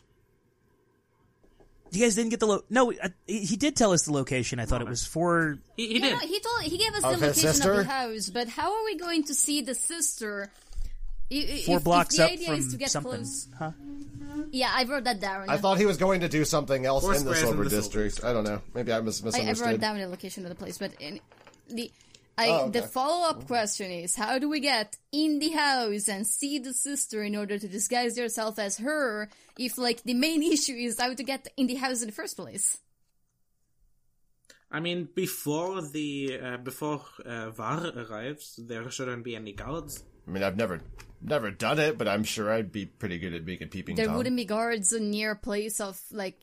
You 1.92 2.02
guys 2.04 2.16
didn't 2.16 2.32
get 2.32 2.40
the 2.40 2.48
lo- 2.48 2.64
no. 2.70 2.92
Uh, 2.92 3.10
he 3.28 3.40
he 3.46 3.56
did 3.56 3.76
tell 3.76 3.92
us 3.94 4.04
the 4.04 4.12
location. 4.14 4.60
I 4.60 4.66
thought 4.66 4.82
it 4.82 4.88
was 4.90 5.06
for 5.06 5.58
He, 5.78 5.88
he 5.94 6.00
No, 6.00 6.10
did. 6.10 6.14
no, 6.14 6.20
he 6.20 6.40
told 6.40 6.62
he 6.64 6.78
gave 6.78 6.94
us 6.94 7.04
Of 7.04 7.20
the 7.20 7.28
his 7.28 7.38
location 7.38 7.54
sister? 7.54 7.72
of 7.72 7.78
the 7.78 7.84
house, 7.86 8.30
but 8.30 8.48
how 8.50 8.74
are 8.78 8.84
we 8.86 8.98
going 8.98 9.24
to 9.26 9.34
see 9.34 9.62
the 9.62 9.76
sister? 9.76 10.52
I- 11.32 11.36
i- 11.36 11.64
four 11.66 11.78
if, 11.78 11.84
blocks 11.84 12.16
if 12.16 12.18
the 12.20 12.24
up 12.26 12.32
idea 12.32 12.48
from 12.48 12.56
is 12.60 12.72
to 12.72 12.78
get 12.78 12.90
something. 12.92 13.12
close. 13.12 13.48
Huh? 13.58 13.72
Yeah, 14.52 14.72
I 14.74 14.84
wrote 14.86 15.04
that 15.06 15.20
down. 15.20 15.50
I 15.50 15.58
thought 15.58 15.78
he 15.78 15.86
was 15.86 15.98
going 15.98 16.22
to 16.22 16.30
do 16.30 16.46
something 16.46 16.86
else 16.86 17.04
Four 17.04 17.16
in 17.16 17.26
the 17.26 17.36
squares 17.36 17.42
in 17.42 17.48
Silver 17.48 17.64
the 17.64 17.70
Silver 17.70 17.82
District. 18.06 18.24
I 18.26 18.34
don't 18.34 18.44
know. 18.44 18.62
Maybe 18.74 18.92
I 18.94 19.00
mis- 19.02 19.22
I, 19.24 19.28
I 19.28 19.30
wrote 19.30 19.34
misunderstood. 19.46 19.82
down 19.82 19.98
the 20.00 20.08
location 20.08 20.44
of 20.46 20.50
the 20.50 20.56
place, 20.56 20.78
but 20.78 20.92
in, 21.00 21.20
the 21.70 21.92
I 22.40 22.50
Oh, 22.50 22.70
the 22.70 22.80
okay. 22.80 22.88
follow 22.88 23.28
up 23.30 23.48
question 23.48 23.90
is 23.90 24.16
how 24.16 24.38
do 24.38 24.48
we 24.48 24.60
get 24.60 24.96
in 25.12 25.40
the 25.40 25.50
house 25.50 26.08
and 26.08 26.26
see 26.28 26.60
the 26.60 26.72
sister 26.74 27.24
in 27.24 27.36
order 27.36 27.58
to 27.58 27.68
disguise 27.68 28.16
yourself 28.16 28.60
as 28.60 28.78
her 28.78 29.28
if 29.58 29.78
like 29.80 30.04
the 30.04 30.14
main 30.14 30.44
issue 30.56 30.74
is 30.76 31.00
how 31.00 31.14
to 31.16 31.24
get 31.24 31.48
in 31.58 31.66
the 31.68 31.76
house 31.76 32.02
in 32.02 32.08
the 32.08 32.14
first 32.14 32.38
place? 32.38 32.78
I 34.70 34.80
mean, 34.82 35.08
before 35.16 35.82
the 35.82 36.40
uh, 36.44 36.58
before 36.58 37.02
uh, 37.26 37.50
Var 37.52 37.88
arrives, 37.96 38.60
there 38.62 38.90
shouldn't 38.92 39.24
be 39.24 39.36
any 39.36 39.54
guards. 39.54 40.04
I 40.28 40.32
mean, 40.32 40.44
I've 40.44 40.58
never, 40.58 40.82
never 41.22 41.52
done 41.52 41.80
it, 41.80 41.98
but 41.98 42.08
I'm 42.08 42.24
sure 42.24 42.52
I'd 42.52 42.72
be 42.72 42.86
pretty 42.86 43.20
good 43.20 43.34
at 43.34 43.46
making 43.46 43.68
a 43.68 43.70
peeping 43.70 43.96
There 43.96 44.08
tom. 44.08 44.16
wouldn't 44.16 44.36
be 44.36 44.46
guards 44.46 44.92
near 44.94 45.36
place 45.36 45.80
of 45.80 46.00
like 46.12 46.40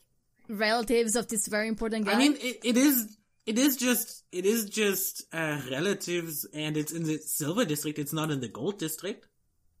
relatives 0.47 1.15
of 1.15 1.27
this 1.27 1.47
very 1.47 1.67
important 1.67 2.05
guy. 2.05 2.13
I 2.13 2.17
mean, 2.17 2.37
it, 2.39 2.59
it 2.63 2.77
is 2.77 3.17
it 3.45 3.57
is 3.57 3.77
just 3.77 4.23
it 4.31 4.45
is 4.45 4.69
just 4.69 5.23
uh, 5.33 5.61
relatives, 5.69 6.45
and 6.53 6.77
it's 6.77 6.91
in 6.91 7.03
the 7.03 7.17
silver 7.17 7.65
district. 7.65 7.99
It's 7.99 8.13
not 8.13 8.31
in 8.31 8.39
the 8.39 8.47
gold 8.47 8.79
district. 8.79 9.27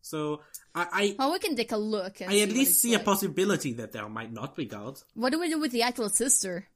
So 0.01 0.41
I 0.75 0.87
I, 0.91 1.15
well, 1.17 1.31
we 1.31 1.39
can 1.39 1.55
take 1.55 1.71
a 1.71 1.77
look. 1.77 2.21
And 2.21 2.31
I 2.31 2.39
at 2.39 2.49
least 2.49 2.71
it's 2.71 2.79
see 2.81 2.93
a 2.93 2.99
possibility 2.99 3.73
that 3.73 3.91
there 3.91 4.07
might 4.07 4.31
not 4.31 4.55
be 4.55 4.65
guards. 4.65 5.03
What 5.15 5.31
do 5.31 5.39
we 5.39 5.49
do 5.49 5.59
with 5.59 5.71
the 5.71 5.81
actual 5.81 6.09
sister? 6.09 6.67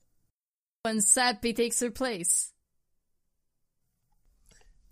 When 0.83 1.01
Sappy 1.01 1.53
takes 1.53 1.79
her 1.81 1.91
place. 1.91 2.53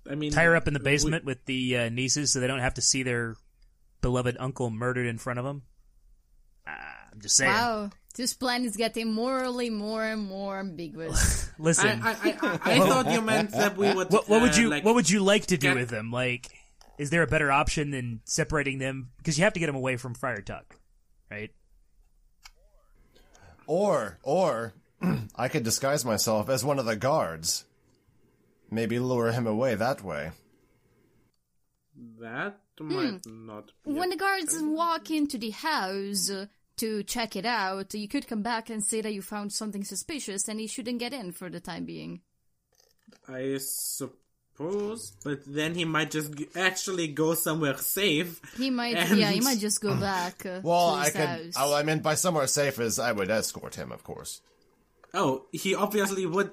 I 0.09 0.15
mean, 0.15 0.31
Tie 0.31 0.43
her 0.43 0.55
up 0.55 0.67
in 0.67 0.73
the 0.73 0.79
we- 0.79 0.85
basement 0.85 1.25
with 1.25 1.43
the 1.45 1.77
uh, 1.77 1.89
nieces 1.89 2.31
so 2.31 2.39
they 2.39 2.47
don't 2.47 2.59
have 2.59 2.75
to 2.75 2.81
see 2.81 3.03
their 3.03 3.35
beloved 4.01 4.38
uncle 4.39 4.69
murdered 4.69 5.07
in 5.07 5.17
front 5.17 5.39
of 5.39 5.45
them. 5.45 5.63
Ah, 6.67 6.71
I'm 7.11 7.21
just 7.21 7.35
saying. 7.35 7.51
Wow, 7.51 7.89
this 8.15 8.34
plan 8.34 8.63
is 8.65 8.77
getting 8.77 9.11
morally 9.11 9.69
more 9.69 10.03
and 10.03 10.21
more 10.21 10.59
ambiguous. 10.59 11.49
Listen, 11.59 12.01
I, 12.03 12.11
I, 12.11 12.38
I, 12.41 12.73
I 12.75 12.79
thought 12.79 13.11
you 13.11 13.21
meant 13.21 13.51
that 13.51 13.75
we 13.77 13.91
would. 13.93 14.11
what, 14.11 14.29
what 14.29 14.41
would 14.41 14.53
uh, 14.53 14.61
you 14.61 14.69
like, 14.69 14.85
what 14.85 14.95
would 14.95 15.09
you 15.09 15.21
like 15.21 15.47
to 15.47 15.57
do 15.57 15.67
get- 15.69 15.75
with 15.75 15.89
them? 15.89 16.11
Like, 16.11 16.47
is 16.97 17.09
there 17.09 17.23
a 17.23 17.27
better 17.27 17.51
option 17.51 17.91
than 17.91 18.21
separating 18.25 18.79
them? 18.79 19.09
Because 19.17 19.38
you 19.38 19.43
have 19.43 19.53
to 19.53 19.59
get 19.59 19.67
them 19.67 19.75
away 19.75 19.97
from 19.97 20.13
Friar 20.13 20.41
Tuck, 20.41 20.75
right? 21.29 21.51
Or, 23.65 24.17
or, 24.23 24.73
I 25.35 25.47
could 25.49 25.63
disguise 25.63 26.05
myself 26.05 26.49
as 26.49 26.63
one 26.63 26.79
of 26.79 26.85
the 26.85 26.95
guards. 26.95 27.65
Maybe 28.69 28.99
lure 28.99 29.31
him 29.31 29.48
away 29.48 29.76
that 29.76 30.03
way. 30.03 30.31
That 32.19 32.60
might 32.80 33.26
not. 33.26 33.72
Be 33.85 33.91
when 33.94 34.10
the 34.10 34.15
guards 34.18 34.56
walk 34.61 35.10
into 35.10 35.38
the 35.38 35.49
house 35.52 36.30
uh, 36.30 36.45
to 36.77 37.03
check 37.03 37.35
it 37.35 37.45
out, 37.45 37.94
you 37.95 38.07
could 38.07 38.27
come 38.27 38.44
back 38.44 38.69
and 38.69 38.84
say 38.84 39.02
that 39.02 39.14
you 39.14 39.22
found 39.22 39.52
something 39.52 39.84
suspicious 39.84 40.48
and 40.48 40.60
he 40.60 40.68
shouldn't 40.68 40.99
get 40.99 41.14
in 41.14 41.31
for 41.31 41.49
the 41.49 41.60
time 41.60 41.85
being. 41.85 42.22
I 43.27 43.57
suppose, 43.60 45.14
but 45.23 45.39
then 45.48 45.73
he 45.73 45.85
might 45.85 46.11
just 46.11 46.35
g- 46.35 46.48
actually 46.56 47.07
go 47.07 47.34
somewhere 47.34 47.77
safe. 47.77 48.41
He 48.57 48.69
might, 48.69 48.95
And- 48.95 49.18
yeah, 49.18 49.31
he 49.31 49.39
might 49.39 49.57
just 49.60 49.81
go 49.81 49.95
back 49.99 50.45
uh, 50.45 50.60
Well, 50.61 50.91
to 50.91 50.98
I 51.02 51.03
his 51.06 51.14
could. 51.14 51.22
house. 51.26 51.53
Oh, 51.57 51.73
I 51.73 51.84
meant 51.84 52.03
by 52.03 52.14
somewhere 52.15 52.48
safe 52.48 52.80
as 52.80 52.99
I 52.99 53.11
would 53.11 53.31
escort 53.31 53.76
him, 53.76 53.91
of 53.91 54.03
course. 54.03 54.41
Oh, 55.14 55.45
he 55.52 55.73
obviously 55.73 56.26
would. 56.27 56.52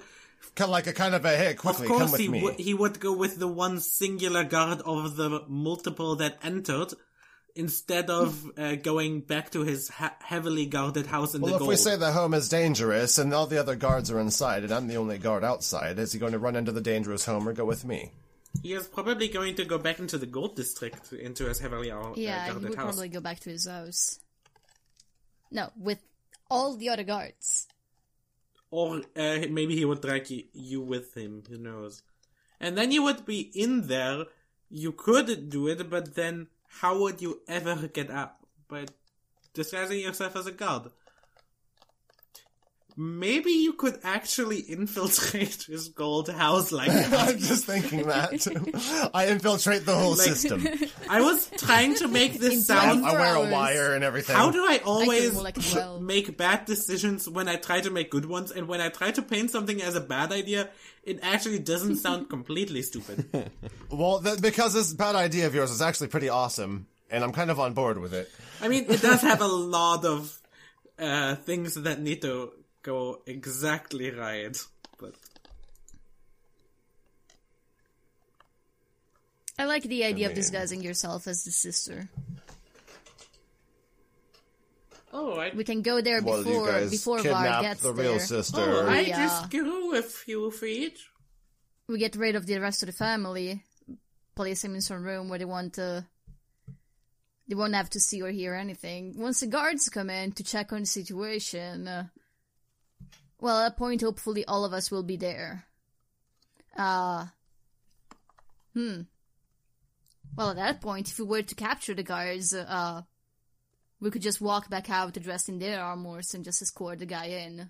Kind 0.55 0.67
of 0.69 0.71
like 0.71 0.87
a 0.87 0.93
kind 0.93 1.15
of 1.15 1.25
a 1.25 1.35
hey, 1.35 1.51
Of 1.51 1.57
quickly 1.57 1.87
come 1.87 1.97
course, 1.99 2.11
with 2.11 2.21
he 2.21 2.27
me. 2.27 2.43
would. 2.43 2.55
He 2.59 2.73
would 2.73 2.99
go 2.99 3.13
with 3.13 3.37
the 3.39 3.47
one 3.47 3.79
singular 3.79 4.43
guard 4.43 4.81
of 4.81 5.15
the 5.15 5.43
multiple 5.47 6.15
that 6.17 6.37
entered, 6.43 6.93
instead 7.55 8.09
of 8.09 8.45
uh, 8.57 8.75
going 8.75 9.21
back 9.21 9.51
to 9.51 9.61
his 9.61 9.87
ha- 9.89 10.15
heavily 10.21 10.65
guarded 10.65 11.07
house 11.07 11.33
in 11.35 11.41
well, 11.41 11.51
the 11.51 11.55
if 11.55 11.59
gold. 11.59 11.69
we 11.69 11.75
say 11.77 11.95
the 11.95 12.11
home 12.11 12.33
is 12.33 12.49
dangerous 12.49 13.17
and 13.17 13.33
all 13.33 13.47
the 13.47 13.57
other 13.57 13.75
guards 13.75 14.11
are 14.11 14.19
inside 14.19 14.63
and 14.63 14.73
I'm 14.73 14.87
the 14.87 14.97
only 14.97 15.17
guard 15.17 15.43
outside, 15.43 15.97
is 15.99 16.11
he 16.11 16.19
going 16.19 16.33
to 16.33 16.39
run 16.39 16.55
into 16.57 16.71
the 16.73 16.81
dangerous 16.81 17.25
home 17.25 17.47
or 17.47 17.53
go 17.53 17.65
with 17.65 17.85
me? 17.85 18.11
he 18.63 18.71
is 18.73 18.87
probably 18.87 19.27
going 19.27 19.53
to 19.55 19.65
go 19.65 19.77
back 19.77 19.99
into 19.99 20.17
the 20.17 20.25
gold 20.25 20.55
district, 20.55 21.11
into 21.11 21.45
his 21.45 21.59
heavily 21.59 21.91
uh, 21.91 22.13
yeah, 22.15 22.45
he 22.45 22.51
guarded 22.51 22.69
would 22.69 22.77
house. 22.77 22.85
probably 22.85 23.09
go 23.09 23.19
back 23.19 23.39
to 23.41 23.49
his 23.49 23.67
house. 23.67 24.19
No, 25.51 25.69
with 25.77 25.99
all 26.49 26.75
the 26.77 26.89
other 26.89 27.03
guards. 27.03 27.67
Or 28.71 28.97
uh, 29.15 29.45
maybe 29.49 29.75
he 29.75 29.85
would 29.85 30.01
drag 30.01 30.25
you 30.53 30.81
with 30.81 31.15
him, 31.15 31.43
who 31.49 31.57
knows. 31.57 32.03
And 32.59 32.77
then 32.77 32.91
you 32.91 33.03
would 33.03 33.25
be 33.25 33.51
in 33.53 33.87
there, 33.87 34.25
you 34.69 34.91
could 34.91 35.49
do 35.49 35.67
it, 35.67 35.89
but 35.89 36.15
then 36.15 36.47
how 36.79 36.99
would 36.99 37.21
you 37.21 37.41
ever 37.47 37.87
get 37.87 38.09
out? 38.09 38.35
By 38.67 38.85
disguising 39.53 39.99
yourself 39.99 40.35
as 40.35 40.47
a 40.47 40.51
god. 40.51 40.91
Maybe 42.97 43.51
you 43.51 43.73
could 43.73 43.99
actually 44.05 44.59
infiltrate 44.59 45.63
his 45.67 45.89
gold 45.89 46.29
house 46.29 46.71
like 46.71 46.87
that. 46.91 47.29
I'm 47.29 47.37
just 47.39 47.65
thinking 47.65 48.03
that. 48.07 49.09
I 49.13 49.27
infiltrate 49.27 49.85
the 49.85 49.95
whole 49.95 50.11
Like- 50.11 50.21
system. 50.29 50.65
I 51.09 51.19
was 51.21 51.49
trying 51.57 51.95
to 51.95 52.07
make 52.07 52.39
this 52.39 52.69
I, 52.69 52.75
sound 52.75 53.05
I 53.05 53.11
wear 53.13 53.35
a 53.35 53.39
hours. 53.41 53.51
wire 53.51 53.93
and 53.95 54.03
everything. 54.03 54.35
How 54.35 54.49
do 54.49 54.59
I 54.59 54.79
always 54.85 55.33
more 55.33 55.43
like 55.43 55.57
a 55.57 55.75
well. 55.75 55.99
make 55.99 56.37
bad 56.37 56.63
decisions 56.65 57.27
when 57.27 57.49
I 57.49 57.57
try 57.57 57.81
to 57.81 57.89
make 57.89 58.09
good 58.11 58.25
ones, 58.25 58.51
and 58.51 58.67
when 58.69 58.79
I 58.79 58.87
try 58.89 59.11
to 59.11 59.21
paint 59.21 59.51
something 59.51 59.81
as 59.81 59.95
a 59.97 60.01
bad 60.01 60.31
idea, 60.31 60.69
it 61.03 61.19
actually 61.21 61.59
doesn't 61.59 61.97
sound 61.97 62.29
completely 62.29 62.81
stupid. 62.81 63.51
Well, 63.91 64.21
th- 64.21 64.41
because 64.41 64.73
this 64.73 64.93
bad 64.93 65.15
idea 65.15 65.47
of 65.47 65.53
yours 65.53 65.69
is 65.69 65.81
actually 65.81 66.07
pretty 66.07 66.29
awesome, 66.29 66.87
and 67.11 67.23
I'm 67.25 67.33
kind 67.33 67.51
of 67.51 67.59
on 67.59 67.73
board 67.73 67.99
with 67.99 68.13
it. 68.13 68.31
I 68.61 68.69
mean, 68.69 68.85
it 68.87 69.01
does 69.01 69.21
have 69.21 69.41
a 69.41 69.47
lot 69.47 70.05
of 70.05 70.39
uh, 70.97 71.35
things 71.35 71.75
that 71.75 71.99
need 72.01 72.21
to 72.21 72.51
go 72.85 73.21
exactly 73.25 74.11
right, 74.11 74.55
but 74.99 75.15
I 79.57 79.65
like 79.65 79.83
the 79.83 80.03
idea 80.03 80.27
of 80.27 80.31
mean- 80.31 80.35
disguising 80.41 80.81
yourself 80.83 81.27
as 81.27 81.43
the 81.43 81.51
sister. 81.51 82.09
oh, 85.13 85.33
I 85.39 85.51
We 85.55 85.63
can 85.63 85.81
go 85.81 86.01
there 86.01 86.21
Well, 86.21 86.43
before 86.43 86.53
you 86.65 86.71
guys 86.71 86.91
before 86.91 87.19
Var 87.23 87.61
gets 87.61 87.81
the 87.81 87.93
there. 87.93 88.05
real 88.05 88.19
sister. 88.19 88.61
oh, 88.61 88.87
I 88.87 88.99
Yeah. 89.01 89.25
just 89.25 89.49
grew 89.49 89.95
a 89.95 90.01
few 90.03 90.51
feet. 90.51 90.99
we 91.87 91.97
get 91.99 92.15
rid 92.15 92.35
of 92.35 92.45
the 92.47 92.57
rest 92.59 92.81
of 92.83 92.87
the 92.87 92.93
family, 92.93 93.63
place 94.35 94.61
them 94.63 94.73
in 94.75 94.81
some 94.81 95.03
room 95.03 95.29
where 95.29 95.39
they 95.39 95.45
want 95.45 95.73
to. 95.75 96.05
They 97.47 97.53
won't 97.55 97.75
have 97.75 97.91
to 97.91 97.99
see 97.99 98.21
or 98.23 98.31
hear 98.31 98.55
anything. 98.55 99.19
Once 99.19 99.39
the 99.41 99.47
guards 99.47 99.87
come 99.89 100.09
in 100.09 100.31
to 100.33 100.43
check 100.43 100.73
on 100.73 100.79
the 100.81 100.85
situation, 100.87 101.87
uh, 101.87 102.07
well, 103.39 103.59
at 103.59 103.69
that 103.69 103.77
point, 103.77 104.01
hopefully, 104.01 104.45
all 104.45 104.65
of 104.65 104.73
us 104.73 104.89
will 104.91 105.03
be 105.03 105.17
there. 105.17 105.65
Uh, 106.75 107.27
hmm. 108.73 109.01
Well, 110.35 110.49
at 110.51 110.57
that 110.57 110.81
point, 110.81 111.09
if 111.09 111.19
we 111.19 111.25
were 111.25 111.41
to 111.41 111.55
capture 111.55 111.93
the 111.93 112.03
guards, 112.03 112.53
uh, 112.53 113.03
we 113.99 114.11
could 114.11 114.21
just 114.21 114.41
walk 114.41 114.69
back 114.69 114.89
out 114.89 115.13
dressed 115.13 115.49
in 115.49 115.59
their 115.59 115.81
armors 115.81 116.33
and 116.33 116.43
just 116.43 116.61
escort 116.61 116.99
the 116.99 117.05
guy 117.05 117.27
in. 117.27 117.69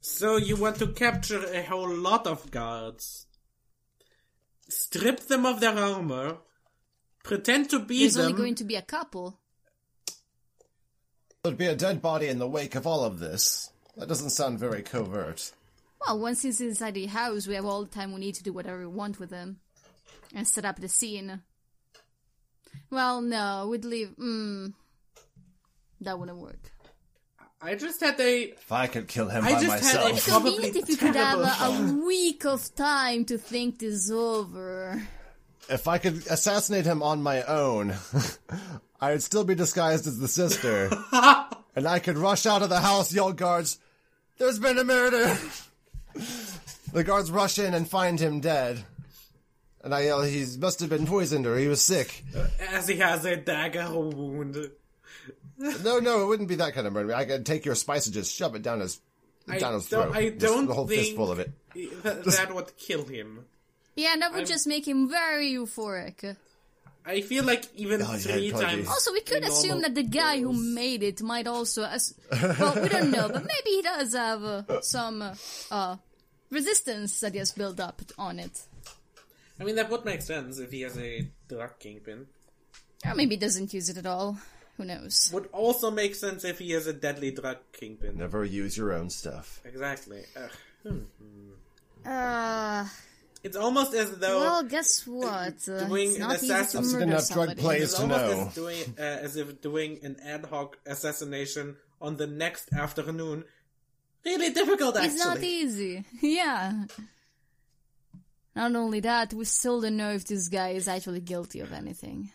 So 0.00 0.36
you 0.36 0.56
want 0.56 0.76
to 0.76 0.88
capture 0.88 1.44
a 1.44 1.62
whole 1.62 1.88
lot 1.88 2.26
of 2.26 2.50
guards, 2.50 3.26
strip 4.68 5.20
them 5.20 5.46
of 5.46 5.60
their 5.60 5.78
armor, 5.78 6.38
pretend 7.22 7.70
to 7.70 7.78
be 7.78 8.00
There's 8.00 8.14
them. 8.14 8.26
only 8.26 8.36
going 8.36 8.54
to 8.56 8.64
be 8.64 8.74
a 8.74 8.82
couple. 8.82 9.38
There'd 11.42 11.56
be 11.56 11.66
a 11.66 11.76
dead 11.76 12.02
body 12.02 12.28
in 12.28 12.38
the 12.38 12.48
wake 12.48 12.74
of 12.74 12.86
all 12.86 13.04
of 13.04 13.18
this. 13.18 13.71
That 13.96 14.08
doesn't 14.08 14.30
sound 14.30 14.58
very 14.58 14.82
covert. 14.82 15.52
Well, 16.06 16.18
once 16.18 16.42
he's 16.42 16.60
inside 16.60 16.94
the 16.94 17.06
house, 17.06 17.46
we 17.46 17.54
have 17.54 17.66
all 17.66 17.84
the 17.84 17.90
time 17.90 18.12
we 18.12 18.20
need 18.20 18.34
to 18.36 18.42
do 18.42 18.52
whatever 18.52 18.80
we 18.80 18.86
want 18.86 19.20
with 19.20 19.30
him. 19.30 19.58
And 20.34 20.48
set 20.48 20.64
up 20.64 20.80
the 20.80 20.88
scene. 20.88 21.42
Well, 22.90 23.20
no, 23.20 23.68
we'd 23.70 23.84
leave. 23.84 24.14
Mm, 24.18 24.72
that 26.00 26.18
wouldn't 26.18 26.38
work. 26.38 26.72
I 27.60 27.74
just 27.76 28.00
had 28.00 28.18
a 28.18 28.42
If 28.50 28.72
I 28.72 28.86
could 28.88 29.06
kill 29.08 29.28
him 29.28 29.44
I 29.44 29.52
by 29.54 29.62
just 29.62 29.84
had 29.84 30.00
a- 30.00 30.12
myself. 30.12 30.26
Probably 30.26 30.52
Convenient 30.54 30.76
if 30.76 30.88
you 30.88 30.96
could 30.96 31.14
have 31.14 31.38
a, 31.38 31.64
a 31.92 32.04
week 32.04 32.44
of 32.44 32.74
time 32.74 33.24
to 33.26 33.38
think 33.38 33.78
this 33.78 34.10
over. 34.10 35.00
If 35.68 35.86
I 35.86 35.98
could 35.98 36.26
assassinate 36.26 36.86
him 36.86 37.02
on 37.02 37.22
my 37.22 37.42
own, 37.44 37.94
I 39.00 39.12
would 39.12 39.22
still 39.22 39.44
be 39.44 39.54
disguised 39.54 40.06
as 40.08 40.18
the 40.18 40.26
sister. 40.28 40.90
and 41.76 41.86
I 41.86 41.98
could 42.00 42.18
rush 42.18 42.46
out 42.46 42.62
of 42.62 42.68
the 42.68 42.80
house, 42.80 43.14
yell 43.14 43.32
guards, 43.32 43.78
There's 44.42 44.58
been 44.58 44.76
a 44.76 44.82
murder! 44.82 45.38
the 46.92 47.04
guards 47.04 47.30
rush 47.30 47.60
in 47.60 47.74
and 47.74 47.88
find 47.88 48.18
him 48.18 48.40
dead. 48.40 48.84
And 49.84 49.94
I 49.94 50.06
yell, 50.06 50.22
he 50.22 50.44
must 50.58 50.80
have 50.80 50.90
been 50.90 51.06
poisoned 51.06 51.46
or 51.46 51.56
he 51.56 51.68
was 51.68 51.80
sick. 51.80 52.24
as 52.72 52.88
he 52.88 52.96
has 52.96 53.24
a 53.24 53.36
dagger 53.36 53.88
wound. 53.92 54.56
No, 55.56 56.00
no, 56.00 56.24
it 56.24 56.26
wouldn't 56.26 56.48
be 56.48 56.56
that 56.56 56.74
kind 56.74 56.88
of 56.88 56.92
murder. 56.92 57.14
I 57.14 57.24
could 57.24 57.46
take 57.46 57.64
your 57.64 57.76
spice 57.76 58.06
and 58.06 58.14
just 58.14 58.34
shove 58.34 58.56
it 58.56 58.62
down 58.62 58.80
his, 58.80 59.00
I 59.48 59.60
down 59.60 59.74
his 59.74 59.86
throat. 59.86 60.10
I 60.12 60.30
don't 60.30 60.66
the 60.66 60.74
whole 60.74 60.88
think- 60.88 61.02
fistful 61.02 61.30
of 61.30 61.38
it. 61.38 61.52
That, 62.02 62.24
that 62.24 62.52
would 62.52 62.76
kill 62.76 63.04
him. 63.04 63.44
Yeah, 63.94 64.16
that 64.18 64.32
would 64.34 64.46
just 64.46 64.66
make 64.66 64.88
him 64.88 65.08
very 65.08 65.52
euphoric. 65.52 66.36
I 67.04 67.20
feel 67.20 67.44
like 67.44 67.64
even 67.74 68.00
Oh, 68.02 68.12
yeah, 68.12 68.18
three 68.18 68.50
times. 68.52 68.88
Also, 68.88 69.12
we 69.12 69.22
could 69.22 69.42
assume 69.44 69.82
that 69.82 69.94
the 69.94 70.04
guy 70.04 70.40
who 70.40 70.52
made 70.52 71.02
it 71.02 71.20
might 71.22 71.46
also. 71.46 71.82
As- 71.84 72.14
well, 72.30 72.80
we 72.80 72.88
don't 72.88 73.10
know, 73.10 73.28
but 73.28 73.42
maybe 73.44 73.70
he 73.70 73.82
does 73.82 74.14
have 74.14 74.44
uh, 74.44 74.80
some 74.82 75.20
uh, 75.22 75.34
uh, 75.70 75.96
resistance 76.50 77.18
that 77.20 77.32
he 77.32 77.38
has 77.38 77.50
built 77.52 77.80
up 77.80 78.02
on 78.18 78.38
it. 78.38 78.60
I 79.58 79.64
mean, 79.64 79.76
that 79.76 79.90
would 79.90 80.04
make 80.04 80.22
sense 80.22 80.58
if 80.58 80.70
he 80.70 80.82
has 80.82 80.96
a 80.98 81.28
drug 81.48 81.78
kingpin. 81.78 82.26
Or 83.04 83.14
maybe 83.14 83.34
he 83.34 83.40
doesn't 83.40 83.74
use 83.74 83.88
it 83.88 83.96
at 83.98 84.06
all. 84.06 84.38
Who 84.76 84.84
knows? 84.84 85.28
Would 85.32 85.48
also 85.52 85.90
make 85.90 86.14
sense 86.14 86.44
if 86.44 86.58
he 86.60 86.70
has 86.70 86.86
a 86.86 86.92
deadly 86.92 87.30
drug 87.32 87.58
kingpin. 87.72 88.16
Never 88.16 88.44
use 88.44 88.76
your 88.76 88.92
own 88.92 89.10
stuff. 89.10 89.60
Exactly. 89.64 90.22
Ugh. 90.86 91.02
Uh, 92.04 92.86
It's 93.42 93.56
almost 93.56 93.92
as 93.94 94.12
though 94.18 94.38
well, 94.40 94.62
guess 94.62 95.04
what? 95.06 95.68
Uh, 95.68 95.86
doing 95.88 96.08
it's 96.10 96.16
an 96.16 96.20
not 96.20 96.36
easy 96.36 96.48
to 96.48 96.54
I've 96.78 96.84
murder 96.84 97.00
enough 97.02 97.28
drug 97.28 97.36
somebody. 97.48 97.60
plays 97.60 97.82
it's 97.82 97.94
to 97.94 98.02
almost 98.02 98.24
know. 98.24 98.46
as 98.46 98.54
doing 98.54 98.94
uh, 98.98 99.02
as 99.02 99.36
if 99.36 99.60
doing 99.60 99.98
an 100.02 100.16
ad 100.24 100.44
hoc 100.46 100.78
assassination 100.86 101.76
on 102.00 102.16
the 102.16 102.26
next 102.26 102.72
afternoon. 102.72 103.44
Really 104.24 104.50
difficult, 104.50 104.96
actually. 104.96 105.08
It's 105.14 105.24
not 105.24 105.42
easy. 105.42 106.04
Yeah. 106.22 106.84
Not 108.54 108.76
only 108.76 109.00
that, 109.00 109.32
we 109.32 109.44
still 109.46 109.80
don't 109.80 109.96
know 109.96 110.10
if 110.12 110.26
this 110.26 110.48
guy 110.48 110.70
is 110.70 110.86
actually 110.86 111.20
guilty 111.20 111.60
of 111.60 111.72
anything. 111.72 112.30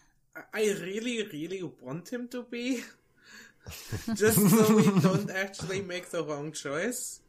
I 0.53 0.63
really, 0.81 1.23
really 1.31 1.61
want 1.81 2.09
him 2.11 2.27
to 2.29 2.41
be. 2.43 2.81
Just 4.15 4.49
so 4.49 4.75
we 4.75 4.83
don't 5.01 5.29
actually 5.29 5.81
make 5.81 6.09
the 6.09 6.23
wrong 6.23 6.51
choice. 6.51 7.19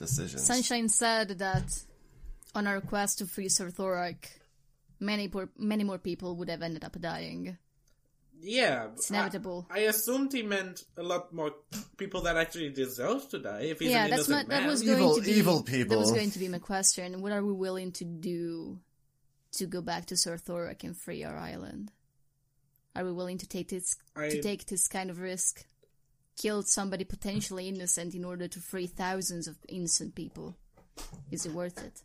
Decisions. 0.00 0.44
Sunshine 0.46 0.88
said 0.88 1.38
that 1.38 1.82
on 2.54 2.66
our 2.66 2.80
quest 2.80 3.18
to 3.18 3.26
free 3.26 3.46
Sartharok, 3.48 4.24
many 4.98 5.28
por- 5.28 5.50
many 5.56 5.84
more 5.84 5.98
people 5.98 6.36
would 6.36 6.48
have 6.48 6.62
ended 6.62 6.84
up 6.84 7.00
dying. 7.00 7.56
Yeah, 8.42 8.88
It's 8.94 9.10
inevitable. 9.10 9.66
I, 9.70 9.80
I 9.80 9.82
assumed 9.82 10.32
he 10.32 10.42
meant 10.42 10.84
a 10.96 11.02
lot 11.02 11.30
more 11.34 11.52
people 11.98 12.22
that 12.22 12.38
actually 12.38 12.70
deserve 12.70 13.28
to 13.28 13.38
die. 13.38 13.64
If 13.64 13.80
he's 13.80 13.90
yeah, 13.90 14.04
an 14.06 14.10
that's 14.10 14.28
innocent 14.28 14.48
not. 14.48 14.54
That 14.54 14.62
man. 14.62 14.70
was 14.70 14.82
Evil- 14.82 15.10
going 15.10 15.20
to 15.24 15.30
be 15.30 15.36
evil 15.38 15.62
That 15.62 15.98
was 15.98 16.12
going 16.12 16.30
to 16.30 16.38
be 16.38 16.48
my 16.48 16.58
question. 16.58 17.20
What 17.20 17.32
are 17.32 17.44
we 17.44 17.52
willing 17.52 17.92
to 17.92 18.04
do 18.06 18.78
to 19.52 19.66
go 19.66 19.82
back 19.82 20.06
to 20.06 20.14
Sartharok 20.14 20.82
and 20.84 20.96
free 20.96 21.22
our 21.22 21.36
island? 21.36 21.92
Are 22.96 23.04
we 23.04 23.12
willing 23.12 23.36
to 23.38 23.46
take 23.46 23.68
this 23.68 23.96
I- 24.16 24.30
to 24.30 24.40
take 24.40 24.64
this 24.64 24.88
kind 24.88 25.10
of 25.10 25.20
risk? 25.20 25.66
Kill 26.40 26.62
somebody 26.62 27.04
potentially 27.04 27.68
innocent 27.68 28.14
in 28.14 28.24
order 28.24 28.48
to 28.48 28.60
free 28.60 28.86
thousands 28.86 29.46
of 29.46 29.58
innocent 29.68 30.14
people. 30.14 30.56
Is 31.30 31.44
it 31.44 31.52
worth 31.52 31.76
it? 31.84 32.00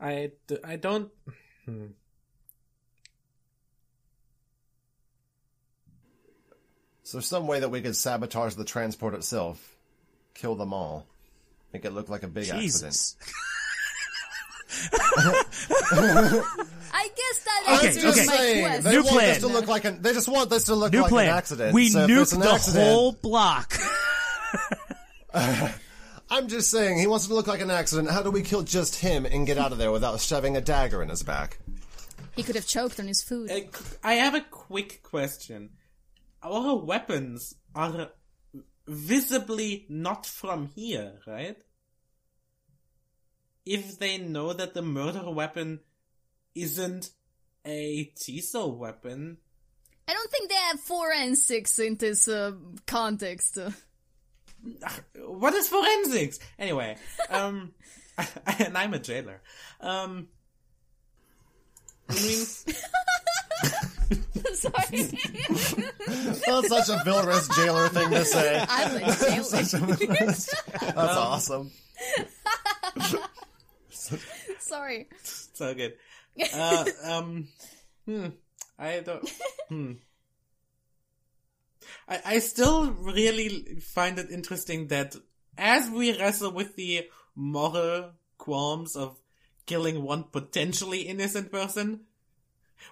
I, 0.00 0.32
d- 0.48 0.58
I 0.64 0.74
don't. 0.74 1.12
Hmm. 1.64 1.86
So 7.04 7.18
there's 7.18 7.26
some 7.26 7.46
way 7.46 7.60
that 7.60 7.68
we 7.68 7.82
could 7.82 7.94
sabotage 7.94 8.54
the 8.54 8.64
transport 8.64 9.14
itself, 9.14 9.76
kill 10.34 10.56
them 10.56 10.72
all, 10.72 11.06
make 11.72 11.84
it 11.84 11.92
look 11.92 12.08
like 12.08 12.24
a 12.24 12.28
big 12.28 12.48
accident. 12.48 13.14
Jesus. 16.92 17.04
I 17.04 17.08
guess 17.08 17.44
that 17.44 17.78
Okay, 17.78 17.86
answers 17.88 18.04
okay. 18.18 18.26
my 18.26 18.32
saying, 18.36 18.64
question. 18.64 18.84
they 18.84 18.90
New 18.90 18.96
want 19.02 19.08
plan. 19.10 19.28
this 19.28 19.38
to 19.38 19.46
look 19.48 19.66
like 19.68 19.84
an. 19.84 20.02
They 20.02 20.12
just 20.12 20.28
want 20.28 20.50
this 20.50 20.64
to 20.64 20.74
look 20.74 20.92
New 20.92 21.00
like 21.02 21.08
plan. 21.10 21.28
an 21.28 21.34
accident. 21.34 21.74
We 21.74 21.88
so 21.88 22.04
if 22.04 22.10
it's 22.10 22.32
nuke 22.32 22.34
an 22.36 22.40
the 22.40 22.50
accident, 22.50 22.84
whole 22.88 23.12
block. 23.12 23.74
I'm 26.32 26.48
just 26.48 26.70
saying 26.70 26.98
he 26.98 27.06
wants 27.06 27.24
it 27.24 27.28
to 27.28 27.34
look 27.34 27.46
like 27.46 27.60
an 27.60 27.70
accident. 27.70 28.10
How 28.10 28.22
do 28.22 28.30
we 28.30 28.42
kill 28.42 28.62
just 28.62 28.96
him 28.96 29.26
and 29.26 29.46
get 29.46 29.58
out 29.58 29.72
of 29.72 29.78
there 29.78 29.90
without 29.90 30.20
shoving 30.20 30.56
a 30.56 30.60
dagger 30.60 31.02
in 31.02 31.08
his 31.08 31.22
back? 31.22 31.58
He 32.36 32.42
could 32.44 32.54
have 32.54 32.66
choked 32.66 33.00
on 33.00 33.06
his 33.08 33.22
food. 33.22 33.50
I 33.50 33.68
I 34.04 34.14
have 34.14 34.34
a 34.34 34.40
quick 34.40 35.02
question. 35.02 35.70
Our 36.42 36.76
weapons 36.76 37.54
are 37.74 38.10
visibly 38.86 39.86
not 39.88 40.24
from 40.26 40.66
here, 40.74 41.14
right? 41.26 41.56
If 43.66 43.98
they 43.98 44.16
know 44.18 44.52
that 44.52 44.72
the 44.74 44.82
murder 44.82 45.28
weapon 45.30 45.80
isn't 46.54 47.10
a 47.64 48.12
Tiso 48.16 48.76
weapon, 48.76 49.38
I 50.10 50.12
don't 50.12 50.30
think 50.32 50.48
they 50.48 50.56
have 50.56 50.80
forensics 50.80 51.78
in 51.78 51.94
this 51.94 52.26
uh, 52.26 52.50
context. 52.88 53.56
what 55.24 55.54
is 55.54 55.68
forensics? 55.68 56.40
Anyway, 56.58 56.96
um, 57.30 57.72
and 58.58 58.76
I'm 58.76 58.92
a 58.92 58.98
jailer. 58.98 59.40
Um, 59.80 60.26
I 62.08 62.14
mean, 62.14 62.44
Sorry. 64.54 65.02
That's 66.46 66.68
such 66.68 66.88
a 66.88 67.02
villainous 67.04 67.48
jailer 67.54 67.88
thing 67.88 68.10
to 68.10 68.24
say. 68.24 68.64
I'm 68.68 68.96
a 68.96 69.14
jailer. 69.14 69.42
That's 70.26 70.56
awesome. 70.96 71.70
Sorry. 74.58 75.06
So 75.22 75.74
good. 75.74 75.94
Uh, 76.54 76.84
um, 77.04 77.48
hmm, 78.06 78.26
I 78.78 79.00
don't. 79.00 79.28
Hmm. 79.68 79.92
I, 82.08 82.20
I 82.24 82.38
still 82.40 82.90
really 82.92 83.78
find 83.80 84.18
it 84.18 84.30
interesting 84.30 84.88
that 84.88 85.16
as 85.58 85.88
we 85.90 86.16
wrestle 86.18 86.52
with 86.52 86.76
the 86.76 87.08
moral 87.34 88.12
qualms 88.38 88.96
of 88.96 89.18
killing 89.66 90.02
one 90.02 90.24
potentially 90.24 91.02
innocent 91.02 91.50
person, 91.52 92.00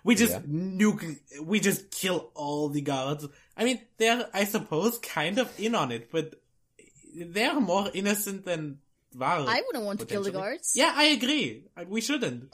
we 0.05 0.15
just 0.15 0.33
Yeah. 0.33 0.41
nuke, 0.41 1.17
we 1.43 1.61
just 1.61 1.91
kill 1.91 2.31
all 2.35 2.69
the 2.69 2.81
guards. 2.83 3.27
I 3.57 3.65
mean, 3.65 3.81
they're, 3.97 4.29
I 4.33 4.45
suppose, 4.45 4.99
kind 4.99 5.39
of 5.39 5.53
in 5.59 5.75
on 5.75 5.91
it, 5.93 6.11
but 6.13 6.35
they're 7.15 7.59
more 7.61 7.91
innocent 7.95 8.45
than 8.45 8.79
Var. 9.15 9.47
I 9.49 9.63
wouldn't 9.67 9.85
want 9.85 10.01
to 10.01 10.07
kill 10.07 10.23
the 10.23 10.31
guards. 10.31 10.73
Yeah, 10.77 10.93
I 10.95 11.05
agree. 11.05 11.65
We 11.89 12.01
shouldn't. 12.01 12.53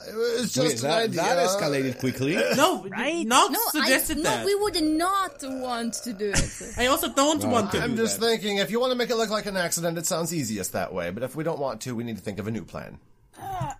It's 0.00 0.56
Wait, 0.56 0.70
just 0.70 0.84
an 0.84 0.90
that, 0.90 1.02
idea. 1.04 1.22
that 1.22 1.38
escalated 1.48 1.98
quickly. 1.98 2.36
No, 2.56 2.84
Right? 2.84 3.26
not 3.26 3.50
No, 3.50 3.58
I, 3.74 3.80
suggested 3.82 4.18
no, 4.18 4.44
we 4.44 4.54
would 4.54 4.80
not 4.82 5.42
want 5.42 5.94
to 5.94 6.12
do 6.12 6.30
it. 6.30 6.74
I 6.78 6.86
also 6.86 7.12
don't 7.12 7.42
want 7.44 7.72
to 7.72 7.82
I'm 7.82 7.96
do 7.96 8.02
just 8.02 8.20
that. 8.20 8.26
thinking, 8.26 8.58
if 8.58 8.70
you 8.70 8.78
want 8.78 8.92
to 8.92 8.96
make 8.96 9.10
it 9.10 9.16
look 9.16 9.30
like 9.30 9.46
an 9.46 9.56
accident, 9.56 9.98
it 9.98 10.06
sounds 10.06 10.32
easiest 10.32 10.72
that 10.72 10.94
way. 10.94 11.10
But 11.10 11.24
if 11.24 11.34
we 11.34 11.42
don't 11.42 11.58
want 11.58 11.80
to, 11.82 11.94
we 11.96 12.04
need 12.04 12.16
to 12.16 12.22
think 12.22 12.38
of 12.38 12.46
a 12.46 12.50
new 12.50 12.64
plan. 12.64 12.98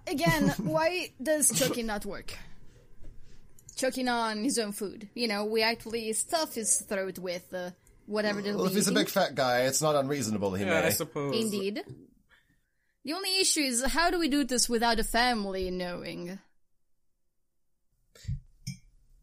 Again, 0.08 0.48
why 0.62 1.10
does 1.22 1.50
Chucky 1.56 1.82
not 1.84 2.04
work? 2.04 2.32
Choking 3.76 4.08
on 4.08 4.42
his 4.42 4.58
own 4.58 4.72
food. 4.72 5.08
You 5.14 5.28
know, 5.28 5.44
we 5.44 5.62
actually 5.62 6.12
stuff 6.14 6.56
his 6.56 6.78
throat 6.78 7.18
with 7.20 7.54
uh, 7.54 7.70
whatever 8.06 8.42
the 8.42 8.56
Well, 8.56 8.66
if 8.66 8.72
he's 8.74 8.88
a 8.88 8.92
big 8.92 9.08
fat 9.08 9.36
guy, 9.36 9.62
it's 9.66 9.80
not 9.80 9.94
unreasonable 9.94 10.54
he 10.54 10.64
Yeah, 10.64 10.82
I 10.84 10.90
suppose. 10.90 11.36
Indeed. 11.36 11.84
The 13.04 13.12
only 13.14 13.40
issue 13.40 13.60
is 13.60 13.84
how 13.84 14.10
do 14.10 14.18
we 14.18 14.28
do 14.28 14.44
this 14.44 14.68
without 14.68 14.96
the 14.98 15.04
family 15.04 15.70
knowing? 15.70 16.38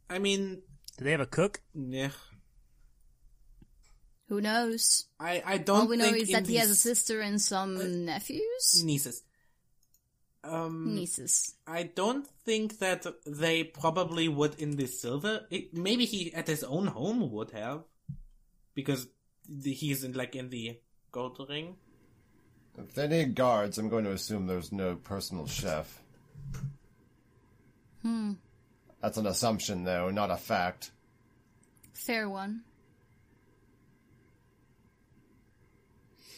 I 0.10 0.20
mean, 0.20 0.62
Do 0.98 1.04
they 1.04 1.12
have 1.12 1.20
a 1.22 1.26
cook? 1.26 1.62
yeah. 1.74 2.10
Who 4.28 4.42
knows? 4.42 5.06
I, 5.20 5.44
I 5.46 5.58
don't 5.60 5.82
All 5.82 5.88
we 5.88 5.98
know 5.98 6.06
is 6.06 6.30
in 6.30 6.34
that 6.34 6.48
he 6.48 6.56
has 6.56 6.72
a 6.72 6.76
sister 6.76 7.22
and 7.22 7.40
some 7.40 8.06
nephews? 8.06 8.82
nieces. 8.84 9.22
Um, 10.44 10.94
Nieces. 10.96 11.56
I 11.68 11.84
don't 11.84 12.26
think 12.46 12.78
that 12.80 13.06
they 13.26 13.64
probably 13.64 14.28
would 14.28 14.56
in 14.60 14.76
the 14.78 14.86
silver. 14.88 15.46
It, 15.50 15.74
maybe 15.76 16.06
he 16.06 16.32
at 16.34 16.48
his 16.48 16.64
own 16.64 16.86
home 16.88 17.32
would 17.32 17.50
have, 17.52 17.84
because 18.76 19.08
the, 19.50 19.74
he's 19.74 20.04
in 20.04 20.14
like 20.14 20.36
in 20.36 20.50
the 20.50 20.80
gold 21.12 21.40
ring. 21.50 21.78
If 22.78 22.94
they 22.94 23.08
need 23.08 23.36
guards, 23.36 23.78
I'm 23.78 23.90
going 23.90 24.04
to 24.06 24.12
assume 24.12 24.48
there's 24.48 24.72
no 24.72 24.96
personal 24.96 25.48
chef. 25.48 26.02
Hmm. 28.02 28.34
That's 29.02 29.18
an 29.18 29.28
assumption, 29.28 29.84
though, 29.84 30.10
not 30.10 30.32
a 30.32 30.38
fact. 30.38 30.92
Fair 31.94 32.30
one. 32.30 32.62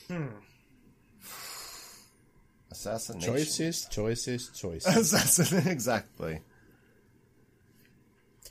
Hmm. 0.08 0.28
Assassination. 2.72 3.34
Choices, 3.34 3.86
choices, 3.90 4.50
choices. 4.50 4.96
Assassin, 5.14 5.68
exactly. 5.68 6.42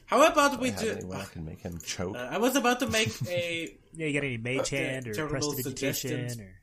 How 0.06 0.24
about 0.31 0.60
we 0.60 0.70
Have 0.70 0.81
do? 0.81 0.90
anyone 0.92 1.20
I 1.20 1.24
can 1.24 1.44
make 1.44 1.60
him 1.60 1.78
choke? 1.84 2.16
Uh, 2.16 2.28
I 2.31 2.39
was 2.39 2.56
about 2.56 2.81
to 2.81 2.89
make 2.89 3.10
a 3.28 3.76
Yeah, 3.94 4.06
you 4.06 4.12
got 4.12 4.26
any 4.26 4.36
mage 4.36 4.68
hand 4.70 5.08
or 5.08 5.15
terrible 5.15 5.32
prestidigitation 5.39 6.28
suggestions. 6.28 6.40
or 6.40 6.55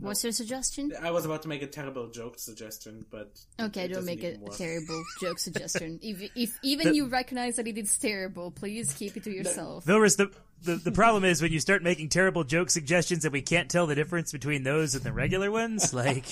What's 0.00 0.22
your 0.24 0.32
suggestion? 0.32 0.92
I 1.02 1.10
was 1.10 1.24
about 1.24 1.42
to 1.42 1.48
make 1.48 1.62
a 1.62 1.66
terrible 1.66 2.08
joke 2.08 2.38
suggestion, 2.38 3.04
but 3.10 3.38
Okay, 3.60 3.84
it 3.84 3.88
don't 3.92 4.04
make 4.04 4.22
a 4.24 4.36
work. 4.38 4.56
terrible 4.56 5.02
joke 5.20 5.38
suggestion. 5.38 5.98
if, 6.02 6.30
if 6.34 6.58
even 6.62 6.88
The- 6.88 6.94
you 6.94 7.06
recognize 7.06 7.56
that 7.56 7.66
it 7.66 7.78
is 7.78 7.96
terrible, 7.98 8.50
please 8.50 8.92
keep 8.94 9.16
it 9.16 9.24
to 9.24 9.30
yourself. 9.32 9.84
Vilrus, 9.84 10.16
the, 10.16 10.30
the 10.62 10.76
the 10.76 10.92
problem 10.92 11.24
is 11.24 11.42
when 11.42 11.52
you 11.52 11.60
start 11.60 11.82
making 11.82 12.08
terrible 12.08 12.44
joke 12.44 12.70
suggestions 12.70 13.24
and 13.24 13.32
we 13.32 13.42
can't 13.42 13.70
tell 13.70 13.86
the 13.86 13.94
difference 13.94 14.32
between 14.32 14.62
those 14.62 14.94
and 14.94 15.04
the 15.04 15.12
regular 15.12 15.50
ones. 15.50 15.92
Like, 16.06 16.24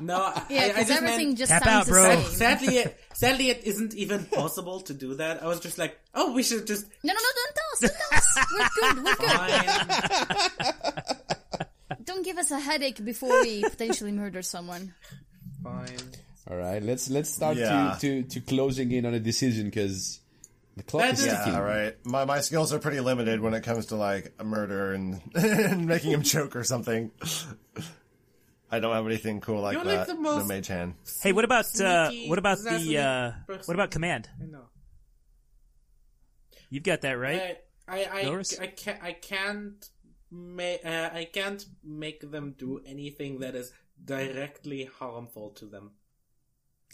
No, 0.00 0.16
I, 0.16 0.44
Yeah, 0.50 0.60
I, 0.60 0.64
I 0.64 0.68
because 0.68 0.90
everything 0.90 1.28
meant, 1.28 1.38
just 1.38 1.50
Tap 1.50 1.64
sounds 1.64 1.80
out, 1.80 1.86
the 1.86 1.92
bro. 1.92 2.22
same. 2.22 2.32
sadly, 2.34 2.76
it, 2.78 3.00
sadly, 3.14 3.50
it 3.50 3.62
isn't 3.64 3.94
even 3.94 4.24
possible 4.26 4.80
to 4.80 4.92
do 4.94 5.14
that. 5.14 5.42
I 5.42 5.46
was 5.46 5.60
just 5.60 5.78
like, 5.78 5.98
oh, 6.14 6.32
we 6.32 6.42
should 6.42 6.66
just 6.66 6.86
No, 7.02 7.12
no, 7.12 7.18
no, 7.18 7.28
don't 7.34 7.54
tell 7.56 7.70
us, 7.72 7.80
don't 7.80 7.96
tell 7.98 8.18
us. 8.18 8.26
We're 8.52 8.68
good, 8.94 9.04
we're 9.04 9.14
good. 11.08 11.16
Fine, 12.08 12.16
Don't 12.16 12.24
give 12.24 12.38
us 12.38 12.50
a 12.50 12.58
headache 12.60 13.04
before 13.04 13.40
we 13.42 13.62
potentially 13.70 14.12
murder 14.12 14.42
someone. 14.42 14.94
fine. 15.62 15.96
All 16.50 16.56
right, 16.56 16.82
let's 16.82 17.10
let's 17.10 17.28
start 17.34 17.56
Yeah. 17.58 17.96
to, 18.00 18.22
to 18.22 18.28
to 18.28 18.40
closing 18.40 18.90
in 18.92 19.04
on 19.06 19.12
a 19.14 19.20
decision 19.20 19.66
because 19.66 20.20
the 20.76 20.82
clock 20.82 21.02
That 21.02 21.12
is 21.14 21.26
is- 21.26 21.32
ticking. 21.32 21.52
Yeah, 21.52 21.58
right. 21.58 21.96
My 22.06 22.24
my 22.24 22.40
skills 22.40 22.72
are 22.72 22.78
pretty 22.78 23.00
limited 23.00 23.40
when 23.40 23.52
it 23.54 23.62
comes 23.62 23.86
to 23.86 23.96
like 23.96 24.32
a 24.38 24.44
murder 24.44 24.92
and, 24.94 25.20
and 25.34 25.86
making 25.86 26.10
him 26.12 26.22
choke 26.22 26.56
or 26.56 26.64
something. 26.64 27.10
I 28.70 28.80
don't 28.80 28.94
have 28.94 29.06
anything 29.06 29.40
cool 29.40 29.60
like 29.62 29.74
You're 29.74 29.84
that. 29.84 30.08
like 30.08 30.16
the 30.16 30.22
no 30.22 30.44
mage 30.44 30.68
hand. 30.68 30.94
hey, 31.22 31.32
what 31.32 31.44
about 31.44 31.66
uh, 31.80 32.10
what 32.26 32.38
about 32.38 32.58
the 32.58 32.98
uh, 32.98 33.32
what 33.66 33.74
about 33.74 33.90
command? 33.90 34.28
I 34.42 34.46
know. 34.46 34.64
You've 36.70 36.82
got 36.82 37.00
that 37.02 37.12
right. 37.18 37.58
I, 37.88 38.04
I, 38.04 38.08
I, 38.18 38.24
Doris? 38.24 38.58
I 38.60 38.66
can't, 38.66 39.02
I 39.02 39.12
can't, 39.12 39.88
ma- 40.30 40.80
uh, 40.84 41.10
I 41.12 41.28
can't 41.32 41.64
make 41.84 42.30
them 42.30 42.54
do 42.58 42.80
anything 42.86 43.40
that 43.40 43.54
is 43.54 43.72
directly 44.04 44.84
harmful 44.98 45.50
to 45.50 45.66
them. 45.66 45.92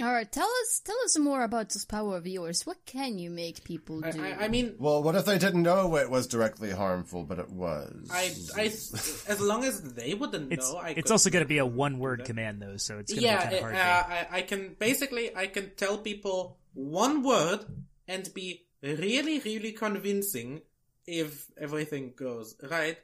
All 0.01 0.13
right, 0.13 0.31
tell 0.31 0.49
us 0.49 0.81
tell 0.85 0.97
us 1.05 1.17
more 1.21 1.45
about 1.45 1.69
this 1.71 1.85
power 1.85 2.17
of 2.17 2.27
yours. 2.27 2.67
What 2.67 2.85
can 2.85 3.17
you 3.17 3.31
make 3.31 3.63
people 3.63 4.01
do? 4.01 4.25
I, 4.25 4.47
I 4.47 4.49
mean, 4.49 4.75
Well, 4.81 5.05
what 5.05 5.15
if 5.15 5.25
they 5.25 5.39
didn't 5.39 5.63
know 5.63 5.95
it 5.97 6.11
was 6.11 6.27
directly 6.27 6.73
harmful, 6.73 7.23
but 7.23 7.39
it 7.39 7.49
was? 7.49 8.11
I, 8.13 8.35
I, 8.57 8.65
as 8.65 9.41
long 9.41 9.63
as 9.65 9.81
they 9.95 10.15
wouldn't 10.15 10.53
It's 10.53 10.73
know, 10.73 10.79
I 10.79 10.89
it's 10.91 11.03
could 11.03 11.13
also 11.13 11.31
going 11.31 11.45
to 11.45 11.49
be 11.49 11.59
a 11.59 11.67
one 11.67 12.01
word 12.01 12.25
command 12.25 12.61
though, 12.61 12.77
so 12.77 12.99
it's 12.99 13.13
going 13.13 13.21
to 13.23 13.27
yeah, 13.27 13.37
be 13.37 13.43
kind 13.45 13.55
of 13.55 13.61
hard. 13.61 13.75
uh. 13.77 14.15
I, 14.33 14.39
I 14.39 14.43
can 14.43 14.75
basically 14.81 15.37
I 15.37 15.47
can 15.47 15.71
tell 15.77 15.97
people 15.99 16.59
one 16.73 17.23
word 17.23 17.65
and 18.09 18.29
be 18.35 18.67
really 18.83 19.39
really 19.39 19.71
convincing 19.71 20.63
if 21.07 21.47
everything 21.57 22.15
goes 22.17 22.57
right. 22.69 22.99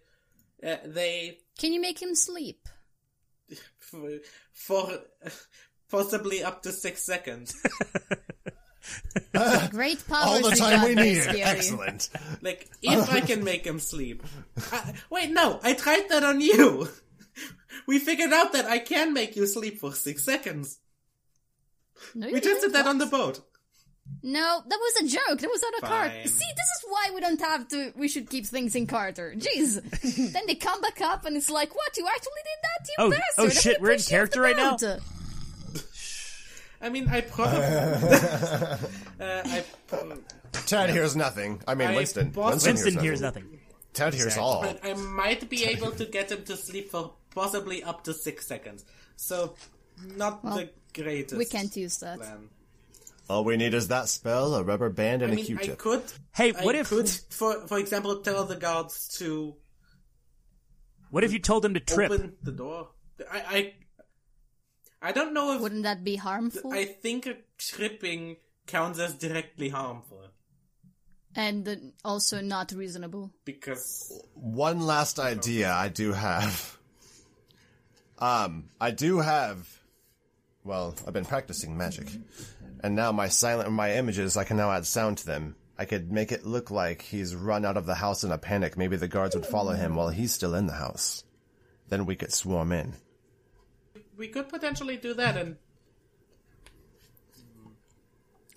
Uh, 0.65 0.77
they 0.85 1.39
can 1.59 1.73
you 1.73 1.81
make 1.81 2.01
him 2.01 2.15
sleep? 2.15 2.69
for, 3.79 4.19
for 4.53 4.99
possibly 5.91 6.43
up 6.43 6.63
to 6.63 6.73
six 6.73 7.03
seconds. 7.03 7.55
Great 9.71 10.07
powers 10.07 10.27
All 10.27 10.51
the 10.51 10.57
time 10.57 10.85
we 10.85 10.95
need. 10.95 11.23
Scary. 11.23 11.41
Excellent. 11.43 12.09
Like 12.41 12.69
if 12.83 13.11
I 13.11 13.21
can 13.21 13.45
make 13.45 13.67
him 13.67 13.79
sleep. 13.79 14.23
I, 14.73 14.95
wait, 15.11 15.31
no, 15.31 15.61
I 15.63 15.75
tried 15.75 16.09
that 16.11 16.25
on 16.25 16.41
you. 16.41 16.89
We 17.87 17.99
figured 17.99 18.33
out 18.33 18.53
that 18.53 18.67
I 18.67 18.79
can 18.79 19.13
make 19.13 19.37
you 19.37 19.47
sleep 19.47 19.79
for 19.81 19.93
six 19.93 20.25
seconds. 20.25 20.79
No, 22.15 22.27
We 22.27 22.35
just 22.41 22.45
did 22.45 22.73
didn't. 22.73 22.73
that 22.75 22.87
on 22.87 22.99
the 22.99 23.07
boat. 23.07 23.41
No, 24.23 24.63
that 24.69 24.79
was 24.79 24.97
a 25.05 25.09
joke. 25.09 25.39
That 25.41 25.49
was 25.51 25.63
on 25.63 25.73
a 25.79 25.81
cart. 25.81 26.13
Fine. 26.13 26.27
See, 26.27 26.29
this 26.29 26.67
is 26.77 26.85
why 26.89 27.11
we 27.15 27.21
don't 27.21 27.41
have 27.41 27.69
to. 27.69 27.93
We 27.97 28.07
should 28.09 28.29
keep 28.29 28.47
things 28.47 28.75
in 28.75 28.87
Carter. 28.87 29.35
Jeez. 29.37 30.33
then 30.33 30.43
they 30.47 30.55
come 30.57 30.81
back 30.83 31.01
up 31.01 31.25
and 31.25 31.37
it's 31.37 31.49
like, 31.49 31.75
what? 31.75 31.97
You 31.97 32.07
actually 32.07 32.33
did 32.45 32.59
that, 32.63 32.89
you 32.89 32.95
Oh- 32.99 33.11
bastard! 33.11 33.25
oh, 33.39 33.49
shit, 33.49 33.77
gonna 33.79 33.83
we're 33.83 33.93
in 33.93 33.99
you 33.99 34.05
character 34.05 34.41
right 34.43 34.57
now? 34.57 34.77
I 36.83 36.89
mean, 36.89 37.09
I 37.09 37.21
probably. 37.23 37.59
uh, 37.61 38.79
I, 39.21 39.65
Ted 40.67 40.91
hears 40.91 41.15
nothing. 41.15 41.63
I 41.69 41.75
mean, 41.75 41.89
I 41.89 41.97
Winston. 41.97 42.31
bought- 42.31 42.53
Winston 42.53 42.77
hears 42.77 43.01
hears 43.03 43.21
nothing. 43.21 43.45
nothing. 43.45 43.61
Ted 43.93 44.15
hears 44.15 44.37
all. 44.37 44.63
But 44.63 44.85
I 44.85 44.95
might 44.95 45.49
be 45.51 45.65
able 45.65 45.91
to 45.93 46.05
get 46.07 46.31
him 46.31 46.45
to 46.45 46.57
sleep 46.57 46.91
for 46.91 47.13
possibly 47.35 47.83
up 47.83 48.05
to 48.05 48.15
six 48.15 48.47
seconds. 48.47 48.85
So, 49.17 49.55
not 50.17 50.43
Well, 50.45 50.57
the 50.57 50.71
greatest. 50.95 51.37
We 51.37 51.45
can't 51.45 51.75
use 51.77 51.99
that. 51.99 52.19
Plan. 52.19 52.49
All 53.31 53.45
we 53.45 53.57
need 53.57 53.75
is 53.75 53.89
that 53.89 54.09
spell, 54.09 54.57
a 54.57 54.65
rubber 54.65 54.91
band, 54.91 55.23
and 55.23 55.31
I 55.31 55.35
a 55.35 55.37
mean, 55.37 55.45
I 55.45 55.47
Q-tip. 55.47 55.79
could. 55.79 56.03
Hey, 56.35 56.53
I 56.53 56.65
what 56.65 56.75
if 56.75 56.89
could, 56.89 57.09
for 57.31 57.67
for 57.69 57.79
example, 57.79 58.17
tell 58.23 58.45
the 58.45 58.57
guards 58.57 59.07
to 59.19 59.55
what 61.11 61.23
if 61.23 61.33
you 61.33 61.39
told 61.39 61.63
them 61.63 61.75
to 61.75 61.81
trip? 61.81 62.11
open 62.11 62.35
the 62.43 62.51
door. 62.51 62.89
I 63.31 63.39
I, 63.39 63.75
I 65.11 65.13
don't 65.13 65.33
know 65.33 65.55
if 65.55 65.61
Wouldn't 65.61 65.85
that 65.85 66.03
be 66.03 66.17
harmful? 66.17 66.73
I 66.73 66.85
think 66.87 67.27
a 67.27 67.37
tripping 67.57 68.37
counts 68.67 68.99
as 68.99 69.15
directly 69.15 69.69
harmful 69.69 70.23
and 71.37 71.93
also 72.05 72.41
not 72.41 72.73
reasonable. 72.73 73.33
because 73.45 74.13
One 74.35 74.81
last 74.81 75.21
idea 75.21 75.73
I 75.73 75.89
do 75.89 76.13
have. 76.13 76.79
Um, 78.19 78.71
I 78.81 78.91
do 78.91 79.21
have. 79.21 79.80
Well, 80.65 80.95
I've 81.07 81.15
been 81.15 81.25
practicing 81.25 81.77
magic, 81.77 82.09
and 82.83 82.95
now 82.95 83.13
my 83.13 83.29
silent 83.29 83.71
my 83.73 83.95
images 83.95 84.37
I 84.37 84.45
can 84.45 84.57
now 84.59 84.71
add 84.71 84.87
sound 84.87 85.19
to 85.19 85.27
them. 85.27 85.57
I 85.79 85.87
could 85.87 86.13
make 86.13 86.31
it 86.31 86.45
look 86.45 86.71
like 86.71 87.01
he's 87.01 87.35
run 87.35 87.65
out 87.65 87.79
of 87.79 87.87
the 87.87 87.95
house 87.95 88.23
in 88.23 88.31
a 88.31 88.37
panic. 88.37 88.77
Maybe 88.77 88.97
the 88.97 89.09
guards 89.09 89.35
would 89.35 89.47
follow 89.47 89.73
him 89.73 89.95
while 89.95 90.11
he's 90.11 90.35
still 90.35 90.55
in 90.55 90.67
the 90.67 90.75
house. 90.75 91.25
Then 91.89 92.05
we 92.05 92.17
could 92.17 92.33
swarm 92.33 92.73
in. 92.73 92.95
we 94.17 94.29
could 94.29 94.51
potentially 94.51 94.99
do 94.99 95.15
that 95.15 95.37
and 95.39 95.57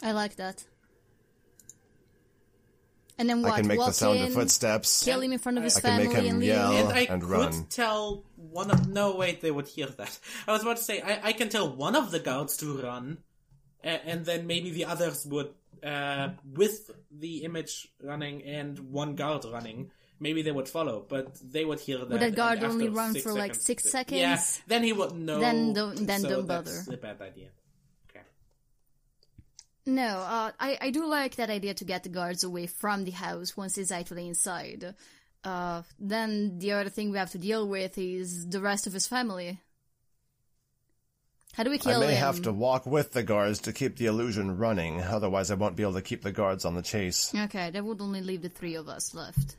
I 0.02 0.12
like 0.12 0.36
that. 0.36 0.66
And 3.18 3.30
then 3.30 3.42
what? 3.44 3.54
I 3.54 3.58
can 3.60 3.68
make 3.68 3.78
Walk 3.78 3.90
the 3.90 3.94
sound 3.94 4.20
in, 4.20 4.26
of 4.28 4.34
footsteps. 4.34 5.04
kill 5.06 5.22
him 5.22 5.34
in 5.34 5.40
front 5.40 5.58
of 5.60 5.64
his 5.64 5.78
I 5.78 5.82
can 5.82 5.90
family, 5.90 6.08
make 6.16 6.24
him 6.24 6.36
and 6.36 6.44
yell. 6.44 6.72
and 6.78 6.88
I 6.90 7.00
and 7.02 7.22
could 7.22 7.30
run. 7.30 7.66
tell 7.70 8.24
one 8.36 8.72
of 8.72 8.88
no 8.88 9.16
wait 9.16 9.42
they 9.42 9.52
would 9.52 9.68
hear 9.68 9.86
that. 9.88 10.20
I 10.48 10.52
was 10.52 10.64
about 10.64 10.78
to 10.78 10.84
say 10.84 11.02
I, 11.02 11.30
I 11.30 11.34
can 11.34 11.50
tell 11.50 11.70
one 11.70 11.96
of 11.96 12.10
the 12.12 12.20
guards 12.20 12.58
to 12.58 12.82
run, 12.82 13.20
and, 13.84 14.02
and 14.06 14.26
then 14.26 14.48
maybe 14.48 14.72
the 14.72 14.86
others 14.86 15.26
would 15.28 15.50
uh, 15.84 16.30
with 16.54 16.90
the 17.12 17.44
image 17.44 17.88
running 18.02 18.42
and 18.44 18.80
one 18.80 19.16
guard 19.16 19.46
running. 19.46 19.92
Maybe 20.20 20.42
they 20.42 20.52
would 20.52 20.70
follow, 20.70 21.06
but 21.08 21.36
they 21.44 21.66
would 21.66 21.82
hear 21.82 21.98
that. 21.98 22.10
Would 22.10 22.22
a 22.22 22.26
and 22.28 22.36
guard 22.36 22.64
only 22.64 22.88
run 22.88 23.12
six 23.14 23.24
for, 23.24 23.34
like, 23.34 23.56
six 23.56 23.92
seconds- 23.92 23.92
six 23.92 24.12
Yeah, 24.22 24.36
seconds? 24.38 24.62
then 24.68 24.84
he 24.84 24.94
would 24.94 25.12
know. 25.14 25.40
Then 25.40 25.74
don't- 25.74 26.08
then 26.08 26.22
so 26.22 26.30
don't 26.30 26.48
that's 26.48 26.86
bother. 26.86 26.94
a 26.94 26.98
bad 27.02 27.22
idea. 27.22 27.50
Okay. 29.86 29.96
No, 29.96 30.18
uh, 30.20 30.52
I, 30.60 30.78
I 30.82 30.90
do 30.92 31.06
like 31.06 31.36
that 31.36 31.50
idea 31.50 31.74
to 31.76 31.86
get 31.86 32.04
the 32.04 32.10
guards 32.10 32.44
away 32.44 32.68
from 32.68 33.04
the 33.04 33.12
house 33.12 33.56
once 33.58 33.76
he's 33.76 33.92
actually 33.92 34.28
inside. 34.28 34.96
Uh, 35.44 35.82
then 36.00 36.60
the 36.60 36.72
other 36.72 36.90
thing 36.90 37.12
we 37.12 37.18
have 37.18 37.32
to 37.32 37.38
deal 37.38 37.68
with 37.68 37.98
is 37.98 38.48
the 38.48 38.62
rest 38.62 38.88
of 38.88 38.94
his 38.94 39.08
family. 39.08 39.60
How 41.54 41.64
do 41.64 41.70
we 41.70 41.78
kill 41.78 42.02
him? 42.02 42.04
I 42.04 42.08
may 42.08 42.14
him? 42.14 42.20
have 42.20 42.42
to 42.44 42.52
walk 42.52 42.86
with 42.86 43.12
the 43.12 43.24
guards 43.24 43.60
to 43.62 43.74
keep 43.74 43.98
the 43.98 44.08
illusion 44.08 44.58
running, 44.58 45.02
otherwise 45.02 45.52
I 45.52 45.56
won't 45.56 45.76
be 45.76 45.84
able 45.84 45.94
to 45.94 46.02
keep 46.02 46.24
the 46.24 46.32
guards 46.32 46.66
on 46.66 46.74
the 46.74 46.82
chase. 46.82 47.32
Okay, 47.36 47.70
that 47.70 47.84
would 47.84 48.02
only 48.02 48.22
leave 48.22 48.42
the 48.42 48.50
three 48.50 48.76
of 48.76 48.90
us 48.90 49.14
left. 49.14 49.56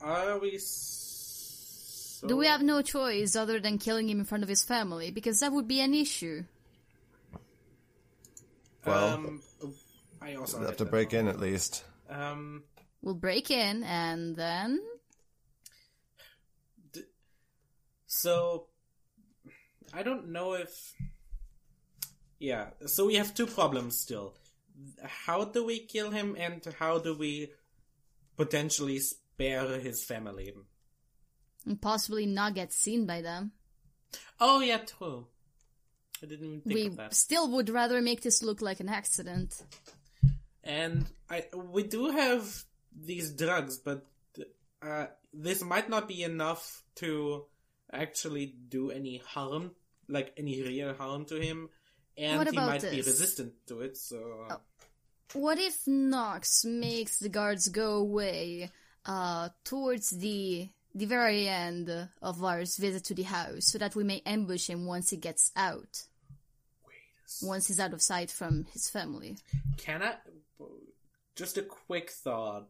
Are 0.00 0.38
we? 0.38 0.56
So... 0.58 2.28
Do 2.28 2.36
we 2.36 2.46
have 2.46 2.62
no 2.62 2.80
choice 2.80 3.36
other 3.36 3.60
than 3.60 3.78
killing 3.78 4.08
him 4.08 4.20
in 4.20 4.24
front 4.24 4.42
of 4.42 4.48
his 4.48 4.64
family? 4.64 5.10
Because 5.10 5.40
that 5.40 5.52
would 5.52 5.68
be 5.68 5.80
an 5.80 5.92
issue. 5.92 6.44
Well, 8.84 9.14
Um, 9.14 9.42
I 10.20 10.34
also 10.34 10.58
we 10.60 10.66
have 10.66 10.76
to 10.78 10.84
break 10.84 11.12
in 11.14 11.28
at 11.28 11.38
least. 11.40 11.84
Um. 12.08 12.64
We'll 13.00 13.14
break 13.14 13.50
in 13.50 13.82
and 13.82 14.36
then. 14.36 14.80
So, 18.06 18.68
I 19.92 20.02
don't 20.02 20.28
know 20.28 20.54
if. 20.54 20.94
Yeah, 22.38 22.70
so 22.86 23.06
we 23.06 23.14
have 23.14 23.34
two 23.34 23.46
problems 23.46 23.98
still. 23.98 24.34
How 25.02 25.44
do 25.44 25.64
we 25.64 25.80
kill 25.80 26.10
him, 26.10 26.36
and 26.38 26.62
how 26.78 26.98
do 26.98 27.16
we 27.16 27.52
potentially 28.36 28.98
spare 28.98 29.78
his 29.80 30.04
family? 30.04 30.52
and 31.64 31.80
possibly 31.80 32.26
not 32.26 32.54
get 32.54 32.72
seen 32.72 33.06
by 33.06 33.22
them. 33.22 33.52
Oh, 34.40 34.60
yeah, 34.60 34.78
true. 34.78 35.28
I 36.22 36.26
didn't 36.26 36.62
think 36.62 36.74
we 36.74 36.86
of 36.86 36.96
that. 36.96 37.14
still 37.14 37.50
would 37.50 37.68
rather 37.68 38.00
make 38.00 38.22
this 38.22 38.42
look 38.42 38.62
like 38.62 38.80
an 38.80 38.88
accident. 38.88 39.60
And 40.62 41.06
I, 41.28 41.44
we 41.54 41.82
do 41.82 42.10
have 42.10 42.64
these 42.94 43.32
drugs, 43.32 43.78
but 43.78 44.06
uh, 44.80 45.06
this 45.32 45.62
might 45.62 45.88
not 45.88 46.06
be 46.06 46.22
enough 46.22 46.82
to 46.96 47.44
actually 47.92 48.54
do 48.68 48.90
any 48.90 49.18
harm, 49.18 49.72
like 50.08 50.32
any 50.36 50.62
real 50.62 50.94
harm 50.94 51.24
to 51.26 51.40
him. 51.40 51.68
And 52.16 52.38
What 52.38 52.50
he 52.50 52.56
might 52.56 52.82
be 52.82 53.02
resistant 53.02 53.54
to 53.68 53.80
it, 53.80 53.96
so. 53.96 54.46
Oh. 54.50 54.60
What 55.34 55.58
if 55.58 55.86
Knox 55.86 56.64
makes 56.64 57.18
the 57.18 57.30
guards 57.30 57.68
go 57.68 57.94
away 57.94 58.70
uh, 59.06 59.48
towards 59.64 60.10
the 60.10 60.68
the 60.94 61.06
very 61.06 61.48
end 61.48 61.90
of 62.20 62.44
our 62.44 62.58
visit 62.60 63.04
to 63.04 63.14
the 63.14 63.22
house, 63.22 63.64
so 63.66 63.78
that 63.78 63.96
we 63.96 64.04
may 64.04 64.20
ambush 64.26 64.68
him 64.68 64.84
once 64.84 65.08
he 65.08 65.16
gets 65.16 65.50
out, 65.56 66.02
once 67.42 67.68
he's 67.68 67.80
out 67.80 67.92
of 67.92 68.02
sight 68.02 68.30
from 68.30 68.66
his 68.72 68.88
family? 68.90 69.36
Can 69.76 70.02
I? 70.02 70.14
Just 71.36 71.56
a 71.58 71.62
quick 71.62 72.10
thought. 72.10 72.68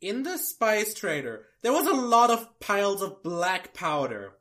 In 0.00 0.22
the 0.22 0.36
Spice 0.38 0.94
Trader, 0.94 1.46
there 1.62 1.72
was 1.72 1.86
a 1.86 1.92
lot 1.92 2.30
of 2.30 2.60
piles 2.60 3.02
of 3.02 3.22
black 3.22 3.74
powder. 3.74 4.32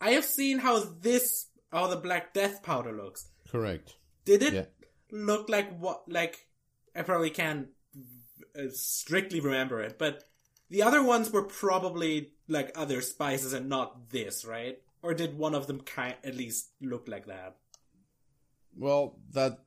I 0.00 0.10
have 0.10 0.24
seen 0.24 0.58
how 0.58 0.80
this, 1.00 1.46
how 1.72 1.86
the 1.86 1.96
Black 1.96 2.34
Death 2.34 2.62
powder 2.62 2.92
looks. 2.92 3.26
Correct. 3.50 3.94
Did 4.26 4.42
it 4.42 4.52
Yeah. 4.52 4.64
look 5.10 5.48
like 5.48 5.78
what? 5.78 6.02
Like 6.08 6.46
I 6.94 7.02
probably 7.02 7.30
can't 7.30 7.68
uh, 8.58 8.64
strictly 8.72 9.40
remember 9.40 9.80
it, 9.80 9.98
but 9.98 10.24
the 10.68 10.82
other 10.82 11.02
ones 11.02 11.30
were 11.30 11.44
probably 11.44 12.32
like 12.48 12.72
other 12.74 13.00
spices 13.00 13.52
and 13.54 13.68
not 13.70 14.10
this, 14.10 14.44
right? 14.44 14.76
Or 15.02 15.14
did 15.14 15.38
one 15.38 15.54
of 15.54 15.66
them 15.66 15.80
kind 15.80 16.16
at 16.24 16.34
least 16.36 16.68
look 16.82 17.06
like 17.08 17.26
that? 17.26 17.56
Well, 18.76 19.18
that 19.32 19.58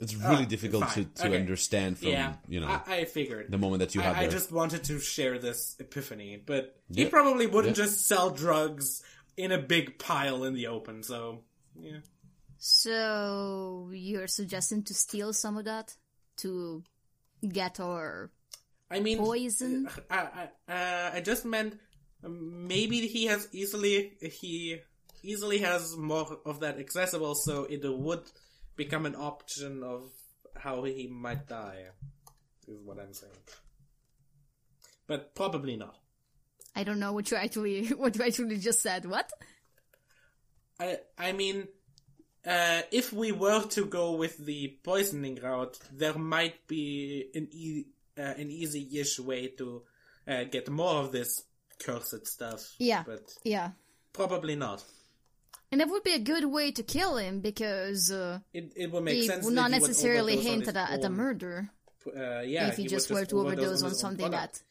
it's 0.00 0.14
really 0.14 0.44
Ah, 0.44 0.48
difficult 0.48 0.84
fine. 0.84 1.04
to, 1.06 1.22
to 1.22 1.28
Okay. 1.28 1.40
understand 1.40 1.98
from 1.98 2.10
yeah, 2.10 2.34
you 2.48 2.60
know 2.60 2.68
I, 2.68 2.96
I 2.98 3.04
figured. 3.04 3.50
the 3.50 3.58
moment 3.58 3.80
that 3.80 3.94
you 3.94 4.00
have 4.00 4.16
I, 4.16 4.22
I 4.24 4.26
just 4.28 4.52
wanted 4.52 4.84
to 4.84 5.00
share 5.00 5.38
this 5.38 5.74
epiphany, 5.80 6.40
but 6.44 6.76
he 6.94 7.06
probably 7.06 7.46
wouldn't 7.46 7.76
Yeah. 7.76 7.84
just 7.84 8.06
sell 8.06 8.30
drugs 8.30 9.02
in 9.36 9.50
a 9.52 9.58
big 9.58 9.98
pile 9.98 10.44
in 10.44 10.54
the 10.54 10.66
open. 10.68 11.02
So 11.02 11.42
yeah, 11.80 12.00
So 12.58 13.90
you're 13.92 14.26
suggesting 14.28 14.82
to 14.84 14.94
steal 14.94 15.32
some 15.32 15.56
of 15.56 15.64
that 15.64 15.96
to 16.38 16.82
get 17.48 17.80
our 17.80 18.30
I 18.90 19.00
mean, 19.00 19.18
poison? 19.18 19.88
I 20.10 20.48
I, 20.68 20.72
uh, 20.72 21.10
I 21.14 21.20
just 21.20 21.44
meant 21.44 21.78
um, 22.24 22.66
maybe 22.66 23.06
he 23.06 23.26
has 23.26 23.48
easily 23.52 24.12
he 24.20 24.80
easily 25.22 25.58
has 25.58 25.96
more 25.96 26.38
of 26.44 26.60
that 26.60 26.78
accessible, 26.78 27.34
so 27.34 27.64
it 27.64 27.82
would 27.84 28.22
become 28.76 29.06
an 29.06 29.14
option 29.16 29.82
of 29.82 30.10
how 30.56 30.84
he 30.84 31.06
might 31.06 31.46
die. 31.48 31.84
Is 32.66 32.78
what 32.84 32.98
I'm 32.98 33.14
saying. 33.14 33.32
But 35.06 35.34
probably 35.34 35.76
not. 35.76 35.96
I 36.76 36.84
don't 36.84 36.98
know 37.00 37.12
what 37.12 37.30
you 37.30 37.36
actually 37.36 37.86
what 37.96 38.16
you 38.16 38.24
actually 38.24 38.58
just 38.58 38.82
said. 38.82 39.06
What? 39.06 39.30
I 40.78 40.98
I 41.18 41.32
mean, 41.32 41.66
uh, 42.46 42.82
if 42.92 43.12
we 43.12 43.32
were 43.32 43.62
to 43.68 43.86
go 43.86 44.12
with 44.12 44.36
the 44.44 44.78
poisoning 44.84 45.38
route, 45.42 45.78
there 45.92 46.14
might 46.14 46.66
be 46.68 47.30
an 47.34 47.48
e- 47.50 47.86
uh, 48.18 48.34
an 48.36 48.50
easy-ish 48.50 49.18
way 49.20 49.48
to 49.58 49.82
uh, 50.26 50.44
get 50.44 50.68
more 50.68 50.96
of 51.02 51.12
this 51.12 51.42
cursed 51.80 52.26
stuff. 52.26 52.60
Yeah. 52.78 53.04
but 53.06 53.22
Yeah. 53.44 53.70
probably 54.12 54.56
not. 54.56 54.84
And 55.70 55.80
that 55.80 55.88
would 55.90 56.02
be 56.02 56.14
a 56.14 56.18
good 56.18 56.46
way 56.46 56.70
to 56.72 56.82
kill 56.82 57.16
him 57.18 57.40
because 57.40 58.10
uh, 58.10 58.38
It 58.52 58.72
it 58.74 58.90
would 58.92 59.04
make 59.04 59.14
he 59.16 59.26
sense. 59.26 59.44
would 59.44 59.52
if 59.52 59.56
not 59.56 59.70
he 59.70 59.78
would 59.80 59.88
necessarily 59.88 60.36
hint 60.36 60.66
at 60.68 60.76
a, 60.76 60.90
at 60.92 61.04
a 61.04 61.10
murder 61.10 61.70
Uh, 62.06 62.40
yeah, 62.40 62.68
if 62.68 62.76
he, 62.76 62.82
would 62.84 62.90
just 62.90 63.10
were 63.10 63.26
to 63.26 63.40
overdose 63.40 63.82
on 63.82 63.90
his 63.90 64.02
own 64.02 64.10
something 64.16 64.30
product. 64.30 64.54
that 64.54 64.62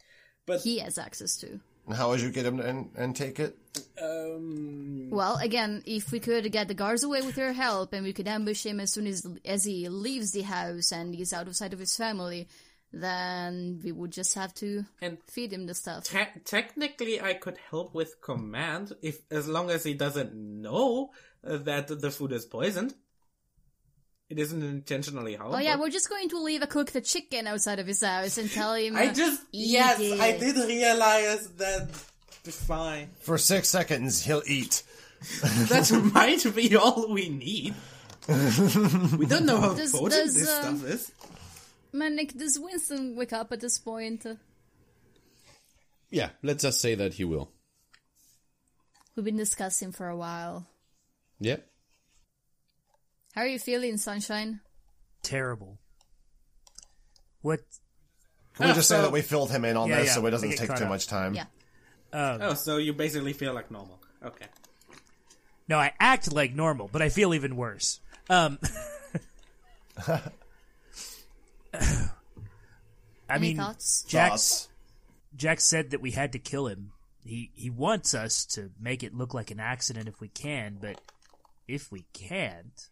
But 0.47 0.61
he 0.61 0.79
has 0.79 0.97
access 0.97 1.37
to. 1.37 1.59
How 1.93 2.09
would 2.09 2.19
you 2.21 2.31
get 2.31 2.45
him 2.45 2.57
to, 2.57 2.63
and, 2.65 2.89
and 2.97 3.15
take 3.15 3.39
it? 3.39 3.55
um, 4.01 5.09
Well, 5.09 5.37
again, 5.37 5.83
if 5.85 6.11
we 6.11 6.19
could 6.19 6.51
get 6.51 6.67
the 6.67 6.73
guards 6.73 7.03
away 7.03 7.21
with 7.21 7.37
your 7.37 7.53
help 7.53 7.93
and 7.93 8.03
we 8.03 8.11
could 8.13 8.27
ambush 8.27 8.65
him 8.65 8.79
as 8.79 8.91
soon 8.91 9.07
as 9.07 9.25
as 9.45 9.63
he 9.65 9.87
leaves 9.89 10.31
the 10.31 10.41
house 10.43 10.91
and 10.91 11.15
he's 11.15 11.31
out 11.33 11.47
of 11.47 11.55
sight 11.55 11.73
of 11.73 11.79
his 11.79 11.95
family, 11.95 12.47
then 12.93 13.79
we 13.83 13.91
would 13.91 14.11
just 14.11 14.33
have 14.35 14.53
to 14.55 14.85
and 15.01 15.17
feed 15.27 15.51
him 15.51 15.65
the 15.65 15.73
stuff. 15.73 16.05
te- 16.05 16.39
technically, 16.45 17.21
I 17.21 17.33
could 17.33 17.57
help 17.69 17.93
with 17.93 18.21
command 18.21 18.93
if 19.01 19.19
as 19.29 19.47
long 19.47 19.69
as 19.69 19.83
he 19.83 19.93
doesn't 19.93 20.33
know 20.33 21.11
uh, 21.45 21.57
that 21.57 21.87
the 21.87 22.11
food 22.11 22.31
is 22.31 22.45
poisoned. 22.45 22.93
It 24.29 24.39
isn't 24.39 24.61
intentionally 24.61 25.35
harmful. 25.35 25.55
Oh 25.55 25.59
yeah, 25.59 25.77
we're 25.77 25.89
just 25.89 26.09
going 26.09 26.27
to 26.29 26.39
leave 26.39 26.61
a 26.61 26.67
cooked 26.67 27.01
chicken 27.05 27.47
outside 27.47 27.79
of 27.79 27.87
his 27.87 28.03
house 28.03 28.37
and 28.37 28.51
tell 28.51 28.73
him. 28.73 28.95
I 28.97 29.13
just 29.13 29.41
eat 29.53 29.71
yes, 29.71 29.99
it. 30.01 30.19
I 30.19 30.37
did 30.37 30.55
realize 30.57 31.47
that. 31.51 31.89
Fine, 32.47 33.09
For 33.19 33.37
six 33.37 33.67
seconds, 33.67 34.23
he'll 34.23 34.43
eat. 34.47 34.83
that 35.41 36.11
might 36.13 36.55
be 36.55 36.77
all 36.77 37.11
we 37.11 37.27
need. 37.27 37.75
we 39.17 39.25
don't 39.25 39.45
know 39.45 39.59
how 39.59 39.73
Does- 39.73 39.91
potent 39.91 40.11
does, 40.11 40.33
this 40.33 40.49
um, 40.49 40.77
stuff 40.77 40.89
is. 40.89 41.11
Manic, 41.97 42.33
does 42.37 42.59
Winston 42.59 43.15
wake 43.15 43.33
up 43.33 43.51
at 43.51 43.59
this 43.59 43.77
point? 43.79 44.25
Yeah, 46.09 46.29
let's 46.43 46.63
just 46.63 46.79
say 46.79 46.95
that 46.95 47.15
he 47.15 47.23
will. 47.25 47.51
We've 49.15 49.25
been 49.25 49.37
discussing 49.37 49.91
for 49.91 50.07
a 50.07 50.15
while. 50.15 50.67
Yeah. 51.39 51.57
How 53.33 53.41
are 53.41 53.47
you 53.47 53.59
feeling, 53.59 53.97
Sunshine? 53.97 54.61
Terrible. 55.23 55.79
What? 57.41 57.59
Can 58.55 58.65
we 58.67 58.71
Ah, 58.71 58.75
just 58.75 58.87
say 58.89 59.01
that 59.01 59.11
we 59.11 59.21
filled 59.21 59.51
him 59.51 59.65
in 59.65 59.75
on 59.77 59.89
Yeah, 59.89 59.97
this 59.99 60.07
yeah, 60.07 60.13
so 60.15 60.25
it 60.25 60.31
doesn't 60.31 60.49
get 60.49 60.59
take 60.59 60.67
caught 60.69 60.77
too 60.77 60.83
up. 60.85 60.89
much 60.89 61.07
time? 61.07 61.35
Yeah. 61.35 61.45
Oh, 62.13 62.53
so 62.53 62.77
you 62.77 62.93
basically 62.93 63.33
feel 63.33 63.53
like 63.53 63.69
normal. 63.69 63.99
Okay. 64.23 64.45
No, 65.67 65.77
I 65.77 65.93
act 65.99 66.31
like 66.31 66.53
normal, 66.55 66.89
but 66.91 67.01
I 67.01 67.09
feel 67.09 67.33
even 67.33 67.55
worse. 67.57 67.99
Um, 68.29 68.57
I 71.73 72.09
Any 73.29 73.47
mean, 73.49 73.57
thoughts? 73.57 74.03
Jack, 74.07 74.31
Thoughts? 74.31 74.69
Jack 75.35 75.59
said 75.59 75.91
that 75.91 76.01
we 76.01 76.11
had 76.11 76.31
to 76.33 76.39
kill 76.39 76.67
him. 76.67 76.91
He 77.25 77.51
he 77.53 77.69
wants 77.69 78.13
us 78.13 78.45
to 78.47 78.71
make 78.79 79.03
it 79.03 79.13
look 79.13 79.33
like 79.33 79.51
an 79.51 79.59
accident 79.59 80.07
if 80.07 80.21
we 80.21 80.29
can, 80.29 80.77
but 80.79 81.01
if 81.67 81.91
we 81.91 82.05
can't, 82.13 82.89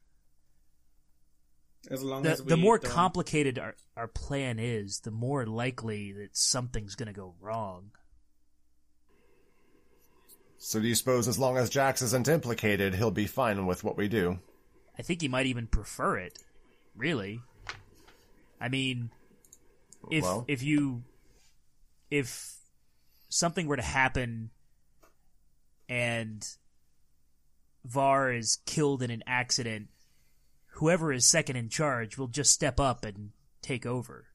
As 1.90 2.04
long 2.04 2.24
the 2.24 2.32
as 2.32 2.42
we 2.44 2.50
the 2.50 2.58
more 2.58 2.78
don't- 2.78 2.92
complicated 2.92 3.58
our 3.58 3.76
our 3.96 4.08
plan 4.10 4.60
is, 4.60 5.00
the 5.00 5.12
more 5.12 5.46
likely 5.46 6.12
that 6.12 6.36
something's 6.36 6.96
going 6.96 7.08
to 7.08 7.14
go 7.14 7.34
wrong. 7.40 7.92
So 10.58 10.82
do 10.82 10.88
you 10.88 10.96
suppose 10.96 11.28
as 11.28 11.40
long 11.40 11.58
as 11.58 11.70
Jax 11.70 12.02
isn't 12.02 12.28
implicated, 12.28 12.96
he'll 12.96 13.12
be 13.12 13.28
fine 13.28 13.66
with 13.66 13.84
what 13.84 13.98
we 13.98 14.08
do? 14.08 14.40
I 14.98 15.02
think 15.02 15.22
he 15.22 15.28
might 15.28 15.46
even 15.46 15.68
prefer 15.68 16.18
it. 16.18 16.40
Really. 16.96 17.42
I 18.60 18.70
mean, 18.70 19.12
if 20.10 20.24
Well. 20.24 20.46
if 20.48 20.64
you 20.64 21.04
if 22.10 22.58
something 23.30 23.68
were 23.68 23.76
to 23.76 23.82
happen 23.82 24.52
and 25.90 26.48
Var 27.84 28.32
is 28.34 28.60
killed 28.66 29.04
in 29.04 29.12
an 29.12 29.24
accident, 29.28 29.90
whoever 30.76 31.12
is 31.12 31.26
second 31.26 31.56
in 31.56 31.70
charge 31.70 32.18
will 32.18 32.28
just 32.28 32.52
step 32.52 32.80
up 32.80 33.06
and 33.06 33.32
take 33.62 33.86
over. 33.86 34.28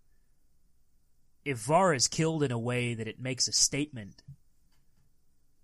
If 1.44 1.58
Var 1.58 1.94
is 1.94 2.06
killed 2.08 2.42
in 2.42 2.52
a 2.52 2.58
way 2.58 2.94
that 2.94 3.08
it 3.08 3.18
makes 3.18 3.48
a 3.48 3.52
statement, 3.52 4.22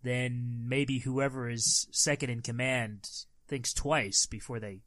then 0.03 0.65
maybe 0.67 1.01
whoever 1.01 1.49
is 1.49 1.87
second 1.91 2.31
in 2.31 2.41
command 2.41 3.09
thinks 3.47 3.73
twice 3.73 4.27
before 4.27 4.59
they 4.59 4.81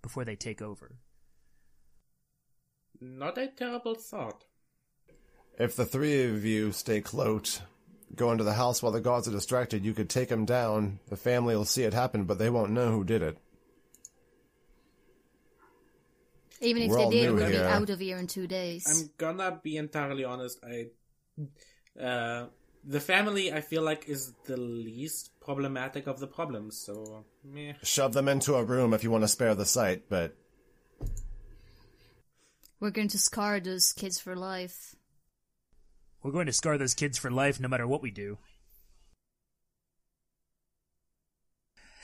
before 0.00 0.24
they 0.24 0.36
take 0.36 0.62
over. 0.62 0.96
Not 3.02 3.36
a 3.36 3.48
terrible 3.48 3.96
thought. 3.96 4.44
If 5.58 5.74
the 5.74 5.84
three 5.84 6.24
of 6.24 6.44
you 6.44 6.70
stay 6.70 7.00
cloaked, 7.00 7.62
go 8.14 8.30
into 8.30 8.44
the 8.44 8.52
house 8.52 8.80
while 8.80 8.92
the 8.92 9.00
guards 9.00 9.26
are 9.26 9.32
distracted, 9.32 9.84
you 9.84 9.92
could 9.92 10.08
take 10.08 10.28
him 10.30 10.44
down. 10.44 11.00
The 11.08 11.16
family 11.16 11.56
will 11.56 11.64
see 11.64 11.82
it 11.82 11.94
happen, 11.94 12.24
but 12.24 12.38
they 12.38 12.48
won't 12.48 12.70
know 12.70 12.92
who 12.92 13.02
did 13.02 13.22
it. 13.22 13.38
Even 16.60 16.82
if 16.82 16.90
We're 16.90 16.96
they 16.96 17.04
all 17.04 17.10
did, 17.10 17.26
new 17.30 17.34
we'll 17.34 17.50
be 17.50 17.58
out 17.58 17.90
of 17.90 17.98
here 17.98 18.18
in 18.18 18.28
two 18.28 18.46
days. 18.46 18.86
I'm 18.88 19.10
gonna 19.18 19.58
be 19.60 19.76
entirely 19.78 20.22
honest. 20.22 20.64
I, 20.64 20.90
uh, 22.00 22.46
the 22.84 23.00
family 23.00 23.52
I 23.52 23.62
feel 23.62 23.82
like 23.82 24.08
is 24.08 24.32
the 24.46 24.56
least 24.56 25.32
problematic 25.40 26.06
of 26.06 26.20
the 26.20 26.28
problems. 26.28 26.78
So, 26.78 27.24
meh. 27.42 27.72
Shove 27.82 28.12
them 28.12 28.28
into 28.28 28.54
a 28.54 28.62
room 28.62 28.94
if 28.94 29.02
you 29.02 29.10
want 29.10 29.24
to 29.24 29.28
spare 29.28 29.56
the 29.56 29.66
site, 29.66 30.08
but 30.08 30.36
We're 32.82 32.90
going 32.90 33.06
to 33.10 33.18
scar 33.18 33.60
those 33.60 33.92
kids 33.92 34.18
for 34.18 34.34
life. 34.34 34.96
We're 36.20 36.32
going 36.32 36.46
to 36.46 36.52
scar 36.52 36.76
those 36.78 36.94
kids 36.94 37.16
for 37.16 37.30
life 37.30 37.60
no 37.60 37.68
matter 37.68 37.86
what 37.86 38.02
we 38.02 38.10
do. 38.10 38.38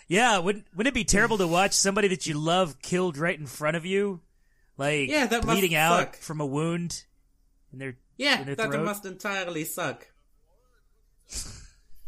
Yeah, 0.06 0.38
wouldn't 0.38 0.66
wouldn't 0.76 0.92
it 0.92 0.94
be 0.94 1.02
terrible 1.02 1.36
to 1.38 1.48
watch 1.48 1.72
somebody 1.72 2.06
that 2.06 2.28
you 2.28 2.38
love 2.38 2.80
killed 2.80 3.18
right 3.18 3.36
in 3.36 3.46
front 3.46 3.76
of 3.76 3.84
you? 3.84 4.20
Like 4.76 5.08
Yeah, 5.10 5.26
that 5.26 5.44
must 5.44 5.58
bleeding 5.58 5.74
out 5.74 5.98
suck. 5.98 6.16
from 6.18 6.40
a 6.40 6.46
wound 6.46 7.02
in 7.72 7.80
their 7.80 7.96
Yeah, 8.16 8.38
in 8.38 8.46
their 8.46 8.54
that 8.54 8.70
throat? 8.70 8.84
must 8.84 9.04
entirely 9.04 9.64
suck. 9.64 10.06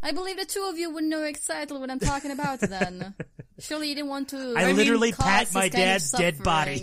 I 0.01 0.13
believe 0.13 0.37
the 0.37 0.45
two 0.45 0.65
of 0.69 0.77
you 0.77 0.91
would 0.91 1.03
know 1.03 1.23
exactly 1.23 1.77
what 1.77 1.91
I'm 1.91 1.99
talking 1.99 2.31
about 2.31 2.61
then. 2.61 3.15
Surely 3.59 3.89
you 3.89 3.95
didn't 3.95 4.09
want 4.09 4.29
to. 4.29 4.53
I 4.55 4.65
mean, 4.67 4.77
literally 4.77 5.11
cause 5.11 5.25
pat 5.25 5.53
my 5.53 5.67
dad's 5.67 6.09
dead 6.09 6.41
body. 6.41 6.81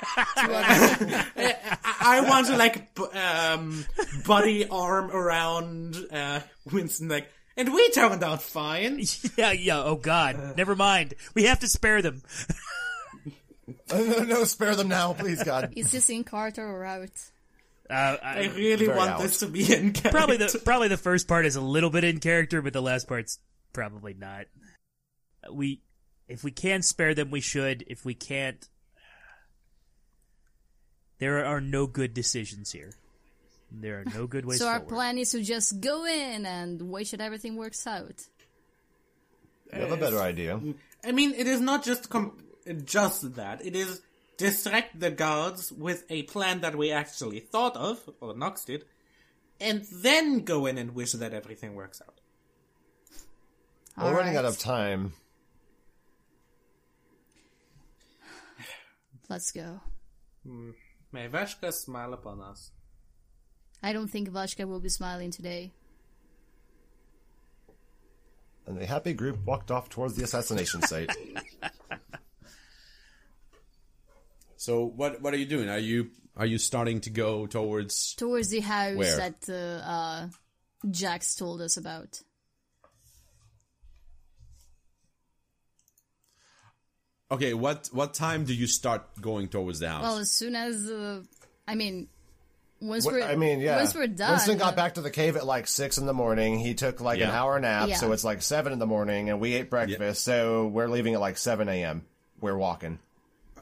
to 0.36 0.42
other- 0.42 1.26
I, 1.36 1.96
I 2.00 2.20
want 2.28 2.46
to 2.48 2.56
like 2.56 2.94
b- 2.94 3.04
um, 3.18 3.84
buddy 4.26 4.68
arm 4.68 5.10
around 5.10 5.96
uh, 6.12 6.40
Winston, 6.72 7.08
like, 7.08 7.30
and 7.56 7.72
we 7.72 7.90
turned 7.90 8.22
out 8.24 8.42
fine. 8.42 9.02
Yeah, 9.36 9.52
yeah, 9.52 9.82
oh 9.82 9.96
god. 9.96 10.56
Never 10.56 10.74
mind. 10.76 11.14
We 11.34 11.44
have 11.44 11.60
to 11.60 11.68
spare 11.68 12.02
them. 12.02 12.22
no, 13.92 14.22
no, 14.24 14.44
spare 14.44 14.74
them 14.74 14.88
now, 14.88 15.12
please, 15.12 15.42
God. 15.42 15.72
Is 15.76 15.92
this 15.92 16.08
in 16.10 16.24
Carter 16.24 16.66
or 16.66 16.84
out? 16.84 17.10
Uh, 17.88 18.16
I 18.22 18.42
I, 18.44 18.52
really 18.54 18.88
want 18.88 19.10
out. 19.10 19.20
this 19.20 19.38
to 19.40 19.46
be 19.46 19.62
in 19.62 19.92
character. 19.92 20.10
probably 20.10 20.36
the 20.36 20.60
probably 20.64 20.88
the 20.88 20.96
first 20.96 21.26
part 21.26 21.44
is 21.44 21.56
a 21.56 21.60
little 21.60 21.90
bit 21.90 22.04
in 22.04 22.20
character, 22.20 22.62
but 22.62 22.72
the 22.72 22.82
last 22.82 23.08
part's 23.08 23.38
probably 23.72 24.14
not. 24.14 24.46
We 25.52 25.80
if 26.28 26.44
we 26.44 26.52
can 26.52 26.82
spare 26.82 27.14
them, 27.14 27.30
we 27.32 27.40
should. 27.40 27.84
If 27.88 28.04
we 28.04 28.14
can't, 28.14 28.68
there 31.20 31.44
are 31.46 31.60
no 31.60 31.86
good 31.86 32.12
decisions 32.12 32.72
here. 32.72 32.90
There 33.70 34.00
are 34.00 34.04
no 34.12 34.26
good 34.26 34.44
ways 34.44 34.58
to 34.58 34.64
So 34.64 34.68
our 34.68 34.78
forward. 34.80 34.92
plan 34.94 35.18
is 35.18 35.30
to 35.30 35.42
just 35.42 35.80
go 35.80 36.04
in 36.04 36.44
and 36.44 36.82
wait 36.90 37.06
till 37.06 37.22
everything 37.22 37.56
works 37.56 37.86
out. 37.86 38.26
You 39.72 39.82
have 39.82 39.92
a 39.92 39.96
better 39.96 40.18
idea. 40.18 40.60
I 41.04 41.12
mean, 41.12 41.32
it 41.34 41.46
is 41.46 41.60
not 41.60 41.84
just 41.84 42.10
com- 42.10 42.42
just 42.84 43.36
that. 43.36 43.64
It 43.64 43.76
is 43.76 44.00
distract 44.36 44.98
the 44.98 45.10
guards 45.12 45.70
with 45.70 46.04
a 46.10 46.24
plan 46.24 46.62
that 46.62 46.74
we 46.74 46.90
actually 46.90 47.38
thought 47.38 47.76
of, 47.76 48.00
or 48.20 48.34
Knox 48.36 48.64
did, 48.64 48.84
and 49.60 49.84
then 49.92 50.40
go 50.40 50.66
in 50.66 50.76
and 50.78 50.94
wish 50.96 51.12
that 51.12 51.32
everything 51.32 51.74
works 51.76 52.02
out. 52.02 52.20
We're 53.96 54.16
running 54.16 54.36
out 54.36 54.46
of 54.46 54.58
time. 54.58 55.12
Let's 59.28 59.52
go. 59.52 59.80
Hmm. 60.44 60.70
May 61.12 61.28
Vashka 61.28 61.72
smile 61.72 62.12
upon 62.12 62.40
us. 62.40 62.70
I 63.82 63.92
don't 63.92 64.08
think 64.08 64.30
Vashka 64.30 64.66
will 64.66 64.80
be 64.80 64.88
smiling 64.88 65.30
today. 65.30 65.72
And 68.66 68.78
the 68.78 68.86
happy 68.86 69.14
group 69.14 69.44
walked 69.44 69.70
off 69.70 69.88
towards 69.88 70.14
the 70.14 70.22
assassination 70.22 70.82
site. 70.82 71.10
So 74.60 74.84
what 74.84 75.22
what 75.22 75.32
are 75.32 75.38
you 75.38 75.46
doing? 75.46 75.70
Are 75.70 75.78
you 75.78 76.10
are 76.36 76.44
you 76.44 76.58
starting 76.58 77.00
to 77.00 77.10
go 77.10 77.46
towards? 77.46 78.14
Towards 78.16 78.50
the 78.50 78.60
house 78.60 78.94
Where? 78.94 79.16
that 79.16 79.48
uh, 79.48 79.90
uh, 79.90 80.28
Jax 80.90 81.34
told 81.34 81.62
us 81.62 81.78
about. 81.78 82.20
Okay, 87.32 87.54
what 87.54 87.88
what 87.92 88.14
time 88.14 88.44
do 88.44 88.52
you 88.54 88.66
start 88.66 89.02
going 89.20 89.48
towards 89.48 89.78
the 89.78 89.88
house? 89.88 90.02
Well, 90.02 90.18
as 90.18 90.30
soon 90.30 90.56
as 90.56 90.90
uh, 90.90 91.22
I 91.68 91.74
mean, 91.76 92.08
once 92.80 93.04
What- 93.04 93.14
we're 93.14 93.22
I 93.22 93.36
mean, 93.36 93.60
yeah. 93.60 93.76
once 93.76 93.94
we're 93.94 94.08
done, 94.08 94.32
Winston 94.32 94.58
got 94.58 94.74
back 94.74 94.94
to 94.94 95.00
the 95.00 95.10
cave 95.10 95.36
at 95.36 95.46
like 95.46 95.68
six 95.68 95.96
in 95.98 96.06
the 96.06 96.12
morning. 96.14 96.58
He 96.58 96.74
took 96.74 97.00
like 97.00 97.20
an 97.20 97.28
Yeah. 97.28 97.40
hour 97.40 97.60
nap, 97.60 97.88
Yeah. 97.88 97.96
so 97.96 98.10
it's 98.12 98.24
like 98.24 98.42
seven 98.42 98.72
in 98.72 98.78
the 98.80 98.86
morning, 98.86 99.30
and 99.30 99.38
we 99.40 99.54
ate 99.54 99.70
breakfast. 99.70 100.24
So 100.24 100.66
we're 100.66 100.88
leaving 100.88 101.14
at 101.14 101.20
like 101.20 101.38
seven 101.38 101.68
a.m. 101.68 102.04
We're 102.40 102.56
walking. 102.56 102.98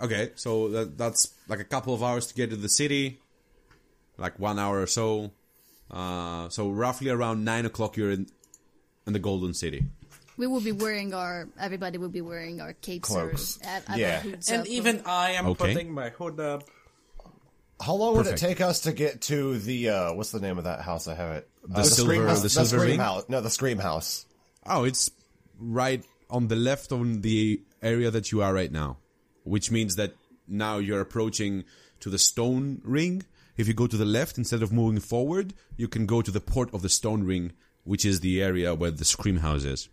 okay, 0.00 0.30
so 0.36 0.68
that, 0.68 0.96
that's 0.96 1.32
like 1.48 1.58
a 1.58 1.64
couple 1.64 1.92
of 1.92 2.02
hours 2.04 2.26
to 2.28 2.34
get 2.34 2.50
to 2.50 2.56
the 2.56 2.68
city, 2.68 3.18
like 4.16 4.38
one 4.38 4.56
hour 4.58 4.80
or 4.80 4.86
so. 4.86 5.32
Uh, 5.90 6.48
so 6.50 6.70
roughly 6.70 7.10
around 7.10 7.44
nine 7.44 7.66
o'clock, 7.66 7.96
you're 7.96 8.12
in 8.12 8.28
in 9.06 9.12
the 9.12 9.18
Golden 9.18 9.52
City. 9.54 9.84
We 10.38 10.46
will 10.46 10.60
be 10.62 10.72
wearing 10.72 11.12
our 11.12 11.48
everybody 11.60 11.98
will 11.98 12.08
be 12.08 12.22
wearing 12.22 12.60
our 12.62 12.72
capes 12.72 13.08
Cloaks. 13.08 13.58
or 13.62 13.66
have, 13.68 13.84
have 13.86 13.98
Yeah. 13.98 14.20
hoods 14.20 14.50
And 14.50 14.62
up. 14.62 14.66
even 14.68 15.02
I 15.04 15.32
am 15.32 15.46
Okay. 15.48 15.74
putting 15.74 15.92
my 15.92 16.08
hood 16.10 16.40
up. 16.40 16.64
How 17.80 17.94
long 17.94 18.16
would 18.16 18.26
it 18.26 18.36
take 18.38 18.60
us 18.60 18.80
to 18.82 18.92
get 18.92 19.20
to 19.22 19.58
the 19.58 19.90
uh 19.90 20.12
what's 20.14 20.30
the 20.32 20.40
name 20.40 20.58
of 20.58 20.64
that 20.64 20.80
house? 20.80 21.06
I 21.06 21.14
have 21.14 21.32
it. 21.36 21.48
The 21.68 21.80
Uh, 21.80 21.84
silver- 21.84 22.12
Scream 22.14 22.26
house. 22.26 22.42
the 22.42 22.48
silver 22.48 22.68
Scream 22.78 22.86
ring? 22.92 22.98
house. 23.00 23.24
No, 23.28 23.40
the 23.40 23.50
Scream 23.50 23.78
house. 23.78 24.26
Oh, 24.66 24.84
it's 24.84 25.10
right 25.58 26.04
on 26.30 26.48
the 26.48 26.56
left 26.56 26.92
on 26.92 27.20
the 27.22 27.60
area 27.82 28.10
that 28.10 28.32
you 28.32 28.42
are 28.42 28.52
right 28.52 28.72
now, 28.72 28.98
which 29.44 29.70
means 29.70 29.96
that 29.96 30.14
now 30.46 30.78
you're 30.78 31.00
approaching 31.00 31.64
to 32.00 32.10
the 32.10 32.18
stone 32.18 32.80
ring. 32.84 33.24
If 33.56 33.66
you 33.68 33.74
go 33.74 33.86
to 33.88 33.96
the 33.96 34.04
left 34.04 34.38
instead 34.38 34.62
of 34.62 34.72
moving 34.72 35.00
forward, 35.00 35.52
you 35.76 35.88
can 35.88 36.06
go 36.06 36.22
to 36.22 36.30
the 36.30 36.40
port 36.40 36.72
of 36.74 36.82
the 36.82 36.88
stone 36.88 37.22
ring, 37.24 37.52
which 37.84 38.04
is 38.04 38.20
the 38.20 38.42
area 38.42 38.74
where 38.74 38.90
the 38.92 39.04
scream 39.04 39.38
house 39.38 39.64
is. 39.64 39.88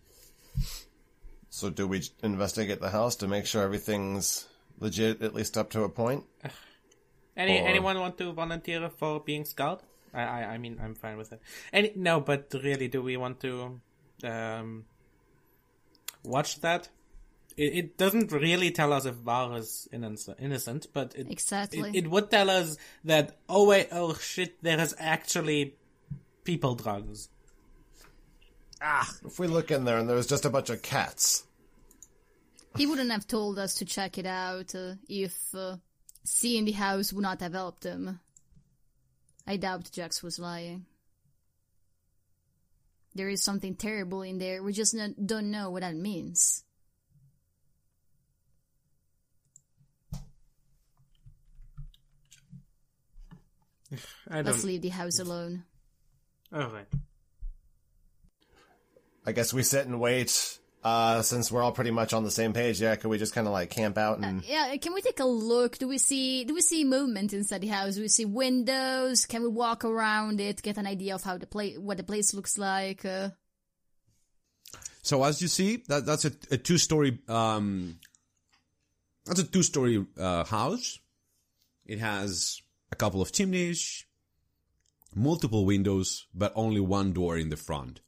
So 1.50 1.70
do 1.70 1.86
we 1.88 2.02
investigate 2.22 2.80
the 2.80 2.90
house 2.90 3.16
to 3.16 3.28
make 3.28 3.46
sure 3.46 3.62
everything's 3.62 4.46
legit, 4.78 5.22
at 5.22 5.34
least 5.34 5.56
up 5.56 5.70
to 5.70 5.84
a 5.84 5.88
point? 5.88 6.24
Any 7.36 7.60
Or- 7.60 7.66
anyone 7.68 7.98
want 7.98 8.18
to 8.18 8.32
volunteer 8.32 8.88
for 8.90 9.20
being 9.20 9.44
scout? 9.44 9.82
I 10.12 10.22
I, 10.22 10.44
I 10.54 10.58
mean 10.58 10.78
I'm 10.82 10.94
fine 10.94 11.16
with 11.16 11.32
it. 11.32 11.40
Any 11.72 11.92
no, 11.96 12.20
but 12.20 12.52
really, 12.62 12.88
do 12.88 13.02
we 13.02 13.16
want 13.16 13.40
to 13.40 13.80
um, 14.24 14.84
watch 16.24 16.60
that? 16.60 16.88
It, 17.56 17.74
it 17.74 17.98
doesn't 17.98 18.32
really 18.32 18.70
tell 18.70 18.92
us 18.92 19.06
if 19.06 19.14
Var 19.14 19.56
is 19.56 19.88
innocent, 19.92 20.38
innocent 20.40 20.86
but 20.92 21.14
it, 21.14 21.30
Exactly. 21.30 21.88
it, 21.90 22.04
it 22.04 22.10
would 22.10 22.30
tell 22.30 22.50
us 22.50 22.76
that 23.04 23.38
oh 23.48 23.66
wait 23.66 23.88
oh 23.92 24.14
shit 24.14 24.62
there 24.62 24.80
is 24.80 24.94
actually 24.98 25.74
people 26.44 26.74
drugs. 26.74 27.28
If 29.24 29.38
we 29.38 29.46
look 29.46 29.70
in 29.70 29.84
there 29.84 29.98
and 29.98 30.08
there's 30.08 30.26
just 30.26 30.44
a 30.44 30.50
bunch 30.50 30.70
of 30.70 30.82
cats, 30.82 31.44
he 32.76 32.86
wouldn't 32.86 33.10
have 33.10 33.26
told 33.26 33.58
us 33.58 33.76
to 33.76 33.84
check 33.84 34.18
it 34.18 34.26
out 34.26 34.74
uh, 34.74 34.94
if 35.08 35.36
uh, 35.54 35.76
seeing 36.24 36.64
the 36.64 36.72
house 36.72 37.12
would 37.12 37.22
not 37.22 37.40
have 37.40 37.54
helped 37.54 37.84
him. 37.84 38.20
I 39.46 39.56
doubt 39.56 39.90
Jax 39.92 40.22
was 40.22 40.38
lying. 40.38 40.84
There 43.14 43.28
is 43.30 43.42
something 43.42 43.74
terrible 43.74 44.22
in 44.22 44.38
there. 44.38 44.62
We 44.62 44.72
just 44.72 44.94
n- 44.94 45.14
don't 45.24 45.50
know 45.50 45.70
what 45.70 45.80
that 45.80 45.94
means. 45.94 46.64
I 54.28 54.42
Let's 54.42 54.64
leave 54.64 54.82
the 54.82 54.88
house 54.88 55.18
alone. 55.18 55.64
All 56.52 56.68
right. 56.68 56.86
I 59.26 59.32
guess 59.32 59.52
we 59.52 59.62
sit 59.62 59.86
and 59.86 60.00
wait. 60.00 60.58
Uh, 60.84 61.20
since 61.20 61.50
we're 61.50 61.62
all 61.62 61.72
pretty 61.72 61.90
much 61.90 62.12
on 62.12 62.22
the 62.22 62.30
same 62.30 62.52
page, 62.52 62.80
yeah, 62.80 62.94
could 62.94 63.08
we 63.08 63.18
just 63.18 63.34
kind 63.34 63.48
of 63.48 63.52
like 63.52 63.70
camp 63.70 63.98
out 63.98 64.18
and 64.20 64.44
Yeah, 64.44 64.76
can 64.76 64.94
we 64.94 65.00
take 65.02 65.18
a 65.18 65.24
look? 65.24 65.78
Do 65.78 65.88
we 65.88 65.98
see 65.98 66.44
do 66.44 66.54
we 66.54 66.60
see 66.60 66.84
movement 66.84 67.32
inside 67.32 67.60
the 67.62 67.66
house? 67.66 67.96
Do 67.96 68.02
we 68.02 68.08
see 68.08 68.24
windows? 68.24 69.26
Can 69.26 69.42
we 69.42 69.48
walk 69.48 69.84
around 69.84 70.40
it, 70.40 70.62
get 70.62 70.76
an 70.78 70.86
idea 70.86 71.16
of 71.16 71.24
how 71.24 71.38
the 71.38 71.46
place 71.46 71.76
what 71.76 71.96
the 71.96 72.04
place 72.04 72.32
looks 72.34 72.56
like? 72.56 73.04
Uh, 73.04 73.30
So 75.02 75.24
as 75.24 75.42
you 75.42 75.48
see, 75.48 75.82
that 75.88 76.06
that's 76.06 76.24
a, 76.24 76.32
a 76.52 76.56
two 76.56 76.78
story 76.78 77.18
um 77.26 77.98
that's 79.24 79.40
a 79.40 79.44
two 79.44 79.64
story 79.64 80.06
uh, 80.16 80.44
house. 80.44 81.00
It 81.84 81.98
has 81.98 82.60
a 82.92 82.96
couple 82.96 83.20
of 83.20 83.32
chimneys, 83.32 84.04
multiple 85.16 85.64
windows, 85.66 86.26
but 86.32 86.52
only 86.54 86.80
one 86.80 87.12
door 87.12 87.36
in 87.36 87.48
the 87.48 87.56
front. 87.56 88.00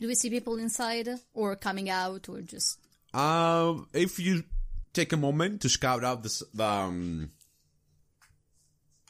Do 0.00 0.08
we 0.08 0.14
see 0.14 0.30
people 0.30 0.56
inside 0.58 1.08
or 1.34 1.54
coming 1.56 1.88
out 1.90 2.28
or 2.28 2.40
just 2.40 2.78
Uh, 3.12 3.74
if 3.92 4.18
you 4.18 4.44
take 4.92 5.12
a 5.12 5.16
moment 5.16 5.60
to 5.62 5.68
scout 5.68 6.04
out 6.04 6.22
this, 6.22 6.42
the 6.54 6.64
um, 6.64 7.30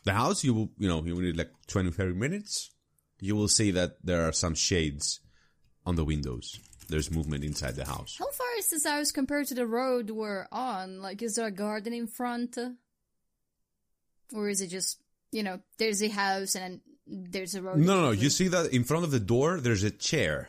the 0.05 0.13
house, 0.13 0.43
you 0.45 0.55
will 0.55 0.71
you 0.79 0.89
know 0.89 1.03
you 1.05 1.15
will 1.15 1.23
need 1.23 1.37
like 1.37 1.53
20, 1.69 1.91
30 1.91 2.15
minutes. 2.15 2.71
You 3.21 3.37
will 3.37 3.49
see 3.49 3.71
that 3.73 3.99
there 4.03 4.27
are 4.27 4.33
some 4.33 4.55
shades 4.55 5.21
on 5.85 5.97
the 5.97 6.05
windows. 6.05 6.59
There's 6.89 7.11
movement 7.11 7.45
inside 7.45 7.77
the 7.77 7.85
house. 7.85 8.17
How 8.19 8.31
far 8.31 8.47
is 8.59 8.71
this 8.71 8.87
house 8.87 9.13
compared 9.13 9.47
to 9.49 9.55
the 9.55 9.67
road 9.67 10.11
we're 10.11 10.47
on? 10.51 11.01
Like, 11.03 11.23
is 11.23 11.35
there 11.37 11.47
a 11.47 11.53
garden 11.53 11.93
in 11.93 12.07
front? 12.09 12.59
Or 14.33 14.49
is 14.49 14.61
it 14.61 14.69
just, 14.69 14.99
you 15.31 15.43
know, 15.43 15.61
there's 15.79 16.03
a 16.03 16.09
house 16.09 16.57
and 16.57 16.81
there's 17.07 17.55
a 17.55 17.63
road? 17.63 17.79
No, 17.79 17.95
no, 17.97 18.03
no. 18.07 18.11
You 18.11 18.31
see 18.31 18.49
that 18.49 18.73
in 18.73 18.85
front 18.85 19.05
of 19.05 19.11
the 19.11 19.21
door, 19.21 19.61
there's 19.61 19.85
a 19.85 19.91
chair. 19.91 20.49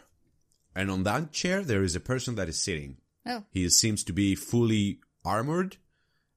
And 0.76 0.90
on 0.90 1.04
that 1.04 1.32
chair, 1.32 1.62
there 1.64 1.84
is 1.84 1.96
a 1.96 2.00
person 2.00 2.36
that 2.36 2.48
is 2.50 2.60
sitting. 2.60 2.98
Oh, 3.26 3.44
He 3.52 3.68
seems 3.70 4.04
to 4.06 4.14
be 4.14 4.36
fully 4.36 5.00
armored, 5.24 5.78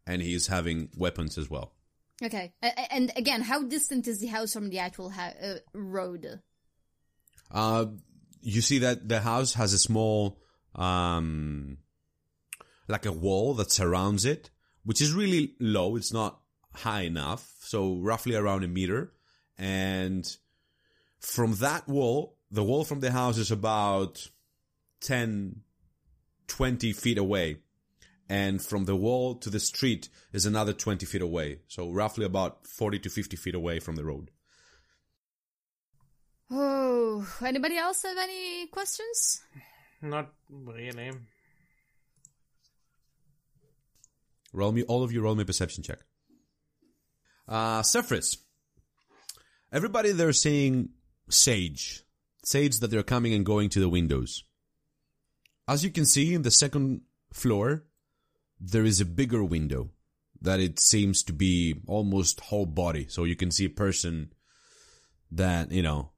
and 0.06 0.20
he 0.20 0.34
is 0.34 0.48
having 0.48 0.88
weapons 0.96 1.38
as 1.38 1.48
well. 1.48 1.72
okay. 2.22 2.52
And 2.90 3.10
again, 3.16 3.42
how 3.42 3.62
distant 3.62 4.06
is 4.08 4.20
the 4.20 4.26
house 4.28 4.52
from 4.52 4.68
the 4.70 4.78
actual 4.80 5.10
ha- 5.10 5.34
uh, 5.42 5.54
road? 5.72 6.40
Uh, 7.50 7.86
you 8.40 8.60
see 8.60 8.78
that 8.80 9.08
the 9.08 9.20
house 9.20 9.54
has 9.54 9.72
a 9.72 9.78
small, 9.78 10.38
um, 10.74 11.78
like 12.88 13.06
a 13.06 13.12
wall 13.12 13.54
that 13.54 13.70
surrounds 13.70 14.24
it, 14.24 14.50
which 14.84 15.00
is 15.00 15.12
really 15.12 15.54
low. 15.60 15.96
It's 15.96 16.12
not 16.12 16.40
high 16.74 17.02
enough. 17.02 17.54
So 17.60 17.96
roughly 17.96 18.34
around 18.34 18.64
a 18.64 18.68
meter. 18.68 19.12
And 19.56 20.24
from 21.20 21.54
that 21.56 21.88
wall, 21.88 22.33
the 22.54 22.62
wall 22.62 22.84
from 22.84 23.00
the 23.00 23.10
house 23.10 23.36
is 23.36 23.50
about 23.50 24.28
10, 25.00 25.60
20 26.46 26.92
feet 26.92 27.18
away. 27.18 27.56
And 28.28 28.62
from 28.62 28.84
the 28.84 28.96
wall 28.96 29.34
to 29.36 29.50
the 29.50 29.60
street 29.60 30.08
is 30.32 30.46
another 30.46 30.72
20 30.72 31.04
feet 31.04 31.20
away. 31.20 31.58
So 31.68 31.90
roughly 31.90 32.24
about 32.24 32.66
40 32.66 33.00
to 33.00 33.10
50 33.10 33.36
feet 33.36 33.54
away 33.54 33.80
from 33.80 33.96
the 33.96 34.04
road. 34.04 34.30
Oh, 36.50 37.26
anybody 37.44 37.76
else 37.76 38.02
have 38.02 38.16
any 38.16 38.68
questions? 38.68 39.42
Not 40.00 40.32
really. 40.48 41.10
Roll 44.52 44.72
me, 44.72 44.84
all 44.84 45.02
of 45.02 45.10
you 45.10 45.20
roll 45.20 45.34
me 45.34 45.42
a 45.42 45.46
perception 45.46 45.82
check. 45.82 45.98
Uh, 47.48 47.82
Zephyrus. 47.82 48.38
Everybody 49.72 50.12
they're 50.12 50.32
seeing 50.32 50.90
sage. 51.28 52.03
Sage 52.44 52.78
that 52.80 52.90
they're 52.90 53.02
coming 53.02 53.32
and 53.32 53.44
going 53.44 53.68
to 53.70 53.80
the 53.80 53.88
windows. 53.88 54.44
As 55.66 55.82
you 55.82 55.90
can 55.90 56.04
see 56.04 56.34
in 56.34 56.42
the 56.42 56.50
second 56.50 57.02
floor, 57.32 57.84
there 58.60 58.84
is 58.84 59.00
a 59.00 59.06
bigger 59.06 59.42
window 59.42 59.90
that 60.40 60.60
it 60.60 60.78
seems 60.78 61.22
to 61.24 61.32
be 61.32 61.80
almost 61.86 62.40
whole 62.40 62.66
body. 62.66 63.06
So 63.08 63.24
you 63.24 63.34
can 63.34 63.50
see 63.50 63.64
a 63.64 63.70
person 63.70 64.32
that, 65.30 65.72
you 65.72 65.82
know, 65.82 66.10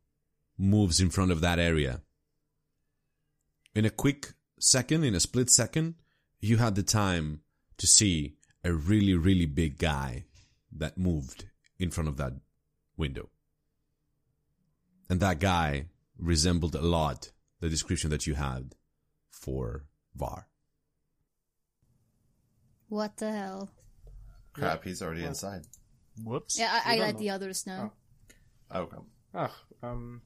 moves 0.58 1.00
in 1.00 1.10
front 1.10 1.30
of 1.30 1.40
that 1.42 1.58
area. 1.58 2.00
In 3.74 3.84
a 3.84 3.90
quick 3.90 4.32
second, 4.58 5.04
in 5.04 5.14
a 5.14 5.20
split 5.20 5.50
second, 5.50 5.94
you 6.40 6.56
had 6.56 6.74
the 6.74 6.82
time 6.82 7.40
to 7.78 7.86
see 7.86 8.36
a 8.64 8.72
really, 8.72 9.14
really 9.14 9.46
big 9.46 9.78
guy 9.78 10.24
that 10.72 10.98
moved 10.98 11.44
in 11.78 11.90
front 11.90 12.08
of 12.08 12.16
that 12.16 12.32
window. 12.96 13.28
And 15.08 15.20
that 15.20 15.38
guy 15.38 15.86
resembled 16.18 16.74
a 16.74 16.80
lot 16.82 17.30
the 17.60 17.68
description 17.68 18.10
that 18.10 18.26
you 18.26 18.34
had 18.34 18.74
for 19.30 19.84
Var. 20.14 20.46
What 22.88 23.16
the 23.16 23.32
hell? 23.32 23.70
crap? 24.52 24.84
He's 24.84 25.02
already 25.02 25.24
inside. 25.24 25.62
Whoops. 26.24 26.58
Yeah, 26.58 26.80
I, 26.84 26.94
I 26.94 26.98
let 26.98 27.14
know. 27.14 27.20
the 27.20 27.30
others 27.30 27.66
know. 27.66 27.92
Okay. 28.74 28.96
Ah, 29.34 29.52
um, 29.82 30.22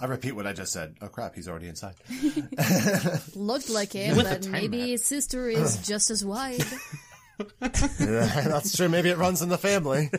I 0.00 0.06
repeat 0.06 0.32
what 0.32 0.46
I 0.46 0.52
just 0.52 0.72
said. 0.72 0.96
Oh 1.02 1.08
crap, 1.08 1.34
he's 1.34 1.48
already 1.48 1.68
inside. 1.68 1.94
Looked 3.34 3.68
like 3.70 3.94
it, 3.94 4.16
With 4.16 4.26
but 4.26 4.48
maybe 4.48 4.78
map. 4.78 4.86
his 4.88 5.04
sister 5.04 5.48
is 5.48 5.76
just 5.86 6.10
as 6.10 6.24
wide. 6.24 6.64
That's 7.60 8.76
true. 8.76 8.88
Maybe 8.88 9.10
it 9.10 9.18
runs 9.18 9.42
in 9.42 9.50
the 9.50 9.58
family. 9.58 10.10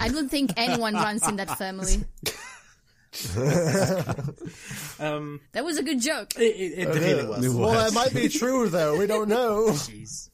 I 0.00 0.08
don't 0.08 0.28
think 0.28 0.52
anyone 0.56 0.94
runs 0.94 1.26
in 1.28 1.36
that 1.36 1.58
family. 1.58 2.04
Um, 4.98 5.40
That 5.52 5.64
was 5.64 5.78
a 5.78 5.82
good 5.82 6.00
joke. 6.00 6.34
it, 6.36 6.42
it, 6.42 6.78
it 6.78 6.88
really 6.88 7.26
was. 7.26 7.48
Well, 7.48 7.72
that 7.72 7.92
might 7.92 8.14
be 8.14 8.28
true 8.28 8.68
though. 8.68 8.96
We 8.98 9.06
don't 9.06 9.28
know. 9.28 9.66
Jeez. 9.70 10.30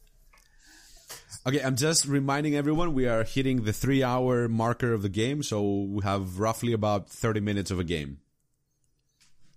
Okay, 1.46 1.62
I'm 1.62 1.76
just 1.76 2.04
reminding 2.04 2.54
everyone 2.56 2.92
we 2.92 3.06
are 3.08 3.24
hitting 3.24 3.64
the 3.64 3.72
three 3.72 4.02
hour 4.02 4.48
marker 4.48 4.92
of 4.92 5.02
the 5.02 5.08
game, 5.08 5.42
so 5.42 5.62
we 5.62 6.02
have 6.04 6.38
roughly 6.38 6.72
about 6.72 7.08
30 7.08 7.40
minutes 7.40 7.70
of 7.70 7.78
a 7.78 7.84
game. 7.84 8.18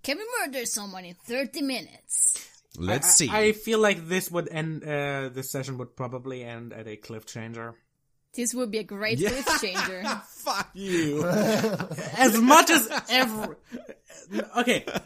Can 0.02 0.16
we 0.18 0.24
murder 0.40 0.64
someone 0.64 1.04
in 1.04 1.14
30 1.14 1.62
minutes? 1.62 2.48
Let's 2.78 3.14
see. 3.14 3.28
I 3.30 3.52
feel 3.52 3.78
like 3.78 4.08
this 4.08 4.30
would 4.30 4.48
end. 4.48 4.82
Uh, 4.82 5.28
this 5.28 5.50
session 5.50 5.76
would 5.78 5.94
probably 5.94 6.42
end 6.42 6.72
at 6.72 6.88
a 6.88 6.96
cliff 6.96 7.26
changer. 7.26 7.74
This 8.34 8.54
would 8.54 8.70
be 8.70 8.78
a 8.78 8.84
great 8.84 9.18
cliff 9.18 9.46
changer. 9.60 10.02
Fuck 10.28 10.70
you. 10.74 11.24
As 12.16 12.38
much 12.40 12.70
as 12.70 12.88
every, 13.10 13.56
okay, 14.58 14.84
uh, 14.86 14.98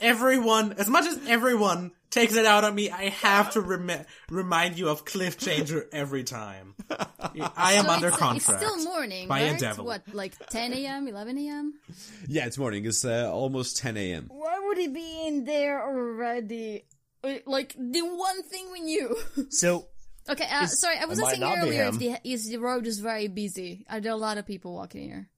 everyone, 0.00 0.72
as 0.78 0.88
much 0.88 1.06
as 1.06 1.18
everyone 1.28 1.92
takes 2.10 2.34
it 2.36 2.46
out 2.46 2.64
on 2.64 2.74
me, 2.74 2.90
I 2.90 3.10
have 3.10 3.50
to 3.52 3.60
remi- 3.60 4.04
remind 4.30 4.78
you 4.78 4.88
of 4.88 5.04
cliff 5.04 5.36
changer 5.38 5.86
every 5.92 6.24
time. 6.24 6.74
I 6.90 7.74
am 7.74 7.84
So 7.86 7.90
under 7.90 8.08
it's, 8.08 8.16
contract. 8.16 8.62
It's 8.62 8.72
still 8.82 8.84
morning, 8.92 9.28
by 9.28 9.40
a 9.40 9.50
right? 9.52 9.60
devil. 9.60 9.84
What, 9.84 10.02
like 10.12 10.34
10 10.48 10.72
a.m., 10.72 11.06
11 11.08 11.38
a.m.? 11.38 11.74
yeah, 12.28 12.46
it's 12.46 12.58
morning. 12.58 12.84
It's 12.86 13.04
uh, 13.04 13.30
almost 13.32 13.76
10 13.78 13.96
a.m. 13.96 14.26
Why 14.28 14.58
would 14.60 14.78
he 14.78 14.88
be 14.88 15.26
in 15.26 15.44
there 15.44 15.82
already? 15.84 16.84
Uh, 17.22 17.34
Like, 17.46 17.74
the 17.78 18.02
one 18.02 18.42
thing 18.44 18.66
we 18.72 18.80
knew. 18.80 19.16
So 19.50 19.86
okay, 20.28 20.46
uh, 20.50 20.66
sorry, 20.66 20.98
I 20.98 21.04
was 21.06 21.20
asking 21.20 21.44
earlier 21.44 21.84
if 21.84 21.98
the, 21.98 22.16
if 22.24 22.44
the 22.44 22.58
road 22.58 22.86
is 22.86 22.98
very 23.00 23.28
busy. 23.28 23.84
Are 23.88 24.00
there 24.00 24.12
a 24.12 24.16
lot 24.16 24.38
of 24.38 24.46
people 24.46 24.74
walking 24.74 25.04
here? 25.08 25.28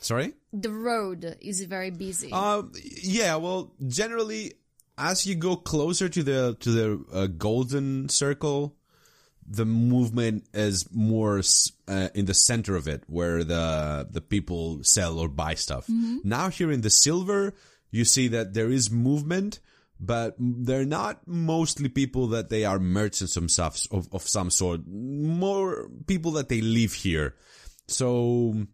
Sorry? 0.00 0.34
The 0.52 0.70
road 0.70 1.36
is 1.40 1.62
very 1.62 1.90
busy. 1.90 2.30
Um, 2.32 2.72
yeah, 3.02 3.36
well, 3.36 3.72
generally, 3.86 4.52
as 4.96 5.26
you 5.26 5.34
go 5.34 5.56
closer 5.56 6.08
to 6.08 6.22
the 6.22 6.56
to 6.60 6.70
the 6.70 7.04
uh, 7.12 7.26
golden 7.26 8.08
circle, 8.08 8.76
the 9.48 9.64
movement 9.64 10.44
is 10.54 10.88
more 10.92 11.42
uh, 11.88 12.08
in 12.14 12.26
the 12.26 12.34
center 12.34 12.76
of 12.76 12.86
it, 12.86 13.02
where 13.06 13.42
the 13.44 14.06
the 14.10 14.20
people 14.20 14.82
sell 14.82 15.18
or 15.18 15.28
buy 15.28 15.54
stuff. 15.54 15.88
Now 15.88 16.50
here 16.50 16.70
in 16.70 16.82
the 16.82 16.90
silver, 16.90 17.54
you 17.90 18.04
see 18.04 18.28
that 18.28 18.54
there 18.54 18.70
is 18.70 18.90
movement, 18.90 19.60
but 19.98 20.34
they're 20.38 20.84
not 20.84 21.26
mostly 21.26 21.88
people 21.88 22.28
that 22.28 22.48
they 22.48 22.64
are 22.64 22.78
merchants 22.78 23.36
of 23.36 23.50
stuff 23.50 23.86
of, 23.90 24.08
of 24.12 24.22
some 24.22 24.50
sort. 24.50 24.86
More 24.86 25.88
people 26.06 26.32
that 26.32 26.48
they 26.48 26.60
live 26.60 26.92
here. 26.92 27.34
So 27.88 28.66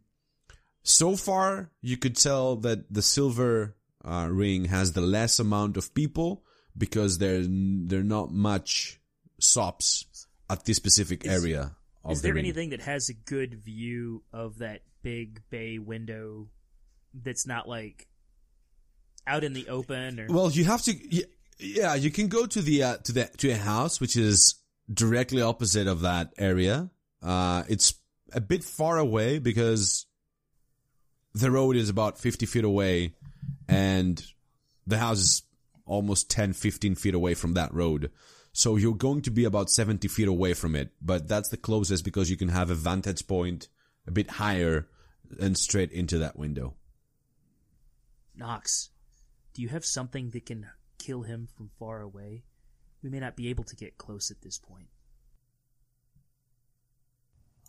so 0.83 1.17
far, 1.17 1.71
you 1.81 1.97
could 1.97 2.17
tell 2.17 2.57
that 2.57 2.93
the 2.93 3.03
silver 3.03 3.77
uh, 4.05 4.29
ring 4.31 4.67
has 4.67 4.93
the 4.93 5.01
less 5.01 5.39
amount 5.39 5.77
of 5.77 5.95
people 5.95 6.45
because 6.77 7.19
there 7.19 7.43
there 7.47 8.01
are 8.01 8.05
not 8.05 8.33
much 8.33 9.01
shops 9.39 10.27
at 10.51 10.65
this 10.65 10.77
specific 10.77 11.27
area 11.27 11.77
of 12.05 12.13
is 12.13 12.23
the 12.23 12.29
there 12.29 12.35
ring. 12.35 12.45
anything 12.45 12.71
that 12.71 12.81
has 12.81 13.09
a 13.09 13.15
good 13.15 13.55
view 13.55 14.23
of 14.33 14.59
that 14.59 14.83
big 15.03 15.41
bay 15.51 15.79
window 15.79 16.49
that's 17.15 17.47
not 17.47 17.69
like 17.69 18.09
out 19.27 19.45
in 19.45 19.53
the 19.53 19.69
open 19.69 20.21
or 20.21 20.27
Well, 20.29 20.51
you 20.51 20.65
have 20.65 20.83
to. 20.83 20.95
Yeah, 21.59 21.95
you 21.95 22.11
can 22.11 22.29
go 22.29 22.47
to 22.47 22.61
the 22.61 22.83
uh, 22.83 22.97
to 22.99 23.13
the 23.13 23.31
to 23.39 23.51
a 23.51 23.57
house 23.57 24.01
which 24.01 24.17
is 24.17 24.57
directly 24.93 25.43
opposite 25.43 25.87
of 25.87 26.01
that 26.01 26.33
area. 26.39 26.91
Uh, 27.23 27.63
it's 27.69 27.95
a 28.33 28.41
bit 28.41 28.65
far 28.65 28.99
away 28.99 29.39
because 29.39 30.07
the 31.35 31.51
road 31.51 31.77
is 31.77 31.89
about 31.89 32.19
50 32.19 32.47
feet 32.47 32.65
away 32.65 33.15
and 33.69 34.25
the 34.87 34.99
house 34.99 35.19
is 35.19 35.43
almost 35.87 36.31
10, 36.31 36.53
15 36.53 36.95
feet 36.95 37.15
away 37.15 37.35
from 37.35 37.55
that 37.55 37.73
road. 37.73 38.11
So 38.53 38.77
you're 38.77 38.95
going 38.95 39.23
to 39.23 39.31
be 39.31 39.45
about 39.45 39.71
70 39.71 40.09
feet 40.09 40.29
away 40.29 40.53
from 40.55 40.77
it, 40.77 40.91
but 41.01 41.27
that's 41.27 41.49
the 41.49 41.57
closest 41.57 42.05
because 42.05 42.31
you 42.31 42.37
can 42.37 42.49
have 42.49 42.71
a 42.71 42.75
vantage 42.75 43.27
point 43.27 43.69
a 44.07 44.11
bit 44.11 44.31
higher 44.31 44.89
and 45.41 45.57
straight 45.57 45.91
into 45.91 46.19
that 46.19 46.39
window. 46.39 46.75
Knox, 48.37 48.91
do 49.55 49.63
you 49.63 49.69
have 49.69 49.85
something 49.85 50.31
that 50.31 50.47
can 50.47 50.67
kill 50.99 51.23
him 51.23 51.49
from 51.57 51.71
far 51.79 52.01
away? 52.01 52.45
We 53.03 53.11
may 53.11 53.21
not 53.21 53.37
be 53.37 53.49
able 53.49 53.65
to 53.65 53.77
get 53.77 53.99
close 53.99 54.31
at 54.31 54.41
this 54.43 54.59
point. 54.59 54.89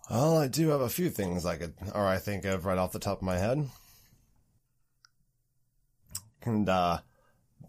Well, 0.10 0.38
I 0.38 0.48
do 0.48 0.70
have 0.70 0.82
a 0.82 0.90
few 0.90 1.10
things 1.10 1.46
I 1.46 1.56
could, 1.56 1.74
or 1.96 2.06
I 2.06 2.18
think 2.18 2.46
of 2.46 2.66
right 2.66 2.78
off 2.78 2.92
the 2.92 3.00
top 3.00 3.20
of 3.20 3.24
my 3.24 3.38
head. 3.38 3.70
And, 6.44 6.68
uh, 6.68 7.00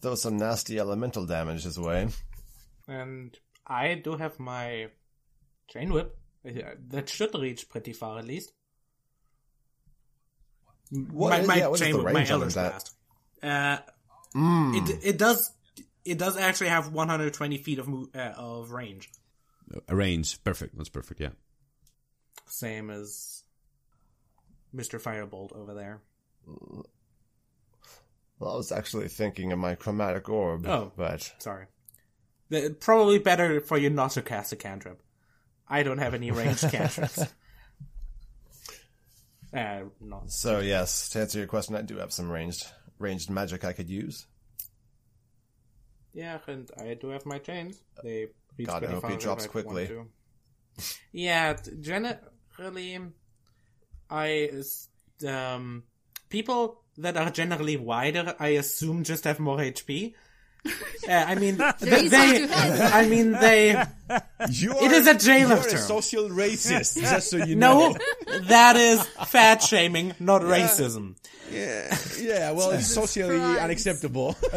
throw 0.03 0.17
some 0.17 0.37
nasty 0.37 0.79
elemental 0.79 1.27
damage 1.27 1.63
his 1.63 1.79
way. 1.79 2.09
And 2.89 3.39
I 3.67 3.95
do 3.95 4.17
have 4.17 4.39
my 4.41 4.89
chain 5.69 5.93
whip. 5.93 6.19
That 6.45 7.09
should 7.09 7.35
reach 7.35 7.69
pretty 7.69 7.93
far 7.93 8.19
at 8.19 8.27
least. 8.27 8.53
What 10.91 11.31
my 11.31 11.39
is- 11.41 11.47
my 11.49 11.57
yeah, 11.57 11.67
what 11.69 11.75
is 11.75 11.81
chain 11.81 11.93
the 11.93 12.03
whip, 12.03 12.13
my 12.13 12.21
range 12.21 12.31
on 12.33 12.41
that? 12.41 12.53
Blast. 12.53 12.95
Uh, 13.43 13.79
Mm. 14.35 14.89
it 14.91 15.05
it 15.05 15.19
does 15.19 15.53
it 16.05 16.19
does 16.19 16.37
actually 16.37 16.69
have 16.71 16.93
120 16.93 17.57
feet 17.59 17.79
of 17.79 17.89
uh, 18.15 18.19
of 18.37 18.71
range, 18.73 19.11
A 19.89 19.95
range, 19.97 20.43
perfect. 20.45 20.77
That's 20.77 20.89
perfect. 20.89 21.21
Yeah. 21.21 21.31
same 22.47 22.91
as 22.91 23.43
Mister 24.73 24.99
Firebolt 24.99 25.53
over 25.57 25.73
there. 25.75 26.01
Well, 28.39 28.53
I 28.55 28.57
was 28.57 28.73
actually 28.73 29.09
thinking 29.09 29.53
of 29.53 29.59
my 29.59 29.77
chromatic 29.77 30.29
orb, 30.29 30.67
Oh. 30.67 30.93
but 30.97 31.33
Sorry, 31.39 31.67
probably 32.81 33.19
better 33.19 33.61
for 33.61 33.79
you 33.79 33.89
not 33.89 34.11
to 34.13 34.23
cast 34.23 34.53
a 34.53 34.57
cantrip. 34.57 35.01
I 35.69 35.83
don't 35.85 35.99
have 35.99 36.13
any 36.15 36.31
ranged 36.33 36.69
cantrips. 36.71 37.19
Uh, 39.55 39.85
no. 40.01 40.25
so 40.27 40.59
yes, 40.59 41.09
to 41.11 41.21
answer 41.21 41.39
your 41.39 41.47
question, 41.47 41.77
I 41.77 41.83
do 41.83 41.99
have 41.99 42.13
some 42.13 42.29
ranged 42.31 42.67
ranged 42.99 43.31
magic 43.31 43.65
I 43.65 43.73
could 43.73 43.89
use. 43.89 44.27
Yeah, 46.13 46.39
and 46.47 46.71
I 46.79 46.95
do 46.95 47.09
have 47.09 47.27
my 47.27 47.39
chains. 47.39 47.83
They 48.03 48.29
reach 48.57 48.69
God, 48.69 48.85
I 48.85 48.93
hope 48.93 49.11
he 49.11 49.17
drops 49.17 49.47
quickly. 49.47 49.91
Yeah, 51.13 51.57
generally, 51.81 53.01
I 54.11 54.51
um 55.27 55.85
people 56.29 56.83
that 56.99 57.17
are 57.17 57.31
generally 57.31 57.77
wider, 57.77 58.35
I 58.39 58.49
assume 58.49 59.03
just 59.05 59.25
have 59.25 59.41
more 59.41 59.59
HP. 59.59 60.15
Uh, 61.07 61.13
I 61.13 61.35
mean, 61.35 61.59
They're 61.59 61.75
they, 61.81 61.97
easy 61.99 62.09
they- 62.09 62.39
to 62.39 62.47
hit. 62.47 62.95
I 62.95 63.07
mean, 63.07 63.33
they. 63.33 63.73
You're, 64.49 64.75
It 64.83 64.93
is 64.93 65.07
a 65.07 65.15
jailer 65.19 65.57
you're 65.57 65.75
a 65.75 65.77
social 65.77 66.31
racist, 66.31 66.99
just 66.99 67.29
so 67.29 67.37
you 67.37 67.57
know. 67.57 67.91
No, 68.27 68.39
that 68.45 68.77
is 68.77 69.03
fat 69.27 69.61
shaming, 69.61 70.15
not 70.19 70.41
racism. 70.41 71.17
Yeah, 71.53 71.95
yeah. 72.19 72.53
Well, 72.53 72.71
it's 72.71 72.87
socially 72.87 73.37
Christ. 73.37 73.61
unacceptable. 73.61 74.35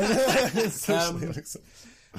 Um, 0.88 1.34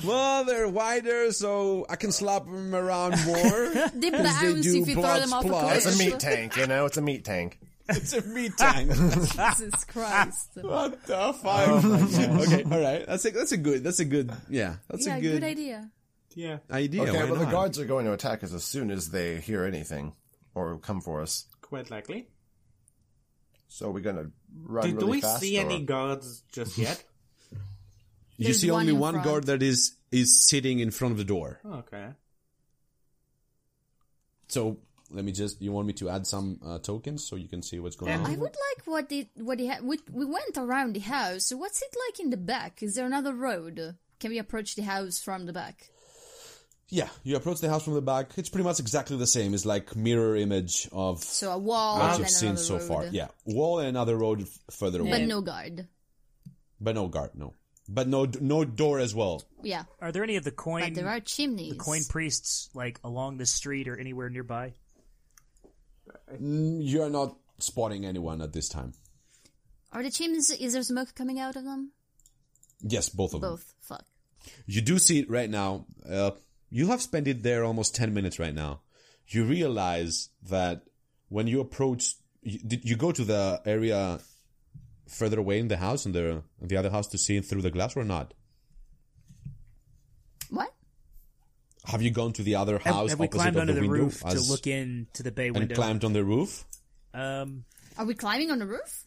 well, 0.05 0.45
they're 0.45 0.69
wider, 0.69 1.33
so 1.33 1.87
I 1.89 1.97
can 1.97 2.13
slap 2.13 2.45
them 2.45 2.75
around 2.75 3.17
more. 3.25 3.69
They 3.95 4.11
they 4.11 4.11
bounce 4.11 4.63
do 4.63 4.83
if 4.83 4.89
you 4.89 4.95
throw 4.95 5.19
them 5.21 5.33
off 5.33 5.45
a 5.45 5.49
cliff. 5.49 5.77
It's 5.87 5.95
a 6.01 6.05
meat 6.05 6.19
tank, 6.21 6.57
you 6.57 6.67
know. 6.67 6.85
It's 6.85 6.99
a 6.99 7.03
meat 7.03 7.25
tank. 7.25 7.59
It's 7.89 8.13
a 8.13 8.23
meat 8.23 8.53
tank. 8.57 8.91
Jesus 8.93 9.85
Christ. 9.85 10.51
what 10.61 11.03
the 11.07 11.33
fuck? 11.35 11.69
Oh 11.69 12.43
okay, 12.43 12.63
all 12.65 12.81
right. 12.81 13.07
That's 13.07 13.25
a 13.25 13.31
that's 13.31 13.53
a 13.53 13.57
good. 13.57 13.83
That's 13.85 14.01
a 14.01 14.05
good. 14.05 14.33
Yeah, 14.49 14.77
that's 14.89 15.07
yeah, 15.07 15.17
a 15.17 15.21
good, 15.21 15.41
good, 15.41 15.45
idea. 15.45 15.91
yeah, 16.35 16.59
idea. 16.71 17.03
Okay, 17.03 17.13
why 17.25 17.31
well, 17.31 17.41
the 17.41 17.47
guards 17.51 17.79
are 17.79 17.85
going 17.87 18.05
to 18.07 18.13
attack 18.13 18.45
us 18.45 18.53
as 18.53 18.65
soon 18.65 18.91
as 18.91 19.11
they 19.11 19.41
hear 19.41 19.65
anything 19.65 20.13
or 20.55 20.79
come 20.79 21.01
for 21.01 21.21
us. 21.23 21.47
quite 21.61 21.91
likely. 21.91 22.29
So 23.69 23.91
we're 23.91 24.01
gonna 24.01 24.31
run 24.65 24.91
Do, 24.93 24.99
do 25.01 25.07
we 25.07 25.21
fast. 25.21 25.41
see 25.41 25.59
or- 25.59 25.65
any 25.65 25.83
guards 25.85 26.43
just 26.53 26.79
yet? 26.87 27.03
You 28.39 28.45
There's 28.45 28.61
see 28.61 28.71
one 28.71 28.81
only 28.83 28.93
one 28.93 29.15
front. 29.15 29.25
guard 29.27 29.45
that 29.47 29.63
is 29.63 29.97
is 30.13 30.47
sitting 30.49 30.79
in 30.81 30.91
front 30.91 31.13
of 31.13 31.19
the 31.19 31.25
door. 31.25 31.61
Oh, 31.65 31.75
okay. 31.81 32.09
So 34.49 34.79
let 35.11 35.25
me 35.25 35.33
just. 35.33 35.61
You 35.63 35.73
want 35.73 35.87
me 35.87 35.93
to 35.95 36.09
add 36.11 36.27
some 36.27 36.61
uh, 36.65 36.79
tokens 36.79 37.27
so 37.27 37.37
you 37.37 37.49
can 37.49 37.63
see 37.63 37.79
what's 37.79 37.97
going 37.97 38.13
Yeah. 38.13 38.19
on? 38.21 38.27
I 38.27 38.37
would 38.37 38.57
like 38.69 38.87
what 38.87 39.11
it 39.13 39.29
what 39.37 39.61
it 39.61 39.69
ha- 39.69 39.81
we, 39.83 39.99
we 40.13 40.25
went 40.25 40.57
around 40.57 40.95
the 40.95 41.01
house. 41.01 41.51
What's 41.53 41.81
it 41.83 41.95
like 42.07 42.21
in 42.21 42.31
the 42.31 42.37
back? 42.37 42.83
Is 42.83 42.95
there 42.95 43.07
another 43.07 43.33
road? 43.35 43.97
Can 44.21 44.31
we 44.31 44.39
approach 44.39 44.75
the 44.75 44.83
house 44.83 45.21
from 45.21 45.47
the 45.47 45.53
back? 45.53 45.89
Yeah, 46.91 47.09
you 47.23 47.37
approach 47.37 47.61
the 47.61 47.69
house 47.69 47.85
from 47.85 47.95
the 47.95 48.01
back. 48.01 48.33
It's 48.39 48.49
pretty 48.49 48.65
much 48.65 48.81
exactly 48.81 49.17
the 49.19 49.27
same. 49.27 49.53
It's 49.53 49.67
like 49.67 49.95
mirror 49.95 50.35
image 50.37 50.89
of 50.91 51.23
So 51.23 51.53
a 51.53 51.59
wall 51.59 51.99
what 51.99 52.11
and 52.13 52.19
you've 52.21 52.31
seen 52.31 52.49
another 52.51 52.63
so 52.63 52.75
road. 52.79 52.83
far. 52.89 53.07
Yeah, 53.07 53.29
wall 53.45 53.79
and 53.81 53.89
another 53.89 54.17
road 54.17 54.41
f- 54.43 54.59
further 54.71 55.01
away, 55.03 55.11
But 55.11 55.23
no 55.23 55.43
guard. 55.43 55.87
but 56.81 56.95
no 56.95 57.09
guard. 57.09 57.31
No. 57.35 57.53
but 57.91 58.09
no 58.09 58.27
no 58.41 58.65
door 58.65 58.99
as 59.01 59.15
well. 59.15 59.43
Yeah, 59.63 59.85
Are 60.01 60.13
there 60.13 60.23
any 60.25 60.37
of 60.37 60.45
the 60.45 60.51
coin 60.51 60.83
but 60.83 60.95
there 60.95 61.09
are 61.09 61.21
chimneys. 61.21 61.73
The 61.73 61.79
coin 61.79 62.03
priests 62.09 62.71
like 62.75 62.99
along 63.05 63.37
the 63.39 63.47
street 63.47 63.87
or 63.89 63.97
anywhere 63.97 64.31
nearby? 64.31 64.73
Mm, 66.35 66.79
You're 66.83 67.11
not 67.11 67.37
spotting 67.59 68.05
anyone 68.05 68.41
at 68.43 68.53
this 68.53 68.69
time. 68.69 68.93
Are 69.93 70.03
the 70.03 70.11
chimneys? 70.11 70.51
Is 70.51 70.75
there 70.75 70.83
smoke 70.83 71.15
coming 71.15 71.39
out 71.41 71.57
of 71.57 71.65
them? 71.65 71.93
Yes, 72.83 73.09
both 73.09 73.35
of 73.35 73.41
them. 73.41 73.51
Both. 73.53 73.75
Fuck. 73.81 74.05
You 74.67 74.81
do 74.83 74.99
see 74.99 75.19
it 75.21 75.31
right 75.31 75.51
now. 75.51 75.87
Uh, 76.09 76.33
you 76.71 76.89
have 76.89 77.03
spent 77.03 77.27
it 77.27 77.43
there 77.43 77.65
almost 77.65 77.95
10 77.95 78.13
minutes 78.15 78.39
right 78.39 78.55
now. 78.55 78.81
You 79.29 79.45
realize 79.45 80.29
that 80.49 80.83
when 81.29 81.47
you 81.47 81.61
approach, 81.61 82.15
you, 82.43 82.59
did 82.61 82.85
you 82.85 82.97
go 82.97 83.13
to 83.13 83.25
the 83.25 83.61
area 83.65 84.21
further 85.09 85.39
away 85.39 85.59
in 85.59 85.69
the 85.69 85.79
house, 85.79 86.07
in 86.07 86.13
the, 86.13 86.43
in 86.61 86.69
the 86.69 86.77
other 86.77 86.91
house 86.91 87.07
to 87.09 87.19
see 87.19 87.37
it 87.39 87.47
through 87.47 87.63
the 87.63 87.71
glass 87.71 87.97
or 87.97 88.05
not? 88.05 88.35
What? 90.51 90.73
Have 91.89 92.03
you 92.03 92.11
gone 92.11 92.33
to 92.35 92.43
the 92.43 92.57
other 92.57 92.79
house 92.79 93.11
have 93.11 93.19
we 93.19 93.27
opposite 93.27 93.39
climbed 93.41 93.57
of 93.57 93.61
under 93.63 93.73
the 93.73 93.81
the, 93.81 93.89
window 93.89 94.05
roof 94.05 94.23
as- 94.27 94.47
to 94.47 94.53
look 94.53 94.67
into 94.67 95.23
the 95.23 95.33
bay 95.33 95.51
window? 95.51 95.67
and 95.67 95.75
climbed 95.75 96.05
on 96.05 96.13
the 96.13 96.23
roof? 96.25 96.65
Um, 97.15 97.65
Are 97.97 98.05
we 98.05 98.15
climbing 98.15 98.51
on 98.51 98.59
the 98.59 98.67
roof? 98.67 99.05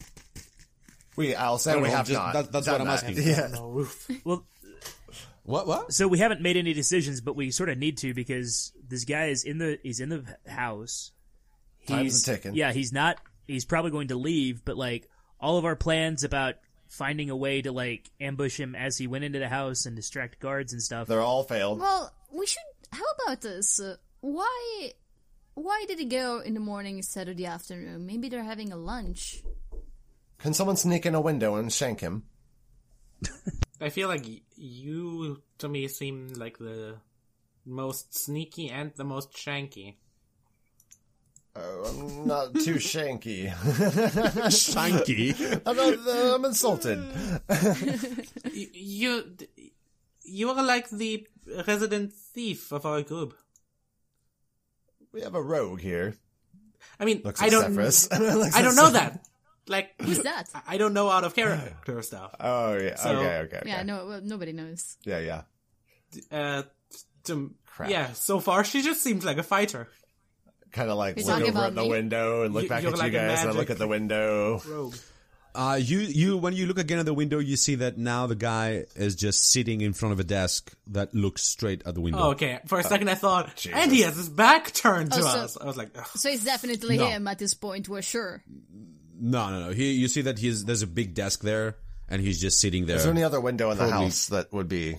We, 1.16 1.34
I'll 1.34 1.58
say 1.58 1.74
No, 1.74 1.80
we 1.80 1.90
have 1.90 2.06
just- 2.06 2.18
not. 2.18 2.32
that- 2.34 2.52
that's 2.52 2.66
done 2.66 2.74
what 2.74 2.80
I'm 2.82 2.86
that. 2.88 3.04
asking. 3.04 3.22
Yeah. 3.26 3.48
No 3.52 3.68
roof. 3.68 4.08
well, 4.24 4.44
What? 5.44 5.66
What? 5.66 5.92
so 5.92 6.08
we 6.08 6.18
haven't 6.18 6.40
made 6.40 6.56
any 6.56 6.72
decisions, 6.72 7.20
but 7.20 7.36
we 7.36 7.50
sort 7.50 7.68
of 7.68 7.78
need 7.78 7.98
to 7.98 8.14
because 8.14 8.72
this 8.88 9.04
guy 9.04 9.26
is 9.26 9.44
in 9.44 9.58
the 9.58 9.78
he's 9.82 10.00
in 10.00 10.08
the 10.08 10.24
house. 10.46 11.12
Time's 11.86 12.02
He's 12.14 12.28
a-ticking. 12.28 12.54
Yeah, 12.54 12.72
he's 12.72 12.92
not. 12.92 13.18
He's 13.46 13.64
probably 13.64 13.90
going 13.90 14.08
to 14.08 14.16
leave, 14.16 14.64
but 14.64 14.76
like 14.76 15.08
all 15.40 15.58
of 15.58 15.64
our 15.64 15.76
plans 15.76 16.22
about 16.24 16.54
finding 16.88 17.28
a 17.30 17.36
way 17.36 17.60
to 17.62 17.72
like 17.72 18.10
ambush 18.20 18.58
him 18.58 18.74
as 18.74 18.96
he 18.98 19.06
went 19.06 19.24
into 19.24 19.38
the 19.38 19.48
house 19.48 19.84
and 19.86 19.96
distract 19.96 20.38
guards 20.40 20.72
and 20.72 20.82
stuff. 20.82 21.08
They're 21.08 21.20
all 21.20 21.42
failed. 21.42 21.80
Well, 21.80 22.12
we 22.32 22.46
should. 22.46 22.58
How 22.92 23.04
about 23.24 23.40
this? 23.40 23.80
Uh, 23.80 23.96
why? 24.20 24.92
Why 25.54 25.84
did 25.86 25.98
he 25.98 26.06
go 26.06 26.40
in 26.40 26.54
the 26.54 26.60
morning 26.60 26.96
instead 26.96 27.28
of 27.28 27.36
the 27.36 27.46
afternoon? 27.46 28.06
Maybe 28.06 28.28
they're 28.28 28.42
having 28.44 28.72
a 28.72 28.76
lunch. 28.76 29.42
Can 30.38 30.54
someone 30.54 30.76
sneak 30.76 31.04
in 31.06 31.14
a 31.14 31.20
window 31.20 31.56
and 31.56 31.72
shank 31.72 32.00
him? 32.00 32.24
I 33.80 33.90
feel 33.90 34.08
like 34.08 34.24
you, 34.56 35.42
to 35.58 35.68
me, 35.68 35.88
seem 35.88 36.28
like 36.34 36.58
the 36.58 36.96
most 37.66 38.14
sneaky 38.14 38.70
and 38.70 38.92
the 38.96 39.04
most 39.04 39.32
shanky. 39.32 39.96
Oh, 41.54 41.84
I'm 41.84 42.26
not 42.26 42.54
too 42.54 42.74
shanky. 42.90 43.50
Shanky. 44.50 45.60
I'm, 45.66 45.76
not, 45.76 45.98
uh, 46.08 46.34
I'm 46.34 46.44
insulted. 46.46 46.98
Y- 48.54 48.68
You, 48.72 49.36
you 50.24 50.50
are 50.50 50.62
like 50.62 50.88
the 50.90 51.26
resident 51.66 52.12
thief 52.12 52.72
of 52.72 52.84
our 52.86 53.02
group. 53.02 53.34
We 55.12 55.22
have 55.22 55.34
a 55.34 55.42
rogue 55.42 55.80
here. 55.80 56.14
I 56.98 57.04
mean, 57.04 57.22
Looks 57.24 57.42
I 57.42 57.48
don't, 57.48 57.74
Zephyrus. 57.74 58.10
Looks 58.18 58.56
I 58.56 58.62
don't 58.62 58.76
know 58.76 58.90
Zephyrus. 58.90 58.92
that. 58.92 59.28
Like, 59.68 59.90
Who's 60.02 60.20
that? 60.20 60.48
I- 60.54 60.74
I 60.74 60.76
don't 60.78 60.94
know 60.94 61.08
out 61.10 61.24
of 61.24 61.34
character 61.34 62.00
stuff. 62.02 62.34
Oh 62.40 62.74
yeah. 62.76 62.96
So- 62.96 63.10
okay. 63.10 63.38
Okay. 63.38 63.56
Okay. 63.58 63.62
Yeah, 63.68 63.82
no, 63.82 64.06
well, 64.06 64.20
nobody 64.22 64.52
knows. 64.52 64.96
Yeah. 65.04 65.18
Yeah. 65.20 65.42
Uh, 66.30 66.62
to, 67.24 67.54
Crap. 67.66 67.88
yeah, 67.90 68.12
so 68.12 68.38
far 68.40 68.64
she 68.64 68.82
just 68.82 69.02
seems 69.02 69.24
like 69.24 69.38
a 69.38 69.42
fighter. 69.42 69.88
Kind 70.72 70.90
of 70.90 70.96
like 70.96 71.16
You're 71.18 71.26
look 71.26 71.48
over 71.48 71.64
at 71.66 71.74
the 71.74 71.82
me? 71.82 71.88
window 71.90 72.42
and 72.44 72.52
look 72.54 72.64
You- 72.64 72.68
back 72.68 72.84
at 72.84 72.98
like 72.98 73.12
you 73.12 73.18
guys 73.18 73.40
and 73.42 73.50
I 73.50 73.52
look 73.52 73.70
at 73.70 73.78
the 73.78 73.88
window. 73.88 74.60
Rogue. 74.66 74.94
Uh, 75.54 75.78
you, 75.80 75.98
you, 75.98 76.36
when 76.38 76.54
you 76.54 76.64
look 76.66 76.78
again 76.78 76.98
at 76.98 77.04
the 77.04 77.12
window, 77.12 77.38
you 77.38 77.56
see 77.56 77.74
that 77.74 77.98
now 77.98 78.26
the 78.26 78.34
guy 78.34 78.86
is 78.96 79.14
just 79.14 79.50
sitting 79.50 79.82
in 79.82 79.92
front 79.92 80.14
of 80.14 80.18
a 80.20 80.24
desk 80.24 80.72
that 80.86 81.14
looks 81.14 81.42
straight 81.42 81.82
at 81.84 81.94
the 81.94 82.00
window. 82.00 82.18
Oh, 82.20 82.30
okay. 82.30 82.60
For 82.66 82.78
a 82.78 82.82
second 82.82 83.10
I 83.10 83.14
thought, 83.16 83.54
Jesus. 83.56 83.78
and 83.78 83.92
he 83.92 84.00
has 84.00 84.16
his 84.16 84.30
back 84.30 84.72
turned 84.72 85.12
to 85.12 85.18
Oh, 85.18 85.22
so- 85.22 85.38
us. 85.40 85.58
I 85.60 85.66
was 85.66 85.76
like, 85.76 85.90
Ugh. 85.96 86.06
So 86.14 86.30
it's 86.30 86.44
definitely 86.44 86.96
No. 86.96 87.06
him 87.06 87.28
at 87.28 87.38
this 87.38 87.52
point. 87.52 87.86
We're 87.88 88.00
sure. 88.00 88.42
No, 89.20 89.50
no, 89.50 89.66
no. 89.66 89.72
He, 89.72 89.92
you 89.92 90.08
see 90.08 90.22
that 90.22 90.38
he's 90.38 90.64
there's 90.64 90.80
a 90.82 90.86
big 90.86 91.12
desk 91.14 91.42
there, 91.42 91.76
and 92.08 92.22
he's 92.22 92.40
just 92.40 92.58
sitting 92.58 92.86
there. 92.86 92.96
Is 92.96 93.04
there 93.04 93.12
any 93.12 93.22
other 93.22 93.40
window 93.40 93.70
in 93.70 93.78
the 93.78 93.90
house 93.90 94.26
that 94.28 94.52
would 94.54 94.68
be 94.68 94.96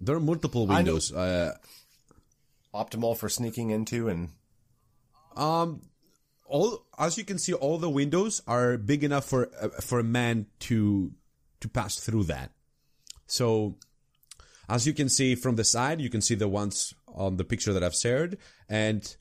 there 0.00 0.16
are 0.16 0.20
multiple 0.20 0.66
windows. 0.66 1.12
Uh, 1.12 1.54
optimal 2.74 3.16
for 3.16 3.28
sneaking 3.28 3.70
into? 3.70 4.08
And 4.08 4.28
um, 5.36 5.82
all 6.48 6.86
as 6.98 7.18
you 7.18 7.24
can 7.24 7.38
see, 7.38 7.52
all 7.52 7.78
the 7.78 7.90
windows 7.90 8.42
are 8.46 8.76
big 8.76 9.04
enough 9.04 9.24
for 9.24 9.48
uh, 9.60 9.68
for 9.80 9.98
a 9.98 10.04
man 10.04 10.46
to 10.60 11.12
to 11.60 11.68
pass 11.68 11.96
through 11.96 12.24
that. 12.24 12.52
So, 13.26 13.76
as 14.68 14.86
you 14.86 14.92
can 14.92 15.08
see 15.08 15.34
from 15.34 15.56
the 15.56 15.64
side, 15.64 16.00
you 16.00 16.10
can 16.10 16.20
see 16.20 16.34
the 16.34 16.48
ones 16.48 16.94
on 17.08 17.36
the 17.36 17.44
picture 17.44 17.72
that 17.72 17.82
I've 17.82 17.94
shared, 17.94 18.38
and 18.68 19.16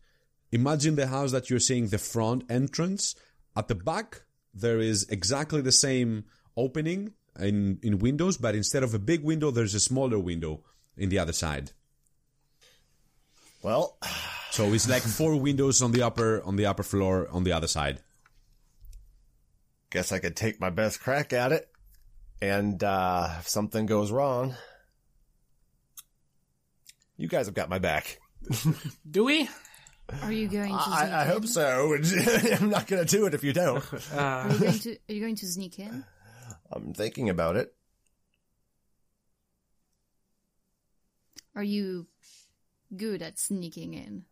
imagine 0.52 0.96
the 0.96 1.08
house 1.08 1.32
that 1.32 1.50
you're 1.50 1.60
seeing 1.60 1.88
the 1.88 1.98
front 1.98 2.44
entrance. 2.50 3.16
At 3.58 3.68
the 3.68 3.76
back, 3.76 4.24
there 4.54 4.80
is 4.80 5.08
exactly 5.10 5.62
the 5.62 5.72
same 5.72 6.26
opening 6.58 7.14
in 7.40 7.80
in 7.82 8.00
windows, 8.00 8.38
but 8.38 8.56
instead 8.56 8.84
of 8.84 8.94
a 8.94 9.00
big 9.00 9.24
window, 9.24 9.52
there's 9.52 9.76
a 9.76 9.80
smaller 9.80 10.20
window 10.20 10.64
in 10.98 11.10
the 11.10 11.20
other 11.20 11.34
side. 11.34 11.72
well, 13.62 13.98
So 14.56 14.72
it's 14.72 14.88
like 14.88 15.02
four 15.02 15.36
windows 15.48 15.82
on 15.82 15.92
the 15.92 16.04
upper 16.04 16.42
on 16.46 16.56
the 16.56 16.66
upper 16.66 16.82
floor 16.82 17.28
on 17.30 17.44
the 17.44 17.52
other 17.52 17.68
side. 17.68 18.00
guess 19.90 20.14
I 20.14 20.20
could 20.20 20.38
take 20.38 20.62
my 20.62 20.70
best 20.70 21.02
crack 21.02 21.34
at 21.34 21.52
it. 21.52 21.68
And 22.42 22.82
uh, 22.82 23.36
if 23.40 23.50
something 23.50 23.86
goes 23.86 24.14
wrong, 24.14 24.56
you 27.18 27.28
guys 27.28 27.48
have 27.48 27.54
got 27.54 27.68
my 27.68 27.80
back. 27.80 28.22
do 29.12 29.26
we? 29.26 29.50
Are 30.22 30.32
you 30.32 30.48
going 30.48 30.72
to? 30.72 30.84
sneak 30.84 30.96
I, 30.96 31.10
I 31.10 31.24
in? 31.24 31.32
hope 31.32 31.48
so. 31.48 31.94
I'm 32.56 32.70
not 32.70 32.88
going 32.88 33.06
to 33.06 33.18
do 33.18 33.26
it 33.26 33.34
if 33.34 33.44
you 33.44 33.52
don't. 33.52 33.84
Are 34.14 34.50
you 34.54 34.60
going 34.60 34.80
to? 34.80 34.92
Are 35.10 35.14
you 35.14 35.20
going 35.20 35.36
to 35.36 35.48
sneak 35.48 35.80
in? 35.80 36.06
I'm 36.72 36.94
thinking 36.94 37.30
about 37.30 37.58
it. 37.58 37.76
Are 41.58 41.64
you 41.64 42.08
good 42.96 43.22
at 43.22 43.38
sneaking 43.38 43.96
in? 43.96 44.24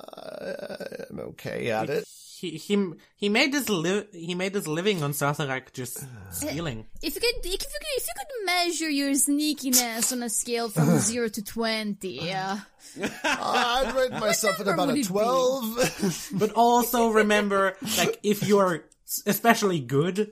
I'm 0.00 1.20
okay 1.20 1.70
at 1.70 1.90
it. 1.90 2.04
He 2.40 2.50
he 2.50 2.92
he 3.16 3.28
made 3.28 3.52
his 3.52 3.68
li- 3.68 4.06
he 4.12 4.34
made 4.36 4.54
his 4.54 4.68
living 4.68 5.02
on 5.02 5.10
Sartharok 5.12 5.72
just 5.72 6.04
stealing. 6.30 6.86
If 7.02 7.16
you 7.16 7.20
could, 7.20 7.34
if 7.44 7.46
you 7.46 7.58
could, 7.58 7.86
if 7.96 8.06
you 8.06 8.14
could 8.16 8.46
measure 8.46 8.88
your 8.88 9.10
sneakiness 9.10 10.12
on 10.12 10.22
a 10.22 10.30
scale 10.30 10.68
from 10.68 10.98
zero 11.10 11.28
to 11.28 11.42
twenty, 11.42 12.32
uh, 12.32 12.58
I'd 13.24 13.92
rate 13.96 14.20
myself 14.20 14.60
at 14.60 14.68
about 14.68 14.96
a 14.96 15.02
12. 15.02 16.30
But 16.38 16.52
also 16.52 17.10
remember, 17.10 17.76
like 17.98 18.20
if 18.22 18.46
you're 18.46 18.84
especially 19.26 19.80
good, 19.80 20.30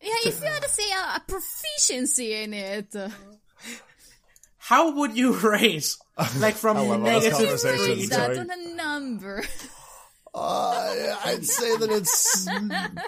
yeah, 0.00 0.10
if 0.24 0.40
you 0.40 0.46
had 0.46 0.62
to 0.62 0.68
say 0.70 0.90
a, 0.90 1.16
a 1.16 1.22
proficiency 1.26 2.32
in 2.34 2.54
it, 2.54 2.96
uh, 2.96 3.10
how 4.68 4.90
would 4.96 5.16
you 5.16 5.32
rate? 5.38 5.96
Like 6.36 6.56
from 6.56 6.76
love 6.76 7.00
negative 7.00 7.58
three 7.58 8.02
to 8.02 8.08
that 8.10 8.36
on 8.36 8.50
a 8.50 8.74
number. 8.74 9.42
Uh, 10.34 11.16
I'd 11.24 11.46
say 11.46 11.74
that 11.78 11.90
it's 11.90 12.46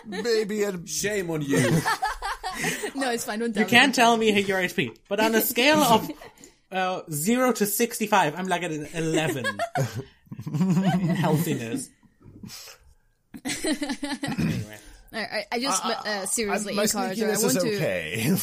maybe 0.07 0.63
a 0.63 0.87
Shame 0.87 1.31
on 1.31 1.43
you. 1.43 1.61
no, 2.95 3.11
it's 3.11 3.27
fine. 3.27 3.41
Don't 3.41 3.53
tell 3.53 3.63
You 3.63 3.69
can't 3.69 3.95
tell 3.95 4.17
me 4.17 4.41
your 4.41 4.59
HP, 4.59 4.97
but 5.07 5.21
on 5.21 5.35
a 5.35 5.43
scale 5.43 5.81
of 5.81 6.11
uh, 6.73 7.03
zero 7.11 7.53
to 7.53 7.67
sixty-five, 7.67 8.39
I'm 8.39 8.49
like 8.49 8.63
at 8.63 8.71
an 8.71 8.89
eleven 8.95 9.47
in 10.47 11.09
healthiness. 11.09 11.91
anyway, 13.45 14.79
I, 15.13 15.19
I, 15.19 15.45
I 15.53 15.61
just 15.61 15.85
uh, 15.85 16.27
seriously, 16.27 16.75
my 16.75 16.85
encourage 16.85 17.19
her. 17.19 17.27
I 17.27 17.29
want 17.29 17.45
is 17.45 17.55
to. 17.55 17.77
okay. 17.77 18.35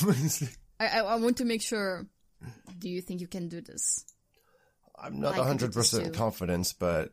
I, 0.79 0.85
I, 0.85 0.99
I 0.99 1.15
want 1.15 1.37
to 1.37 1.45
make 1.45 1.63
sure. 1.63 2.05
Do 2.77 2.89
you 2.89 3.01
think 3.01 3.21
you 3.21 3.27
can 3.27 3.47
do 3.49 3.61
this? 3.61 4.05
I'm 4.97 5.19
not 5.19 5.33
I 5.33 5.43
can 5.43 5.57
do 5.57 5.67
this 5.67 5.93
100% 5.93 6.05
too. 6.05 6.11
confident, 6.11 6.73
but 6.79 7.11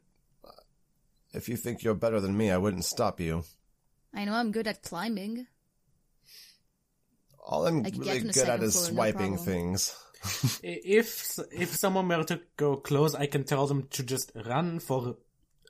if 1.32 1.48
you 1.48 1.56
think 1.56 1.82
you're 1.82 1.94
better 1.94 2.20
than 2.20 2.36
me, 2.36 2.50
I 2.50 2.58
wouldn't 2.58 2.84
stop 2.84 3.20
you. 3.20 3.44
I 4.14 4.24
know 4.24 4.34
I'm 4.34 4.52
good 4.52 4.66
at 4.66 4.82
climbing. 4.82 5.46
All 7.44 7.66
I'm 7.66 7.80
I 7.80 7.90
could 7.90 8.02
get 8.02 8.16
really 8.22 8.32
good 8.32 8.48
at 8.48 8.62
is 8.62 8.74
floor, 8.74 8.88
no 8.88 8.94
swiping 8.94 9.34
problem. 9.34 9.44
things. 9.44 9.96
if 10.62 11.38
if 11.52 11.74
someone 11.74 12.08
were 12.08 12.24
to 12.24 12.40
go 12.56 12.76
close, 12.76 13.14
I 13.14 13.26
can 13.26 13.44
tell 13.44 13.66
them 13.66 13.88
to 13.90 14.02
just 14.02 14.32
run 14.46 14.78
for 14.78 15.16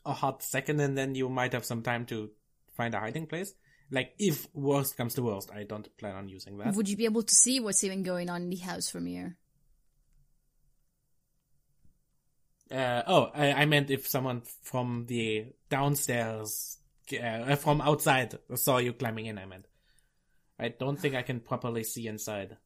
a 0.06 0.12
hot 0.12 0.42
second, 0.42 0.78
and 0.81 0.97
then 0.97 1.14
you 1.16 1.28
might 1.28 1.52
have 1.52 1.64
some 1.64 1.82
time 1.82 2.06
to 2.06 2.31
find 2.76 2.94
a 2.94 3.00
hiding 3.00 3.26
place. 3.26 3.55
Like 3.90 4.14
if 4.18 4.47
worst 4.55 4.97
comes 4.97 5.14
to 5.14 5.23
worst, 5.23 5.50
I 5.52 5.64
don't 5.64 5.89
plan 5.97 6.14
on 6.14 6.28
using 6.28 6.58
that. 6.58 6.74
Would 6.74 6.89
you 6.89 6.97
be 6.97 7.06
able 7.06 7.23
to 7.23 7.34
see 7.34 7.58
what's 7.58 7.82
even 7.82 8.02
going 8.02 8.31
on 8.31 8.42
in 8.42 8.50
the 8.50 8.56
house 8.56 8.89
from 8.89 9.06
here? 9.06 9.36
Uh, 12.70 13.02
oh, 13.07 13.31
I, 13.34 13.52
I 13.52 13.65
meant 13.67 13.91
if 13.91 14.07
someone 14.07 14.43
from 14.62 15.07
the 15.07 15.47
downstairs, 15.68 16.78
uh, 17.23 17.57
from 17.57 17.81
outside 17.81 18.39
saw 18.55 18.78
you 18.78 18.93
climbing 18.93 19.26
in, 19.26 19.39
I 19.39 19.47
meant. 19.47 19.67
I 20.59 20.68
don't 20.68 20.99
think 20.99 21.15
I 21.15 21.23
can 21.23 21.41
properly 21.41 21.84
see 21.84 22.07
inside. 22.07 22.57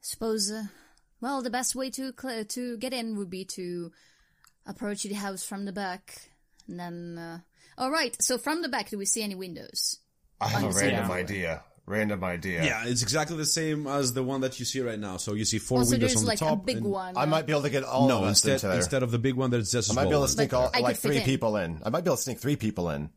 Suppose, 0.00 0.50
uh, 0.50 0.64
well, 1.20 1.42
the 1.42 1.50
best 1.50 1.74
way 1.74 1.90
to 1.90 2.12
cl- 2.20 2.44
to 2.44 2.76
get 2.78 2.92
in 2.92 3.16
would 3.16 3.30
be 3.30 3.44
to 3.44 3.92
approach 4.66 5.04
the 5.04 5.14
house 5.14 5.44
from 5.44 5.64
the 5.64 5.72
back, 5.72 6.30
and 6.68 6.78
then. 6.78 7.18
Uh... 7.18 7.38
All 7.78 7.90
right. 7.90 8.14
So 8.20 8.36
from 8.36 8.60
the 8.60 8.68
back, 8.68 8.90
do 8.90 8.98
we 8.98 9.06
see 9.06 9.22
any 9.22 9.34
windows? 9.34 9.98
I 10.40 10.48
have 10.48 10.64
a 10.64 10.68
random 10.68 11.10
idea. 11.10 11.64
Random 11.84 12.22
idea. 12.22 12.62
Yeah, 12.64 12.84
it's 12.86 13.02
exactly 13.02 13.36
the 13.36 13.44
same 13.44 13.88
as 13.88 14.12
the 14.12 14.22
one 14.22 14.42
that 14.42 14.58
you 14.60 14.64
see 14.64 14.80
right 14.80 14.98
now. 14.98 15.16
So 15.16 15.34
you 15.34 15.44
see 15.44 15.58
four 15.58 15.78
oh, 15.78 15.80
Also, 15.80 15.92
windows 15.92 16.10
there's 16.10 16.16
on 16.18 16.22
the 16.24 16.28
like 16.28 16.38
top. 16.38 16.62
a 16.62 16.64
big 16.64 16.80
one. 16.82 17.16
I 17.16 17.26
might 17.26 17.44
be 17.44 17.52
able 17.52 17.62
to 17.62 17.70
get 17.70 17.82
all 17.82 18.06
no, 18.06 18.18
of 18.18 18.24
us 18.24 18.28
instead 18.30 18.52
into 18.52 18.66
there. 18.68 18.76
instead 18.76 19.02
of 19.02 19.10
the 19.10 19.18
big 19.18 19.34
one, 19.34 19.50
there's 19.50 19.72
just 19.72 19.90
I 19.90 19.94
might 19.94 20.04
be 20.04 20.14
able 20.14 20.22
to 20.22 20.28
sneak 20.28 20.54
all, 20.54 20.70
like 20.80 20.96
three 20.96 21.18
in. 21.18 21.24
people 21.24 21.56
in. 21.56 21.80
I 21.84 21.90
might 21.90 22.04
be 22.04 22.08
able 22.08 22.16
to 22.16 22.22
sneak 22.22 22.38
three 22.38 22.56
people 22.56 22.88
in. 22.90 23.10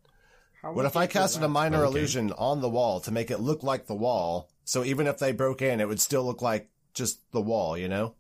How 0.63 0.73
What 0.73 0.85
if 0.85 0.97
I 0.97 1.05
casted 1.05 1.43
a 1.43 1.47
minor 1.47 1.85
Okay. 1.85 1.99
illusion 1.99 2.31
on 2.31 2.61
the 2.61 2.69
wall 2.69 2.99
to 3.01 3.11
make 3.11 3.29
it 3.29 3.39
look 3.39 3.61
like 3.61 3.85
the 3.85 3.93
wall? 3.93 4.49
So 4.63 4.83
even 4.83 5.05
if 5.05 5.19
they 5.19 5.31
broke 5.31 5.61
in, 5.61 5.79
it 5.79 5.87
would 5.87 5.99
still 5.99 6.25
look 6.25 6.41
like 6.41 6.69
just 6.95 7.19
the 7.31 7.41
wall, 7.41 7.77
you 7.77 7.87
know? 7.87 8.15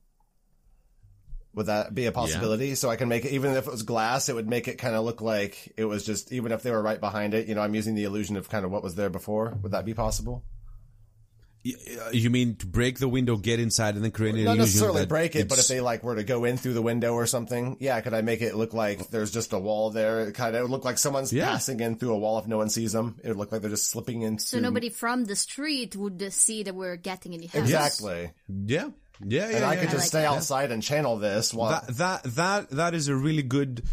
Would 1.55 1.67
that 1.67 1.95
be 1.95 2.05
a 2.05 2.11
possibility? 2.11 2.75
So 2.75 2.89
I 2.89 2.97
can 2.97 3.07
make 3.09 3.25
it, 3.25 3.31
even 3.31 3.51
if 3.55 3.65
it 3.65 3.71
was 3.71 3.83
glass, 3.83 4.29
it 4.29 4.35
would 4.35 4.47
make 4.49 4.67
it 4.67 4.77
kind 4.77 4.93
of 4.95 5.05
look 5.05 5.21
like 5.21 5.73
it 5.77 5.85
was 5.85 6.05
just, 6.05 6.31
even 6.31 6.51
if 6.51 6.63
they 6.63 6.71
were 6.71 6.81
right 6.81 6.99
behind 6.99 7.33
it, 7.33 7.47
you 7.47 7.55
know, 7.55 7.61
I'm 7.61 7.73
using 7.73 7.95
the 7.95 8.03
illusion 8.03 8.35
of 8.35 8.49
kind 8.49 8.65
of 8.65 8.71
what 8.71 8.83
was 8.83 8.95
there 8.95 9.09
before. 9.09 9.57
Would 9.63 9.71
that 9.71 9.85
be 9.85 9.93
possible? 9.93 10.43
Uh, 11.65 12.09
You 12.11 12.29
mean 12.29 12.57
to 12.57 12.67
break 12.67 12.99
the 12.99 13.07
window, 13.07 13.37
get 13.37 13.59
inside, 13.59 13.95
and 13.95 14.03
then 14.03 14.11
create 14.11 14.35
an 14.35 14.43
Not 14.43 14.51
illusion 14.57 14.65
necessarily 14.65 14.99
that 15.01 15.09
break 15.09 15.35
it, 15.35 15.49
but 15.49 15.57
if 15.57 15.67
they 15.67 15.81
like 15.81 16.03
were 16.03 16.15
to 16.15 16.23
go 16.23 16.43
in 16.45 16.57
through 16.57 16.73
the 16.73 16.81
window 16.81 17.13
or 17.13 17.25
something, 17.25 17.77
yeah, 17.79 17.99
could 18.01 18.13
I 18.13 18.21
make 18.21 18.41
it 18.43 18.53
look 18.55 18.73
like 18.75 19.07
there's 19.09 19.31
just 19.31 19.51
a 19.51 19.57
wall 19.57 19.89
there? 19.89 20.27
It 20.27 20.35
kind 20.35 20.55
of 20.55 20.61
would 20.63 20.69
look 20.71 20.85
like 20.85 20.99
someone's 20.99 21.33
Yeah. 21.33 21.45
passing 21.49 21.79
in 21.79 21.97
through 21.97 22.13
a 22.13 22.19
wall 22.19 22.37
if 22.37 22.45
no 22.45 22.57
one 22.57 22.69
sees 22.69 22.91
them. 22.91 23.15
It 23.23 23.29
would 23.29 23.37
look 23.37 23.51
like 23.51 23.61
they're 23.61 23.71
just 23.71 23.89
slipping 23.89 24.21
in. 24.21 24.37
So 24.37 24.59
nobody 24.59 24.89
from 24.89 25.25
the 25.25 25.35
street 25.35 25.95
would 25.95 26.21
uh, 26.21 26.29
see 26.29 26.61
that 26.63 26.75
we're 26.75 26.97
getting 26.97 27.33
in 27.33 27.41
the 27.41 27.47
house. 27.47 27.63
Exactly. 27.63 28.31
yeah, 28.47 28.89
yeah, 29.23 29.49
yeah, 29.49 29.55
And 29.57 29.65
I 29.65 29.73
yeah, 29.75 29.79
could 29.81 29.89
I 29.89 29.91
just 29.91 30.03
like 30.03 30.07
stay 30.07 30.21
that. 30.21 30.31
outside 30.33 30.71
and 30.71 30.81
channel 30.83 31.17
this 31.17 31.53
while. 31.53 31.71
that 31.71 31.87
that 31.97 32.23
that 32.35 32.69
that 32.71 32.93
is 32.93 33.07
a 33.07 33.15
really 33.15 33.43
good 33.43 33.83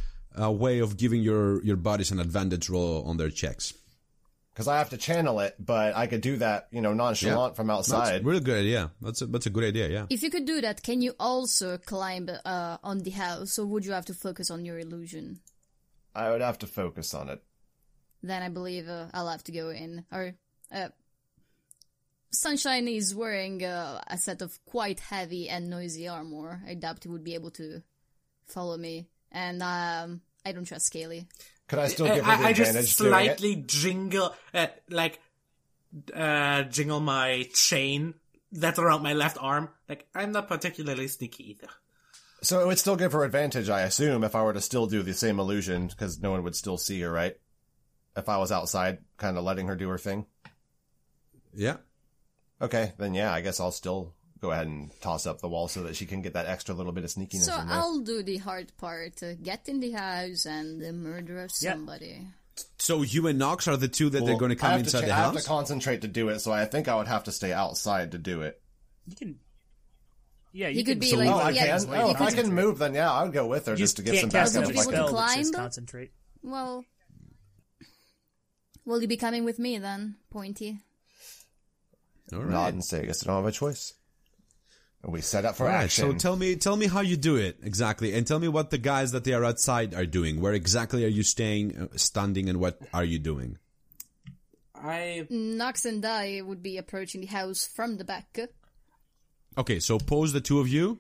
uh, 0.41 0.51
way 0.51 0.79
of 0.81 0.97
giving 0.97 1.23
your 1.23 1.63
your 1.65 1.77
bodies 1.77 2.11
an 2.11 2.21
advantage 2.21 2.69
roll 2.71 3.05
on 3.05 3.17
their 3.17 3.31
checks. 3.31 3.75
Because 4.53 4.69
I 4.69 4.77
have 4.77 4.91
to 4.91 4.99
channel 4.99 5.41
it, 5.41 5.55
but 5.59 5.97
I 5.97 6.07
could 6.07 6.21
do 6.21 6.37
that, 6.37 6.69
you 6.71 6.83
know, 6.83 6.93
nonchalant 6.93 7.57
from 7.57 7.69
That's 7.69 7.91
outside. 7.91 8.21
a 8.21 8.25
really 8.25 8.41
good 8.41 8.59
idea. 8.59 8.91
That's 9.01 9.23
a 9.23 9.27
that's 9.27 9.47
a 9.47 9.51
good 9.51 9.65
idea. 9.65 9.89
Yeah. 9.89 10.07
If 10.11 10.23
you 10.23 10.29
could 10.31 10.45
do 10.45 10.61
that, 10.61 10.83
can 10.83 11.01
you 11.01 11.15
also 11.19 11.79
climb 11.79 12.29
uh, 12.45 12.77
on 12.85 12.99
the 12.99 13.11
house, 13.13 13.59
or 13.59 13.65
would 13.65 13.87
you 13.87 13.93
have 13.93 14.05
to 14.07 14.15
focus 14.15 14.51
on 14.51 14.67
your 14.67 14.79
illusion? 14.79 15.41
I 16.15 16.31
would 16.31 16.43
have 16.43 16.59
to 16.59 16.67
focus 16.67 17.15
on 17.15 17.31
it. 17.31 17.43
Then 18.23 18.43
I 18.43 18.51
believe 18.51 18.89
uh, 18.91 19.07
I'll 19.15 19.29
have 19.29 19.43
to 19.45 19.53
go 19.53 19.71
in. 19.71 20.05
Or 20.13 20.35
uh, 20.71 20.89
Sunshine 22.33 22.89
is 22.89 23.15
wearing 23.15 23.63
uh, 23.65 24.01
a 24.07 24.17
set 24.17 24.41
of 24.43 24.59
quite 24.65 25.01
heavy 25.01 25.49
and 25.49 25.69
noisy 25.69 26.09
armor. 26.09 26.63
I 26.67 26.75
doubt 26.75 27.03
he 27.03 27.09
would 27.09 27.25
be 27.25 27.35
able 27.35 27.51
to 27.53 27.83
follow 28.47 28.77
me, 28.77 29.07
and 29.31 29.63
um, 29.63 30.23
I 30.45 30.53
don't 30.53 30.65
trust 30.65 30.87
Scaly. 30.87 31.27
Could 31.69 31.79
I 31.79 31.89
still 31.89 32.07
I, 32.07 32.15
give 32.17 32.25
her 32.25 32.37
the 32.37 32.43
I- 32.43 32.47
I 32.47 32.51
advantage 32.51 32.87
just 32.87 32.99
doing 32.99 33.13
it? 33.13 33.13
slightly 33.13 33.57
jingle, 33.67 34.35
uh, 34.55 34.67
like, 34.89 35.21
uh, 36.15 36.63
jingle 36.65 37.01
my 37.01 37.47
chain 37.55 38.15
that's 38.51 38.79
around 38.79 39.03
my 39.03 39.13
left 39.13 39.37
arm. 39.41 39.69
Like, 39.89 40.07
I'm 40.15 40.33
not 40.33 40.49
particularly 40.49 41.09
sneaky 41.09 41.51
either. 41.51 41.69
So 42.43 42.61
it 42.61 42.67
would 42.67 42.79
still 42.79 42.97
give 42.97 43.13
her 43.13 43.25
advantage, 43.25 43.69
I 43.69 43.83
assume, 43.83 44.25
if 44.25 44.35
I 44.35 44.43
were 44.43 44.53
to 44.53 44.61
still 44.61 44.87
do 44.87 45.03
the 45.03 45.15
same 45.15 45.39
illusion, 45.39 45.87
because 45.87 46.19
no 46.19 46.31
one 46.31 46.43
would 46.43 46.57
still 46.57 46.77
see 46.77 47.01
her, 47.03 47.13
right? 47.13 47.37
If 48.17 48.29
I 48.29 48.39
was 48.39 48.51
outside, 48.51 48.99
kind 49.17 49.39
of 49.39 49.45
letting 49.45 49.69
her 49.69 49.77
do 49.77 49.89
her 49.91 49.99
thing. 49.99 50.27
Yeah. 51.55 51.77
Okay, 52.63 52.93
then 52.99 53.13
yeah, 53.15 53.33
I 53.33 53.41
guess 53.41 53.59
I'll 53.61 53.73
still 53.73 54.15
go 54.41 54.51
ahead 54.53 54.67
and 54.69 54.91
toss 55.01 55.27
up 55.27 55.41
the 55.41 55.49
wall 55.49 55.69
so 55.69 55.83
that 55.85 55.97
she 55.97 56.07
can 56.07 56.23
get 56.23 56.35
that 56.35 56.47
extra 56.47 56.75
little 56.75 56.93
bit 56.93 57.05
of 57.05 57.11
sneakiness 57.11 57.43
So 57.45 57.59
in 57.61 57.69
there. 57.69 57.77
I'll 57.77 57.99
do 58.01 58.23
the 58.23 58.37
hard 58.39 58.73
part: 58.79 59.23
uh, 59.23 59.35
get 59.35 59.69
in 59.69 59.81
the 59.81 59.91
house 59.93 60.47
and 60.47 60.81
the 60.81 60.93
murder 60.93 61.43
of 61.43 61.51
somebody. 61.53 62.27
So 62.79 63.03
you 63.03 63.27
and 63.29 63.39
Knox 63.39 63.67
are 63.67 63.77
the 63.77 63.89
two 63.89 64.11
that 64.11 64.25
they're 64.27 64.37
going 64.39 64.51
to 64.51 64.57
come 64.57 64.73
have 64.73 64.81
inside 64.81 65.01
cha- 65.01 65.07
the 65.07 65.13
I 65.13 65.17
have 65.17 65.37
to 65.37 65.43
concentrate 65.43 66.03
to 66.03 66.09
do 66.09 66.29
it, 66.29 66.41
so 66.41 66.53
I 66.53 66.65
think 66.67 66.87
I 66.89 66.97
would 66.97 67.09
have 67.09 67.25
to 67.25 67.33
stay 67.33 67.53
outside 67.53 68.13
to 68.13 68.19
do 68.19 68.43
it. 68.43 68.61
You 69.07 69.17
can. 69.17 69.39
Yeah, 70.53 70.69
He 70.69 70.81
you 70.81 70.85
could 70.85 70.93
can 70.93 70.99
be 71.01 71.11
so 71.11 71.17
like- 71.17 71.29
Oh, 71.31 71.39
I 71.39 71.51
yeah, 71.51 71.79
can. 71.79 71.89
Oh, 71.89 72.11
if 72.11 72.21
I 72.21 72.31
can 72.31 72.53
move, 72.55 72.79
then 72.79 72.93
yeah, 72.95 73.11
I 73.11 73.23
would 73.25 73.33
go 73.33 73.47
with 73.47 73.67
her 73.67 73.73
You 73.73 73.79
just 73.79 73.97
to 73.97 74.03
get 74.03 74.21
some 74.21 74.29
can't 74.31 74.33
cast 74.33 74.55
backup. 74.55 74.67
Would 74.67 74.75
be 74.75 74.79
I 74.79 74.83
able 74.83 74.93
can. 74.93 75.03
to 75.05 75.09
climb? 75.09 75.53
concentrate. 75.55 76.13
Well, 76.43 76.85
will 78.85 79.01
you 79.01 79.09
be 79.09 79.17
coming 79.17 79.45
with 79.45 79.59
me 79.59 79.79
then, 79.79 80.17
Pointy? 80.31 80.79
All 82.35 82.41
Nod 82.43 82.65
right. 82.65 82.73
and 82.75 82.85
say, 82.85 83.01
I 83.01 83.05
guess 83.07 83.25
I 83.25 83.27
don't 83.27 83.37
have 83.37 83.47
a 83.47 83.53
choice. 83.53 83.95
And 85.03 85.13
we 85.13 85.21
set 85.21 85.45
up 85.45 85.57
for 85.57 85.67
All 85.67 85.73
right. 85.73 85.85
action. 85.85 86.13
So 86.13 86.17
tell 86.17 86.37
me, 86.37 86.55
tell 86.57 86.77
me 86.77 86.87
how 86.87 87.01
you 87.01 87.17
do 87.17 87.37
it 87.37 87.59
exactly, 87.63 88.15
and 88.15 88.27
tell 88.27 88.39
me 88.39 88.49
what 88.49 88.71
the 88.71 88.79
guys 88.79 89.13
that 89.13 89.25
they 89.25 89.33
are 89.33 89.45
outside 89.45 89.95
are 89.95 90.07
doing. 90.07 90.41
Where 90.41 90.53
exactly 90.53 91.05
are 91.05 91.09
you 91.09 91.23
staying, 91.23 91.77
uh, 91.77 91.97
standing, 91.97 92.49
and 92.49 92.61
what 92.61 92.79
are 92.95 93.05
you 93.05 93.19
doing? 93.19 93.59
I, 94.75 95.27
Knox 95.31 95.85
and 95.85 96.05
I 96.05 96.41
would 96.45 96.63
be 96.63 96.77
approaching 96.77 97.21
the 97.21 97.29
house 97.29 97.67
from 97.67 97.97
the 97.99 98.05
back. 98.05 98.39
Okay, 99.57 99.79
so 99.81 99.99
pose 99.99 100.33
the 100.33 100.41
two 100.41 100.61
of 100.61 100.69
you. 100.69 100.99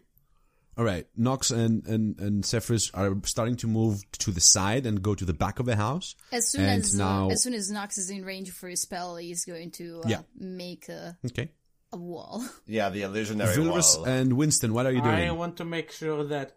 All 0.78 0.84
right, 0.84 1.06
Knox 1.16 1.50
and 1.50 1.86
and 1.86 2.18
and 2.18 2.44
Zephyrus 2.46 2.90
are 2.94 3.14
starting 3.24 3.56
to 3.56 3.66
move 3.66 4.02
to 4.20 4.30
the 4.30 4.40
side 4.40 4.86
and 4.86 5.02
go 5.02 5.14
to 5.14 5.24
the 5.26 5.34
back 5.34 5.58
of 5.60 5.66
the 5.66 5.76
house. 5.76 6.14
As 6.32 6.48
soon 6.48 6.62
And 6.64 6.82
as 6.82 6.94
now- 6.94 7.28
uh, 7.28 7.32
as 7.32 7.42
soon 7.42 7.52
as 7.54 7.70
Knox 7.70 7.98
is 7.98 8.08
in 8.08 8.24
range 8.24 8.50
for 8.52 8.68
his 8.68 8.80
spell, 8.80 9.16
he's 9.16 9.44
going 9.44 9.70
to 9.72 10.00
uh, 10.04 10.08
Yeah. 10.08 10.22
make 10.34 10.88
a, 10.88 11.18
Okay, 11.26 11.50
a 11.92 11.98
wall. 11.98 12.42
yeah, 12.66 12.88
the 12.88 13.02
illusionary 13.02 13.54
Vilrus 13.54 13.98
wall. 13.98 14.06
and 14.06 14.32
Winston, 14.32 14.72
what 14.72 14.86
are 14.86 14.92
you 14.92 15.02
doing? 15.02 15.28
I 15.28 15.32
want 15.32 15.58
to 15.58 15.64
make 15.66 15.90
sure 15.92 16.24
that 16.24 16.56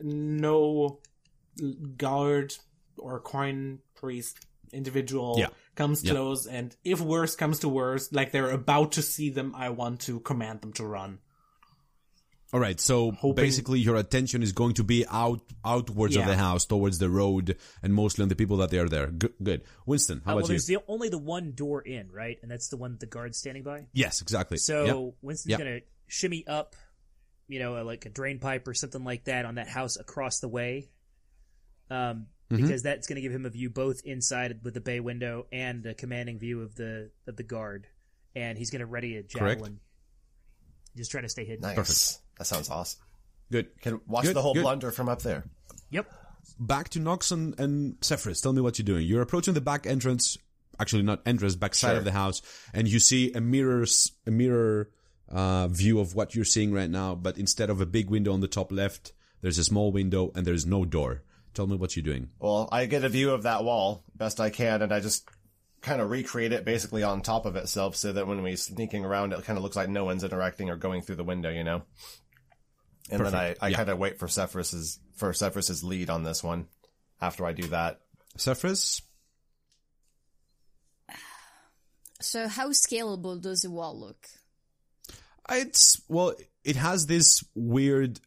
no 0.00 0.98
guard 1.96 2.54
or 2.98 3.20
coin 3.20 3.78
priest 3.94 4.38
individual 4.72 5.36
Yeah. 5.38 5.48
comes 5.76 6.02
Yeah. 6.02 6.12
close, 6.12 6.46
and 6.46 6.74
if 6.84 7.00
worse 7.00 7.36
comes 7.36 7.60
to 7.60 7.68
worse, 7.68 8.10
like 8.12 8.32
they're 8.32 8.50
about 8.50 8.92
to 8.92 9.02
see 9.02 9.30
them, 9.30 9.54
I 9.54 9.70
want 9.70 10.00
to 10.02 10.18
command 10.20 10.62
them 10.62 10.72
to 10.74 10.84
run. 10.84 11.20
All 12.52 12.60
right, 12.60 12.78
so 12.80 13.10
Hoping- 13.10 13.44
basically 13.44 13.80
your 13.80 13.96
attention 13.96 14.42
is 14.42 14.52
going 14.52 14.74
to 14.74 14.84
be 14.84 15.04
out 15.10 15.40
outwards 15.64 16.14
of 16.16 16.26
the 16.26 16.36
house, 16.36 16.64
towards 16.64 16.98
the 16.98 17.10
road, 17.10 17.56
and 17.82 17.92
mostly 17.92 18.22
on 18.22 18.28
the 18.28 18.36
people 18.36 18.58
that 18.58 18.70
they 18.70 18.78
are 18.78 18.88
there. 18.88 19.08
Good. 19.08 19.34
good. 19.42 19.62
Winston, 19.84 20.22
how 20.24 20.32
Uh, 20.32 20.34
well, 20.36 20.38
about 20.44 20.48
you? 20.48 20.52
there's 20.54 20.66
the, 20.66 20.78
only 20.86 21.08
the 21.08 21.18
one 21.18 21.52
door 21.52 21.82
in, 21.82 22.10
right? 22.12 22.38
And 22.42 22.50
that's 22.50 22.68
the 22.68 22.76
one 22.76 22.92
with 22.92 23.00
the 23.00 23.06
guard's 23.06 23.36
standing 23.36 23.64
by. 23.64 23.88
Yes, 23.92 24.22
exactly. 24.22 24.58
So 24.58 24.84
Yeah. 24.84 25.12
Winston's 25.22 25.50
Yeah. 25.50 25.58
gonna 25.58 25.80
shimmy 26.06 26.46
up, 26.46 26.76
you 27.48 27.58
know, 27.58 27.82
like 27.84 28.06
a 28.06 28.10
drain 28.10 28.38
pipe 28.38 28.66
or 28.68 28.74
something 28.74 29.02
like 29.02 29.24
that 29.24 29.44
on 29.44 29.56
that 29.56 29.68
house 29.68 29.96
across 29.96 30.38
the 30.38 30.48
way, 30.48 30.88
um, 31.90 32.28
Mm-hmm. 32.48 32.62
because 32.62 32.82
that's 32.84 33.08
gonna 33.08 33.20
give 33.22 33.32
him 33.32 33.44
a 33.44 33.50
view 33.50 33.70
both 33.70 34.02
inside 34.04 34.60
with 34.62 34.74
the 34.74 34.80
bay 34.80 35.00
window 35.00 35.48
and 35.50 35.84
a 35.84 35.94
commanding 35.94 36.38
view 36.38 36.62
of 36.62 36.76
the 36.76 37.10
of 37.26 37.34
the 37.36 37.42
guard, 37.42 37.88
and 38.36 38.56
he's 38.56 38.70
gonna 38.70 38.86
ready 38.86 39.16
a 39.16 39.24
Correct. 39.24 39.58
javelin. 39.58 39.80
Just 40.96 41.10
try 41.10 41.20
to 41.22 41.28
stay 41.28 41.44
hidden. 41.44 41.62
nice. 41.62 42.20
That 42.38 42.44
sounds 42.46 42.68
awesome. 42.70 43.00
good. 43.50 43.68
Can 43.80 44.00
watch 44.06 44.24
Good, 44.24 44.36
the 44.36 44.42
whole 44.42 44.54
good. 44.54 44.62
blunder 44.62 44.90
from 44.90 45.08
up 45.08 45.22
there. 45.22 45.44
Yep. 45.90 46.10
Back 46.58 46.88
to 46.90 47.00
Knox 47.00 47.30
and, 47.30 47.58
and 47.58 47.96
Zephyrus. 48.04 48.40
Tell 48.40 48.52
me 48.52 48.60
what 48.60 48.78
you're 48.78 48.84
doing. 48.84 49.06
You're 49.06 49.22
approaching 49.22 49.54
the 49.54 49.60
back 49.60 49.86
entrance, 49.86 50.38
actually 50.78 51.02
not 51.02 51.20
entrance, 51.26 51.54
back 51.56 51.74
side 51.74 51.90
Sure. 51.90 51.98
of 51.98 52.04
the 52.04 52.12
house, 52.12 52.42
and 52.72 52.86
you 52.88 52.98
see 52.98 53.32
a 53.32 53.40
mirrors 53.40 54.12
a 54.26 54.30
mirror 54.30 54.90
uh, 55.28 55.68
view 55.68 55.98
of 55.98 56.14
what 56.14 56.34
you're 56.34 56.44
seeing 56.44 56.72
right 56.72 56.90
now. 56.90 57.14
But 57.14 57.36
instead 57.38 57.68
of 57.70 57.80
a 57.80 57.86
big 57.86 58.10
window 58.10 58.32
on 58.32 58.40
the 58.40 58.48
top 58.48 58.70
left, 58.70 59.12
there's 59.42 59.58
a 59.58 59.64
small 59.64 59.90
window 59.92 60.30
and 60.34 60.46
there's 60.46 60.66
no 60.66 60.84
door. 60.84 61.22
Tell 61.54 61.66
me 61.66 61.76
what 61.76 61.96
you're 61.96 62.04
doing. 62.04 62.28
Well, 62.38 62.68
I 62.70 62.86
get 62.86 63.02
a 63.04 63.08
view 63.08 63.30
of 63.30 63.42
that 63.44 63.64
wall 63.64 64.04
best 64.14 64.40
I 64.40 64.50
can, 64.50 64.82
and 64.82 64.92
I 64.92 65.00
just 65.00 65.28
kind 65.82 66.00
of 66.00 66.10
recreate 66.10 66.52
it 66.52 66.64
basically 66.64 67.02
on 67.02 67.22
top 67.22 67.46
of 67.46 67.56
itself, 67.56 67.96
so 67.96 68.12
that 68.12 68.26
when 68.26 68.42
we're 68.42 68.56
sneaking 68.56 69.04
around, 69.04 69.32
it 69.32 69.42
kind 69.44 69.56
of 69.56 69.62
looks 69.62 69.76
like 69.76 69.88
no 69.88 70.04
one's 70.04 70.22
interacting 70.24 70.68
or 70.70 70.76
going 70.76 71.00
through 71.02 71.16
the 71.16 71.24
window, 71.24 71.50
you 71.50 71.64
know. 71.64 71.82
And 73.10 73.24
then 73.24 73.34
I, 73.34 73.54
I 73.60 73.68
Yeah. 73.68 73.76
kind 73.76 73.88
of 73.90 73.98
wait 73.98 74.18
for 74.18 74.26
Zephyrus's 74.28 74.98
for 75.14 75.32
Zephyrus's 75.32 75.84
lead 75.84 76.10
on 76.10 76.22
this 76.24 76.42
one. 76.42 76.66
After 77.20 77.46
I 77.46 77.52
do 77.52 77.68
that, 77.68 78.00
Zephyrus, 78.38 79.00
So 82.20 82.48
how 82.48 82.70
scalable 82.70 83.40
does 83.40 83.60
the 83.62 83.70
wall 83.70 83.98
look? 83.98 84.26
it's 85.48 86.00
well, 86.08 86.34
it 86.64 86.76
has 86.76 87.06
this 87.06 87.44
weird 87.54 88.18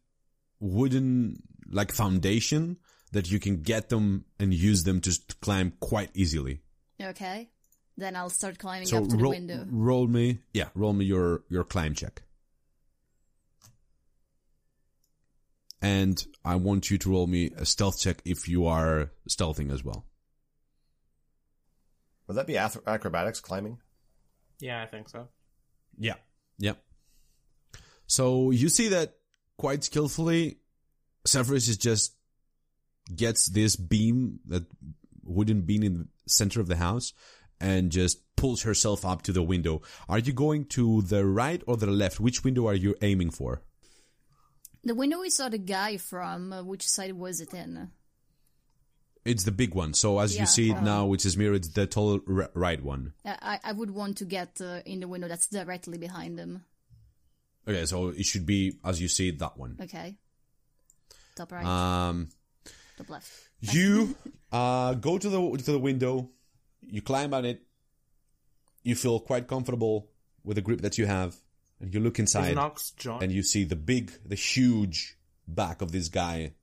wooden 0.59 1.41
like 1.69 1.91
foundation 1.91 2.77
that 3.11 3.29
you 3.29 3.39
can 3.39 3.61
get 3.61 3.89
them 3.89 4.25
and 4.39 4.53
use 4.53 4.83
them 4.83 5.01
to 5.01 5.27
to 5.27 5.35
climb 5.41 5.73
quite 5.79 6.11
easily. 6.13 6.61
Okay, 7.01 7.49
then 7.97 8.15
I'll 8.15 8.29
start 8.29 8.57
climbing 8.59 8.87
So 8.87 8.97
up 8.99 9.09
to 9.09 9.17
the 9.17 9.23
roll, 9.23 9.31
window. 9.31 9.65
roll 9.69 10.07
me, 10.07 10.39
yeah, 10.53 10.69
roll 10.75 10.93
me 10.93 11.05
your 11.05 11.43
your 11.49 11.63
climb 11.63 11.93
check. 11.93 12.21
And 15.81 16.21
I 16.43 16.55
want 16.55 16.91
you 16.91 16.97
to 16.97 17.09
roll 17.09 17.27
me 17.27 17.51
a 17.55 17.65
stealth 17.65 17.99
check 17.99 18.21
if 18.25 18.49
you 18.49 18.65
are 18.65 19.11
stealthing 19.29 19.71
as 19.71 19.83
well. 19.83 20.05
Would 22.27 22.35
that 22.35 22.47
be 22.47 22.57
ath- 22.57 22.85
acrobatics 22.85 23.39
climbing? 23.39 23.79
Yeah, 24.59 24.83
I 24.83 24.85
think 24.85 25.09
so. 25.09 25.29
Yeah. 25.97 26.15
Yeah. 26.57 26.73
So 28.07 28.51
you 28.51 28.69
see 28.69 28.89
that 28.89 29.15
quite 29.57 29.83
skillfully, 29.83 30.59
Zephyrus 31.27 31.67
is 31.67 31.77
just 31.77 32.15
gets 33.15 33.47
this 33.47 33.75
beam, 33.75 34.39
that 34.47 34.65
wooden 35.23 35.61
beam 35.61 35.83
in 35.83 35.97
the 35.97 36.07
center 36.27 36.59
of 36.59 36.67
the 36.67 36.75
house, 36.75 37.13
and 37.59 37.91
just 37.91 38.19
pulls 38.35 38.63
herself 38.63 39.05
up 39.05 39.21
to 39.23 39.31
the 39.31 39.43
window. 39.43 39.81
Are 40.07 40.19
you 40.19 40.33
going 40.33 40.65
to 40.65 41.01
the 41.01 41.25
right 41.25 41.61
or 41.67 41.77
the 41.77 41.87
left? 41.87 42.19
Which 42.19 42.43
window 42.43 42.67
are 42.67 42.75
you 42.75 42.95
aiming 43.01 43.31
for? 43.31 43.61
The 44.83 44.95
window 44.95 45.19
we 45.21 45.29
saw 45.29 45.49
the 45.49 45.57
guy 45.57 45.97
from, 45.97 46.53
uh, 46.53 46.63
which 46.63 46.87
side 46.87 47.13
was 47.13 47.41
it 47.41 47.53
in? 47.53 47.91
It's 49.25 49.43
the 49.43 49.51
big 49.51 49.75
one. 49.75 49.93
So 49.93 50.19
as 50.19 50.33
Yeah, 50.35 50.41
you 50.41 50.47
see 50.47 50.69
it 50.71 50.77
um, 50.77 50.85
now, 50.85 51.05
which 51.05 51.25
is 51.25 51.35
mirrored, 51.35 51.63
the 51.65 51.85
tall 51.85 52.21
r- 52.27 52.49
right 52.53 52.81
one. 52.81 53.13
I, 53.25 53.59
I 53.63 53.71
would 53.73 53.91
want 53.91 54.17
to 54.17 54.25
get 54.25 54.59
uh, 54.61 54.81
in 54.85 55.01
the 55.01 55.07
window 55.07 55.27
that's 55.27 55.47
directly 55.47 55.97
behind 55.97 56.39
him. 56.39 56.63
Okay, 57.67 57.85
so 57.85 58.07
it 58.07 58.25
should 58.25 58.45
be 58.45 58.79
as 58.83 59.01
you 59.01 59.07
see 59.07 59.29
it, 59.29 59.39
that 59.39 59.57
one. 59.57 59.77
Okay. 59.81 60.15
Top 61.35 61.51
right, 61.51 61.65
Um, 61.65 62.29
top 62.97 63.09
left. 63.09 63.31
You 63.59 64.15
uh, 64.51 64.93
go 64.95 65.17
to 65.17 65.29
the 65.29 65.57
to 65.57 65.71
the 65.71 65.79
window. 65.79 66.31
You 66.81 67.01
climb 67.01 67.33
on 67.33 67.45
it. 67.45 67.61
You 68.83 68.95
feel 68.95 69.19
quite 69.19 69.47
comfortable 69.47 70.09
with 70.43 70.55
the 70.55 70.61
grip 70.61 70.81
that 70.81 70.97
you 70.97 71.05
have, 71.05 71.35
and 71.79 71.93
you 71.93 71.99
look 71.99 72.15
Is 72.15 72.21
inside, 72.21 72.55
Knox 72.55 72.93
and 73.05 73.31
you 73.31 73.43
see 73.43 73.63
the 73.63 73.75
big, 73.75 74.11
the 74.25 74.35
huge 74.35 75.17
back 75.47 75.81
of 75.81 75.91
this 75.91 76.09
guy 76.09 76.53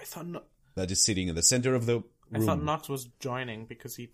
I 0.00 0.04
thought 0.04 0.26
no- 0.26 0.42
that 0.74 0.90
is 0.90 1.04
sitting 1.04 1.28
in 1.28 1.34
the 1.34 1.42
center 1.42 1.74
of 1.74 1.86
the 1.86 1.96
room. 1.96 2.04
I 2.34 2.38
thought 2.40 2.58
room. 2.58 2.66
Knox 2.66 2.88
was 2.88 3.06
joining 3.20 3.66
because 3.66 3.96
he 3.96 4.10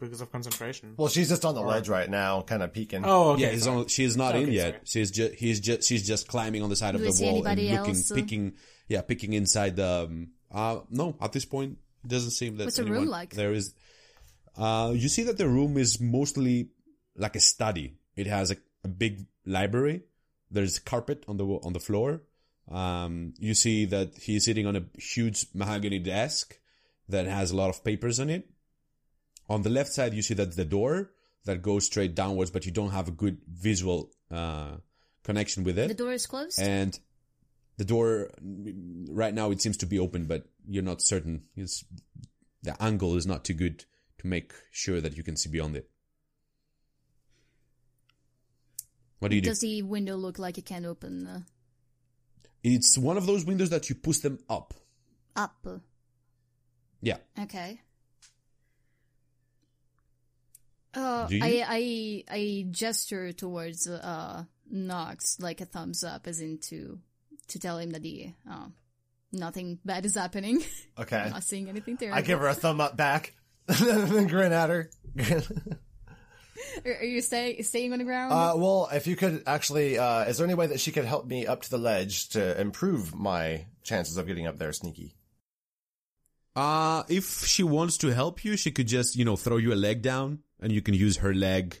because 0.00 0.20
of 0.20 0.30
concentration. 0.30 0.94
Well, 0.96 1.08
she's 1.08 1.28
just 1.28 1.44
on 1.44 1.54
the 1.54 1.60
ledge 1.60 1.88
right 1.88 2.08
now, 2.08 2.42
kind 2.42 2.62
of 2.62 2.72
peeking. 2.72 3.02
oh, 3.04 3.30
okay. 3.32 3.42
yeah, 3.42 3.50
he's 3.50 3.66
on, 3.66 3.86
she 3.88 4.04
is 4.04 4.16
not 4.16 4.36
in 4.36 4.44
Okay, 4.44 4.52
yet. 4.52 4.70
sorry. 4.72 4.80
She's 4.84 5.10
just 5.10 5.34
he's 5.34 5.60
just 5.60 5.88
she's 5.88 6.06
just 6.06 6.28
climbing 6.28 6.62
on 6.62 6.70
the 6.70 6.76
side 6.76 6.96
Do 6.96 7.04
of 7.04 7.16
the 7.16 7.24
wall 7.24 7.46
and 7.46 7.60
looking, 7.60 7.74
else? 7.76 8.12
picking, 8.12 8.54
yeah, 8.88 9.02
picking 9.02 9.32
inside 9.32 9.76
the. 9.76 10.06
Um, 10.08 10.28
uh, 10.50 10.80
no, 10.90 11.16
at 11.20 11.32
this 11.32 11.44
point, 11.44 11.78
it 12.04 12.08
doesn't 12.08 12.30
seem 12.30 12.56
that. 12.56 12.64
What's 12.64 12.76
the 12.76 12.84
room 12.84 13.06
like? 13.06 13.34
There 13.34 13.52
is. 13.52 13.74
Uh, 14.56 14.92
you 14.94 15.08
see 15.08 15.24
that 15.24 15.38
the 15.38 15.48
room 15.48 15.76
is 15.76 16.00
mostly 16.00 16.70
like 17.16 17.36
a 17.36 17.40
study. 17.40 17.94
It 18.16 18.26
has 18.26 18.50
a, 18.50 18.56
a 18.84 18.88
big 18.88 19.26
library. 19.48 20.02
There's 20.50 20.78
carpet 20.78 21.24
on 21.28 21.36
the 21.36 21.44
on 21.44 21.72
the 21.72 21.80
floor. 21.80 22.22
Um, 22.70 23.34
you 23.38 23.54
see 23.54 23.86
that 23.86 24.16
he's 24.16 24.44
sitting 24.44 24.66
on 24.66 24.76
a 24.76 24.84
huge 25.00 25.46
mahogany 25.54 25.98
desk 25.98 26.58
that 27.08 27.26
has 27.26 27.50
a 27.50 27.56
lot 27.56 27.70
of 27.70 27.82
papers 27.82 28.20
on 28.20 28.28
it. 28.28 28.48
On 29.48 29.62
the 29.62 29.70
left 29.70 29.90
side, 29.90 30.12
you 30.12 30.22
see 30.22 30.34
that 30.34 30.54
the 30.54 30.64
door 30.64 31.10
that 31.46 31.62
goes 31.62 31.86
straight 31.86 32.14
downwards, 32.14 32.50
but 32.50 32.66
you 32.66 32.72
don't 32.72 32.90
have 32.90 33.08
a 33.08 33.12
good 33.12 33.38
visual 33.48 34.10
uh, 34.30 34.76
connection 35.24 35.64
with 35.64 35.78
it. 35.78 35.88
The 35.88 35.94
door 35.94 36.12
is 36.12 36.26
closed? 36.26 36.60
And 36.60 36.98
the 37.78 37.86
door, 37.86 38.30
right 38.42 39.32
now, 39.32 39.50
it 39.50 39.62
seems 39.62 39.78
to 39.78 39.86
be 39.86 39.98
open, 39.98 40.26
but 40.26 40.44
you're 40.68 40.82
not 40.82 41.00
certain. 41.00 41.44
It's, 41.56 41.84
the 42.62 42.80
angle 42.82 43.16
is 43.16 43.26
not 43.26 43.44
too 43.44 43.54
good 43.54 43.86
to 44.18 44.26
make 44.26 44.52
sure 44.70 45.00
that 45.00 45.16
you 45.16 45.22
can 45.22 45.36
see 45.36 45.48
beyond 45.48 45.76
it. 45.76 45.88
What 49.18 49.30
do 49.30 49.36
you 49.36 49.42
do? 49.42 49.50
Does 49.50 49.60
the 49.60 49.82
window 49.82 50.16
look 50.16 50.38
like 50.38 50.58
it 50.58 50.66
can 50.66 50.84
open 50.86 51.26
uh, 51.26 51.40
It's 52.62 52.96
one 52.96 53.16
of 53.16 53.26
those 53.26 53.44
windows 53.44 53.70
that 53.70 53.88
you 53.88 53.94
push 53.94 54.18
them 54.18 54.38
up. 54.48 54.74
up? 55.34 55.66
Yeah. 57.00 57.18
Okay. 57.38 57.80
Uh, 60.94 61.28
I, 61.30 61.64
I 61.68 62.24
I 62.34 62.66
gesture 62.70 63.32
towards 63.32 63.86
uh 63.86 64.44
Knox 64.70 65.38
like 65.38 65.60
a 65.60 65.64
thumbs 65.66 66.02
up, 66.02 66.26
as 66.26 66.40
in 66.40 66.58
to 66.70 66.98
to 67.48 67.58
tell 67.58 67.78
him 67.78 67.90
that 67.90 68.02
the 68.02 68.32
uh, 68.50 68.66
nothing 69.32 69.78
bad 69.84 70.04
is 70.06 70.14
happening. 70.14 70.62
Okay. 70.98 71.16
I'm 71.18 71.30
not 71.38 71.44
seeing 71.44 71.68
anything 71.68 71.96
terrible. 71.96 72.18
I 72.18 72.22
give 72.22 72.38
her 72.40 72.48
a 72.48 72.54
thumb 72.54 72.80
up 72.80 72.96
back, 72.96 73.34
and 73.68 74.28
grin 74.30 74.52
at 74.52 74.70
her. 74.70 74.90
Are, 76.84 76.92
are 76.92 77.04
you 77.04 77.20
stay, 77.20 77.62
staying 77.62 77.92
on 77.92 77.98
the 77.98 78.04
ground? 78.04 78.32
Uh, 78.32 78.54
well, 78.56 78.88
if 78.92 79.06
you 79.06 79.16
could 79.16 79.42
actually, 79.46 79.98
uh, 79.98 80.24
is 80.24 80.38
there 80.38 80.46
any 80.46 80.54
way 80.54 80.66
that 80.66 80.80
she 80.80 80.92
could 80.92 81.04
help 81.04 81.26
me 81.26 81.46
up 81.46 81.62
to 81.62 81.70
the 81.70 81.78
ledge 81.78 82.28
to 82.30 82.60
improve 82.60 83.14
my 83.14 83.66
chances 83.82 84.16
of 84.16 84.26
getting 84.26 84.46
up 84.46 84.58
there 84.58 84.72
sneaky? 84.72 85.14
Uh, 86.56 87.04
if 87.08 87.46
she 87.46 87.62
wants 87.62 87.96
to 87.98 88.08
help 88.08 88.44
you, 88.44 88.56
she 88.56 88.70
could 88.70 88.88
just, 88.88 89.16
you 89.16 89.24
know, 89.24 89.36
throw 89.36 89.58
you 89.58 89.72
a 89.72 89.76
leg 89.76 90.02
down 90.02 90.40
and 90.60 90.72
you 90.72 90.82
can 90.82 90.94
use 90.94 91.18
her 91.18 91.32
leg 91.32 91.80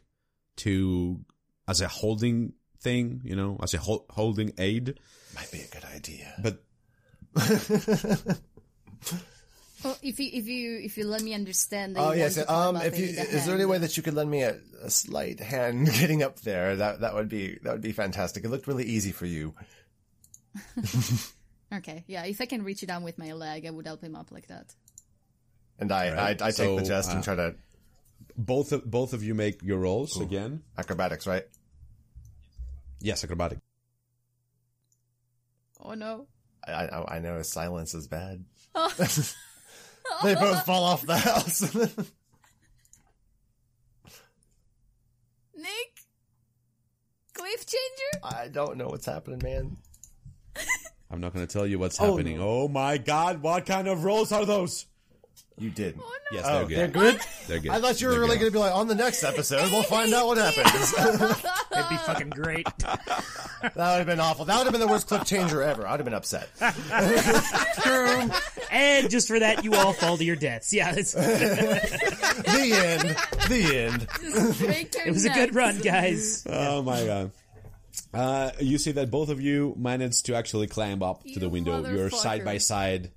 to, 0.56 1.20
as 1.66 1.80
a 1.80 1.88
holding 1.88 2.52
thing, 2.80 3.20
you 3.24 3.34
know, 3.34 3.58
as 3.62 3.74
a 3.74 3.78
hol- 3.78 4.06
holding 4.10 4.52
aid. 4.58 4.98
Might 5.34 5.50
be 5.50 5.60
a 5.60 5.68
good 5.68 5.84
idea. 5.84 6.32
But 6.40 6.62
oh, 9.84 9.96
if 10.02 10.18
you 10.18 10.30
if 10.32 10.46
you 10.46 10.78
if 10.78 10.96
you 10.96 11.06
let 11.06 11.22
me 11.22 11.34
understand 11.34 11.96
that 11.96 12.00
Oh 12.00 12.12
yes. 12.12 12.36
want 12.36 12.48
to 12.48 12.54
Um, 12.54 12.76
if 12.76 12.98
you, 12.98 13.06
need 13.06 13.18
a 13.18 13.22
is 13.22 13.46
there 13.46 13.54
any 13.54 13.64
way 13.64 13.78
that 13.78 13.96
you 13.96 14.02
could 14.02 14.14
lend 14.14 14.30
me 14.30 14.42
a, 14.42 14.58
a 14.82 14.90
slight 14.90 15.40
hand 15.40 15.86
getting 15.98 16.22
up 16.22 16.40
there? 16.40 16.76
That 16.76 17.00
that 17.00 17.14
would 17.14 17.28
be 17.28 17.58
that 17.62 17.72
would 17.72 17.82
be 17.82 17.92
fantastic. 17.92 18.44
It 18.44 18.50
looked 18.50 18.66
really 18.66 18.84
easy 18.84 19.12
for 19.12 19.26
you. 19.26 19.54
Okay, 21.72 22.04
yeah. 22.06 22.24
If 22.24 22.40
I 22.40 22.46
can 22.46 22.64
reach 22.64 22.82
it 22.82 22.86
down 22.86 23.02
with 23.02 23.18
my 23.18 23.32
leg, 23.32 23.66
I 23.66 23.70
would 23.70 23.86
help 23.86 24.02
him 24.02 24.16
up 24.16 24.32
like 24.32 24.46
that. 24.46 24.74
And 25.78 25.92
I 25.92 26.08
Alright, 26.08 26.42
I, 26.42 26.46
I 26.46 26.50
take 26.50 26.76
the 26.76 26.84
so, 26.84 26.88
chest 26.88 27.10
uh, 27.10 27.14
and 27.14 27.24
try 27.24 27.34
to 27.36 27.54
both 28.36 28.72
of, 28.72 28.90
both 28.90 29.12
of 29.12 29.22
you 29.22 29.34
make 29.34 29.62
your 29.62 29.78
rolls 29.78 30.18
again. 30.20 30.62
acrobatics, 30.76 31.26
right? 31.26 31.44
Yes, 33.00 33.22
acrobatic. 33.22 33.58
Oh 35.80 35.94
no! 35.94 36.26
I 36.66 36.72
I, 36.86 37.16
I 37.16 37.18
know 37.20 37.40
silence 37.42 37.94
is 37.94 38.08
bad. 38.08 38.44
they 40.22 40.34
both 40.34 40.64
fall 40.64 40.84
off 40.84 41.06
the 41.06 41.16
house. 41.16 41.74
Nick, 45.56 46.00
cliff 47.34 47.66
changer. 47.66 48.20
I 48.22 48.48
don't 48.48 48.76
know 48.76 48.88
what's 48.88 49.06
happening, 49.06 49.40
man. 49.42 49.76
I'm 51.10 51.20
not 51.20 51.32
going 51.32 51.46
to 51.46 51.52
tell 51.52 51.66
you 51.66 51.78
what's 51.78 52.00
oh, 52.00 52.10
happening. 52.10 52.38
Oh 52.40 52.68
my 52.68 52.98
god, 52.98 53.42
what 53.42 53.66
kind 53.66 53.88
of 53.88 54.04
rolls 54.04 54.30
are 54.32 54.44
those? 54.44 54.86
You 55.58 55.70
didn't. 55.70 56.02
Oh 56.04 56.08
no! 56.30 56.36
Yes, 56.38 56.46
Oh, 56.48 56.64
they're 56.66 56.66
good. 56.66 56.76
they're 56.78 56.88
good. 57.12 57.20
They're 57.48 57.58
good. 57.60 57.70
I 57.72 57.80
thought 57.80 58.00
you 58.00 58.06
were 58.06 58.12
They're 58.12 58.20
really 58.22 58.36
good. 58.38 58.52
going 58.52 58.52
to 58.52 58.56
be 58.58 58.58
like 58.60 58.74
on 58.74 58.86
the 58.88 58.94
next 58.94 59.24
episode. 59.24 59.70
We'll 59.72 59.82
find 59.84 60.12
out 60.14 60.26
what 60.26 60.38
happens. 60.38 60.92
It'd 61.72 61.88
be 61.88 61.96
fucking 61.96 62.30
great. 62.30 62.66
that 62.78 63.74
would 63.76 63.76
have 63.76 64.06
been 64.06 64.20
awful. 64.20 64.44
That 64.44 64.56
would 64.58 64.64
have 64.64 64.72
been 64.72 64.80
the 64.80 64.86
worst 64.88 65.08
clip 65.08 65.24
changer 65.24 65.62
ever. 65.62 65.86
I'd 65.86 65.98
have 65.98 66.04
been 66.04 66.14
upset. 66.14 66.48
and 68.70 69.10
just 69.10 69.28
for 69.28 69.38
that, 69.38 69.64
you 69.64 69.74
all 69.74 69.92
fall 69.92 70.16
to 70.16 70.24
your 70.24 70.36
deaths. 70.36 70.72
Yeah, 70.72 70.94
it's, 70.96 71.14
it 71.14 71.90
The 72.44 72.72
end. 72.72 73.16
The 73.48 73.76
end. 73.76 74.58
Break 74.58 74.94
your 74.94 75.12
was 75.14 75.24
a 75.24 75.28
good 75.30 75.54
necks. 75.54 75.54
run, 75.54 75.78
guys. 75.80 76.46
Oh 76.48 76.82
my 76.82 77.04
god. 77.04 77.30
Uh, 78.14 78.50
you 78.60 78.78
see 78.78 78.92
that 78.92 79.10
both 79.10 79.28
of 79.28 79.40
you 79.40 79.74
managed 79.76 80.26
to 80.26 80.34
actually 80.34 80.66
climb 80.66 81.02
up 81.02 81.22
to 81.24 81.28
You 81.30 81.40
the 81.40 81.48
window. 81.48 81.84
You're 81.90 82.10
side 82.10 82.44
by 82.44 82.56
motherfucker. 82.56 82.62
side. 82.62 83.10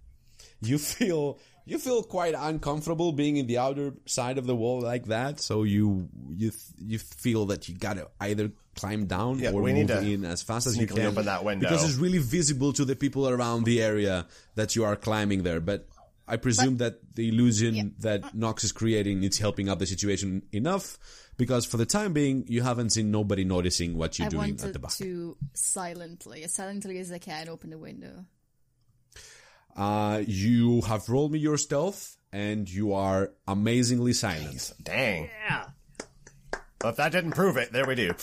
You 0.62 0.78
feel 0.78 1.40
you 1.66 1.78
feel 1.78 2.04
quite 2.04 2.34
uncomfortable 2.38 3.12
being 3.12 3.38
in 3.38 3.48
the 3.48 3.58
outer 3.60 3.94
side 4.06 4.38
of 4.38 4.46
the 4.46 4.56
wall 4.56 4.82
like 4.82 5.06
that. 5.06 5.40
So 5.40 5.64
you 5.64 6.10
you 6.30 6.52
you 6.78 7.00
feel 7.00 7.46
that 7.48 7.70
you 7.70 7.76
gotta 7.76 8.08
either 8.20 8.52
climb 8.76 9.06
down 9.06 9.40
Yeah, 9.40 9.52
or 9.52 9.62
we 9.62 9.72
move 9.74 9.80
need 9.80 9.88
to 9.90 10.02
in 10.02 10.26
as 10.26 10.42
fast 10.42 10.66
as 10.68 10.78
you 10.78 10.88
can. 10.88 11.06
open 11.06 11.26
that 11.26 11.44
window. 11.44 11.68
because 11.70 11.84
it's 11.88 11.98
really 12.00 12.20
visible 12.20 12.72
to 12.74 12.86
the 12.86 12.96
people 12.96 13.28
around 13.28 13.66
the 13.66 13.82
area 13.82 14.26
that 14.56 14.76
you 14.76 14.84
are 14.86 14.96
climbing 14.96 15.44
there. 15.44 15.60
But 15.60 15.88
I 16.28 16.38
presume 16.38 16.78
that 16.78 17.00
the 17.16 17.28
illusion 17.28 17.96
that 18.00 18.34
Knox 18.34 18.64
is 18.64 18.72
creating 18.72 19.24
is 19.24 19.38
helping 19.38 19.68
out 19.68 19.80
the 19.80 19.86
situation 19.86 20.44
enough 20.54 20.98
because 21.36 21.66
for 21.66 21.76
the 21.78 21.86
time 21.86 22.14
being 22.14 22.46
you 22.48 22.62
haven't 22.62 22.92
seen 22.92 23.12
nobody 23.12 23.44
noticing 23.44 23.98
what 23.98 24.18
you're 24.18 24.28
I 24.28 24.30
doing 24.30 24.60
at 24.64 24.72
the 24.72 24.80
back. 24.80 24.94
to 24.94 25.36
silently, 25.54 26.44
as 26.44 26.54
silently 26.54 26.98
as 27.00 27.12
I 27.12 27.18
can, 27.20 27.50
open 27.50 27.70
the 27.72 27.78
window. 27.78 28.26
Uh, 29.76 30.24
you 30.26 30.82
have 30.82 31.08
rolled 31.10 31.32
me 31.32 31.40
your 31.40 31.58
stealth 31.58 32.18
and 32.32 32.70
you 32.70 32.94
are 32.94 33.32
amazingly 33.48 34.14
silent. 34.14 34.72
Dang. 34.82 35.30
Yeah. 35.48 35.66
Well, 36.82 36.92
if 36.92 36.98
that 36.98 37.12
didn't 37.12 37.32
prove 37.32 37.58
it, 37.58 37.72
there 37.72 37.86
we 37.86 37.96
do. 37.96 38.14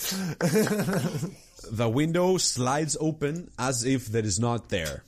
The 1.71 1.89
window 1.89 2.37
slides 2.37 2.97
open 2.99 3.51
as 3.59 3.83
if 3.83 4.07
that 4.07 4.25
is 4.25 4.39
not 4.39 4.69
there. 4.69 5.03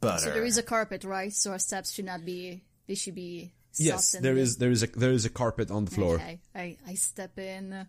Butter. 0.00 0.24
So 0.24 0.30
there 0.30 0.44
is 0.44 0.58
a 0.58 0.62
carpet, 0.62 1.04
right? 1.04 1.32
So 1.32 1.50
our 1.52 1.58
steps 1.58 1.92
should 1.92 2.04
not 2.04 2.24
be. 2.24 2.64
They 2.86 2.94
should 2.94 3.14
be. 3.14 3.54
Yes, 3.76 4.10
soft 4.10 4.14
and 4.16 4.24
there 4.24 4.34
good. 4.34 4.40
is 4.42 4.56
there 4.58 4.70
is 4.70 4.82
a 4.82 4.86
there 4.86 5.10
is 5.10 5.24
a 5.24 5.30
carpet 5.30 5.70
on 5.70 5.84
the 5.84 5.90
floor. 5.90 6.16
Okay, 6.16 6.40
I 6.54 6.76
I 6.86 6.94
step 6.94 7.38
in. 7.38 7.86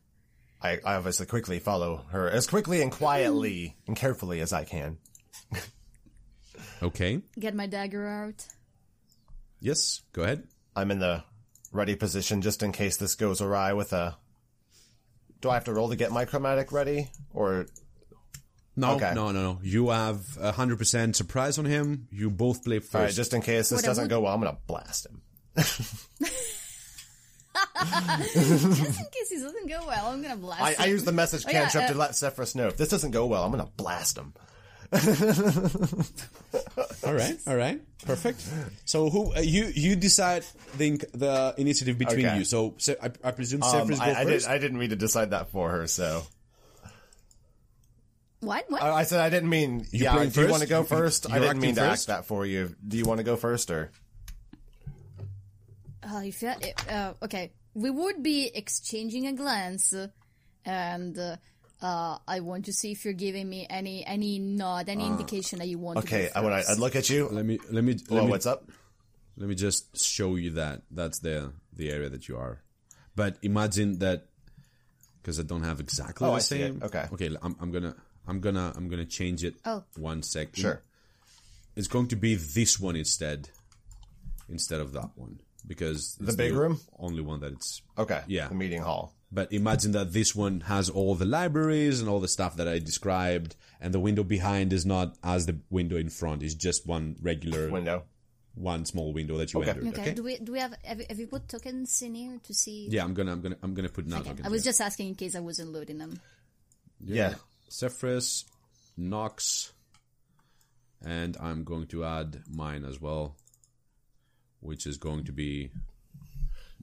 I, 0.61 0.79
I 0.83 0.95
obviously 0.95 1.27
quickly 1.27 1.59
follow 1.59 2.05
her 2.09 2.29
as 2.29 2.47
quickly 2.47 2.81
and 2.81 2.91
quietly 2.91 3.75
and 3.85 3.95
carefully 3.95 4.39
as 4.39 4.51
I 4.51 4.63
can. 4.63 4.97
Okay. 6.83 7.21
Get 7.39 7.55
my 7.55 7.67
dagger 7.67 8.07
out. 8.07 8.45
Yes, 9.59 10.01
go 10.13 10.23
ahead. 10.23 10.43
I'm 10.75 10.91
in 10.91 10.99
the 10.99 11.23
ready 11.71 11.95
position 11.95 12.41
just 12.41 12.61
in 12.63 12.71
case 12.71 12.97
this 12.97 13.15
goes 13.15 13.41
awry 13.41 13.73
with 13.73 13.93
a. 13.93 14.17
Do 15.41 15.49
I 15.49 15.53
have 15.55 15.65
to 15.65 15.73
roll 15.73 15.89
to 15.89 15.95
get 15.95 16.11
my 16.11 16.25
chromatic 16.25 16.71
ready, 16.71 17.09
or 17.33 17.67
No, 18.75 18.95
Okay. 18.95 19.13
no, 19.13 19.31
no, 19.31 19.41
no. 19.53 19.59
You 19.63 19.89
have 19.89 20.25
hundred 20.37 20.77
percent 20.77 21.15
surprise 21.15 21.57
on 21.57 21.65
him. 21.65 22.07
You 22.11 22.29
both 22.29 22.63
play 22.63 22.79
first. 22.79 22.95
all 22.95 23.01
right? 23.01 23.13
Just 23.13 23.33
in 23.33 23.41
case 23.41 23.69
this 23.69 23.77
What 23.77 23.85
doesn't 23.85 24.03
would- 24.05 24.09
go 24.09 24.21
well, 24.21 24.33
I'm 24.33 24.41
gonna 24.41 24.57
blast 24.67 25.05
him. 25.05 25.21
Just 28.33 28.99
in 28.99 29.05
case 29.11 29.31
it 29.31 29.41
doesn't 29.41 29.67
go 29.67 29.85
well, 29.87 30.07
I'm 30.07 30.21
gonna 30.21 30.35
blast 30.35 30.79
I, 30.79 30.83
I 30.83 30.87
use 30.87 31.03
the 31.03 31.11
message 31.11 31.45
Oh, 31.47 31.51
yeah, 31.51 31.61
cantrip 31.63 31.83
uh, 31.85 31.87
to 31.89 31.97
let 31.97 32.15
Zephyrus 32.15 32.55
know 32.55 32.67
if 32.67 32.77
this 32.77 32.89
doesn't 32.89 33.11
go 33.11 33.25
well, 33.27 33.43
I'm 33.43 33.51
gonna 33.51 33.69
blast 33.77 34.17
him. 34.17 34.33
all 37.03 37.13
right, 37.13 37.37
all 37.47 37.55
right, 37.55 37.81
perfect. 38.05 38.41
So 38.85 39.09
who 39.09 39.33
uh, 39.35 39.39
you 39.39 39.65
you 39.73 39.95
decide 39.95 40.43
the 40.77 40.97
the 41.13 41.53
initiative 41.57 41.97
between 41.97 42.25
Okay. 42.25 42.37
you. 42.39 42.45
So, 42.45 42.75
Se- 42.77 42.97
I, 43.01 43.11
I 43.23 43.31
presume 43.31 43.63
Um, 43.63 43.69
Zephyrus 43.71 43.99
I, 43.99 44.13
go 44.13 44.19
I, 44.19 44.23
did, 44.23 44.33
first. 44.33 44.49
I 44.49 44.57
didn't 44.57 44.79
mean 44.79 44.89
to 44.89 44.95
decide 44.95 45.31
that 45.31 45.49
for 45.49 45.69
her, 45.71 45.87
so 45.87 46.23
What? 48.41 48.65
What? 48.69 48.81
I, 48.81 48.91
I 48.91 49.03
said 49.03 49.19
I 49.21 49.29
didn't 49.29 49.49
mean. 49.49 49.81
You 49.91 50.03
yeah, 50.05 50.13
playing 50.13 50.29
do 50.31 50.41
you 50.41 50.47
want 50.49 50.61
to 50.63 50.69
go 50.69 50.79
You- 50.81 50.85
first? 50.85 51.29
I 51.29 51.37
you're 51.37 51.47
didn't 51.47 51.61
mean 51.61 51.71
acting 51.71 51.83
to 51.83 51.89
first? 51.91 52.09
act 52.09 52.17
that 52.19 52.25
for 52.27 52.45
you. 52.45 52.75
Do 52.87 52.97
you 52.97 53.05
want 53.05 53.19
to 53.19 53.23
go 53.23 53.35
first 53.35 53.71
or? 53.71 53.91
Uh, 56.03 56.21
if 56.23 56.41
you, 56.43 56.51
uh, 56.89 57.13
okay, 57.23 57.51
we 57.73 57.89
would 57.89 58.21
be 58.21 58.51
exchanging 58.53 59.25
a 59.25 59.33
glance, 59.33 59.91
and 60.63 61.17
uh, 61.17 61.37
uh, 61.85 62.17
I 62.27 62.39
want 62.39 62.65
to 62.65 62.73
see 62.73 62.91
if 62.91 63.05
you're 63.05 63.13
giving 63.27 63.47
me 63.47 63.67
any 63.69 64.03
any 64.05 64.39
nod, 64.39 64.89
any 64.89 65.05
indication 65.05 65.59
that 65.59 65.67
you 65.67 65.77
want. 65.77 65.99
Okay, 65.99 66.27
to 66.27 66.33
go 66.33 66.39
I, 66.39 66.43
when 66.43 66.53
I, 66.53 66.57
first. 66.57 66.69
I'd 66.71 66.79
look 66.79 66.95
at 66.95 67.09
you. 67.09 67.27
let 67.31 67.45
me 67.45 67.59
let 67.69 67.83
me 67.83 67.93
let 67.93 68.09
Well, 68.11 68.25
me, 68.25 68.31
what's 68.31 68.45
up? 68.47 68.69
let 69.37 69.47
me 69.47 69.55
just 69.55 69.95
show 70.01 70.35
you 70.35 70.51
that 70.51 70.81
that's 70.89 71.19
the 71.19 71.53
the 71.73 71.91
area 71.91 72.09
that 72.09 72.27
you 72.27 72.37
are. 72.37 72.61
But 73.15 73.37
imagine 73.41 73.99
that 73.99 74.25
because 75.21 75.39
I 75.39 75.43
don't 75.43 75.63
have 75.63 75.79
exactly 75.79 76.25
Oh, 76.27 76.31
the 76.31 76.37
I 76.37 76.39
see 76.39 76.61
it. 76.61 76.73
same. 76.73 76.83
Okay. 76.83 77.05
okay. 77.13 77.29
I'm, 77.41 77.55
I'm 77.61 77.71
gonna 77.71 77.95
I'm 78.27 78.39
gonna 78.41 78.73
I'm 78.75 78.87
gonna 78.89 79.05
change 79.05 79.43
it. 79.43 79.55
Oh. 79.65 79.83
one 79.97 80.23
second. 80.23 80.61
Sure. 80.61 80.81
It's 81.75 81.87
going 81.87 82.07
to 82.07 82.15
be 82.15 82.35
this 82.35 82.79
one 82.79 82.95
instead, 82.95 83.49
instead 84.49 84.79
of 84.81 84.93
that 84.93 85.09
one 85.15 85.39
because 85.67 86.17
it's 86.21 86.35
big 86.35 86.53
room? 86.53 86.79
only 86.99 87.21
one 87.21 87.39
that 87.41 87.53
it's. 87.53 87.81
Okay. 87.97 88.21
Yeah. 88.27 88.47
The 88.49 88.55
meeting 88.55 88.81
hall. 88.81 89.13
But 89.31 89.51
imagine 89.51 89.91
that 89.93 90.13
this 90.13 90.33
one 90.35 90.61
has 90.61 90.89
all 90.89 91.15
the 91.15 91.25
libraries 91.25 91.99
and 91.99 92.07
all 92.09 92.19
the 92.19 92.27
stuff 92.27 92.55
that 92.57 92.67
I 92.67 92.79
described, 92.79 93.55
and 93.81 93.93
the 93.93 93.99
window 93.99 94.23
behind 94.23 94.71
is 94.71 94.85
not 94.85 95.17
as 95.23 95.45
the 95.45 95.57
window 95.69 95.97
in 95.97 96.09
front. 96.09 96.41
It's 96.43 96.53
just 96.53 96.85
one 96.87 97.17
regular, 97.21 97.69
Window. 97.79 98.03
one 98.53 98.85
small 98.85 99.11
window 99.11 99.35
that 99.37 99.51
you 99.53 99.59
Okay. 99.61 99.71
entered. 99.71 99.87
Okay. 99.87 100.01
Okay. 100.03 100.13
Do 100.13 100.23
we 100.23 100.37
do 100.37 100.51
we 100.53 100.59
have 100.59 100.73
have, 100.83 100.99
you- 100.99 101.05
have 101.09 101.19
you 101.19 101.27
put 101.27 101.49
tokens 101.49 102.01
in 102.01 102.15
here 102.15 102.39
to 102.43 102.53
see? 102.53 102.87
Yeah, 102.89 103.03
I'm 103.03 103.13
gonna, 103.13 103.33
I'm 103.33 103.41
gonna, 103.41 103.57
I'm 103.63 103.73
gonna 103.73 103.89
put 103.89 104.05
now. 104.07 104.17
Okay. 104.19 104.29
tokens 104.29 104.47
I 104.47 104.49
was 104.49 104.63
here. 104.63 104.69
just 104.69 104.79
asking 104.81 105.07
in 105.09 105.15
case 105.15 105.35
I 105.35 105.39
wasn't 105.41 105.73
loading 105.73 105.97
them. 105.97 106.19
Yeah. 107.03 107.33
Zephyrus, 107.69 108.45
Knox, 108.95 109.73
and 111.03 111.35
I'm 111.41 111.63
going 111.63 111.87
to 111.87 112.05
add 112.05 112.41
mine 112.49 112.85
as 112.85 113.01
well, 113.01 113.35
which 114.65 114.85
is 114.87 114.97
going 114.97 115.23
to 115.25 115.31
be 115.31 115.71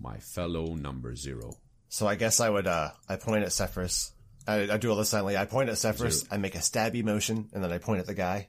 my 0.00 0.18
fellow 0.18 0.74
number 0.74 1.14
zero. 1.14 1.56
So 1.88 2.06
I 2.06 2.14
guess 2.14 2.40
I 2.40 2.48
would. 2.48 2.66
uh 2.66 2.90
I 3.08 3.16
point 3.16 3.44
at 3.44 3.52
Zephyrus. 3.52 4.12
I, 4.46 4.62
I 4.72 4.76
do 4.76 4.90
all 4.90 4.96
this 4.96 5.10
silently. 5.10 5.36
I 5.36 5.44
point 5.44 5.68
at 5.68 5.78
Zephyrus. 5.78 6.24
I 6.30 6.36
make 6.36 6.54
a 6.54 6.58
stabby 6.58 7.04
motion, 7.04 7.48
and 7.52 7.62
then 7.62 7.70
I 7.72 7.78
point 7.78 8.00
at 8.00 8.06
the 8.06 8.14
guy. 8.14 8.48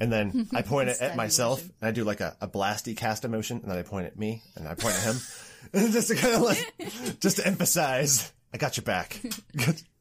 And 0.00 0.12
then 0.12 0.48
I 0.54 0.62
point 0.62 0.90
it 0.90 1.00
at 1.00 1.16
myself, 1.16 1.60
motion. 1.60 1.74
and 1.80 1.88
I 1.88 1.92
do 1.92 2.04
like 2.04 2.20
a, 2.20 2.36
a 2.40 2.48
blasty 2.48 2.96
cast 2.96 3.24
emotion, 3.24 3.60
and 3.62 3.70
then 3.70 3.78
I 3.78 3.82
point 3.82 4.06
at 4.06 4.18
me, 4.18 4.42
and 4.54 4.68
I 4.68 4.74
point 4.74 4.94
at 4.96 5.02
him, 5.04 5.16
just 5.92 6.08
to 6.08 6.14
kind 6.14 6.34
of 6.34 6.42
like, 6.42 7.20
just 7.20 7.36
to 7.38 7.46
emphasize, 7.46 8.30
I 8.52 8.58
got 8.58 8.76
your 8.76 8.84
back. 8.84 9.18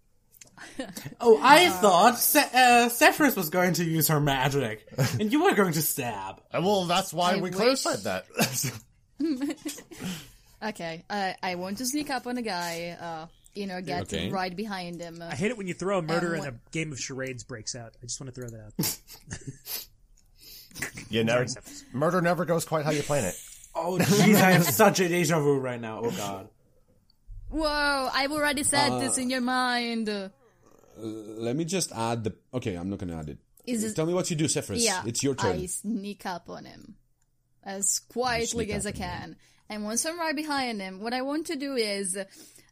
Oh, 1.21 1.39
I 1.41 1.69
thought 1.69 2.17
Se- 2.17 2.49
uh, 2.53 2.89
Zephyrus 2.89 3.35
was 3.35 3.49
going 3.49 3.73
to 3.73 3.83
use 3.83 4.07
her 4.09 4.19
magic, 4.19 4.87
and 5.19 5.31
you 5.31 5.43
were 5.43 5.53
going 5.53 5.73
to 5.73 5.81
stab. 5.81 6.41
well, 6.53 6.85
that's 6.85 7.13
why 7.13 7.33
I 7.33 7.35
we 7.35 7.41
wish- 7.49 7.55
clarified 7.55 7.99
that. 8.03 8.25
Okay. 10.63 11.03
I 11.09 11.35
I 11.43 11.55
want 11.55 11.77
to 11.79 11.85
sneak 11.85 12.09
up 12.09 12.25
on 12.25 12.37
a 12.37 12.41
guy. 12.41 12.97
Uh, 12.99 13.27
you 13.53 13.67
know, 13.67 13.79
get 13.81 14.03
Okay. 14.03 14.31
right 14.31 14.55
behind 14.55 14.99
him. 15.01 15.21
I 15.21 15.35
hate 15.35 15.51
it 15.51 15.57
when 15.57 15.67
you 15.67 15.73
throw 15.75 15.99
a 15.99 16.01
murder 16.01 16.33
And 16.33 16.45
and 16.45 16.55
a 16.55 16.59
game 16.71 16.91
of 16.91 16.99
charades 16.99 17.43
breaks 17.43 17.75
out. 17.75 17.93
I 18.01 18.05
just 18.07 18.19
want 18.19 18.33
to 18.33 18.41
throw 18.41 18.49
that 18.49 18.61
out. 18.67 18.73
you 21.11 21.23
never, 21.23 21.45
murder 21.93 22.21
never 22.21 22.45
goes 22.45 22.65
quite 22.65 22.85
how 22.85 22.91
you 22.91 23.03
plan 23.03 23.25
it. 23.25 23.35
Oh, 23.75 23.97
jeez, 23.99 24.35
I 24.41 24.51
have 24.53 24.63
such 24.65 24.99
a 24.99 25.07
deja 25.07 25.39
vu 25.39 25.59
right 25.59 25.79
now. 25.79 26.01
Oh 26.03 26.09
god. 26.11 26.49
Whoa! 27.49 28.09
I've 28.13 28.31
already 28.31 28.63
said 28.63 28.91
Uh, 28.93 28.99
this 28.99 29.17
in 29.17 29.29
your 29.29 29.41
mind. 29.41 30.09
Let 30.99 31.55
me 31.55 31.65
just 31.65 31.91
add 31.91 32.23
the. 32.23 32.35
Okay, 32.53 32.75
I'm 32.75 32.89
not 32.89 32.99
gonna 32.99 33.17
add 33.19 33.29
it. 33.29 33.37
Is 33.65 33.83
it- 33.83 33.95
Tell 33.95 34.05
me 34.05 34.13
what 34.13 34.29
you 34.29 34.35
do, 34.35 34.47
Zephyrus. 34.47 34.83
Yeah, 34.83 35.03
it's 35.05 35.23
your 35.23 35.35
turn. 35.35 35.57
I 35.59 35.65
sneak 35.67 36.25
up 36.25 36.49
on 36.49 36.65
him 36.65 36.95
as 37.63 37.99
quietly 37.99 38.71
as 38.71 38.85
I 38.85 38.89
up 38.91 38.95
him. 38.95 39.01
can, 39.09 39.35
and 39.69 39.83
once 39.83 40.05
I'm 40.05 40.17
right 40.19 40.35
behind 40.35 40.79
him, 40.81 41.01
what 41.01 41.13
I 41.13 41.21
want 41.21 41.47
to 41.47 41.55
do 41.55 41.75
is 41.75 42.17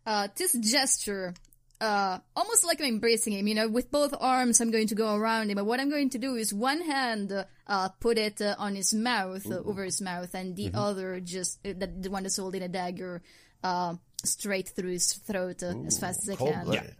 uh, 0.05 0.27
this 0.37 0.53
gesture, 0.53 1.33
uh, 1.81 2.19
almost 2.35 2.65
like 2.65 2.79
I'm 2.79 2.87
embracing 2.87 3.33
him. 3.33 3.47
You 3.47 3.55
know, 3.55 3.67
with 3.67 3.91
both 3.91 4.13
arms, 4.19 4.61
I'm 4.61 4.71
going 4.71 4.87
to 4.87 4.95
go 4.95 5.15
around 5.15 5.49
him. 5.51 5.55
But 5.55 5.65
what 5.65 5.79
I'm 5.81 5.89
going 5.89 6.09
to 6.11 6.17
do 6.17 6.35
is 6.35 6.53
one 6.53 6.81
hand 6.81 7.33
uh, 7.67 7.89
put 7.99 8.17
it 8.17 8.41
uh, 8.41 8.55
on 8.57 8.75
his 8.75 8.93
mouth, 8.93 9.45
uh, 9.51 9.55
over 9.65 9.83
his 9.83 10.01
mouth, 10.01 10.33
and 10.33 10.55
Mm-hmm. 10.55 10.71
the 10.71 10.79
other 10.79 11.19
just 11.19 11.59
uh, 11.65 11.73
the, 11.77 11.87
the 11.87 12.09
one 12.09 12.23
that's 12.23 12.37
holding 12.37 12.63
a 12.63 12.69
dagger. 12.69 13.21
Uh, 13.63 13.95
straight 14.23 14.69
through 14.69 14.91
his 14.91 15.13
throat 15.13 15.61
uh, 15.63 15.73
as 15.87 15.99
fast 15.99 16.21
as 16.23 16.29
I 16.29 16.35
can. 16.35 16.53
Cold-blooded. 16.53 16.95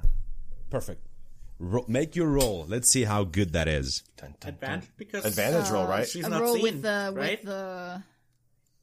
Perfect. 0.71 1.01
Ro- 1.59 1.85
make 1.87 2.15
your 2.15 2.27
roll. 2.27 2.65
Let's 2.67 2.89
see 2.89 3.03
how 3.03 3.23
good 3.23 3.53
that 3.53 3.67
is. 3.67 4.03
Dun, 4.17 4.35
dun, 4.39 4.39
dun. 4.39 4.53
Advantage 4.53 4.89
because 4.97 5.25
Advantage 5.25 5.69
roll, 5.71 5.87
right? 5.87 6.07
she's 6.07 6.27
not 6.27 6.41
roll 6.41 6.55
seen, 6.55 6.63
with 6.63 6.81
the 6.81 7.13
right? 7.15 7.39
with 7.39 7.45
the 7.45 8.03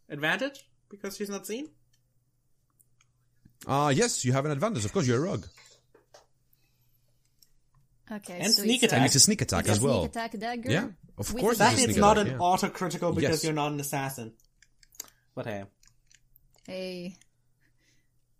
Advantage 0.08 0.64
because 0.88 1.16
she's 1.16 1.28
not 1.28 1.46
seen. 1.46 1.68
Ah, 3.66 3.90
yes, 3.90 4.24
you 4.24 4.32
have 4.32 4.44
an 4.46 4.50
advantage. 4.52 4.84
Of 4.84 4.92
course, 4.92 5.06
you're 5.06 5.18
a 5.18 5.20
rogue. 5.20 5.44
okay 8.10 8.38
And 8.40 8.52
so 8.52 8.62
sneak 8.62 8.82
attack. 8.82 8.96
And 8.96 9.06
it's 9.06 9.14
a 9.14 9.20
sneak 9.20 9.40
attack 9.42 9.60
it's 9.60 9.68
a 9.68 9.72
as 9.72 9.80
well. 9.80 10.00
sneak 10.02 10.10
attack 10.10 10.38
dagger. 10.38 10.70
Yeah, 10.70 10.88
of 11.18 11.32
with 11.32 11.42
course 11.42 11.60
a 11.60 11.66
it's 11.72 11.76
That 11.86 11.96
a 11.96 12.00
not 12.00 12.18
attack, 12.18 12.32
an 12.32 12.38
yeah. 12.38 12.44
auto-critical 12.46 13.12
because 13.12 13.30
Yes. 13.30 13.44
you're 13.44 13.52
not 13.52 13.72
an 13.72 13.80
assassin. 13.80 14.32
But 15.34 15.46
hey. 15.46 15.64
Hey. 16.66 17.16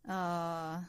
Uh. 0.08 0.80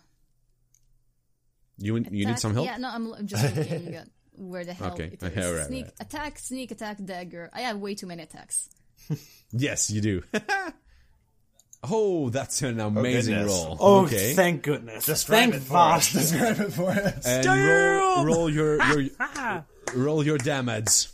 You 1.83 1.97
you 1.97 2.25
need 2.25 2.39
some 2.39 2.53
help? 2.53 2.65
Yeah, 2.65 2.77
no, 2.77 2.87
I'm, 2.87 3.11
I'm 3.11 3.27
just 3.27 3.43
looking 3.43 3.95
at 3.95 4.07
where 4.37 4.63
the 4.63 4.73
hell 4.73 4.93
Okay. 4.93 5.09
it 5.11 5.21
uh, 5.21 5.25
is. 5.25 5.35
Yeah, 5.35 5.49
right, 5.49 5.67
sneak 5.67 5.83
right. 5.83 5.93
attack, 5.99 6.39
sneak 6.39 6.71
attack, 6.71 7.03
dagger. 7.03 7.49
I 7.51 7.61
have 7.61 7.77
way 7.77 7.93
too 7.93 8.07
many 8.07 8.23
attacks. 8.23 8.69
Yes, 9.55 9.91
you 9.91 10.01
do. 10.01 10.23
oh, 11.83 12.29
that's 12.29 12.63
an 12.63 12.79
oh, 12.79 12.87
amazing 12.87 13.35
goodness. 13.35 13.53
roll. 13.53 13.77
Oh, 13.79 14.05
okay. 14.05 14.33
thank 14.33 14.63
goodness. 14.63 15.05
Describe 15.05 15.51
thank 15.51 15.55
it 15.55 15.59
for 15.61 15.95
Describe 15.97 16.59
it 16.59 16.73
for 16.73 16.89
us. 16.89 17.27
and 17.27 17.45
roll, 17.45 18.25
roll 18.25 18.49
your 18.49 18.81
your 18.81 19.65
roll 19.93 20.25
your 20.25 20.39
damage. 20.39 21.09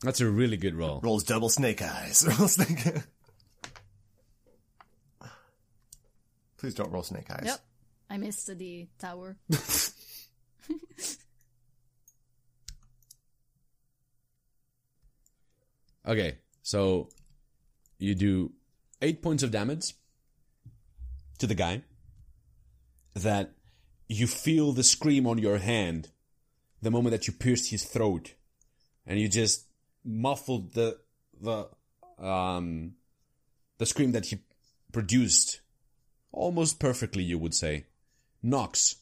That's 0.00 0.22
a 0.22 0.30
really 0.30 0.56
good 0.56 0.74
roll. 0.74 1.00
Rolls 1.02 1.24
double 1.24 1.50
snake 1.50 1.82
eyes. 1.82 2.24
Roll 2.38 2.48
snake. 2.48 2.86
Please 6.56 6.74
don't 6.74 6.90
roll 6.90 7.02
snake 7.02 7.30
eyes. 7.30 7.42
Yep. 7.44 7.60
I 8.12 8.18
missed 8.18 8.46
the 8.58 8.88
tower. 8.98 9.36
Okay, 16.04 16.38
so 16.62 17.10
you 17.98 18.16
do 18.16 18.50
eight 19.00 19.22
points 19.22 19.44
of 19.44 19.52
damage 19.52 19.94
to 21.38 21.46
the 21.46 21.54
guy. 21.54 21.82
That 23.14 23.52
you 24.08 24.26
feel 24.26 24.72
the 24.72 24.82
scream 24.82 25.28
on 25.28 25.38
your 25.38 25.58
hand 25.58 26.08
the 26.80 26.90
moment 26.90 27.12
that 27.12 27.28
you 27.28 27.32
pierced 27.32 27.70
his 27.70 27.84
throat, 27.84 28.34
and 29.06 29.20
you 29.20 29.28
just 29.28 29.66
muffled 30.04 30.74
the 30.74 30.98
the 31.40 31.68
um 32.18 32.94
the 33.78 33.86
scream 33.86 34.10
that 34.10 34.26
he 34.26 34.38
produced 34.92 35.60
almost 36.32 36.80
perfectly. 36.80 37.22
You 37.22 37.38
would 37.38 37.54
say, 37.54 37.86
Knox. 38.42 38.96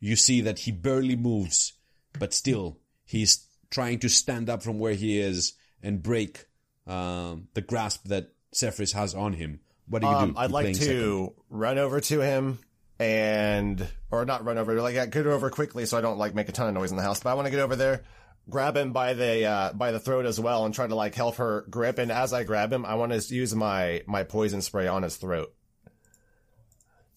You 0.00 0.16
see 0.16 0.42
that 0.42 0.60
he 0.60 0.72
barely 0.72 1.16
moves, 1.16 1.72
but 2.18 2.34
still 2.34 2.78
he's 3.04 3.46
trying 3.70 3.98
to 4.00 4.08
stand 4.08 4.48
up 4.50 4.62
from 4.62 4.78
where 4.78 4.94
he 4.94 5.18
is 5.18 5.54
and 5.82 6.02
break 6.02 6.44
um, 6.86 7.48
the 7.54 7.60
grasp 7.62 8.04
that 8.08 8.32
Zephyrus 8.54 8.92
has 8.92 9.14
on 9.14 9.32
him. 9.32 9.60
What 9.88 10.02
do 10.02 10.08
you 10.08 10.12
Um, 10.14 10.32
do? 10.32 10.38
I'd 10.38 10.42
You're 10.50 10.50
like 10.50 10.74
to 10.74 10.80
second. 10.80 11.30
run 11.50 11.78
over 11.78 12.00
to 12.00 12.20
him 12.20 12.58
and, 12.98 13.86
or 14.10 14.24
not 14.24 14.44
run 14.44 14.58
over, 14.58 14.80
like 14.80 14.94
get 15.10 15.26
over 15.26 15.50
quickly 15.50 15.86
so 15.86 15.98
I 15.98 16.00
don't 16.00 16.18
like 16.18 16.34
make 16.34 16.48
a 16.48 16.52
ton 16.52 16.68
of 16.68 16.74
noise 16.74 16.90
in 16.90 16.96
the 16.96 17.02
house. 17.02 17.20
But 17.20 17.30
I 17.30 17.34
want 17.34 17.46
to 17.46 17.50
get 17.50 17.60
over 17.60 17.74
there, 17.76 18.02
grab 18.48 18.76
him 18.76 18.92
by 18.92 19.14
the 19.14 19.44
uh, 19.46 19.72
by 19.72 19.90
the 19.92 20.00
throat 20.00 20.26
as 20.26 20.38
well 20.38 20.64
and 20.66 20.74
try 20.74 20.86
to 20.86 20.94
like 20.94 21.14
help 21.14 21.36
her 21.36 21.64
grip. 21.68 21.98
And 21.98 22.12
as 22.12 22.32
I 22.32 22.44
grab 22.44 22.72
him, 22.72 22.84
I 22.86 22.94
want 22.94 23.12
to 23.12 23.34
use 23.34 23.54
my 23.54 24.02
my 24.06 24.22
poison 24.24 24.62
spray 24.62 24.86
on 24.86 25.02
his 25.02 25.16
throat. 25.16 25.52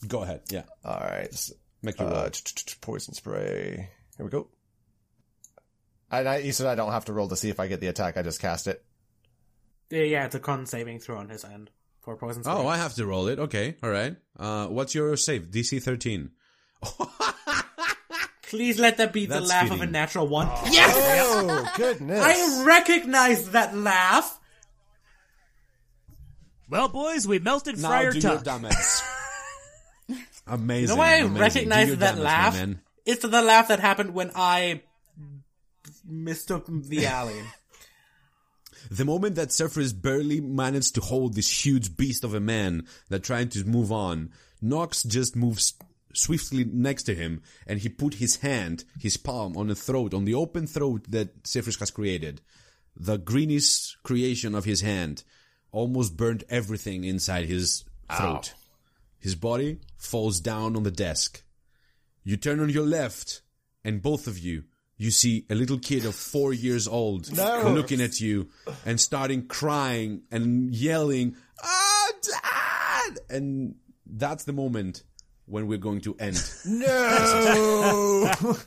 Go 0.07 0.23
ahead. 0.23 0.41
Yeah. 0.49 0.63
All 0.85 0.99
right, 0.99 1.49
Make 1.81 1.99
your 1.99 2.09
roll. 2.09 2.17
uh, 2.17 2.29
poison 2.81 3.13
spray. 3.13 3.89
Here 4.17 4.25
we 4.25 4.29
go. 4.31 4.47
And 6.09 6.27
I, 6.27 6.37
you 6.37 6.51
said 6.53 6.67
I 6.67 6.75
don't 6.75 6.91
have 6.91 7.05
to 7.05 7.13
roll 7.13 7.27
to 7.29 7.35
see 7.35 7.49
if 7.49 7.59
I 7.59 7.67
get 7.67 7.81
the 7.81 7.87
attack. 7.87 8.17
I 8.17 8.21
just 8.21 8.41
cast 8.41 8.67
it. 8.67 8.83
Yeah, 9.89 10.03
yeah, 10.03 10.25
it's 10.25 10.35
a 10.35 10.39
con 10.39 10.65
saving 10.65 10.99
throw 10.99 11.17
on 11.17 11.29
his 11.29 11.43
end 11.45 11.69
for 12.01 12.15
poison. 12.15 12.43
spray. 12.43 12.53
Oh, 12.55 12.67
I 12.67 12.77
have 12.77 12.93
to 12.95 13.05
roll 13.05 13.27
it. 13.27 13.39
Okay. 13.39 13.75
All 13.83 13.89
right. 13.89 14.15
Uh, 14.37 14.67
what's 14.67 14.95
your 14.95 15.15
save? 15.17 15.51
DC 15.51 15.81
13. 15.81 16.31
Please 18.43 18.79
let 18.79 18.97
that 18.97 19.11
be 19.11 19.25
the 19.25 19.35
That's 19.35 19.49
laugh 19.49 19.71
of 19.71 19.81
a 19.81 19.85
natural 19.85 20.25
one. 20.27 20.47
Yes! 20.71 20.93
Oh 20.95 21.73
goodness! 21.75 22.23
I 22.23 22.63
recognize 22.65 23.49
that 23.51 23.75
laugh! 23.75 24.39
Well, 26.69 26.87
boys, 26.87 27.27
we 27.27 27.39
melted 27.39 27.77
Now 27.77 27.89
Friar 27.89 28.11
do 28.11 28.19
your 28.19 28.35
Tuck. 28.35 28.43
Damage. 30.47 30.61
amazing. 30.61 30.81
You 30.81 30.87
know 30.87 30.95
why 30.95 31.11
I 31.11 31.15
amazing. 31.17 31.33
Do 31.33 31.39
recognize 31.41 31.87
your 31.87 31.95
that 31.97 32.11
damage, 32.11 32.23
laugh? 32.23 32.53
man. 32.55 32.81
It's 33.05 33.21
the 33.21 33.41
laugh 33.41 33.67
that 33.69 33.79
happened 33.79 34.13
when 34.13 34.31
I 34.35 34.81
mistook 36.05 36.65
the 36.67 37.05
alley. 37.05 37.41
The 38.89 39.05
moment 39.05 39.35
that 39.35 39.51
Zephyrus 39.51 39.93
barely 39.93 40.39
managed 40.39 40.95
to 40.95 41.01
hold 41.01 41.33
this 41.33 41.65
huge 41.65 41.97
beast 41.97 42.23
of 42.23 42.33
a 42.33 42.39
man 42.39 42.87
that 43.09 43.23
trying 43.23 43.49
to 43.49 43.65
move 43.65 43.91
on, 43.91 44.31
Knox 44.61 45.03
just 45.03 45.35
moves 45.35 45.73
swiftly 46.13 46.63
next 46.63 47.03
to 47.03 47.15
him 47.15 47.41
and 47.65 47.79
he 47.79 47.89
put 47.89 48.15
his 48.15 48.37
hand, 48.37 48.85
his 48.99 49.17
palm 49.17 49.57
on 49.57 49.67
the 49.67 49.75
throat, 49.75 50.13
on 50.13 50.25
the 50.25 50.33
open 50.33 50.67
throat 50.67 51.03
that 51.09 51.45
Zephyrus 51.45 51.79
has 51.79 51.91
created. 51.91 52.41
The 52.95 53.17
greenish 53.17 53.95
creation 54.03 54.55
of 54.55 54.65
his 54.65 54.81
hand 54.81 55.23
almost 55.71 56.17
burnt 56.17 56.43
everything 56.49 57.03
inside 57.03 57.45
his 57.45 57.83
throat. 58.15 58.53
His 59.19 59.35
body 59.35 59.79
falls 59.97 60.39
down 60.39 60.75
on 60.75 60.83
the 60.83 60.91
desk. 60.91 61.43
You 62.23 62.37
turn 62.37 62.59
on 62.59 62.69
your 62.69 62.85
left, 62.85 63.41
and 63.83 64.01
both 64.01 64.27
of 64.27 64.37
you, 64.39 64.63
you 64.97 65.11
see 65.11 65.45
a 65.49 65.55
little 65.55 65.79
kid 65.79 66.05
of 66.05 66.15
four 66.15 66.53
years 66.53 66.87
old 66.87 67.35
No. 67.35 67.69
looking 67.71 68.01
at 68.01 68.19
you 68.19 68.49
and 68.85 68.99
starting 68.99 69.47
crying 69.47 70.23
and 70.31 70.73
yelling, 70.73 71.35
Ah, 71.63 72.11
Dad! 72.23 73.19
And 73.29 73.75
that's 74.05 74.43
the 74.45 74.53
moment 74.53 75.03
when 75.45 75.67
we're 75.67 75.77
going 75.77 76.01
to 76.01 76.15
end. 76.19 76.41
no. 76.65 78.31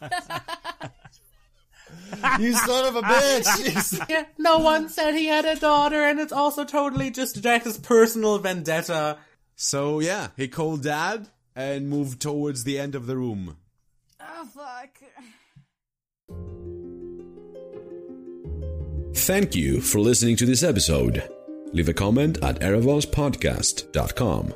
you 2.39 2.53
son 2.53 2.87
of 2.87 2.97
a 2.97 3.03
bitch! 3.03 4.09
Yeah, 4.09 4.25
no 4.39 4.59
one 4.59 4.89
said 4.89 5.15
he 5.15 5.27
had 5.27 5.45
a 5.45 5.57
daughter, 5.57 6.03
and 6.05 6.21
it's 6.21 6.33
also 6.33 6.65
totally 6.65 7.11
just 7.11 7.43
Jax's 7.43 7.79
personal 7.79 8.39
vendetta. 8.39 9.19
So 9.63 10.01
yeah, 10.01 10.29
he 10.39 10.49
called 10.49 10.85
Dad 10.85 11.29
and 11.55 11.91
moved 11.91 12.23
towards 12.23 12.65
the 12.65 12.79
end 12.79 12.95
of 12.95 13.05
the 13.05 13.15
room. 13.15 13.59
Oh 14.19 14.47
fuck. 14.47 14.99
Thank 19.15 19.55
you 19.55 19.83
for 19.83 20.01
listening 20.01 20.37
to 20.37 20.47
this 20.47 20.63
episode. 20.63 21.31
Leave 21.75 21.91
a 21.91 21.93
comment 21.93 22.43
at 22.43 22.61
erevospodcast.com. 22.61 24.55